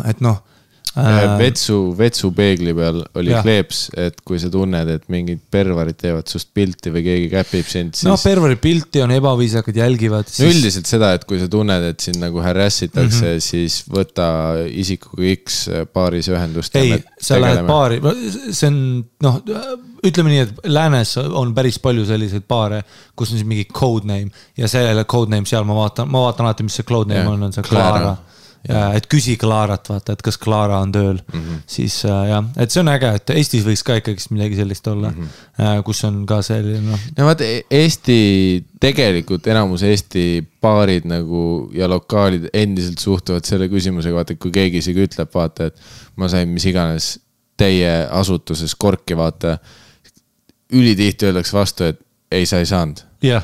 et 0.09 0.23
noh 0.23 0.37
äh, 0.37 0.41
äh,. 0.41 0.52
vetsu, 0.93 1.77
vetsupeegli 1.97 2.73
peal 2.77 2.99
oli 3.17 3.31
Jah. 3.33 3.41
kleeps, 3.45 3.87
et 3.97 4.19
kui 4.25 4.37
sa 4.41 4.49
tunned, 4.53 4.89
et 4.93 5.07
mingid 5.11 5.41
perverid 5.51 5.97
teevad 5.97 6.29
sinust 6.29 6.51
pilti 6.53 6.93
või 6.93 7.01
keegi 7.07 7.29
käpib 7.31 7.69
sind, 7.69 7.97
siis 7.97 8.05
no 8.09 8.17
perveri 8.21 8.59
pilti 8.61 9.01
on 9.01 9.13
ebaviisakad, 9.15 9.79
jälgivad. 9.81 10.29
no 10.29 10.49
üldiselt 10.51 10.89
seda, 10.89 11.13
et 11.17 11.25
kui 11.29 11.41
sa 11.41 11.49
tunned, 11.51 11.87
et 11.89 12.05
sind 12.05 12.21
nagu 12.21 12.43
harass 12.45 12.85
itakse 12.85 13.23
mm, 13.23 13.31
-hmm. 13.31 13.47
siis 13.47 13.79
võta 13.89 14.27
isikuga 14.69 15.33
X 15.33 15.63
paaris 15.93 16.29
ühendust. 16.29 16.75
ei, 16.77 16.99
sa 17.17 17.41
lähed. 17.41 17.65
baari, 17.65 18.01
see 18.51 18.69
on 18.69 18.77
noh, 19.25 19.41
ütleme 20.05 20.33
nii, 20.33 20.43
et 20.45 20.67
läänes 20.69 21.15
on 21.23 21.55
päris 21.55 21.79
palju 21.81 22.05
selliseid 22.05 22.45
baare, 22.47 22.83
kus 23.15 23.31
on 23.31 23.39
siis 23.39 23.47
mingi 23.47 23.65
code 23.65 24.05
name 24.05 24.29
ja 24.57 24.69
selle 24.69 25.07
code 25.09 25.33
name 25.33 25.49
seal 25.49 25.65
ma 25.65 25.77
vaatan, 25.79 26.11
ma 26.11 26.27
vaatan 26.27 26.45
alati, 26.45 26.67
mis 26.67 26.77
see 26.77 26.85
code 26.85 27.09
name 27.09 27.23
Jah, 27.23 27.33
on, 27.33 27.49
on 27.49 27.55
see 27.55 27.65
Clara. 27.65 27.97
Clara. 27.97 28.15
Ja 28.67 28.83
et 28.97 29.07
küsi 29.11 29.35
Clarat, 29.39 29.89
vaata, 29.91 30.15
et 30.15 30.21
kas 30.23 30.37
Clara 30.39 30.79
on 30.83 30.91
tööl 30.93 31.17
mm. 31.19 31.39
-hmm. 31.39 31.63
siis 31.67 31.97
äh, 32.05 32.19
jah, 32.29 32.45
et 32.57 32.71
see 32.71 32.81
on 32.81 32.91
äge, 32.93 33.09
et 33.19 33.33
Eestis 33.35 33.65
võiks 33.67 33.83
ka 33.83 33.97
ikkagist 33.99 34.31
midagi 34.31 34.55
sellist 34.55 34.87
olla 34.87 35.09
mm. 35.11 35.27
-hmm. 35.57 35.83
kus 35.83 36.03
on 36.07 36.21
ka 36.29 36.41
selline 36.41 36.81
noh, 36.87 37.07
no 37.17 37.25
vaata, 37.27 37.49
Eesti, 37.71 38.19
tegelikult 38.79 39.47
enamus 39.47 39.83
Eesti 39.83 40.25
baarid 40.61 41.09
nagu 41.09 41.69
ja 41.75 41.89
lokaalid 41.91 42.49
endiselt 42.53 43.03
suhtuvad 43.03 43.45
selle 43.45 43.67
küsimusega, 43.69 44.15
vaata, 44.15 44.35
kui 44.35 44.51
keegi 44.51 44.79
isegi 44.79 45.07
ütleb, 45.09 45.29
vaata, 45.33 45.67
et 45.67 45.81
ma 46.15 46.29
sain 46.31 46.49
mis 46.49 46.65
iganes 46.65 47.17
teie 47.57 48.07
asutuses 48.11 48.75
korki, 48.75 49.17
vaata. 49.17 49.57
ülitihti 50.73 51.25
öeldakse 51.25 51.53
vastu, 51.53 51.83
et 51.83 51.99
ei, 52.31 52.45
sa 52.45 52.57
ei 52.57 52.65
saanud 52.65 53.03
jah, 53.23 53.43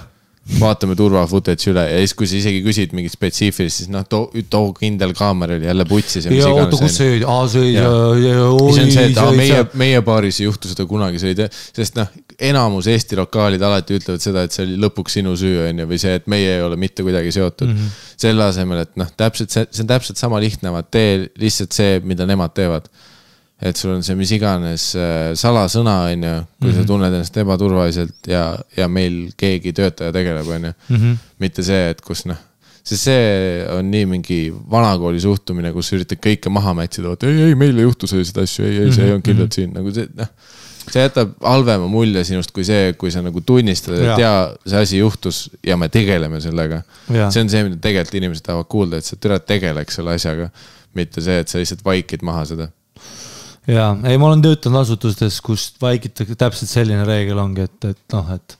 vaatame 0.57 0.95
turva 0.97 1.21
footage'i 1.30 1.69
üle 1.71 1.84
ja 1.85 1.97
siis, 2.01 2.13
kui 2.17 2.27
sa 2.30 2.38
isegi 2.39 2.61
küsid 2.65 2.93
mingit 2.97 3.13
spetsiifilist, 3.13 3.84
siis 3.84 3.91
noh, 3.93 4.05
too, 4.09 4.30
too 4.49 4.71
kindel 4.77 5.13
kaamera 5.17 5.57
oli 5.59 5.67
jälle 5.69 5.85
putsis 5.89 6.26
ja 6.26 6.47
oota, 6.49 6.80
kus 6.80 6.95
see, 6.97 7.19
aa 7.21 7.43
see, 7.51 7.73
Jah. 7.76 7.91
siis 8.17 8.39
on 8.39 8.73
see, 8.73 8.88
see 8.95 9.05
et 9.11 9.21
aa, 9.21 9.35
meie, 9.38 9.59
meie 9.80 10.01
baaris 10.05 10.41
ei 10.41 10.47
juhtu 10.47 10.71
seda 10.71 10.88
kunagi, 10.89 11.21
see 11.21 11.35
oli 11.35 11.47
sest 11.77 11.99
noh, 11.99 12.09
enamus 12.49 12.89
Eesti 12.89 13.19
lokaalid 13.19 13.63
alati 13.65 13.99
ütlevad 13.99 14.23
seda, 14.23 14.45
et 14.47 14.55
see 14.55 14.65
oli 14.65 14.80
lõpuks 14.81 15.19
sinu 15.19 15.35
süü, 15.39 15.59
on 15.67 15.84
ju, 15.84 15.89
või 15.91 16.01
see, 16.01 16.15
et 16.19 16.27
meie 16.31 16.57
ei 16.57 16.65
ole 16.65 16.80
mitte 16.81 17.05
kuidagi 17.05 17.34
seotud 17.35 17.69
mm. 17.69 17.77
-hmm. 17.77 18.09
selle 18.26 18.49
asemel, 18.49 18.84
et 18.88 18.97
noh, 18.99 19.11
täpselt 19.19 19.53
see, 19.53 19.67
see 19.69 19.85
on 19.85 19.93
täpselt 19.93 20.21
sama 20.21 20.41
lihtne, 20.41 20.73
vaat 20.73 20.89
tee 20.91 21.30
lihtsalt 21.39 21.76
see, 21.76 21.99
mida 22.03 22.27
nemad 22.30 22.55
teevad. 22.57 22.89
Et 23.60 23.76
sul 23.76 23.91
on 23.91 24.03
see 24.06 24.15
mis 24.15 24.31
iganes 24.31 24.91
äh, 24.95 25.31
salasõna, 25.40 25.95
on 26.14 26.23
ju, 26.23 26.36
kui 26.60 26.69
mm 26.69 26.73
-hmm. 26.73 26.77
sa 26.77 26.88
tunned 26.88 27.14
ennast 27.14 27.40
ebaturvaliselt 27.41 28.30
ja, 28.31 28.44
ja 28.77 28.88
meil 28.88 29.34
keegi 29.38 29.73
töötaja 29.76 30.15
tegeleb, 30.15 30.48
on 30.48 30.69
ju. 30.69 30.73
Mhm. 30.90 31.18
mitte 31.40 31.64
see, 31.64 31.90
et 31.90 32.02
kus 32.02 32.26
noh, 32.26 32.40
sest 32.84 33.03
see 33.10 33.65
on 33.73 33.91
nii 33.91 34.06
mingi 34.10 34.40
vanakooli 34.72 35.19
suhtumine, 35.22 35.73
kus 35.76 35.91
üritad 35.98 36.22
kõike 36.23 36.52
maha 36.53 36.73
mätsida, 36.77 37.11
vot 37.11 37.27
ei, 37.27 37.49
ei 37.49 37.60
meil 37.60 37.77
ei 37.77 37.88
juhtu 37.88 38.07
selliseid 38.07 38.41
asju, 38.45 38.65
ei, 38.65 38.80
ei 38.86 38.95
see 38.95 39.06
ei 39.06 39.14
olnud 39.14 39.27
kindlalt 39.27 39.60
siin 39.60 39.76
nagu 39.76 39.94
see 39.94 40.07
noh. 40.15 40.31
see 40.90 41.03
jätab 41.03 41.36
halvema 41.44 41.86
mulje 41.91 42.23
sinust 42.26 42.56
kui 42.56 42.64
see, 42.65 42.94
kui 42.98 43.11
sa 43.11 43.22
nagu 43.22 43.44
tunnistad, 43.45 43.99
et 43.99 44.23
Jaa. 44.23 44.49
see 44.65 44.81
asi 44.88 45.03
juhtus 45.03 45.49
ja 45.64 45.77
me 45.77 45.90
tegeleme 45.94 46.40
sellega. 46.41 46.81
See 47.11 47.44
on 47.44 47.52
see, 47.52 47.68
mida 47.68 47.77
tegelikult 47.84 48.15
inimesed 48.18 48.48
tahavad 48.48 48.72
kuulda, 48.72 48.98
et 48.98 49.06
sa 49.06 49.19
türa 49.19 49.38
tegeleks 49.44 49.99
selle 49.99 50.15
asjaga, 50.15 50.49
mitte 50.98 51.22
see, 51.22 51.44
et 51.44 51.52
sa 51.52 51.61
lihtsalt 51.61 51.86
vaikid 51.86 52.26
maha 52.26 52.48
seda. 52.49 52.72
Ja 53.68 53.95
ei, 54.03 54.18
ma 54.18 54.30
olen 54.30 54.41
töötanud 54.41 54.81
asutustes, 54.81 55.41
kus 55.41 55.73
vaikitakse, 55.81 56.36
täpselt 56.36 56.72
selline 56.72 57.06
reegel 57.07 57.38
ongi, 57.41 57.68
et, 57.69 57.90
et 57.94 58.15
noh, 58.15 58.30
et 58.36 58.57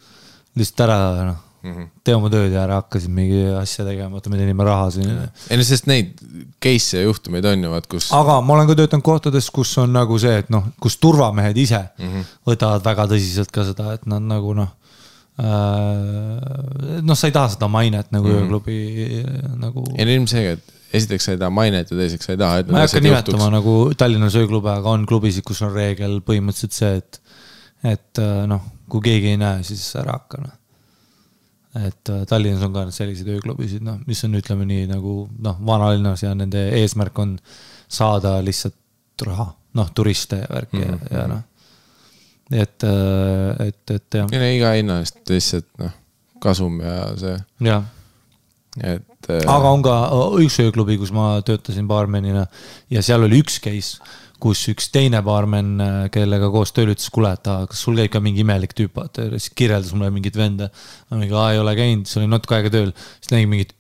lihtsalt 0.60 0.88
ära 0.88 1.00
noh 1.30 1.46
mm 1.62 1.74
-hmm., 1.74 1.88
tee 2.04 2.16
oma 2.16 2.30
tööd 2.32 2.54
ja 2.54 2.64
ära 2.64 2.80
hakka 2.80 3.00
siin 3.04 3.14
mingi 3.16 3.42
asja 3.60 3.86
tegema, 3.86 4.16
vaata 4.16 4.32
me 4.32 4.40
teenime 4.40 4.64
raha 4.64 4.90
siin. 4.96 5.12
ei 5.50 5.60
no 5.60 5.68
sest 5.68 5.88
neid 5.92 6.22
case'e 6.64 7.02
ja 7.02 7.08
juhtumeid 7.08 7.46
on 7.46 7.64
ju, 7.64 7.72
vaat 7.72 7.88
kus. 7.92 8.10
aga 8.16 8.40
ma 8.42 8.54
olen 8.56 8.68
ka 8.68 8.78
töötanud 8.80 9.06
kohtades, 9.06 9.50
kus 9.52 9.78
on 9.78 9.94
nagu 9.94 10.20
see, 10.20 10.38
et 10.44 10.50
noh, 10.50 10.72
kus 10.80 10.98
turvamehed 10.98 11.58
ise 11.58 11.82
mm 11.98 12.08
-hmm. 12.08 12.34
võtavad 12.48 12.86
väga 12.86 13.08
tõsiselt 13.14 13.52
ka 13.52 13.66
seda, 13.72 13.94
et 13.94 14.06
nad 14.06 14.24
nagu 14.24 14.54
noh 14.54 14.72
äh,. 15.40 17.02
noh, 17.02 17.16
sa 17.18 17.28
ei 17.28 17.36
taha 17.36 17.50
seda 17.56 17.68
mainet 17.68 18.12
nagu 18.12 18.28
mm 18.28 18.34
-hmm. 18.34 18.44
ööklubi 18.44 19.26
nagu. 19.60 19.86
ei 19.98 20.06
no 20.06 20.12
ilmselge, 20.12 20.52
et 20.52 20.79
esiteks 20.94 21.26
sa 21.26 21.34
ei 21.36 21.40
taha 21.40 21.54
mainet 21.54 21.92
ja 21.92 21.98
teiseks 21.98 22.28
sa 22.28 22.36
ei 22.36 22.40
taha, 22.40 22.62
ma 22.70 22.82
ei 22.84 22.88
hakka 22.88 23.02
nimetama 23.04 23.50
nagu 23.54 23.74
Tallinnas 23.98 24.38
ööklube, 24.40 24.72
aga 24.74 24.94
on 24.96 25.06
klubisid, 25.10 25.46
kus 25.48 25.62
on 25.66 25.74
reegel 25.76 26.20
põhimõtteliselt 26.26 26.78
see, 26.78 27.02
et, 27.02 27.20
et 27.96 28.22
äh, 28.24 28.40
noh, 28.50 28.64
kui 28.90 29.04
keegi 29.06 29.34
ei 29.34 29.42
näe, 29.42 29.62
siis 29.68 29.84
ära 30.00 30.18
hakka 30.18 30.42
noh. 30.44 30.56
et 31.82 32.14
äh, 32.14 32.24
Tallinnas 32.30 32.66
on 32.66 32.74
ka 32.76 32.88
selliseid 32.96 33.30
ööklubisid, 33.36 33.86
noh, 33.86 34.00
mis 34.10 34.24
on, 34.26 34.40
ütleme 34.40 34.66
nii 34.70 34.88
nagu 34.90 35.22
noh, 35.46 35.62
vanalinnas 35.70 36.26
ja 36.26 36.34
nende 36.38 36.66
eesmärk 36.82 37.22
on 37.22 37.38
saada 37.90 38.40
lihtsalt 38.46 39.28
raha, 39.30 39.52
noh, 39.78 39.94
turiste 39.94 40.42
ja 40.42 40.50
värki 40.50 40.82
mm 40.82 40.90
-hmm. 40.90 41.14
ja, 41.14 41.22
ja 41.22 41.28
noh. 41.36 41.46
et, 42.52 42.90
et, 43.68 43.96
et 43.96 44.22
jah, 44.22 44.34
ja 44.34 44.52
iga 44.56 44.74
hinna 44.80 45.00
eest 45.04 45.22
lihtsalt 45.30 45.70
noh, 45.78 45.96
kasum 46.42 46.82
ja 46.82 47.00
see, 47.20 47.38
jah 47.70 47.86
et. 48.78 49.30
aga 49.30 49.74
on 49.74 49.84
ka 49.86 49.96
üks 50.44 50.60
ööklubi, 50.64 50.98
kus 51.02 51.14
ma 51.16 51.38
töötasin 51.46 51.88
baarmenina 51.90 52.46
ja 52.94 53.04
seal 53.06 53.26
oli 53.26 53.42
üks 53.44 53.60
case, 53.64 53.98
kus 54.40 54.62
üks 54.72 54.88
teine 54.94 55.22
baarmen, 55.26 55.74
kellega 56.14 56.48
koos 56.54 56.72
tööl 56.76 56.94
ütles, 56.94 57.10
kuule, 57.14 57.34
et 57.36 57.50
aa, 57.52 57.68
kas 57.70 57.84
sul 57.84 58.00
käib 58.00 58.14
ka 58.14 58.22
mingi 58.24 58.46
imelik 58.46 58.76
tüüp, 58.78 58.94
vaata, 58.96 59.28
siis 59.36 59.52
kirjeldas 59.58 59.92
mulle 59.96 60.14
mingit 60.16 60.38
venda. 60.40 60.70
ma 61.10 61.20
mingi, 61.20 61.36
aa 61.36 61.52
ei 61.56 61.60
ole 61.60 61.76
käinud, 61.80 62.08
see 62.08 62.22
oli 62.22 62.32
natuke 62.32 62.60
aega 62.60 62.74
tööl, 62.78 62.94
siis 63.20 63.34
nägin 63.36 63.52
mingit, 63.52 63.76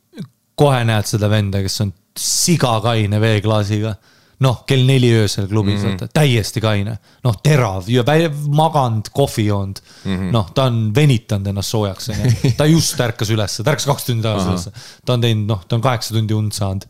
kohe 0.60 0.82
näed 0.88 1.08
seda 1.08 1.32
venda, 1.32 1.64
kes 1.64 1.80
on 1.86 1.94
sigakaine 2.20 3.22
veeklaasiga 3.24 3.96
noh, 4.44 4.62
kell 4.68 4.86
neli 4.88 5.10
öösel 5.20 5.48
klubis 5.52 5.82
mm, 5.82 5.96
-hmm. 5.98 6.12
täiesti 6.16 6.62
kaine, 6.64 6.96
noh, 7.24 7.38
terav 7.44 7.90
ja 7.92 8.04
maganud, 8.48 9.10
kohvi 9.14 9.46
joonud 9.50 9.82
mm 9.82 10.16
-hmm.. 10.16 10.32
noh, 10.36 10.52
ta 10.56 10.70
on 10.72 10.92
venitanud 10.96 11.48
ennast 11.52 11.76
soojaks, 11.76 12.10
onju. 12.10 12.32
ta 12.60 12.66
just 12.66 13.00
ärkas 13.00 13.32
ülesse, 13.36 13.64
ta 13.64 13.76
ärkas 13.76 13.88
kaks 13.90 14.08
tundi 14.08 14.24
tagasi 14.24 14.50
ülesse. 14.50 14.72
ta 15.06 15.14
on 15.14 15.22
teinud, 15.22 15.48
noh, 15.48 15.66
ta 15.68 15.76
on 15.76 15.82
kaheksa 15.82 16.16
tundi 16.16 16.34
und 16.34 16.56
saanud. 16.56 16.86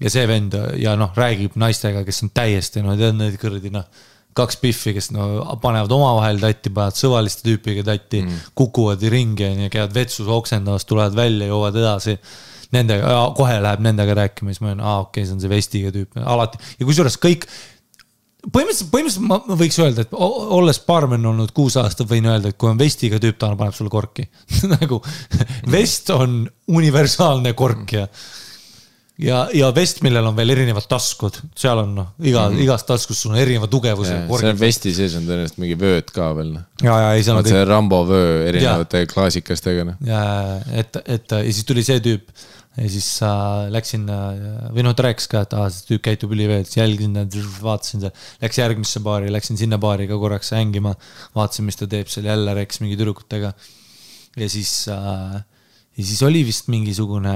ja 0.00 0.10
see 0.10 0.28
vend 0.28 0.56
ja 0.80 0.96
noh, 0.96 1.12
räägib 1.16 1.56
naistega, 1.60 2.04
kes 2.04 2.22
on 2.22 2.30
täiesti 2.34 2.82
noh, 2.82 2.96
tead 2.96 3.18
need 3.18 3.36
kuradi 3.40 3.70
noh, 3.70 3.84
kaks 4.32 4.56
pihvi, 4.56 4.94
kes 4.96 5.10
no 5.12 5.26
panevad 5.60 5.92
omavahel 5.92 6.40
tatti, 6.40 6.70
panevad 6.70 6.96
sõvaliste 6.96 7.44
tüüpiga 7.44 7.84
tatti 7.84 8.22
mm., 8.22 8.46
kukuvad 8.54 9.02
ringi 9.12 9.44
onju, 9.44 9.68
käivad 9.68 9.94
vetsus 9.94 10.28
oksendamas, 10.30 10.86
tulevad 10.88 11.18
välja, 11.18 11.50
joovad 11.50 11.76
edasi 11.76 12.16
nendega, 12.74 13.18
kohe 13.36 13.58
läheb 13.62 13.84
nendega 13.84 14.16
rääkima, 14.24 14.54
siis 14.54 14.62
ma 14.62 14.72
olen, 14.72 14.80
aa 14.84 15.02
okei 15.04 15.22
okay,, 15.22 15.28
see 15.28 15.36
on 15.36 15.42
see 15.42 15.52
vestiga 15.52 15.92
tüüp, 15.94 16.18
alati 16.22 16.60
ja 16.78 16.88
kusjuures 16.88 17.16
kõik. 17.22 17.46
põhimõtteliselt, 18.46 18.90
põhimõtteliselt 18.92 19.30
ma 19.30 19.58
võiks 19.60 19.80
öelda, 19.82 20.06
et 20.06 20.12
olles 20.16 20.82
baarmen 20.86 21.26
olnud 21.32 21.54
kuus 21.56 21.76
aastat, 21.80 22.08
võin 22.10 22.28
öelda, 22.30 22.52
et 22.52 22.60
kui 22.60 22.70
on 22.70 22.78
vestiga 22.80 23.18
tüüp, 23.22 23.40
ta 23.40 23.50
paneb 23.56 23.76
sulle 23.76 23.92
korki 23.92 24.28
nagu 24.76 25.00
vest 25.70 26.12
on 26.14 26.44
universaalne 26.70 27.52
kork 27.58 27.96
ja. 27.96 28.04
ja, 29.18 29.40
ja 29.56 29.72
vest, 29.74 30.04
millel 30.06 30.30
on 30.30 30.38
veel 30.38 30.54
erinevad 30.54 30.86
taskud, 30.88 31.40
seal 31.58 31.82
on 31.82 31.98
noh, 31.98 32.12
iga 32.22 32.46
mm, 32.46 32.54
-hmm. 32.54 32.68
igas 32.68 32.86
taskus 32.86 33.24
sul 33.24 33.34
on 33.34 33.42
erineva 33.42 33.66
tugevusega 33.66 34.40
seal 34.44 34.62
vesti 34.62 34.94
sees 34.94 35.18
on 35.18 35.26
tõenäoliselt 35.26 35.58
mingi 35.58 35.80
vööd 35.82 36.14
ka 36.14 36.30
veel 36.38 36.54
noh. 36.54 36.70
ja, 36.86 37.02
ja 37.08 37.10
ei, 37.18 37.26
seal 37.26 37.42
on 37.42 37.50
see 37.50 37.66
Rambo 37.66 38.04
vöö 38.06 38.46
erinevate 38.46 39.04
klaasikestega 39.10 39.90
noh. 39.90 40.00
ja, 40.06 40.22
et, 40.70 41.02
et 41.04 41.38
ja 41.40 41.44
siis 41.50 41.66
tuli 41.66 41.82
see 41.84 41.98
tüüp 42.06 42.30
ja 42.78 42.88
siis 42.90 43.08
äh, 43.26 43.66
läksin 43.74 44.06
äh, 44.12 44.70
või 44.74 44.84
noh, 44.86 44.94
ta 44.96 45.08
rääkis 45.08 45.26
ka, 45.30 45.42
et 45.46 45.54
aa, 45.58 45.68
see 45.74 45.88
tüüp 45.88 46.04
käitub 46.06 46.34
üliveelt, 46.36 46.68
siis 46.70 46.78
jälgisin, 46.78 47.18
vaatasin 47.64 48.04
seda, 48.04 48.12
läks 48.42 48.60
järgmisse 48.60 49.02
baari, 49.04 49.32
läksin 49.34 49.58
sinna 49.58 49.78
baari 49.82 50.06
ka 50.10 50.18
korraks 50.22 50.52
hängima, 50.54 50.94
vaatasin, 51.36 51.66
mis 51.66 51.80
ta 51.80 51.88
teeb 51.90 52.10
seal, 52.12 52.28
jälle 52.30 52.54
rääkis 52.60 52.82
mingi 52.84 52.98
tüdrukutega. 53.00 53.52
ja 54.38 54.50
siis 54.50 54.74
äh,, 54.88 55.40
ja 55.98 56.04
siis 56.04 56.22
oli 56.22 56.44
vist 56.46 56.70
mingisugune 56.70 57.34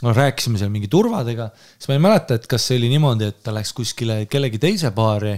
no 0.00 0.12
rääkisime 0.16 0.60
seal 0.60 0.72
mingi 0.72 0.88
turvadega, 0.92 1.50
siis 1.76 1.88
ma 1.88 1.96
ei 1.96 2.04
mäleta, 2.04 2.36
et 2.36 2.46
kas 2.50 2.68
see 2.68 2.78
oli 2.80 2.92
niimoodi, 2.92 3.30
et 3.32 3.40
ta 3.44 3.54
läks 3.56 3.72
kuskile 3.76 4.22
kellegi 4.30 4.60
teise 4.60 4.92
baari 4.96 5.34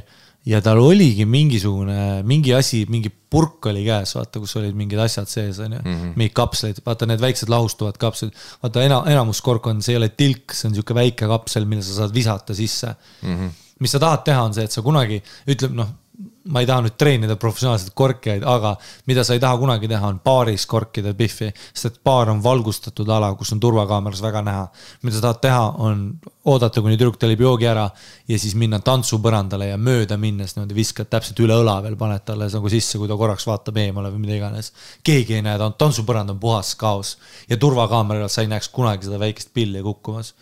ja 0.49 0.59
tal 0.65 0.81
oligi 0.83 1.25
mingisugune, 1.29 2.23
mingi 2.27 2.55
asi, 2.57 2.83
mingi 2.91 3.11
purk 3.33 3.69
oli 3.71 3.85
käes, 3.87 4.17
vaata, 4.17 4.43
kus 4.43 4.57
olid 4.59 4.75
mingid 4.77 5.01
asjad 5.03 5.31
sees, 5.31 5.61
onju 5.63 5.79
-hmm. 5.79 6.13
mingid 6.19 6.35
kapslid, 6.37 6.83
vaata 6.85 7.07
need 7.07 7.23
väiksed 7.23 7.53
lahustuvad 7.53 7.99
kapslid. 7.99 8.35
vaata 8.63 8.83
ena-, 8.83 9.05
enamus 9.13 9.41
kork 9.41 9.67
on, 9.67 9.83
see 9.83 9.95
ei 9.95 10.03
ole 10.03 10.09
tilk, 10.09 10.53
see 10.53 10.69
on 10.69 10.75
sihuke 10.75 10.95
väike 10.95 11.31
kapsel, 11.31 11.65
mille 11.65 11.83
sa 11.83 12.03
saad 12.03 12.15
visata 12.15 12.55
sisse 12.55 12.95
mm. 13.23 13.37
-hmm. 13.37 13.51
mis 13.79 13.91
sa 13.91 13.99
tahad 13.99 14.25
teha, 14.25 14.43
on 14.43 14.55
see, 14.55 14.65
et 14.65 14.73
sa 14.73 14.83
kunagi, 14.83 15.23
ütleb 15.47 15.79
noh 15.79 16.02
ma 16.51 16.63
ei 16.63 16.67
taha 16.67 16.83
nüüd 16.83 16.97
treenida 16.99 17.37
professionaalselt 17.39 17.93
korkijaid, 17.95 18.43
aga 18.49 18.73
mida 19.07 19.23
sa 19.25 19.37
ei 19.37 19.41
taha 19.43 19.59
kunagi 19.61 19.89
teha, 19.91 20.09
on 20.11 20.19
baaris 20.25 20.65
korkida 20.67 21.13
Biffi, 21.15 21.51
sest 21.71 21.87
et 21.87 21.99
baar 22.05 22.33
on 22.33 22.41
valgustatud 22.43 23.09
ala, 23.15 23.31
kus 23.39 23.53
on 23.55 23.61
turvakaameras 23.63 24.23
väga 24.25 24.43
näha. 24.43 24.65
mida 25.03 25.17
sa 25.17 25.23
tahad 25.29 25.41
teha, 25.43 25.63
on 25.87 26.01
oodata, 26.45 26.83
kuni 26.83 26.97
tüdruk 26.97 27.19
tellib 27.21 27.41
joogi 27.41 27.69
ära 27.71 27.89
ja 28.29 28.39
siis 28.39 28.57
minna 28.59 28.81
tantsupõrandale 28.83 29.69
ja 29.71 29.77
mööda 29.79 30.17
minnes 30.19 30.57
niimoodi 30.57 30.75
viskad 30.75 31.11
täpselt 31.11 31.39
üle 31.45 31.61
õla 31.63 31.79
veel, 31.85 31.97
paned 31.97 32.25
talle 32.27 32.49
nagu 32.51 32.73
sisse, 32.73 32.99
kui 32.99 33.11
ta 33.11 33.19
korraks 33.19 33.47
vaatab 33.47 33.79
eemale 33.79 34.11
või 34.11 34.25
mida 34.27 34.41
iganes. 34.41 34.73
keegi 35.05 35.39
ei 35.39 35.47
näe, 35.47 35.59
ta 35.59 35.71
on, 35.71 35.79
tantsupõrand 35.79 36.35
on 36.35 36.43
puhas 36.43 36.75
kaos 36.75 37.17
ja 37.49 37.57
turvakaameralt 37.57 38.33
sa 38.33 38.43
ei 38.43 38.51
näeks 38.51 38.69
kunagi 38.69 39.07
seda 39.07 39.23
väikest 39.23 39.55
pilli 39.55 39.83
kukkumas 39.83 40.35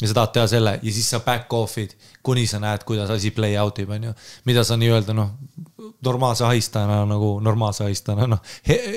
ja 0.00 0.08
sa 0.10 0.14
tahad 0.20 0.34
teha 0.34 0.46
selle 0.50 0.78
ja 0.82 0.92
siis 0.92 1.08
sa 1.10 1.20
back 1.24 1.52
off'id, 1.54 1.94
kuni 2.24 2.46
sa 2.48 2.58
näed, 2.62 2.82
kuidas 2.88 3.10
asi 3.12 3.30
play 3.36 3.56
out 3.60 3.78
ib, 3.78 3.90
onju. 3.94 4.14
mida 4.48 4.64
sa 4.64 4.78
nii-öelda 4.80 5.14
noh, 5.16 5.34
normaalse 6.04 6.44
ahistajana 6.46 7.02
nagu, 7.08 7.28
normaalse 7.44 7.84
ahistajana, 7.84 8.26
noh, 8.32 8.40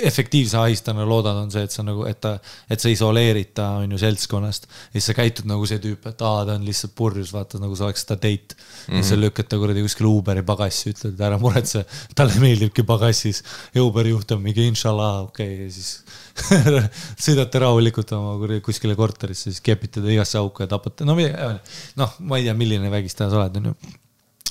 efektiivse 0.07 0.57
ahistajana 0.61 1.06
loodad, 1.07 1.38
on 1.44 1.52
see, 1.52 1.64
et 1.68 1.76
sa 1.76 1.84
nagu, 1.86 2.06
et 2.07 2.19
ta, 2.24 2.38
et 2.72 2.82
sa 2.82 2.91
isoleerid 2.91 3.52
ta, 3.57 3.68
on 3.84 3.94
ju, 3.94 3.99
seltskonnast. 4.02 4.68
ja 4.68 4.98
siis 4.98 5.10
sa 5.11 5.18
käitud 5.18 5.49
nagu 5.49 5.68
see 5.69 5.82
tüüp, 5.84 6.07
et 6.10 6.24
aa, 6.24 6.45
ta 6.48 6.56
on 6.56 6.68
lihtsalt 6.68 6.95
purjus, 6.98 7.34
vaata 7.36 7.61
nagu 7.61 7.76
sa 7.78 7.90
oleks 7.90 8.07
ta 8.07 8.15
date 8.15 8.56
mm. 8.56 8.61
-hmm. 8.88 8.98
ja 8.98 9.03
sa 9.03 9.19
lükkad 9.19 9.49
ta 9.52 9.60
kuradi 9.60 9.84
kuskile 9.86 10.10
Uberi 10.10 10.44
pagassi, 10.44 10.94
ütled, 10.95 11.14
et 11.14 11.26
ära 11.30 11.38
muretse, 11.41 11.84
talle 12.15 12.40
meeldibki 12.40 12.84
pagassis. 12.84 13.44
ja 13.76 13.84
Uberi 13.84 14.15
juht 14.15 14.32
on 14.32 14.41
mingi 14.41 14.68
inshallah, 14.68 15.28
okei 15.28 15.53
okay,, 15.53 15.65
ja 15.65 15.72
siis 15.72 16.03
sõidate 17.26 17.61
rahulikult 17.64 18.11
oma 18.18 18.59
kuskile 18.65 18.95
korterisse, 18.97 19.51
siis 19.51 19.64
kepite 19.64 20.03
ta 20.03 20.11
igasse 20.11 20.39
auku 20.41 20.65
ja 20.65 20.72
tapate, 20.72 21.07
no 21.07 21.15
noh, 21.18 22.19
ma 22.19 22.39
ei 22.39 22.47
tea, 22.47 22.57
milline 22.57 22.91
vägistaja 22.93 23.31
sa 23.31 23.41
oled, 23.43 23.61
onju 23.61 23.76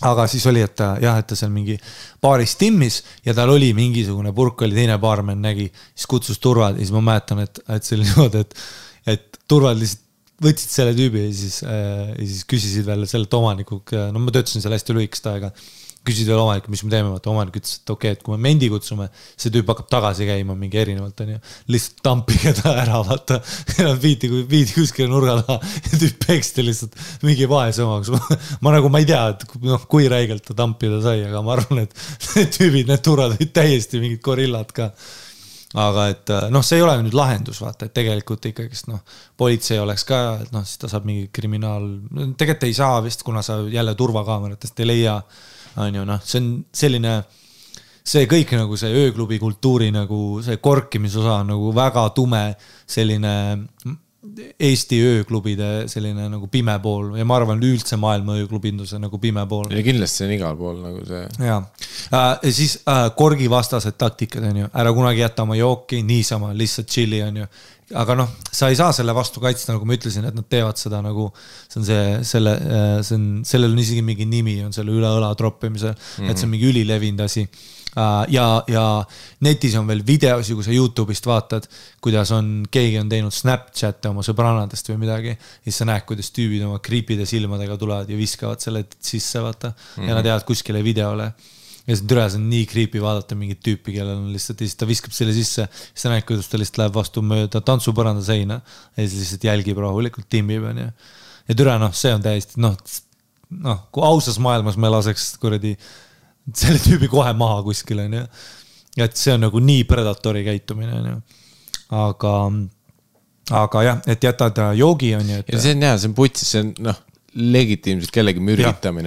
aga 0.05 0.27
siis 0.29 0.45
oli, 0.51 0.61
et 0.61 0.75
ta 0.77 0.91
jah, 1.01 1.17
et 1.21 1.29
ta 1.29 1.37
seal 1.39 1.53
mingi 1.53 1.77
baaris 2.23 2.57
timmis 2.61 2.99
ja 3.25 3.33
tal 3.37 3.55
oli 3.55 3.71
mingisugune 3.77 4.33
purk 4.37 4.67
oli, 4.67 4.77
teine 4.77 4.99
baarmen 5.01 5.41
nägi, 5.41 5.71
siis 5.95 6.11
kutsus 6.11 6.41
turvad 6.43 6.77
ja 6.77 6.85
siis 6.85 6.93
ma 6.93 7.05
mäletan, 7.05 7.41
et, 7.47 7.63
et 7.73 7.87
see 7.87 7.97
oli 7.97 8.05
niimoodi, 8.11 8.43
et, 8.45 8.67
et 9.15 9.41
turvad 9.49 9.81
lihtsalt 9.81 10.05
võtsid 10.45 10.69
selle 10.69 10.93
tüübi 10.93 11.23
ja 11.25 11.33
siis 11.33 11.63
äh,, 11.65 12.13
ja 12.13 12.27
siis 12.27 12.45
küsisid 12.49 12.85
veel 12.85 13.07
sellelt 13.09 13.33
omanikuga, 13.39 14.11
no 14.13 14.21
ma 14.21 14.35
töötasin 14.35 14.65
seal 14.65 14.75
hästi 14.77 14.97
lühikest 14.99 15.29
aega 15.33 15.49
küsisid 16.07 16.31
veel 16.31 16.41
omanikku, 16.41 16.71
mis 16.73 16.83
me 16.87 16.93
teeme, 16.93 17.11
vaata 17.13 17.31
omanik 17.33 17.59
ütles, 17.59 17.81
et 17.81 17.93
okei 17.93 18.13
okay,, 18.13 18.19
et 18.19 18.23
kui 18.25 18.37
me 18.37 18.41
mendi 18.47 18.69
kutsume, 18.71 19.09
see 19.35 19.53
tüüp 19.55 19.71
hakkab 19.73 19.89
tagasi 19.91 20.29
käima 20.29 20.57
mingi 20.59 20.81
erinevalt, 20.81 21.21
onju. 21.25 21.39
lihtsalt 21.73 22.03
tampige 22.07 22.53
ta 22.61 22.77
ära, 22.85 23.03
vaata. 23.07 23.41
Nad 23.87 24.01
viidi, 24.03 24.31
viidi 24.51 24.75
kuskile 24.77 25.11
nurga 25.11 25.39
taha 25.43 25.59
ja 25.91 26.01
tüüp 26.01 26.27
peksti 26.27 26.65
lihtsalt 26.67 26.97
mingi 27.27 27.49
vaese 27.51 27.85
omaks. 27.87 28.13
ma 28.65 28.75
nagu, 28.77 28.91
ma 28.93 29.03
ei 29.03 29.09
tea, 29.09 29.23
et 29.35 29.47
noh, 29.67 29.87
kui 29.91 30.09
räigelt 30.13 30.47
ta 30.47 30.57
tampida 30.59 31.03
sai, 31.05 31.25
aga 31.27 31.43
ma 31.45 31.57
arvan, 31.57 31.85
et 31.87 31.97
need 32.37 32.53
tüübid, 32.57 32.91
need 32.91 33.05
turvad 33.07 33.37
olid 33.37 33.55
täiesti 33.57 34.03
mingid 34.03 34.23
gorillad 34.25 34.71
ka 34.77 34.93
aga 35.77 36.07
et 36.09 36.31
noh, 36.55 36.63
see 36.65 36.79
ei 36.79 36.85
ole 36.87 36.95
nüüd 37.05 37.17
lahendus, 37.17 37.59
vaata, 37.61 37.89
et 37.89 37.95
tegelikult 37.97 38.47
ikkagist 38.49 38.87
noh, 38.89 39.03
politsei 39.37 39.81
oleks 39.83 40.07
ka, 40.09 40.21
et 40.47 40.55
noh, 40.55 40.65
siis 40.65 40.79
ta 40.81 40.89
saab 40.89 41.05
mingi 41.09 41.27
kriminaal, 41.35 41.91
tegelikult 42.39 42.69
ei 42.71 42.79
saa 42.79 43.03
vist, 43.05 43.27
kuna 43.27 43.43
sa 43.45 43.59
jälle 43.69 43.93
turvakaameratest 43.99 44.81
ei 44.81 44.89
leia 44.89 45.19
äh, 45.19 45.43
on 45.77 46.01
ju 46.01 46.07
noh, 46.09 46.23
see 46.25 46.41
on 46.41 46.51
selline, 46.73 47.13
see 48.07 48.27
kõik 48.31 48.57
nagu 48.57 48.79
see 48.81 49.05
ööklubi 49.05 49.39
kultuuri 49.43 49.93
nagu 49.95 50.41
see 50.47 50.61
korkimisosa 50.63 51.41
on 51.43 51.55
nagu 51.55 51.71
väga 51.77 52.09
tume 52.17 52.49
selline 52.87 53.37
Eesti 54.37 54.99
ööklubide 55.07 55.87
selline 55.89 56.27
nagu 56.29 56.49
pime 56.51 56.75
pool 56.83 57.15
ja 57.17 57.25
ma 57.29 57.37
arvan, 57.39 57.61
üldse 57.63 57.97
maailma 58.01 58.37
ööklubinduse 58.41 58.99
nagu 59.01 59.21
pime 59.23 59.45
pool. 59.49 59.69
ja 59.71 59.85
kindlasti 59.87 60.23
see 60.23 60.27
on 60.27 60.35
igal 60.35 60.59
pool 60.59 60.81
nagu 60.83 61.05
see. 61.07 61.23
ja 61.47 61.61
äh,, 62.11 62.51
siis 62.51 62.79
äh, 62.91 63.07
korgivastased 63.17 63.97
taktikad 63.99 64.49
on 64.51 64.63
ju, 64.65 64.69
ära 64.75 64.93
kunagi 64.97 65.23
jäta 65.23 65.47
oma 65.47 65.57
jooki 65.57 66.03
niisama, 66.07 66.53
lihtsalt 66.59 66.91
chill'i 66.91 67.23
on 67.27 67.43
ju 67.43 67.49
aga 67.95 68.17
noh, 68.19 68.31
sa 68.51 68.67
ei 68.73 68.77
saa 68.79 68.91
selle 68.95 69.15
vastu 69.15 69.41
kaitsta, 69.43 69.77
nagu 69.77 69.87
ma 69.87 69.95
ütlesin, 69.95 70.27
et 70.27 70.35
nad 70.35 70.47
teevad 70.51 70.79
seda 70.81 70.99
nagu, 71.05 71.29
see 71.71 71.79
on 71.79 71.87
see, 71.87 72.03
selle, 72.27 72.57
äh, 72.59 72.99
see 73.07 73.15
on, 73.19 73.27
sellel 73.47 73.77
on 73.77 73.83
isegi 73.83 74.03
mingi 74.03 74.27
nimi, 74.27 74.59
on 74.67 74.75
selle 74.75 74.95
üle 74.95 75.11
õla 75.21 75.31
troppimise 75.39 75.93
mm, 75.93 76.03
-hmm. 76.03 76.31
et 76.31 76.39
see 76.39 76.49
on 76.49 76.55
mingi 76.57 76.71
ülilevinud 76.73 77.23
asi. 77.23 77.47
Äh, 77.97 78.27
ja, 78.35 78.47
ja 78.69 78.85
netis 79.47 79.77
on 79.79 79.87
veel 79.87 80.03
videosi, 80.07 80.57
kui 80.59 80.67
sa 80.67 80.75
Youtube'ist 80.75 81.31
vaatad, 81.31 81.69
kuidas 82.03 82.33
on, 82.35 82.67
keegi 82.71 82.99
on 83.01 83.13
teinud 83.13 83.35
Snapchat'e 83.35 84.11
oma 84.11 84.25
sõbrannadest 84.27 84.91
või 84.91 85.05
midagi. 85.07 85.37
ja 85.37 85.71
siis 85.71 85.79
sa 85.79 85.87
näed, 85.87 86.03
kuidas 86.09 86.33
tüübid 86.35 86.67
oma 86.67 86.83
creep'ide 86.83 87.25
silmadega 87.27 87.79
tulevad 87.79 88.11
ja 88.11 88.19
viskavad 88.19 88.61
selle 88.61 88.85
sisse, 88.99 89.41
vaata 89.41 89.71
mm. 89.71 89.79
-hmm. 89.79 90.09
ja 90.09 90.19
nad 90.19 90.27
jäävad 90.27 90.49
kuskile 90.49 90.83
videole 90.85 91.33
ja 91.87 91.95
see 91.95 92.07
türa, 92.11 92.27
see 92.31 92.41
on 92.41 92.49
nii 92.51 92.67
creepy 92.71 93.01
vaadata 93.03 93.37
mingit 93.39 93.61
tüüpi, 93.65 93.95
kellel 93.95 94.19
on 94.19 94.33
lihtsalt, 94.35 94.61
ja 94.63 94.69
siis 94.69 94.79
ta 94.79 94.89
viskab 94.89 95.15
selle 95.15 95.35
sisse, 95.37 95.69
siis 95.71 96.03
sa 96.03 96.11
näed, 96.11 96.27
kuidas 96.27 96.51
ta 96.51 96.59
lihtsalt 96.59 96.83
läheb 96.83 96.99
vastu 96.99 97.23
mööda 97.27 97.63
tantsupõranda 97.65 98.25
seina 98.27 98.59
ja 98.59 99.05
siis 99.05 99.21
lihtsalt 99.23 99.47
jälgib 99.47 99.79
rahulikult, 99.83 100.27
timmib, 100.33 100.67
onju. 100.67 100.89
ja 101.47 101.59
türa, 101.59 101.79
noh, 101.83 101.95
see 101.97 102.15
on 102.17 102.25
täiesti, 102.25 102.59
noh, 102.63 102.75
noh, 103.63 103.85
kui 103.95 104.07
ausas 104.07 104.41
maailmas 104.43 104.79
me 104.83 104.91
laseks 104.91 105.35
kuradi 105.43 105.77
selle 106.63 106.83
tüübi 106.83 107.11
kohe 107.13 107.31
maha 107.39 107.63
kuskil, 107.67 108.03
onju. 108.07 108.27
et 109.07 109.19
see 109.19 109.37
on 109.37 109.47
nagu 109.47 109.63
nii 109.63 109.87
predatori 109.87 110.43
käitumine, 110.49 111.03
onju. 111.03 111.19
aga, 112.03 112.37
aga 113.63 113.89
jah, 113.93 114.07
et 114.11 114.27
jätad 114.27 114.59
joogi, 114.81 115.15
onju. 115.21 115.45
ja 115.47 115.63
see 115.63 115.79
on 115.79 115.87
hea, 115.87 115.99
see 116.03 116.11
on 116.11 116.19
putsis, 116.19 116.51
see 116.51 116.67
on 116.67 116.75
noh, 116.91 116.99
legitiimselt 117.37 118.11
kellegi 118.11 118.43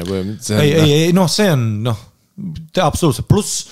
põhimõtteliselt. 0.08 0.62
ei, 0.64 0.72
ei, 0.78 1.02
ei 1.10 1.18
noh, 1.18 1.28
see 1.28 1.50
on 1.52 1.68
noh 1.84 2.06
absoluutselt, 2.84 3.28
pluss 3.30 3.66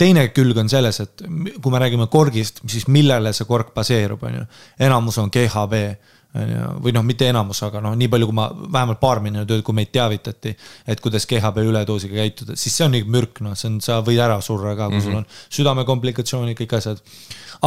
teine 0.00 0.26
külg 0.32 0.56
on 0.60 0.70
selles, 0.72 1.00
et 1.02 1.24
kui 1.60 1.72
me 1.72 1.80
räägime 1.82 2.06
korgist, 2.12 2.62
siis 2.70 2.86
millele 2.88 3.32
see 3.36 3.48
kork 3.48 3.74
baseerub, 3.76 4.22
on 4.24 4.40
ju. 4.40 4.46
enamus 4.86 5.18
on 5.20 5.30
GHB, 5.32 5.82
või 6.30 6.92
noh, 6.94 7.02
mitte 7.02 7.26
enamus, 7.26 7.58
aga 7.66 7.80
noh, 7.82 7.96
nii 7.98 8.08
palju, 8.10 8.28
kui 8.30 8.36
ma 8.38 8.46
vähemalt 8.54 9.00
paar 9.00 9.18
minutit, 9.24 9.64
kui 9.66 9.74
meid 9.74 9.90
teavitati, 9.90 10.52
et 10.86 11.00
kuidas 11.02 11.26
GHB 11.26 11.64
üledoosiga 11.66 12.20
käituda, 12.20 12.54
siis 12.54 12.76
see 12.76 12.86
on 12.86 12.94
nii 12.94 13.06
mürk, 13.10 13.40
noh, 13.42 13.56
see 13.58 13.66
on, 13.72 13.80
sa 13.82 13.98
võid 14.06 14.22
ära 14.22 14.38
surra 14.44 14.76
ka, 14.78 14.86
kui 14.92 15.00
mm 15.00 15.00
-hmm. 15.00 15.10
sul 15.10 15.18
on 15.18 15.26
südamekomplikatsioonid, 15.58 16.58
kõik 16.60 16.76
asjad 16.78 17.02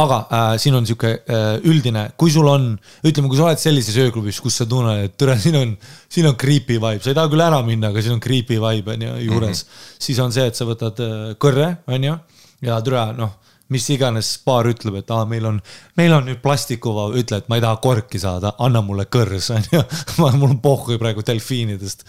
aga 0.00 0.18
äh, 0.30 0.56
siin 0.58 0.74
on 0.74 0.86
sihuke 0.86 1.10
äh, 1.22 1.44
üldine, 1.70 2.08
kui 2.18 2.32
sul 2.34 2.48
on, 2.50 2.72
ütleme, 3.06 3.30
kui 3.30 3.38
sa 3.38 3.46
oled 3.46 3.62
sellises 3.62 3.96
ööklubis, 4.02 4.40
kus 4.42 4.58
sa 4.58 4.66
tunned, 4.66 5.04
et 5.06 5.16
tere, 5.20 5.36
siin 5.38 5.58
on, 5.60 5.76
siin 6.10 6.26
on 6.30 6.36
creepy 6.40 6.80
vibe, 6.80 7.02
sa 7.04 7.12
ei 7.12 7.18
taha 7.18 7.30
küll 7.30 7.44
ära 7.44 7.60
minna, 7.66 7.92
aga 7.92 8.02
siin 8.02 8.16
on 8.16 8.24
creepy 8.24 8.58
vibe 8.62 8.96
on 8.96 9.06
ju 9.06 9.14
juures 9.28 9.64
mm. 9.64 9.70
-hmm. 9.70 9.96
siis 10.08 10.18
on 10.18 10.34
see, 10.34 10.46
et 10.50 10.58
sa 10.58 10.66
võtad 10.66 11.04
äh, 11.04 11.34
kõrre, 11.38 11.76
on 11.86 12.10
ju, 12.10 12.18
ja 12.66 12.80
tere, 12.82 13.06
noh 13.18 13.40
mis 13.74 13.88
iganes 13.90 14.34
baar 14.46 14.70
ütleb, 14.70 15.00
et 15.02 15.10
aa, 15.14 15.24
meil 15.28 15.48
on, 15.50 15.58
meil 15.98 16.14
on 16.14 16.28
nüüd 16.28 16.38
plastikuvaba, 16.44 17.18
ütle, 17.20 17.42
et 17.42 17.50
ma 17.50 17.58
ei 17.58 17.64
taha 17.64 17.80
korki 17.82 18.20
saada, 18.22 18.54
anna 18.62 18.84
mulle 18.86 19.08
kõrs, 19.10 19.50
on 19.56 19.66
ju. 19.72 19.82
mul 20.22 20.52
on 20.52 20.60
pohhu 20.62 20.98
praegu 21.00 21.26
delfiinidest, 21.26 22.06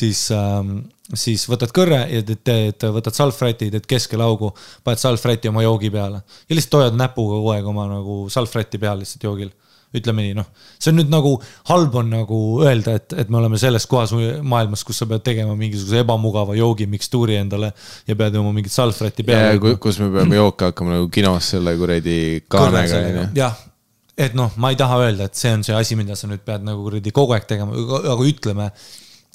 siis 0.00 0.28
ähm, 0.34 0.78
siis 1.16 1.46
võtad 1.48 1.72
kõrre 1.74 2.02
ja 2.10 2.22
teed, 2.22 2.42
teed, 2.44 2.84
võtad 2.92 3.16
salvräti, 3.16 3.70
teed 3.72 3.86
keskele 3.88 4.24
augu, 4.26 4.50
paned 4.84 5.00
salvräti 5.00 5.48
oma 5.48 5.64
joogi 5.64 5.90
peale 5.92 6.20
ja 6.20 6.56
lihtsalt 6.56 6.80
hoiad 6.80 6.98
näpuga 7.00 7.38
kogu 7.38 7.54
aeg 7.54 7.70
oma 7.70 7.86
nagu 7.88 8.18
salvräti 8.32 8.80
peal 8.82 9.00
lihtsalt 9.02 9.24
joogil. 9.24 9.52
Ütleme 9.96 10.26
nii, 10.26 10.34
noh, 10.36 10.48
see 10.76 10.90
on 10.92 10.98
nüüd 11.00 11.12
nagu 11.12 11.30
halb 11.70 11.94
on 11.96 12.10
nagu 12.12 12.40
öelda, 12.64 12.98
et, 13.00 13.14
et 13.22 13.30
me 13.32 13.40
oleme 13.40 13.60
selles 13.60 13.86
kohas 13.88 14.12
maailmas, 14.44 14.84
kus 14.84 15.00
sa 15.00 15.08
pead 15.08 15.24
tegema 15.24 15.54
mingisuguse 15.56 16.02
ebamugava 16.04 16.56
joogimikstuuri 16.58 17.38
endale 17.40 17.72
ja 18.08 18.18
pead 18.18 18.36
oma 18.40 18.52
mingit 18.56 18.74
salvräti 18.74 19.24
peale. 19.28 19.76
kus 19.80 20.00
me 20.02 20.10
peame 20.12 20.36
jooke 20.36 20.68
hakkama 20.68 20.98
nagu 20.98 21.08
kinos 21.12 21.54
selle 21.54 21.76
kuradi 21.80 22.18
kaanega 22.52 23.02
onju. 23.06 23.26
jah, 23.38 23.56
et 24.28 24.36
noh, 24.36 24.52
ma 24.60 24.74
ei 24.74 24.80
taha 24.80 25.00
öelda, 25.06 25.30
et 25.30 25.40
see 25.40 25.56
on 25.56 25.64
see 25.64 25.76
asi, 25.76 25.96
mida 25.96 26.18
sa 26.20 26.28
nüüd 26.28 26.44
pead 26.44 26.66
nagu 26.68 26.84
kuradi 26.84 27.14
kogu 27.16 27.36
aeg 27.38 27.48
tegema, 27.48 27.76
aga 28.12 28.28
ütleme, 28.28 28.70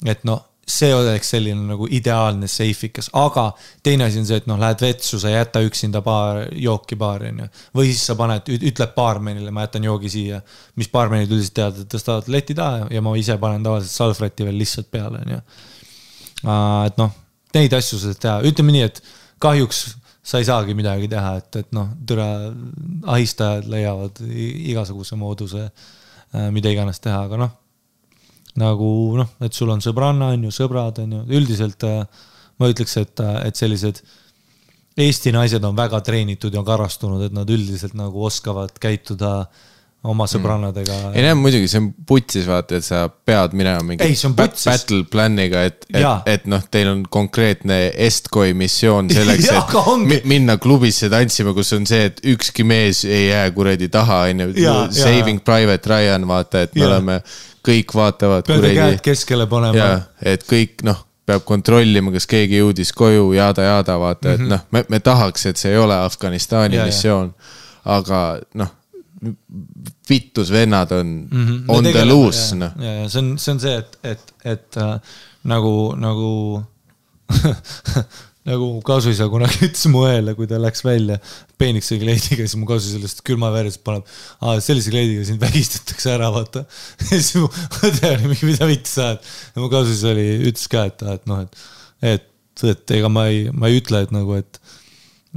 et 0.06 0.22
noh 0.28 0.44
see 0.68 0.92
oleks 0.94 1.30
selline 1.34 1.66
nagu 1.68 1.86
ideaalne 1.92 2.48
seifikas, 2.48 3.10
aga 3.20 3.48
teine 3.84 4.06
asi 4.08 4.20
on 4.20 4.28
see, 4.28 4.38
et 4.40 4.46
noh, 4.48 4.58
lähed 4.60 4.80
vetsu, 4.84 5.18
sa 5.20 5.30
ei 5.30 5.36
jäta 5.36 5.60
üksinda 5.64 6.00
baar, 6.04 6.44
jooki 6.56 6.96
baari, 7.00 7.32
on 7.32 7.42
ju. 7.44 7.48
või 7.80 7.90
siis 7.90 8.04
sa 8.08 8.16
paned, 8.18 8.48
ütled 8.54 8.94
baarmenile, 8.96 9.52
ma 9.54 9.66
jätan 9.66 9.84
joogi 9.84 10.12
siia. 10.12 10.40
mis 10.80 10.88
baarmenid 10.92 11.32
üldiselt 11.32 11.56
teavad, 11.58 11.82
et 11.84 11.90
tõstavad 11.92 12.30
leti 12.32 12.56
taha 12.56 12.88
ja 12.92 13.02
ma 13.04 13.16
ise 13.20 13.36
panen 13.40 13.66
tavaliselt 13.66 13.94
salvräti 13.94 14.46
veel 14.48 14.56
lihtsalt 14.62 14.90
peale, 14.90 15.20
on 15.24 15.34
ju. 15.36 15.42
et 16.86 17.02
noh, 17.02 17.12
neid 17.54 17.76
asju 17.80 18.00
saad 18.00 18.22
teha, 18.22 18.38
ütleme 18.48 18.74
nii, 18.74 18.88
et 18.88 19.02
kahjuks 19.42 19.84
sa 20.24 20.40
ei 20.40 20.46
saagi 20.48 20.76
midagi 20.76 21.10
teha, 21.12 21.34
et, 21.42 21.60
et 21.60 21.74
noh, 21.76 21.90
türa 22.08 22.28
ahistajad 23.12 23.68
leiavad 23.68 24.22
igasuguse 24.24 25.18
mooduse, 25.20 25.68
mida 26.54 26.72
iganes 26.72 27.02
teha, 27.04 27.26
aga 27.28 27.42
noh, 27.44 27.52
nagu 28.60 28.88
noh, 29.18 29.34
et 29.42 29.52
sul 29.56 29.72
on 29.74 29.82
sõbranna, 29.82 30.32
on 30.34 30.46
ju, 30.46 30.54
sõbrad, 30.54 31.00
on 31.02 31.18
ju, 31.18 31.22
üldiselt 31.40 31.86
äh, 31.88 32.04
ma 32.60 32.70
ütleks, 32.70 32.98
et, 33.02 33.24
et 33.48 33.58
sellised 33.58 34.02
Eesti 34.94 35.32
naised 35.34 35.64
on 35.66 35.74
väga 35.74 35.98
treenitud 36.06 36.54
ja 36.54 36.62
karastunud, 36.62 37.24
et 37.26 37.32
nad 37.34 37.48
üldiselt 37.50 37.96
nagu 37.98 38.28
oskavad 38.28 38.76
käituda 38.78 39.40
oma 40.04 40.26
sõbrannadega 40.28 40.96
ei 41.16 41.24
no 41.24 41.32
muidugi 41.40 41.68
see 41.70 41.80
on 41.80 41.88
putsis 42.06 42.44
vaata, 42.46 42.78
et 42.78 42.86
sa 42.86 43.06
pead 43.08 43.56
minema 43.56 43.80
mingi 43.88 44.04
Ei, 44.04 44.18
battle 44.36 45.00
plan'iga, 45.10 45.64
et, 45.70 45.86
et, 45.88 46.28
et 46.34 46.44
noh, 46.50 46.62
teil 46.70 46.90
on 46.92 47.00
konkreetne 47.10 47.78
Estkoi 48.06 48.52
missioon 48.58 49.08
selleks, 49.10 49.48
et 49.56 49.74
ongi. 49.80 50.10
mi- 50.12 50.20
minna 50.36 50.58
klubisse 50.62 51.08
tantsima, 51.12 51.56
kus 51.56 51.72
on 51.74 51.88
see, 51.88 52.10
et 52.10 52.20
ükski 52.34 52.66
mees 52.68 53.02
ei 53.08 53.30
jää 53.30 53.48
kuradi 53.56 53.88
taha, 53.92 54.26
on 54.28 54.44
ju. 54.44 54.68
Saving 54.94 55.40
Private 55.44 55.90
Ryan, 55.90 56.28
vaata, 56.28 56.66
et 56.68 56.76
me 56.76 56.84
Jaa. 56.84 56.92
oleme, 56.92 57.18
kõik 57.64 57.94
vaatavad 57.96 58.44
pead 58.46 58.64
käed 58.76 59.00
keskele 59.04 59.46
panema 59.46 60.02
et 60.22 60.42
kõik 60.48 60.82
noh, 60.84 61.00
peab 61.26 61.44
kontrollima, 61.48 62.12
kas 62.12 62.26
keegi 62.28 62.58
jõudis 62.60 62.92
koju, 62.92 63.30
jada-jada, 63.32 63.94
vaata, 63.98 64.34
et 64.36 64.40
noh, 64.44 64.60
me, 64.72 64.84
me 64.92 64.98
tahaks, 65.00 65.46
et 65.46 65.56
see 65.56 65.70
ei 65.72 65.78
ole 65.80 65.94
Afganistani 65.96 66.74
Mhm. 66.76 66.76
Jaa. 66.76 66.86
missioon, 66.86 67.34
aga 67.84 68.38
noh, 68.54 68.68
vittus 70.10 70.50
vennad 70.52 70.92
on 70.92 71.06
mm 71.06 71.38
Mhm. 71.40 71.48
-hmm. 71.56 71.64
on 71.68 71.84
the 71.84 72.04
loose, 72.04 72.54
noh. 72.56 72.70
ja, 72.80 72.92
ja 73.00 73.08
see 73.08 73.18
on, 73.22 73.38
see 73.38 73.52
on 73.54 73.60
see, 73.60 73.76
et, 73.78 73.98
et, 74.04 74.34
et 74.44 74.76
äh, 74.76 75.00
nagu, 75.44 75.94
nagu 75.96 76.62
nagu 78.48 78.68
mu 78.76 78.82
kasuisa 78.84 79.26
kunagi 79.32 79.62
ütles 79.68 79.86
mu 79.92 80.04
õele, 80.04 80.34
kui 80.36 80.48
ta 80.50 80.58
läks 80.60 80.84
välja 80.84 81.16
peenikese 81.60 81.98
kleidiga, 82.00 82.44
siis 82.44 82.58
mu 82.60 82.68
kasuisa 82.68 83.00
lihtsalt 83.00 83.24
külma 83.26 83.50
veres 83.54 83.78
paneb. 83.80 84.06
sellise 84.64 84.92
kleidiga 84.92 85.24
sind 85.28 85.40
vägistatakse 85.42 86.12
ära, 86.12 86.30
vaata. 86.34 86.66
siis 87.08 87.32
mu 87.40 87.48
õde 87.80 88.12
oli 88.12 88.30
mingi, 88.30 88.50
mida 88.52 88.68
vittu 88.68 88.92
sa 88.92 89.10
ajad. 89.12 89.34
ja 89.54 89.64
mu 89.64 89.72
kasuisa 89.72 90.12
oli, 90.12 90.28
ütles 90.50 90.68
ka, 90.72 90.86
et, 90.90 91.04
et 91.16 91.28
noh, 91.30 91.44
et, 91.44 91.60
et, 92.12 92.30
et 92.74 92.96
ega 92.98 93.12
ma 93.12 93.28
ei, 93.32 93.48
ma 93.52 93.72
ei 93.72 93.80
ütle, 93.80 94.04
et 94.04 94.14
nagu, 94.14 94.40
et 94.40 94.60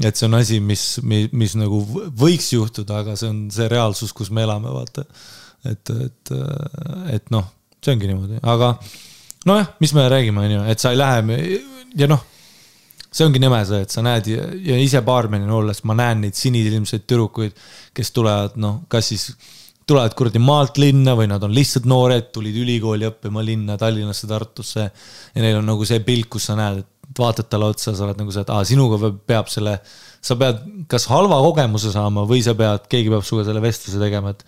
et 0.05 0.13
see 0.13 0.27
on 0.27 0.37
asi, 0.37 0.59
mis, 0.61 0.81
mis, 1.01 1.31
mis 1.33 1.55
nagu 1.57 1.79
võiks 2.19 2.51
juhtuda, 2.53 2.99
aga 3.01 3.15
see 3.17 3.31
on 3.31 3.39
see 3.53 3.65
reaalsus, 3.71 4.11
kus 4.13 4.29
me 4.29 4.43
elame, 4.45 4.69
vaata. 4.69 5.07
et, 5.65 5.89
et, 5.89 6.33
et 7.15 7.31
noh, 7.33 7.47
see 7.81 7.95
ongi 7.95 8.11
niimoodi, 8.11 8.37
aga 8.45 8.75
nojah, 9.47 9.71
mis 9.81 9.93
me 9.97 10.05
räägime, 10.11 10.43
on 10.43 10.53
ju, 10.53 10.65
et 10.73 10.83
sa 10.83 10.91
ei 10.93 10.99
lähe 10.99 11.39
ja 11.97 12.09
noh, 12.11 12.21
see 13.11 13.27
ongi 13.27 13.41
nõme 13.41 13.59
see, 13.67 13.83
et 13.85 13.93
sa 13.93 14.03
näed 14.05 14.27
ja, 14.31 14.47
ja 14.71 14.79
ise 14.81 15.01
baarmenina 15.05 15.55
olles 15.55 15.83
ma 15.87 15.95
näen 15.97 16.25
neid 16.25 16.37
sinisilmseid 16.37 17.05
tüdrukuid, 17.07 17.55
kes 17.95 18.11
tulevad, 18.15 18.57
noh, 18.61 18.81
kas 18.91 19.11
siis 19.13 19.29
tulevad 19.87 20.15
kuradi 20.19 20.41
maalt 20.43 20.79
linna 20.81 21.15
või 21.15 21.29
nad 21.31 21.43
on 21.47 21.53
lihtsalt 21.55 21.87
noored, 21.87 22.29
tulid 22.35 22.55
ülikooli 22.59 23.07
õppima 23.07 23.43
linna, 23.45 23.77
Tallinnasse, 23.79 24.27
Tartusse. 24.27 24.89
ja 25.35 25.43
neil 25.43 25.61
on 25.61 25.67
nagu 25.69 25.87
see 25.87 26.01
pilk, 26.03 26.29
kus 26.35 26.49
sa 26.49 26.57
näed, 26.59 26.83
et 26.83 27.19
vaatad 27.19 27.47
talle 27.47 27.69
otsa, 27.71 27.95
sa 27.95 28.05
oled 28.05 28.19
nagu 28.19 28.33
see, 28.33 28.43
et 28.43 28.51
aa, 28.51 28.65
sinuga 28.67 28.99
peab, 29.01 29.21
peab 29.31 29.51
selle, 29.51 29.77
sa 30.21 30.35
pead 30.39 30.59
kas 30.91 31.07
halva 31.11 31.39
kogemuse 31.45 31.93
saama 31.95 32.25
või 32.27 32.43
sa 32.43 32.55
pead, 32.59 32.89
keegi 32.91 33.13
peab 33.13 33.23
sinuga 33.27 33.47
selle 33.47 33.63
vestluse 33.63 34.01
tegema, 34.01 34.35
et 34.35 34.43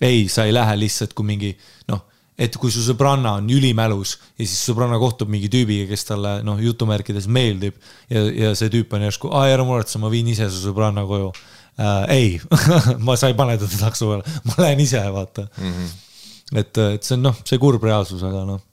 ei, 0.00 0.24
sa 0.32 0.48
ei 0.48 0.56
lähe 0.56 0.78
lihtsalt 0.80 1.12
kui 1.12 1.28
mingi 1.28 1.52
noh, 1.92 2.06
et 2.40 2.56
kui 2.56 2.72
su 2.72 2.82
sõbranna 2.84 3.34
on 3.38 3.48
ülimälus 3.52 4.16
ja 4.38 4.44
siis 4.46 4.60
sõbranna 4.70 4.98
kohtub 5.00 5.30
mingi 5.32 5.50
tüübiga, 5.52 5.88
kes 5.90 6.06
talle 6.08 6.38
noh, 6.46 6.60
jutumärkides 6.62 7.28
meeldib 7.28 7.76
ja, 8.08 8.24
ja 8.46 8.52
see 8.58 8.72
tüüp 8.72 8.96
on 8.96 9.04
järsku, 9.04 9.32
aa 9.36 9.50
ära 9.52 9.66
muretse, 9.66 10.00
ma 10.00 10.12
viin 10.12 10.30
ise 10.32 10.48
su 10.50 10.62
sõbranna 10.64 11.04
koju 11.08 11.28
äh,. 11.30 12.16
ei 12.16 12.32
ma, 13.06 13.18
sa 13.20 13.30
ei 13.30 13.36
pane 13.38 13.58
teda 13.60 13.84
takso 13.84 14.10
peale, 14.10 14.40
ma 14.48 14.56
lähen 14.64 14.82
ise, 14.86 15.04
vaata 15.12 15.46
mm. 15.50 15.76
-hmm. 15.76 15.94
et, 16.62 16.82
et 16.96 17.06
see 17.06 17.18
on 17.18 17.28
noh, 17.28 17.44
see 17.44 17.60
kurb 17.60 17.84
reaalsus, 17.84 18.24
aga 18.26 18.44
noh 18.48 18.66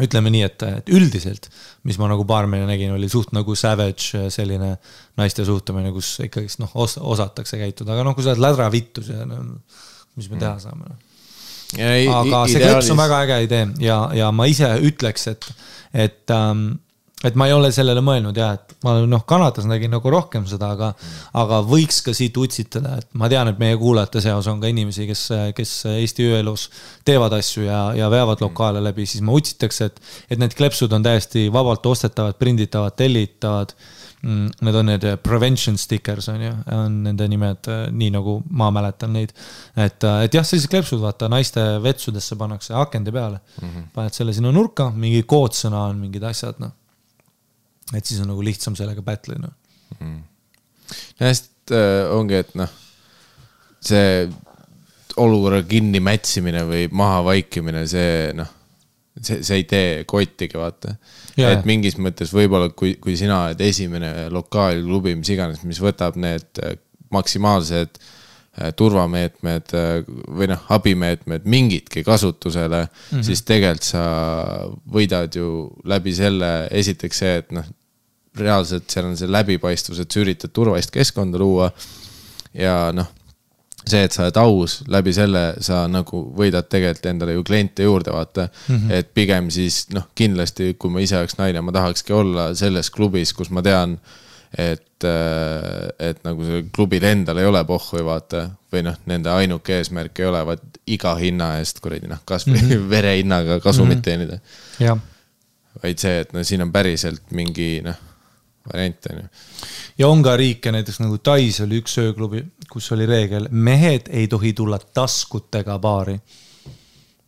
ütleme 0.00 0.30
nii, 0.32 0.44
et, 0.46 0.62
et 0.64 0.90
üldiselt, 0.96 1.48
mis 1.84 1.98
ma 2.00 2.06
nagu 2.08 2.24
baarmeni 2.24 2.64
nägin, 2.68 2.92
oli 2.94 3.08
suht 3.10 3.34
nagu 3.36 3.56
savage 3.58 4.30
selline 4.32 4.70
naiste 5.18 5.44
suhtumine, 5.44 5.90
kus 5.92 6.14
ikkagist 6.24 6.60
noh 6.62 6.72
os, 6.80 6.94
osatakse 6.96 7.58
käituda, 7.60 7.96
aga 7.96 8.06
noh, 8.06 8.16
kui 8.16 8.24
sa 8.24 8.32
oled 8.32 8.44
lädravittus 8.44 9.10
ja 9.12 9.26
no, 9.28 9.42
mis 10.16 10.30
me 10.30 10.40
teha 10.40 10.56
saame 10.62 10.86
noh 10.86 11.09
aga 11.78 12.44
see 12.50 12.62
kleps 12.62 12.90
on 12.90 12.98
väga 12.98 13.24
äge 13.26 13.42
idee 13.46 13.66
ja, 13.84 14.02
ja 14.16 14.30
ma 14.34 14.46
ise 14.50 14.70
ütleks, 14.90 15.28
et, 15.30 15.50
et 15.94 16.34
ähm, 16.34 16.72
et 17.24 17.36
ma 17.36 17.50
ei 17.50 17.52
ole 17.52 17.68
sellele 17.74 18.00
mõelnud 18.04 18.38
ja 18.40 18.54
et 18.56 18.74
ma 18.84 18.94
noh, 19.04 19.24
Kanadas 19.28 19.66
nägin 19.68 19.92
nagu 19.92 20.12
rohkem 20.12 20.46
seda, 20.48 20.70
aga, 20.72 20.88
aga 21.36 21.58
võiks 21.68 22.00
ka 22.06 22.14
siit 22.16 22.36
utsitada, 22.40 22.96
et 23.02 23.08
ma 23.20 23.28
tean, 23.28 23.50
et 23.50 23.60
meie 23.60 23.76
kuulajate 23.80 24.22
seas 24.24 24.48
on 24.48 24.60
ka 24.62 24.70
inimesi, 24.72 25.04
kes, 25.10 25.26
kes 25.56 25.74
Eesti 25.92 26.30
ööelus 26.30 26.70
teevad 27.04 27.36
asju 27.36 27.66
ja, 27.66 27.82
ja 27.98 28.08
veavad 28.12 28.40
lokaale 28.40 28.80
läbi, 28.84 29.04
siis 29.08 29.24
ma 29.26 29.36
utsitaks, 29.36 29.82
et, 29.84 30.00
et 30.32 30.40
need 30.40 30.56
kleepsud 30.56 30.96
on 30.96 31.04
täiesti 31.04 31.48
vabalt 31.52 31.84
ostetavad, 31.92 32.40
prinditavad, 32.40 32.96
tellitavad 32.96 33.76
Need 34.22 34.74
on 34.76 34.84
need 34.90 35.04
prevention 35.24 35.78
stickers 35.80 36.28
on 36.28 36.42
ju, 36.44 36.50
on 36.76 36.98
nende 37.06 37.24
nimed, 37.32 37.68
nii 37.96 38.10
nagu 38.12 38.34
ma 38.52 38.68
mäletan 38.74 39.14
neid. 39.16 39.32
et, 39.76 40.04
et 40.04 40.34
jah, 40.36 40.44
sellised 40.44 40.68
kleepsud, 40.68 41.00
vaata 41.00 41.30
naiste 41.32 41.62
vetsudesse 41.80 42.36
pannakse 42.36 42.74
akende 42.76 43.14
peale 43.16 43.38
mm. 43.40 43.68
-hmm. 43.68 43.86
paned 43.94 44.12
selle 44.12 44.34
sinna 44.36 44.52
nurka, 44.52 44.90
mingi 44.90 45.22
koodsõna 45.22 45.86
on 45.88 45.96
mingid 46.04 46.26
asjad, 46.28 46.60
noh. 46.60 46.72
et 47.94 48.04
siis 48.04 48.20
on 48.20 48.28
nagu 48.28 48.44
lihtsam 48.44 48.76
sellega 48.76 49.02
battle 49.02 49.38
ida, 49.40 49.48
noh. 49.48 50.20
hästi 51.24 51.80
äh, 51.80 52.12
ongi, 52.12 52.34
et 52.44 52.54
noh, 52.60 52.68
see 53.80 54.28
olukorra 55.16 55.62
kinni 55.62 56.00
mätsimine 56.00 56.66
või 56.68 56.88
maha 56.92 57.24
vaikimine, 57.24 57.86
see 57.88 58.32
noh, 58.36 58.52
see, 59.22 59.42
see 59.46 59.60
ei 59.60 59.66
tee 59.68 59.90
kottigi, 60.08 60.58
vaata. 60.58 60.94
Et 61.40 61.66
mingis 61.68 61.96
mõttes 62.02 62.32
võib-olla, 62.36 62.70
kui, 62.76 62.96
kui 63.00 63.16
sina 63.18 63.46
oled 63.46 63.60
esimene 63.64 64.28
lokaalklubi, 64.32 65.14
mis 65.18 65.30
iganes, 65.32 65.62
mis 65.68 65.80
võtab 65.82 66.18
need 66.20 66.60
äh, 66.64 66.74
maksimaalsed 67.14 68.00
äh, 68.00 68.72
turvameetmed 68.76 69.74
äh, 69.76 69.92
või 70.08 70.50
noh, 70.52 70.64
abimeetmed 70.74 71.46
mingitki 71.48 72.04
kasutusele 72.06 72.84
mm, 72.84 72.90
-hmm. 73.10 73.26
siis 73.26 73.44
tegelikult 73.48 73.88
sa 73.92 74.04
võidad 74.90 75.36
ju 75.36 75.70
läbi 75.88 76.14
selle, 76.16 76.52
esiteks 76.82 77.24
see, 77.24 77.36
et 77.44 77.54
noh, 77.56 77.68
reaalselt 78.40 78.90
seal 78.90 79.08
on 79.08 79.16
see 79.18 79.30
läbipaistvus, 79.30 80.02
et 80.02 80.12
sa 80.12 80.20
üritad 80.22 80.52
turvalist 80.54 80.92
keskkonda 80.94 81.40
luua 81.40 81.70
ja 82.54 82.90
noh, 82.94 83.08
see, 83.86 84.02
et 84.04 84.12
sa 84.12 84.26
oled 84.26 84.38
aus, 84.40 84.80
läbi 84.90 85.12
selle 85.16 85.44
sa 85.64 85.84
nagu 85.90 86.22
võidad 86.36 86.68
tegelikult 86.70 87.06
endale 87.10 87.36
ju 87.36 87.44
kliente 87.46 87.86
juurde, 87.86 88.12
vaata 88.14 88.48
mm. 88.48 88.76
-hmm. 88.76 88.92
et 88.98 89.12
pigem 89.14 89.50
siis 89.50 89.86
noh, 89.94 90.08
kindlasti 90.14 90.74
kui 90.78 90.92
ma 90.92 91.00
ise 91.00 91.18
oleks 91.18 91.38
naine, 91.38 91.60
ma 91.60 91.72
tahakski 91.72 92.12
olla 92.12 92.50
selles 92.54 92.90
klubis, 92.90 93.32
kus 93.32 93.50
ma 93.50 93.62
tean, 93.62 93.96
et, 94.58 95.06
et 95.98 96.24
nagu 96.26 96.44
sellel 96.44 96.66
klubil 96.74 97.04
endal 97.04 97.38
ei 97.38 97.46
ole 97.46 97.64
pohhui, 97.64 98.04
vaata. 98.04 98.50
või 98.72 98.84
noh, 98.86 98.94
nende 99.06 99.30
ainuke 99.30 99.80
eesmärk 99.80 100.18
ei 100.20 100.26
ole, 100.26 100.44
vaat 100.46 100.80
iga 100.86 101.14
hinna 101.18 101.56
eest 101.58 101.80
kuradi 101.80 102.06
noh, 102.06 102.20
kasvõi 102.24 102.60
mm 102.60 102.68
-hmm. 102.68 102.90
verehinnaga 102.94 103.60
kasumit 103.60 103.98
mm 103.98 104.00
-hmm. 104.00 104.04
teenida. 104.04 104.38
vaid 105.82 105.98
see, 105.98 106.20
et 106.20 106.32
no 106.32 106.44
siin 106.44 106.62
on 106.62 106.72
päriselt 106.72 107.22
mingi 107.30 107.80
noh, 107.82 107.96
variant 108.72 109.06
on 109.10 109.20
ju. 109.20 109.28
ja 109.98 110.08
on 110.08 110.22
ka 110.24 110.36
riike, 110.38 110.72
näiteks 110.74 111.00
nagu 111.02 111.18
Tais 111.24 111.60
oli 111.64 111.80
üks 111.82 111.96
ööklubi, 112.02 112.42
kus 112.70 112.90
oli 112.94 113.06
reegel, 113.08 113.48
mehed 113.50 114.10
ei 114.14 114.28
tohi 114.30 114.52
tulla 114.56 114.78
taskutega 114.78 115.78
baari. 115.82 116.18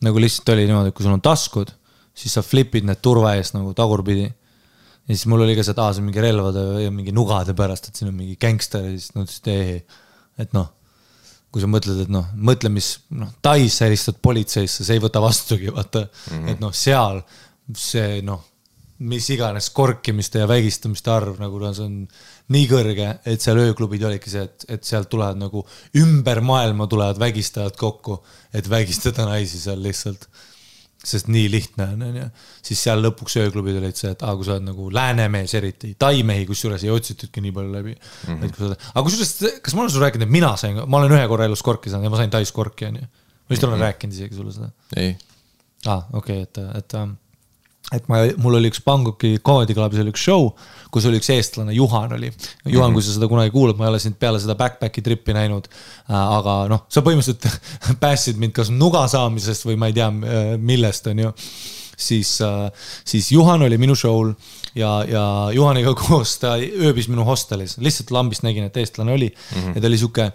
nagu 0.03 0.23
lihtsalt 0.23 0.55
oli 0.55 0.67
niimoodi, 0.67 0.93
et 0.93 0.99
kui 0.99 1.07
sul 1.07 1.15
on 1.15 1.25
taskud, 1.25 1.73
siis 2.15 2.35
sa 2.37 2.43
flipid 2.43 2.87
need 2.89 3.03
turva 3.05 3.35
eest 3.39 3.57
nagu 3.57 3.75
tagurpidi. 3.77 4.29
ja 4.29 5.15
siis 5.15 5.27
mul 5.31 5.47
oli 5.47 5.57
ka 5.59 5.65
see, 5.65 5.75
et 5.75 5.83
aa, 5.83 5.93
see 5.93 6.05
on 6.05 6.11
mingi 6.11 6.25
relvade 6.25 6.69
ja 6.85 6.93
mingi 6.95 7.15
nugade 7.17 7.57
pärast, 7.59 7.89
et 7.89 7.99
siin 7.99 8.13
on 8.13 8.17
mingi 8.19 8.39
gängster 8.41 8.87
ja 8.87 8.95
siis 8.95 9.13
nad 9.17 9.27
ütlesid 9.27 9.53
ei, 9.55 9.83
et 10.43 10.55
noh. 10.57 10.71
kui 11.53 11.61
sa 11.61 11.69
mõtled, 11.69 11.99
et 12.07 12.09
noh, 12.09 12.31
mõtle, 12.33 12.71
mis 12.73 12.95
noh, 13.13 13.29
Tais 13.45 13.75
sa 13.77 13.85
helistad 13.85 14.17
politseisse, 14.25 14.87
see 14.87 14.97
ei 14.97 15.03
võta 15.05 15.21
vastugi, 15.21 15.69
vaata 15.69 16.07
mm, 16.07 16.31
-hmm. 16.31 16.49
et 16.49 16.63
noh, 16.65 16.73
seal 16.73 17.21
see 17.77 18.23
noh 18.25 18.41
mis 19.03 19.27
iganes 19.35 19.69
korkimiste 19.75 20.43
ja 20.43 20.49
vägistamiste 20.51 21.11
arv 21.13 21.41
nagu 21.43 21.59
no 21.61 21.73
see 21.75 21.87
on 21.87 21.99
nii 22.53 22.69
kõrge, 22.71 23.09
et 23.29 23.43
seal 23.43 23.61
ööklubid 23.63 24.05
olidki 24.07 24.31
see, 24.33 24.45
et, 24.47 24.67
et 24.77 24.87
sealt 24.87 25.11
tulevad 25.13 25.41
nagu 25.41 25.65
ümber 25.99 26.43
maailma 26.45 26.89
tulevad 26.91 27.21
vägistajad 27.23 27.77
kokku, 27.79 28.21
et 28.55 28.69
vägistada 28.71 29.27
naisi 29.29 29.61
seal 29.63 29.83
lihtsalt. 29.83 30.29
sest 31.03 31.27
nii 31.27 31.49
lihtne 31.51 31.87
on, 31.97 32.03
onju. 32.07 32.25
siis 32.63 32.83
seal 32.87 33.01
lõpuks 33.03 33.35
ööklubid 33.41 33.81
olid 33.81 33.97
see, 33.99 34.13
et 34.15 34.21
aa, 34.23 34.37
kui 34.39 34.47
sa 34.47 34.53
oled 34.55 34.69
nagu 34.69 34.85
läänemees 34.95 35.55
eriti, 35.59 35.97
taimehi 35.99 36.45
kusjuures 36.47 36.85
ei 36.87 36.93
otsitudki 36.95 37.43
nii 37.43 37.55
palju 37.57 37.73
läbi 37.73 37.95
mm. 37.97 38.29
-hmm. 38.29 38.45
et 38.47 38.55
kui 38.55 38.69
sa, 38.69 38.77
aga 38.93 39.03
kusjuures, 39.09 39.59
kas 39.67 39.75
ma 39.75 39.83
olen 39.83 39.91
sulle 39.91 40.07
rääkinud, 40.07 40.29
et 40.29 40.37
mina 40.37 40.53
sain, 40.57 40.79
ma 40.87 41.01
olen 41.01 41.17
ühe 41.17 41.25
korra 41.33 41.51
elus 41.51 41.63
korki 41.67 41.91
saanud 41.91 42.07
ja 42.07 42.15
ma 42.15 42.23
sain 42.23 42.31
Tais 42.31 42.55
korki, 42.55 42.87
onju. 42.93 43.03
ma 43.03 43.57
vist 43.57 43.67
olen 43.67 43.83
rääkinud 43.83 44.15
isegi 44.15 44.39
sulle 44.39 44.55
seda 44.55 44.71
ei, 44.97 45.17
aa 45.89 45.97
ah,, 45.97 46.07
okei 46.23 46.45
okay,, 46.45 46.71
et, 46.71 46.79
et 46.85 46.95
ähm, 47.01 47.19
et 47.93 48.09
ma, 48.09 48.23
mul 48.41 48.57
oli 48.59 48.71
üks 48.73 48.81
Bangkoki 48.85 49.37
Comedy 49.45 49.77
Clubis 49.77 50.01
oli 50.03 50.13
üks 50.15 50.25
show, 50.25 50.49
kus 50.93 51.07
oli 51.09 51.21
üks 51.21 51.29
eestlane, 51.35 51.75
Juhan 51.77 52.17
oli. 52.17 52.31
Juhan 52.31 52.65
mm, 52.65 52.81
-hmm. 52.81 52.95
kui 52.95 53.03
sa 53.03 53.13
seda 53.17 53.29
kunagi 53.29 53.53
kuulad, 53.55 53.77
ma 53.77 53.87
ei 53.87 53.93
ole 53.93 54.01
sind 54.03 54.19
peale 54.21 54.41
seda 54.41 54.57
backpack'i 54.59 55.05
trip'i 55.05 55.37
näinud. 55.37 55.69
aga 56.09 56.57
noh, 56.73 56.87
sa 56.89 57.05
põhimõtteliselt 57.05 57.47
päästsid 58.05 58.41
mind 58.41 58.57
kas 58.57 58.71
nuga 58.71 59.07
saamisest 59.09 59.69
või 59.69 59.77
ma 59.77 59.93
ei 59.93 59.97
tea 59.97 60.11
millest, 60.59 61.07
on 61.07 61.19
ju 61.27 61.33
siis, 61.97 62.39
siis 63.05 63.33
Juhan 63.33 63.63
oli 63.63 63.79
minu 63.79 63.95
show'l 63.99 64.33
ja, 64.75 65.05
ja 65.09 65.25
Juhaniga 65.55 65.95
koos 66.03 66.39
ta 66.43 66.57
ööbis 66.59 67.09
minu 67.13 67.27
hostelis, 67.29 67.79
lihtsalt 67.79 68.11
lambist 68.15 68.47
nägin, 68.47 68.69
et 68.69 68.77
eestlane 68.77 69.13
oli 69.13 69.31
mm 69.31 69.63
-hmm. 69.63 69.75
ja 69.77 69.81
ta 69.81 69.87
oli 69.87 69.99
sihuke 69.99 70.33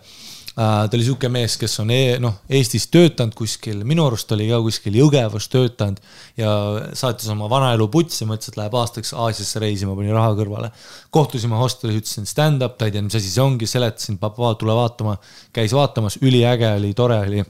ta 0.57 0.89
oli 0.97 1.05
sihuke 1.05 1.29
mees, 1.29 1.53
kes 1.61 1.75
on 1.83 1.91
e 1.93 2.17
noh, 2.21 2.39
Eestis 2.49 2.87
töötanud 2.89 3.35
kuskil, 3.37 3.83
minu 3.85 4.07
arust 4.07 4.31
oli 4.33 4.47
ka 4.49 4.57
kuskil 4.65 4.95
Jõgevas 4.97 5.45
töötanud 5.53 5.99
ja 6.39 6.51
saatis 6.97 7.29
oma 7.29 7.45
vanaelu 7.51 7.85
putsi, 7.93 8.25
mõtles, 8.25 8.49
et 8.49 8.57
läheb 8.57 8.77
aastaks 8.79 9.13
Aasiasse 9.13 9.61
reisima, 9.61 9.93
pani 9.97 10.15
raha 10.15 10.31
kõrvale. 10.39 10.71
kohtusime 11.13 11.59
hostelis, 11.61 11.99
ütlesin 12.01 12.25
stand-up, 12.25 12.73
ta 12.77 12.87
ei 12.87 12.95
teadnud, 12.95 13.11
mis 13.11 13.19
asi 13.19 13.29
see 13.29 13.43
ongi, 13.43 13.69
seletasin, 13.69 14.17
tule 14.17 14.77
vaatama, 14.79 15.19
käis 15.53 15.75
vaatamas, 15.77 16.17
üliäge 16.25 16.71
oli, 16.79 16.93
tore 16.97 17.19
oli. 17.21 17.45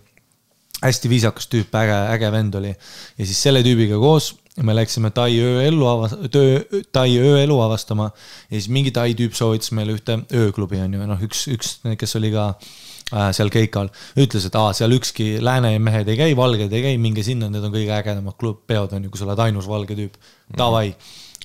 Hästi 0.78 1.10
viisakas 1.10 1.48
tüüp, 1.50 1.72
äge, 1.80 1.96
äge 2.14 2.28
vend 2.32 2.60
oli. 2.60 2.74
Ja 3.18 3.26
siis 3.26 3.40
selle 3.42 3.64
tüübiga 3.66 3.98
koos 3.98 4.36
me 4.62 4.76
läksime 4.76 5.10
Tai 5.10 5.32
ööellu 5.32 5.88
avas-, 5.90 6.14
töö, 6.30 6.60
Tai 6.94 7.08
ööelu 7.18 7.58
avastama. 7.64 8.12
Ja 8.52 8.60
siis 8.60 8.68
mingi 8.70 8.92
Tai 8.94 9.16
tüüp 9.18 9.34
soovitas 9.34 9.72
meile 9.74 9.96
ühte 9.96 10.20
ööklubi 10.28 10.84
on 10.84 10.94
ju, 10.94 11.08
noh, 11.10 11.24
üks, 11.26 11.48
üks, 11.50 11.80
kes 11.98 12.16
oli 12.20 12.30
ka 12.36 12.52
äh, 12.52 12.70
seal 13.08 13.52
Keikal, 13.52 13.90
ütles, 14.20 14.48
et 14.50 14.56
aa, 14.60 14.74
seal 14.76 14.92
ükski 14.98 15.38
lääne 15.44 15.72
mehed 15.84 16.10
ei 16.12 16.18
käi, 16.20 16.34
valged 16.36 16.74
ei 16.74 16.84
käi, 16.84 16.98
minge 17.00 17.24
sinna, 17.24 17.48
need 17.52 17.64
on 17.64 17.72
kõige 17.72 17.94
ägedamad 17.96 18.36
klub, 18.40 18.66
peod 18.68 18.96
on 18.98 19.08
ju, 19.08 19.14
kui 19.14 19.22
sa 19.22 19.30
oled 19.30 19.44
ainus 19.46 19.70
valge 19.70 19.96
tüüp. 19.96 20.18
Davai, 20.58 20.92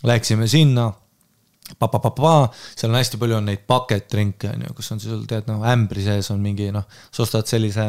läksime 0.07 0.49
sinna. 0.51 0.91
Pa-pa-pa-pa, 1.79 2.51
seal 2.75 2.91
on 2.91 2.99
hästi 2.99 3.17
palju 3.21 3.37
on 3.39 3.47
neid 3.49 3.63
bucket 3.71 4.09
drink'e 4.11 4.51
on 4.51 4.65
ju, 4.67 4.73
kus 4.77 4.91
on 4.93 4.99
sul 5.01 5.23
tead 5.31 5.47
noh, 5.49 5.63
ämbri 5.71 6.03
sees 6.05 6.29
on 6.35 6.43
mingi 6.43 6.67
noh, 6.75 6.85
sa 7.15 7.23
ostad 7.23 7.49
sellise 7.49 7.87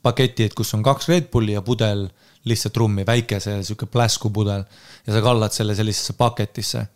paketi, 0.00 0.46
et 0.46 0.54
kus 0.56 0.70
on 0.78 0.84
kaks 0.86 1.10
Red 1.10 1.26
Bulli 1.32 1.56
ja 1.56 1.60
pudel 1.66 2.06
lihtsalt 2.48 2.78
rummi, 2.78 3.04
väike 3.04 3.42
see 3.42 3.58
sihuke 3.66 3.90
pläskupudel 3.90 4.62
ja 4.62 5.12
sa 5.12 5.20
kallad 5.26 5.52
selle 5.52 5.76
sellisesse 5.76 6.14
paketisse. 6.16 6.86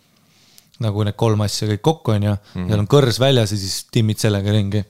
nagu 0.83 1.05
need 1.05 1.15
kolm 1.15 1.43
asja 1.45 1.69
kõik 1.69 1.83
kokku 1.85 2.11
on 2.11 2.23
ju. 2.23 2.31
Mm, 2.33 2.55
-hmm. 2.55 2.69
seal 2.69 2.81
on 2.81 2.89
kõrs 2.89 3.19
väljas 3.21 3.53
ja 3.53 3.59
siis 3.59 3.85
timmid 3.93 4.19
sellega 4.19 4.51
ringi 4.51 4.81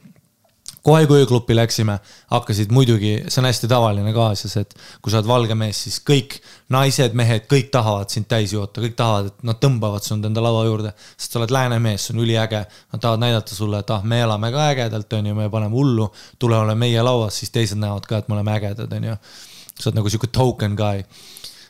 kohe, 0.82 1.06
kui 1.06 1.20
ööklubi 1.22 1.54
läksime, 1.54 1.96
hakkasid 2.30 2.72
muidugi, 2.74 3.12
see 3.28 3.40
on 3.42 3.46
hästi 3.46 3.68
tavaline 3.70 4.12
ka 4.14 4.24
Aasias, 4.30 4.56
et 4.58 4.74
kui 5.02 5.12
sa 5.12 5.20
oled 5.20 5.28
valge 5.30 5.56
mees, 5.58 5.78
siis 5.86 6.00
kõik 6.06 6.38
naised, 6.74 7.14
mehed, 7.18 7.46
kõik 7.50 7.70
tahavad 7.74 8.10
sind 8.10 8.26
täis 8.30 8.54
joota, 8.54 8.82
kõik 8.82 8.96
tahavad, 8.98 9.30
et 9.30 9.46
nad 9.46 9.60
tõmbavad 9.62 10.06
sind 10.06 10.26
enda 10.26 10.42
laua 10.42 10.64
juurde, 10.66 10.94
sest 11.14 11.36
sa 11.36 11.42
oled 11.42 11.54
lääne 11.54 11.78
mees, 11.82 12.08
see 12.08 12.16
on 12.16 12.24
üliäge. 12.24 12.64
Nad 12.92 13.04
tahavad 13.04 13.22
näidata 13.22 13.54
sulle, 13.54 13.82
et 13.82 13.94
ah, 13.94 14.02
me 14.02 14.22
elame 14.24 14.50
ka 14.54 14.70
ägedalt, 14.72 15.18
on 15.18 15.30
ju, 15.30 15.36
me 15.38 15.50
paneme 15.52 15.78
hullu, 15.78 16.08
tule 16.42 16.58
ole 16.58 16.74
meie 16.78 17.02
lauas, 17.06 17.38
siis 17.38 17.54
teised 17.54 17.78
näevad 17.78 18.08
ka, 18.08 18.22
et 18.22 18.30
me 18.30 18.38
oleme 18.38 18.58
ägedad, 18.58 18.98
on 18.98 19.12
ju. 19.12 19.20
sa 19.78 19.88
oled 19.88 20.02
nagu 20.02 20.10
sihuke 20.10 20.28
token 20.34 20.74
guy. 20.78 21.06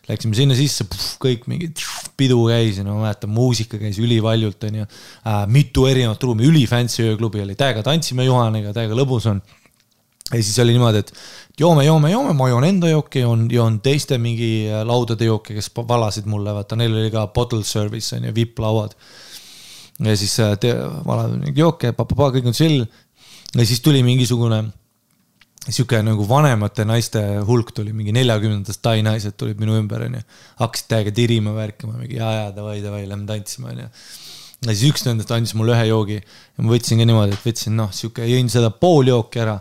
Läksime 0.08 0.34
sinna 0.34 0.54
sisse, 0.58 0.82
kõik 1.22 1.44
mingid 1.46 1.78
pidu 2.18 2.40
käis 2.48 2.80
ja 2.80 2.84
no 2.86 2.96
ma 2.96 3.06
mäletan, 3.06 3.30
muusika 3.30 3.78
käis 3.78 4.00
ülivaljult, 4.02 4.64
onju 4.66 4.82
äh,. 4.82 5.44
mitu 5.46 5.86
erinevat 5.86 6.22
ruumi, 6.26 6.48
ülifancy 6.48 7.04
ööklubi 7.06 7.44
oli, 7.44 7.54
täiega 7.58 7.84
tantsime 7.86 8.26
Juhaniga, 8.26 8.74
täiega 8.74 8.98
lõbus 8.98 9.28
on. 9.30 9.38
ja 10.32 10.40
siis 10.40 10.58
oli 10.58 10.74
niimoodi, 10.74 11.04
et 11.04 11.12
joome, 11.62 11.86
joome, 11.86 12.10
joome, 12.10 12.34
ma 12.34 12.50
joon 12.50 12.66
enda 12.66 12.90
jooki, 12.90 13.22
joon, 13.22 13.46
joon 13.52 13.78
teiste 13.84 14.18
mingi 14.18 14.50
äh, 14.66 14.82
laudade 14.88 15.28
jooki, 15.30 15.54
kes 15.60 15.70
valasid 15.76 16.26
mulle, 16.26 16.56
vaata 16.58 16.78
neil 16.80 16.98
oli 16.98 17.14
ka 17.14 17.28
bottle 17.30 17.62
service 17.62 18.16
on 18.16 18.26
ju, 18.26 18.34
vipp-lauad. 18.34 18.98
ja 20.02 20.18
siis 20.18 20.34
äh, 20.42 20.56
te- 20.58 20.74
mingi 21.38 21.62
jooke, 21.62 21.94
kõik 21.94 22.50
on 22.50 22.58
chill. 22.58 22.82
ja 23.54 23.66
siis 23.66 23.80
tuli 23.86 24.02
mingisugune 24.02 24.64
sihuke 25.68 26.00
nagu 26.02 26.24
vanemate 26.26 26.84
naiste 26.88 27.20
hulk 27.46 27.70
tuli, 27.76 27.92
mingi 27.94 28.14
neljakümnendast 28.16 28.82
tai 28.82 29.02
naised 29.06 29.36
tulid 29.38 29.60
minu 29.62 29.76
ümber, 29.78 30.06
onju. 30.08 30.22
hakkasid 30.58 30.88
täiega 30.90 31.12
tirima, 31.14 31.54
värkima, 31.54 31.94
mingi 32.00 32.18
ja, 32.18 32.30
ja 32.38 32.48
davai, 32.56 32.80
davai, 32.82 33.04
lähme 33.06 33.28
tantsima, 33.28 33.70
onju. 33.70 33.86
ja 34.66 34.72
siis 34.72 34.82
üks 34.90 35.06
nendest 35.06 35.30
andis 35.34 35.54
mulle 35.58 35.76
ühe 35.76 35.86
joogi 35.92 36.18
ja 36.18 36.64
ma 36.64 36.74
võtsin 36.74 36.98
ka 36.98 37.06
niimoodi, 37.06 37.38
et 37.38 37.46
võtsin 37.46 37.78
noh, 37.78 37.92
sihuke, 37.94 38.26
jõin 38.26 38.50
seda 38.52 38.72
pool 38.74 39.12
jooki 39.12 39.44
ära. 39.44 39.60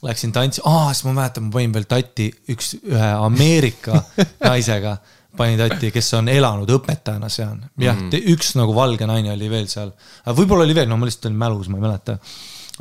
Läksin 0.00 0.30
tantsi, 0.32 0.62
aa, 0.64 0.94
siis 0.96 1.04
ma 1.04 1.12
mäletan, 1.18 1.50
ma 1.50 1.58
panin 1.58 1.74
veel 1.74 1.84
tatti 1.84 2.30
üks, 2.54 2.72
ühe 2.88 3.08
Ameerika 3.20 3.98
naisega 4.48 4.94
panin 5.36 5.60
tatti, 5.60 5.90
kes 5.94 6.08
on 6.16 6.30
elanud 6.32 6.72
õpetajana 6.74 7.28
seal. 7.30 7.58
jah 7.78 7.94
mm, 7.94 8.08
-hmm. 8.08 8.32
üks 8.32 8.54
nagu 8.58 8.74
valge 8.74 9.06
naine 9.06 9.34
oli 9.34 9.50
veel 9.52 9.68
seal. 9.68 9.92
võib-olla 10.26 10.64
oli 10.64 10.74
veel, 10.74 10.88
no 10.88 10.96
ma 10.96 11.06
lihtsalt 11.06 11.28
olin 11.28 11.38
mälus, 11.38 11.68
ma 11.68 11.78
ei 11.78 11.84
mäleta. 11.84 12.16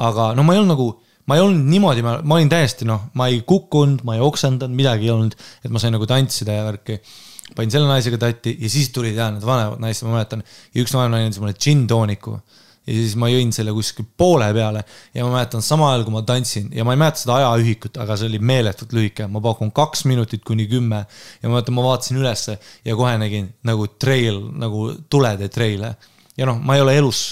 aga 0.07 0.31
no 0.33 0.47
ma 0.47 0.55
ei 0.55 0.63
olnud 0.63 0.73
nagu 0.77 0.89
ma 1.29 1.37
ei 1.37 1.45
olnud 1.45 1.69
niimoodi, 1.69 2.03
ma, 2.05 2.17
ma 2.25 2.37
olin 2.39 2.49
täiesti 2.49 2.87
noh, 2.89 3.09
ma 3.19 3.29
ei 3.29 3.43
kukkunud, 3.47 4.01
ma 4.07 4.17
ei 4.17 4.23
oksendanud, 4.25 4.75
midagi 4.75 5.09
ei 5.09 5.13
olnud, 5.13 5.35
et 5.63 5.73
ma 5.73 5.81
sain 5.81 5.93
nagu 5.93 6.07
tantsida 6.09 6.57
ja 6.57 6.65
värki. 6.65 6.99
panin 7.55 7.71
selle 7.73 7.89
naisega 7.89 8.17
tatti 8.21 8.55
ja 8.61 8.69
siis 8.69 8.91
tulid 8.93 9.17
jah 9.17 9.31
need 9.33 9.45
vanemad 9.45 9.81
naised, 9.81 10.05
ma 10.07 10.17
mäletan. 10.17 10.43
ja 10.73 10.83
üks 10.83 10.93
vanem 10.95 11.15
naine 11.15 11.29
andis 11.29 11.41
mulle 11.41 11.53
džinn-tooniku. 11.53 12.35
ja 12.89 12.97
siis 12.97 13.15
ma 13.21 13.29
jõin 13.29 13.53
selle 13.53 13.73
kuskil 13.75 14.07
poole 14.17 14.49
peale 14.53 14.83
ja 15.13 15.25
ma 15.25 15.37
mäletan 15.37 15.65
samal 15.65 15.93
ajal, 15.93 16.07
kui 16.07 16.17
ma 16.17 16.25
tantsin 16.25 16.69
ja 16.73 16.85
ma 16.85 16.95
ei 16.95 17.01
mäleta 17.01 17.21
seda 17.21 17.37
ajaühikut, 17.37 17.99
aga 18.01 18.17
see 18.17 18.29
oli 18.31 18.39
meeletult 18.41 18.93
lühike, 18.97 19.27
ma 19.29 19.41
pakun 19.45 19.73
kaks 19.75 20.05
minutit 20.09 20.45
kuni 20.45 20.65
kümme. 20.71 21.05
ja 21.41 21.49
ma 21.49 21.57
mäletan, 21.57 21.77
ma 21.77 21.85
vaatasin 21.91 22.21
ülesse 22.21 22.57
ja 22.85 22.97
kohe 22.97 23.17
nägin 23.21 23.51
nagu 23.69 23.87
trail, 24.01 24.47
nagu 24.57 24.93
tulede 25.09 25.49
treile 25.53 25.93
ja 26.39 26.47
noh, 26.47 26.59
ma 26.63 26.77
ei 26.77 26.83
ole 26.83 26.95
elus, 26.99 27.23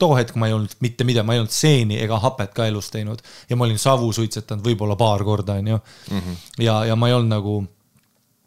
too 0.00 0.16
hetk 0.18 0.36
ma 0.40 0.48
ei 0.50 0.56
olnud 0.56 0.76
mitte 0.84 1.06
midagi, 1.08 1.26
ma 1.26 1.36
ei 1.36 1.42
olnud 1.42 1.54
seeni 1.54 1.98
ega 2.02 2.18
hapet 2.22 2.52
ka 2.56 2.66
elus 2.68 2.90
teinud 2.92 3.22
ja 3.48 3.56
ma 3.56 3.66
olin 3.68 3.80
savu 3.80 4.10
suitsetanud 4.14 4.64
võib-olla 4.64 4.96
paar 5.00 5.24
korda, 5.26 5.56
onju. 5.62 5.78
ja, 6.62 6.82
ja 6.90 6.96
ma 6.98 7.08
ei 7.10 7.16
olnud 7.16 7.32
nagu, 7.32 7.54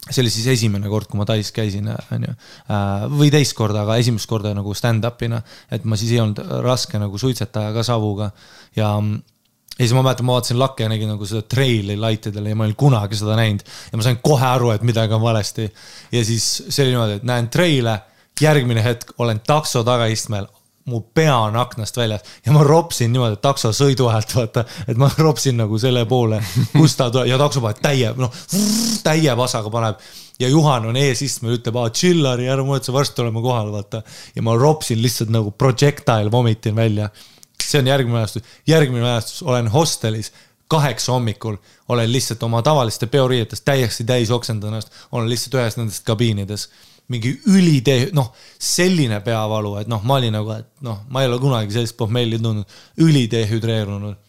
see 0.08 0.22
oli 0.22 0.32
siis 0.32 0.46
esimene 0.54 0.90
kord, 0.90 1.08
kui 1.10 1.18
ma 1.20 1.26
Tais 1.28 1.50
käisin, 1.54 1.90
onju. 2.14 2.36
või 3.16 3.32
teist 3.34 3.56
korda, 3.58 3.82
aga 3.82 3.98
esimest 4.02 4.30
korda 4.30 4.54
nagu 4.56 4.76
stand-up'ina, 4.76 5.42
et 5.74 5.88
ma 5.88 5.98
siis 5.98 6.14
ei 6.14 6.22
olnud 6.22 6.44
raske 6.64 7.00
nagu 7.00 7.18
suitsetaja 7.18 7.74
ka 7.74 7.86
savuga 7.86 8.30
ja 8.78 8.94
ja 9.78 9.86
siis 9.86 9.94
ma 9.94 10.02
mäletan, 10.02 10.26
ma 10.26 10.34
vaatasin 10.34 10.58
lakke 10.58 10.82
ja 10.82 10.90
nägin 10.90 11.10
nagu 11.12 11.26
seda 11.28 11.44
treili 11.46 11.94
light'idele 11.94 12.50
ja 12.50 12.58
ma 12.58 12.64
ei 12.64 12.72
olnud 12.72 12.78
kunagi 12.80 13.18
seda 13.18 13.36
näinud 13.38 13.62
ja 13.62 13.98
ma 13.98 14.06
sain 14.06 14.18
kohe 14.22 14.46
aru, 14.46 14.72
et 14.74 14.82
midagi 14.82 15.14
on 15.14 15.22
valesti. 15.22 15.68
ja 16.12 16.22
siis 16.26 16.46
see 16.66 16.82
oli 16.82 16.96
niimoodi, 16.96 17.20
et 17.20 17.28
näen 17.28 17.46
treile 17.52 17.94
järgmine 18.40 18.84
hetk 18.84 19.12
olen 19.18 19.40
takso 19.46 19.84
tagaistmel, 19.84 20.46
mu 20.88 21.00
pea 21.14 21.36
on 21.36 21.56
aknast 21.56 21.96
väljas 21.96 22.24
ja 22.46 22.52
ma 22.52 22.62
ropsin 22.64 23.12
niimoodi, 23.12 23.36
takso 23.44 23.72
sõidu 23.76 24.08
ajalt 24.08 24.34
vaata, 24.36 24.64
et 24.88 24.96
ma 25.00 25.10
ropsin 25.26 25.58
nagu 25.60 25.78
selle 25.80 26.04
poole, 26.08 26.40
kus 26.72 26.96
ta 26.96 27.10
tuleb 27.12 27.28
ja 27.32 27.38
takso 27.40 27.62
paneb 27.64 27.82
täie, 27.84 28.14
noh 28.16 28.32
täie 29.04 29.36
vasaga 29.36 29.72
paneb. 29.72 30.00
ja 30.40 30.48
Juhan 30.48 30.86
on 30.86 30.96
eesistmel, 30.96 31.58
ütleb, 31.58 31.76
aa 31.76 31.90
chill 31.90 32.26
Harri, 32.26 32.48
ära 32.48 32.64
muretse, 32.64 32.92
varsti 32.94 33.22
oleme 33.24 33.42
kohal, 33.44 33.72
vaata. 33.74 34.02
ja 34.34 34.42
ma 34.42 34.56
ropsin 34.56 35.02
lihtsalt 35.02 35.32
nagu 35.34 35.50
projectile 35.50 36.32
vomitin 36.32 36.76
välja. 36.76 37.10
see 37.62 37.80
on 37.80 37.86
järgmine 37.86 38.18
mälestus, 38.18 38.42
järgmine 38.66 39.02
mälestus, 39.02 39.42
olen 39.42 39.68
hostelis 39.68 40.32
kaheksa 40.68 41.12
hommikul 41.12 41.56
olen 41.88 42.12
lihtsalt 42.12 42.42
oma 42.42 42.62
tavaliste 42.62 43.06
peoriietes 43.06 43.60
täiesti 43.60 44.04
täis 44.04 44.30
oksendanud 44.30 44.72
ennast, 44.72 44.92
olen 45.12 45.28
lihtsalt 45.28 45.54
ühes 45.54 45.76
nendest 45.76 46.04
kabiinides 46.04 46.68
mingi 47.12 47.32
ülitee, 47.48 48.10
noh, 48.16 48.30
selline 48.60 49.20
peavalu, 49.24 49.74
et 49.80 49.90
noh, 49.90 50.02
ma 50.04 50.18
olin 50.20 50.34
nagu, 50.36 50.54
et 50.58 50.84
noh, 50.84 51.02
ma 51.12 51.24
ei 51.24 51.30
ole 51.30 51.38
kunagi 51.42 51.76
sellist 51.76 51.96
pohmelli 51.98 52.40
tundnud, 52.40 52.80
ülidehüdreerunud. 53.04 54.24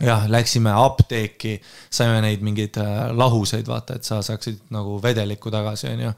jah, 0.00 0.22
läksime 0.32 0.72
apteeki, 0.72 1.58
saime 1.92 2.22
neid 2.24 2.40
mingeid 2.40 2.78
äh, 2.80 3.10
lahuseid, 3.12 3.66
vaata, 3.68 3.98
et 4.00 4.08
sa 4.08 4.22
saaksid 4.24 4.62
nagu 4.72 4.96
vedelikku 5.02 5.52
tagasi, 5.52 5.90
onju. 5.90 6.12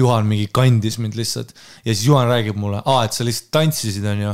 Juhan 0.00 0.24
mingi 0.30 0.48
kandis 0.48 0.96
mind 0.98 1.18
lihtsalt 1.20 1.52
ja 1.84 1.92
siis 1.92 2.06
Juhan 2.06 2.30
räägib 2.30 2.56
mulle, 2.56 2.80
aa, 2.80 3.04
et 3.04 3.12
sa 3.12 3.26
lihtsalt 3.28 3.52
tantsisid, 3.52 4.08
onju 4.14 4.32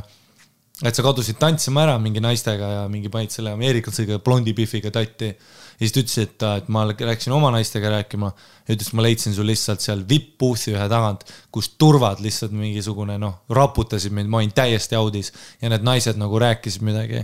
et 0.87 0.95
sa 0.95 1.03
kadusid 1.03 1.39
tantsima 1.41 1.83
ära 1.87 1.97
mingi 1.99 2.23
naistega 2.23 2.69
ja 2.77 2.83
mingi 2.91 3.11
panid 3.11 3.35
selle 3.35 3.51
ameeriklasega 3.57 4.21
blondi 4.23 4.55
Biffiga 4.55 4.93
tatti. 4.95 5.33
Ja 5.79 5.87
siis 5.87 5.95
ta 5.95 6.03
ütles, 6.03 6.19
et, 6.25 6.47
et 6.59 6.71
ma 6.75 6.85
läksin 6.91 7.35
oma 7.37 7.53
naistega 7.55 7.93
rääkima 7.93 8.33
ja 8.67 8.75
ütles, 8.75 8.91
ma 8.99 9.05
leidsin 9.07 9.37
sul 9.37 9.47
lihtsalt 9.47 9.85
seal 9.85 10.03
vipp-puuthi 10.09 10.75
ühe 10.75 10.89
tagant, 10.91 11.23
kus 11.55 11.71
turvad 11.79 12.23
lihtsalt 12.25 12.55
mingisugune 12.57 13.19
noh, 13.23 13.45
raputasid 13.55 14.15
mind, 14.15 14.31
ma 14.31 14.43
olin 14.43 14.55
täiesti 14.55 14.99
audis 14.99 15.33
ja 15.63 15.71
need 15.71 15.87
naised 15.87 16.19
nagu 16.19 16.43
rääkisid 16.43 16.83
midagi 16.87 17.23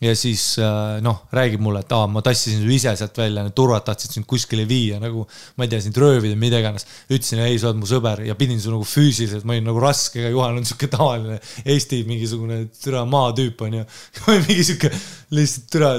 ja 0.00 0.14
siis 0.16 0.42
äh, 0.58 0.98
noh, 1.04 1.24
räägib 1.34 1.60
mulle, 1.60 1.82
et 1.84 1.92
aa, 1.92 2.06
ma 2.08 2.22
tassisin 2.24 2.62
su 2.62 2.70
ise 2.72 2.94
sealt 2.96 3.18
välja, 3.20 3.44
need 3.44 3.54
turvad 3.56 3.84
tahtsid 3.84 4.16
sind 4.16 4.26
kuskile 4.28 4.64
viia 4.68 5.00
nagu, 5.02 5.26
ma 5.60 5.66
ei 5.66 5.72
tea, 5.72 5.82
sind 5.84 5.98
röövida, 6.00 6.38
mida 6.40 6.60
iganes. 6.62 6.86
ütlesin, 7.10 7.42
ei, 7.44 7.58
sa 7.60 7.68
oled 7.70 7.82
mu 7.82 7.88
sõber 7.88 8.24
ja 8.24 8.36
pidin 8.38 8.62
su 8.62 8.72
nagu 8.72 8.86
füüsiliselt, 8.88 9.44
ma 9.44 9.56
olin 9.56 9.68
nagu 9.68 9.82
raske, 9.82 10.22
aga 10.22 10.32
Juhan 10.32 10.60
on 10.60 10.68
sihuke 10.68 10.88
tavaline 10.92 11.36
Eesti 11.64 12.00
mingisugune 12.08 12.62
türa 12.80 13.04
maatüüp 13.08 13.60
onju. 13.66 13.84
mingi 14.48 14.62
sihuke 14.64 14.92
lihtsalt 15.36 15.68
türa, 15.74 15.92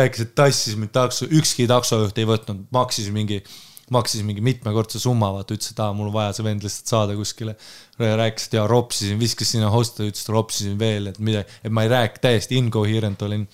rääkis, 0.00 0.26
et 0.26 0.34
tassis 0.34 0.74
mind 0.80 0.94
takso, 0.94 1.30
ükski 1.30 1.68
taksojuht 1.70 2.18
ei 2.18 2.26
võtnud, 2.28 2.66
maksis 2.74 3.12
mingi 3.14 3.42
maksis 3.92 4.24
mingi 4.24 4.40
mitmekordse 4.44 5.00
summa, 5.02 5.30
vaata, 5.34 5.56
ütles, 5.56 5.72
et 5.74 5.80
aa, 5.84 5.92
mul 5.96 6.08
on 6.08 6.14
vaja 6.14 6.32
see 6.36 6.46
vend 6.46 6.64
lihtsalt 6.64 6.92
saada 6.94 7.16
kuskile. 7.18 7.56
rääkis, 7.98 8.48
et 8.48 8.56
jaa, 8.58 8.66
ropsisin, 8.70 9.18
viskas 9.20 9.50
sinna 9.54 9.70
host'i, 9.70 10.08
ütles, 10.08 10.24
et 10.24 10.32
ropsisin 10.32 10.78
veel, 10.78 11.10
et 11.12 11.18
midagi, 11.18 11.60
et 11.64 11.72
ma 11.74 11.84
ei 11.84 11.92
räägi, 11.92 12.22
täiesti 12.22 12.60
incoherent 12.60 13.22
olin. 13.22 13.48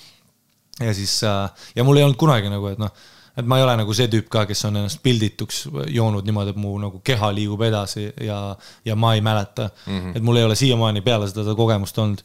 ja 0.81 0.95
siis 0.95 1.23
äh, 1.25 1.51
ja 1.77 1.85
mul 1.85 1.97
ei 1.97 2.05
olnud 2.07 2.17
kunagi 2.17 2.49
nagu, 2.49 2.71
et 2.71 2.79
noh, 2.81 2.93
et 3.37 3.47
ma 3.47 3.59
ei 3.59 3.65
ole 3.65 3.75
nagu 3.81 3.95
see 3.97 4.09
tüüp 4.11 4.29
ka, 4.33 4.45
kes 4.49 4.65
on 4.69 4.79
ennast 4.81 5.03
pildituks 5.03 5.65
joonud 5.93 6.27
niimoodi, 6.27 6.55
et 6.55 6.61
mu 6.61 6.77
nagu 6.83 7.03
keha 7.05 7.31
liigub 7.37 7.63
edasi 7.67 8.09
ja, 8.25 8.39
ja 8.85 8.97
ma 8.97 9.15
ei 9.17 9.25
mäleta 9.25 9.69
mm. 9.69 9.99
-hmm. 9.99 10.17
et 10.17 10.23
mul 10.23 10.41
ei 10.41 10.47
ole 10.49 10.57
siiamaani 10.57 11.03
peale 11.07 11.29
seda, 11.29 11.45
seda 11.45 11.55
kogemust 11.59 11.99
olnud. 11.99 12.23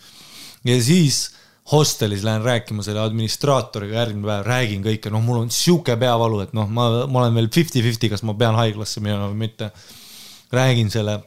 ja 0.65 0.77
siis 0.84 1.32
hostelis 1.72 2.24
lähen 2.26 2.44
rääkima 2.46 2.84
selle 2.86 3.02
administraatoriga 3.02 3.98
järgmine 3.98 4.28
päev, 4.28 4.44
räägin 4.46 4.84
kõike, 4.86 5.12
noh, 5.14 5.24
mul 5.26 5.44
on 5.44 5.54
sihuke 5.54 5.96
peavalu, 5.98 6.44
et 6.46 6.52
noh, 6.58 6.68
ma, 6.70 6.90
ma 7.10 7.24
olen 7.24 7.40
veel 7.40 7.50
fifty-fifty, 7.54 8.12
kas 8.12 8.22
ma 8.28 8.36
pean 8.38 8.58
haiglasse 8.60 9.02
minema 9.02 9.32
või 9.32 9.48
mitte. 9.48 9.72
räägin 10.54 10.92
selle 10.94 11.18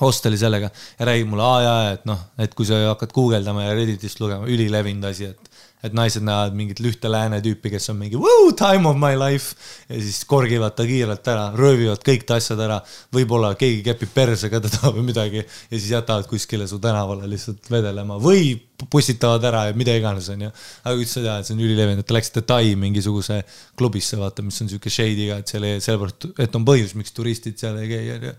hosteli 0.00 0.38
sellega 0.38 0.70
ja 0.98 1.06
räägib 1.06 1.28
mulle, 1.28 1.44
aa 1.44 1.60
jaa, 1.62 1.90
et 1.92 2.06
noh, 2.08 2.18
et 2.38 2.54
kui 2.56 2.66
sa 2.66 2.78
hakkad 2.88 3.12
guugeldama 3.12 3.66
ja 3.66 3.74
Redditist 3.76 4.20
lugema, 4.20 4.48
ülilevinud 4.48 5.04
asi, 5.04 5.28
et 5.34 5.47
et 5.84 5.94
naised 5.94 6.24
näevad 6.26 6.56
mingit 6.58 6.80
lühte 6.82 7.10
lääne 7.10 7.40
tüüpi, 7.44 7.70
kes 7.70 7.90
on 7.92 7.98
mingi 8.00 8.18
Woo, 8.18 8.52
time 8.58 8.88
of 8.90 8.96
my 8.98 9.14
life 9.18 9.54
ja 9.88 10.00
siis 10.00 10.24
korgivad 10.28 10.74
ta 10.78 10.86
kiirelt 10.88 11.28
ära, 11.30 11.48
röövivad 11.56 12.02
kõik 12.06 12.26
ta 12.26 12.38
asjad 12.40 12.60
ära, 12.64 12.80
võib-olla 13.14 13.52
keegi 13.58 13.84
kepib 13.86 14.14
perse 14.14 14.50
ka 14.50 14.62
teda 14.64 14.90
või 14.96 15.06
midagi 15.10 15.42
ja 15.44 15.74
siis 15.76 15.90
jätavad 15.92 16.26
kuskile 16.30 16.66
su 16.70 16.80
tänavale 16.82 17.28
lihtsalt 17.30 17.70
vedelema 17.70 18.18
või 18.22 18.56
pussitavad 18.90 19.42
ära 19.48 19.64
ja 19.68 19.74
mida 19.74 19.94
iganes, 19.98 20.28
onju. 20.30 20.50
aga 20.84 20.94
ütlesid 20.94 21.24
jah, 21.26 21.40
et 21.40 21.48
see 21.48 21.56
on 21.56 21.62
ülilevinud, 21.64 22.02
et 22.04 22.06
te 22.06 22.14
läksite 22.14 22.44
Tai 22.46 22.74
mingisuguse 22.78 23.40
klubisse, 23.78 24.18
vaata, 24.20 24.44
mis 24.46 24.60
on 24.62 24.70
siuke 24.70 24.92
shady'ga, 24.92 25.40
et 25.42 25.50
seal 25.50 25.66
ei, 25.66 25.80
sellepärast, 25.82 26.28
et 26.44 26.54
on 26.58 26.66
põhjus, 26.68 26.94
miks 26.98 27.14
turistid 27.16 27.58
seal 27.58 27.78
ei 27.82 27.90
käi, 27.90 28.04
onju. 28.14 28.34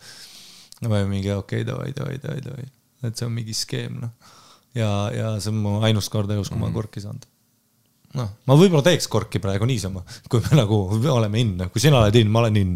no 0.81 0.93
olin 0.93 1.11
mingi 1.11 1.33
okei 1.35 1.63
okay,, 1.63 1.67
davai, 1.67 1.91
davai, 1.95 2.15
davai, 2.23 2.43
davai, 2.45 2.69
et 3.09 3.19
see 3.19 3.27
on 3.27 3.35
mingi 3.35 3.55
skeem, 3.57 3.99
noh. 4.05 4.31
ja, 4.79 4.93
ja 5.15 5.33
see 5.43 5.51
on 5.51 5.59
mu 5.65 5.75
ainus 5.83 6.07
kord 6.13 6.31
elus, 6.31 6.47
kui 6.47 6.55
Mhm. 6.55 6.63
ma 6.63 6.69
olen 6.71 6.79
korki 6.79 7.03
saanud. 7.03 7.28
noh, 8.17 8.29
ma 8.49 8.57
võib-olla 8.57 8.85
teeks 8.85 9.07
korki 9.11 9.41
praegu 9.43 9.67
niisama, 9.69 10.03
kui 10.31 10.41
me 10.47 10.59
nagu 10.61 10.81
oleme 11.13 11.41
in, 11.43 11.55
kui 11.73 11.83
sina 11.83 12.01
oled 12.01 12.15
in, 12.19 12.31
ma 12.33 12.43
olen 12.43 12.57
in. 12.61 12.71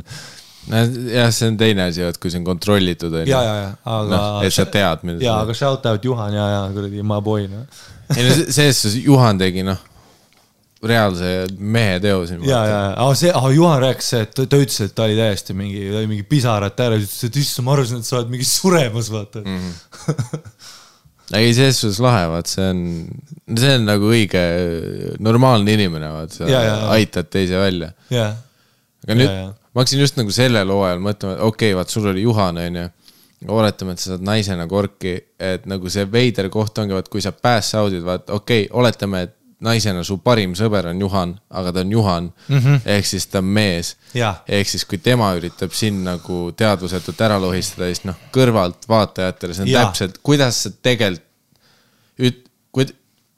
jah, 0.70 1.32
see 1.36 1.50
on 1.52 1.58
teine 1.60 1.88
asi, 1.90 2.04
et 2.08 2.20
kui 2.22 2.32
see 2.32 2.40
on 2.40 2.46
kontrollitud, 2.48 3.14
on 3.22 3.26
ja, 3.28 3.40
ja, 3.44 3.56
ja, 3.62 3.72
aga 3.84 4.12
noh, 4.12 4.44
et 4.48 4.56
sa 4.56 4.68
tead, 4.72 5.08
ja, 5.24 5.40
aga 5.44 5.56
shout 5.58 5.90
out 5.90 6.06
Juhan 6.06 6.38
ja, 6.38 6.46
ja 6.54 6.62
kuradi 6.76 7.04
ma 7.04 7.18
boy, 7.24 7.50
noh. 7.52 7.66
ei 8.14 8.28
no 8.28 8.38
se- 8.38 8.52
selles 8.54 8.80
suhtes 8.80 9.02
Juhan 9.04 9.42
tegi 9.42 9.66
noh, 9.68 9.82
reaalse 10.84 11.34
mehe 11.60 11.98
teo 12.04 12.24
siin. 12.28 12.44
ja, 12.48 12.62
ja, 12.68 12.80
aga 12.94 13.18
see, 13.20 13.32
aga 13.34 13.52
Juhan 13.56 13.82
rääkis, 13.84 14.14
et 14.22 14.34
ta, 14.38 14.46
ta 14.48 14.60
ütles, 14.62 14.80
et 14.86 14.96
ta 14.96 15.08
oli 15.08 15.18
täiesti 15.20 15.56
mingi, 15.58 15.84
mingi 16.12 16.24
pisarate 16.28 16.88
ääres, 16.88 17.08
ütles, 17.10 17.28
et 17.28 17.42
issand, 17.44 17.68
ma 17.68 17.76
arvasin, 17.76 18.04
et 18.04 18.08
sa 18.08 18.20
oled 18.22 18.32
mingi 18.32 18.48
suremas, 18.48 19.12
vaata 19.12 19.44
mm. 19.44 19.74
ei, 21.40 21.54
selles 21.56 21.80
suhtes 21.82 22.00
lahe, 22.04 22.26
vaat 22.32 22.50
see 22.52 22.70
on, 22.70 22.82
see 23.60 23.76
on 23.78 23.86
nagu 23.88 24.10
õige 24.12 24.42
normaalne 25.24 25.76
inimene, 25.78 26.10
vaat 26.14 26.38
sa 26.38 26.50
Ja, 26.50 26.64
ja, 26.66 26.80
aitad 26.96 27.30
teise 27.34 27.62
välja. 27.62 27.94
aga 29.04 29.20
nüüd 29.20 29.32
ma 29.74 29.82
hakkasin 29.82 30.04
just 30.04 30.20
nagu 30.20 30.34
sellel 30.34 30.70
hooajal 30.70 31.02
mõtlema, 31.04 31.38
et 31.38 31.46
okei 31.48 31.72
okay,, 31.72 31.78
vaat 31.80 31.94
sul 31.94 32.10
oli 32.12 32.26
Juhan, 32.26 32.60
onju. 32.62 32.90
oletame, 33.54 33.96
et 33.96 34.00
sa 34.00 34.14
saad 34.14 34.24
naisena 34.24 34.68
korki, 34.72 35.18
et 35.42 35.66
nagu 35.68 35.90
see 35.92 36.06
veider 36.08 36.48
koht 36.54 36.78
ongi, 36.80 36.96
vaat 36.96 37.10
kui 37.12 37.24
sa 37.24 37.34
pass 37.36 37.76
out'id, 37.80 38.06
vaat 38.06 38.30
okei 38.30 38.68
okay,, 38.68 38.70
oletame, 38.80 39.26
et 39.28 39.36
naisena 39.64 40.04
su 40.04 40.18
parim 40.24 40.54
sõber 40.60 40.90
on 40.92 41.02
Juhan, 41.02 41.34
aga 41.50 41.74
ta 41.74 41.84
on 41.84 41.92
Juhan 41.92 42.30
mm 42.48 42.58
-hmm. 42.60 42.80
ehk 42.96 43.06
siis 43.06 43.28
ta 43.28 43.40
on 43.40 43.46
mees 43.46 43.96
ehk 44.48 44.70
siis, 44.70 44.86
kui 44.86 44.98
tema 44.98 45.34
üritab 45.36 45.72
sind 45.74 46.04
nagu 46.04 46.52
teadvusetult 46.58 47.22
ära 47.22 47.42
lohistada, 47.42 47.88
siis 47.88 48.04
noh, 48.06 48.16
kõrvalt 48.32 48.88
vaatajatele, 48.90 49.54
see 49.54 49.64
on 49.64 49.70
Jaa. 49.70 49.86
täpselt, 49.86 50.20
kuidas 50.24 50.64
sa 50.64 50.72
tegelikult 50.82 51.30
üt-, 52.20 52.46
kui 52.72 52.86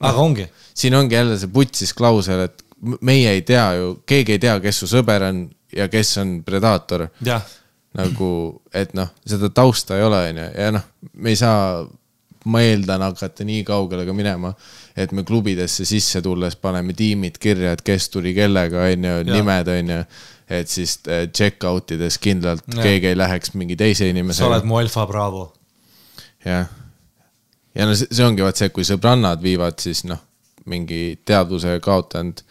aga 0.00 0.18
ongi, 0.20 0.48
siin 0.74 0.94
ongi 0.94 1.14
jälle 1.14 1.38
see 1.38 1.52
putsis 1.52 1.94
klausel, 1.96 2.46
et 2.48 2.64
meie 3.00 3.30
ei 3.30 3.42
tea 3.46 3.66
ju, 3.78 3.92
keegi 4.06 4.36
ei 4.36 4.42
tea, 4.42 4.56
kes 4.60 4.82
su 4.82 4.88
sõber 4.90 5.24
on 5.30 5.46
ja 5.76 5.88
kes 5.92 6.16
on 6.22 6.40
predaator. 6.46 7.08
nagu, 7.96 8.30
et 8.76 8.90
noh, 8.92 9.08
seda 9.24 9.48
tausta 9.48 9.96
ei 9.96 10.02
ole, 10.04 10.18
onju, 10.28 10.48
ja 10.52 10.72
noh, 10.74 10.82
me 11.16 11.32
ei 11.32 11.38
saa, 11.40 11.86
ma 12.44 12.60
eeldan 12.60 13.00
hakata 13.06 13.46
nii 13.48 13.62
kaugele 13.64 14.04
ka 14.04 14.12
minema, 14.12 14.50
et 14.96 15.12
me 15.12 15.24
klubidesse 15.28 15.84
sisse 15.84 16.22
tulles 16.24 16.56
paneme 16.56 16.94
tiimid 16.96 17.38
kirja, 17.42 17.74
et 17.76 17.82
kes 17.84 18.08
tuli 18.12 18.32
kellega, 18.36 18.86
onju, 18.92 19.18
nimed, 19.28 19.70
onju. 19.74 20.00
et 20.48 20.70
siis 20.70 20.98
eh, 21.10 21.26
check 21.34 21.64
out 21.66 21.90
ides 21.90 22.18
kindlalt 22.22 22.62
Jah. 22.70 22.84
keegi 22.86 23.10
ei 23.10 23.18
läheks 23.18 23.54
mingi 23.58 23.76
teise 23.76 24.04
sa 24.04 24.10
inimesega 24.10 24.46
oled. 24.46 24.68
mu 24.68 24.78
alfa 24.78 25.06
Bravo. 25.06 25.48
jah, 26.44 26.70
ja 27.74 27.86
no 27.88 27.94
see, 27.98 28.08
see 28.10 28.24
ongi 28.24 28.46
vaat 28.46 28.62
see, 28.62 28.70
kui 28.70 28.86
sõbrannad 28.86 29.42
viivad 29.42 29.82
siis 29.82 30.04
noh, 30.06 30.22
mingi 30.70 31.18
teadvuse 31.26 31.80
kaotanud 31.82 32.44
äh, 32.44 32.45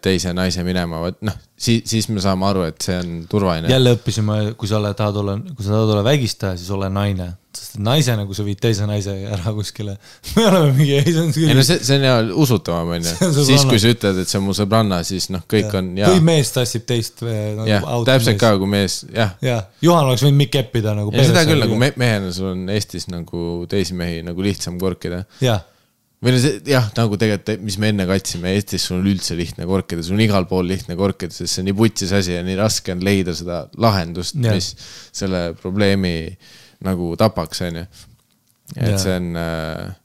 teise 0.00 0.32
naise 0.32 0.62
minema, 0.64 1.02
vot 1.04 1.18
noh, 1.26 1.34
siis, 1.60 1.82
siis 1.88 2.08
me 2.08 2.22
saame 2.24 2.46
aru, 2.48 2.64
et 2.70 2.80
see 2.80 2.96
on 2.96 3.10
turvaline. 3.28 3.68
jälle 3.68 3.92
õppisime, 3.96 4.38
kui 4.58 4.70
sa 4.70 4.78
oled, 4.78 4.96
tahad 4.96 5.18
olla, 5.20 5.36
kui 5.52 5.66
sa 5.66 5.74
tahad 5.74 5.92
olla 5.92 6.04
vägistaja, 6.06 6.56
siis 6.56 6.70
ole 6.72 6.88
naine. 6.92 7.34
sest 7.50 7.80
naisena, 7.82 8.22
kui 8.28 8.36
sa 8.38 8.44
viid 8.46 8.60
teise 8.62 8.86
naise 8.86 9.12
ära 9.34 9.52
kuskile, 9.52 9.96
me 10.36 10.44
oleme 10.46 10.70
mingi, 10.78 10.94
ei 10.96 11.12
see 11.12 11.20
on 11.20 11.32
ei 11.50 11.56
no 11.58 11.64
see, 11.66 11.80
see 11.84 11.98
on 11.98 12.06
hea 12.06 12.18
usutavam 12.44 12.92
on 12.94 13.04
siis 13.04 13.18
sõbranna. 13.20 13.68
kui 13.72 13.82
sa 13.82 13.92
ütled, 13.92 14.20
et 14.22 14.32
see 14.32 14.38
on 14.38 14.46
mu 14.46 14.54
sõbranna, 14.56 15.00
siis 15.04 15.28
noh, 15.34 15.42
kõik 15.50 15.74
on 15.76 15.90
ja 15.98 16.12
või, 16.14 16.22
mees 16.30 16.54
tassib 16.54 16.86
teist. 16.88 17.20
jah, 17.68 17.90
täpselt 18.08 18.40
ka, 18.40 18.54
kui 18.62 18.70
mees, 18.70 19.02
jah. 19.12 19.34
jah, 19.44 19.66
Juhan 19.84 20.08
oleks 20.08 20.24
võinud 20.24 20.40
Mikk 20.40 20.54
keppida 20.56 20.94
nagu. 20.96 21.12
ja 21.12 21.26
seda 21.26 21.44
küll 21.50 21.66
nagu 21.66 21.76
me, 21.82 21.90
mehena 22.00 22.32
sul 22.32 22.54
on 22.54 22.64
Eestis 22.72 23.10
nagu 23.12 23.66
teisi 23.68 23.98
mehi 23.98 24.22
nagu 24.24 24.46
lihtsam 24.46 24.78
korkida. 24.80 25.26
jah, 25.44 25.66
või 26.20 26.34
no 26.34 26.40
see 26.42 26.58
jah, 26.68 26.90
nagu 26.96 27.16
tegelikult, 27.20 27.62
mis 27.64 27.78
me 27.80 27.90
enne 27.94 28.04
katsime, 28.08 28.52
Eestis 28.56 28.84
sul 28.88 28.98
on 28.98 29.08
üldse 29.08 29.36
lihtne 29.38 29.64
korkida, 29.68 30.04
sul 30.04 30.18
on 30.18 30.24
igal 30.26 30.44
pool 30.50 30.68
lihtne 30.68 30.96
korkida, 30.98 31.32
sest 31.32 31.54
see 31.54 31.62
on 31.62 31.70
nii 31.70 31.76
putsis 31.78 32.12
asi 32.16 32.34
ja 32.34 32.42
nii 32.44 32.58
raske 32.60 32.92
on 32.92 33.04
leida 33.06 33.32
seda 33.36 33.62
lahendust, 33.80 34.36
mis 34.44 34.74
selle 35.16 35.50
probleemi 35.60 36.14
nagu 36.84 37.14
tapaks, 37.20 37.64
onju. 37.68 37.86
et 38.76 38.92
Jah. 38.92 39.00
see 39.00 39.16
on 39.16 39.32
äh,. 39.40 39.96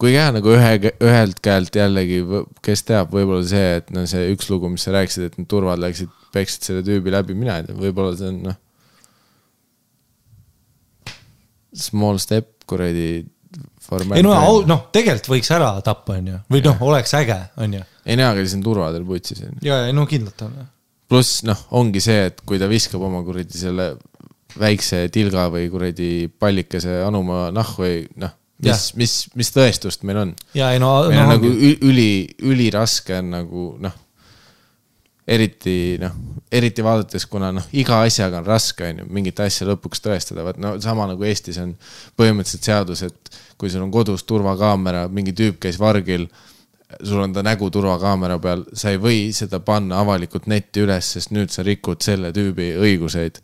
kuigi 0.00 0.16
jah, 0.16 0.32
nagu 0.34 0.56
ühe, 0.56 0.72
ühelt 1.04 1.44
käelt 1.44 1.76
jällegi, 1.76 2.22
kes 2.64 2.84
teab, 2.88 3.12
võib-olla 3.12 3.44
see, 3.48 3.68
et 3.82 3.92
no 3.94 4.06
see 4.08 4.26
üks 4.32 4.48
lugu, 4.52 4.72
mis 4.72 4.88
sa 4.88 4.96
rääkisid, 4.96 5.28
et 5.28 5.38
need 5.40 5.48
turvad 5.52 5.80
läksid, 5.84 6.12
peksid 6.34 6.66
selle 6.66 6.84
tüübi 6.86 7.12
läbi, 7.12 7.36
mina 7.38 7.60
ei 7.60 7.68
tea, 7.68 7.76
võib-olla 7.76 8.16
see 8.18 8.32
on 8.32 8.40
noh. 8.48 8.60
Small 11.74 12.20
step 12.22 12.54
kuradi. 12.70 13.24
Ei 14.16 14.24
no 14.24 14.34
noh, 14.68 14.86
tegelikult 14.94 15.32
võiks 15.36 15.50
ära 15.54 15.72
tappa, 15.84 16.18
onju, 16.18 16.40
või 16.52 16.62
noh, 16.64 16.80
oleks 16.86 17.14
äge, 17.18 17.38
onju. 17.60 17.82
ei 18.04 18.18
näe, 18.20 18.28
aga 18.30 18.44
siis 18.44 18.56
on 18.58 18.64
turvadel 18.66 19.04
putsis 19.08 19.42
onju. 19.44 19.60
ja, 19.66 19.84
ja 19.88 19.96
no 19.96 20.06
kindlalt 20.10 20.46
on. 20.46 20.56
pluss 21.10 21.42
noh, 21.48 21.66
ongi 21.78 22.02
see, 22.04 22.30
et 22.30 22.40
kui 22.46 22.60
ta 22.62 22.70
viskab 22.70 23.04
oma 23.04 23.22
kuradi 23.26 23.60
selle 23.60 23.94
väikse 24.60 25.08
tilga 25.14 25.48
või 25.52 25.68
kuradi 25.72 26.10
pallikese 26.28 27.00
anuma 27.04 27.48
nahku 27.54 27.84
või 27.84 28.00
noh, 28.22 28.34
mis 28.64 28.86
mis, 28.98 29.14
mis 29.34 29.50
tõestust 29.54 30.06
meil 30.06 30.22
on? 30.22 30.32
ja 30.56 30.70
ei 30.74 30.82
no, 30.82 30.94
meil 31.08 31.20
no 31.20 31.26
on 31.26 31.34
nagu 31.36 31.52
üli, 31.90 32.08
üliraske 32.46 33.18
on 33.20 33.32
nagu 33.34 33.66
noh, 33.82 34.00
eriti 35.28 35.96
noh, 36.00 36.12
eriti 36.52 36.84
vaadates, 36.84 37.26
kuna 37.30 37.50
noh, 37.54 37.66
iga 37.76 38.02
asjaga 38.04 38.42
on 38.42 38.48
raske, 38.48 38.88
on 38.90 39.02
ju, 39.02 39.06
mingit 39.16 39.40
asja 39.40 39.66
lõpuks 39.68 40.02
tõestada, 40.04 40.44
vaat 40.46 40.60
no 40.60 40.74
sama 40.84 41.06
nagu 41.10 41.24
Eestis 41.24 41.58
on 41.62 41.72
põhimõtteliselt 42.18 42.68
seadus, 42.68 43.04
et 43.08 43.38
kui 43.60 43.72
sul 43.72 43.84
on 43.86 43.92
kodus 43.94 44.26
turvakaamera, 44.28 45.06
mingi 45.08 45.32
tüüp 45.36 45.62
käis 45.64 45.80
vargil, 45.80 46.28
sul 47.00 47.22
on 47.24 47.32
ta 47.34 47.42
nägu 47.46 47.70
turvakaamera 47.72 48.36
peal, 48.42 48.66
sa 48.76 48.92
ei 48.92 49.00
või 49.00 49.32
seda 49.34 49.62
panna 49.64 50.02
avalikult 50.04 50.46
netti 50.52 50.84
üles, 50.84 51.14
sest 51.16 51.32
nüüd 51.34 51.52
sa 51.54 51.64
rikud 51.66 52.04
selle 52.04 52.30
tüübi 52.34 52.74
õiguseid, 52.84 53.40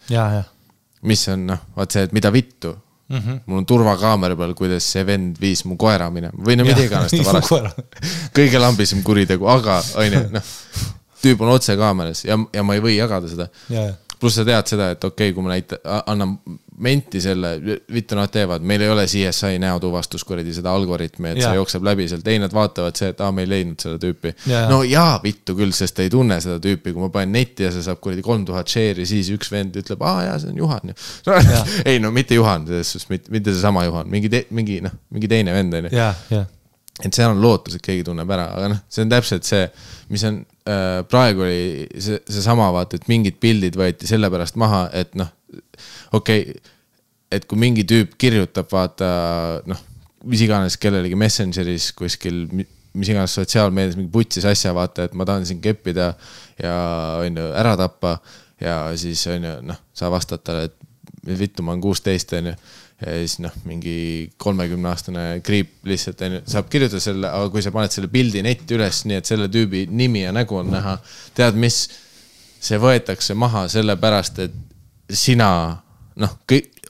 mis 1.09 1.27
on 1.33 1.49
noh, 1.55 1.67
vaat 1.77 1.97
see, 1.97 2.05
et 2.05 2.13
mida 2.13 2.29
vittu 2.35 2.75
mm. 3.09 3.19
-hmm. 3.19 3.41
mul 3.47 3.63
on 3.63 3.67
turvakaamera 3.67 4.37
peal, 4.37 4.55
kuidas 4.55 4.93
see 4.93 5.07
vend 5.07 5.41
viis 5.41 5.65
mu 5.65 5.77
koera 5.81 6.11
minema 6.11 6.37
või 6.37 6.61
no 6.61 6.69
mida 6.69 6.85
iganes 6.85 7.17
ta 7.17 7.25
varastas. 7.25 8.05
kõige 8.37 8.61
lambisem 8.61 9.03
kuritegu, 9.03 9.49
aga 9.49 9.81
onju, 10.05 10.27
noh, 10.37 10.43
tüüp 11.23 11.43
on 11.45 11.55
otse 11.57 11.77
kaameras 11.81 12.25
ja, 12.25 12.39
ja 12.55 12.65
ma 12.67 12.77
ei 12.77 12.85
või 12.85 12.97
jagada 12.97 13.31
seda. 13.31 13.49
ja, 13.73 13.91
ja, 13.91 13.99
pluss 14.21 14.37
sa 14.37 14.45
tead 14.45 14.69
seda, 14.69 14.91
et 14.95 15.05
okei 15.05 15.31
okay,, 15.31 15.37
kui 15.37 15.45
ma 15.45 15.55
näita-, 15.55 15.81
annan 16.11 16.37
menti 16.81 17.21
selle, 17.21 17.55
vittu 17.93 18.17
nad 18.17 18.31
teevad, 18.33 18.65
meil 18.65 18.81
ei 18.85 18.89
ole 18.93 19.05
CSI 19.09 19.59
näotuvastus 19.61 20.25
kuradi 20.25 20.55
seda 20.57 20.73
algoritmi, 20.77 21.33
et 21.33 21.41
Jaa. 21.41 21.51
see 21.51 21.59
jookseb 21.59 21.85
läbi 21.85 22.07
sealt, 22.09 22.29
ei 22.33 22.41
nad 22.41 22.55
vaatavad 22.57 22.97
see, 22.97 23.11
et 23.13 23.21
aa, 23.21 23.33
me 23.37 23.45
ei 23.45 23.51
leidnud 23.51 23.85
seda 23.85 24.01
tüüpi 24.01 24.33
Jaa.. 24.49 24.67
no 24.71 24.81
jaa, 24.87 25.19
vittu 25.25 25.57
küll, 25.59 25.75
sest 25.77 26.01
ei 26.05 26.13
tunne 26.13 26.41
seda 26.41 26.57
tüüpi, 26.63 26.95
kui 26.95 27.05
ma 27.05 27.11
panen 27.13 27.37
netti 27.37 27.67
ja 27.67 27.73
see 27.75 27.85
saab 27.85 28.01
kuradi 28.05 28.25
kolm 28.25 28.47
tuhat 28.49 28.73
share'i, 28.73 29.09
siis 29.09 29.29
üks 29.35 29.53
vend 29.53 29.77
ütleb, 29.81 30.05
aa 30.09 30.25
jaa, 30.29 30.39
see 30.41 30.55
on 30.55 30.63
Juhan 30.63 30.93
ju 30.93 30.97
no. 31.29 31.61
ei 31.91 32.01
no 32.01 32.13
mitte 32.17 32.39
Juhan, 32.39 32.65
selles 32.69 32.95
suhtes 32.95 33.13
mitte, 33.13 33.33
mitte 33.35 33.53
seesama 33.53 33.85
Juhan, 33.89 34.09
mingi, 34.13 34.33
mingi 34.57 34.81
noh, 34.85 34.97
mingi 35.13 35.29
teine 35.33 35.57
vend 35.57 35.81
on 35.81 35.91
ju. 35.91 36.47
Et 37.05 37.17
seal 37.17 37.33
on 37.33 37.41
lootus, 37.43 37.77
et 37.77 37.85
keegi 37.85 38.05
tunneb 38.07 38.31
ära, 38.31 38.49
aga 38.57 38.73
noh, 38.75 38.81
see 38.93 39.05
on 39.05 39.13
täpselt 39.13 39.47
see, 39.49 39.63
mis 40.13 40.25
on 40.29 40.41
äh, 40.69 41.01
praegu 41.11 41.47
oli 41.47 41.87
see, 41.97 42.21
seesama 42.31 42.71
vaata, 42.75 43.01
et 43.01 43.09
mingid 43.11 43.39
pildid 43.43 43.79
võeti 43.79 44.11
sellepärast 44.11 44.59
maha, 44.61 44.87
et 44.97 45.15
noh, 45.19 45.31
okei 46.17 46.45
okay,, 46.45 46.77
et 47.31 47.47
kui 47.47 47.61
mingi 47.63 47.87
tüüp 47.87 48.17
kirjutab, 48.21 48.69
vaata 48.73 49.09
noh, 49.71 49.81
mis 50.29 50.43
iganes 50.45 50.77
kellelegi 50.81 51.17
Messengeris 51.19 51.91
kuskil, 51.97 52.43
mis 52.51 53.11
iganes 53.13 53.37
sotsiaalmeedias 53.39 53.97
mingi 53.99 54.13
putsis 54.13 54.47
asja, 54.51 54.75
vaata, 54.77 55.07
et 55.07 55.17
ma 55.17 55.27
tahan 55.29 55.47
sind 55.49 55.63
keppida 55.65 56.13
ja 56.61 56.77
on 57.23 57.39
ju 57.39 57.47
ära 57.57 57.77
tappa 57.79 58.19
ja 58.61 58.83
siis 58.99 59.23
on 59.31 59.47
ju 59.47 59.57
noh, 59.71 59.81
sa 59.97 60.11
vastad 60.13 60.43
talle, 60.45 60.69
et 60.69 61.39
vittu, 61.39 61.63
ma 61.63 61.75
olen 61.75 61.85
kuusteist, 61.85 62.35
on 62.37 62.51
ju 62.51 62.57
siis 63.01 63.39
noh, 63.41 63.53
mingi 63.65 64.31
kolmekümneaastane 64.41 65.41
kriip 65.45 65.87
lihtsalt 65.89 66.21
saab 66.51 66.69
kirjutada 66.73 67.01
selle, 67.03 67.29
aga 67.31 67.49
kui 67.53 67.63
sa 67.65 67.73
paned 67.73 67.93
selle 67.95 68.11
pildi 68.13 68.43
netti 68.45 68.77
üles, 68.77 69.05
nii 69.09 69.21
et 69.21 69.29
selle 69.29 69.49
tüübi 69.53 69.87
nimi 69.89 70.27
ja 70.27 70.35
nägu 70.37 70.59
on 70.61 70.69
näha, 70.75 70.99
tead 71.37 71.57
mis, 71.61 71.87
see 72.61 72.81
võetakse 72.81 73.37
maha 73.39 73.67
sellepärast, 73.73 74.43
et 74.45 75.17
sina 75.17 75.49
noh, 76.21 76.35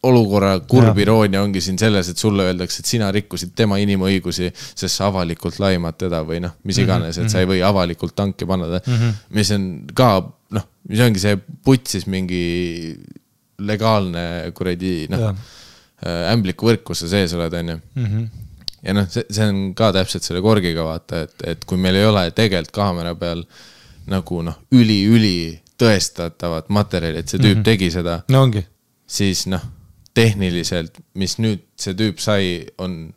olukorra 0.09 0.55
kurb 0.65 0.99
iroonia 0.99 1.43
ongi 1.45 1.61
siin 1.63 1.79
selles, 1.79 2.09
et 2.11 2.19
sulle 2.19 2.49
öeldakse, 2.49 2.81
et 2.81 2.91
sina 2.91 3.11
rikkusid 3.15 3.53
tema 3.57 3.79
inimõigusi, 3.83 4.51
sest 4.57 4.97
sa 4.97 5.11
avalikult 5.11 5.61
laimad 5.63 5.99
teda 6.01 6.25
või 6.27 6.41
noh, 6.43 6.57
mis 6.67 6.81
iganes, 6.81 7.21
et 7.21 7.31
sa 7.31 7.45
ei 7.45 7.49
või 7.51 7.63
avalikult 7.67 8.17
tanki 8.19 8.49
panna 8.49 8.67
mm, 8.81 8.83
-hmm. 8.91 9.23
mis 9.39 9.55
on 9.55 9.71
ka 9.95 10.11
noh, 10.57 10.69
mis 10.89 11.07
ongi 11.07 11.23
see 11.23 11.39
putsis 11.39 12.09
mingi 12.11 12.45
legaalne 13.61 14.51
kuradi 14.57 15.07
noh 15.13 15.37
Jah., 16.01 16.33
ämbliku 16.33 16.71
võrk, 16.71 16.85
kus 16.87 17.03
sa 17.05 17.11
sees 17.13 17.35
oled, 17.37 17.55
on 17.55 17.75
ju. 17.75 17.81
ja 18.83 18.95
noh, 18.97 19.09
see, 19.13 19.27
see 19.29 19.49
on 19.51 19.59
ka 19.77 19.91
täpselt 19.93 20.25
selle 20.25 20.41
korgiga 20.45 20.87
vaata, 20.87 21.25
et, 21.27 21.35
et 21.55 21.65
kui 21.69 21.81
meil 21.81 21.99
ei 22.01 22.07
ole 22.09 22.31
tegelikult 22.37 22.73
kaamera 22.73 23.15
peal 23.15 23.45
nagu 24.11 24.43
noh, 24.43 24.57
üli-üli 24.73 25.61
tõestatavat 25.81 26.71
materjali, 26.73 27.21
et 27.21 27.29
see 27.29 27.39
tüüp 27.41 27.55
mm 27.55 27.61
-hmm. 27.61 27.69
tegi 27.69 27.91
seda, 27.93 28.23
no 28.29 28.43
ongi, 28.47 28.65
siis 29.07 29.47
noh, 29.47 29.63
tehniliselt, 30.15 30.99
mis 31.15 31.37
nüüd 31.39 31.65
see 31.77 31.95
tüüp 31.95 32.21
sai, 32.21 32.67
on 32.79 33.13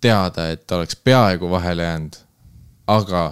teada, 0.00 0.50
et 0.50 0.66
ta 0.66 0.76
oleks 0.76 0.96
peaaegu 0.96 1.50
vahele 1.50 1.82
jäänud, 1.82 2.16
aga 2.86 3.24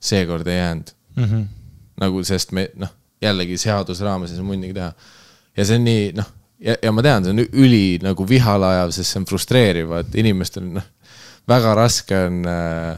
seekord 0.00 0.46
ei 0.46 0.58
jäänud 0.58 0.90
mm. 1.16 1.24
-hmm. 1.24 1.44
nagu, 2.00 2.24
sest 2.24 2.52
me 2.52 2.70
noh, 2.76 2.90
jällegi 3.22 3.58
seaduse 3.58 4.04
raames 4.04 4.30
ei 4.30 4.36
saa 4.36 4.44
munnigi 4.44 4.74
teha. 4.74 4.92
ja 5.56 5.64
see 5.64 5.76
on 5.76 5.84
nii 5.84 6.12
noh, 6.16 6.32
ja, 6.64 6.76
ja 6.82 6.92
ma 6.94 7.04
tean, 7.04 7.26
see 7.26 7.34
on 7.34 7.42
üli 7.64 7.98
nagu 8.04 8.26
vihale 8.28 8.72
ajav, 8.74 8.94
sest 8.96 9.12
see 9.12 9.22
on 9.22 9.28
frustreeriv, 9.28 9.92
et 10.00 10.16
inimestel 10.20 10.66
noh, 10.78 10.86
väga 11.48 11.74
raske 11.78 12.22
on 12.28 12.40
äh, 12.48 12.96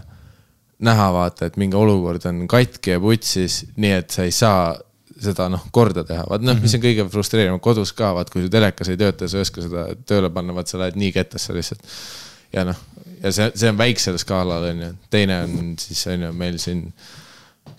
näha 0.87 1.09
vaata, 1.15 1.51
et 1.51 1.59
mingi 1.61 1.77
olukord 1.77 2.25
on 2.31 2.47
katki 2.51 2.97
ja 2.97 3.03
putsis, 3.03 3.65
nii 3.81 3.93
et 4.01 4.15
sa 4.15 4.27
ei 4.27 4.35
saa 4.35 4.73
seda 5.21 5.51
noh, 5.53 5.67
korda 5.75 6.05
teha, 6.09 6.25
vaat 6.31 6.45
noh, 6.45 6.57
mis 6.63 6.75
on 6.77 6.83
kõige 6.83 7.05
frustreerivam 7.13 7.61
kodus 7.63 7.93
ka, 7.97 8.15
vaat 8.17 8.33
kui 8.33 8.47
su 8.47 8.53
telekas 8.53 8.89
ei 8.89 9.01
tööta 9.01 9.29
sa 9.29 9.39
ei 9.39 9.45
oska 9.45 9.65
seda 9.65 9.87
tööle 10.09 10.33
panna, 10.33 10.57
vaat 10.57 10.73
sa 10.73 10.81
lähed 10.81 10.97
nii 11.01 11.13
kettasse 11.17 11.57
lihtsalt. 11.57 11.85
ja 12.57 12.65
noh, 12.69 12.79
ja 13.21 13.33
see, 13.35 13.51
see 13.55 13.71
on 13.71 13.79
väiksel 13.81 14.17
skaalal 14.21 14.71
on 14.71 14.85
ju, 14.87 14.93
teine 15.13 15.43
on 15.45 15.75
siis 15.81 16.07
on 16.11 16.25
ju 16.27 16.33
meil 16.37 16.57
siin 16.63 16.87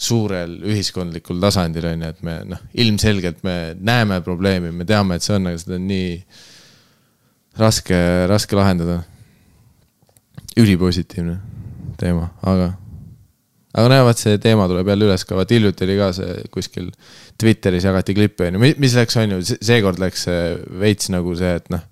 suurel 0.02 0.58
ühiskondlikul 0.66 1.40
tasandil 1.42 1.86
on 1.92 2.06
ju, 2.06 2.12
et 2.16 2.26
me 2.26 2.36
noh, 2.54 2.62
ilmselgelt 2.84 3.44
me 3.46 3.56
näeme 3.78 4.22
probleemi, 4.26 4.72
me 4.74 4.88
teame, 4.90 5.18
et 5.18 5.26
see 5.26 5.38
on, 5.38 5.50
aga 5.52 5.62
seda 5.62 5.78
on 5.78 5.88
nii 5.90 6.12
raske, 7.62 7.98
raske 8.32 8.58
lahendada. 8.58 9.02
ülipositiivne 10.60 11.38
teema, 11.96 12.26
aga, 12.44 12.74
aga 13.72 13.92
näe, 13.94 14.02
vaat 14.04 14.20
see 14.20 14.40
teema 14.44 14.66
tuleb 14.68 14.90
jälle 14.92 15.06
üles 15.08 15.24
ka, 15.24 15.38
vaat 15.38 15.54
hiljuti 15.54 15.86
oli 15.86 15.96
ka 16.00 16.10
see 16.18 16.34
kuskil 16.52 16.90
Twitteris 17.40 17.86
jagati 17.88 18.16
klippe 18.18 18.50
on 18.50 18.58
ju, 18.58 18.74
mis 18.82 18.98
läks, 18.98 19.16
on 19.22 19.38
ju, 19.38 19.40
seekord 19.54 20.02
läks 20.02 20.26
veits 20.82 21.08
nagu 21.14 21.36
see, 21.40 21.54
et 21.62 21.72
noh, 21.72 21.86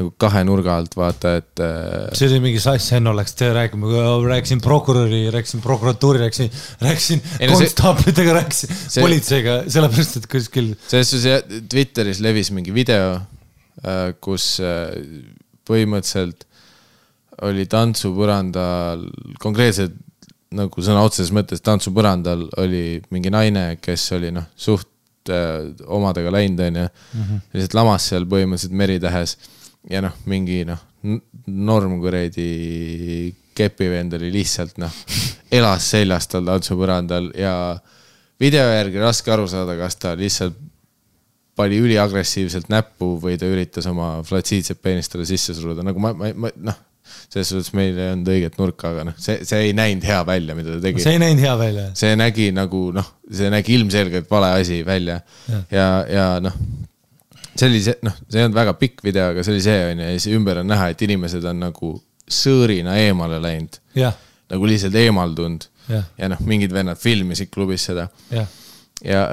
nagu 0.00 0.10
kahe 0.20 0.42
nurga 0.48 0.76
alt 0.80 0.96
vaata, 0.96 1.36
et 1.40 1.62
äh, 1.64 2.08
see 2.16 2.28
oli 2.30 2.40
mingi 2.46 2.62
sass, 2.62 2.90
Henno 2.94 3.12
läks 3.16 3.36
töö 3.38 3.52
rääkima, 3.56 3.90
rääkisin 4.26 4.62
prokuröri, 4.64 5.26
rääkisin 5.34 5.62
prokuratuuri, 5.64 6.22
rääkisin, 6.24 6.50
rääkisin 6.80 7.22
konstaablitega, 7.52 8.36
rääkisin 8.40 8.76
see- 8.80 9.04
politseiga, 9.04 9.58
sellepärast 9.68 10.22
et 10.22 10.30
kuskil 10.30 10.72
selles 10.88 11.12
suhtes 11.12 11.66
Twitteris 11.70 12.22
levis 12.24 12.52
mingi 12.56 12.74
video, 12.74 13.18
kus 14.24 14.54
äh, 14.64 14.94
põhimõtteliselt 15.68 16.46
oli 17.46 17.64
tantsupõrandal, 17.70 19.06
konkreetselt 19.40 19.94
nagu 20.56 20.82
sõna 20.82 21.04
otseses 21.06 21.30
mõttes 21.34 21.62
tantsupõrandal 21.64 22.48
oli 22.60 23.00
mingi 23.14 23.30
naine, 23.32 23.76
kes 23.82 24.08
oli 24.16 24.32
noh, 24.34 24.48
suht 24.58 25.30
äh, 25.30 25.70
omadega 25.86 26.32
läinud, 26.34 26.64
onju. 26.66 26.90
lihtsalt 27.54 27.76
lamas 27.78 28.10
seal 28.10 28.26
põhimõtteliselt 28.30 28.76
Meritähes 28.76 29.36
ja 29.88 30.02
noh, 30.04 30.16
mingi 30.28 30.62
noh, 30.68 30.80
norm 31.46 31.96
kuradi 32.02 33.32
kepivend 33.56 34.18
oli 34.18 34.30
lihtsalt 34.34 34.80
noh, 34.80 34.92
elas 35.52 35.88
seljas 35.94 36.28
tal 36.30 36.44
tantsupõrandal 36.48 37.30
ja 37.38 37.54
video 38.40 38.66
järgi 38.72 39.00
raske 39.02 39.32
aru 39.32 39.48
saada, 39.50 39.76
kas 39.80 39.98
ta 40.00 40.14
lihtsalt 40.18 40.58
pani 41.60 41.80
üliagressiivselt 41.82 42.70
näppu 42.72 43.16
või 43.20 43.36
ta 43.40 43.48
üritas 43.50 43.88
oma 43.90 44.18
flatsiidset 44.24 44.80
peenist 44.80 45.12
talle 45.12 45.26
sisse 45.28 45.56
suruda, 45.56 45.84
nagu 45.84 46.00
ma, 46.00 46.12
ma, 46.16 46.30
ma 46.32 46.52
noh, 46.70 46.78
selles 47.30 47.50
suhtes 47.50 47.72
meil 47.76 47.98
ei 47.98 48.12
olnud 48.14 48.30
õiget 48.32 48.56
nurka, 48.60 48.92
aga 48.94 49.08
noh, 49.10 49.16
see, 49.20 49.40
see 49.46 49.66
ei 49.68 49.74
näinud 49.76 50.06
hea 50.06 50.20
välja, 50.26 50.56
mida 50.56 50.76
ta 50.76 50.84
tegi. 50.84 51.02
See 51.04 51.16
ei 51.16 51.22
näinud 51.22 51.44
hea 51.44 51.56
välja. 51.60 51.88
see 51.98 52.14
nägi 52.18 52.48
nagu 52.56 52.84
noh, 52.96 53.10
see 53.40 53.50
nägi 53.52 53.76
ilmselgelt 53.78 54.30
vale 54.30 54.54
asi 54.60 54.80
välja. 54.86 55.20
Ja, 55.50 55.60
ja, 55.74 55.88
ja 56.10 56.28
noh, 56.44 56.56
see 57.60 57.68
oli 57.68 57.82
see, 57.84 57.96
noh, 58.06 58.16
see 58.28 58.40
ei 58.40 58.46
olnud 58.46 58.56
väga 58.56 58.76
pikk 58.80 59.04
video, 59.04 59.30
aga 59.34 59.44
see 59.44 59.54
oli 59.54 59.64
see 59.64 59.82
on 59.90 60.00
ju 60.00 60.06
ja 60.08 60.16
siis 60.16 60.38
ümber 60.38 60.62
on 60.62 60.70
näha, 60.70 60.88
et 60.94 61.04
inimesed 61.06 61.44
on 61.50 61.60
nagu 61.66 61.92
sõõrina 62.30 62.96
eemale 63.02 63.40
läinud, 63.42 63.80
nagu 64.50 64.70
lihtsalt 64.70 64.96
eemaldunud. 65.00 65.66
Jah, 65.90 66.06
ja 66.20 66.28
noh, 66.30 66.40
mingid 66.46 66.70
vennad 66.70 66.98
filmisid 67.00 67.50
klubis 67.50 67.88
seda. 67.88 68.04
Jah. 68.30 68.46
ja 69.02 69.24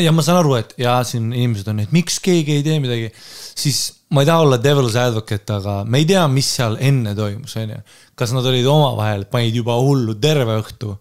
ja 0.00 0.12
ma 0.14 0.24
saan 0.24 0.38
aru, 0.40 0.54
et 0.60 0.72
ja 0.80 0.96
siin 1.06 1.28
inimesed 1.34 1.68
on, 1.68 1.82
et 1.84 1.92
miks 1.92 2.16
keegi 2.24 2.56
ei 2.60 2.64
tee 2.64 2.78
midagi, 2.80 3.10
siis 3.18 3.84
ma 4.14 4.22
ei 4.22 4.30
taha 4.30 4.46
olla 4.46 4.58
devil's 4.62 4.96
advocate, 4.96 5.58
aga 5.58 5.82
me 5.84 6.00
ei 6.00 6.08
tea, 6.08 6.22
mis 6.32 6.48
seal 6.56 6.78
enne 6.80 7.12
toimus, 7.18 7.56
onju. 7.60 7.80
kas 8.18 8.32
nad 8.36 8.48
olid 8.48 8.68
omavahel, 8.70 9.26
panid 9.32 9.56
juba 9.60 9.76
hullu 9.82 10.16
terve 10.22 10.56
õhtu, 10.62 10.94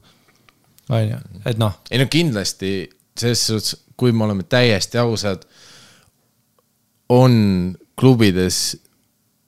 onju, 0.91 1.21
et 1.45 1.61
noh, 1.61 1.79
ei 1.91 2.01
no 2.01 2.09
kindlasti 2.11 2.73
selles 3.21 3.45
suhtes, 3.47 3.77
kui 3.99 4.11
me 4.15 4.25
oleme 4.25 4.43
täiesti 4.49 4.99
ausad, 4.99 5.45
on 7.11 7.75
klubides 7.99 8.77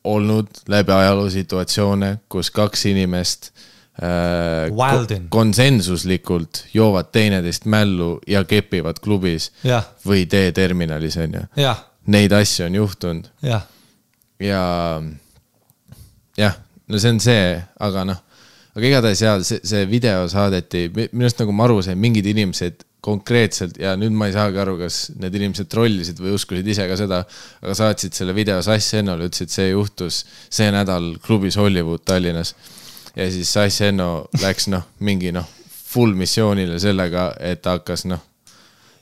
olnud 0.04 0.48
läbi 0.68 0.92
ajaloo 0.92 1.30
situatsioone, 1.30 2.18
kus 2.30 2.52
kaks 2.52 2.86
inimest 2.92 3.52
äh, 4.04 5.24
konsensuslikult 5.30 6.66
joovad 6.74 7.14
teineteist 7.16 7.66
mällu 7.66 8.18
ja 8.28 8.44
kepivad 8.44 9.00
klubis 9.04 9.52
jah, 9.64 9.88
või 10.06 10.26
teeterminalis 10.30 11.18
on 11.24 11.40
ju. 11.40 11.46
Neid 12.14 12.36
asju 12.36 12.66
on 12.68 12.76
juhtunud. 12.76 13.30
Jah, 13.48 13.64
ja 14.44 14.64
jah, 16.38 16.58
no 16.88 17.00
see 17.00 17.16
on 17.16 17.22
see, 17.24 17.46
aga 17.80 18.04
noh, 18.12 18.20
aga 18.76 18.90
igatahes 18.90 19.24
jaa, 19.24 19.38
see, 19.48 19.64
see 19.64 19.86
video 19.88 20.28
saadeti, 20.32 20.90
minu 20.92 21.30
arust 21.30 21.40
nagu 21.40 21.56
ma 21.56 21.70
aru 21.70 21.80
sain, 21.86 22.00
mingid 22.02 22.28
inimesed 22.28 22.84
konkreetselt 23.04 23.78
ja 23.82 23.94
nüüd 24.00 24.14
ma 24.16 24.30
ei 24.30 24.36
saagi 24.36 24.60
aru, 24.64 24.78
kas 24.80 25.10
need 25.20 25.36
inimesed 25.36 25.68
trollisid 25.72 26.20
või 26.24 26.36
uskusid 26.38 26.68
ise 26.72 26.86
ka 26.88 26.98
seda, 27.00 27.24
aga 27.64 27.76
saatsid 27.76 28.16
selle 28.16 28.36
video 28.36 28.62
Sass 28.64 28.96
Hennole, 28.96 29.28
ütlesid, 29.28 29.52
see 29.52 29.74
juhtus 29.74 30.22
see 30.48 30.70
nädal 30.72 31.14
klubis 31.24 31.60
Hollywood 31.60 32.06
Tallinnas. 32.08 32.56
ja 33.16 33.28
siis 33.32 33.52
Sass 33.52 33.84
Henno 33.84 34.30
läks 34.42 34.70
noh, 34.72 34.88
mingi 35.04 35.34
noh, 35.36 35.50
full 35.68 36.16
missioonile 36.18 36.80
sellega, 36.80 37.34
et 37.40 37.66
hakkas 37.68 38.08
noh, 38.10 38.24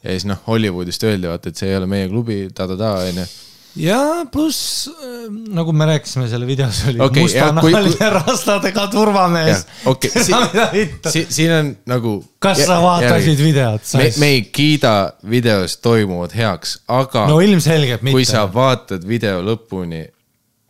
ja 0.01 0.15
siis 0.15 0.25
noh, 0.25 0.41
Hollywoodist 0.47 1.05
öeldi 1.05 1.29
vaata, 1.29 1.53
et 1.53 1.61
see 1.61 1.69
ei 1.69 1.77
ole 1.77 1.87
meie 1.91 2.09
klubi 2.09 2.43
ta,, 2.49 2.65
ta-ta-ta 2.65 3.07
onju 3.11 3.29
ja 3.75 4.25
pluss 4.31 4.89
äh, 4.89 5.27
nagu 5.55 5.71
me 5.73 5.85
rääkisime 5.85 6.27
selle 6.27 6.47
videos 6.47 6.83
oli 6.89 6.99
okay, 6.99 7.23
mustanahaline 7.23 7.95
kui- 7.95 8.09
rastadega 8.17 8.87
turvamees 8.91 9.65
keda 9.99 10.23
si- 10.23 10.89
si. 11.09 11.25
siin 11.29 11.53
on 11.55 11.71
nagu. 11.85 12.17
kas 12.39 12.65
sa 12.65 12.81
vaatasid 12.83 13.39
videot? 13.43 13.81
me, 13.97 14.09
me 14.19 14.31
ei 14.35 14.41
kiida 14.41 15.13
videos 15.29 15.77
toimuvat 15.77 16.35
heaks, 16.35 16.79
aga 16.87 17.27
no 17.27 17.39
ilmselgelt 17.39 18.03
kui 18.11 18.25
sa 18.25 18.45
mitte. 18.45 18.55
vaatad 18.59 19.07
video 19.07 19.41
lõpuni, 19.45 20.05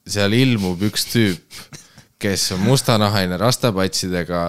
seal 0.08 0.34
ilmub 0.38 0.82
üks 0.92 1.08
tüüp, 1.10 1.62
kes 2.22 2.52
on 2.54 2.62
mustanahaline 2.68 3.38
rastapatsidega 3.42 4.44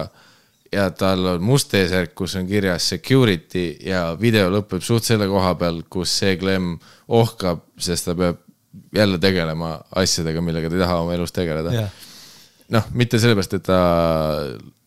ja 0.73 0.87
tal 0.97 1.25
on 1.35 1.43
must 1.45 1.73
eesärk, 1.77 2.13
kus 2.17 2.35
on 2.37 2.47
kirjas 2.49 2.85
security 2.93 3.65
ja 3.85 4.11
video 4.19 4.49
lõpeb 4.53 4.81
suht 4.85 5.05
selle 5.09 5.27
koha 5.29 5.53
peal, 5.57 5.83
kus 5.89 6.13
see 6.21 6.37
klemm 6.41 6.77
ohkab, 7.13 7.65
sest 7.81 8.09
ta 8.09 8.15
peab 8.17 8.42
jälle 8.95 9.19
tegelema 9.21 9.75
asjadega, 10.01 10.41
millega 10.41 10.69
ta 10.69 10.77
ei 10.77 10.83
taha 10.85 11.01
oma 11.03 11.17
elus 11.17 11.33
tegeleda. 11.35 11.73
jah, 11.73 11.89
noh, 12.73 12.87
mitte 12.97 13.19
sellepärast, 13.21 13.57
et 13.59 13.67
ta 13.67 13.81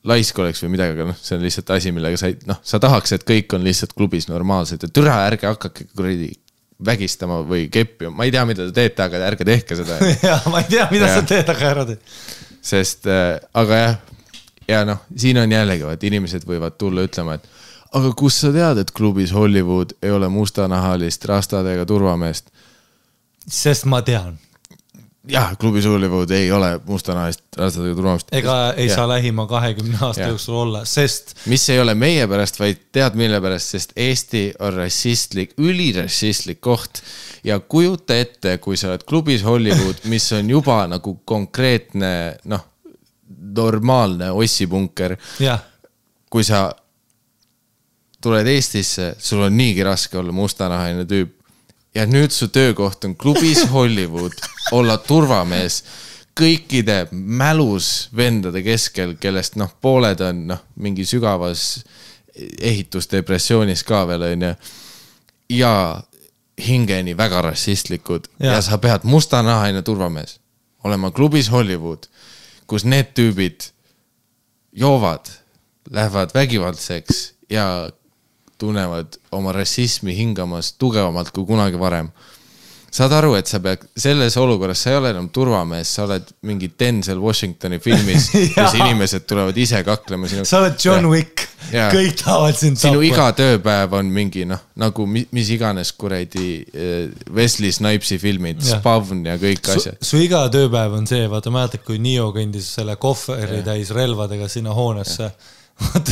laisk 0.07 0.39
oleks 0.43 0.63
või 0.65 0.75
midagi, 0.77 0.97
aga 0.97 1.11
noh, 1.11 1.21
see 1.21 1.37
on 1.39 1.45
lihtsalt 1.45 1.71
asi, 1.77 1.93
millega 1.95 2.19
sa 2.21 2.31
ei, 2.31 2.39
noh, 2.49 2.59
sa 2.67 2.81
tahaks, 2.83 3.15
et 3.17 3.27
kõik 3.27 3.55
on 3.59 3.65
lihtsalt 3.67 3.95
klubis 3.97 4.29
normaalsed 4.31 4.87
ja 4.87 4.91
türa, 4.93 5.21
ärge 5.27 5.49
hakake 5.51 5.89
kuradi 5.93 6.33
vägistama 6.87 7.41
või 7.47 7.67
keppima, 7.73 8.13
ma 8.15 8.27
ei 8.27 8.35
tea, 8.35 8.45
mida 8.49 8.67
te 8.69 8.75
teete, 8.77 9.07
aga 9.07 9.23
ärge 9.31 9.47
tehke 9.49 9.79
seda. 9.79 9.97
ja 10.29 10.37
ma 10.53 10.61
ei 10.63 10.71
tea, 10.71 10.89
mida 10.93 11.09
Jah. 11.09 11.21
sa 11.21 11.31
teed, 11.31 11.49
aga 11.53 11.71
ära 11.71 11.87
tee. 11.89 11.99
sest 12.67 13.09
äh,, 13.11 13.39
aga 13.57 13.81
jah, 13.81 13.97
ja 14.69 14.83
noh, 14.89 15.05
siin 15.17 15.41
on 15.41 15.53
jällegi, 15.53 15.87
vaat 15.89 16.05
inimesed 16.05 16.45
võivad 16.49 16.77
tulla 16.81 17.07
ütlema, 17.07 17.39
et 17.39 17.49
aga 17.97 18.13
kust 18.19 18.45
sa 18.45 18.53
tead, 18.55 18.83
et 18.83 18.93
klubis 18.95 19.33
Hollywood 19.35 19.97
ei 20.05 20.13
ole 20.13 20.29
mustanahalist 20.33 21.25
rastadega 21.31 21.87
turvameest. 21.89 22.51
Sest 23.49 23.85
ma 23.87 24.03
tean, 24.03 24.39
jah, 25.29 25.57
klubis 25.59 25.87
Hollywood 25.87 26.31
ei 26.31 26.51
ole 26.53 26.81
mustanahalist 26.87 27.43
rastadega 27.59 27.95
turvameest. 27.95 28.29
ega 28.35 28.57
ei 28.77 28.89
saa 28.91 29.09
lähima 29.09 29.47
kahekümne 29.47 29.99
aasta 30.01 30.23
Jah. 30.23 30.31
jooksul 30.35 30.55
olla, 30.55 30.85
sest 30.85 31.35
mis 31.47 31.69
ei 31.71 31.81
ole 31.81 31.95
meie 31.95 32.27
pärast, 32.31 32.61
vaid 32.61 32.87
tead 32.93 33.19
mille 33.19 33.41
pärast, 33.43 33.75
sest 33.75 33.93
Eesti 33.97 34.45
on 34.59 34.75
rassistlik, 34.81 35.55
ülirassistlik 35.59 36.61
koht. 36.61 37.03
Ja 37.45 37.61
kujuta 37.61 38.17
ette, 38.19 38.57
kui 38.59 38.77
sa 38.77 38.91
oled 38.91 39.05
klubis 39.07 39.45
Hollywood, 39.47 40.03
mis 40.13 40.27
on 40.35 40.51
juba 40.51 40.81
nagu 40.91 41.19
konkreetne 41.25 42.11
noh, 42.51 42.67
normaalne 43.57 44.31
ossibunker, 44.35 45.17
kui 46.31 46.45
sa 46.45 46.69
tuled 48.23 48.47
Eestisse, 48.51 49.15
sul 49.19 49.45
on 49.47 49.55
niigi 49.57 49.85
raske 49.87 50.19
olla 50.19 50.35
mustanahaline 50.35 51.07
tüüp 51.07 51.37
ja 51.97 52.05
nüüd 52.07 52.35
su 52.35 52.49
töökoht 52.53 53.05
on 53.05 53.17
klubis 53.17 53.65
Hollywood, 53.73 54.37
olla 54.77 54.99
turvamees 55.01 55.83
kõikide 56.37 57.07
mälus 57.13 58.09
vendade 58.17 58.61
keskel, 58.65 59.15
kellest 59.21 59.57
noh, 59.57 59.73
pooled 59.81 60.21
on 60.21 60.43
noh, 60.53 60.65
mingi 60.77 61.07
sügavas 61.09 61.87
ehitusdepressioonis 62.37 63.85
ka 63.89 64.05
veel 64.11 64.27
onju. 64.29 64.53
ja 65.49 66.03
hingeni 66.67 67.17
väga 67.17 67.43
rassistlikud 67.43 68.29
ja. 68.41 68.57
Ja 68.57 68.61
sa 68.63 68.79
pead 68.79 69.05
mustanahaline 69.05 69.83
turvamees 69.83 70.39
olema 70.85 71.11
klubis 71.11 71.51
Hollywood, 71.51 72.07
kus 72.67 72.85
need 72.85 73.15
tüübid 73.17 73.71
joovad, 74.77 75.29
lähevad 75.91 76.35
vägivaldseks 76.35 77.33
ja 77.51 77.89
tunnevad 78.59 79.19
oma 79.37 79.53
rassismi 79.53 80.15
hingamas 80.17 80.73
tugevamalt 80.81 81.31
kui 81.35 81.45
kunagi 81.47 81.79
varem. 81.81 82.11
saad 82.97 83.13
aru, 83.13 83.35
et 83.37 83.45
sa 83.51 83.59
pead 83.61 83.83
selles 84.01 84.37
olukorras, 84.41 84.81
sa 84.81 84.91
ei 84.91 84.97
ole 84.97 85.11
enam 85.13 85.27
turvamees, 85.29 85.91
sa 85.99 86.07
oled 86.07 86.31
mingi 86.49 86.71
Denzel 86.81 87.19
Washingtoni 87.21 87.77
filmis, 87.85 88.31
kus 88.55 88.77
inimesed 88.79 89.27
tulevad 89.29 89.59
ise 89.61 89.83
kaklema 89.85 90.31
sinu. 90.31 90.47
sa 90.49 90.63
oled 90.63 90.79
John 90.81 91.05
Wick, 91.11 91.43
kõik 91.69 92.15
tahavad 92.23 92.57
sind 92.57 92.81
sinu 92.81 93.03
iga 93.05 93.27
tööpäev 93.37 93.93
on 93.99 94.09
mingi 94.15 94.47
noh, 94.49 94.63
nagu 94.81 95.05
mi- 95.11 95.27
mis 95.37 95.51
iganes 95.53 95.91
kuradi 95.93 96.47
eh, 96.73 97.11
Wesley 97.37 97.75
Snipesi 97.75 98.17
filmid. 98.23 98.63
Spavn 98.65 99.27
ja 99.29 99.37
kõik 99.43 99.61
su, 99.67 99.77
asjad. 99.77 100.01
su 100.01 100.23
iga 100.23 100.47
tööpäev 100.55 100.97
on 100.97 101.11
see, 101.11 101.27
vaata 101.29 101.53
mäletad, 101.53 101.85
kui 101.85 101.99
Neo 102.01 102.31
kõndis 102.33 102.71
selle 102.79 102.97
kohveri 102.97 103.61
täis 103.67 103.93
relvadega 103.93 104.49
sinna 104.49 104.73
hoonesse. 104.73 105.29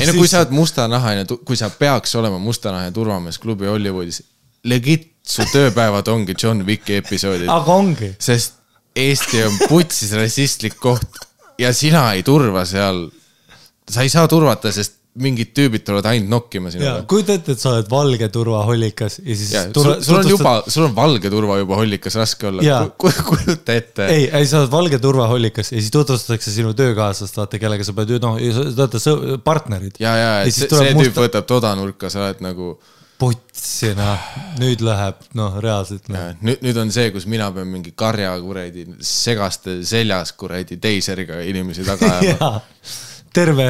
Ei 0.01 0.09
no 0.09 0.17
kui 0.19 0.29
sa 0.29 0.43
oled 0.43 0.55
mustanahaline, 0.55 1.27
kui 1.45 1.57
sa 1.57 1.71
peaks 1.73 2.15
olema 2.21 2.39
mustanahaline 2.43 2.95
turvamees 2.95 3.39
klubi 3.41 3.69
Hollywoodis, 3.71 4.23
legit 4.69 5.11
su 5.25 5.47
tööpäevad 5.53 6.09
ongi 6.13 6.37
John 6.37 6.65
Wicki 6.67 7.01
episoodid, 7.01 7.49
aga 7.53 7.79
ongi, 7.81 8.11
sest 8.21 8.61
Eesti 8.95 9.41
on 9.43 9.57
putsis 9.67 10.13
rassistlik 10.15 10.77
koht 10.79 11.25
ja 11.59 11.73
sina 11.75 12.13
ei 12.15 12.23
turva 12.23 12.65
seal. 12.69 13.09
sa 13.91 14.03
ei 14.03 14.09
saa 14.09 14.29
turvata, 14.29 14.73
sest 14.73 14.95
mingid 15.23 15.53
tüübid 15.55 15.85
tulevad 15.87 16.09
ainult 16.11 16.31
nokkima 16.33 16.71
ja 16.71 16.75
sinuga. 16.75 16.95
kujuta 17.11 17.37
ette, 17.39 17.55
et 17.55 17.63
sa 17.63 17.71
oled 17.71 17.91
valge 17.91 18.29
turvahollikas 18.35 19.21
ja 19.21 19.37
siis 19.39 19.53
ja 19.55 19.63
sul, 19.71 20.19
on 20.19 20.31
juba, 20.31 20.55
sul 20.67 20.89
on 20.89 20.97
valge 20.97 21.31
turva 21.31 21.61
juba 21.61 21.79
hollikas 21.79 22.19
raske 22.19 22.49
olla 22.51 22.81
kujuta 22.99 23.77
ette. 23.77 24.09
ei, 24.11 24.27
ei 24.27 24.49
sa 24.51 24.65
oled 24.65 24.73
valge 24.73 24.99
turvahollikas 25.03 25.71
ja 25.71 25.79
siis 25.79 25.93
tutvustatakse 25.95 26.51
sinu 26.55 26.75
töökaaslast, 26.75 27.39
vaata, 27.39 27.63
kellega 27.63 27.87
sa 27.87 27.95
pead, 27.95 28.17
noh, 28.25 28.41
te 28.41 28.75
olete 28.75 29.03
sõ- 29.03 29.39
partnerid. 29.45 30.03
ja, 30.03 30.17
ja, 30.19 30.35
et 30.43 30.57
see, 30.57 30.67
see 30.67 30.99
tüüp 30.99 31.23
võtab 31.29 31.47
todanurka, 31.47 32.11
sa 32.11 32.27
oled 32.27 32.43
nagu 32.43 32.75
putsi, 33.19 33.95
noh, 33.95 34.29
nüüd 34.59 34.83
läheb, 34.83 35.23
noh, 35.39 35.63
reaalselt 35.63 36.11
noh.. 36.11 36.35
nüüd, 36.43 36.59
nüüd 36.67 36.83
on 36.83 36.91
see, 36.95 37.13
kus 37.15 37.29
mina 37.31 37.53
pean 37.55 37.71
mingi 37.71 37.95
karja 37.95 38.35
kuradi 38.43 38.89
segaste 38.99 39.79
seljas 39.87 40.35
kuradi 40.35 40.83
teiseriga 40.83 41.39
inimesi 41.47 41.87
taga 41.87 42.17
ajama. 42.19 42.55
terve 43.35 43.67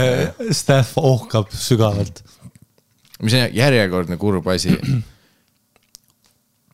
staff 0.53 0.99
ohkab 1.01 1.51
sügavalt. 1.53 2.23
mis 3.23 3.35
on 3.35 3.49
järjekordne 3.53 4.16
kurb 4.16 4.47
asi. 4.49 4.77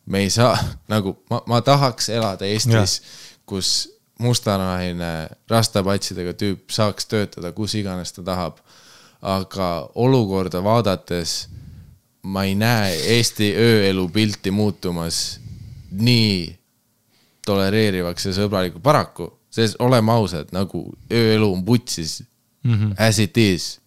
me 0.07 0.19
ei 0.19 0.31
saa 0.31 0.59
nagu 0.89 1.15
ma, 1.31 1.43
ma 1.47 1.61
tahaks 1.63 2.09
elada 2.09 2.47
Eestis, 2.47 3.01
kus 3.47 3.89
mustanahaline 4.21 5.29
rastapatsidega 5.49 6.35
tüüp 6.35 6.73
saaks 6.73 7.07
töötada 7.07 7.53
kus 7.53 7.75
iganes 7.75 8.13
ta 8.13 8.23
tahab. 8.23 8.59
aga 9.23 9.91
olukorda 9.95 10.63
vaadates 10.65 11.49
ma 12.23 12.45
ei 12.45 12.55
näe 12.55 12.95
Eesti 13.17 13.53
ööelu 13.57 14.09
pilti 14.09 14.51
muutumas 14.51 15.41
nii 15.91 16.57
tolereerivaks 17.47 18.27
ja 18.27 18.33
sõbralikuks, 18.37 18.83
paraku, 18.83 19.27
sest 19.51 19.77
oleme 19.81 20.13
ausad, 20.13 20.49
nagu 20.53 20.87
ööelu 21.13 21.53
on 21.53 21.65
putsis 21.65 22.21
mm, 22.65 22.75
-hmm. 22.75 22.95
as 22.99 23.19
it 23.19 23.37
is 23.39 23.81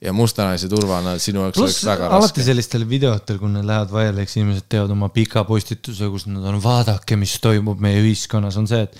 ja 0.00 0.12
mustanahalise 0.14 0.68
turvana 0.70 1.16
sinu 1.18 1.42
jaoks 1.42 1.58
oleks 1.58 1.78
pluss 1.78 1.86
väga 1.86 2.06
alati 2.06 2.22
raske. 2.22 2.44
sellistel 2.46 2.84
videotel, 2.88 3.38
kui 3.38 3.50
need 3.50 3.66
lähevad 3.66 3.92
vaiali, 3.92 4.22
eks 4.22 4.36
inimesed 4.38 4.68
teevad 4.70 4.94
oma 4.94 5.08
pika 5.14 5.42
postituse, 5.44 6.10
kus 6.12 6.28
nad 6.30 6.44
on, 6.44 6.60
vaadake, 6.62 7.18
mis 7.18 7.34
toimub 7.42 7.80
meie 7.82 8.02
ühiskonnas, 8.04 8.58
on 8.60 8.68
see, 8.70 8.84
et 8.86 8.98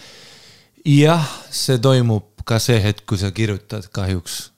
jah, 0.98 1.28
see 1.54 1.78
toimub 1.82 2.42
ka 2.48 2.58
see 2.62 2.80
hetk, 2.82 3.04
kui 3.06 3.20
sa 3.20 3.30
kirjutad 3.34 3.86
kahjuks 3.94 4.48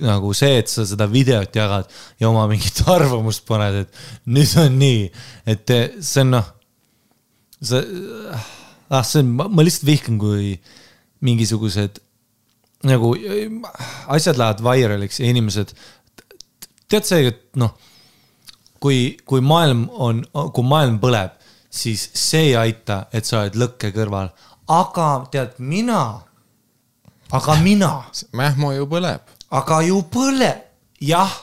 nagu 0.00 0.30
see, 0.36 0.60
et 0.62 0.70
sa 0.70 0.86
seda 0.88 1.08
videot 1.10 1.56
jagad 1.56 1.90
ja 2.20 2.28
oma 2.30 2.46
mingit 2.50 2.82
arvamust 2.94 3.44
paned, 3.48 3.82
et 3.82 4.30
nüüd 4.30 4.54
on 4.62 4.78
nii, 4.80 5.02
et 5.50 5.66
te- 5.68 5.88
see 5.98 6.22
on 6.24 6.36
noh, 6.36 6.52
see, 7.58 7.82
ah 8.90 9.04
see 9.06 9.24
on, 9.24 9.34
ma 9.42 9.66
lihtsalt 9.66 9.88
vihkan, 9.90 10.20
kui 10.22 10.54
mingisugused 11.26 11.98
nagu 12.86 13.12
asjad 14.06 14.38
lähevad 14.40 14.62
vairaliks 14.64 15.20
ja 15.20 15.28
inimesed, 15.30 15.72
tead 16.88 17.06
see, 17.06 17.26
et 17.28 17.42
noh, 17.60 17.74
kui, 18.80 19.18
kui 19.28 19.42
maailm 19.44 19.86
on, 19.92 20.22
kui 20.54 20.66
maailm 20.66 20.98
põleb, 21.02 21.36
siis 21.70 22.08
see 22.16 22.50
ei 22.50 22.56
aita, 22.56 23.04
et 23.12 23.28
sa 23.28 23.42
oled 23.42 23.58
lõkke 23.60 23.92
kõrval, 23.94 24.32
aga 24.70 25.08
tead, 25.32 25.58
mina, 25.58 26.02
aga 27.30 27.58
mina, 27.62 27.92
Mähmo 28.32 28.72
ju 28.72 28.88
põleb. 28.90 29.36
aga 29.50 29.82
ju 29.86 30.00
põleb, 30.12 30.64
jah, 31.04 31.36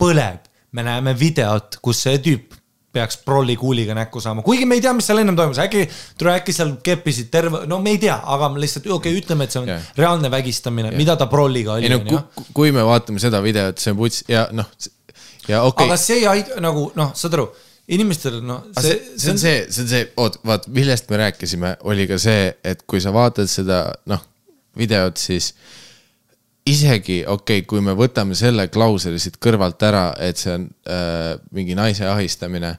põleb, 0.00 0.42
me 0.72 0.82
näeme 0.82 1.14
videot, 1.18 1.78
kus 1.82 2.02
see 2.02 2.18
tüüp 2.24 2.51
peaks 2.92 3.16
prollikuuliga 3.24 3.94
näkku 3.96 4.20
saama, 4.20 4.42
kuigi 4.44 4.66
me 4.68 4.76
ei 4.76 4.84
tea, 4.84 4.92
mis 4.96 5.06
seal 5.08 5.22
ennem 5.22 5.36
toimus, 5.36 5.60
äkki, 5.62 5.86
äkki 6.34 6.52
seal 6.52 6.74
keppisid 6.84 7.30
terve, 7.32 7.64
no 7.70 7.80
me 7.84 7.94
ei 7.96 8.00
tea, 8.02 8.18
aga 8.34 8.50
lihtsalt, 8.56 8.86
okei 8.86 9.12
okay,, 9.12 9.22
ütleme, 9.22 9.48
et 9.48 9.54
see 9.54 9.62
on 9.62 9.70
yeah. 9.70 9.90
reaalne 9.98 10.30
vägistamine 10.32 10.92
mida 10.96 11.16
ta 11.16 11.28
prolliga 11.32 11.78
oli 11.78 11.88
ei, 11.88 11.94
no 11.94 12.00
onju 12.02 12.22
ku,. 12.36 12.46
kui 12.60 12.72
me 12.74 12.84
vaatame 12.86 13.22
seda 13.22 13.40
videot, 13.44 13.80
see 13.80 13.94
on 13.94 14.00
puts 14.00 14.24
ja 14.28 14.44
noh, 14.52 14.68
ja 15.48 15.62
okei 15.64 15.88
aga 15.88 15.96
okay., 15.96 16.04
see 16.04 16.20
ei 16.20 16.28
aita 16.34 16.60
nagu 16.64 16.90
noh, 16.98 17.14
saad 17.18 17.38
aru, 17.38 17.48
inimestel 17.96 18.40
noh, 18.44 18.66
see, 18.76 18.98
see 19.16 19.32
on 19.32 19.40
see, 19.40 19.56
see 19.68 19.86
on 19.86 19.92
see, 19.94 20.08
oot, 20.20 20.40
vaat 20.46 20.68
millest 20.72 21.08
me 21.12 21.22
rääkisime, 21.24 21.76
oli 21.88 22.06
ka 22.10 22.20
see, 22.20 22.50
et 22.64 22.84
kui 22.86 23.00
sa 23.04 23.14
vaatad 23.14 23.50
seda 23.50 23.86
noh, 24.12 24.20
videot, 24.78 25.16
siis 25.20 25.54
isegi 26.68 27.22
okei 27.26 27.62
okay,, 27.62 27.66
kui 27.66 27.82
me 27.82 27.94
võtame 27.98 28.36
selle 28.38 28.68
klausli 28.70 29.18
siit 29.20 29.38
kõrvalt 29.42 29.82
ära, 29.82 30.12
et 30.22 30.38
see 30.38 30.54
on 30.54 30.66
äh, 30.86 31.34
mingi 31.56 31.74
naise 31.78 32.06
ahistamine, 32.06 32.76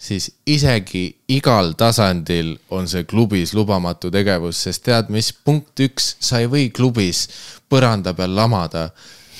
siis 0.00 0.30
isegi 0.48 1.04
igal 1.36 1.74
tasandil 1.78 2.54
on 2.76 2.88
see 2.88 3.04
klubis 3.04 3.52
lubamatu 3.56 4.10
tegevus, 4.12 4.62
sest 4.64 4.86
tead 4.88 5.12
mis, 5.12 5.32
punkt 5.32 5.84
üks, 5.84 6.14
sa 6.20 6.40
ei 6.40 6.48
või 6.48 6.70
klubis 6.72 7.26
põranda 7.68 8.14
peal 8.16 8.34
lamada. 8.36 8.90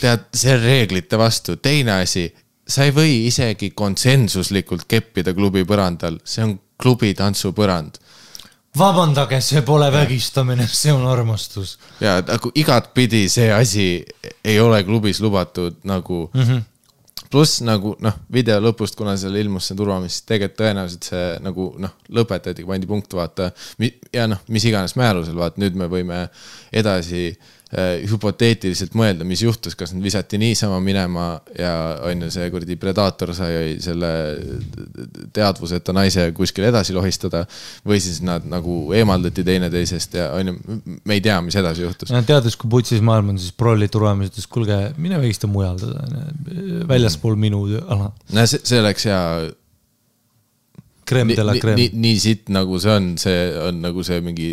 tead, 0.00 0.28
see 0.33 0.55
on 0.57 0.62
reeglite 0.62 1.17
vastu, 1.20 1.57
teine 1.57 2.00
asi, 2.00 2.28
sa 2.65 2.84
ei 2.84 2.92
või 2.97 3.26
isegi 3.28 3.73
konsensuslikult 3.76 4.86
keppida 4.89 5.34
klubi 5.36 5.65
põrandal, 5.68 6.20
see 6.25 6.44
on 6.44 6.55
klubi 6.81 7.12
tantsupõrand 7.15 8.00
vabandage, 8.79 9.41
see 9.43 9.63
pole 9.67 9.91
vägistamine, 9.93 10.67
see 10.71 10.93
on 10.93 11.07
armastus. 11.11 11.79
ja 12.01 12.21
nagu 12.27 12.53
igatpidi 12.55 13.29
see 13.29 13.53
asi 13.53 13.87
ei 14.45 14.61
ole 14.61 14.83
klubis 14.85 15.21
lubatud 15.21 15.77
nagu 15.85 16.31
mm. 16.35 16.41
-hmm. 16.43 16.63
pluss 17.31 17.61
nagu 17.67 17.97
noh, 17.99 18.15
video 18.33 18.61
lõpust, 18.61 18.97
kuna 18.97 19.17
seal 19.17 19.35
ilmus 19.35 19.67
see 19.67 19.77
turvamees, 19.77 20.13
siis 20.13 20.27
tegelikult 20.27 20.61
tõenäoliselt 20.61 21.11
see 21.13 21.39
nagu 21.41 21.75
noh, 21.79 21.95
lõpetati, 22.09 22.67
pandi 22.67 22.87
punkt, 22.87 23.15
vaata. 23.15 23.51
ja 24.13 24.27
noh, 24.27 24.39
mis 24.49 24.65
iganes 24.65 24.97
määrusel, 24.97 25.37
vaata 25.37 25.61
nüüd 25.61 25.75
me 25.75 25.87
võime 25.91 26.29
edasi 26.73 27.27
äh, 27.31 27.60
hüpoteetiliselt 27.71 28.97
mõelda, 28.99 29.23
mis 29.27 29.45
juhtus, 29.45 29.77
kas 29.79 29.93
nad 29.95 30.03
visati 30.03 30.41
niisama 30.43 30.81
minema 30.83 31.27
ja 31.55 31.75
on 32.03 32.25
ju 32.25 32.31
see 32.35 32.49
kuradi 32.51 32.75
predaator 32.81 33.31
sai 33.37 33.77
selle 33.83 34.11
teadvuseta 35.31 35.95
naise 35.95 36.25
kuskil 36.35 36.67
edasi 36.67 36.97
lohistada. 36.97 37.45
või 37.87 38.01
siis 38.03 38.19
nad 38.27 38.43
nagu 38.51 38.91
eemaldati 38.93 39.45
teineteisest 39.47 40.19
ja 40.19 40.33
on 40.35 40.51
ju, 40.51 40.81
me 41.05 41.15
ei 41.15 41.23
tea, 41.23 41.39
mis 41.47 41.57
edasi 41.57 41.87
juhtus. 41.87 42.11
teades, 42.27 42.57
kui 42.59 42.71
putsis 42.71 43.01
maailm 43.01 43.31
on, 43.35 43.39
siis 43.39 43.55
prolli 43.55 43.89
tulemas 43.89 44.33
ütles, 44.33 44.51
kuulge, 44.51 44.81
mine 44.99 45.21
vigista 45.23 45.47
mujal 45.47 45.79
teda, 45.79 46.27
väljaspool 46.91 47.39
minu 47.39 47.63
ala. 47.87 48.11
no 48.35 48.47
see, 48.51 48.67
see 48.67 48.83
oleks 48.83 49.07
hea 49.07 49.23
Creme 51.11 51.35
de 51.35 51.43
la 51.43 51.55
nii, 51.55 51.63
creme 51.63 51.79
nii,. 51.79 51.91
nii 52.03 52.19
sitt 52.23 52.51
nagu 52.55 52.79
see 52.83 52.93
on, 52.95 53.11
see 53.19 53.39
on 53.63 53.81
nagu 53.83 54.03
see 54.07 54.21
mingi 54.23 54.53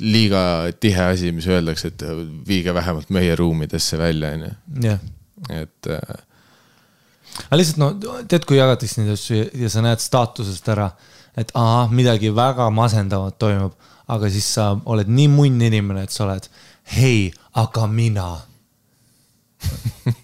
liiga 0.00 0.40
tihe 0.80 1.10
asi, 1.12 1.32
mis 1.32 1.46
öeldakse, 1.48 1.92
et 1.92 2.02
viige 2.48 2.74
vähemalt 2.74 3.10
meie 3.14 3.36
ruumidesse 3.36 3.98
välja, 3.98 4.32
onju. 4.36 4.50
jah, 4.84 5.04
et 5.50 5.90
äh, 5.92 6.16
aga 7.46 7.60
lihtsalt 7.60 7.80
no 7.80 7.90
tead, 8.28 8.46
kui 8.48 8.58
jagatakse 8.58 9.02
neid 9.02 9.14
asju 9.16 9.42
ja- 9.62 9.70
sa 9.72 9.84
näed 9.84 10.02
staatusest 10.02 10.68
ära, 10.72 10.90
et 11.36 11.52
ahah, 11.54 11.90
midagi 11.92 12.32
väga 12.34 12.68
masendavat 12.72 13.38
toimub, 13.38 13.74
aga 14.08 14.30
siis 14.32 14.48
sa 14.56 14.70
oled 14.84 15.08
nii 15.10 15.28
munn 15.32 15.64
inimene, 15.68 16.06
et 16.06 16.14
sa 16.14 16.24
oled, 16.24 16.48
hei, 16.96 17.32
aga 17.54 17.86
mina. 17.90 18.28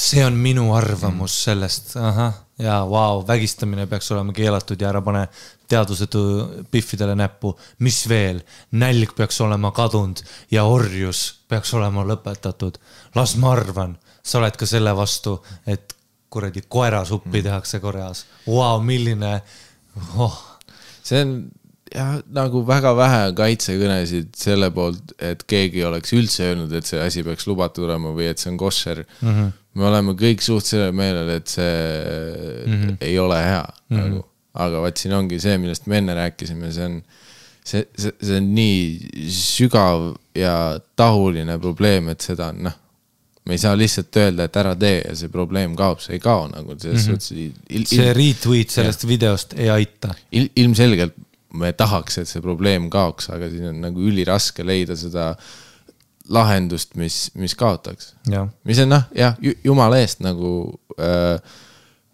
see 0.00 0.22
on 0.24 0.36
minu 0.40 0.70
arvamus 0.72 1.34
sellest, 1.44 1.96
ahah, 2.00 2.34
ja 2.60 2.80
vau, 2.88 3.20
vägistamine 3.26 3.86
peaks 3.90 4.10
olema 4.14 4.32
keelatud 4.36 4.80
ja 4.80 4.88
ära 4.92 5.02
pane 5.04 5.26
teadvusetu 5.70 6.22
Biffidele 6.72 7.14
näppu. 7.18 7.54
mis 7.78 8.02
veel, 8.08 8.42
nälg 8.72 9.14
peaks 9.16 9.40
olema 9.40 9.72
kadunud 9.76 10.22
ja 10.50 10.64
orjus 10.64 11.40
peaks 11.48 11.74
olema 11.74 12.04
lõpetatud. 12.06 12.78
las 13.14 13.36
ma 13.36 13.52
arvan, 13.52 13.96
sa 14.22 14.38
oled 14.38 14.56
ka 14.56 14.66
selle 14.66 14.94
vastu, 14.96 15.38
et 15.66 15.96
kuradi 16.30 16.62
koerasuppi 16.68 17.42
tehakse 17.42 17.80
Koreas. 17.80 18.26
Vau, 18.46 18.80
milline 18.80 19.40
oh,, 20.16 20.36
see 21.02 21.22
on 21.24 21.32
jah, 21.94 22.18
nagu 22.34 22.62
väga 22.66 22.92
vähe 22.96 23.20
on 23.28 23.36
kaitsekõnesid 23.38 24.34
selle 24.38 24.70
poolt, 24.74 25.14
et 25.18 25.42
keegi 25.50 25.84
oleks 25.86 26.14
üldse 26.16 26.50
öelnud, 26.50 26.72
et 26.76 26.86
see 26.86 27.00
asi 27.02 27.24
peaks 27.26 27.48
lubatud 27.50 27.88
olema 27.88 28.14
või 28.16 28.30
et 28.30 28.42
see 28.42 28.52
on 28.52 28.58
koššer 28.60 29.02
mm. 29.02 29.28
-hmm. 29.28 29.52
me 29.80 29.88
oleme 29.90 30.14
kõik 30.18 30.44
suht 30.44 30.70
sellel 30.70 30.94
meelel, 30.96 31.34
et 31.36 31.48
see 31.48 31.74
mm 32.66 32.76
-hmm. 32.76 32.96
ei 33.00 33.18
ole 33.18 33.42
hea 33.42 33.64
mm 33.64 33.96
-hmm. 33.96 34.02
nagu, 34.04 34.29
aga 34.54 34.82
vot 34.82 34.98
siin 34.98 35.14
ongi 35.14 35.40
see, 35.42 35.58
millest 35.62 35.86
me 35.90 36.00
enne 36.00 36.16
rääkisime, 36.18 36.72
see 36.74 36.86
on 36.88 37.00
see, 37.64 37.84
see, 37.94 38.12
see 38.18 38.38
on 38.40 38.52
nii 38.56 39.30
sügav 39.30 40.06
ja 40.38 40.54
tahuline 40.98 41.58
probleem, 41.62 42.10
et 42.12 42.24
seda 42.24 42.50
on 42.54 42.64
noh, 42.66 42.76
me 43.46 43.56
ei 43.56 43.62
saa 43.62 43.76
lihtsalt 43.78 44.16
öelda, 44.20 44.46
et 44.46 44.60
ära 44.60 44.74
tee 44.78 45.00
ja 45.00 45.14
see 45.16 45.32
probleem 45.32 45.74
kaob, 45.78 46.02
see 46.02 46.18
ei 46.18 46.22
kao 46.22 46.46
nagu 46.50 46.76
selles 46.76 47.06
mm 47.06 47.14
-hmm. 47.14 47.24
suhtes 47.70 47.94
see 47.94 48.12
retweet 48.16 48.70
sellest 48.70 49.06
videost 49.06 49.54
ei 49.56 49.70
aita. 49.70 50.14
il, 50.32 50.50
ilmselgelt 50.56 51.14
me 51.52 51.72
tahaks, 51.72 52.18
et 52.18 52.28
see 52.28 52.42
probleem 52.42 52.90
kaoks, 52.90 53.30
aga 53.30 53.48
siin 53.50 53.72
on 53.72 53.80
nagu 53.82 54.00
üliraske 54.00 54.66
leida 54.66 54.96
seda 54.96 55.34
lahendust, 56.30 56.94
mis, 56.94 57.30
mis 57.34 57.54
kaotaks. 57.54 58.14
mis 58.64 58.78
on 58.78 58.88
noh, 58.88 59.02
jah, 59.14 59.34
jumala 59.64 59.98
eest 59.98 60.20
nagu 60.22 60.78
äh, 60.98 61.40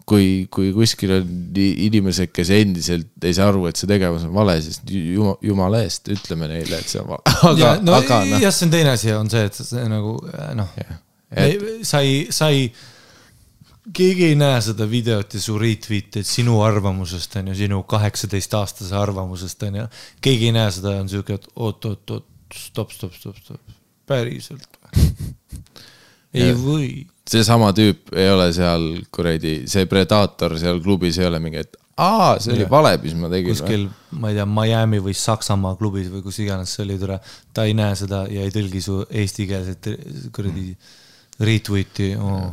kui, 0.07 0.27
kui 0.51 0.69
kuskil 0.75 1.11
on 1.17 1.31
inimesed, 1.59 2.31
kes 2.35 2.51
endiselt 2.55 3.27
ei 3.27 3.35
saa 3.35 3.49
aru, 3.51 3.65
et 3.67 3.79
see 3.79 3.89
tegevus 3.89 4.27
on 4.27 4.35
vale, 4.35 4.55
siis 4.63 4.79
jumala, 4.87 5.35
jumala 5.43 5.81
eest 5.83 6.07
ütleme 6.13 6.47
neile, 6.51 6.79
et 6.79 6.91
see 6.91 7.01
on 7.01 7.09
vale. 7.11 7.33
aga 7.51 7.57
ja, 7.59 7.71
no 7.83 7.97
aga 7.97 8.21
noh, 8.29 8.43
jah, 8.43 8.53
see 8.55 8.67
on 8.69 8.75
teine 8.77 8.93
asi, 8.95 9.11
on 9.15 9.31
see, 9.33 9.47
et 9.49 9.59
see 9.59 9.87
nagu 9.91 10.13
äh, 10.31 10.53
noh, 10.57 10.77
et 10.77 11.65
sa 11.87 11.99
ei, 12.05 12.21
sa 12.31 12.47
ei, 12.55 12.69
keegi 13.97 14.29
ei 14.29 14.37
näe 14.39 14.61
seda 14.63 14.87
videot 14.89 15.35
ja 15.35 15.43
su 15.43 15.57
retweet'id 15.59 16.27
sinu 16.27 16.61
arvamusest 16.63 17.35
on 17.41 17.51
ju, 17.51 17.57
sinu 17.65 17.81
kaheksateistaastase 17.91 18.95
arvamusest 18.99 19.67
on 19.67 19.81
ju. 19.81 19.89
keegi 20.23 20.51
ei 20.51 20.55
näe 20.55 20.71
seda, 20.77 20.95
on 21.01 21.11
siuke, 21.11 21.41
et 21.41 21.51
oot, 21.55 21.91
oot, 21.91 22.15
oot, 22.15 22.31
stopp, 22.55 22.95
stopp, 22.95 23.19
stopp, 23.19 23.43
stopp, 23.43 23.77
päriselt 24.07 24.79
ei 26.37 26.55
või. 26.55 26.89
Seesama 27.27 27.73
tüüp 27.75 28.13
ei 28.15 28.29
ole 28.31 28.47
seal 28.55 28.87
kuradi, 29.13 29.59
see 29.69 29.87
predaator 29.89 30.57
seal 30.59 30.79
klubis 30.83 31.19
ei 31.19 31.27
ole 31.27 31.41
mingi, 31.43 31.63
et 31.65 31.77
aa, 31.97 32.37
see 32.39 32.53
oli 32.53 32.63
Jah. 32.63 32.71
vale, 32.71 32.93
mis 33.01 33.15
ma 33.17 33.29
tegin. 33.31 33.55
kuskil, 33.55 33.87
ma 34.21 34.31
ei 34.31 34.37
tea, 34.37 34.45
Miami 34.49 35.01
või 35.03 35.15
Saksamaa 35.17 35.75
klubis 35.79 36.11
või 36.13 36.21
kus 36.25 36.39
iganes 36.43 36.75
see 36.75 36.85
oli, 36.85 36.99
tore. 37.01 37.19
ta 37.53 37.65
ei 37.67 37.75
näe 37.77 37.97
seda 37.97 38.23
ja 38.31 38.45
ei 38.45 38.53
tõlgi 38.53 38.83
su 38.85 39.01
eestikeelset 39.09 39.91
kuradi 40.35 40.69
retweet'i 41.43 42.13
oh.. 42.21 42.47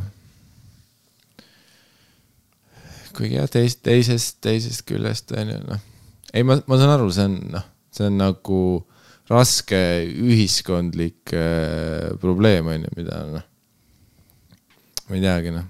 kuigi 3.15 3.37
jah, 3.37 3.49
teist, 3.51 3.83
teisest, 3.85 4.41
teisest 4.43 4.85
küljest 4.89 5.33
on 5.37 5.53
ju 5.53 5.61
noh, 5.69 5.87
ei, 6.33 6.43
ma, 6.43 6.59
ma 6.65 6.81
saan 6.81 6.97
aru, 6.97 7.09
see 7.13 7.29
on 7.29 7.39
noh, 7.55 7.71
see 7.95 8.09
on 8.09 8.21
nagu 8.21 8.61
raske 9.29 9.79
ühiskondlik 10.05 11.33
äh, 11.33 12.13
probleem 12.21 12.73
on 12.73 12.89
ju, 12.89 12.95
mida 12.97 13.21
noh, 13.29 13.45
ma 15.09 15.17
ei 15.17 15.23
teagi 15.23 15.53
noh, 15.53 15.69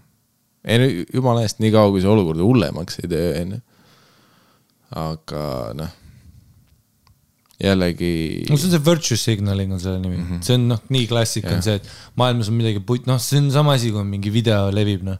ei 0.66 0.82
no 0.82 0.90
jumala 0.90 1.46
eest, 1.46 1.62
nii 1.64 1.74
kaua 1.74 1.94
kui 1.94 2.04
see 2.04 2.12
olukorda 2.12 2.46
hullemaks 2.46 3.02
ei 3.04 3.12
tee, 3.12 3.30
on 3.44 3.56
ju. 3.58 3.62
aga 5.02 5.46
noh, 5.78 5.96
jällegi 7.62 8.12
no 8.50 8.58
see 8.60 8.70
on 8.70 8.76
see 8.76 8.84
virtue 8.84 9.20
signaling 9.20 9.74
on 9.76 9.82
selle 9.82 10.00
nimi 10.02 10.18
mm, 10.18 10.28
-hmm. 10.28 10.46
see 10.46 10.60
on 10.60 10.70
noh, 10.74 10.84
nii 10.92 11.08
klassik 11.12 11.48
on 11.48 11.60
Jah. 11.60 11.66
see, 11.68 11.76
et 11.80 11.90
maailmas 12.20 12.52
on 12.52 12.60
midagi 12.60 12.84
put-, 12.84 13.08
noh, 13.10 13.20
see 13.22 13.42
on 13.44 13.52
sama 13.52 13.76
asi, 13.80 13.92
kui 13.96 14.04
mingi 14.08 14.34
video 14.34 14.72
levib, 14.72 15.04
noh. 15.08 15.20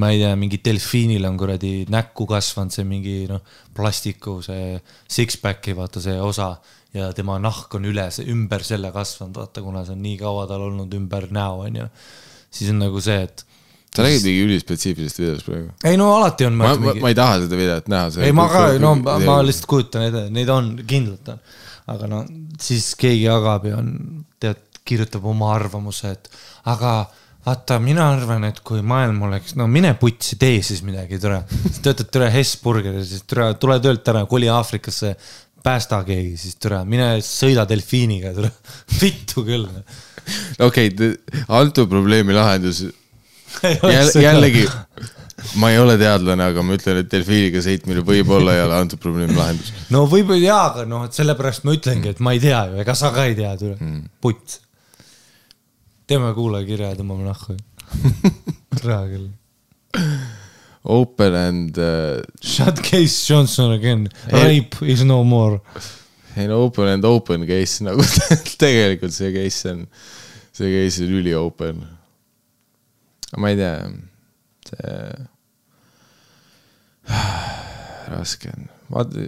ma 0.00 0.10
ei 0.10 0.18
tea, 0.18 0.32
mingi 0.34 0.58
delfiinil 0.64 1.24
on 1.28 1.36
kuradi 1.38 1.72
näkku 1.92 2.26
kasvanud 2.26 2.74
see 2.74 2.86
mingi 2.88 3.18
noh, 3.30 3.42
plastiku 3.76 4.40
see 4.42 4.80
six-pack'i 5.06 5.76
vaata 5.78 6.02
see 6.02 6.16
osa 6.18 6.56
ja 6.94 7.12
tema 7.14 7.36
nahk 7.42 7.74
on 7.78 7.86
üle, 7.90 8.06
ümber 8.32 8.62
selle 8.66 8.90
kasvanud, 8.94 9.36
vaata, 9.38 9.62
kuna 9.62 9.84
see 9.86 9.94
on 9.94 10.02
nii 10.02 10.16
kaua 10.18 10.46
tal 10.50 10.66
olnud 10.68 10.94
ümber 10.98 11.28
näo, 11.34 11.64
onju. 11.68 11.88
siis 12.50 12.70
on 12.70 12.82
nagu 12.82 13.02
see, 13.02 13.22
et 13.28 13.44
sa 13.94 14.02
räägid 14.02 14.26
mingi 14.26 14.44
ülispetsiifilisest 14.48 15.20
videost 15.22 15.46
praegu. 15.46 15.68
ei 15.86 15.98
no 16.00 16.10
alati 16.16 16.48
on 16.48 16.56
ma, 16.58 16.72
ma, 16.74 16.94
ma 17.00 17.10
ei 17.12 17.18
taha 17.18 17.40
seda 17.44 17.58
videot 17.58 17.90
näha. 17.92 18.10
ei, 18.26 18.32
ma 18.34 18.46
ka, 18.50 18.64
no 18.82 18.94
ma, 18.98 19.18
ma 19.22 19.40
lihtsalt 19.46 19.68
kujutan 19.70 20.08
ette, 20.08 20.24
neid 20.34 20.50
on, 20.50 20.72
kindlalt 20.88 21.34
on. 21.34 21.42
aga 21.94 22.08
no 22.10 22.22
siis 22.60 22.92
keegi 22.98 23.26
jagab 23.28 23.68
ja 23.70 23.78
on, 23.78 23.92
tead, 24.42 24.62
kirjutab 24.84 25.24
oma 25.30 25.52
arvamuse, 25.54 26.10
et 26.12 26.26
aga 26.68 26.96
vaata, 27.46 27.78
mina 27.80 28.08
arvan, 28.16 28.44
et 28.48 28.58
kui 28.66 28.82
maailm 28.84 29.22
oleks, 29.28 29.54
no 29.56 29.68
mine 29.70 29.94
putsi, 30.00 30.36
tee 30.40 30.58
siis 30.64 30.82
midagi, 30.84 31.20
tore. 31.22 31.42
töötad 31.84 32.10
tore 32.12 32.28
Hesburgeris, 32.34 33.08
siis 33.12 33.24
tore, 33.28 33.52
tule 33.60 33.78
töölt 33.84 34.10
ära, 34.12 34.24
koli 34.28 34.50
Aafrikasse, 34.52 35.14
päästa 35.64 36.02
keegi, 36.04 36.34
siis 36.40 36.58
tore, 36.60 36.82
mine 36.88 37.14
sõida 37.24 37.64
delfiiniga, 37.68 38.34
tore. 38.36 38.50
vittu 39.00 39.46
küll. 39.46 39.68
okei 40.64 40.92
okay,, 40.92 41.16
antud 41.52 41.88
probleemi 41.92 42.36
lahendus 42.36 42.84
jälle, 43.62 44.22
jällegi, 44.22 44.64
ma 45.60 45.70
ei 45.70 45.78
ole 45.78 45.96
teadlane, 46.00 46.44
aga 46.50 46.62
ma 46.64 46.76
ütlen, 46.76 47.00
et 47.02 47.10
delfiiniga 47.12 47.62
sõitmine 47.64 48.04
võib-olla 48.06 48.56
ei 48.56 48.62
ole 48.64 48.76
antud 48.78 49.00
probleemi 49.02 49.36
lahendus. 49.36 49.72
no 49.94 50.04
võib-olla 50.10 50.42
jaa, 50.42 50.66
aga 50.70 50.84
noh, 50.88 51.06
et 51.08 51.16
sellepärast 51.16 51.66
ma 51.66 51.74
ütlengi, 51.76 52.12
et 52.14 52.22
ma 52.24 52.34
ei 52.36 52.42
tea 52.42 52.60
ju, 52.70 52.78
ega 52.84 52.96
sa 52.98 53.12
ka 53.14 53.26
ei 53.28 53.36
tea, 53.38 53.54
tule, 53.60 53.76
putt. 54.24 54.60
teeme 56.10 56.32
kuulajakirja 56.36 56.92
ja 56.92 57.00
tõmbame 57.00 57.28
nahku. 57.28 57.56
tere 58.78 59.02
küll. 59.12 59.28
Open 60.84 61.34
and 61.38 61.78
uh,, 61.80 62.20
Shut 62.44 62.82
case 62.84 63.24
Johnson 63.24 63.72
again, 63.72 64.08
rape 64.28 64.84
is 64.84 65.04
no 65.04 65.22
more. 65.24 65.60
ei 66.36 66.48
no 66.50 66.64
open 66.64 66.88
and 66.90 67.04
open 67.06 67.46
case 67.46 67.84
nagu 67.86 68.02
tegelikult 68.58 69.14
see 69.14 69.30
case 69.32 69.70
on, 69.70 69.84
see 70.50 70.66
case 70.72 71.06
on 71.06 71.84
üli-open. 73.34 73.42
ma 73.42 73.50
ei 73.50 73.56
tea, 73.58 73.74
see, 74.70 75.28
raske 78.14 78.52
on, 78.52 78.68
vaata, 78.92 79.24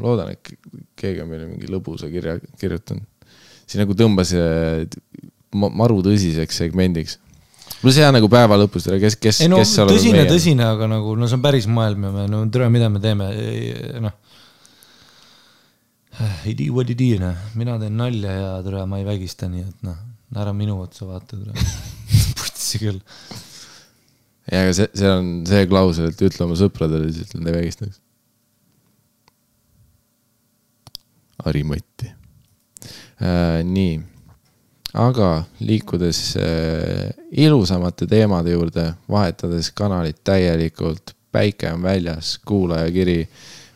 loodan, 0.00 0.32
et 0.32 0.56
keegi 0.98 1.22
on 1.22 1.30
meile 1.30 1.48
mingi 1.50 1.70
lõbusa 1.70 2.10
kirja 2.12 2.38
kirjutanud. 2.60 3.04
siin 3.66 3.82
nagu 3.82 3.96
tõmbas 3.98 4.32
äh, 4.36 4.84
ma- 5.56 5.72
maru 5.72 6.02
tõsiseks 6.04 6.62
segmendiks. 6.62 7.18
pluss 7.80 7.98
hea 8.00 8.10
nagu 8.14 8.28
päeva 8.32 8.58
lõpus, 8.60 8.88
kes, 9.00 9.18
kes, 9.20 9.40
ei 9.44 9.50
no 9.52 9.60
kes 9.60 9.74
oleme 9.82 9.98
tõsine, 9.98 10.22
meie? 10.22 10.30
tõsine, 10.30 10.68
aga 10.68 10.88
nagu 10.90 11.16
no 11.18 11.28
see 11.28 11.38
on 11.38 11.44
päris 11.44 11.66
maailm 11.68 12.08
ja 12.08 12.14
me 12.14 12.28
no 12.30 12.44
tere, 12.52 12.70
mida 12.72 12.88
me 12.92 13.02
teeme, 13.02 13.30
noh. 14.04 14.16
ei 16.46 16.54
tea 16.56 16.72
what 16.72 16.90
ei 16.92 16.98
tea, 16.98 17.20
noh, 17.22 17.44
mina 17.58 17.78
teen 17.82 17.98
nalja 18.00 18.38
ja 18.38 18.54
tere, 18.64 18.86
ma 18.88 19.02
ei 19.02 19.08
vägista, 19.08 19.50
nii 19.52 19.66
et 19.66 19.86
noh, 19.86 19.98
ära 20.36 20.56
minu 20.56 20.80
otsa 20.84 21.08
vaata, 21.08 21.36
tere. 21.36 21.66
putsi 22.66 22.80
küll. 22.82 22.98
ja, 24.50 24.64
aga 24.64 24.74
see, 24.74 24.88
see 24.94 25.10
on 25.10 25.30
see 25.46 25.68
klausel, 25.70 26.10
et 26.10 26.26
ütle 26.26 26.46
oma 26.46 26.58
sõpradele, 26.58 27.12
siis 27.12 27.28
ütlen, 27.28 27.46
ei 27.46 27.56
vägistaks. 27.60 28.02
Harimati 31.46 32.08
äh,. 33.20 33.62
nii 33.62 34.00
aga 34.96 35.44
liikudes 35.60 36.20
äh, 36.40 37.12
ilusamate 37.30 38.08
teemade 38.10 38.54
juurde, 38.56 38.88
vahetades 39.12 39.70
kanalit 39.76 40.22
täielikult, 40.24 41.12
päike 41.32 41.70
on 41.74 41.84
väljas, 41.84 42.38
kuulajakiri 42.48 43.20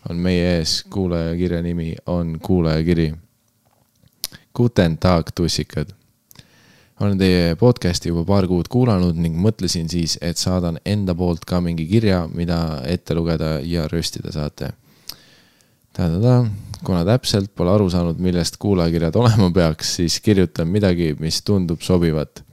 on 0.08 0.22
meie 0.24 0.56
ees, 0.56 0.80
kuulajakirja 0.90 1.60
nimi 1.62 1.92
on 2.08 2.38
kuulajakiri. 2.40 3.12
Guten 4.56 4.96
Tag, 4.98 5.28
tussikad. 5.36 5.92
Olen 7.00 7.18
teie 7.18 7.56
podcast'i 7.56 8.10
juba 8.10 8.26
paar 8.28 8.46
kuud 8.48 8.68
kuulanud 8.68 9.16
ning 9.16 9.38
mõtlesin 9.40 9.88
siis, 9.88 10.18
et 10.20 10.36
saadan 10.36 10.78
enda 10.84 11.14
poolt 11.16 11.46
ka 11.48 11.62
mingi 11.64 11.86
kirja, 11.88 12.26
mida 12.28 12.82
ette 12.88 13.16
lugeda 13.16 13.58
ja 13.64 13.86
röstida 13.88 14.32
saate 14.34 14.74
ta-ta-ta, 15.96 16.44
kuna 16.84 17.02
täpselt 17.04 17.50
pole 17.56 17.72
aru 17.74 17.88
saanud, 17.92 18.20
millest 18.22 18.56
kuulajakirjad 18.62 19.16
olema 19.20 19.50
peaks, 19.54 19.96
siis 20.00 20.20
kirjutan 20.24 20.68
midagi, 20.70 21.14
mis 21.20 21.42
tundub 21.46 21.82
sobivat. 21.84 22.44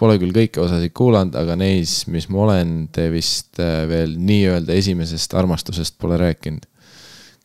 Pole 0.00 0.16
küll 0.20 0.32
kõiki 0.32 0.62
osasid 0.62 0.94
kuulanud, 0.96 1.34
aga 1.36 1.58
neis, 1.60 2.06
mis 2.08 2.30
ma 2.32 2.44
olen, 2.46 2.86
te 2.92 3.10
vist 3.12 3.60
äh, 3.60 3.82
veel 3.88 4.14
nii-öelda 4.16 4.72
esimesest 4.72 5.34
armastusest 5.36 5.98
pole 6.00 6.16
rääkinud. 6.20 6.64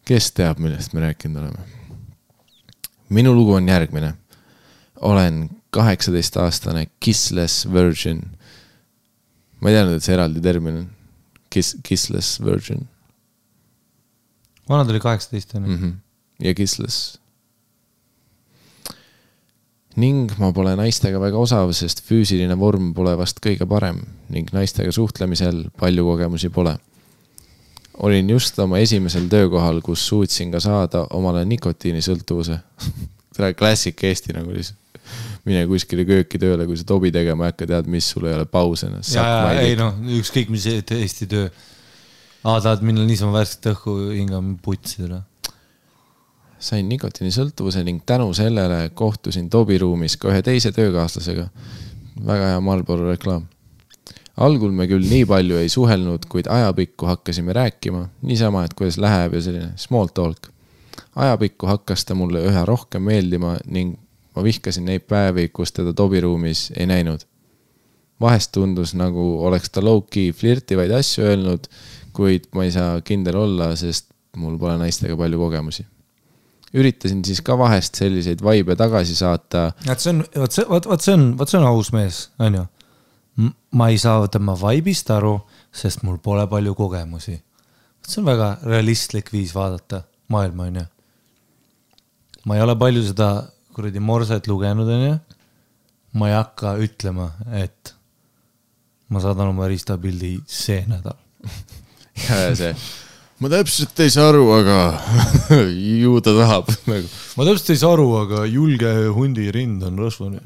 kes 0.06 0.32
teab, 0.38 0.60
millest 0.62 0.94
me 0.94 1.02
rääkinud 1.02 1.42
oleme? 1.42 1.66
minu 3.10 3.34
lugu 3.36 3.54
on 3.54 3.68
järgmine. 3.68 4.14
Olen 5.02 5.50
kaheksateistaastane 5.70 6.88
kissless 7.00 7.66
virgin. 7.74 8.22
ma 9.60 9.70
ei 9.70 9.76
teadnud, 9.76 9.98
et 9.98 10.04
see 10.04 10.14
eraldi 10.14 10.42
termin 10.42 10.84
on. 10.84 10.92
Kiss, 11.50 11.78
kissless 11.84 12.42
virgin 12.44 12.88
vana 14.70 14.86
ta 14.86 14.94
oli 14.94 15.00
kaheksateist 15.00 15.56
onju. 15.56 15.70
mm. 15.70 15.84
-hmm. 15.84 15.94
ja 16.40 16.54
kisles. 16.54 17.20
ning 19.96 20.32
ma 20.38 20.52
pole 20.52 20.76
naistega 20.76 21.20
väga 21.20 21.38
osav, 21.38 21.72
sest 21.72 22.02
füüsiline 22.04 22.58
vorm 22.60 22.94
pole 22.94 23.14
vast 23.18 23.40
kõige 23.40 23.66
parem 23.66 24.02
ning 24.30 24.50
naistega 24.52 24.92
suhtlemisel 24.92 25.70
palju 25.80 26.04
kogemusi 26.04 26.50
pole. 26.50 26.78
olin 27.98 28.30
just 28.30 28.60
oma 28.60 28.78
esimesel 28.78 29.30
töökohal, 29.30 29.82
kus 29.82 30.08
suutsin 30.08 30.52
ka 30.52 30.60
saada 30.60 31.08
omale 31.10 31.46
nikotiinisõltuvuse. 31.46 32.60
klassik 33.60 34.04
Eesti 34.04 34.34
nagu 34.34 34.52
lihtsalt. 34.52 34.80
Mine 35.46 35.64
kuskile 35.70 36.06
kööki 36.08 36.40
tööle, 36.42 36.66
kui 36.68 36.78
sa 36.80 36.88
tobi 36.88 37.12
tegema 37.14 37.46
ei 37.46 37.54
hakka, 37.54 37.68
tead, 37.70 37.88
mis 37.92 38.08
sul 38.12 38.26
ei 38.30 38.36
ole 38.36 38.48
pause. 38.50 38.90
ja, 39.14 39.26
ja 39.54 39.62
ei 39.62 39.78
noh, 39.80 39.98
ükskõik 40.20 40.52
mis 40.54 40.66
Eesti 40.66 41.30
töö. 41.30 41.50
aa, 42.44 42.60
tahad 42.60 42.84
minna 42.86 43.06
niisama 43.06 43.38
värsket 43.40 43.72
õhku 43.76 43.96
hingama, 44.16 44.56
putsi 44.66 45.06
üle. 45.06 45.22
sain 46.66 46.88
nikotiinisõltuvuse 46.90 47.84
ning 47.86 48.02
tänu 48.06 48.32
sellele 48.34 48.90
kohtusin 48.98 49.50
Tobi 49.54 49.78
ruumis 49.78 50.16
ka 50.18 50.32
ühe 50.32 50.42
teise 50.46 50.72
töökaaslasega. 50.74 51.50
väga 52.26 52.54
hea 52.54 52.62
Marlboro 52.62 53.12
reklaam. 53.12 53.46
algul 54.38 54.72
me 54.72 54.88
küll 54.90 55.06
nii 55.10 55.28
palju 55.30 55.62
ei 55.62 55.70
suhelnud, 55.70 56.26
kuid 56.30 56.50
ajapikku 56.50 57.06
hakkasime 57.06 57.54
rääkima 57.54 58.08
niisama, 58.22 58.66
et 58.66 58.74
kuidas 58.74 58.98
läheb 58.98 59.38
ja 59.38 59.42
selline 59.42 59.70
small 59.76 60.10
talk. 60.10 60.50
ajapikku 61.16 61.70
hakkas 61.70 62.06
ta 62.06 62.18
mulle 62.18 62.42
üha 62.50 62.66
rohkem 62.66 63.06
meeldima 63.06 63.60
ning 63.66 64.00
ma 64.36 64.44
vihkasin 64.44 64.86
neid 64.86 65.08
päevi, 65.10 65.48
kus 65.50 65.72
teda 65.72 65.94
Tobi 65.94 66.22
ruumis 66.22 66.72
ei 66.78 66.86
näinud. 66.86 67.26
vahest 68.22 68.52
tundus 68.56 68.94
nagu 68.96 69.24
oleks 69.44 69.70
ta 69.70 69.82
low-key 69.84 70.32
flirtivaid 70.32 70.92
asju 70.92 71.26
öelnud, 71.26 71.68
kuid 72.16 72.48
ma 72.56 72.64
ei 72.64 72.72
saa 72.72 73.02
kindel 73.02 73.36
olla, 73.36 73.74
sest 73.76 74.08
mul 74.38 74.56
pole 74.60 74.78
naistega 74.80 75.18
palju 75.20 75.40
kogemusi 75.40 75.86
üritasin 76.76 77.24
siis 77.26 77.42
ka 77.46 77.58
vahest 77.60 77.96
selliseid 78.00 78.44
vaibe 78.44 78.76
tagasi 78.76 79.16
saata. 79.16 79.72
et 79.90 80.00
see 80.00 80.12
on, 80.12 80.24
vot 80.36 80.52
see, 80.52 80.66
vot, 80.70 80.88
vot 80.92 81.02
see 81.02 81.16
on, 81.16 81.28
vot 81.40 81.52
see 81.52 81.60
on 81.60 81.68
aus 81.70 81.92
mees, 81.96 82.20
onju. 82.40 82.66
ma 83.76 83.90
ei 83.92 84.00
saa 84.02 84.28
tema 84.32 84.56
vaibist 84.60 85.12
aru, 85.12 85.38
sest 85.76 86.04
mul 86.08 86.18
pole 86.24 86.48
palju 86.52 86.76
kogemusi. 86.76 87.38
see 88.08 88.22
on 88.22 88.28
väga 88.28 88.52
realistlik 88.64 89.32
viis 89.34 89.56
vaadata 89.56 90.04
maailma, 90.34 90.70
onju. 90.72 90.86
ma 92.46 92.58
ei 92.58 92.66
ole 92.68 92.76
palju 92.80 93.06
seda 93.12 93.30
kuradi 93.76 94.00
morset 94.00 94.48
lugenud, 94.48 94.88
onju. 94.88 95.16
ma 96.16 96.30
ei 96.32 96.36
hakka 96.38 96.78
ütlema, 96.80 97.28
et 97.52 97.92
ma 99.12 99.20
saadan 99.24 99.52
oma 99.52 99.68
ristapildi 99.68 100.38
see 100.48 100.86
nädal. 100.88 101.18
ja 102.30 102.54
see, 102.56 102.72
ma 103.44 103.52
täpselt 103.52 104.00
ei 104.00 104.14
saa 104.14 104.30
aru, 104.32 104.46
aga 104.56 104.78
ju 106.02 106.16
ta 106.24 106.36
tahab 106.38 106.72
nagu. 106.88 107.10
ma 107.36 107.48
täpselt 107.50 107.74
ei 107.76 107.82
saa 107.82 107.98
aru, 107.98 108.08
aga 108.22 108.46
julge 108.48 108.94
hundi 109.18 109.50
rind 109.56 109.84
on 109.84 110.00
rasvane. 110.00 110.40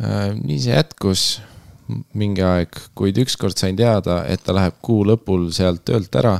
Äh, 0.00 0.36
nii 0.36 0.60
see 0.60 0.76
jätkus 0.76 1.24
mingi 2.14 2.44
aeg, 2.44 2.76
kuid 2.94 3.16
ükskord 3.24 3.56
sain 3.58 3.78
teada, 3.78 4.20
et 4.30 4.44
ta 4.44 4.54
läheb 4.54 4.76
kuu 4.84 5.02
lõpul 5.08 5.48
sealt 5.56 5.82
töölt 5.88 6.14
ära. 6.20 6.36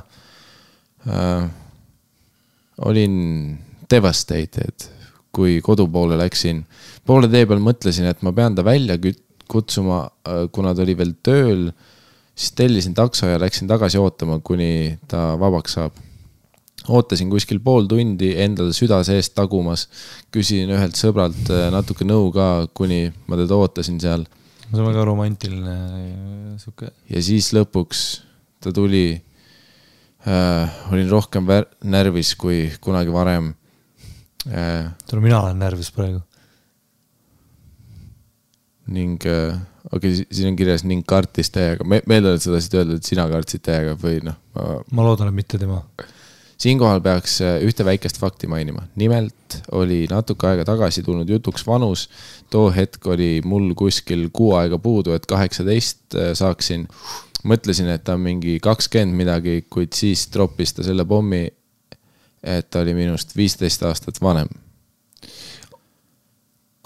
olin 2.84 3.14
devastated, 3.90 4.88
kui 5.32 5.60
kodu 5.64 5.86
poole 5.88 6.18
läksin. 6.18 6.64
poole 7.06 7.28
tee 7.30 7.46
peal 7.46 7.62
mõtlesin, 7.62 8.08
et 8.10 8.22
ma 8.22 8.32
pean 8.32 8.54
ta 8.54 8.64
välja 8.66 8.98
kutsuma, 9.50 10.04
kuna 10.52 10.74
ta 10.74 10.82
oli 10.82 10.96
veel 10.96 11.14
tööl. 11.22 11.70
siis 12.34 12.52
tellisin 12.56 12.94
takso 12.94 13.26
ja 13.26 13.38
läksin 13.38 13.68
tagasi 13.68 13.98
ootama, 13.98 14.38
kuni 14.40 14.98
ta 15.08 15.34
vabaks 15.38 15.74
saab 15.76 15.92
ootasin 16.88 17.28
kuskil 17.30 17.60
pool 17.60 17.84
tundi 17.90 18.30
endale 18.40 18.72
süda 18.72 19.02
seest 19.04 19.34
tagumas, 19.36 19.86
küsisin 20.32 20.70
ühelt 20.72 20.96
sõbralt 20.96 21.50
äh, 21.52 21.68
natuke 21.74 22.06
nõu 22.08 22.30
ka, 22.32 22.66
kuni 22.74 23.10
ma 23.28 23.36
teda 23.36 23.58
ootasin 23.58 24.00
seal 24.00 24.24
see 24.70 24.78
on 24.78 24.86
väga 24.86 25.04
romantiline 25.04 25.74
äh, 25.74 26.58
sihuke. 26.62 26.92
ja 27.10 27.22
siis 27.22 27.50
lõpuks 27.56 28.22
ta 28.62 28.72
tuli 28.72 29.20
äh,. 30.26 30.82
olin 30.92 31.08
rohkem 31.10 31.48
närvis 31.84 32.34
kui 32.38 32.68
kunagi 32.80 33.12
varem 33.12 33.52
äh,. 33.52 33.59
tule, 34.44 35.20
mina 35.20 35.40
olen 35.44 35.58
närvis 35.60 35.90
praegu. 35.92 36.22
ning 38.90 39.20
äh, 39.28 39.58
okei 39.92 40.12
okay,, 40.12 40.24
siin 40.32 40.50
on 40.50 40.56
kirjas 40.58 40.84
ning 40.88 41.04
kartis 41.06 41.52
täiega, 41.54 41.84
me, 41.86 42.00
ma 42.06 42.16
eeldan, 42.16 42.38
et 42.38 42.44
sa 42.44 42.54
tahtsid 42.54 42.78
öelda, 42.80 42.96
et 42.98 43.06
sina 43.06 43.26
kartsid 43.30 43.62
täiega 43.66 43.94
või 44.00 44.18
noh, 44.26 44.38
ma 44.56 44.80
ma 44.96 45.06
loodan, 45.06 45.30
et 45.30 45.36
mitte 45.36 45.60
tema. 45.60 45.80
siinkohal 46.60 47.02
peaks 47.04 47.38
äh, 47.44 47.58
ühte 47.66 47.86
väikest 47.86 48.18
fakti 48.20 48.50
mainima. 48.50 48.86
nimelt 49.00 49.60
oli 49.78 50.06
natuke 50.10 50.50
aega 50.50 50.66
tagasi 50.68 51.04
tulnud 51.06 51.28
jutuks 51.30 51.66
vanus. 51.66 52.08
too 52.50 52.70
hetk 52.74 53.06
oli 53.06 53.40
mul 53.44 53.74
kuskil 53.74 54.28
kuu 54.32 54.54
aega 54.58 54.78
puudu, 54.78 55.14
et 55.14 55.26
kaheksateist 55.26 56.16
äh, 56.16 56.32
saaksin. 56.34 56.88
mõtlesin, 57.44 57.88
et 57.88 58.04
ta 58.04 58.18
on 58.18 58.26
mingi 58.26 58.58
kakskümmend 58.60 59.16
midagi, 59.16 59.64
kuid 59.70 59.94
siis 59.96 60.26
troppis 60.28 60.74
ta 60.74 60.84
selle 60.84 61.06
pommi, 61.08 61.46
et 62.42 62.70
ta 62.70 62.80
oli 62.80 62.94
minust 62.96 63.36
viisteist 63.36 63.82
aastat 63.82 64.20
vanem. 64.22 64.48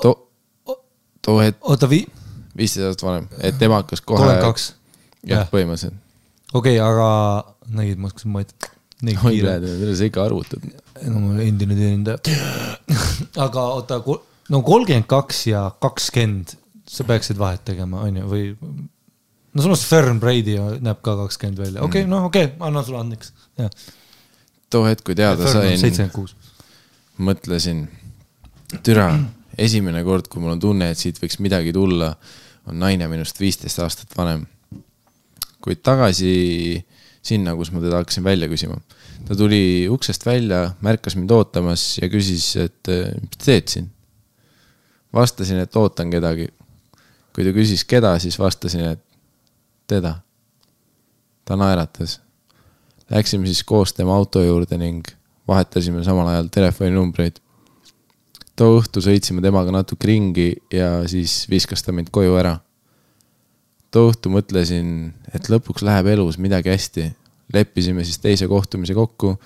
too, 0.03 0.15
too 1.23 1.39
hetk, 1.41 1.59
oota, 1.63 1.91
vi-, 1.91 2.07
viisteist 2.57 2.87
aastat 2.87 3.07
vanem, 3.09 3.29
et 3.41 3.59
tema 3.59 3.83
hakkas 3.83 4.01
kohe. 4.01 4.19
kolmkümmend 4.19 4.47
kaks. 4.47 4.73
jah 5.25 5.45
Jah., 5.45 5.51
põhimõtteliselt. 5.53 6.01
okei, 6.55 6.79
aga 6.83 7.09
nägid, 7.75 8.01
ma 8.01 8.11
hakkasin, 8.11 8.35
ma 8.35 8.43
ei, 8.45 8.73
nii 9.09 9.17
kiire. 9.23 9.59
tead, 9.63 9.95
sa 9.99 10.09
ikka 10.11 10.25
arvutad. 10.25 10.67
no 11.07 11.21
ma 11.21 11.33
olen 11.35 11.47
endine 11.47 11.79
teenindaja. 11.79 12.19
aga 13.47 13.69
oota, 13.79 14.01
no 14.53 14.63
kolmkümmend 14.67 15.09
kaks 15.11 15.47
ja 15.53 15.69
kakskümmend, 15.81 16.57
sa 16.89 17.07
peaksid 17.09 17.39
vahet 17.41 17.65
tegema, 17.65 18.05
on 18.09 18.21
ju, 18.21 18.29
või 18.31 18.45
no 19.55 19.65
samas 19.65 19.85
Fern 19.89 20.21
Brady 20.23 20.59
näeb 20.85 21.03
ka 21.05 21.17
kakskümmend 21.25 21.63
välja, 21.63 21.85
okei 21.85 22.05
okay,, 22.05 22.11
no 22.11 22.25
okei 22.29 22.51
okay,, 22.51 22.59
annan 22.67 22.87
sulle 22.87 23.05
andeks. 23.05 23.33
Too 24.75 24.87
hetk, 24.89 25.05
kui 25.07 25.17
teada 25.19 25.51
sain, 25.51 25.79
seitsekümmend 25.79 26.15
kuus. 26.15 26.35
mõtlesin, 27.23 27.85
türa, 28.87 29.09
esimene 29.59 30.03
kord, 30.07 30.29
kui 30.31 30.43
mul 30.43 30.57
on 30.57 30.63
tunne, 30.63 30.91
et 30.91 31.01
siit 31.01 31.21
võiks 31.23 31.39
midagi 31.45 31.73
tulla, 31.75 32.11
on 32.71 32.81
naine 32.81 33.09
minust 33.11 33.39
viisteist 33.41 33.81
aastat 33.85 34.17
vanem. 34.19 34.47
kuid 35.65 35.81
tagasi 35.81 36.83
sinna, 37.25 37.55
kus 37.57 37.71
ma 37.73 37.81
teda 37.81 38.03
hakkasin 38.03 38.25
välja 38.25 38.49
küsima. 38.51 38.77
ta 39.25 39.37
tuli 39.37 39.87
uksest 39.89 40.27
välja, 40.27 40.75
märkas 40.85 41.17
mind 41.17 41.31
ootamas 41.31 41.99
ja 42.03 42.11
küsis, 42.13 42.51
et 42.61 42.93
mis 43.21 43.39
te 43.39 43.45
teed 43.47 43.71
siin. 43.77 43.89
vastasin, 45.15 45.63
et 45.63 45.77
ootan 45.77 46.11
kedagi. 46.11 46.51
kui 47.35 47.47
ta 47.47 47.55
küsis, 47.55 47.85
keda, 47.85 48.19
siis 48.19 48.39
vastasin, 48.39 48.97
et 48.97 49.03
teda. 49.87 50.19
ta 51.45 51.57
naeratas. 51.61 52.24
Läksime 53.11 53.47
siis 53.47 53.65
koos 53.65 53.93
tema 53.93 54.17
auto 54.17 54.43
juurde 54.43 54.79
ning 54.81 55.05
vahetasime 55.49 56.05
samal 56.05 56.29
ajal 56.33 56.49
telefoninumbreid. 56.53 57.41
too 58.57 58.79
õhtu 58.79 59.03
sõitsime 59.03 59.43
temaga 59.43 59.73
natuke 59.75 60.07
ringi 60.07 60.53
ja 60.73 61.03
siis 61.11 61.45
viskas 61.51 61.83
ta 61.83 61.93
mind 61.93 62.09
koju 62.11 62.37
ära. 62.41 62.59
too 63.91 64.11
õhtu 64.11 64.31
mõtlesin, 64.33 65.13
et 65.35 65.51
lõpuks 65.51 65.83
läheb 65.83 66.07
elus 66.07 66.39
midagi 66.39 66.71
hästi. 66.71 67.13
leppisime 67.53 68.05
siis 68.05 68.19
teise 68.19 68.49
kohtumise 68.49 68.95
kokku. 68.95 69.39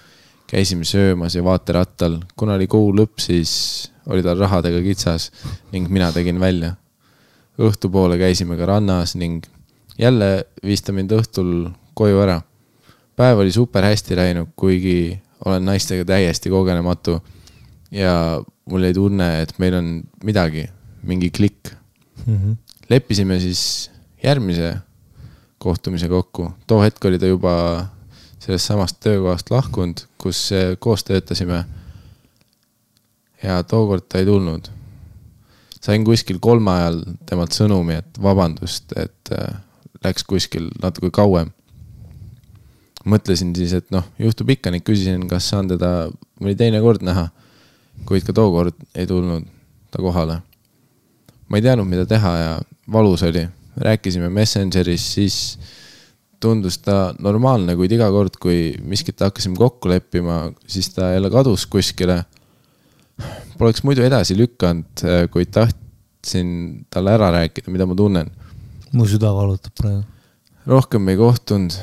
käisime 0.47 0.85
söömas 0.85 1.35
ja 1.35 1.45
vaaterattal, 1.45 2.21
kuna 2.37 2.55
oli 2.55 2.67
kuu 2.67 2.93
lõpp, 2.93 3.19
siis 3.19 3.91
oli 4.07 4.23
tal 4.23 4.39
rahadega 4.39 4.81
kitsas 4.83 5.33
ning 5.73 5.89
mina 5.89 6.13
tegin 6.13 6.41
välja. 6.41 6.77
õhtupoole 7.59 8.19
käisime 8.19 8.57
ka 8.57 8.67
rannas 8.67 9.15
ning 9.15 9.45
jälle 9.99 10.45
viis 10.65 10.83
ta 10.83 10.93
mind 10.93 11.11
õhtul 11.11 11.73
koju 11.95 12.21
ära. 12.23 12.43
Päev 13.19 13.43
oli 13.43 13.53
super 13.53 13.85
hästi 13.85 14.17
läinud, 14.17 14.55
kuigi 14.57 15.19
olen 15.45 15.65
naistega 15.67 16.05
täiesti 16.07 16.51
kogenematu 16.51 17.19
ja 17.91 18.43
mul 18.71 18.87
jäi 18.87 18.95
tunne, 18.95 19.29
et 19.43 19.55
meil 19.59 19.75
on 19.75 19.93
midagi, 20.25 20.69
mingi 21.03 21.31
klikk 21.31 21.73
mm. 22.27 22.37
-hmm. 22.37 22.57
leppisime 22.91 23.41
siis 23.41 23.91
järgmise 24.23 24.77
kohtumise 25.59 26.09
kokku, 26.09 26.53
too 26.67 26.83
hetk 26.83 27.05
oli 27.05 27.19
ta 27.19 27.27
juba 27.27 27.87
sellest 28.39 28.67
samast 28.71 29.01
töökohast 29.01 29.51
lahkunud, 29.51 30.01
kus 30.19 30.53
eh, 30.53 30.77
koos 30.79 31.05
töötasime. 31.05 31.65
ja 33.43 33.63
tookord 33.63 34.03
ta 34.09 34.19
ei 34.19 34.27
tulnud. 34.27 34.69
sain 35.81 36.05
kuskil 36.05 36.39
kolme 36.41 36.71
ajal 36.71 37.03
temalt 37.27 37.53
sõnumi, 37.53 37.99
et 37.99 38.23
vabandust, 38.23 38.93
et 38.97 39.33
äh, 39.33 39.61
läks 40.05 40.25
kuskil 40.25 40.71
natuke 40.83 41.11
kauem. 41.11 41.51
Mõtlesin 43.07 43.53
siis, 43.57 43.75
et 43.77 43.91
noh, 43.95 44.07
juhtub 44.19 44.51
ikka 44.51 44.73
ning 44.75 44.85
küsisin, 44.87 45.27
kas 45.31 45.51
saan 45.53 45.69
teda 45.71 46.09
mõni 46.41 46.57
teine 46.59 46.81
kord 46.83 47.05
näha. 47.07 47.29
kuid 48.07 48.23
ka 48.25 48.33
tookord 48.33 48.77
ei 48.95 49.07
tulnud 49.07 49.45
ta 49.91 50.03
kohale. 50.03 50.41
ma 51.49 51.57
ei 51.57 51.63
teadnud, 51.63 51.87
mida 51.89 52.07
teha 52.07 52.37
ja 52.37 52.61
valus 52.93 53.23
oli. 53.23 53.49
rääkisime 53.79 54.29
Messengeris, 54.29 55.15
siis 55.15 55.59
tundus 56.41 56.79
ta 56.79 57.15
normaalne, 57.19 57.77
kuid 57.77 57.93
iga 57.93 58.11
kord, 58.11 58.39
kui 58.41 58.75
miskit 58.83 59.21
hakkasime 59.21 59.57
kokku 59.59 59.89
leppima, 59.89 60.49
siis 60.67 60.91
ta 60.95 61.13
jälle 61.13 61.31
kadus 61.31 61.67
kuskile. 61.67 62.25
Poleks 63.59 63.83
muidu 63.83 64.03
edasi 64.07 64.37
lükanud, 64.39 65.03
kuid 65.31 65.51
tahtsin 65.55 66.51
talle 66.91 67.15
ära 67.15 67.31
rääkida, 67.35 67.71
mida 67.71 67.87
ma 67.87 67.95
tunnen. 67.99 68.31
mu 68.93 69.07
süda 69.07 69.35
valutab 69.35 69.73
praegu. 69.79 70.03
rohkem 70.67 71.09
ei 71.09 71.17
kohtunud, 71.17 71.75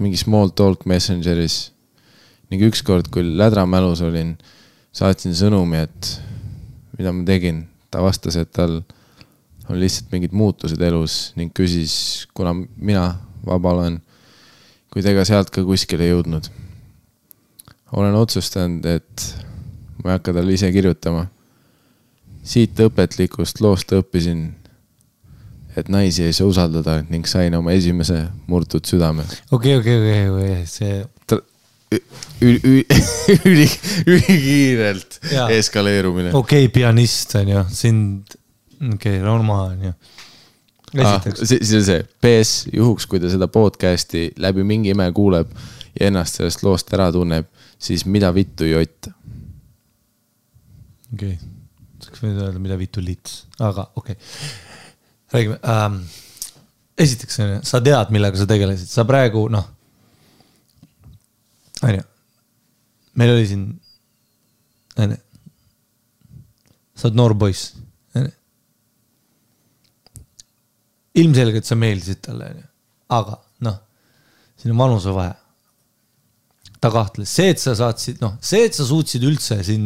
mingi 0.00 0.18
small 0.18 0.50
talk 0.56 0.86
Messengeris 0.88 1.70
ning 2.50 2.64
ükskord, 2.66 3.10
kui 3.12 3.22
lädramälus 3.22 4.02
olin, 4.02 4.34
saatsin 4.96 5.36
sõnumi, 5.38 5.84
et 5.86 6.14
mida 6.98 7.12
ma 7.14 7.24
tegin. 7.26 7.66
ta 7.90 7.98
vastas, 8.02 8.36
et 8.38 8.52
tal 8.54 8.84
on 9.66 9.78
lihtsalt 9.80 10.12
mingid 10.12 10.34
muutused 10.34 10.78
elus 10.82 11.32
ning 11.34 11.50
küsis, 11.54 12.26
kuna 12.34 12.52
mina 12.54 13.16
vaba 13.46 13.72
olen, 13.74 13.96
kuid 14.94 15.06
ega 15.10 15.24
sealt 15.26 15.50
ka 15.50 15.64
kuskile 15.66 16.06
jõudnud. 16.06 16.50
olen 17.92 18.14
otsustanud, 18.14 18.86
et 18.86 19.26
ma 20.02 20.12
ei 20.12 20.18
hakka 20.18 20.34
talle 20.34 20.54
ise 20.54 20.70
kirjutama. 20.72 21.26
siit 22.42 22.78
õpetlikust 22.80 23.60
loost 23.60 23.92
õppisin, 23.92 24.54
et 25.76 25.88
naisi 25.92 26.24
ei 26.26 26.34
saa 26.34 26.48
usaldada 26.50 27.00
ning 27.10 27.26
sain 27.30 27.54
oma 27.54 27.72
esimese 27.76 28.24
murtud 28.50 28.84
südame. 28.86 29.24
okei, 29.50 29.76
okei, 29.78 29.98
okei, 30.00 30.28
okei, 30.30 30.66
see, 30.70 31.04
üli, 32.46 32.84
üli, 33.44 33.66
ülikiirelt 34.06 35.20
eskaleerumine. 35.50 36.34
okei, 36.38 36.68
pianist 36.72 37.34
on 37.40 37.52
ju, 37.54 37.64
sind, 37.74 38.36
okei 38.94 39.20
okay,, 39.20 39.42
maha 39.46 39.68
on 39.74 39.86
ju. 39.90 39.94
Ah, 40.98 41.22
siis 41.22 41.70
on 41.78 41.84
see, 41.86 42.02
PS 42.22 42.64
juhuks, 42.74 43.06
kui 43.06 43.20
ta 43.22 43.30
seda 43.30 43.46
podcast'i 43.50 44.30
läbi 44.42 44.64
mingi 44.66 44.90
ime 44.90 45.06
kuuleb 45.14 45.52
ja 45.94 46.08
ennast 46.10 46.40
sellest 46.40 46.64
loost 46.66 46.90
ära 46.96 47.10
tunneb, 47.14 47.46
siis 47.78 48.06
mida 48.06 48.32
vittu 48.34 48.66
jott. 48.66 49.10
okei 51.14 51.36
okay., 51.36 51.54
saaks 52.00 52.26
öelda, 52.26 52.58
mida 52.62 52.78
vittu 52.78 53.02
lits, 53.04 53.44
aga 53.58 53.90
okei 53.94 54.18
okay.. 54.18 54.69
Räägime 55.32 55.58
ähm,, 55.62 56.00
esiteks 57.00 57.40
sa 57.62 57.80
tead, 57.84 58.12
millega 58.14 58.38
sa 58.38 58.46
tegelesid, 58.48 58.90
sa 58.90 59.06
praegu 59.08 59.46
noh, 59.52 59.66
on 61.86 61.94
ju, 61.96 62.06
meil 63.20 63.34
oli 63.34 63.46
siin, 63.48 63.66
on 65.00 65.14
ju, 65.14 65.20
sa 66.94 67.08
oled 67.08 67.20
noor 67.20 67.36
poiss, 67.40 67.70
on 68.18 68.26
ju. 68.26 68.32
ilmselgelt 71.24 71.68
sa 71.68 71.78
meeldisid 71.78 72.22
talle, 72.26 72.50
on 72.52 72.60
ju, 72.60 72.66
aga 73.20 73.38
noh, 73.66 73.78
siin 74.60 74.74
on 74.74 74.82
vanusevahe 74.84 75.36
ta 76.80 76.88
kahtles, 76.92 77.28
see, 77.28 77.52
et 77.52 77.60
sa 77.60 77.74
saatsid, 77.76 78.20
noh, 78.24 78.38
see, 78.44 78.64
et 78.64 78.76
sa 78.76 78.86
suutsid 78.88 79.24
üldse 79.28 79.58
siin, 79.66 79.84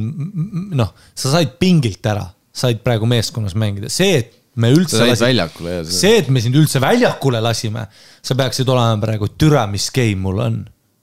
noh, 0.79 0.93
sa 1.19 1.33
said 1.33 1.57
pingilt 1.59 2.07
ära, 2.07 2.29
said 2.55 2.83
praegu 2.87 3.07
meeskonnas 3.11 3.57
mängida, 3.59 3.91
see, 3.91 4.21
et 4.23 4.44
me 4.61 4.71
üldse 4.75 4.99
sa 5.01 5.07
said 5.11 5.25
väljakule 5.27 5.77
ja 5.77 5.85
see, 5.89 6.19
et 6.21 6.29
me 6.33 6.43
sind 6.43 6.57
üldse 6.59 6.81
väljakule 6.83 7.41
lasime, 7.43 7.87
sa 8.23 8.37
peaksid 8.39 8.69
olema 8.71 8.99
praegu 9.03 9.29
türa, 9.39 9.65
mis 9.71 9.89
game 9.95 10.21
mul 10.23 10.43
on, 10.45 10.61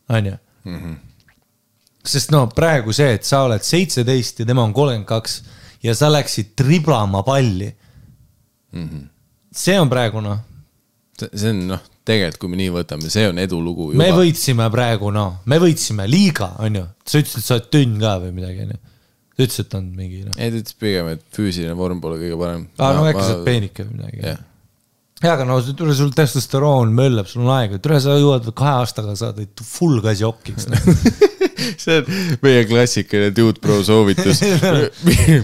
on 0.10 0.30
ju. 0.32 0.38
Mhm. 0.72 1.00
sest 2.06 2.32
no 2.34 2.48
praegu 2.50 2.94
see, 2.96 3.16
et 3.20 3.26
sa 3.28 3.44
oled 3.46 3.62
seitseteist 3.66 4.40
ja 4.42 4.46
tema 4.50 4.64
on 4.66 4.74
kolmkümmend 4.74 5.08
kaks 5.10 5.42
ja 5.84 5.94
sa 5.98 6.10
läksid 6.10 6.56
triblama 6.58 7.24
palli. 7.28 7.70
Mhm. 8.72 9.08
see 9.52 9.80
on 9.80 9.90
praegu 9.92 10.22
noh, 10.24 10.40
see 11.20 11.50
on 11.52 11.66
noh, 11.74 11.82
tegelikult 12.08 12.40
kui 12.42 12.50
me 12.54 12.62
nii 12.62 12.72
võtame, 12.74 13.10
see 13.14 13.28
on 13.30 13.42
edulugu 13.42 13.92
me 14.00 14.10
võitsime 14.16 14.70
praegu 14.74 15.12
noh, 15.14 15.42
me 15.46 15.60
võitsime 15.62 16.08
liiga, 16.10 16.54
on 16.64 16.80
ju, 16.80 16.86
sa 17.06 17.20
ütlesid, 17.20 17.44
et 17.44 17.50
sa 17.50 17.58
oled 17.58 17.70
tünn 17.74 18.00
ka 18.02 18.16
või 18.24 18.32
midagi, 18.40 18.66
on 18.66 18.74
ju. 18.76 18.80
Ta 19.36 19.46
ütles, 19.46 19.60
et 19.64 19.76
on 19.80 19.90
mingi 19.98 20.24
noh, 20.28 20.38
ei, 20.38 20.54
ta 20.54 20.62
ütles 20.62 20.78
pigem, 20.80 21.12
et 21.16 21.26
füüsiline 21.36 21.76
vorm 21.80 22.02
pole 22.04 22.20
kõige 22.22 22.40
parem. 22.40 22.66
aa 22.80 22.96
no 22.98 23.06
äkki 23.10 23.26
sa 23.26 23.36
oled 23.36 23.46
peenike 23.48 23.86
või 23.88 24.00
midagi 24.00 24.26
jah, 24.26 24.42
jaa, 25.22 25.36
aga 25.36 25.48
no 25.50 25.60
tule 25.78 25.96
sul 25.98 26.12
testosteroon 26.18 26.94
möllab, 26.98 27.30
sul 27.32 27.46
on 27.46 27.54
aega, 27.60 27.80
tule 27.84 28.02
sa 28.04 28.18
jõuad 28.20 28.52
kahe 28.58 28.76
aastaga 28.82 29.16
saada 29.20 29.48
full 29.62 30.02
gas 30.04 30.24
jokiks 30.24 30.70
no. 30.72 30.82
see 31.82 32.02
on 32.02 32.12
meie 32.44 32.66
klassikaline 32.70 33.32
dude 33.36 33.62
bro 33.64 33.80
soovitus. 33.86 34.42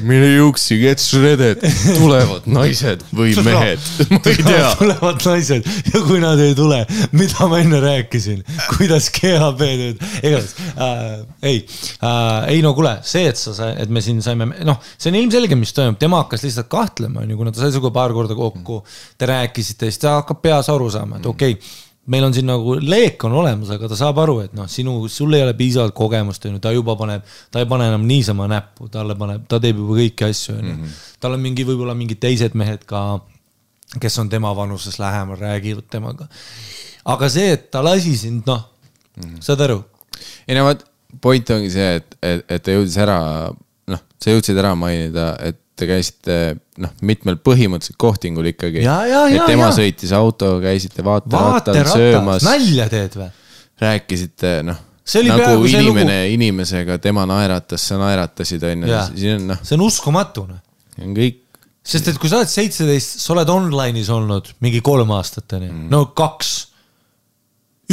mine 0.07 0.33
juuksi, 0.35 0.79
get 0.81 1.03
shredded, 1.03 1.63
tulevad 1.97 2.47
naised 2.49 3.05
või 3.15 3.35
mehed, 3.45 3.87
ma 4.11 4.21
ei 4.21 4.43
tea. 4.43 4.73
tulevad 4.81 5.23
naised. 5.25 5.71
Ja 5.93 6.03
kui 6.07 6.21
nad 6.23 6.41
ei 6.43 6.55
tule, 6.57 6.83
mida 7.17 7.49
ma 7.49 7.61
enne 7.63 7.81
rääkisin, 7.83 8.43
kuidas 8.75 9.09
GHB 9.15 9.67
tööd, 9.77 10.03
igatahes 10.21 10.53
äh, 10.77 11.25
ei. 11.41 11.65
Äh,, 12.03 12.49
ei 12.53 12.61
no 12.65 12.73
kuule, 12.77 12.97
see, 13.07 13.27
et 13.31 13.39
sa, 13.39 13.71
et 13.73 13.91
me 13.93 14.03
siin 14.03 14.21
saime, 14.25 14.49
noh, 14.67 14.79
see 14.95 15.11
on 15.11 15.19
ilmselge, 15.21 15.57
mis 15.59 15.73
toimub, 15.75 15.99
tema 16.01 16.21
hakkas 16.23 16.45
lihtsalt 16.47 16.69
kahtlema, 16.71 17.23
on 17.23 17.33
ju, 17.33 17.39
kuna 17.39 17.53
ta 17.53 17.63
sai 17.63 17.73
sinuga 17.73 17.93
paar 17.95 18.15
korda 18.15 18.37
kokku, 18.37 18.81
te 19.17 19.29
rääkisite, 19.29 19.91
siis 19.91 20.01
ta 20.03 20.19
hakkab 20.19 20.41
peas 20.43 20.71
aru 20.73 20.89
saama, 20.93 21.21
et 21.21 21.29
okei 21.29 21.57
okay, 21.57 21.75
meil 22.11 22.23
on 22.23 22.35
siin 22.35 22.47
nagu 22.47 22.77
leek 22.79 23.23
on 23.27 23.35
olemas, 23.41 23.71
aga 23.75 23.89
ta 23.91 23.97
saab 23.99 24.21
aru, 24.23 24.37
et 24.45 24.53
noh, 24.55 24.67
sinu, 24.71 24.95
sul 25.11 25.35
ei 25.35 25.43
ole 25.43 25.53
piisavalt 25.59 25.95
kogemust, 25.97 26.45
on 26.47 26.55
ju, 26.55 26.61
ta 26.63 26.71
juba 26.75 26.95
paneb, 26.99 27.25
ta 27.51 27.63
ei 27.63 27.67
pane 27.69 27.89
enam 27.91 28.05
niisama 28.07 28.47
näppu, 28.51 28.87
talle 28.93 29.17
paneb, 29.19 29.43
ta 29.51 29.59
teeb 29.63 29.81
juba 29.83 29.99
kõiki 29.99 30.27
asju, 30.29 30.55
on 30.55 30.71
ju. 30.71 30.91
tal 31.23 31.35
on 31.35 31.43
mingi, 31.43 31.67
võib-olla 31.67 31.97
mingid 31.97 32.21
teised 32.23 32.55
mehed 32.59 32.87
ka, 32.87 33.03
kes 33.99 34.19
on 34.23 34.31
tema 34.31 34.53
vanuses 34.55 34.99
lähemal, 35.03 35.39
räägivad 35.41 35.89
temaga. 35.91 36.29
aga 37.07 37.31
see, 37.31 37.51
et 37.57 37.69
ta 37.71 37.83
lasi 37.83 38.15
sind, 38.19 38.47
noh, 38.47 38.63
saad 39.43 39.67
aru? 39.67 39.81
ei 40.47 40.55
no 40.55 40.67
vot, 40.69 40.87
point 41.21 41.55
ongi 41.55 41.71
see, 41.75 41.93
et, 41.99 42.19
et, 42.23 42.43
et 42.47 42.63
ta 42.63 42.75
jõudis 42.75 42.99
ära, 43.03 43.19
noh, 43.91 44.03
sa 44.23 44.35
jõudsid 44.35 44.63
ära 44.63 44.75
mainida, 44.79 45.33
et 45.43 45.59
te 45.77 45.87
käisite 45.89 46.37
noh, 46.81 46.93
mitmel 47.05 47.37
põhimõtteliselt 47.41 47.99
kohtingul 48.01 48.49
ikkagi. 48.53 48.83
Et 48.83 49.43
tema 49.45 49.69
ja. 49.69 49.73
sõitis 49.75 50.13
autoga, 50.17 50.59
käisite 50.69 51.05
vaaterattal 51.05 51.53
vaateratas, 51.53 51.97
söömas, 51.97 52.47
nalja 52.47 52.89
teed 52.91 53.17
või? 53.19 53.29
rääkisite 53.77 54.53
noh, 54.65 54.79
See 55.07 55.23
nagu 55.23 55.63
see 55.63 55.79
inimene 55.79 56.15
lugu. 56.19 56.31
inimesega, 56.35 56.97
tema 56.99 57.23
naeratas, 57.29 57.83
sa 57.87 57.95
naeratasid, 58.01 58.63
onju 58.67 58.89
Jaa., 58.91 59.05
siin 59.13 59.37
on 59.37 59.45
noh, 59.53 59.59
see 59.63 59.77
on 59.77 59.83
uskumatu, 59.85 60.43
noh. 60.49 60.59
on 60.99 61.13
kõik, 61.15 61.37
sest 61.87 62.09
et 62.11 62.19
kui 62.19 62.27
sa 62.27 62.41
oled 62.41 62.51
seitseteist, 62.51 63.21
sa 63.23 63.31
oled 63.37 63.51
online'is 63.53 64.09
olnud 64.11 64.51
mingi 64.65 64.81
kolm 64.83 65.13
aastat, 65.15 65.55
onju, 65.55 65.69
no 65.93 66.01
kaks, 66.17 66.51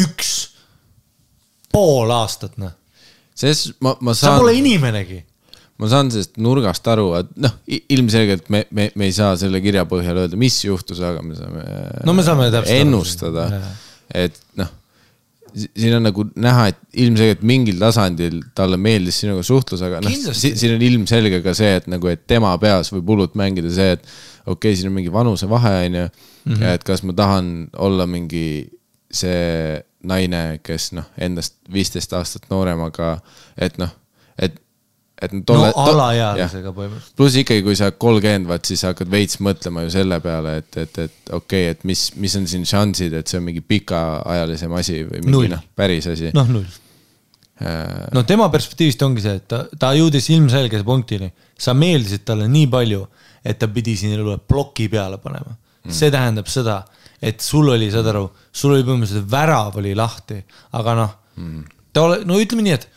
üks, 0.02 0.32
pool 1.70 2.10
aastat, 2.16 2.58
noh. 2.58 2.74
sest 3.38 3.76
ma, 3.78 3.94
ma 4.02 4.16
sa 4.16 4.32
saan 4.32 4.42
pole, 4.42 4.56
inimenegi. 4.58 5.20
Ma 5.80 5.88
saan 5.90 6.12
sellest 6.14 6.36
nurgast 6.42 6.86
aru, 6.92 7.08
et 7.18 7.32
noh, 7.42 7.56
ilmselgelt 7.66 8.50
me, 8.54 8.62
me, 8.70 8.90
me 8.94 9.08
ei 9.08 9.16
saa 9.16 9.32
selle 9.40 9.58
kirja 9.64 9.86
põhjal 9.90 10.22
öelda, 10.24 10.38
mis 10.38 10.60
juhtus, 10.64 11.00
aga 11.02 11.22
me 11.24 11.34
saame. 11.38 11.64
No 12.06 12.14
me 12.14 12.26
saame 12.26 12.50
täpselt 12.54 12.84
ennustada 12.84 13.48
et 14.12 14.36
noh, 14.58 14.70
siin 15.54 15.94
on 15.96 16.04
nagu 16.08 16.26
näha, 16.42 16.68
et 16.72 17.00
ilmselgelt 17.04 17.44
mingil 17.46 17.78
tasandil 17.82 18.40
talle 18.58 18.78
meeldis 18.80 19.20
sinuga 19.22 19.44
suhtlus, 19.46 19.84
aga 19.86 20.00
noh, 20.02 20.34
siin 20.34 20.74
on 20.74 20.84
ilmselge 20.84 21.40
ka 21.44 21.54
see, 21.56 21.76
et 21.80 21.88
nagu, 21.90 22.10
et 22.10 22.24
tema 22.30 22.52
peas 22.62 22.90
võib 22.94 23.14
hullult 23.14 23.38
mängida 23.38 23.70
see, 23.74 23.94
et 23.96 24.04
okei 24.44 24.56
okay,, 24.56 24.78
siin 24.78 24.90
on 24.90 24.96
mingi 24.98 25.12
vanusevahe, 25.14 25.74
onju. 25.88 26.06
Mhm. 26.44 26.60
ja 26.60 26.76
et 26.76 26.82
kas 26.84 27.04
ma 27.06 27.14
tahan 27.16 27.46
olla 27.80 28.08
mingi 28.10 28.46
see 29.14 29.78
naine, 30.04 30.42
kes 30.66 30.90
noh, 30.92 31.06
endast 31.22 31.56
viisteist 31.72 32.12
aastat 32.12 32.50
noorem, 32.50 32.82
aga 32.84 33.16
et 33.56 33.78
noh, 33.80 33.94
et, 34.36 34.58
et 35.22 35.32
no 35.32 35.42
tolle- 35.46 35.72
to- 35.72 35.78
jah. 35.78 35.90
alaealisega 35.94 36.72
põhimõtteliselt. 36.74 37.16
pluss 37.16 37.38
ikkagi, 37.38 37.62
kui 37.62 37.76
sa 37.78 37.88
oled 37.88 37.98
kolmkümmend, 38.02 38.48
vaat 38.50 38.70
siis 38.70 38.82
hakkad 38.86 39.10
veits 39.10 39.38
mõtlema 39.44 39.84
ju 39.84 39.92
selle 39.94 40.18
peale, 40.24 40.56
et, 40.62 40.78
et, 40.82 41.02
et 41.06 41.30
okei 41.30 41.68
okay,, 41.68 41.74
et 41.74 41.84
mis, 41.86 42.06
mis 42.20 42.38
on 42.40 42.48
siin 42.50 42.64
šansid, 42.68 43.14
et 43.20 43.30
see 43.30 43.38
on 43.38 43.46
mingi 43.46 43.62
pikaajalisem 43.62 44.74
asi 44.80 45.02
või 45.06 45.22
mingi 45.26 45.52
noh, 45.54 45.66
päris 45.76 46.08
asi. 46.10 46.32
noh, 46.34 46.50
null. 46.50 46.80
no 48.14 48.24
tema 48.26 48.48
perspektiivist 48.50 49.02
ongi 49.06 49.22
see, 49.22 49.36
et 49.38 49.46
ta, 49.50 49.62
ta 49.78 49.92
jõudis 49.94 50.30
ilmselgese 50.34 50.86
punktini, 50.86 51.30
sa 51.58 51.76
meeldisid 51.78 52.26
talle 52.26 52.48
nii 52.50 52.66
palju, 52.72 53.04
et 53.44 53.60
ta 53.60 53.70
pidi 53.70 53.94
sinule 54.00 54.40
ploki 54.42 54.88
peale 54.90 55.20
panema 55.22 55.54
mm.. 55.54 55.94
see 55.94 56.10
tähendab 56.10 56.50
seda, 56.50 56.80
et 57.22 57.38
sul 57.44 57.70
oli, 57.70 57.86
saad 57.94 58.10
aru, 58.10 58.26
sul 58.50 58.74
oli 58.74 58.82
põhimõtteliselt 58.82 59.30
värav 59.30 59.78
oli 59.78 59.94
lahti, 59.94 60.40
aga 60.74 60.98
noh 60.98 61.14
mm., 61.38 61.64
ta 61.94 62.08
ole, 62.08 62.24
no 62.26 62.40
ütleme 62.42 62.66
nii, 62.66 62.74
et 62.74 62.88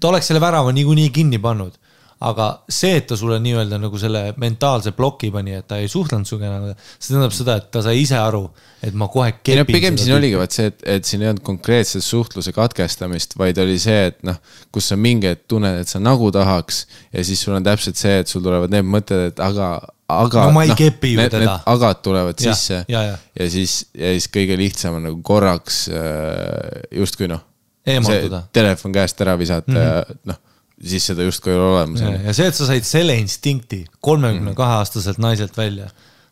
ta 0.00 0.08
oleks 0.08 0.32
selle 0.32 0.42
värava 0.42 0.72
niikuinii 0.74 1.10
kinni 1.14 1.38
pannud 1.42 1.76
aga 2.24 2.46
see, 2.72 2.94
et 2.96 3.06
ta 3.10 3.16
sulle 3.18 3.36
nii-öelda 3.44 3.76
nagu 3.80 3.98
selle 4.00 4.22
mentaalse 4.40 4.94
ploki 4.96 5.28
pani, 5.34 5.52
et 5.58 5.66
ta 5.68 5.76
ei 5.82 5.88
suhelnud 5.90 6.28
sinuga 6.28 6.48
enam, 6.48 6.68
see 6.96 7.10
tähendab 7.10 7.34
seda, 7.36 7.56
et 7.60 7.66
ta 7.74 7.82
sai 7.84 7.98
ise 8.00 8.16
aru, 8.16 8.40
et 8.86 8.94
ma 8.96 9.08
kohe 9.12 9.34
ei 9.34 9.58
no 9.58 9.66
pigem 9.68 9.98
siin 10.00 10.14
tüüpi. 10.14 10.16
oligi 10.16 10.38
vaat 10.40 10.56
see, 10.56 10.70
et, 10.72 10.78
et 10.96 11.08
siin 11.08 11.24
ei 11.24 11.30
olnud 11.32 11.44
konkreetset 11.44 12.04
suhtluse 12.04 12.54
katkestamist, 12.56 13.36
vaid 13.36 13.60
oli 13.60 13.76
see, 13.82 14.06
et 14.12 14.24
noh, 14.26 14.38
kus 14.72 14.88
sa 14.92 14.96
mingi 15.00 15.28
hetk 15.28 15.44
tunned, 15.52 15.82
et 15.82 15.92
sa 15.92 16.00
nagu 16.00 16.30
tahaks 16.32 16.86
ja 17.12 17.26
siis 17.26 17.42
sul 17.44 17.58
on 17.58 17.66
täpselt 17.66 18.00
see, 18.00 18.22
et 18.22 18.32
sul 18.32 18.44
tulevad 18.46 18.72
need 18.72 18.88
mõtted, 18.96 19.26
et 19.34 19.42
aga, 19.44 19.74
aga. 20.08 20.46
No 20.48 20.56
ma 20.56 20.64
ei 20.64 20.72
kepi 20.78 21.12
ju 21.18 21.26
teda. 21.26 21.42
Need 21.44 21.68
agad 21.74 22.00
tulevad 22.06 22.40
Jah, 22.40 22.56
sisse 22.56 22.80
ja, 22.88 23.04
ja. 23.10 23.20
ja 23.36 23.50
siis, 23.52 23.82
ja 23.92 24.16
siis 24.16 24.30
kõige 24.32 24.56
lihtsam 24.56 24.96
on 25.02 25.10
nagu 25.10 25.20
korraks 25.26 25.84
äh, 25.92 26.88
justkui 26.96 27.28
noh. 27.28 27.44
Eemalduda. 27.86 28.42
telefon 28.52 28.92
käest 28.92 29.20
ära 29.22 29.38
visata 29.38 29.72
mm 29.72 29.78
-hmm. 29.78 29.82
ja 29.82 30.20
noh, 30.32 30.38
siis 30.82 31.06
seda 31.06 31.22
justkui 31.22 31.52
ei 31.52 31.58
ole 31.58 31.72
olemas. 31.72 32.00
ja 32.00 32.32
see, 32.34 32.46
et 32.46 32.54
sa 32.54 32.66
said 32.66 32.84
selle 32.84 33.16
instinkti 33.16 33.84
kolmekümne 34.00 34.54
kahe 34.54 34.80
aastaselt 34.82 35.18
naiselt 35.18 35.56
välja, 35.56 35.88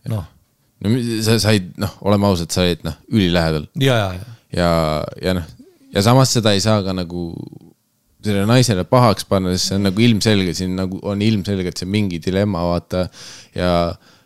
noh, 0.08 0.24
no 0.84 0.97
sa 1.23 1.39
said, 1.39 1.74
noh, 1.76 1.99
oleme 2.00 2.26
ausad, 2.26 2.50
sa 2.50 2.62
olid 2.66 2.83
noh, 2.84 2.97
ülilähedal 3.12 3.66
ja, 3.81 3.97
ja, 3.97 4.12
ja 4.12 4.34
ja, 4.57 4.70
ja 5.23 5.34
noh, 5.39 5.47
ja 5.94 6.02
samas 6.05 6.33
seda 6.34 6.55
ei 6.55 6.62
saa 6.62 6.83
ka 6.86 6.94
nagu 6.97 7.28
sellele 8.24 8.47
naisele 8.49 8.86
pahaks 8.89 9.26
panna, 9.28 9.52
sest 9.52 9.70
see 9.70 9.78
on 9.78 9.86
nagu 9.89 10.05
ilmselge, 10.05 10.55
siin 10.57 10.76
nagu 10.78 10.99
on 11.05 11.23
ilmselgelt 11.23 11.81
see 11.81 11.91
mingi 11.91 12.20
dilemma, 12.24 12.65
vaata. 12.70 13.07
ja 13.57 13.73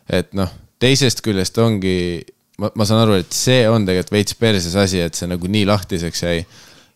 et 0.09 0.31
noh, 0.37 0.51
teisest 0.79 1.23
küljest 1.25 1.59
ongi, 1.61 2.21
ma, 2.61 2.71
ma 2.79 2.87
saan 2.87 3.03
aru, 3.03 3.19
et 3.19 3.35
see 3.35 3.65
on 3.69 3.87
tegelikult 3.87 4.15
veits 4.15 4.37
perses 4.39 4.77
asi, 4.79 5.03
et 5.03 5.19
see 5.19 5.27
nagu 5.29 5.51
nii 5.51 5.67
lahtiseks 5.69 6.23
jäi. 6.25 6.43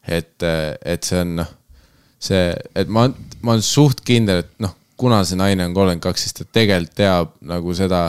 et, 0.07 0.43
et 0.43 1.07
see 1.07 1.21
on 1.23 1.35
noh, 1.41 1.51
see, 2.23 2.49
et 2.75 2.89
ma, 2.89 3.07
ma 3.41 3.55
olen 3.55 3.65
suht 3.65 4.03
kindel, 4.07 4.43
et 4.45 4.51
noh, 4.63 4.75
kuna 4.99 5.23
see 5.27 5.39
naine 5.39 5.65
on 5.67 5.75
kolmkümmend 5.75 6.03
kaks, 6.03 6.25
siis 6.27 6.37
ta 6.37 6.47
tegelikult 6.47 6.97
teab 6.99 7.33
nagu 7.49 7.75
seda, 7.77 8.03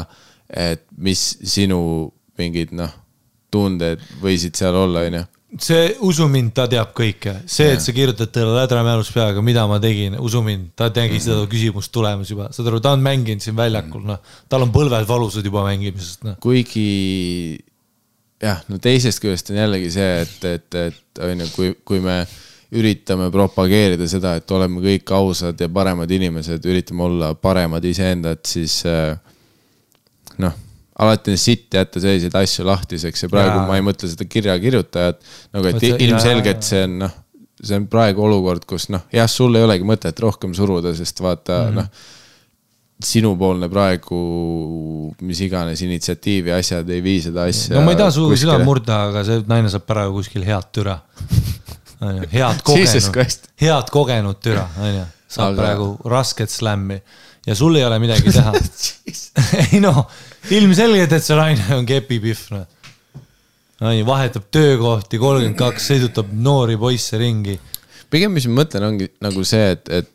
et 0.49 0.85
mis 0.97 1.23
sinu 1.43 1.81
mingid 2.39 2.75
noh, 2.77 2.93
tunded 3.55 4.03
võisid 4.23 4.59
seal 4.59 4.77
olla, 4.79 5.07
onju 5.09 5.25
see, 5.63 5.95
usu 6.03 6.27
mind, 6.31 6.53
ta 6.57 6.67
teab 6.71 6.91
kõike, 6.97 7.37
see, 7.51 7.75
et 7.75 7.83
sa 7.83 7.95
kirjutad 7.95 8.33
talle 8.35 8.57
lädramälus 8.57 9.11
peaga, 9.15 9.43
mida 9.45 9.67
ma 9.71 9.79
tegin, 9.83 10.17
usu 10.23 10.43
mind, 10.45 10.73
ta 10.79 10.89
tegi 10.95 11.21
seda 11.23 11.45
küsimust 11.51 11.93
tulemas 11.95 12.31
juba, 12.31 12.49
saad 12.55 12.71
aru, 12.71 12.81
ta 12.83 12.95
on 12.97 13.05
mänginud 13.05 13.45
siin 13.45 13.57
väljakul, 13.59 14.03
noh, 14.09 14.19
tal 14.51 14.67
on 14.67 14.75
põlved 14.75 15.07
valusad 15.09 15.47
juba 15.47 15.65
mängimisest, 15.69 16.25
noh. 16.27 16.39
kuigi 16.43 16.89
jah, 18.43 18.63
no 18.69 18.81
teisest 18.83 19.23
küljest 19.23 19.53
on 19.53 19.61
jällegi 19.61 19.93
see, 19.95 20.11
et, 20.25 20.49
et, 20.49 20.81
et 20.89 21.23
on 21.23 21.45
ju, 21.45 21.51
kui, 21.55 21.73
kui 21.87 22.03
me 22.05 22.23
üritame 22.75 23.29
propageerida 23.31 24.07
seda, 24.11 24.35
et 24.41 24.51
oleme 24.55 24.83
kõik 24.83 25.13
ausad 25.15 25.61
ja 25.61 25.69
paremad 25.71 26.11
inimesed, 26.11 26.65
üritame 26.67 27.05
olla 27.07 27.33
paremad 27.39 27.85
iseendad, 27.87 28.43
siis 28.49 28.81
äh, 28.91 29.15
noh, 30.43 30.57
alati 30.99 31.35
on 31.35 31.41
sitt 31.41 31.75
jätta 31.75 32.03
selliseid 32.03 32.35
asju 32.39 32.67
lahtiseks 32.67 33.27
ja 33.27 33.31
praegu 33.31 33.61
ja. 33.61 33.67
ma 33.69 33.79
ei 33.79 33.87
mõtle 33.87 34.11
seda 34.11 34.27
kirja 34.31 34.57
kirjutajat 34.63 35.23
nagu, 35.55 35.71
et 35.71 35.81
see- 35.83 36.01
ilmselgelt 36.07 36.67
see 36.67 36.83
on 36.89 36.99
noh, 37.05 37.15
see 37.63 37.79
on 37.79 37.87
praegu 37.91 38.27
olukord, 38.27 38.67
kus 38.69 38.89
noh, 38.95 39.07
jah, 39.15 39.31
sul 39.31 39.55
ei 39.59 39.67
olegi 39.67 39.87
mõtet 39.87 40.19
rohkem 40.23 40.55
suruda, 40.57 40.95
sest 40.99 41.23
vaata 41.23 41.65
mm 41.65 41.71
-hmm. 41.71 41.81
noh 41.83 42.13
sinupoolne 43.05 43.69
praegu 43.73 44.21
mis 45.25 45.41
iganes 45.45 45.83
initsiatiiv 45.85 46.53
ja 46.53 46.61
asjad 46.63 46.89
ei 46.91 47.03
vii 47.05 47.21
seda 47.29 47.49
asja. 47.51 47.75
no 47.77 47.85
ma 47.87 47.95
ei 47.95 48.01
taha 48.01 48.15
sugugi 48.15 48.41
süda 48.45 48.59
murda, 48.65 49.03
aga 49.11 49.25
see 49.27 49.43
naine 49.51 49.73
saab 49.73 49.87
praegu 49.89 50.17
kuskil 50.21 50.47
head 50.47 50.71
türa. 50.75 50.99
head 52.33 52.65
kogenud 52.67 53.51
head 53.61 53.93
kogenud 53.93 54.41
türa, 54.43 54.67
onju, 54.81 55.05
saab 55.29 55.53
Aga- 55.53 55.63
praegu 55.63 55.91
rasket 56.11 56.53
slämmi 56.53 57.01
ja 57.47 57.55
sul 57.55 57.77
ei 57.77 57.85
ole 57.85 57.99
midagi 58.03 58.33
teha. 58.33 58.53
ei 59.67 59.81
noh, 59.85 60.05
ilmselgelt, 60.55 61.13
et 61.13 61.27
see 61.27 61.37
naine 61.39 61.77
on 61.77 61.87
kepipihv, 61.89 62.47
noh. 62.55 62.65
onju, 63.85 64.07
vahetab 64.09 64.49
töökohti, 64.55 65.21
kolmkümmend 65.21 65.59
kaks, 65.61 65.91
sõidutab 65.93 66.33
noori 66.33 66.79
poisse 66.81 67.21
ringi. 67.21 67.59
pigem, 68.11 68.35
mis 68.37 68.49
ma 68.49 68.63
mõtlen, 68.63 68.89
ongi 68.89 69.11
nagu 69.25 69.45
see, 69.47 69.73
et, 69.77 69.89
et. 70.01 70.11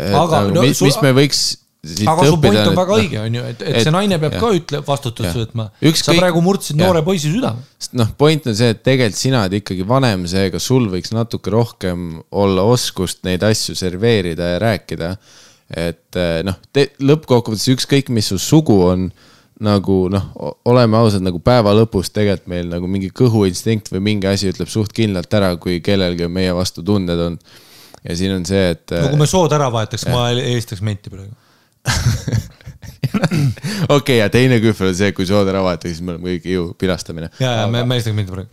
Aga 0.00 0.44
nagu, 0.44 0.54
no 0.56 0.64
mis, 0.66 0.80
mis 0.84 0.98
me 1.04 1.12
võiks. 1.16 1.42
aga 2.10 2.26
su 2.28 2.36
point 2.42 2.60
on 2.60 2.76
väga 2.76 2.96
õige, 2.98 3.20
onju, 3.22 3.44
et, 3.54 3.62
et 3.64 3.78
see 3.86 3.94
naine 3.94 4.18
peab 4.20 4.36
jah. 4.36 4.42
ka 4.42 4.50
ütle, 4.58 4.82
vastutust 4.84 5.38
võtma. 5.38 5.70
Sa 5.96 6.16
praegu 6.16 6.42
murdsid 6.44 6.76
jah. 6.76 6.86
noore 6.86 7.04
poisi 7.06 7.32
südame. 7.32 7.64
noh, 8.00 8.12
point 8.20 8.50
on 8.50 8.56
see, 8.56 8.74
et 8.74 8.82
tegelikult 8.86 9.20
sina 9.20 9.44
oled 9.44 9.58
ikkagi 9.62 9.86
vanem, 9.88 10.26
seega 10.30 10.60
sul 10.62 10.90
võiks 10.92 11.14
natuke 11.16 11.52
rohkem 11.54 12.20
olla 12.30 12.66
oskust 12.68 13.24
neid 13.28 13.46
asju 13.46 13.78
serveerida 13.78 14.54
ja 14.54 14.62
rääkida. 14.62 15.16
et 15.70 16.18
eh, 16.18 16.40
noh, 16.46 16.56
lõppkokkuvõttes 16.74 17.68
ükskõik, 17.76 18.08
mis 18.10 18.32
su 18.32 18.40
sugu 18.42 18.80
on, 18.90 19.10
nagu 19.60 19.96
noh, 20.12 20.30
oleme 20.68 20.96
ausad, 21.00 21.22
nagu 21.24 21.40
päeva 21.44 21.72
lõpus 21.76 22.08
tegelikult 22.14 22.48
meil 22.50 22.70
nagu 22.70 22.88
mingi 22.88 23.10
kõhuinstinkt 23.12 23.90
või 23.92 24.02
mingi 24.08 24.28
asi 24.30 24.48
ütleb 24.50 24.70
suht 24.72 24.94
kindlalt 24.96 25.32
ära, 25.36 25.52
kui 25.60 25.82
kellelgi 25.84 26.24
on 26.26 26.32
meie 26.32 26.54
vastu 26.56 26.84
tunded 26.86 27.20
on. 27.20 27.36
Ja 28.04 28.16
siin 28.16 28.34
on 28.36 28.46
see, 28.48 28.70
et. 28.74 28.94
no 28.94 29.12
kui 29.12 29.20
me 29.20 29.28
sood 29.30 29.52
ära 29.56 29.68
vahetaks, 29.72 30.06
ma 30.12 30.28
eelistaks 30.32 30.82
menti 30.86 31.12
praegu. 31.12 31.34
okei, 33.96 34.18
ja 34.20 34.30
teine 34.32 34.60
kühvel 34.62 34.92
on 34.92 34.96
see, 34.96 35.12
kui 35.16 35.28
sood 35.28 35.48
ära 35.50 35.62
vahetada, 35.64 35.92
siis 35.92 36.02
me 36.04 36.16
oleme 36.16 36.34
kõik 36.34 36.48
ju 36.50 36.66
pilastamine. 36.80 37.30
ja, 37.42 37.62
ja 37.62 37.68
me, 37.70 37.84
me 37.84 37.98
eelistaks 37.98 38.16
menti 38.16 38.34
praegu. 38.34 38.50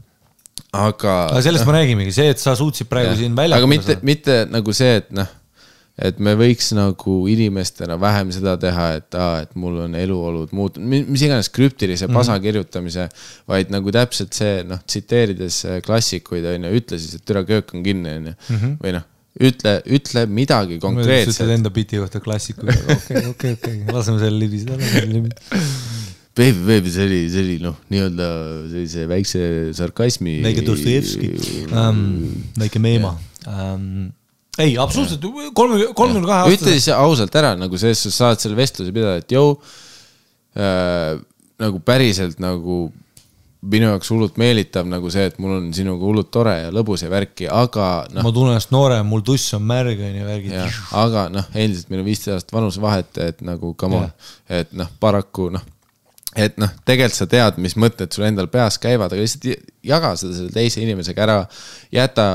aga. 0.74 1.18
aga 1.32 1.42
sellest 1.46 1.68
ma 1.68 1.80
räägimegi, 1.80 2.16
see, 2.16 2.30
et 2.36 2.44
sa 2.44 2.56
suutsid 2.60 2.92
praegu 2.92 3.14
Jah. 3.14 3.20
siin 3.24 3.36
välja. 3.38 3.60
aga 3.60 3.72
mitte, 3.72 4.00
mitte 4.08 4.40
nagu 4.52 4.76
see, 4.76 4.94
et 5.02 5.12
noh, 5.16 5.30
et 5.98 6.20
me 6.22 6.36
võiks 6.38 6.70
nagu 6.78 7.16
inimestena 7.32 7.98
vähem 8.00 8.32
seda 8.36 8.54
teha, 8.62 8.88
et 9.00 9.18
aa, 9.18 9.42
et 9.46 9.56
mul 9.58 9.80
on 9.88 9.98
eluolud 9.98 10.54
muutunud, 10.56 11.10
mis 11.10 11.26
iganes 11.26 11.50
krüptilise 11.54 12.08
pasa 12.08 12.32
mm 12.32 12.38
-hmm. 12.38 12.46
kirjutamise, 12.46 13.10
vaid 13.50 13.74
nagu 13.74 13.92
täpselt 13.92 14.38
see 14.38 14.64
noh, 14.68 14.84
tsiteerides 14.86 15.66
äh, 15.66 15.82
klassikuid 15.86 16.46
on 16.46 16.70
ju, 16.70 16.82
ütle 16.82 17.02
siis, 17.02 17.18
et 17.18 17.26
türa 17.26 17.44
köök 17.44 17.74
on 17.74 17.84
kinni 17.84 18.18
on 18.20 18.32
ju, 18.32 18.36
või 18.84 18.98
noh, 19.00 19.08
ütle, 19.38 19.78
ütle 19.86 20.26
midagi 20.26 20.78
ütled 20.78 20.84
konkreetset. 20.84 21.50
enda 21.54 21.72
biti 21.74 22.00
kohta 22.02 22.22
klassikuga, 22.24 22.74
okei, 22.98 23.24
okei, 23.32 23.54
okei, 23.58 23.80
laseme 23.94 24.22
selle 24.22 24.40
libiseda, 24.42 24.78
laseme 24.80 25.14
libiseda. 25.14 25.62
Baby, 26.38 26.60
baby, 26.68 26.92
see 26.94 27.06
oli, 27.08 27.20
see 27.34 27.42
oli 27.42 27.56
noh, 27.64 27.80
nii-öelda 27.90 28.28
sellise 28.70 29.08
väikse 29.10 29.42
sarkasmi. 29.78 30.36
väike 30.46 30.66
Dostojevski 30.68 31.32
um,, 31.72 32.04
väike 32.62 32.82
Meema 32.82 33.16
um,. 33.50 34.12
ei, 34.58 34.76
absoluutselt, 34.78 35.26
kolmekümne, 35.58 35.96
kolmekümne 35.98 36.30
kahe 36.30 36.54
ütle 36.54 36.60
aastane. 36.60 36.78
siis 36.78 36.94
ausalt 36.94 37.42
ära 37.42 37.56
nagu 37.58 37.82
selles 37.82 38.06
suhtes, 38.06 38.22
saad 38.22 38.44
selle 38.44 38.58
vestluse 38.60 38.94
pidada, 38.94 39.18
et 39.24 39.34
jõu 39.34 39.56
äh,. 40.58 41.18
nagu 41.58 41.82
päriselt 41.82 42.38
nagu 42.42 42.88
minu 43.66 43.90
jaoks 43.90 44.12
hullult 44.14 44.36
meelitav 44.38 44.86
nagu 44.90 45.10
see, 45.14 45.26
et 45.32 45.40
mul 45.42 45.56
on 45.56 45.70
sinuga 45.74 46.06
hullult 46.06 46.30
tore 46.34 46.54
ja 46.60 46.74
lõbus 46.74 47.04
ja 47.04 47.10
värki, 47.10 47.48
aga 47.50 47.88
noh, 48.14 48.26
ma 48.26 48.34
tunnen 48.34 48.54
ennast 48.54 48.74
noorem, 48.74 49.08
mul 49.10 49.24
tuss 49.26 49.56
on 49.58 49.66
märg 49.68 50.04
onju, 50.10 50.28
värgid. 50.28 50.54
jah, 50.54 50.78
aga 51.02 51.26
noh, 51.34 51.48
endiselt 51.58 51.90
meil 51.92 52.04
on 52.04 52.08
viisteist 52.08 52.36
aastat 52.36 52.54
vanusevahet, 52.58 53.18
et 53.26 53.42
nagu 53.48 53.74
come 53.80 54.04
on, 54.04 54.14
et 54.60 54.72
noh, 54.78 54.92
paraku 55.02 55.50
noh, 55.56 55.66
et 56.38 56.60
noh, 56.62 56.72
tegelikult 56.86 57.18
sa 57.18 57.30
tead, 57.32 57.58
mis 57.64 57.78
mõtted 57.82 58.14
sul 58.14 58.28
endal 58.30 58.50
peas 58.54 58.78
käivad, 58.82 59.14
aga 59.14 59.26
lihtsalt 59.26 59.74
jaga 59.90 60.14
seda 60.22 60.38
selle 60.38 60.54
teise 60.54 60.84
inimesega 60.86 61.26
ära, 61.26 61.40
jäta 61.98 62.28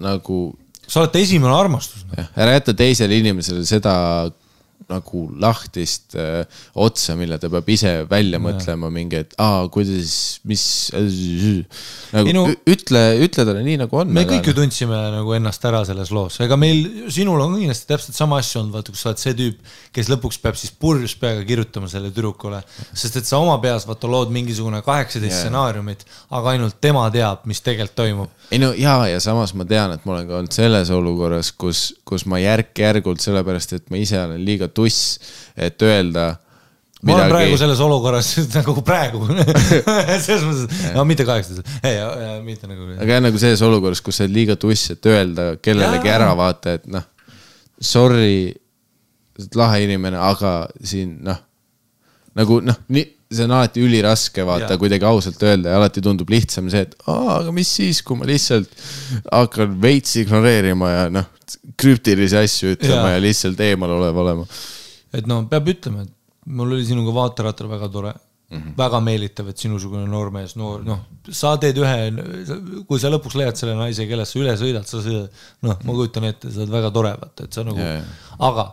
nagu 0.00 0.42
sa 0.90 1.04
oled 1.04 1.16
esimene 1.20 1.54
armastus. 1.54 2.04
jah, 2.16 2.30
ära 2.38 2.54
jäta 2.56 2.74
teisele 2.78 3.18
inimesele 3.18 3.66
seda 3.66 3.94
nagu 4.90 5.24
lahtist 5.40 6.16
äh, 6.18 6.42
otsa, 6.74 7.16
mille 7.18 7.38
ta 7.40 7.50
peab 7.52 7.68
ise 7.72 7.92
välja 8.10 8.40
mõtlema 8.42 8.90
mingi, 8.92 9.22
et 9.24 9.34
aa, 9.40 9.66
kuidas, 9.72 10.14
mis. 10.48 10.64
nagu 12.14 12.30
Ei 12.30 12.36
no- 12.36 12.46
ütle, 12.70 13.02
ütle 13.24 13.46
talle 13.46 13.62
nii 13.66 13.80
nagu 13.84 14.00
on. 14.02 14.12
me 14.14 14.24
kõik 14.28 14.50
ju 14.50 14.56
tundsime 14.56 14.98
nagu 15.16 15.34
ennast 15.36 15.64
ära 15.70 15.82
selles 15.88 16.12
loos, 16.14 16.40
ega 16.44 16.58
meil, 16.60 17.08
sinul 17.12 17.40
on 17.44 17.56
kindlasti 17.58 17.90
täpselt 17.90 18.18
sama 18.18 18.40
asja 18.42 18.60
olnud, 18.62 18.74
vaata, 18.78 18.94
kus 18.94 19.04
sa 19.04 19.12
oled 19.12 19.22
see 19.22 19.36
tüüp, 19.38 19.74
kes 19.96 20.10
lõpuks 20.12 20.40
peab 20.42 20.58
siis 20.60 20.74
purjus 20.74 21.16
peaga 21.20 21.44
kirjutama 21.46 21.90
selle 21.90 22.10
tüdrukule. 22.14 22.62
sest 22.92 23.20
et 23.20 23.28
sa 23.28 23.40
oma 23.42 23.58
peas 23.62 23.86
vaata 23.88 24.10
lood 24.10 24.32
mingisugune 24.34 24.82
kaheksateist 24.86 25.40
stsenaariumit, 25.40 26.04
aga 26.30 26.54
ainult 26.54 26.80
tema 26.80 27.06
teab, 27.14 27.44
mis 27.50 27.60
tegelikult 27.64 27.96
toimub. 28.00 28.30
ei 28.50 28.58
no 28.62 28.72
jaa, 28.76 29.06
ja 29.10 29.20
samas 29.22 29.54
ma 29.54 29.66
tean, 29.68 29.94
et 29.94 30.04
ma 30.06 30.16
olen 30.16 30.28
ka 30.28 30.38
olnud 30.40 30.54
selles 30.54 30.90
olukorras, 30.94 31.52
kus, 31.52 31.90
kus 32.10 32.26
ma 32.30 32.40
järk-järgult, 32.42 33.22
sellepärast 33.22 33.76
et 33.78 33.90
ma 33.92 34.00
ise 34.00 34.18
olen 34.20 34.40
liiga 34.44 34.70
tuss, 34.74 35.18
et 35.56 35.80
öelda. 35.86 36.32
ma 37.06 37.16
olen 37.16 37.32
praegu 37.32 37.58
selles 37.60 37.80
olukorras 37.84 38.32
nagu 38.58 38.74
praegu 38.86 39.22
selles 40.26 40.42
mõttes, 40.46 40.80
no 40.96 41.06
mitte 41.08 41.26
kaheksateist, 41.28 41.70
mitte 42.46 42.70
nagu. 42.70 42.90
aga 42.96 43.16
jah, 43.16 43.22
nagu 43.24 43.42
selles 43.42 43.62
olukorras, 43.66 44.02
kus 44.04 44.20
sa 44.20 44.26
oled 44.26 44.36
liiga 44.36 44.58
tuss, 44.60 44.90
et 44.96 45.10
öelda 45.10 45.52
kellelegi 45.62 46.12
ära, 46.12 46.32
vaata, 46.38 46.76
et 46.80 46.90
noh, 46.90 47.06
sorry, 47.80 48.50
sa 49.38 49.46
oled 49.46 49.62
lahe 49.62 49.86
inimene, 49.86 50.20
aga 50.20 50.54
siin 50.82 51.16
noh, 51.26 51.40
nagu 52.36 52.60
noh, 52.64 52.84
nii, 52.92 53.06
see 53.30 53.46
on 53.46 53.52
alati 53.54 53.82
üliraske 53.84 54.44
vaata 54.46 54.76
kuidagi 54.78 55.06
ausalt 55.06 55.42
öelda 55.46 55.70
ja 55.70 55.78
alati 55.78 56.02
tundub 56.02 56.30
lihtsam 56.32 56.70
see, 56.72 56.82
et 56.86 56.96
aa, 57.06 57.36
aga 57.38 57.52
mis 57.54 57.70
siis, 57.78 58.00
kui 58.06 58.18
ma 58.18 58.26
lihtsalt 58.28 58.72
hakkan 59.30 59.76
veits 59.82 60.16
ignoreerima 60.18 60.90
ja 60.90 61.04
noh, 61.14 61.28
krüptilisi 61.78 62.38
asju 62.40 62.74
ütlema 62.74 63.12
Jaa. 63.12 63.18
ja 63.18 63.22
lihtsalt 63.22 63.62
eemal 63.66 63.94
olev 63.98 64.18
olema. 64.24 64.48
et 65.14 65.30
noh, 65.30 65.44
peab 65.50 65.70
ütlema, 65.70 66.02
et 66.06 66.50
mul 66.50 66.74
oli 66.74 66.88
sinuga 66.88 67.14
vaaterattal 67.14 67.70
väga 67.70 67.90
tore 67.92 68.12
mm, 68.50 68.58
-hmm. 68.58 68.74
väga 68.78 69.00
meelitav, 69.06 69.48
et 69.52 69.62
sinusugune 69.62 70.10
noormees, 70.10 70.56
noor, 70.58 70.82
noh, 70.86 71.06
sa 71.30 71.54
teed 71.62 71.78
ühe, 71.78 71.96
kui 72.88 72.98
sa 72.98 73.14
lõpuks 73.14 73.38
leiad 73.38 73.62
selle 73.62 73.78
naise, 73.78 74.08
kellest 74.10 74.34
sa 74.34 74.42
üle 74.42 74.56
sõidad, 74.58 74.90
sa 74.90 75.04
sõidad, 75.06 75.30
noh, 75.62 75.78
ma 75.84 75.98
kujutan 76.02 76.26
ette, 76.32 76.50
sa 76.50 76.64
oled 76.64 76.74
väga 76.74 76.90
tore, 76.98 77.14
vaata, 77.22 77.46
et 77.46 77.54
sa 77.54 77.66
nagu 77.66 77.90
aga 78.50 78.70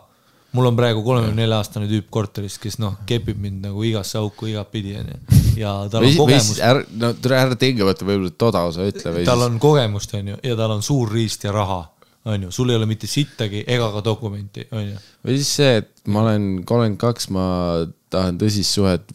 mul 0.56 0.70
on 0.70 0.78
praegu 0.78 1.02
kolmekümne 1.04 1.42
nelja 1.42 1.58
aastane 1.60 1.88
tüüp 1.90 2.08
korteris, 2.14 2.56
kes 2.62 2.78
noh, 2.80 2.96
kepib 3.08 3.40
mind 3.42 3.66
nagu 3.68 3.84
igasse 3.84 4.18
auku 4.20 4.48
igatpidi, 4.48 4.96
onju. 5.02 5.42
ja 5.60 5.74
tal 5.92 6.06
on 6.08 6.32
ära, 6.32 6.82
no 7.02 7.12
tule 7.20 7.38
ära 7.38 7.58
tingimata 7.60 8.08
võib-olla 8.08 8.32
toda 8.40 8.64
osa 8.70 8.88
ütle 8.88 9.12
või 9.18 9.28
tal 9.28 9.44
on 9.44 9.60
kogemust, 9.62 10.14
onju, 10.18 10.40
ja 10.44 10.58
tal 10.58 10.76
on 10.78 10.84
suur 10.86 11.12
riist 11.12 11.44
ja 11.44 11.52
raha, 11.54 11.82
onju, 12.28 12.52
sul 12.54 12.72
ei 12.72 12.80
ole 12.80 12.88
mitte 12.88 13.10
sittagi 13.10 13.66
ega 13.66 13.90
ka 13.96 14.04
dokumenti, 14.06 14.64
onju 14.72 14.96
või 15.26 15.40
siis 15.40 15.52
see, 15.60 15.82
et 15.82 15.92
ma 16.08 16.24
olen 16.24 16.48
kolmkümmend 16.64 17.02
kaks, 17.02 17.28
ma 17.34 17.48
tahan 18.12 18.40
tõsist 18.40 18.72
suhet 18.78 19.12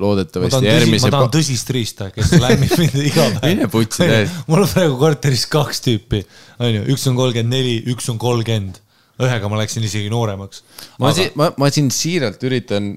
loodetavasti 0.00 0.64
järgmise 0.64 1.08
ma 1.08 1.16
tahan 1.16 1.32
tõsist 1.34 1.72
riista, 1.74 2.08
kes 2.14 2.32
lämmib 2.40 2.72
mind 2.80 2.96
iga 3.10 3.26
päev. 3.34 3.48
Mine 3.48 3.68
putsi 3.72 4.04
täiesti. 4.04 4.44
mul 4.48 4.64
on 4.64 4.70
praegu 4.70 4.96
korteris 5.00 5.44
kaks 5.50 5.82
tüüpi, 5.86 6.22
onju, 6.62 6.86
üks 6.94 7.06
on 7.10 7.18
kolmkümmend 7.18 7.56
neli, 7.56 7.74
üks 7.92 8.08
on 8.12 8.20
kolmkümmend. 8.20 8.80
Ühega 9.26 9.50
ma 9.52 9.60
läksin 9.60 9.84
isegi 9.86 10.10
nooremaks. 10.12 10.64
ma 11.02 11.12
siin, 11.16 11.32
ma, 11.38 11.50
ma 11.60 11.70
siin 11.72 11.90
siiralt 11.94 12.42
üritan 12.46 12.92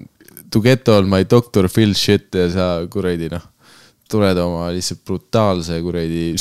to 0.50 0.62
get 0.64 0.88
all 0.88 1.06
my 1.08 1.24
doctor 1.28 1.68
Phil 1.68 1.94
shit 1.98 2.34
ja 2.34 2.46
sa 2.52 2.68
kuradi 2.90 3.30
noh, 3.32 3.42
tuled 4.10 4.38
oma 4.38 4.68
lihtsalt 4.74 5.02
brutaalse 5.06 5.80
kuradi. 5.82 6.28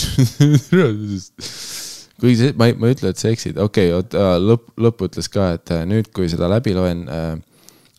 kuigi 2.23 2.37
see, 2.39 2.53
ma 2.59 2.69
ei, 2.69 2.77
ma 2.79 2.87
ei 2.87 2.95
ütle, 2.95 3.11
et 3.11 3.19
sa 3.19 3.31
eksid, 3.33 3.57
okei 3.59 3.89
okay,, 3.91 3.97
oota, 3.97 4.37
lõpp, 4.39 4.69
lõpp 4.79 5.01
ütles 5.09 5.27
ka, 5.33 5.49
et 5.57 5.73
äh, 5.75 5.83
nüüd, 5.89 6.07
kui 6.15 6.29
seda 6.31 6.47
läbi 6.51 6.75
loen 6.75 7.03
äh,, 7.11 7.33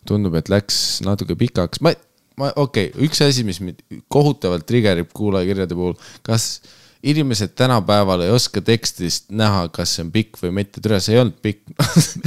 tundub, 0.09 0.37
et 0.39 0.49
läks 0.53 1.03
natuke 1.05 1.37
pikaks, 1.41 1.83
ma, 1.85 1.93
ma, 2.41 2.53
okei 2.55 2.89
okay,, 2.93 3.05
üks 3.05 3.21
asi, 3.27 3.45
mis 3.45 3.61
mind 3.61 3.83
kohutavalt 4.13 4.65
trigerib 4.69 5.11
kuulajakirjade 5.17 5.77
puhul, 5.77 5.99
kas 6.25 6.63
inimesed 7.05 7.53
tänapäeval 7.59 8.25
ei 8.25 8.31
oska 8.33 8.63
tekstist 8.65 9.27
näha, 9.37 9.67
kas 9.75 9.97
see 9.97 10.05
on 10.07 10.11
pikk 10.15 10.39
või 10.41 10.53
mitte, 10.61 10.81
tere, 10.85 11.01
see 11.05 11.17
ei 11.17 11.21
olnud 11.21 11.37
pikk 11.45 11.75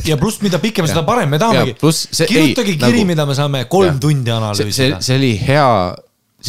ja 0.09 0.17
pluss, 0.21 0.41
mida 0.45 0.59
pikem, 0.61 0.87
seda 0.89 1.03
parem, 1.07 1.31
me 1.33 1.39
Ja 1.39 1.47
tahamegi. 1.47 1.77
kirjutage 1.79 2.73
ei, 2.73 2.77
kiri 2.77 3.01
nagu-, 3.01 3.07
mida 3.09 3.25
me 3.25 3.37
saame 3.37 3.63
kolm 3.71 3.95
Jah. 3.95 4.01
tundi 4.03 4.33
analüüsida. 4.33 5.01
see 5.01 5.17
oli 5.17 5.31
hea, 5.41 5.71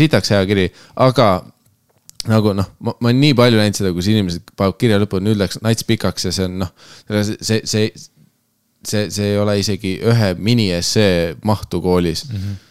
sitaks 0.00 0.34
hea 0.34 0.42
kiri, 0.50 0.68
aga 1.08 1.30
nagu 2.28 2.52
noh, 2.56 2.68
ma, 2.84 2.94
ma 3.00 3.10
olen 3.10 3.20
nii 3.22 3.34
palju 3.38 3.60
näinud 3.60 3.80
seda, 3.80 3.94
kus 3.96 4.10
inimesed 4.12 4.52
panevad 4.58 4.78
kirja 4.82 5.00
lõppu, 5.00 5.22
nüüd 5.24 5.40
läks 5.40 5.62
nats 5.64 5.86
pikaks 5.88 6.28
ja 6.28 6.34
see 6.34 6.48
on 6.50 6.62
noh, 6.64 6.72
see, 7.08 7.60
see, 7.64 7.90
see, 8.84 9.04
see, 9.08 9.28
ei 9.30 9.38
ole 9.40 9.58
isegi 9.62 9.96
ühe 10.04 10.32
miniessee 10.36 11.36
mahtu 11.48 11.80
koolis 11.84 12.26
mm. 12.28 12.36
-hmm. 12.36 12.64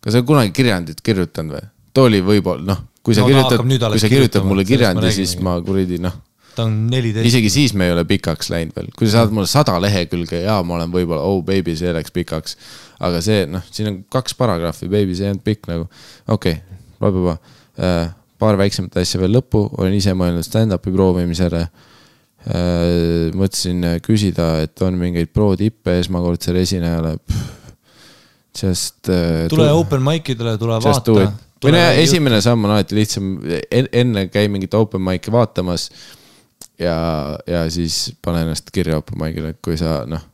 kas 0.00 0.14
sa 0.14 0.22
oled 0.22 0.30
kunagi 0.32 0.54
kirjandit 0.56 1.02
kirjutanud 1.04 1.58
või? 1.58 1.66
too 1.96 2.08
oli 2.08 2.22
võib-olla 2.24 2.64
noh, 2.72 2.84
kui 3.06 3.14
sa 3.14 3.22
No 3.22 3.30
no, 3.30 3.42
ta 3.46 3.60
kirjutad 3.62 3.92
kui 3.92 4.02
sa 4.02 4.10
kirjutad 4.10 4.46
mulle 4.46 4.64
kirjandi, 4.66 5.12
siis 5.14 5.36
ma 5.44 5.60
kuradi 5.62 6.00
noh, 6.02 6.16
ta 6.56 6.66
on 6.66 6.74
neliteist. 6.90 7.28
isegi 7.30 7.52
siis 7.52 7.74
me 7.78 7.86
ei 7.86 7.94
ole 7.94 8.04
pikaks 8.08 8.50
läinud 8.52 8.76
veel, 8.76 8.90
kui 8.96 9.08
sa 9.08 9.22
saad 9.22 9.34
mulle 9.36 9.48
sada 9.50 9.76
lehekülge 9.82 10.42
ja 10.42 10.58
ma 10.66 10.78
olen 10.78 10.92
võib-olla, 10.92 11.22
oh 11.22 11.42
baby, 11.46 11.76
see 11.78 11.92
läks 11.94 12.14
pikaks. 12.14 12.56
aga 13.06 13.20
see 13.24 13.44
noh, 13.50 13.64
siin 13.70 13.92
on 13.92 13.98
kaks 14.12 14.36
paragrahvi, 14.38 14.88
baby, 14.90 15.16
see 15.16 15.28
ei 15.28 15.34
olnud 15.34 15.44
pikk 15.46 15.68
nagu, 15.70 15.88
okei 16.26 16.58
okay,, 16.58 16.80
blablabla. 17.00 17.36
paar 18.40 18.58
väiksemat 18.60 18.96
asja 19.00 19.20
veel 19.20 19.36
lõppu, 19.38 19.62
olen 19.78 19.94
ise 19.96 20.16
mõelnud 20.16 20.46
stand-up'i 20.46 20.92
proovimisele. 20.92 21.66
mõtlesin 23.36 23.80
äh, 23.82 23.96
küsida, 24.04 24.60
et 24.62 24.82
on 24.86 24.94
mingeid 25.00 25.32
pro-tippe 25.34 25.96
esmakordsele 25.98 26.60
esinejale. 26.62 27.16
Just 28.56 29.10
äh,. 29.10 29.48
tule 29.50 29.66
open 29.74 30.04
mic 30.04 30.30
idele, 30.30 30.54
tule 30.60 30.78
vaata. 30.78 31.32
Või 31.64 31.72
no 31.74 31.82
esimene 32.02 32.40
samm 32.44 32.66
on 32.66 32.74
alati 32.74 32.98
lihtsam, 32.98 33.32
enne 33.70 34.26
käi 34.32 34.50
mingit 34.52 34.74
open 34.76 35.02
mic'i 35.04 35.32
vaatamas. 35.32 35.90
ja, 36.78 36.96
ja 37.46 37.64
siis 37.72 38.12
pane 38.22 38.44
ennast 38.44 38.70
kirja 38.72 39.00
open 39.00 39.18
mic'ile, 39.20 39.54
kui 39.64 39.78
sa 39.80 40.02
noh, 40.08 40.24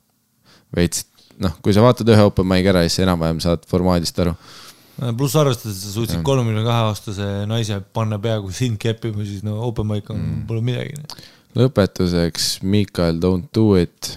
veits 0.76 1.06
noh, 1.42 1.54
kui 1.62 1.74
sa 1.74 1.84
vaatad 1.84 2.10
ühe 2.12 2.26
open 2.26 2.48
mic'i 2.48 2.70
ära, 2.72 2.84
siis 2.86 3.02
enam-vähem 3.06 3.40
saad 3.44 3.66
formaadist 3.70 4.18
aru. 4.22 4.34
pluss 5.18 5.36
arvestades, 5.38 5.78
et 5.78 5.86
sa 5.86 5.94
suutsid 5.94 6.24
kolmekümne 6.26 6.64
kahe 6.66 6.88
aastase 6.90 7.28
naise 7.50 7.78
panna 7.94 8.18
peaaegu 8.22 8.52
sind 8.54 8.80
keppima, 8.82 9.24
siis 9.28 9.44
no 9.46 9.60
open 9.68 9.88
mic 9.88 10.10
on 10.12 10.20
mm., 10.20 10.42
pole 10.50 10.64
midagi. 10.64 10.98
lõpetuseks, 11.58 12.52
Michael, 12.62 13.20
don't 13.22 13.50
do 13.54 13.72
it. 13.78 14.16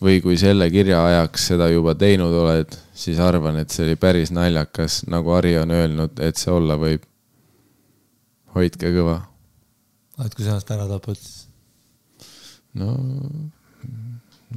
Või 0.00 0.20
kui 0.24 0.38
selle 0.40 0.70
kirja 0.72 1.02
ajaks 1.04 1.50
seda 1.52 1.68
juba 1.70 1.94
teinud 1.98 2.34
oled, 2.42 2.76
siis 2.96 3.20
arvan, 3.22 3.60
et 3.60 3.72
see 3.72 3.84
oli 3.86 3.98
päris 4.00 4.32
naljakas, 4.34 5.02
nagu 5.12 5.34
Ari 5.36 5.56
on 5.60 5.74
öelnud, 5.76 6.20
et 6.24 6.40
see 6.40 6.52
olla 6.52 6.78
võib. 6.80 7.06
hoidke 8.54 8.90
kõva. 8.90 9.20
et 10.24 10.34
kui 10.34 10.44
sa 10.44 10.56
ennast 10.56 10.70
ära 10.74 10.88
tapad, 10.88 11.16
siis 11.16 11.46
no, 12.80 12.94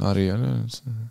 Ari 0.10 0.32
on 0.32 0.46
öelnud 0.48 0.72
seda. 0.74 1.10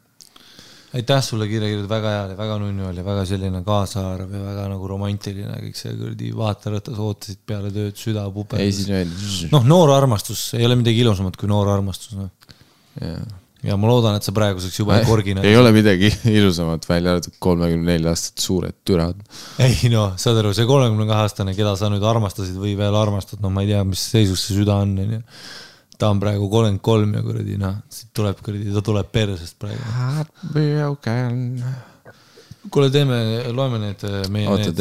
aitäh 0.96 1.22
sulle 1.24 1.46
kirja 1.48 1.68
kirjutatud, 1.68 1.92
väga 1.92 2.14
hea 2.14 2.24
oli, 2.24 2.38
väga 2.40 2.56
nunnu 2.64 2.88
oli, 2.88 3.04
väga 3.04 3.26
selline 3.28 3.62
kaasaarv 3.68 4.32
ja 4.32 4.42
väga 4.48 4.66
nagu 4.72 4.88
romantiline 4.88 5.60
kõik 5.66 5.78
see 5.78 5.94
kuradi 6.00 6.32
vaaterõtas 6.40 7.04
ootasid 7.04 7.44
peale 7.46 7.70
tööd, 7.74 8.00
süda 8.00 8.24
puperdas 8.32 8.82
noh, 9.52 9.68
noor 9.68 9.92
armastus, 9.94 10.48
ei 10.56 10.66
ole 10.68 10.80
midagi 10.80 11.04
ilusamat 11.04 11.36
kui 11.36 11.52
noor 11.52 11.70
armastus 11.76 12.16
no.. 12.16 12.28
Ja 13.62 13.76
ma 13.78 13.86
loodan, 13.86 14.16
et 14.18 14.26
sa 14.26 14.32
praeguseks 14.34 14.80
juba 14.80 14.96
ei 14.98 15.06
korgine. 15.06 15.42
ei 15.46 15.54
ole 15.54 15.70
midagi 15.74 16.08
ilusamat 16.26 16.86
välja 16.88 17.12
arvatud 17.14 17.36
kolmekümne 17.42 17.92
nelja 17.92 18.10
aastased 18.10 18.42
suured 18.42 18.74
türad. 18.86 19.20
ei 19.62 19.90
noh, 19.92 20.16
saad 20.18 20.40
aru, 20.40 20.50
see 20.56 20.66
kolmekümne 20.66 21.06
kahe 21.06 21.28
aastane, 21.28 21.54
keda 21.54 21.76
sa 21.78 21.90
nüüd 21.92 22.02
armastasid 22.02 22.58
või 22.58 22.74
veel 22.78 22.96
armastad, 22.98 23.38
no 23.44 23.52
ma 23.54 23.62
ei 23.62 23.70
tea, 23.70 23.84
mis 23.86 24.02
seisus 24.14 24.42
see 24.48 24.58
süda 24.58 24.80
on, 24.82 24.96
onju. 25.04 25.20
ta 25.94 26.10
on 26.10 26.22
praegu 26.24 26.48
kolmkümmend 26.50 26.82
kolm 26.82 27.14
ja 27.14 27.22
kuradi 27.22 27.54
noh, 27.62 27.78
siit 27.92 28.10
tuleb 28.18 28.42
kuradi, 28.42 28.74
ta 28.74 28.82
tuleb 28.90 29.14
persest 29.14 29.58
praegu. 29.62 29.86
kuule, 32.70 32.90
teeme, 32.94 33.20
loeme 33.54 33.78
need 33.84 34.02
äh, 34.10 34.18
meie 34.34 34.50
oota, 34.50 34.74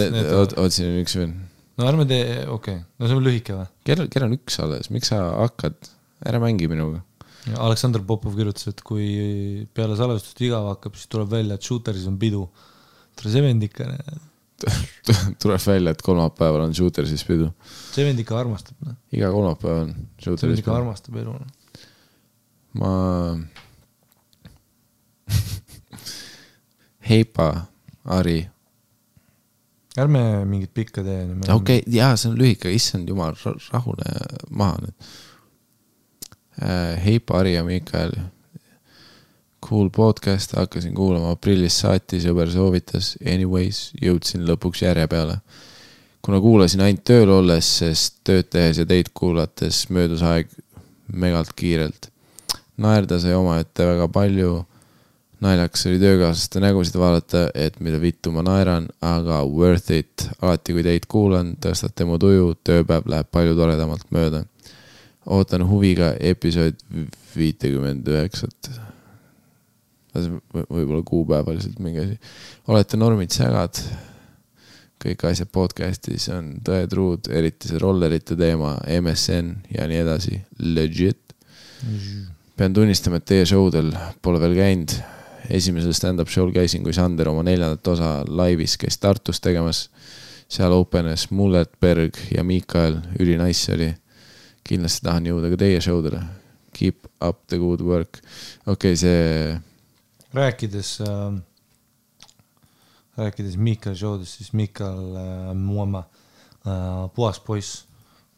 oota, 0.58 0.74
siin 0.74 0.90
on 0.90 1.00
üks 1.04 1.20
veel. 1.22 1.32
no 1.78 1.88
ärme 1.90 2.10
tee, 2.10 2.26
okei 2.48 2.82
okay., 2.82 2.82
no 2.98 3.10
see 3.10 3.22
on 3.22 3.30
lühike 3.30 3.62
või? 3.62 3.70
kell, 3.86 4.10
kell 4.10 4.26
on 4.26 4.36
üks 4.42 4.58
alles, 4.66 4.90
miks 4.94 5.14
sa 5.14 5.22
hakkad, 5.44 5.78
ära 6.26 6.42
mängi 6.42 6.70
minuga. 6.72 7.06
Aleksandr 7.50 8.04
Popov 8.06 8.36
kirjutas, 8.38 8.68
et 8.70 8.82
kui 8.86 9.06
peale 9.74 9.96
salvestust 9.98 10.42
igav 10.46 10.68
hakkab, 10.76 10.98
siis 10.98 11.10
tuleb 11.10 11.32
välja, 11.32 11.58
et 11.58 11.66
Shooteris 11.66 12.06
on 12.10 12.20
pidu. 12.22 12.44
tere, 13.18 13.32
see 13.34 13.42
vend 13.42 13.64
ikka, 13.66 13.88
tuleb 15.42 15.64
välja, 15.66 15.96
et 15.96 16.04
kolmapäeval 16.06 16.68
on 16.68 16.76
Shootersis 16.78 17.24
pidu. 17.26 17.50
see 17.96 18.06
vend 18.06 18.22
ikka 18.22 18.38
armastab, 18.44 18.78
noh. 18.86 18.96
iga 19.16 19.32
kolmapäev 19.34 19.78
on 19.88 19.90
ikka 20.22 20.38
pidu. 20.46 20.76
armastab 20.76 21.18
elu, 21.24 21.34
noh. 21.40 21.50
ma. 22.82 22.92
Heipa, 27.10 27.50
Ari, 28.14 28.40
ärme 29.98 30.46
mingit 30.46 30.74
pikka 30.78 31.04
tee. 31.04 31.26
okei, 31.58 31.82
jaa, 31.90 32.14
see 32.16 32.30
on 32.30 32.38
lühike, 32.38 32.70
issand 32.78 33.10
jumal, 33.10 33.34
rahune 33.74 34.14
maha 34.50 34.78
nüüd. 34.86 35.12
Heipa, 37.06 37.40
Ari 37.40 37.54
ja 37.54 37.64
Miikael. 37.64 38.12
cool 39.70 39.90
podcast, 39.90 40.56
hakkasin 40.58 40.94
kuulama 40.94 41.32
aprillist 41.32 41.84
saati, 41.84 42.18
sõber 42.20 42.50
soovitas, 42.52 43.14
anyways, 43.26 43.92
jõudsin 44.02 44.44
lõpuks 44.48 44.82
järje 44.84 45.08
peale. 45.08 45.38
kuna 46.22 46.42
kuulasin 46.42 46.82
ainult 46.82 47.04
tööl 47.04 47.30
olles, 47.30 47.78
sest 47.78 48.20
tööd 48.24 48.50
tehes 48.50 48.78
ja 48.78 48.86
teid 48.86 49.10
kuulates 49.14 49.90
möödus 49.90 50.22
aeg 50.22 50.50
megalt 51.14 51.54
kiirelt. 51.56 52.10
naerda 52.78 53.20
sai 53.20 53.34
omaette 53.34 53.86
väga 53.86 54.08
palju. 54.08 54.66
naljakas 55.42 55.86
oli 55.86 56.00
töökaaslaste 56.00 56.60
nägusid 56.60 56.96
vaadata, 56.96 57.50
et 57.56 57.80
mida 57.80 58.02
vittu 58.02 58.32
ma 58.32 58.42
naeran, 58.42 58.90
aga 59.02 59.46
worth 59.46 59.92
it. 59.92 60.30
alati, 60.42 60.74
kui 60.74 60.84
teid 60.84 61.08
kuulan, 61.08 61.56
tõstate 61.56 62.06
mu 62.06 62.18
tuju, 62.20 62.56
tööpäev 62.64 63.08
läheb 63.08 63.32
palju 63.32 63.56
toredamalt 63.56 64.06
mööda. 64.12 64.46
Ootan 65.26 65.66
huviga 65.70 66.14
episood 66.20 66.80
viitekümmend 67.36 68.08
üheksat. 68.08 68.72
võib-olla 70.12 71.04
kuupäevaliselt 71.08 71.80
mingi 71.80 72.00
asi. 72.00 72.18
olete 72.68 72.98
normid 72.98 73.32
sägad. 73.32 73.84
kõik 75.02 75.24
asjad 75.26 75.50
podcast'is 75.50 76.28
on 76.30 76.60
tõetruud, 76.62 77.32
eriti 77.34 77.72
see 77.72 77.80
rollerite 77.82 78.36
teema, 78.38 78.76
MSN 79.00 79.56
ja 79.78 79.88
nii 79.88 79.98
edasi, 79.98 80.42
legit. 80.60 81.34
pean 82.58 82.74
tunnistama, 82.74 83.18
et 83.18 83.26
teie 83.26 83.46
show 83.46 83.72
del 83.72 83.94
pole 84.22 84.40
veel 84.40 84.56
käinud. 84.56 84.98
esimesel 85.50 85.94
stand-up 85.94 86.30
show'l 86.30 86.54
käisin, 86.54 86.84
kui 86.84 86.94
Sander 86.94 87.30
oma 87.30 87.44
neljandat 87.44 87.88
osa 87.88 88.24
laivis 88.28 88.78
käis 88.78 88.98
Tartus 88.98 89.40
tegemas. 89.40 89.90
seal 90.52 90.72
openes 90.72 91.30
Mulletberg 91.32 92.18
ja 92.36 92.44
Miikael, 92.44 93.00
ülinaiss 93.20 93.70
oli. 93.70 93.94
Kindlasti 94.68 95.06
tahan 95.06 95.28
jõuda 95.32 95.52
ka 95.54 95.60
teie 95.64 95.82
show 95.84 96.02
dele. 96.06 96.22
Keep 96.72 97.10
up 97.22 97.44
the 97.52 97.60
good 97.60 97.82
work. 97.84 98.22
okei 98.66 98.94
okay,, 98.94 98.96
see 98.96 99.60
rääkides 100.34 101.02
äh,, 101.02 101.42
rääkides 103.18 103.58
Miikal 103.58 103.96
show'dest, 103.96 104.38
siis 104.38 104.54
Miikal 104.54 105.16
äh, 105.16 105.54
Muama 105.56 106.04
äh,, 106.66 107.10
puhas 107.16 107.40
poiss, 107.40 107.86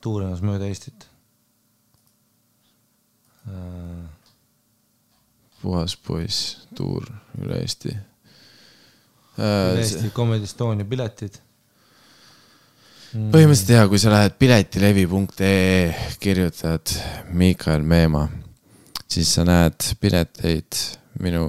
tuurimas 0.01 0.41
mööda 0.41 0.65
Eestit 0.65 1.07
äh,. 3.47 4.09
puhas 5.61 5.95
poiss, 5.97 6.67
tuur 6.75 7.07
üle 7.39 7.61
Eesti. 7.61 7.93
üle 9.37 9.79
Eesti 9.85 10.09
Comedy 10.15 10.49
Estonia 10.49 10.85
piletid. 10.85 11.39
Põhimõtteliselt 13.13 13.69
ja 13.75 13.83
kui 13.85 13.99
sa 14.01 14.09
lähed 14.09 14.39
piletilevi.ee, 14.41 16.15
kirjutad 16.21 16.93
Miikael 17.37 17.83
Meemaa, 17.85 18.25
siis 19.05 19.29
sa 19.35 19.43
näed 19.45 19.85
pileteid 20.01 20.79
minu 21.21 21.45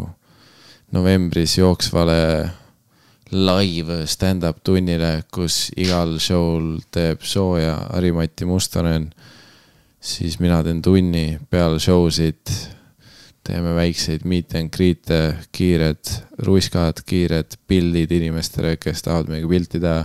novembris 0.93 1.57
jooksvale 1.57 2.18
live 3.33 4.02
stand-up 4.10 4.60
tunnile, 4.60 5.23
kus 5.33 5.70
igal 5.81 6.18
show'l 6.20 6.83
teeb 6.93 7.25
sooja 7.25 7.78
Harimati 7.94 8.44
Mustonen. 8.44 9.09
siis 10.05 10.36
mina 10.41 10.62
teen 10.62 10.83
tunni 10.83 11.39
peale 11.51 11.78
show 11.81 12.10
sid, 12.12 12.44
teeme 13.44 13.73
väikseid 13.75 14.26
meet 14.28 14.52
and 14.55 14.68
greet'e, 14.68 15.49
kiired 15.52 16.12
ruiskad, 16.44 17.01
kiired 17.07 17.57
pildid 17.67 18.12
inimestele, 18.12 18.76
kes 18.76 19.02
tahavad 19.02 19.33
meiega 19.33 19.49
pilti 19.49 19.81
teha 19.81 20.05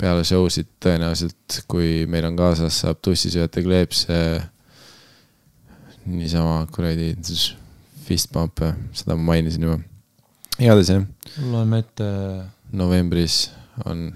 peale 0.00 0.24
show 0.24 0.48
sid 0.52 0.68
tõenäoliselt, 0.82 1.60
kui 1.70 2.06
meil 2.10 2.26
on 2.30 2.38
kaasas, 2.38 2.80
saab 2.84 3.02
tussisööjate 3.04 3.64
kleepse. 3.64 4.16
niisama 6.10 6.64
kuradi 6.72 7.12
fist 8.06 8.30
pump'e, 8.32 8.72
seda 8.96 9.14
ma 9.18 9.34
mainisin 9.34 9.68
juba. 9.68 9.78
igatahes 10.58 10.90
jah, 10.94 11.06
loeme 11.52 11.82
ette, 11.84 12.08
novembris 12.72 13.50
on 13.84 14.08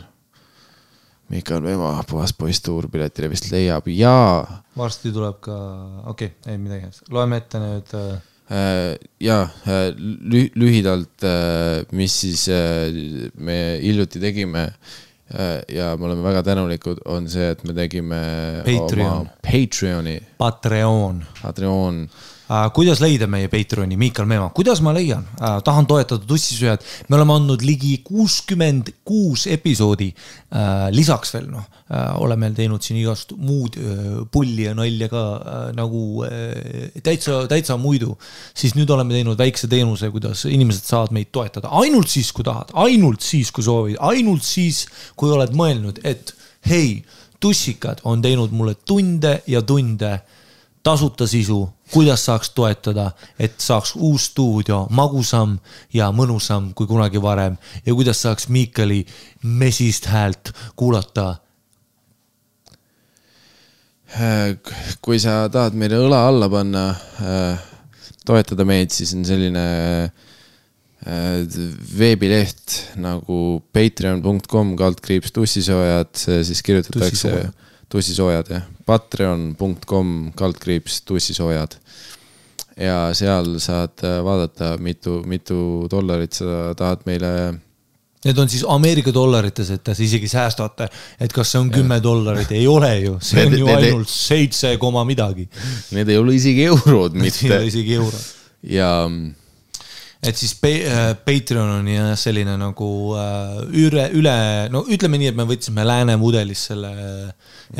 Mikael 1.32 1.62
Vema 1.64 2.02
puhas 2.08 2.34
poiss 2.36 2.60
tuur 2.64 2.88
piletilevist 2.92 3.50
leiab 3.52 3.86
ja 3.92 4.14
varsti 4.76 5.12
tuleb 5.12 5.40
ka, 5.44 5.56
okei 6.10 6.32
okay,, 6.32 6.52
ei 6.52 6.60
midagi, 6.60 6.90
loeme 7.14 7.40
ette 7.40 7.60
nüüd 7.62 7.94
äh, 8.00 8.96
ja 9.24 9.38
lü- 9.96 10.50
lühidalt, 10.60 11.24
mis 11.96 12.20
siis 12.24 12.48
me 13.36 13.58
hiljuti 13.80 14.20
tegime 14.20 14.68
ja 15.72 15.96
me 15.96 16.04
oleme 16.04 16.22
väga 16.22 16.42
tänulikud, 16.42 16.98
on 17.08 17.28
see, 17.32 17.50
et 17.54 17.64
me 17.64 17.72
tegime 17.74 18.20
Patreon. 18.66 19.10
oma 19.10 19.36
Patreoni, 19.42 20.18
Patreon 20.38 21.24
Patreon 21.42 22.04
äh,. 22.04 22.33
Kuidas 22.74 23.00
leida 23.00 23.26
meie 23.30 23.48
Patreoni, 23.48 23.96
Miikal 23.96 24.26
Meemaa, 24.28 24.50
kuidas 24.54 24.82
ma 24.84 24.92
leian? 24.92 25.24
Äh,, 25.40 25.60
tahan 25.64 25.86
toetada 25.88 26.26
tussisööjad, 26.28 26.82
me 27.08 27.16
oleme 27.16 27.36
andnud 27.38 27.64
ligi 27.64 27.94
kuuskümmend 28.04 28.90
kuus 29.06 29.46
episoodi 29.48 30.10
äh,. 30.12 30.90
lisaks 30.92 31.32
veel 31.34 31.48
noh 31.52 31.64
äh,, 31.64 32.12
oleme 32.20 32.50
teinud 32.56 32.84
siin 32.84 33.00
igast 33.00 33.32
muud 33.40 33.78
äh, 33.80 34.04
pulli 34.30 34.68
ja 34.68 34.74
nalja 34.76 35.08
ka 35.12 35.24
äh, 35.24 35.64
nagu 35.78 36.04
äh, 36.28 36.92
täitsa, 37.04 37.44
täitsa 37.48 37.78
muidu. 37.80 38.18
siis 38.54 38.76
nüüd 38.76 38.92
oleme 38.92 39.16
teinud 39.16 39.40
väikse 39.40 39.68
teenuse, 39.70 40.12
kuidas 40.12 40.44
inimesed 40.44 40.84
saavad 40.84 41.16
meid 41.16 41.32
toetada. 41.32 41.72
Ainult 41.80 42.12
siis, 42.12 42.32
kui 42.32 42.44
tahad, 42.44 42.74
ainult 42.76 43.24
siis, 43.24 43.50
kui 43.54 43.64
soovid, 43.64 43.96
ainult 44.04 44.44
siis, 44.44 44.84
kui 45.16 45.32
oled 45.32 45.56
mõelnud, 45.56 46.02
et 46.04 46.34
hei, 46.68 47.00
tussikad 47.40 48.04
on 48.04 48.22
teinud 48.24 48.52
mulle 48.52 48.76
tunde 48.84 49.38
ja 49.48 49.62
tunde 49.64 50.18
tasuta 50.84 51.26
sisu, 51.26 51.62
kuidas 51.92 52.26
saaks 52.28 52.50
toetada, 52.54 53.10
et 53.40 53.56
saaks 53.60 53.94
uus 53.96 54.28
stuudio 54.30 54.84
magusam 54.90 55.56
ja 55.94 56.10
mõnusam 56.12 56.72
kui 56.76 56.88
kunagi 56.90 57.22
varem 57.22 57.56
ja 57.86 57.94
kuidas 57.94 58.20
saaks 58.24 58.50
Miikali 58.52 59.00
mesist 59.42 60.10
häält 60.12 60.52
kuulata. 60.76 61.36
Äh, 64.14 64.54
kui 65.02 65.18
sa 65.18 65.48
tahad 65.50 65.74
meile 65.74 65.98
õla 66.04 66.26
alla 66.28 66.50
panna, 66.52 66.84
toetada 68.26 68.66
meid, 68.68 68.92
siis 68.94 69.16
on 69.16 69.24
selline 69.26 69.64
äh, 70.04 70.12
veebileht 71.98 72.96
nagu 73.00 73.40
patreon.com 73.72 74.76
kaldkriips 74.78 75.34
tussisoojad, 75.34 76.14
siis 76.16 76.62
kirjutatakse 76.64 77.10
Tussisoojad. 77.10 77.63
Tussisoojad 77.88 78.50
jah, 78.50 78.62
patreon.com 78.86 80.32
kaldkriips 80.36 81.02
tussisoojad. 81.08 81.76
ja 82.80 83.10
seal 83.14 83.52
saad 83.62 84.02
äh, 84.02 84.16
vaadata, 84.24 84.76
mitu, 84.82 85.20
mitu 85.30 85.86
dollarit 85.90 86.32
sa 86.32 86.74
tahad 86.76 87.04
meile 87.06 87.30
Need 88.24 88.38
on 88.40 88.48
siis 88.48 88.62
Ameerika 88.72 89.12
dollarites, 89.12 89.68
et 89.70 89.82
te 89.84 89.92
isegi 90.00 90.28
säästate, 90.32 90.86
et 91.20 91.32
kas 91.36 91.50
see 91.52 91.58
on 91.60 91.68
kümme 91.70 91.98
dollarit, 92.02 92.48
ei 92.56 92.64
ole 92.66 92.88
ju, 93.02 93.18
see 93.20 93.42
on 93.44 93.50
Need- 93.52 93.60
ju 93.60 93.66
need- 93.68 93.84
ainult 93.90 94.08
seitse 94.08 94.70
koma 94.80 95.02
midagi, 95.04 95.44
Need 95.92 96.08
ei 96.08 96.16
ole 96.18 96.34
isegi 96.38 96.64
eurod 96.70 97.14
ei 97.14 97.20
mitte 97.26 97.50
ole 97.52 97.66
isegi 97.68 97.94
euro. 98.00 98.16
ja 98.64 98.88
et 100.24 100.38
siis 100.40 100.54
äh, 100.64 101.12
Patreon 101.26 101.70
on 101.80 101.88
jah 101.90 102.12
selline 102.18 102.56
nagu 102.60 102.88
äh, 103.20 103.58
üle, 103.84 104.06
üle, 104.16 104.36
no 104.72 104.84
ütleme 104.88 105.20
nii, 105.20 105.32
et 105.32 105.38
me 105.38 105.46
võtsime 105.48 105.84
lääne 105.86 106.16
mudelist 106.20 106.70
selle 106.72 106.92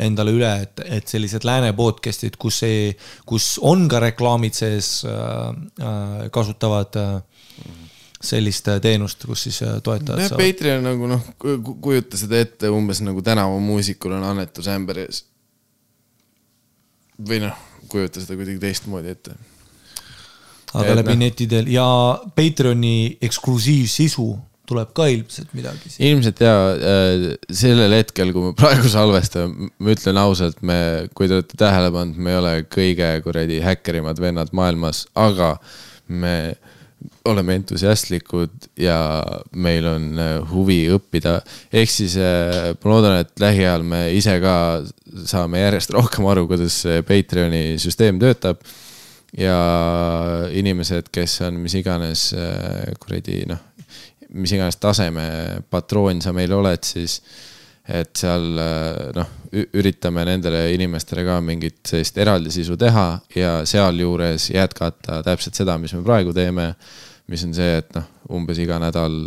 endale 0.01 0.33
üle, 0.35 0.51
et, 0.65 0.83
et 0.99 1.09
sellised 1.09 1.45
lääne 1.47 1.73
podcast'id, 1.77 2.37
kus 2.41 2.61
see, 2.63 2.91
kus 3.27 3.55
on 3.63 3.87
ka 3.91 4.01
reklaamid 4.03 4.57
sees 4.57 4.99
äh,, 5.09 5.49
äh, 5.81 6.27
kasutavad 6.33 7.01
äh, 7.01 7.17
sellist 8.25 8.67
äh, 8.67 8.81
teenust, 8.81 9.25
kus 9.27 9.45
siis 9.47 9.61
äh, 9.63 9.77
toetajad 9.83 10.21
jah, 10.21 10.31
saavad. 10.31 10.43
Patreon 10.43 10.85
nagu 10.89 11.09
noh, 11.09 11.25
kujuta 11.39 12.19
seda 12.19 12.41
ette 12.43 12.71
umbes 12.73 13.01
nagu 13.05 13.23
tänavamuusikul 13.25 14.17
on 14.17 14.29
annetusämber 14.31 15.03
ees. 15.05 15.23
või 17.15 17.41
noh, 17.45 17.59
kujuta 17.91 18.23
seda 18.23 18.37
kuidagi 18.39 18.59
teistmoodi 18.63 19.13
ette. 19.13 19.37
Aga 20.75 20.91
et 20.91 20.99
läbi 21.01 21.15
noh. 21.15 21.21
neti 21.25 21.47
teel 21.51 21.71
ja 21.71 21.87
Patreoni 22.35 22.97
eksklusiivsisu 23.23 24.27
tuleb 24.69 24.91
ka 24.97 25.07
ilmselt 25.13 25.51
midagi 25.55 25.91
ilmselt 26.07 26.41
ja 26.41 26.53
äh, 26.73 27.25
sellel 27.53 27.93
hetkel, 27.99 28.33
kui 28.35 28.49
me 28.49 28.53
praegu 28.57 28.89
salvestame, 28.91 29.69
ma 29.77 29.95
ütlen 29.95 30.19
ausalt, 30.21 30.61
me, 30.65 30.77
kui 31.17 31.29
te 31.29 31.39
olete 31.39 31.59
tähele 31.59 31.91
pannud, 31.93 32.21
me 32.21 32.33
ei 32.33 32.39
ole 32.41 32.53
kõige 32.73 33.11
kuradi 33.25 33.61
häkkerimad 33.65 34.21
vennad 34.21 34.53
maailmas, 34.57 35.05
aga 35.13 35.55
me 36.09 36.55
oleme 37.29 37.57
entusiastlikud 37.59 38.69
ja 38.81 38.97
meil 39.53 39.85
on 39.89 40.07
äh, 40.21 40.37
huvi 40.49 40.79
õppida. 40.95 41.37
ehk 41.73 41.91
siis 41.91 42.17
äh, 42.17 42.73
ma 42.81 42.93
loodan, 42.95 43.19
et 43.21 43.33
lähiajal 43.41 43.85
me 43.85 44.07
ise 44.17 44.39
ka 44.41 44.55
saame 45.29 45.61
järjest 45.61 45.93
rohkem 45.93 46.25
aru, 46.31 46.47
kuidas 46.49 46.81
Patreoni 47.05 47.77
süsteem 47.81 48.17
töötab 48.21 48.65
ja 49.37 49.57
inimesed, 50.55 51.09
kes 51.13 51.41
on 51.47 51.59
mis 51.63 51.75
iganes 51.79 52.29
äh, 52.37 52.93
kuradi 53.01 53.43
noh, 53.49 53.59
mis 54.35 54.53
iganes 54.55 54.79
taseme 54.81 55.27
patroon 55.69 56.21
sa 56.23 56.33
meil 56.35 56.53
oled, 56.55 56.83
siis 56.83 57.19
et 57.85 58.15
seal 58.17 58.45
äh, 58.57 59.01
noh, 59.15 59.33
üritame 59.77 60.25
nendele 60.25 60.65
inimestele 60.73 61.25
ka 61.27 61.39
mingit 61.45 61.83
sellist 61.85 62.17
eraldi 62.21 62.53
sisu 62.53 62.77
teha 62.81 63.07
ja 63.35 63.59
sealjuures 63.67 64.49
jätkata 64.55 65.21
täpselt 65.25 65.59
seda, 65.59 65.77
mis 65.81 65.93
me 65.93 66.03
praegu 66.05 66.33
teeme. 66.33 66.73
mis 67.27 67.41
on 67.41 67.53
see, 67.57 67.77
et 67.79 67.95
noh, 67.97 68.05
umbes 68.37 68.59
iga 68.61 68.77
nädal 68.77 69.23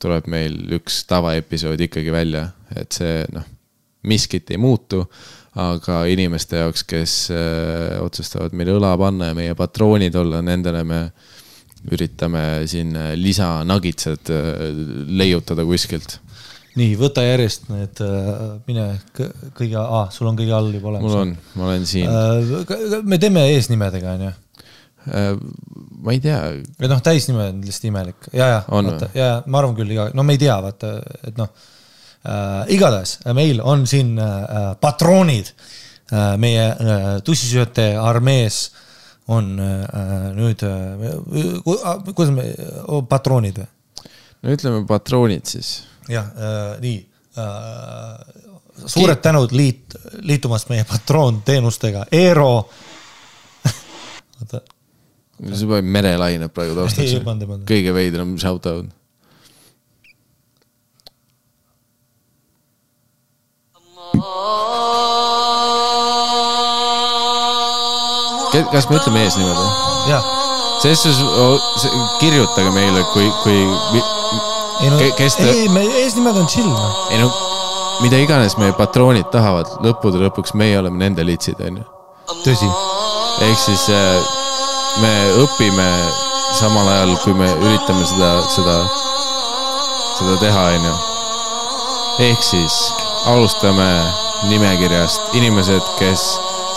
tuleb 0.00 0.28
meil 0.30 0.54
üks 0.76 1.02
tavaepisood 1.10 1.80
ikkagi 1.82 2.12
välja, 2.14 2.44
et 2.78 2.94
see 2.94 3.24
noh, 3.34 3.42
miskit 4.06 4.50
ei 4.54 4.58
muutu 4.58 5.02
aga 5.58 6.04
inimeste 6.10 6.60
jaoks, 6.62 6.84
kes 6.86 7.14
äh, 7.34 7.98
otsustavad 8.02 8.54
meile 8.56 8.76
õla 8.78 8.92
panna 9.00 9.30
ja 9.32 9.36
meie 9.36 9.56
patroonid 9.58 10.14
olla, 10.18 10.42
nendele 10.46 10.82
me 10.86 11.00
üritame 11.90 12.42
siin 12.70 12.94
äh, 12.94 13.14
lisanagitsed 13.18 14.30
äh, 14.30 14.52
leiutada 15.10 15.64
kuskilt. 15.66 16.20
nii, 16.78 16.92
võta 17.00 17.24
järjest 17.26 17.66
need, 17.72 17.98
mine 18.68 18.84
kõ- 19.16 19.32
kõige 19.56 19.80
ah,, 19.80 20.06
sul 20.14 20.28
on 20.30 20.38
kõige 20.38 20.54
all 20.54 20.70
juba 20.76 20.92
olemas. 20.92 21.08
mul 21.08 21.18
on, 21.24 21.34
ma 21.58 21.66
olen 21.66 21.88
siin, 21.88 23.02
me 23.10 23.18
teeme 23.18 23.42
eesnimedega, 23.56 24.14
onju. 24.14 24.30
ma 25.98 26.14
ei 26.14 26.22
tea, 26.22 26.38
või 26.78 26.92
noh, 26.92 27.02
täisnime 27.02 27.48
on 27.50 27.60
lihtsalt 27.66 27.90
imelik 27.90 28.30
ja, 28.30 28.46
ja, 28.54 28.62
ja, 29.18 29.28
ma 29.50 29.64
arvan 29.64 29.74
küll, 29.74 29.98
no 30.14 30.22
me 30.22 30.38
ei 30.38 30.44
tea, 30.46 30.60
vaata, 30.62 30.94
et 31.26 31.42
noh 31.42 31.50
äh,. 32.24 32.64
igatahes 32.74 33.18
meil 33.34 33.60
on 33.64 33.86
siin 33.86 34.18
äh, 34.18 34.76
patroonid 34.80 35.52
äh, 36.12 36.36
meie 36.38 36.68
äh, 36.70 37.10
tussisööte 37.24 37.92
armees 38.00 38.70
on 39.30 39.58
äh, 39.58 40.32
nüüd 40.34 40.62
äh,, 40.66 42.12
kuidas 42.14 42.32
me 42.34 42.48
oh,, 42.86 43.04
patroonid 43.08 43.62
või? 43.62 43.68
no 44.42 44.56
ütleme 44.56 44.82
patroonid 44.88 45.46
siis. 45.50 45.72
jah 46.10 46.30
äh,, 46.34 46.74
nii 46.82 46.98
äh,. 47.38 48.84
suured 48.86 49.20
tänud 49.22 49.52
liit, 49.52 49.96
liitumast 50.24 50.70
meie 50.72 50.86
patroonteenustega, 50.88 52.06
Eero. 52.16 52.52
oota, 54.40 54.62
see 55.50 55.68
paneb 55.68 55.90
merelained 55.98 56.54
praegu 56.54 56.78
taustaks 56.78 57.18
kõige 57.68 57.94
veidram 57.96 58.34
shout 58.40 58.66
out. 58.70 58.88
Kas 68.70 68.86
me 68.90 68.98
ütleme 69.00 69.24
eesnimed 69.26 69.56
või? 69.56 70.20
selles 70.80 71.02
suhtes 71.04 71.86
kirjutage 72.20 72.70
meile, 72.72 73.02
kui, 73.12 73.26
kui, 73.42 73.58
ei 74.80 74.90
no 74.90 74.98
Ke-, 74.98 75.12
kes 75.18 75.36
te- 75.36 75.48
ei, 75.50 75.68
me 75.68 75.82
eesnimed 76.02 76.36
on 76.40 76.46
chill 76.48 76.68
noh. 76.68 77.00
ei 77.12 77.20
no 77.20 77.28
mida 78.00 78.16
iganes 78.22 78.56
meie 78.56 78.72
patroonid 78.76 79.28
tahavad, 79.32 79.68
lõppude 79.84 80.22
lõpuks 80.22 80.54
meie 80.56 80.78
oleme 80.80 81.02
nende 81.02 81.24
litsid, 81.26 81.60
onju. 81.60 81.84
tõsi, 82.46 82.68
ehk 83.44 83.60
siis 83.60 83.84
äh, 83.92 84.32
me 85.02 85.12
õpime 85.42 85.90
samal 86.56 86.88
ajal, 86.88 87.12
kui 87.24 87.36
me 87.36 87.50
üritame 87.60 88.06
seda, 88.08 88.32
seda, 88.54 88.78
seda 90.16 90.40
teha, 90.40 90.64
onju. 90.78 90.96
ehk 92.30 92.42
siis 92.44 92.80
alustame 93.28 93.90
nimekirjast 94.48 95.34
inimesed, 95.34 95.82
kes 95.98 96.22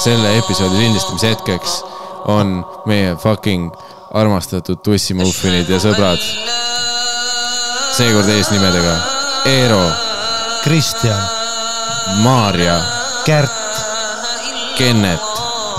selle 0.04 0.38
episoodi 0.38 0.78
lindistamise 0.78 1.30
hetkeks 1.34 1.84
on 2.32 2.66
meie 2.86 3.16
fucking 3.16 3.72
armastatud 4.14 4.82
tussimuffinid 4.84 5.70
ja 5.70 5.80
sõbrad. 5.82 6.22
seekord 7.94 8.30
eesnimedega 8.30 8.96
Eero, 9.46 9.82
Kristjan, 10.64 11.24
Maarja, 12.24 12.80
Kärt, 13.26 13.82
Kennet, 14.78 15.20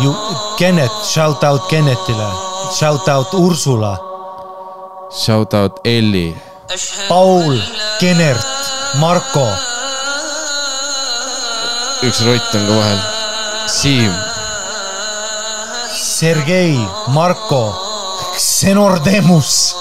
ju 0.03 0.15
Kennet, 0.59 0.93
shout 1.05 1.45
out 1.45 1.67
Kennetile, 1.69 2.31
shout 2.79 3.09
out 3.09 3.35
Ursula, 3.35 3.97
shout 5.11 5.55
out 5.55 5.81
Elli. 5.85 6.37
Paul, 7.09 7.59
Kenert, 8.01 8.47
Marko, 8.99 9.49
üks 12.03 12.21
rott 12.27 12.55
on 12.55 12.67
ka 12.67 12.77
vahel. 12.79 13.01
Siim, 13.71 14.13
Sergei, 15.95 16.77
Marko, 17.15 17.63
Xenordemus, 18.39 19.75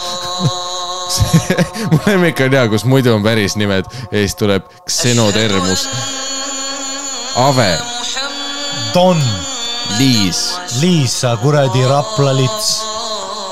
mu 1.92 2.00
lemmik 2.06 2.40
on 2.45 2.53
hea, 2.56 2.67
kus 2.72 2.85
muidu 2.90 3.14
on 3.16 3.24
päris 3.25 3.58
nimed. 3.59 3.90
Ja 4.11 4.17
siis 4.22 4.35
tuleb 4.40 4.69
Xenodermus. 4.90 5.88
Ave, 7.35 7.72
Don, 8.93 9.17
Liis, 9.98 10.53
Liisa, 10.82 11.35
kuradi 11.42 11.82
Rapla 11.90 12.35
lits, 12.38 12.69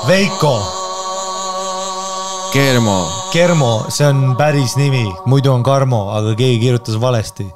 Veiko, 0.06 0.54
Germo, 2.52 2.98
Germo, 3.32 3.72
see 3.88 4.06
on 4.06 4.36
päris 4.36 4.76
nimi, 4.76 5.06
muidu 5.26 5.52
on 5.52 5.62
Karmo, 5.66 6.10
aga 6.14 6.34
keegi 6.36 6.60
kirjutas 6.66 7.00
valesti. 7.00 7.48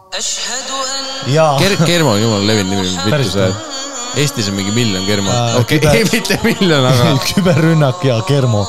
Ja 1.27 1.57
Ger-, 1.61 1.85
Germo 1.87 2.15
on 2.15 2.21
jumala 2.23 2.47
levinud 2.47 2.77
nimi, 2.77 3.11
Päris 3.11 3.33
see 3.35 3.47
või?. 3.51 3.75
Eestis 4.17 4.49
on 4.49 4.57
mingi 4.57 4.73
miljon 4.73 5.05
Germo 5.05 5.31
Äh,, 5.31 5.57
okei, 5.61 5.81
ei 5.93 6.05
mitte 6.09 6.39
miljon, 6.45 6.87
aga 6.89 7.13
küberrünnak 7.29 8.05
ja 8.07 8.21
Germo. 8.29 8.65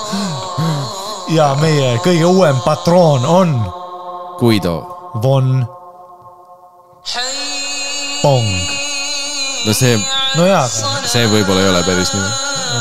ja 1.31 1.53
meie 1.61 1.95
kõige 2.03 2.25
uuem 2.27 2.59
patroon 2.65 3.25
on 3.25 3.55
Guido. 4.39 4.75
Von 5.23 5.65
Pong. 8.21 8.49
no 9.65 9.73
see, 9.73 9.95
no 10.35 10.45
jaa, 10.47 10.65
see 11.07 11.23
võib-olla 11.31 11.63
ei 11.63 11.69
ole 11.71 11.81
päris 11.87 12.11
nimi. 12.13 12.27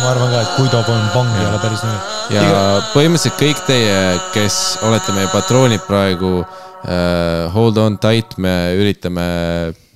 ma 0.03 0.11
arvan 0.11 0.33
ka, 0.35 0.41
et 0.43 0.53
Guido 0.59 0.83
Von 0.89 1.09
Pong 1.15 1.31
ei 1.39 1.47
ole 1.47 1.61
päris 1.63 1.85
nimi. 1.87 1.99
ja 2.35 2.47
põhimõtteliselt 2.93 3.39
kõik 3.41 3.63
teie, 3.69 3.99
kes 4.35 4.57
olete 4.87 5.15
meie 5.17 5.31
patroonid 5.33 5.87
praegu 5.87 6.41
äh,, 6.87 7.47
hold 7.55 7.79
on 7.83 7.99
tight, 8.03 8.39
me 8.39 8.55
üritame 8.79 9.27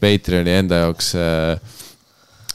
Patreoni 0.01 0.55
enda 0.62 0.85
jaoks 0.85 1.15
äh, 1.19 1.78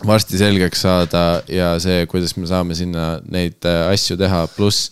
varsti 0.06 0.40
selgeks 0.40 0.86
saada 0.86 1.26
ja 1.52 1.76
see, 1.82 2.06
kuidas 2.12 2.36
me 2.38 2.48
saame 2.50 2.78
sinna 2.78 3.20
neid 3.32 3.66
äh, 3.68 3.86
asju 3.92 4.18
teha, 4.20 4.44
pluss 4.56 4.90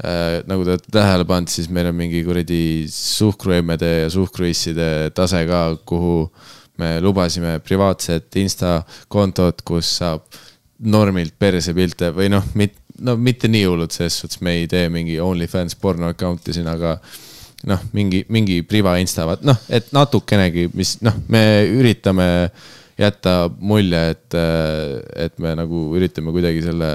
äh, 0.00 0.40
nagu 0.48 0.64
te 0.64 0.76
olete 0.76 0.94
tähele 0.94 1.26
pannud, 1.28 1.52
siis 1.52 1.68
meil 1.72 1.90
on 1.90 1.98
mingi 1.98 2.22
kuradi 2.26 2.62
suhkruemmede 2.94 3.90
ja 4.04 4.12
suhkruisside 4.12 5.10
tase 5.16 5.44
ka, 5.50 5.64
kuhu 5.86 6.24
me 6.80 6.94
lubasime 7.04 7.58
privaatset 7.64 8.40
insta 8.40 8.80
kontot, 9.12 9.60
kus 9.66 9.98
saab 10.00 10.24
normilt 10.80 11.34
persepilte 11.38 12.08
või 12.16 12.30
noh, 12.32 12.46
mit-, 12.56 12.78
no 13.04 13.16
mitte 13.20 13.50
nii 13.52 13.66
hullud 13.68 13.92
selles 13.92 14.22
suhtes, 14.22 14.40
me 14.44 14.56
ei 14.62 14.70
tee 14.70 14.88
mingi 14.92 15.18
OnlyFans 15.20 15.76
porno 15.80 16.08
account'i 16.14 16.54
siin, 16.56 16.70
aga 16.72 16.96
noh, 17.68 17.80
mingi, 17.96 18.22
mingi 18.32 18.60
priva 18.66 18.96
insta, 19.02 19.26
vaat 19.28 19.42
noh, 19.46 19.58
et 19.68 19.90
natukenegi, 19.96 20.68
mis 20.76 20.96
noh, 21.04 21.16
me 21.32 21.42
üritame 21.68 22.28
jätta 23.00 23.34
mulje, 23.58 24.00
et, 24.14 24.38
et 25.26 25.36
me 25.40 25.54
nagu 25.56 25.86
üritame 25.96 26.32
kuidagi 26.34 26.64
selle 26.64 26.94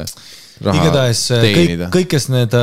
igatahes 0.62 1.22
kõik 1.34 1.58
teenida,. 1.58 1.88
kõik, 1.94 2.10
kes 2.14 2.28
need, 2.32 2.54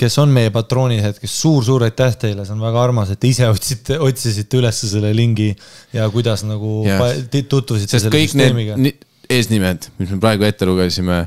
kes 0.00 0.16
on 0.22 0.32
meie 0.34 0.52
patroonid 0.54 1.02
hetkes 1.04 1.30
suur,, 1.30 1.60
suur-suur 1.60 1.86
aitäh 1.86 2.16
teile, 2.24 2.46
see 2.46 2.56
on 2.56 2.64
väga 2.64 2.82
armas, 2.82 3.12
et 3.14 3.20
te 3.22 3.30
ise 3.30 3.48
otsite, 3.54 4.00
otsisite 4.02 4.60
üles 4.60 4.82
selle 4.82 5.12
lingi 5.16 5.52
ja 5.96 6.08
kuidas 6.12 6.44
nagu 6.48 6.80
ti- 7.30 7.46
tutvusite 7.46 7.96
sest 7.96 8.08
selle 8.08 8.16
kõik 8.16 8.34
süsteemiga. 8.34 8.80
ni- 8.80 8.96
eesnimed, 9.30 9.90
mis 10.00 10.10
me 10.10 10.18
praegu 10.22 10.48
ette 10.48 10.66
lugesime, 10.66 11.22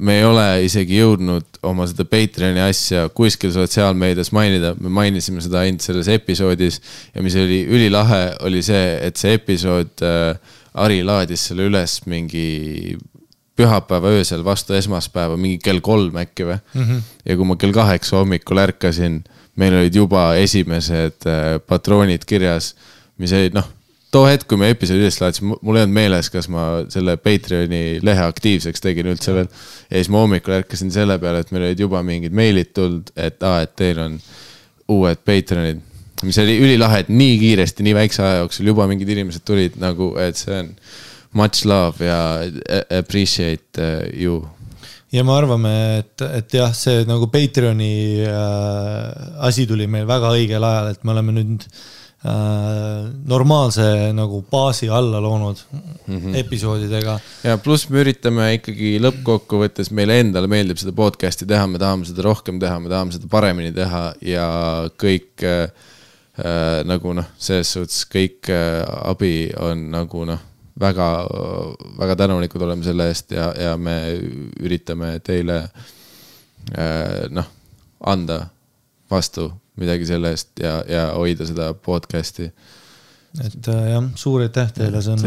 me 0.00 0.20
ei 0.20 0.24
ole 0.24 0.46
isegi 0.64 1.02
jõudnud 1.02 1.51
oma 1.62 1.86
seda 1.86 2.04
Patreoni 2.08 2.62
asja 2.64 3.06
kuskil 3.14 3.52
sotsiaalmeedias 3.54 4.32
mainida, 4.34 4.74
me 4.80 4.90
mainisime 4.92 5.42
seda 5.44 5.62
ainult 5.62 5.84
selles 5.84 6.10
episoodis 6.10 6.80
ja 7.14 7.22
mis 7.22 7.36
oli 7.38 7.62
ülilahe, 7.70 8.22
oli 8.46 8.62
see, 8.66 8.98
et 9.06 9.20
see 9.20 9.38
episood 9.38 10.02
äh,, 10.06 10.58
Ari 10.72 11.02
laadis 11.04 11.42
selle 11.50 11.66
üles 11.68 11.98
mingi 12.08 12.96
pühapäeva 13.60 14.08
öösel 14.16 14.40
vastu 14.44 14.72
esmaspäeva, 14.72 15.36
mingi 15.36 15.58
kell 15.60 15.82
kolm 15.84 16.16
äkki 16.22 16.46
või 16.48 16.56
mm. 16.56 16.86
-hmm. 16.86 17.02
ja 17.28 17.36
kui 17.36 17.48
ma 17.50 17.56
kell 17.60 17.76
kaheksa 17.76 18.16
hommikul 18.16 18.62
ärkasin, 18.62 19.20
meil 19.60 19.76
olid 19.76 19.94
juba 19.94 20.30
esimesed 20.40 21.28
äh, 21.28 21.58
patroonid 21.60 22.24
kirjas, 22.24 22.72
mis 23.20 23.36
olid 23.36 23.52
noh, 23.58 23.68
too 24.12 24.28
hetk, 24.28 24.46
kui 24.50 24.60
me 24.60 24.68
episoodi 24.72 25.06
üles 25.06 25.16
laadisime, 25.22 25.56
mul 25.64 25.78
ei 25.78 25.86
olnud 25.86 25.96
meeles, 25.96 26.28
kas 26.32 26.48
ma 26.52 26.66
selle 26.92 27.16
Patreoni 27.20 28.00
lehe 28.04 28.24
aktiivseks 28.28 28.84
tegin 28.84 29.08
üldse 29.12 29.34
veel. 29.36 29.48
ja 29.88 29.96
siis 29.96 30.10
ma 30.12 30.24
hommikul 30.24 30.58
ärkasin 30.58 30.92
selle 30.94 31.16
peale, 31.22 31.40
et 31.42 31.52
meil 31.54 31.70
olid 31.70 31.80
juba 31.80 32.02
mingid 32.06 32.36
meilid 32.36 32.74
tulnud, 32.76 33.12
et 33.16 33.40
aa, 33.48 33.62
et 33.64 33.72
teil 33.78 34.00
on 34.02 34.18
uued 34.92 35.22
Patreonid. 35.24 35.80
mis 36.22 36.38
oli 36.38 36.58
ülilahe, 36.60 37.02
et 37.02 37.12
nii 37.12 37.38
kiiresti, 37.40 37.86
nii 37.86 37.96
väikse 37.98 38.22
aja 38.22 38.42
jooksul 38.42 38.68
juba 38.70 38.86
mingid 38.90 39.08
inimesed 39.14 39.46
tulid 39.48 39.80
nagu, 39.82 40.12
et 40.22 40.38
see 40.38 40.60
on 40.60 40.74
much 41.38 41.64
love 41.66 42.04
ja 42.04 42.20
appreciate 42.92 43.80
uh, 43.80 44.04
you. 44.12 44.42
ja 45.12 45.24
me 45.24 45.32
arvame, 45.38 45.72
et, 46.02 46.28
et 46.42 46.60
jah, 46.60 46.76
see 46.76 47.08
nagu 47.08 47.32
Patreoni 47.32 47.96
äh, 48.28 49.42
asi 49.48 49.64
tuli 49.66 49.88
meil 49.88 50.04
väga 50.10 50.36
õigel 50.36 50.68
ajal, 50.68 50.92
et 50.92 51.02
me 51.08 51.16
oleme 51.16 51.40
nüüd 51.40 51.64
äh, 51.64 51.82
normaalse 52.22 54.12
nagu 54.14 54.44
baasi 54.50 54.86
alla 54.88 55.18
loonud 55.20 55.58
mm 56.06 56.18
-hmm. 56.18 56.36
episoodidega. 56.38 57.18
ja 57.42 57.56
pluss 57.58 57.88
me 57.90 57.98
üritame 58.04 58.52
ikkagi 58.54 58.92
lõppkokkuvõttes, 59.02 59.90
meile 59.90 60.20
endale 60.20 60.46
meeldib 60.46 60.78
seda 60.78 60.92
podcast'i 60.92 61.46
teha, 61.46 61.66
me 61.66 61.78
tahame 61.82 62.06
seda 62.06 62.22
rohkem 62.22 62.60
teha, 62.62 62.78
me 62.78 62.88
tahame 62.88 63.12
seda 63.12 63.26
paremini 63.30 63.72
teha 63.74 64.14
ja 64.22 64.46
kõik 65.02 65.42
äh, 65.42 65.66
äh, 66.38 66.84
nagu 66.86 67.12
noh, 67.12 67.26
selles 67.38 67.72
suhtes 67.74 68.06
kõik 68.06 68.50
äh, 68.52 68.82
abi 69.10 69.50
on 69.58 69.90
nagu 69.90 70.24
noh, 70.28 70.40
väga, 70.80 71.08
väga 71.98 72.16
tänulikud 72.16 72.62
oleme 72.62 72.84
selle 72.84 73.08
eest 73.12 73.34
ja, 73.36 73.50
ja 73.58 73.74
me 73.76 73.96
üritame 74.62 75.16
teile 75.24 75.58
äh, 76.78 77.26
noh, 77.30 77.50
anda 78.00 78.46
vastu 79.10 79.50
midagi 79.80 80.06
selle 80.08 80.34
eest 80.34 80.60
ja, 80.60 80.80
ja 80.88 81.08
hoida 81.16 81.46
seda 81.48 81.72
podcast'i 81.74 82.50
et 83.40 83.68
äh, 83.68 83.84
jah, 83.94 84.08
suur 84.18 84.42
aitäh 84.44 84.72
teile, 84.76 85.00
see 85.00 85.14
on. 85.14 85.22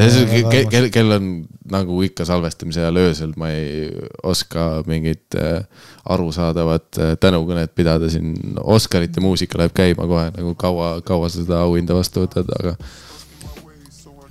kell, 0.51 0.67
kell, 0.69 0.89
kell 0.93 1.15
on 1.15 1.29
nagu 1.73 1.97
ikka 2.05 2.27
salvestamise 2.29 2.83
ajal 2.83 2.99
öösel, 3.01 3.31
ma 3.41 3.49
ei 3.49 3.89
oska 4.23 4.83
mingit 4.85 5.37
äh, 5.41 5.65
arusaadavat 6.13 6.99
äh, 7.01 7.15
tänukõnet 7.21 7.73
pidada 7.77 8.09
siin. 8.13 8.35
Oscarite 8.61 9.23
muusika 9.25 9.57
läheb 9.61 9.73
käima 9.75 10.05
kohe 10.09 10.27
nagu 10.35 10.53
kaua, 10.59 10.99
kaua 11.05 11.31
sa 11.33 11.41
seda 11.41 11.63
auhinda 11.65 11.97
vastu 11.97 12.27
võtad, 12.27 12.51
aga 12.59 12.75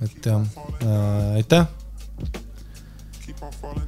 et 0.05 0.31
jah 0.31 0.39
äh,, 0.79 1.35
aitäh, 1.41 1.67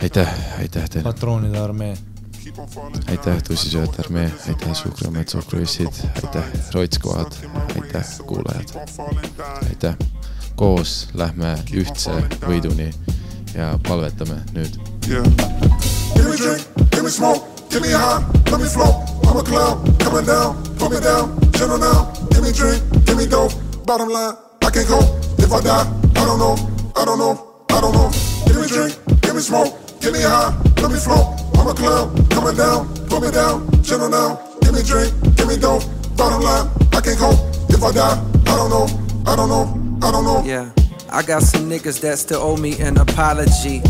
aitäh, 0.02 0.38
aitäh 0.60 0.92
teile, 0.92 1.08
patroonide 1.08 1.64
armee. 1.64 1.96
aitäh, 3.08 3.44
tussisööjate 3.44 4.02
armee, 4.06 4.32
aitäh, 4.48 4.74
Suhkruamet, 4.74 5.30
Suhkruissid, 5.30 6.04
aitäh, 6.16 6.46
Roitskoad, 6.74 7.34
aitäh, 7.76 8.06
kuulajad, 8.26 8.76
aitäh. 9.70 9.96
koos 10.58 11.08
lähme 11.14 11.52
ühtse 11.74 12.14
võiduni 12.48 12.90
ja 13.54 13.78
palvetame 13.88 14.42
nüüd 14.56 14.80
Yeah. 15.08 15.24
Give 16.16 16.28
me 16.28 16.36
drink, 16.36 16.68
give 16.92 17.04
me 17.04 17.10
smoke, 17.10 17.46
give 17.70 17.82
me 17.82 17.92
high, 17.94 18.20
let 18.52 18.60
me 18.60 18.68
float. 18.68 19.08
I'm 19.24 19.38
a 19.38 19.44
cloud, 19.44 19.80
coming 20.00 20.26
down, 20.26 20.58
put 20.76 20.92
me 20.92 21.00
down, 21.00 21.40
gentle 21.54 21.78
now. 21.78 22.12
Give 22.32 22.44
me 22.44 22.52
drink, 22.52 22.84
give 23.06 23.16
me 23.16 23.26
dope. 23.26 23.54
Bottom 23.86 24.10
line, 24.10 24.36
I 24.62 24.70
can't 24.70 24.86
cope. 24.86 25.08
If 25.40 25.54
I 25.54 25.62
die, 25.62 25.88
I 26.18 26.26
don't 26.26 26.40
know, 26.40 26.56
I 26.94 27.06
don't 27.06 27.20
know, 27.20 27.64
I 27.72 27.80
don't 27.80 27.94
know. 27.94 28.12
Give 28.48 28.60
me 28.60 28.68
drink, 28.68 29.00
give 29.22 29.36
me 29.36 29.42
smoke, 29.42 29.72
give 30.00 30.14
me 30.14 30.22
high, 30.22 30.56
let 30.82 30.92
me 30.92 30.98
float. 30.98 31.40
I'm 31.58 31.68
a 31.68 31.74
clown, 31.74 32.28
coming 32.30 32.56
down, 32.56 32.88
put 33.08 33.22
me 33.22 33.32
down, 33.32 33.68
gentle 33.84 34.10
now. 34.10 34.42
Give 34.62 34.74
me 34.74 34.84
drink, 34.84 35.14
give 35.36 35.48
me 35.48 35.58
dope. 35.58 35.84
Bottom 36.16 36.42
line, 36.42 36.70
I 36.94 37.02
can't 37.02 37.18
cope. 37.18 37.40
If 37.70 37.84
I 37.84 37.92
die, 37.92 38.24
I 38.48 38.56
don't 38.56 38.70
know, 38.70 38.88
I 39.26 39.36
don't 39.36 39.50
know, 39.50 40.08
I 40.08 40.12
don't 40.12 40.24
know. 40.24 40.44
Yeah, 40.44 40.72
I 41.10 41.24
got 41.24 41.44
some 41.44 41.70
niggas 41.70 42.02
that 42.02 42.18
still 42.20 42.42
owe 42.42 42.58
me 42.58 42.80
an 42.80 42.98
apology. 42.98 43.82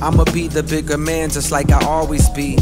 I'ma 0.00 0.24
be 0.32 0.48
the 0.48 0.62
bigger 0.62 0.98
man 0.98 1.30
just 1.30 1.52
like 1.52 1.70
I 1.70 1.84
always 1.86 2.28
be. 2.30 2.58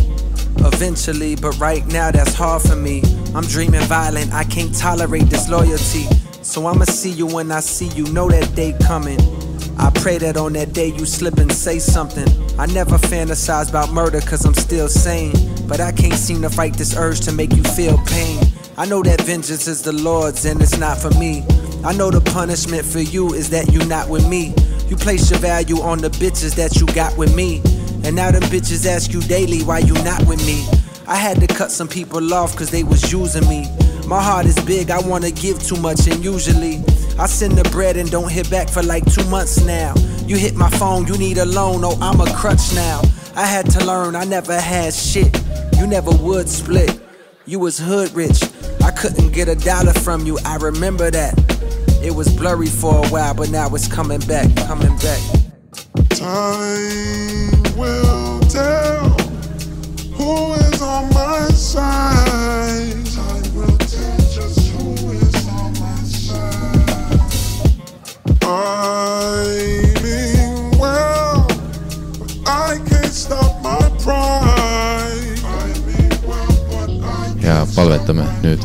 Eventually, 0.59 1.37
but 1.37 1.59
right 1.59 1.87
now 1.87 2.11
that's 2.11 2.35
hard 2.35 2.62
for 2.62 2.77
me. 2.77 3.03
I'm 3.35 3.45
dreaming 3.45 3.81
violent, 3.83 4.33
I 4.33 4.45
can't 4.45 4.75
tolerate 4.75 5.29
disloyalty. 5.29 6.07
So 6.43 6.67
I'ma 6.67 6.85
see 6.85 7.11
you 7.11 7.27
when 7.27 7.51
I 7.51 7.61
see 7.61 7.89
you, 7.89 8.05
know 8.12 8.29
that 8.29 8.55
day 8.55 8.77
coming. 8.83 9.19
I 9.81 9.89
pray 9.94 10.18
that 10.18 10.36
on 10.36 10.52
that 10.52 10.75
day 10.75 10.89
you 10.89 11.07
slip 11.07 11.39
and 11.39 11.50
say 11.50 11.78
something. 11.78 12.28
I 12.59 12.67
never 12.67 12.99
fantasize 12.99 13.70
about 13.70 13.91
murder 13.91 14.20
cause 14.20 14.44
I'm 14.44 14.52
still 14.52 14.89
sane. 14.89 15.33
But 15.67 15.81
I 15.81 15.91
can't 15.91 16.12
seem 16.12 16.42
to 16.42 16.50
fight 16.50 16.75
this 16.75 16.94
urge 16.94 17.20
to 17.23 17.33
make 17.33 17.57
you 17.57 17.62
feel 17.62 17.97
pain. 18.05 18.44
I 18.76 18.84
know 18.84 19.02
that 19.02 19.23
vengeance 19.23 19.67
is 19.67 19.81
the 19.81 19.92
Lord's 19.92 20.44
and 20.44 20.60
it's 20.60 20.76
not 20.76 20.99
for 20.99 21.10
me. 21.18 21.47
I 21.83 21.94
know 21.94 22.10
the 22.10 22.20
punishment 22.20 22.84
for 22.84 23.00
you 23.00 23.33
is 23.33 23.49
that 23.50 23.73
you 23.73 23.83
not 23.86 24.10
with 24.10 24.28
me. 24.28 24.55
You 24.89 24.97
place 24.97 25.31
your 25.31 25.41
value 25.41 25.81
on 25.81 26.00
the 26.00 26.10
bitches 26.10 26.55
that 26.57 26.76
you 26.76 26.86
got 26.94 27.17
with 27.17 27.34
me. 27.34 27.62
And 28.05 28.15
now 28.15 28.31
them 28.31 28.42
bitches 28.42 28.84
ask 28.84 29.15
you 29.15 29.23
daily 29.23 29.62
why 29.62 29.78
you 29.78 29.94
not 30.05 30.23
with 30.26 30.44
me. 30.47 30.62
I 31.09 31.17
had 31.17 31.41
to 31.41 31.47
cut 31.47 31.70
some 31.70 31.89
people 31.89 32.34
off 32.34 32.55
cause 32.55 32.70
they 32.70 32.84
was 32.84 33.10
using 33.10 33.49
me. 33.49 33.67
My 34.07 34.23
heart 34.23 34.44
is 34.44 34.59
big, 34.67 34.91
I 34.91 35.00
wanna 35.00 35.31
give 35.31 35.62
too 35.62 35.76
much, 35.76 36.07
and 36.07 36.23
usually 36.23 36.84
I 37.20 37.26
send 37.26 37.58
the 37.58 37.68
bread 37.68 37.99
and 37.99 38.10
don't 38.10 38.32
hit 38.32 38.49
back 38.50 38.70
for 38.70 38.82
like 38.82 39.05
two 39.12 39.24
months 39.26 39.62
now. 39.62 39.92
You 40.24 40.36
hit 40.36 40.55
my 40.55 40.70
phone, 40.70 41.07
you 41.07 41.18
need 41.18 41.36
a 41.36 41.44
loan, 41.44 41.82
oh, 41.84 41.99
I'm 42.00 42.18
a 42.18 42.34
crutch 42.34 42.74
now. 42.74 43.02
I 43.36 43.44
had 43.44 43.68
to 43.73 43.84
learn, 43.84 44.16
I 44.16 44.24
never 44.24 44.58
had 44.58 44.94
shit. 44.94 45.39
You 45.76 45.86
never 45.86 46.12
would 46.12 46.49
split. 46.49 46.99
You 47.44 47.58
was 47.58 47.76
hood 47.76 48.10
rich. 48.15 48.42
I 48.82 48.90
couldn't 48.90 49.34
get 49.34 49.49
a 49.49 49.55
dollar 49.55 49.92
from 49.92 50.24
you, 50.24 50.39
I 50.47 50.57
remember 50.57 51.10
that. 51.10 51.34
It 52.02 52.15
was 52.15 52.34
blurry 52.34 52.68
for 52.68 53.05
a 53.05 53.08
while, 53.08 53.34
but 53.34 53.50
now 53.50 53.68
it's 53.74 53.86
coming 53.86 54.20
back, 54.20 54.49
coming 54.66 54.97
back. 54.97 55.20
Time 56.08 57.76
will 57.76 58.40
tell 58.49 59.10
who 60.16 60.55
is 60.55 60.81
on 60.81 61.12
my 61.12 61.49
side. 61.52 63.00
I 68.53 69.95
mean 70.03 70.77
well, 70.77 71.47
but 72.19 72.33
I 72.49 72.79
can't 72.89 73.15
stop 73.15 73.62
my 73.62 73.79
pride. 74.03 75.39
I 75.45 75.70
mean 75.87 76.11
well, 76.27 76.51
ja 77.39 77.65
palvetame 77.77 78.27
nüüd. 78.43 78.59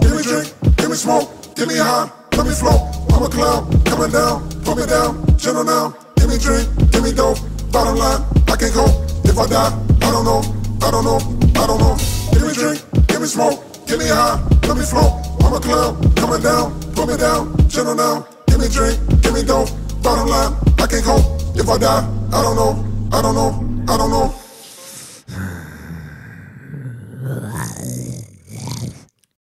Give 0.00 0.14
me 0.16 0.22
drink, 0.22 0.48
give 0.78 0.88
me 0.88 0.96
smoke, 0.96 1.28
give 1.54 1.68
me 1.68 1.76
high, 1.76 2.08
let 2.32 2.46
me 2.46 2.54
float. 2.54 2.80
I'm 3.12 3.22
a 3.24 3.28
cloud, 3.28 3.62
coming 3.84 4.10
down, 4.10 4.48
put 4.64 4.76
me 4.78 4.86
down, 4.86 5.12
gentle 5.36 5.64
now. 5.64 5.94
Give 6.16 6.28
me 6.28 6.38
drink, 6.38 6.66
give 6.92 7.02
me 7.02 7.12
dope. 7.12 7.38
Bottom 7.72 7.96
line, 7.96 8.24
I 8.48 8.56
can't 8.56 8.72
cope. 8.72 8.94
If 9.24 9.36
I 9.38 9.46
die, 9.48 9.72
I 10.00 10.10
don't 10.10 10.24
know, 10.24 10.40
I 10.80 10.90
don't 10.90 11.04
know, 11.04 11.20
I 11.60 11.66
don't 11.66 11.78
know. 11.78 11.94
Give 12.32 12.46
me 12.48 12.54
drink, 12.54 12.80
give 13.06 13.20
me 13.20 13.26
smoke, 13.26 13.60
give 13.86 13.98
me 13.98 14.08
high, 14.08 14.40
let 14.66 14.76
me 14.78 14.84
float. 14.84 15.12
I'm 15.44 15.52
a 15.52 15.60
cloud, 15.60 15.92
coming 16.16 16.40
down, 16.40 16.72
put 16.94 17.06
me 17.08 17.16
down, 17.18 17.52
gentle 17.68 17.94
now. 17.94 18.35
Give 18.66 18.74
me 18.74 18.80
drink, 18.80 19.22
give 19.22 19.32
me 19.32 19.42
dope. 19.44 19.68
Bottom 20.02 20.26
line, 20.26 20.52
I 20.78 20.88
can't 20.88 21.04
cope. 21.04 21.22
If 21.54 21.68
I 21.68 21.78
die, 21.78 22.02
I 22.32 22.42
don't 22.42 22.56
know, 22.56 22.84
I 23.12 23.22
don't 23.22 23.36
know, 23.36 23.84
I 23.86 23.96
don't 23.96 24.10
know. 24.10 24.34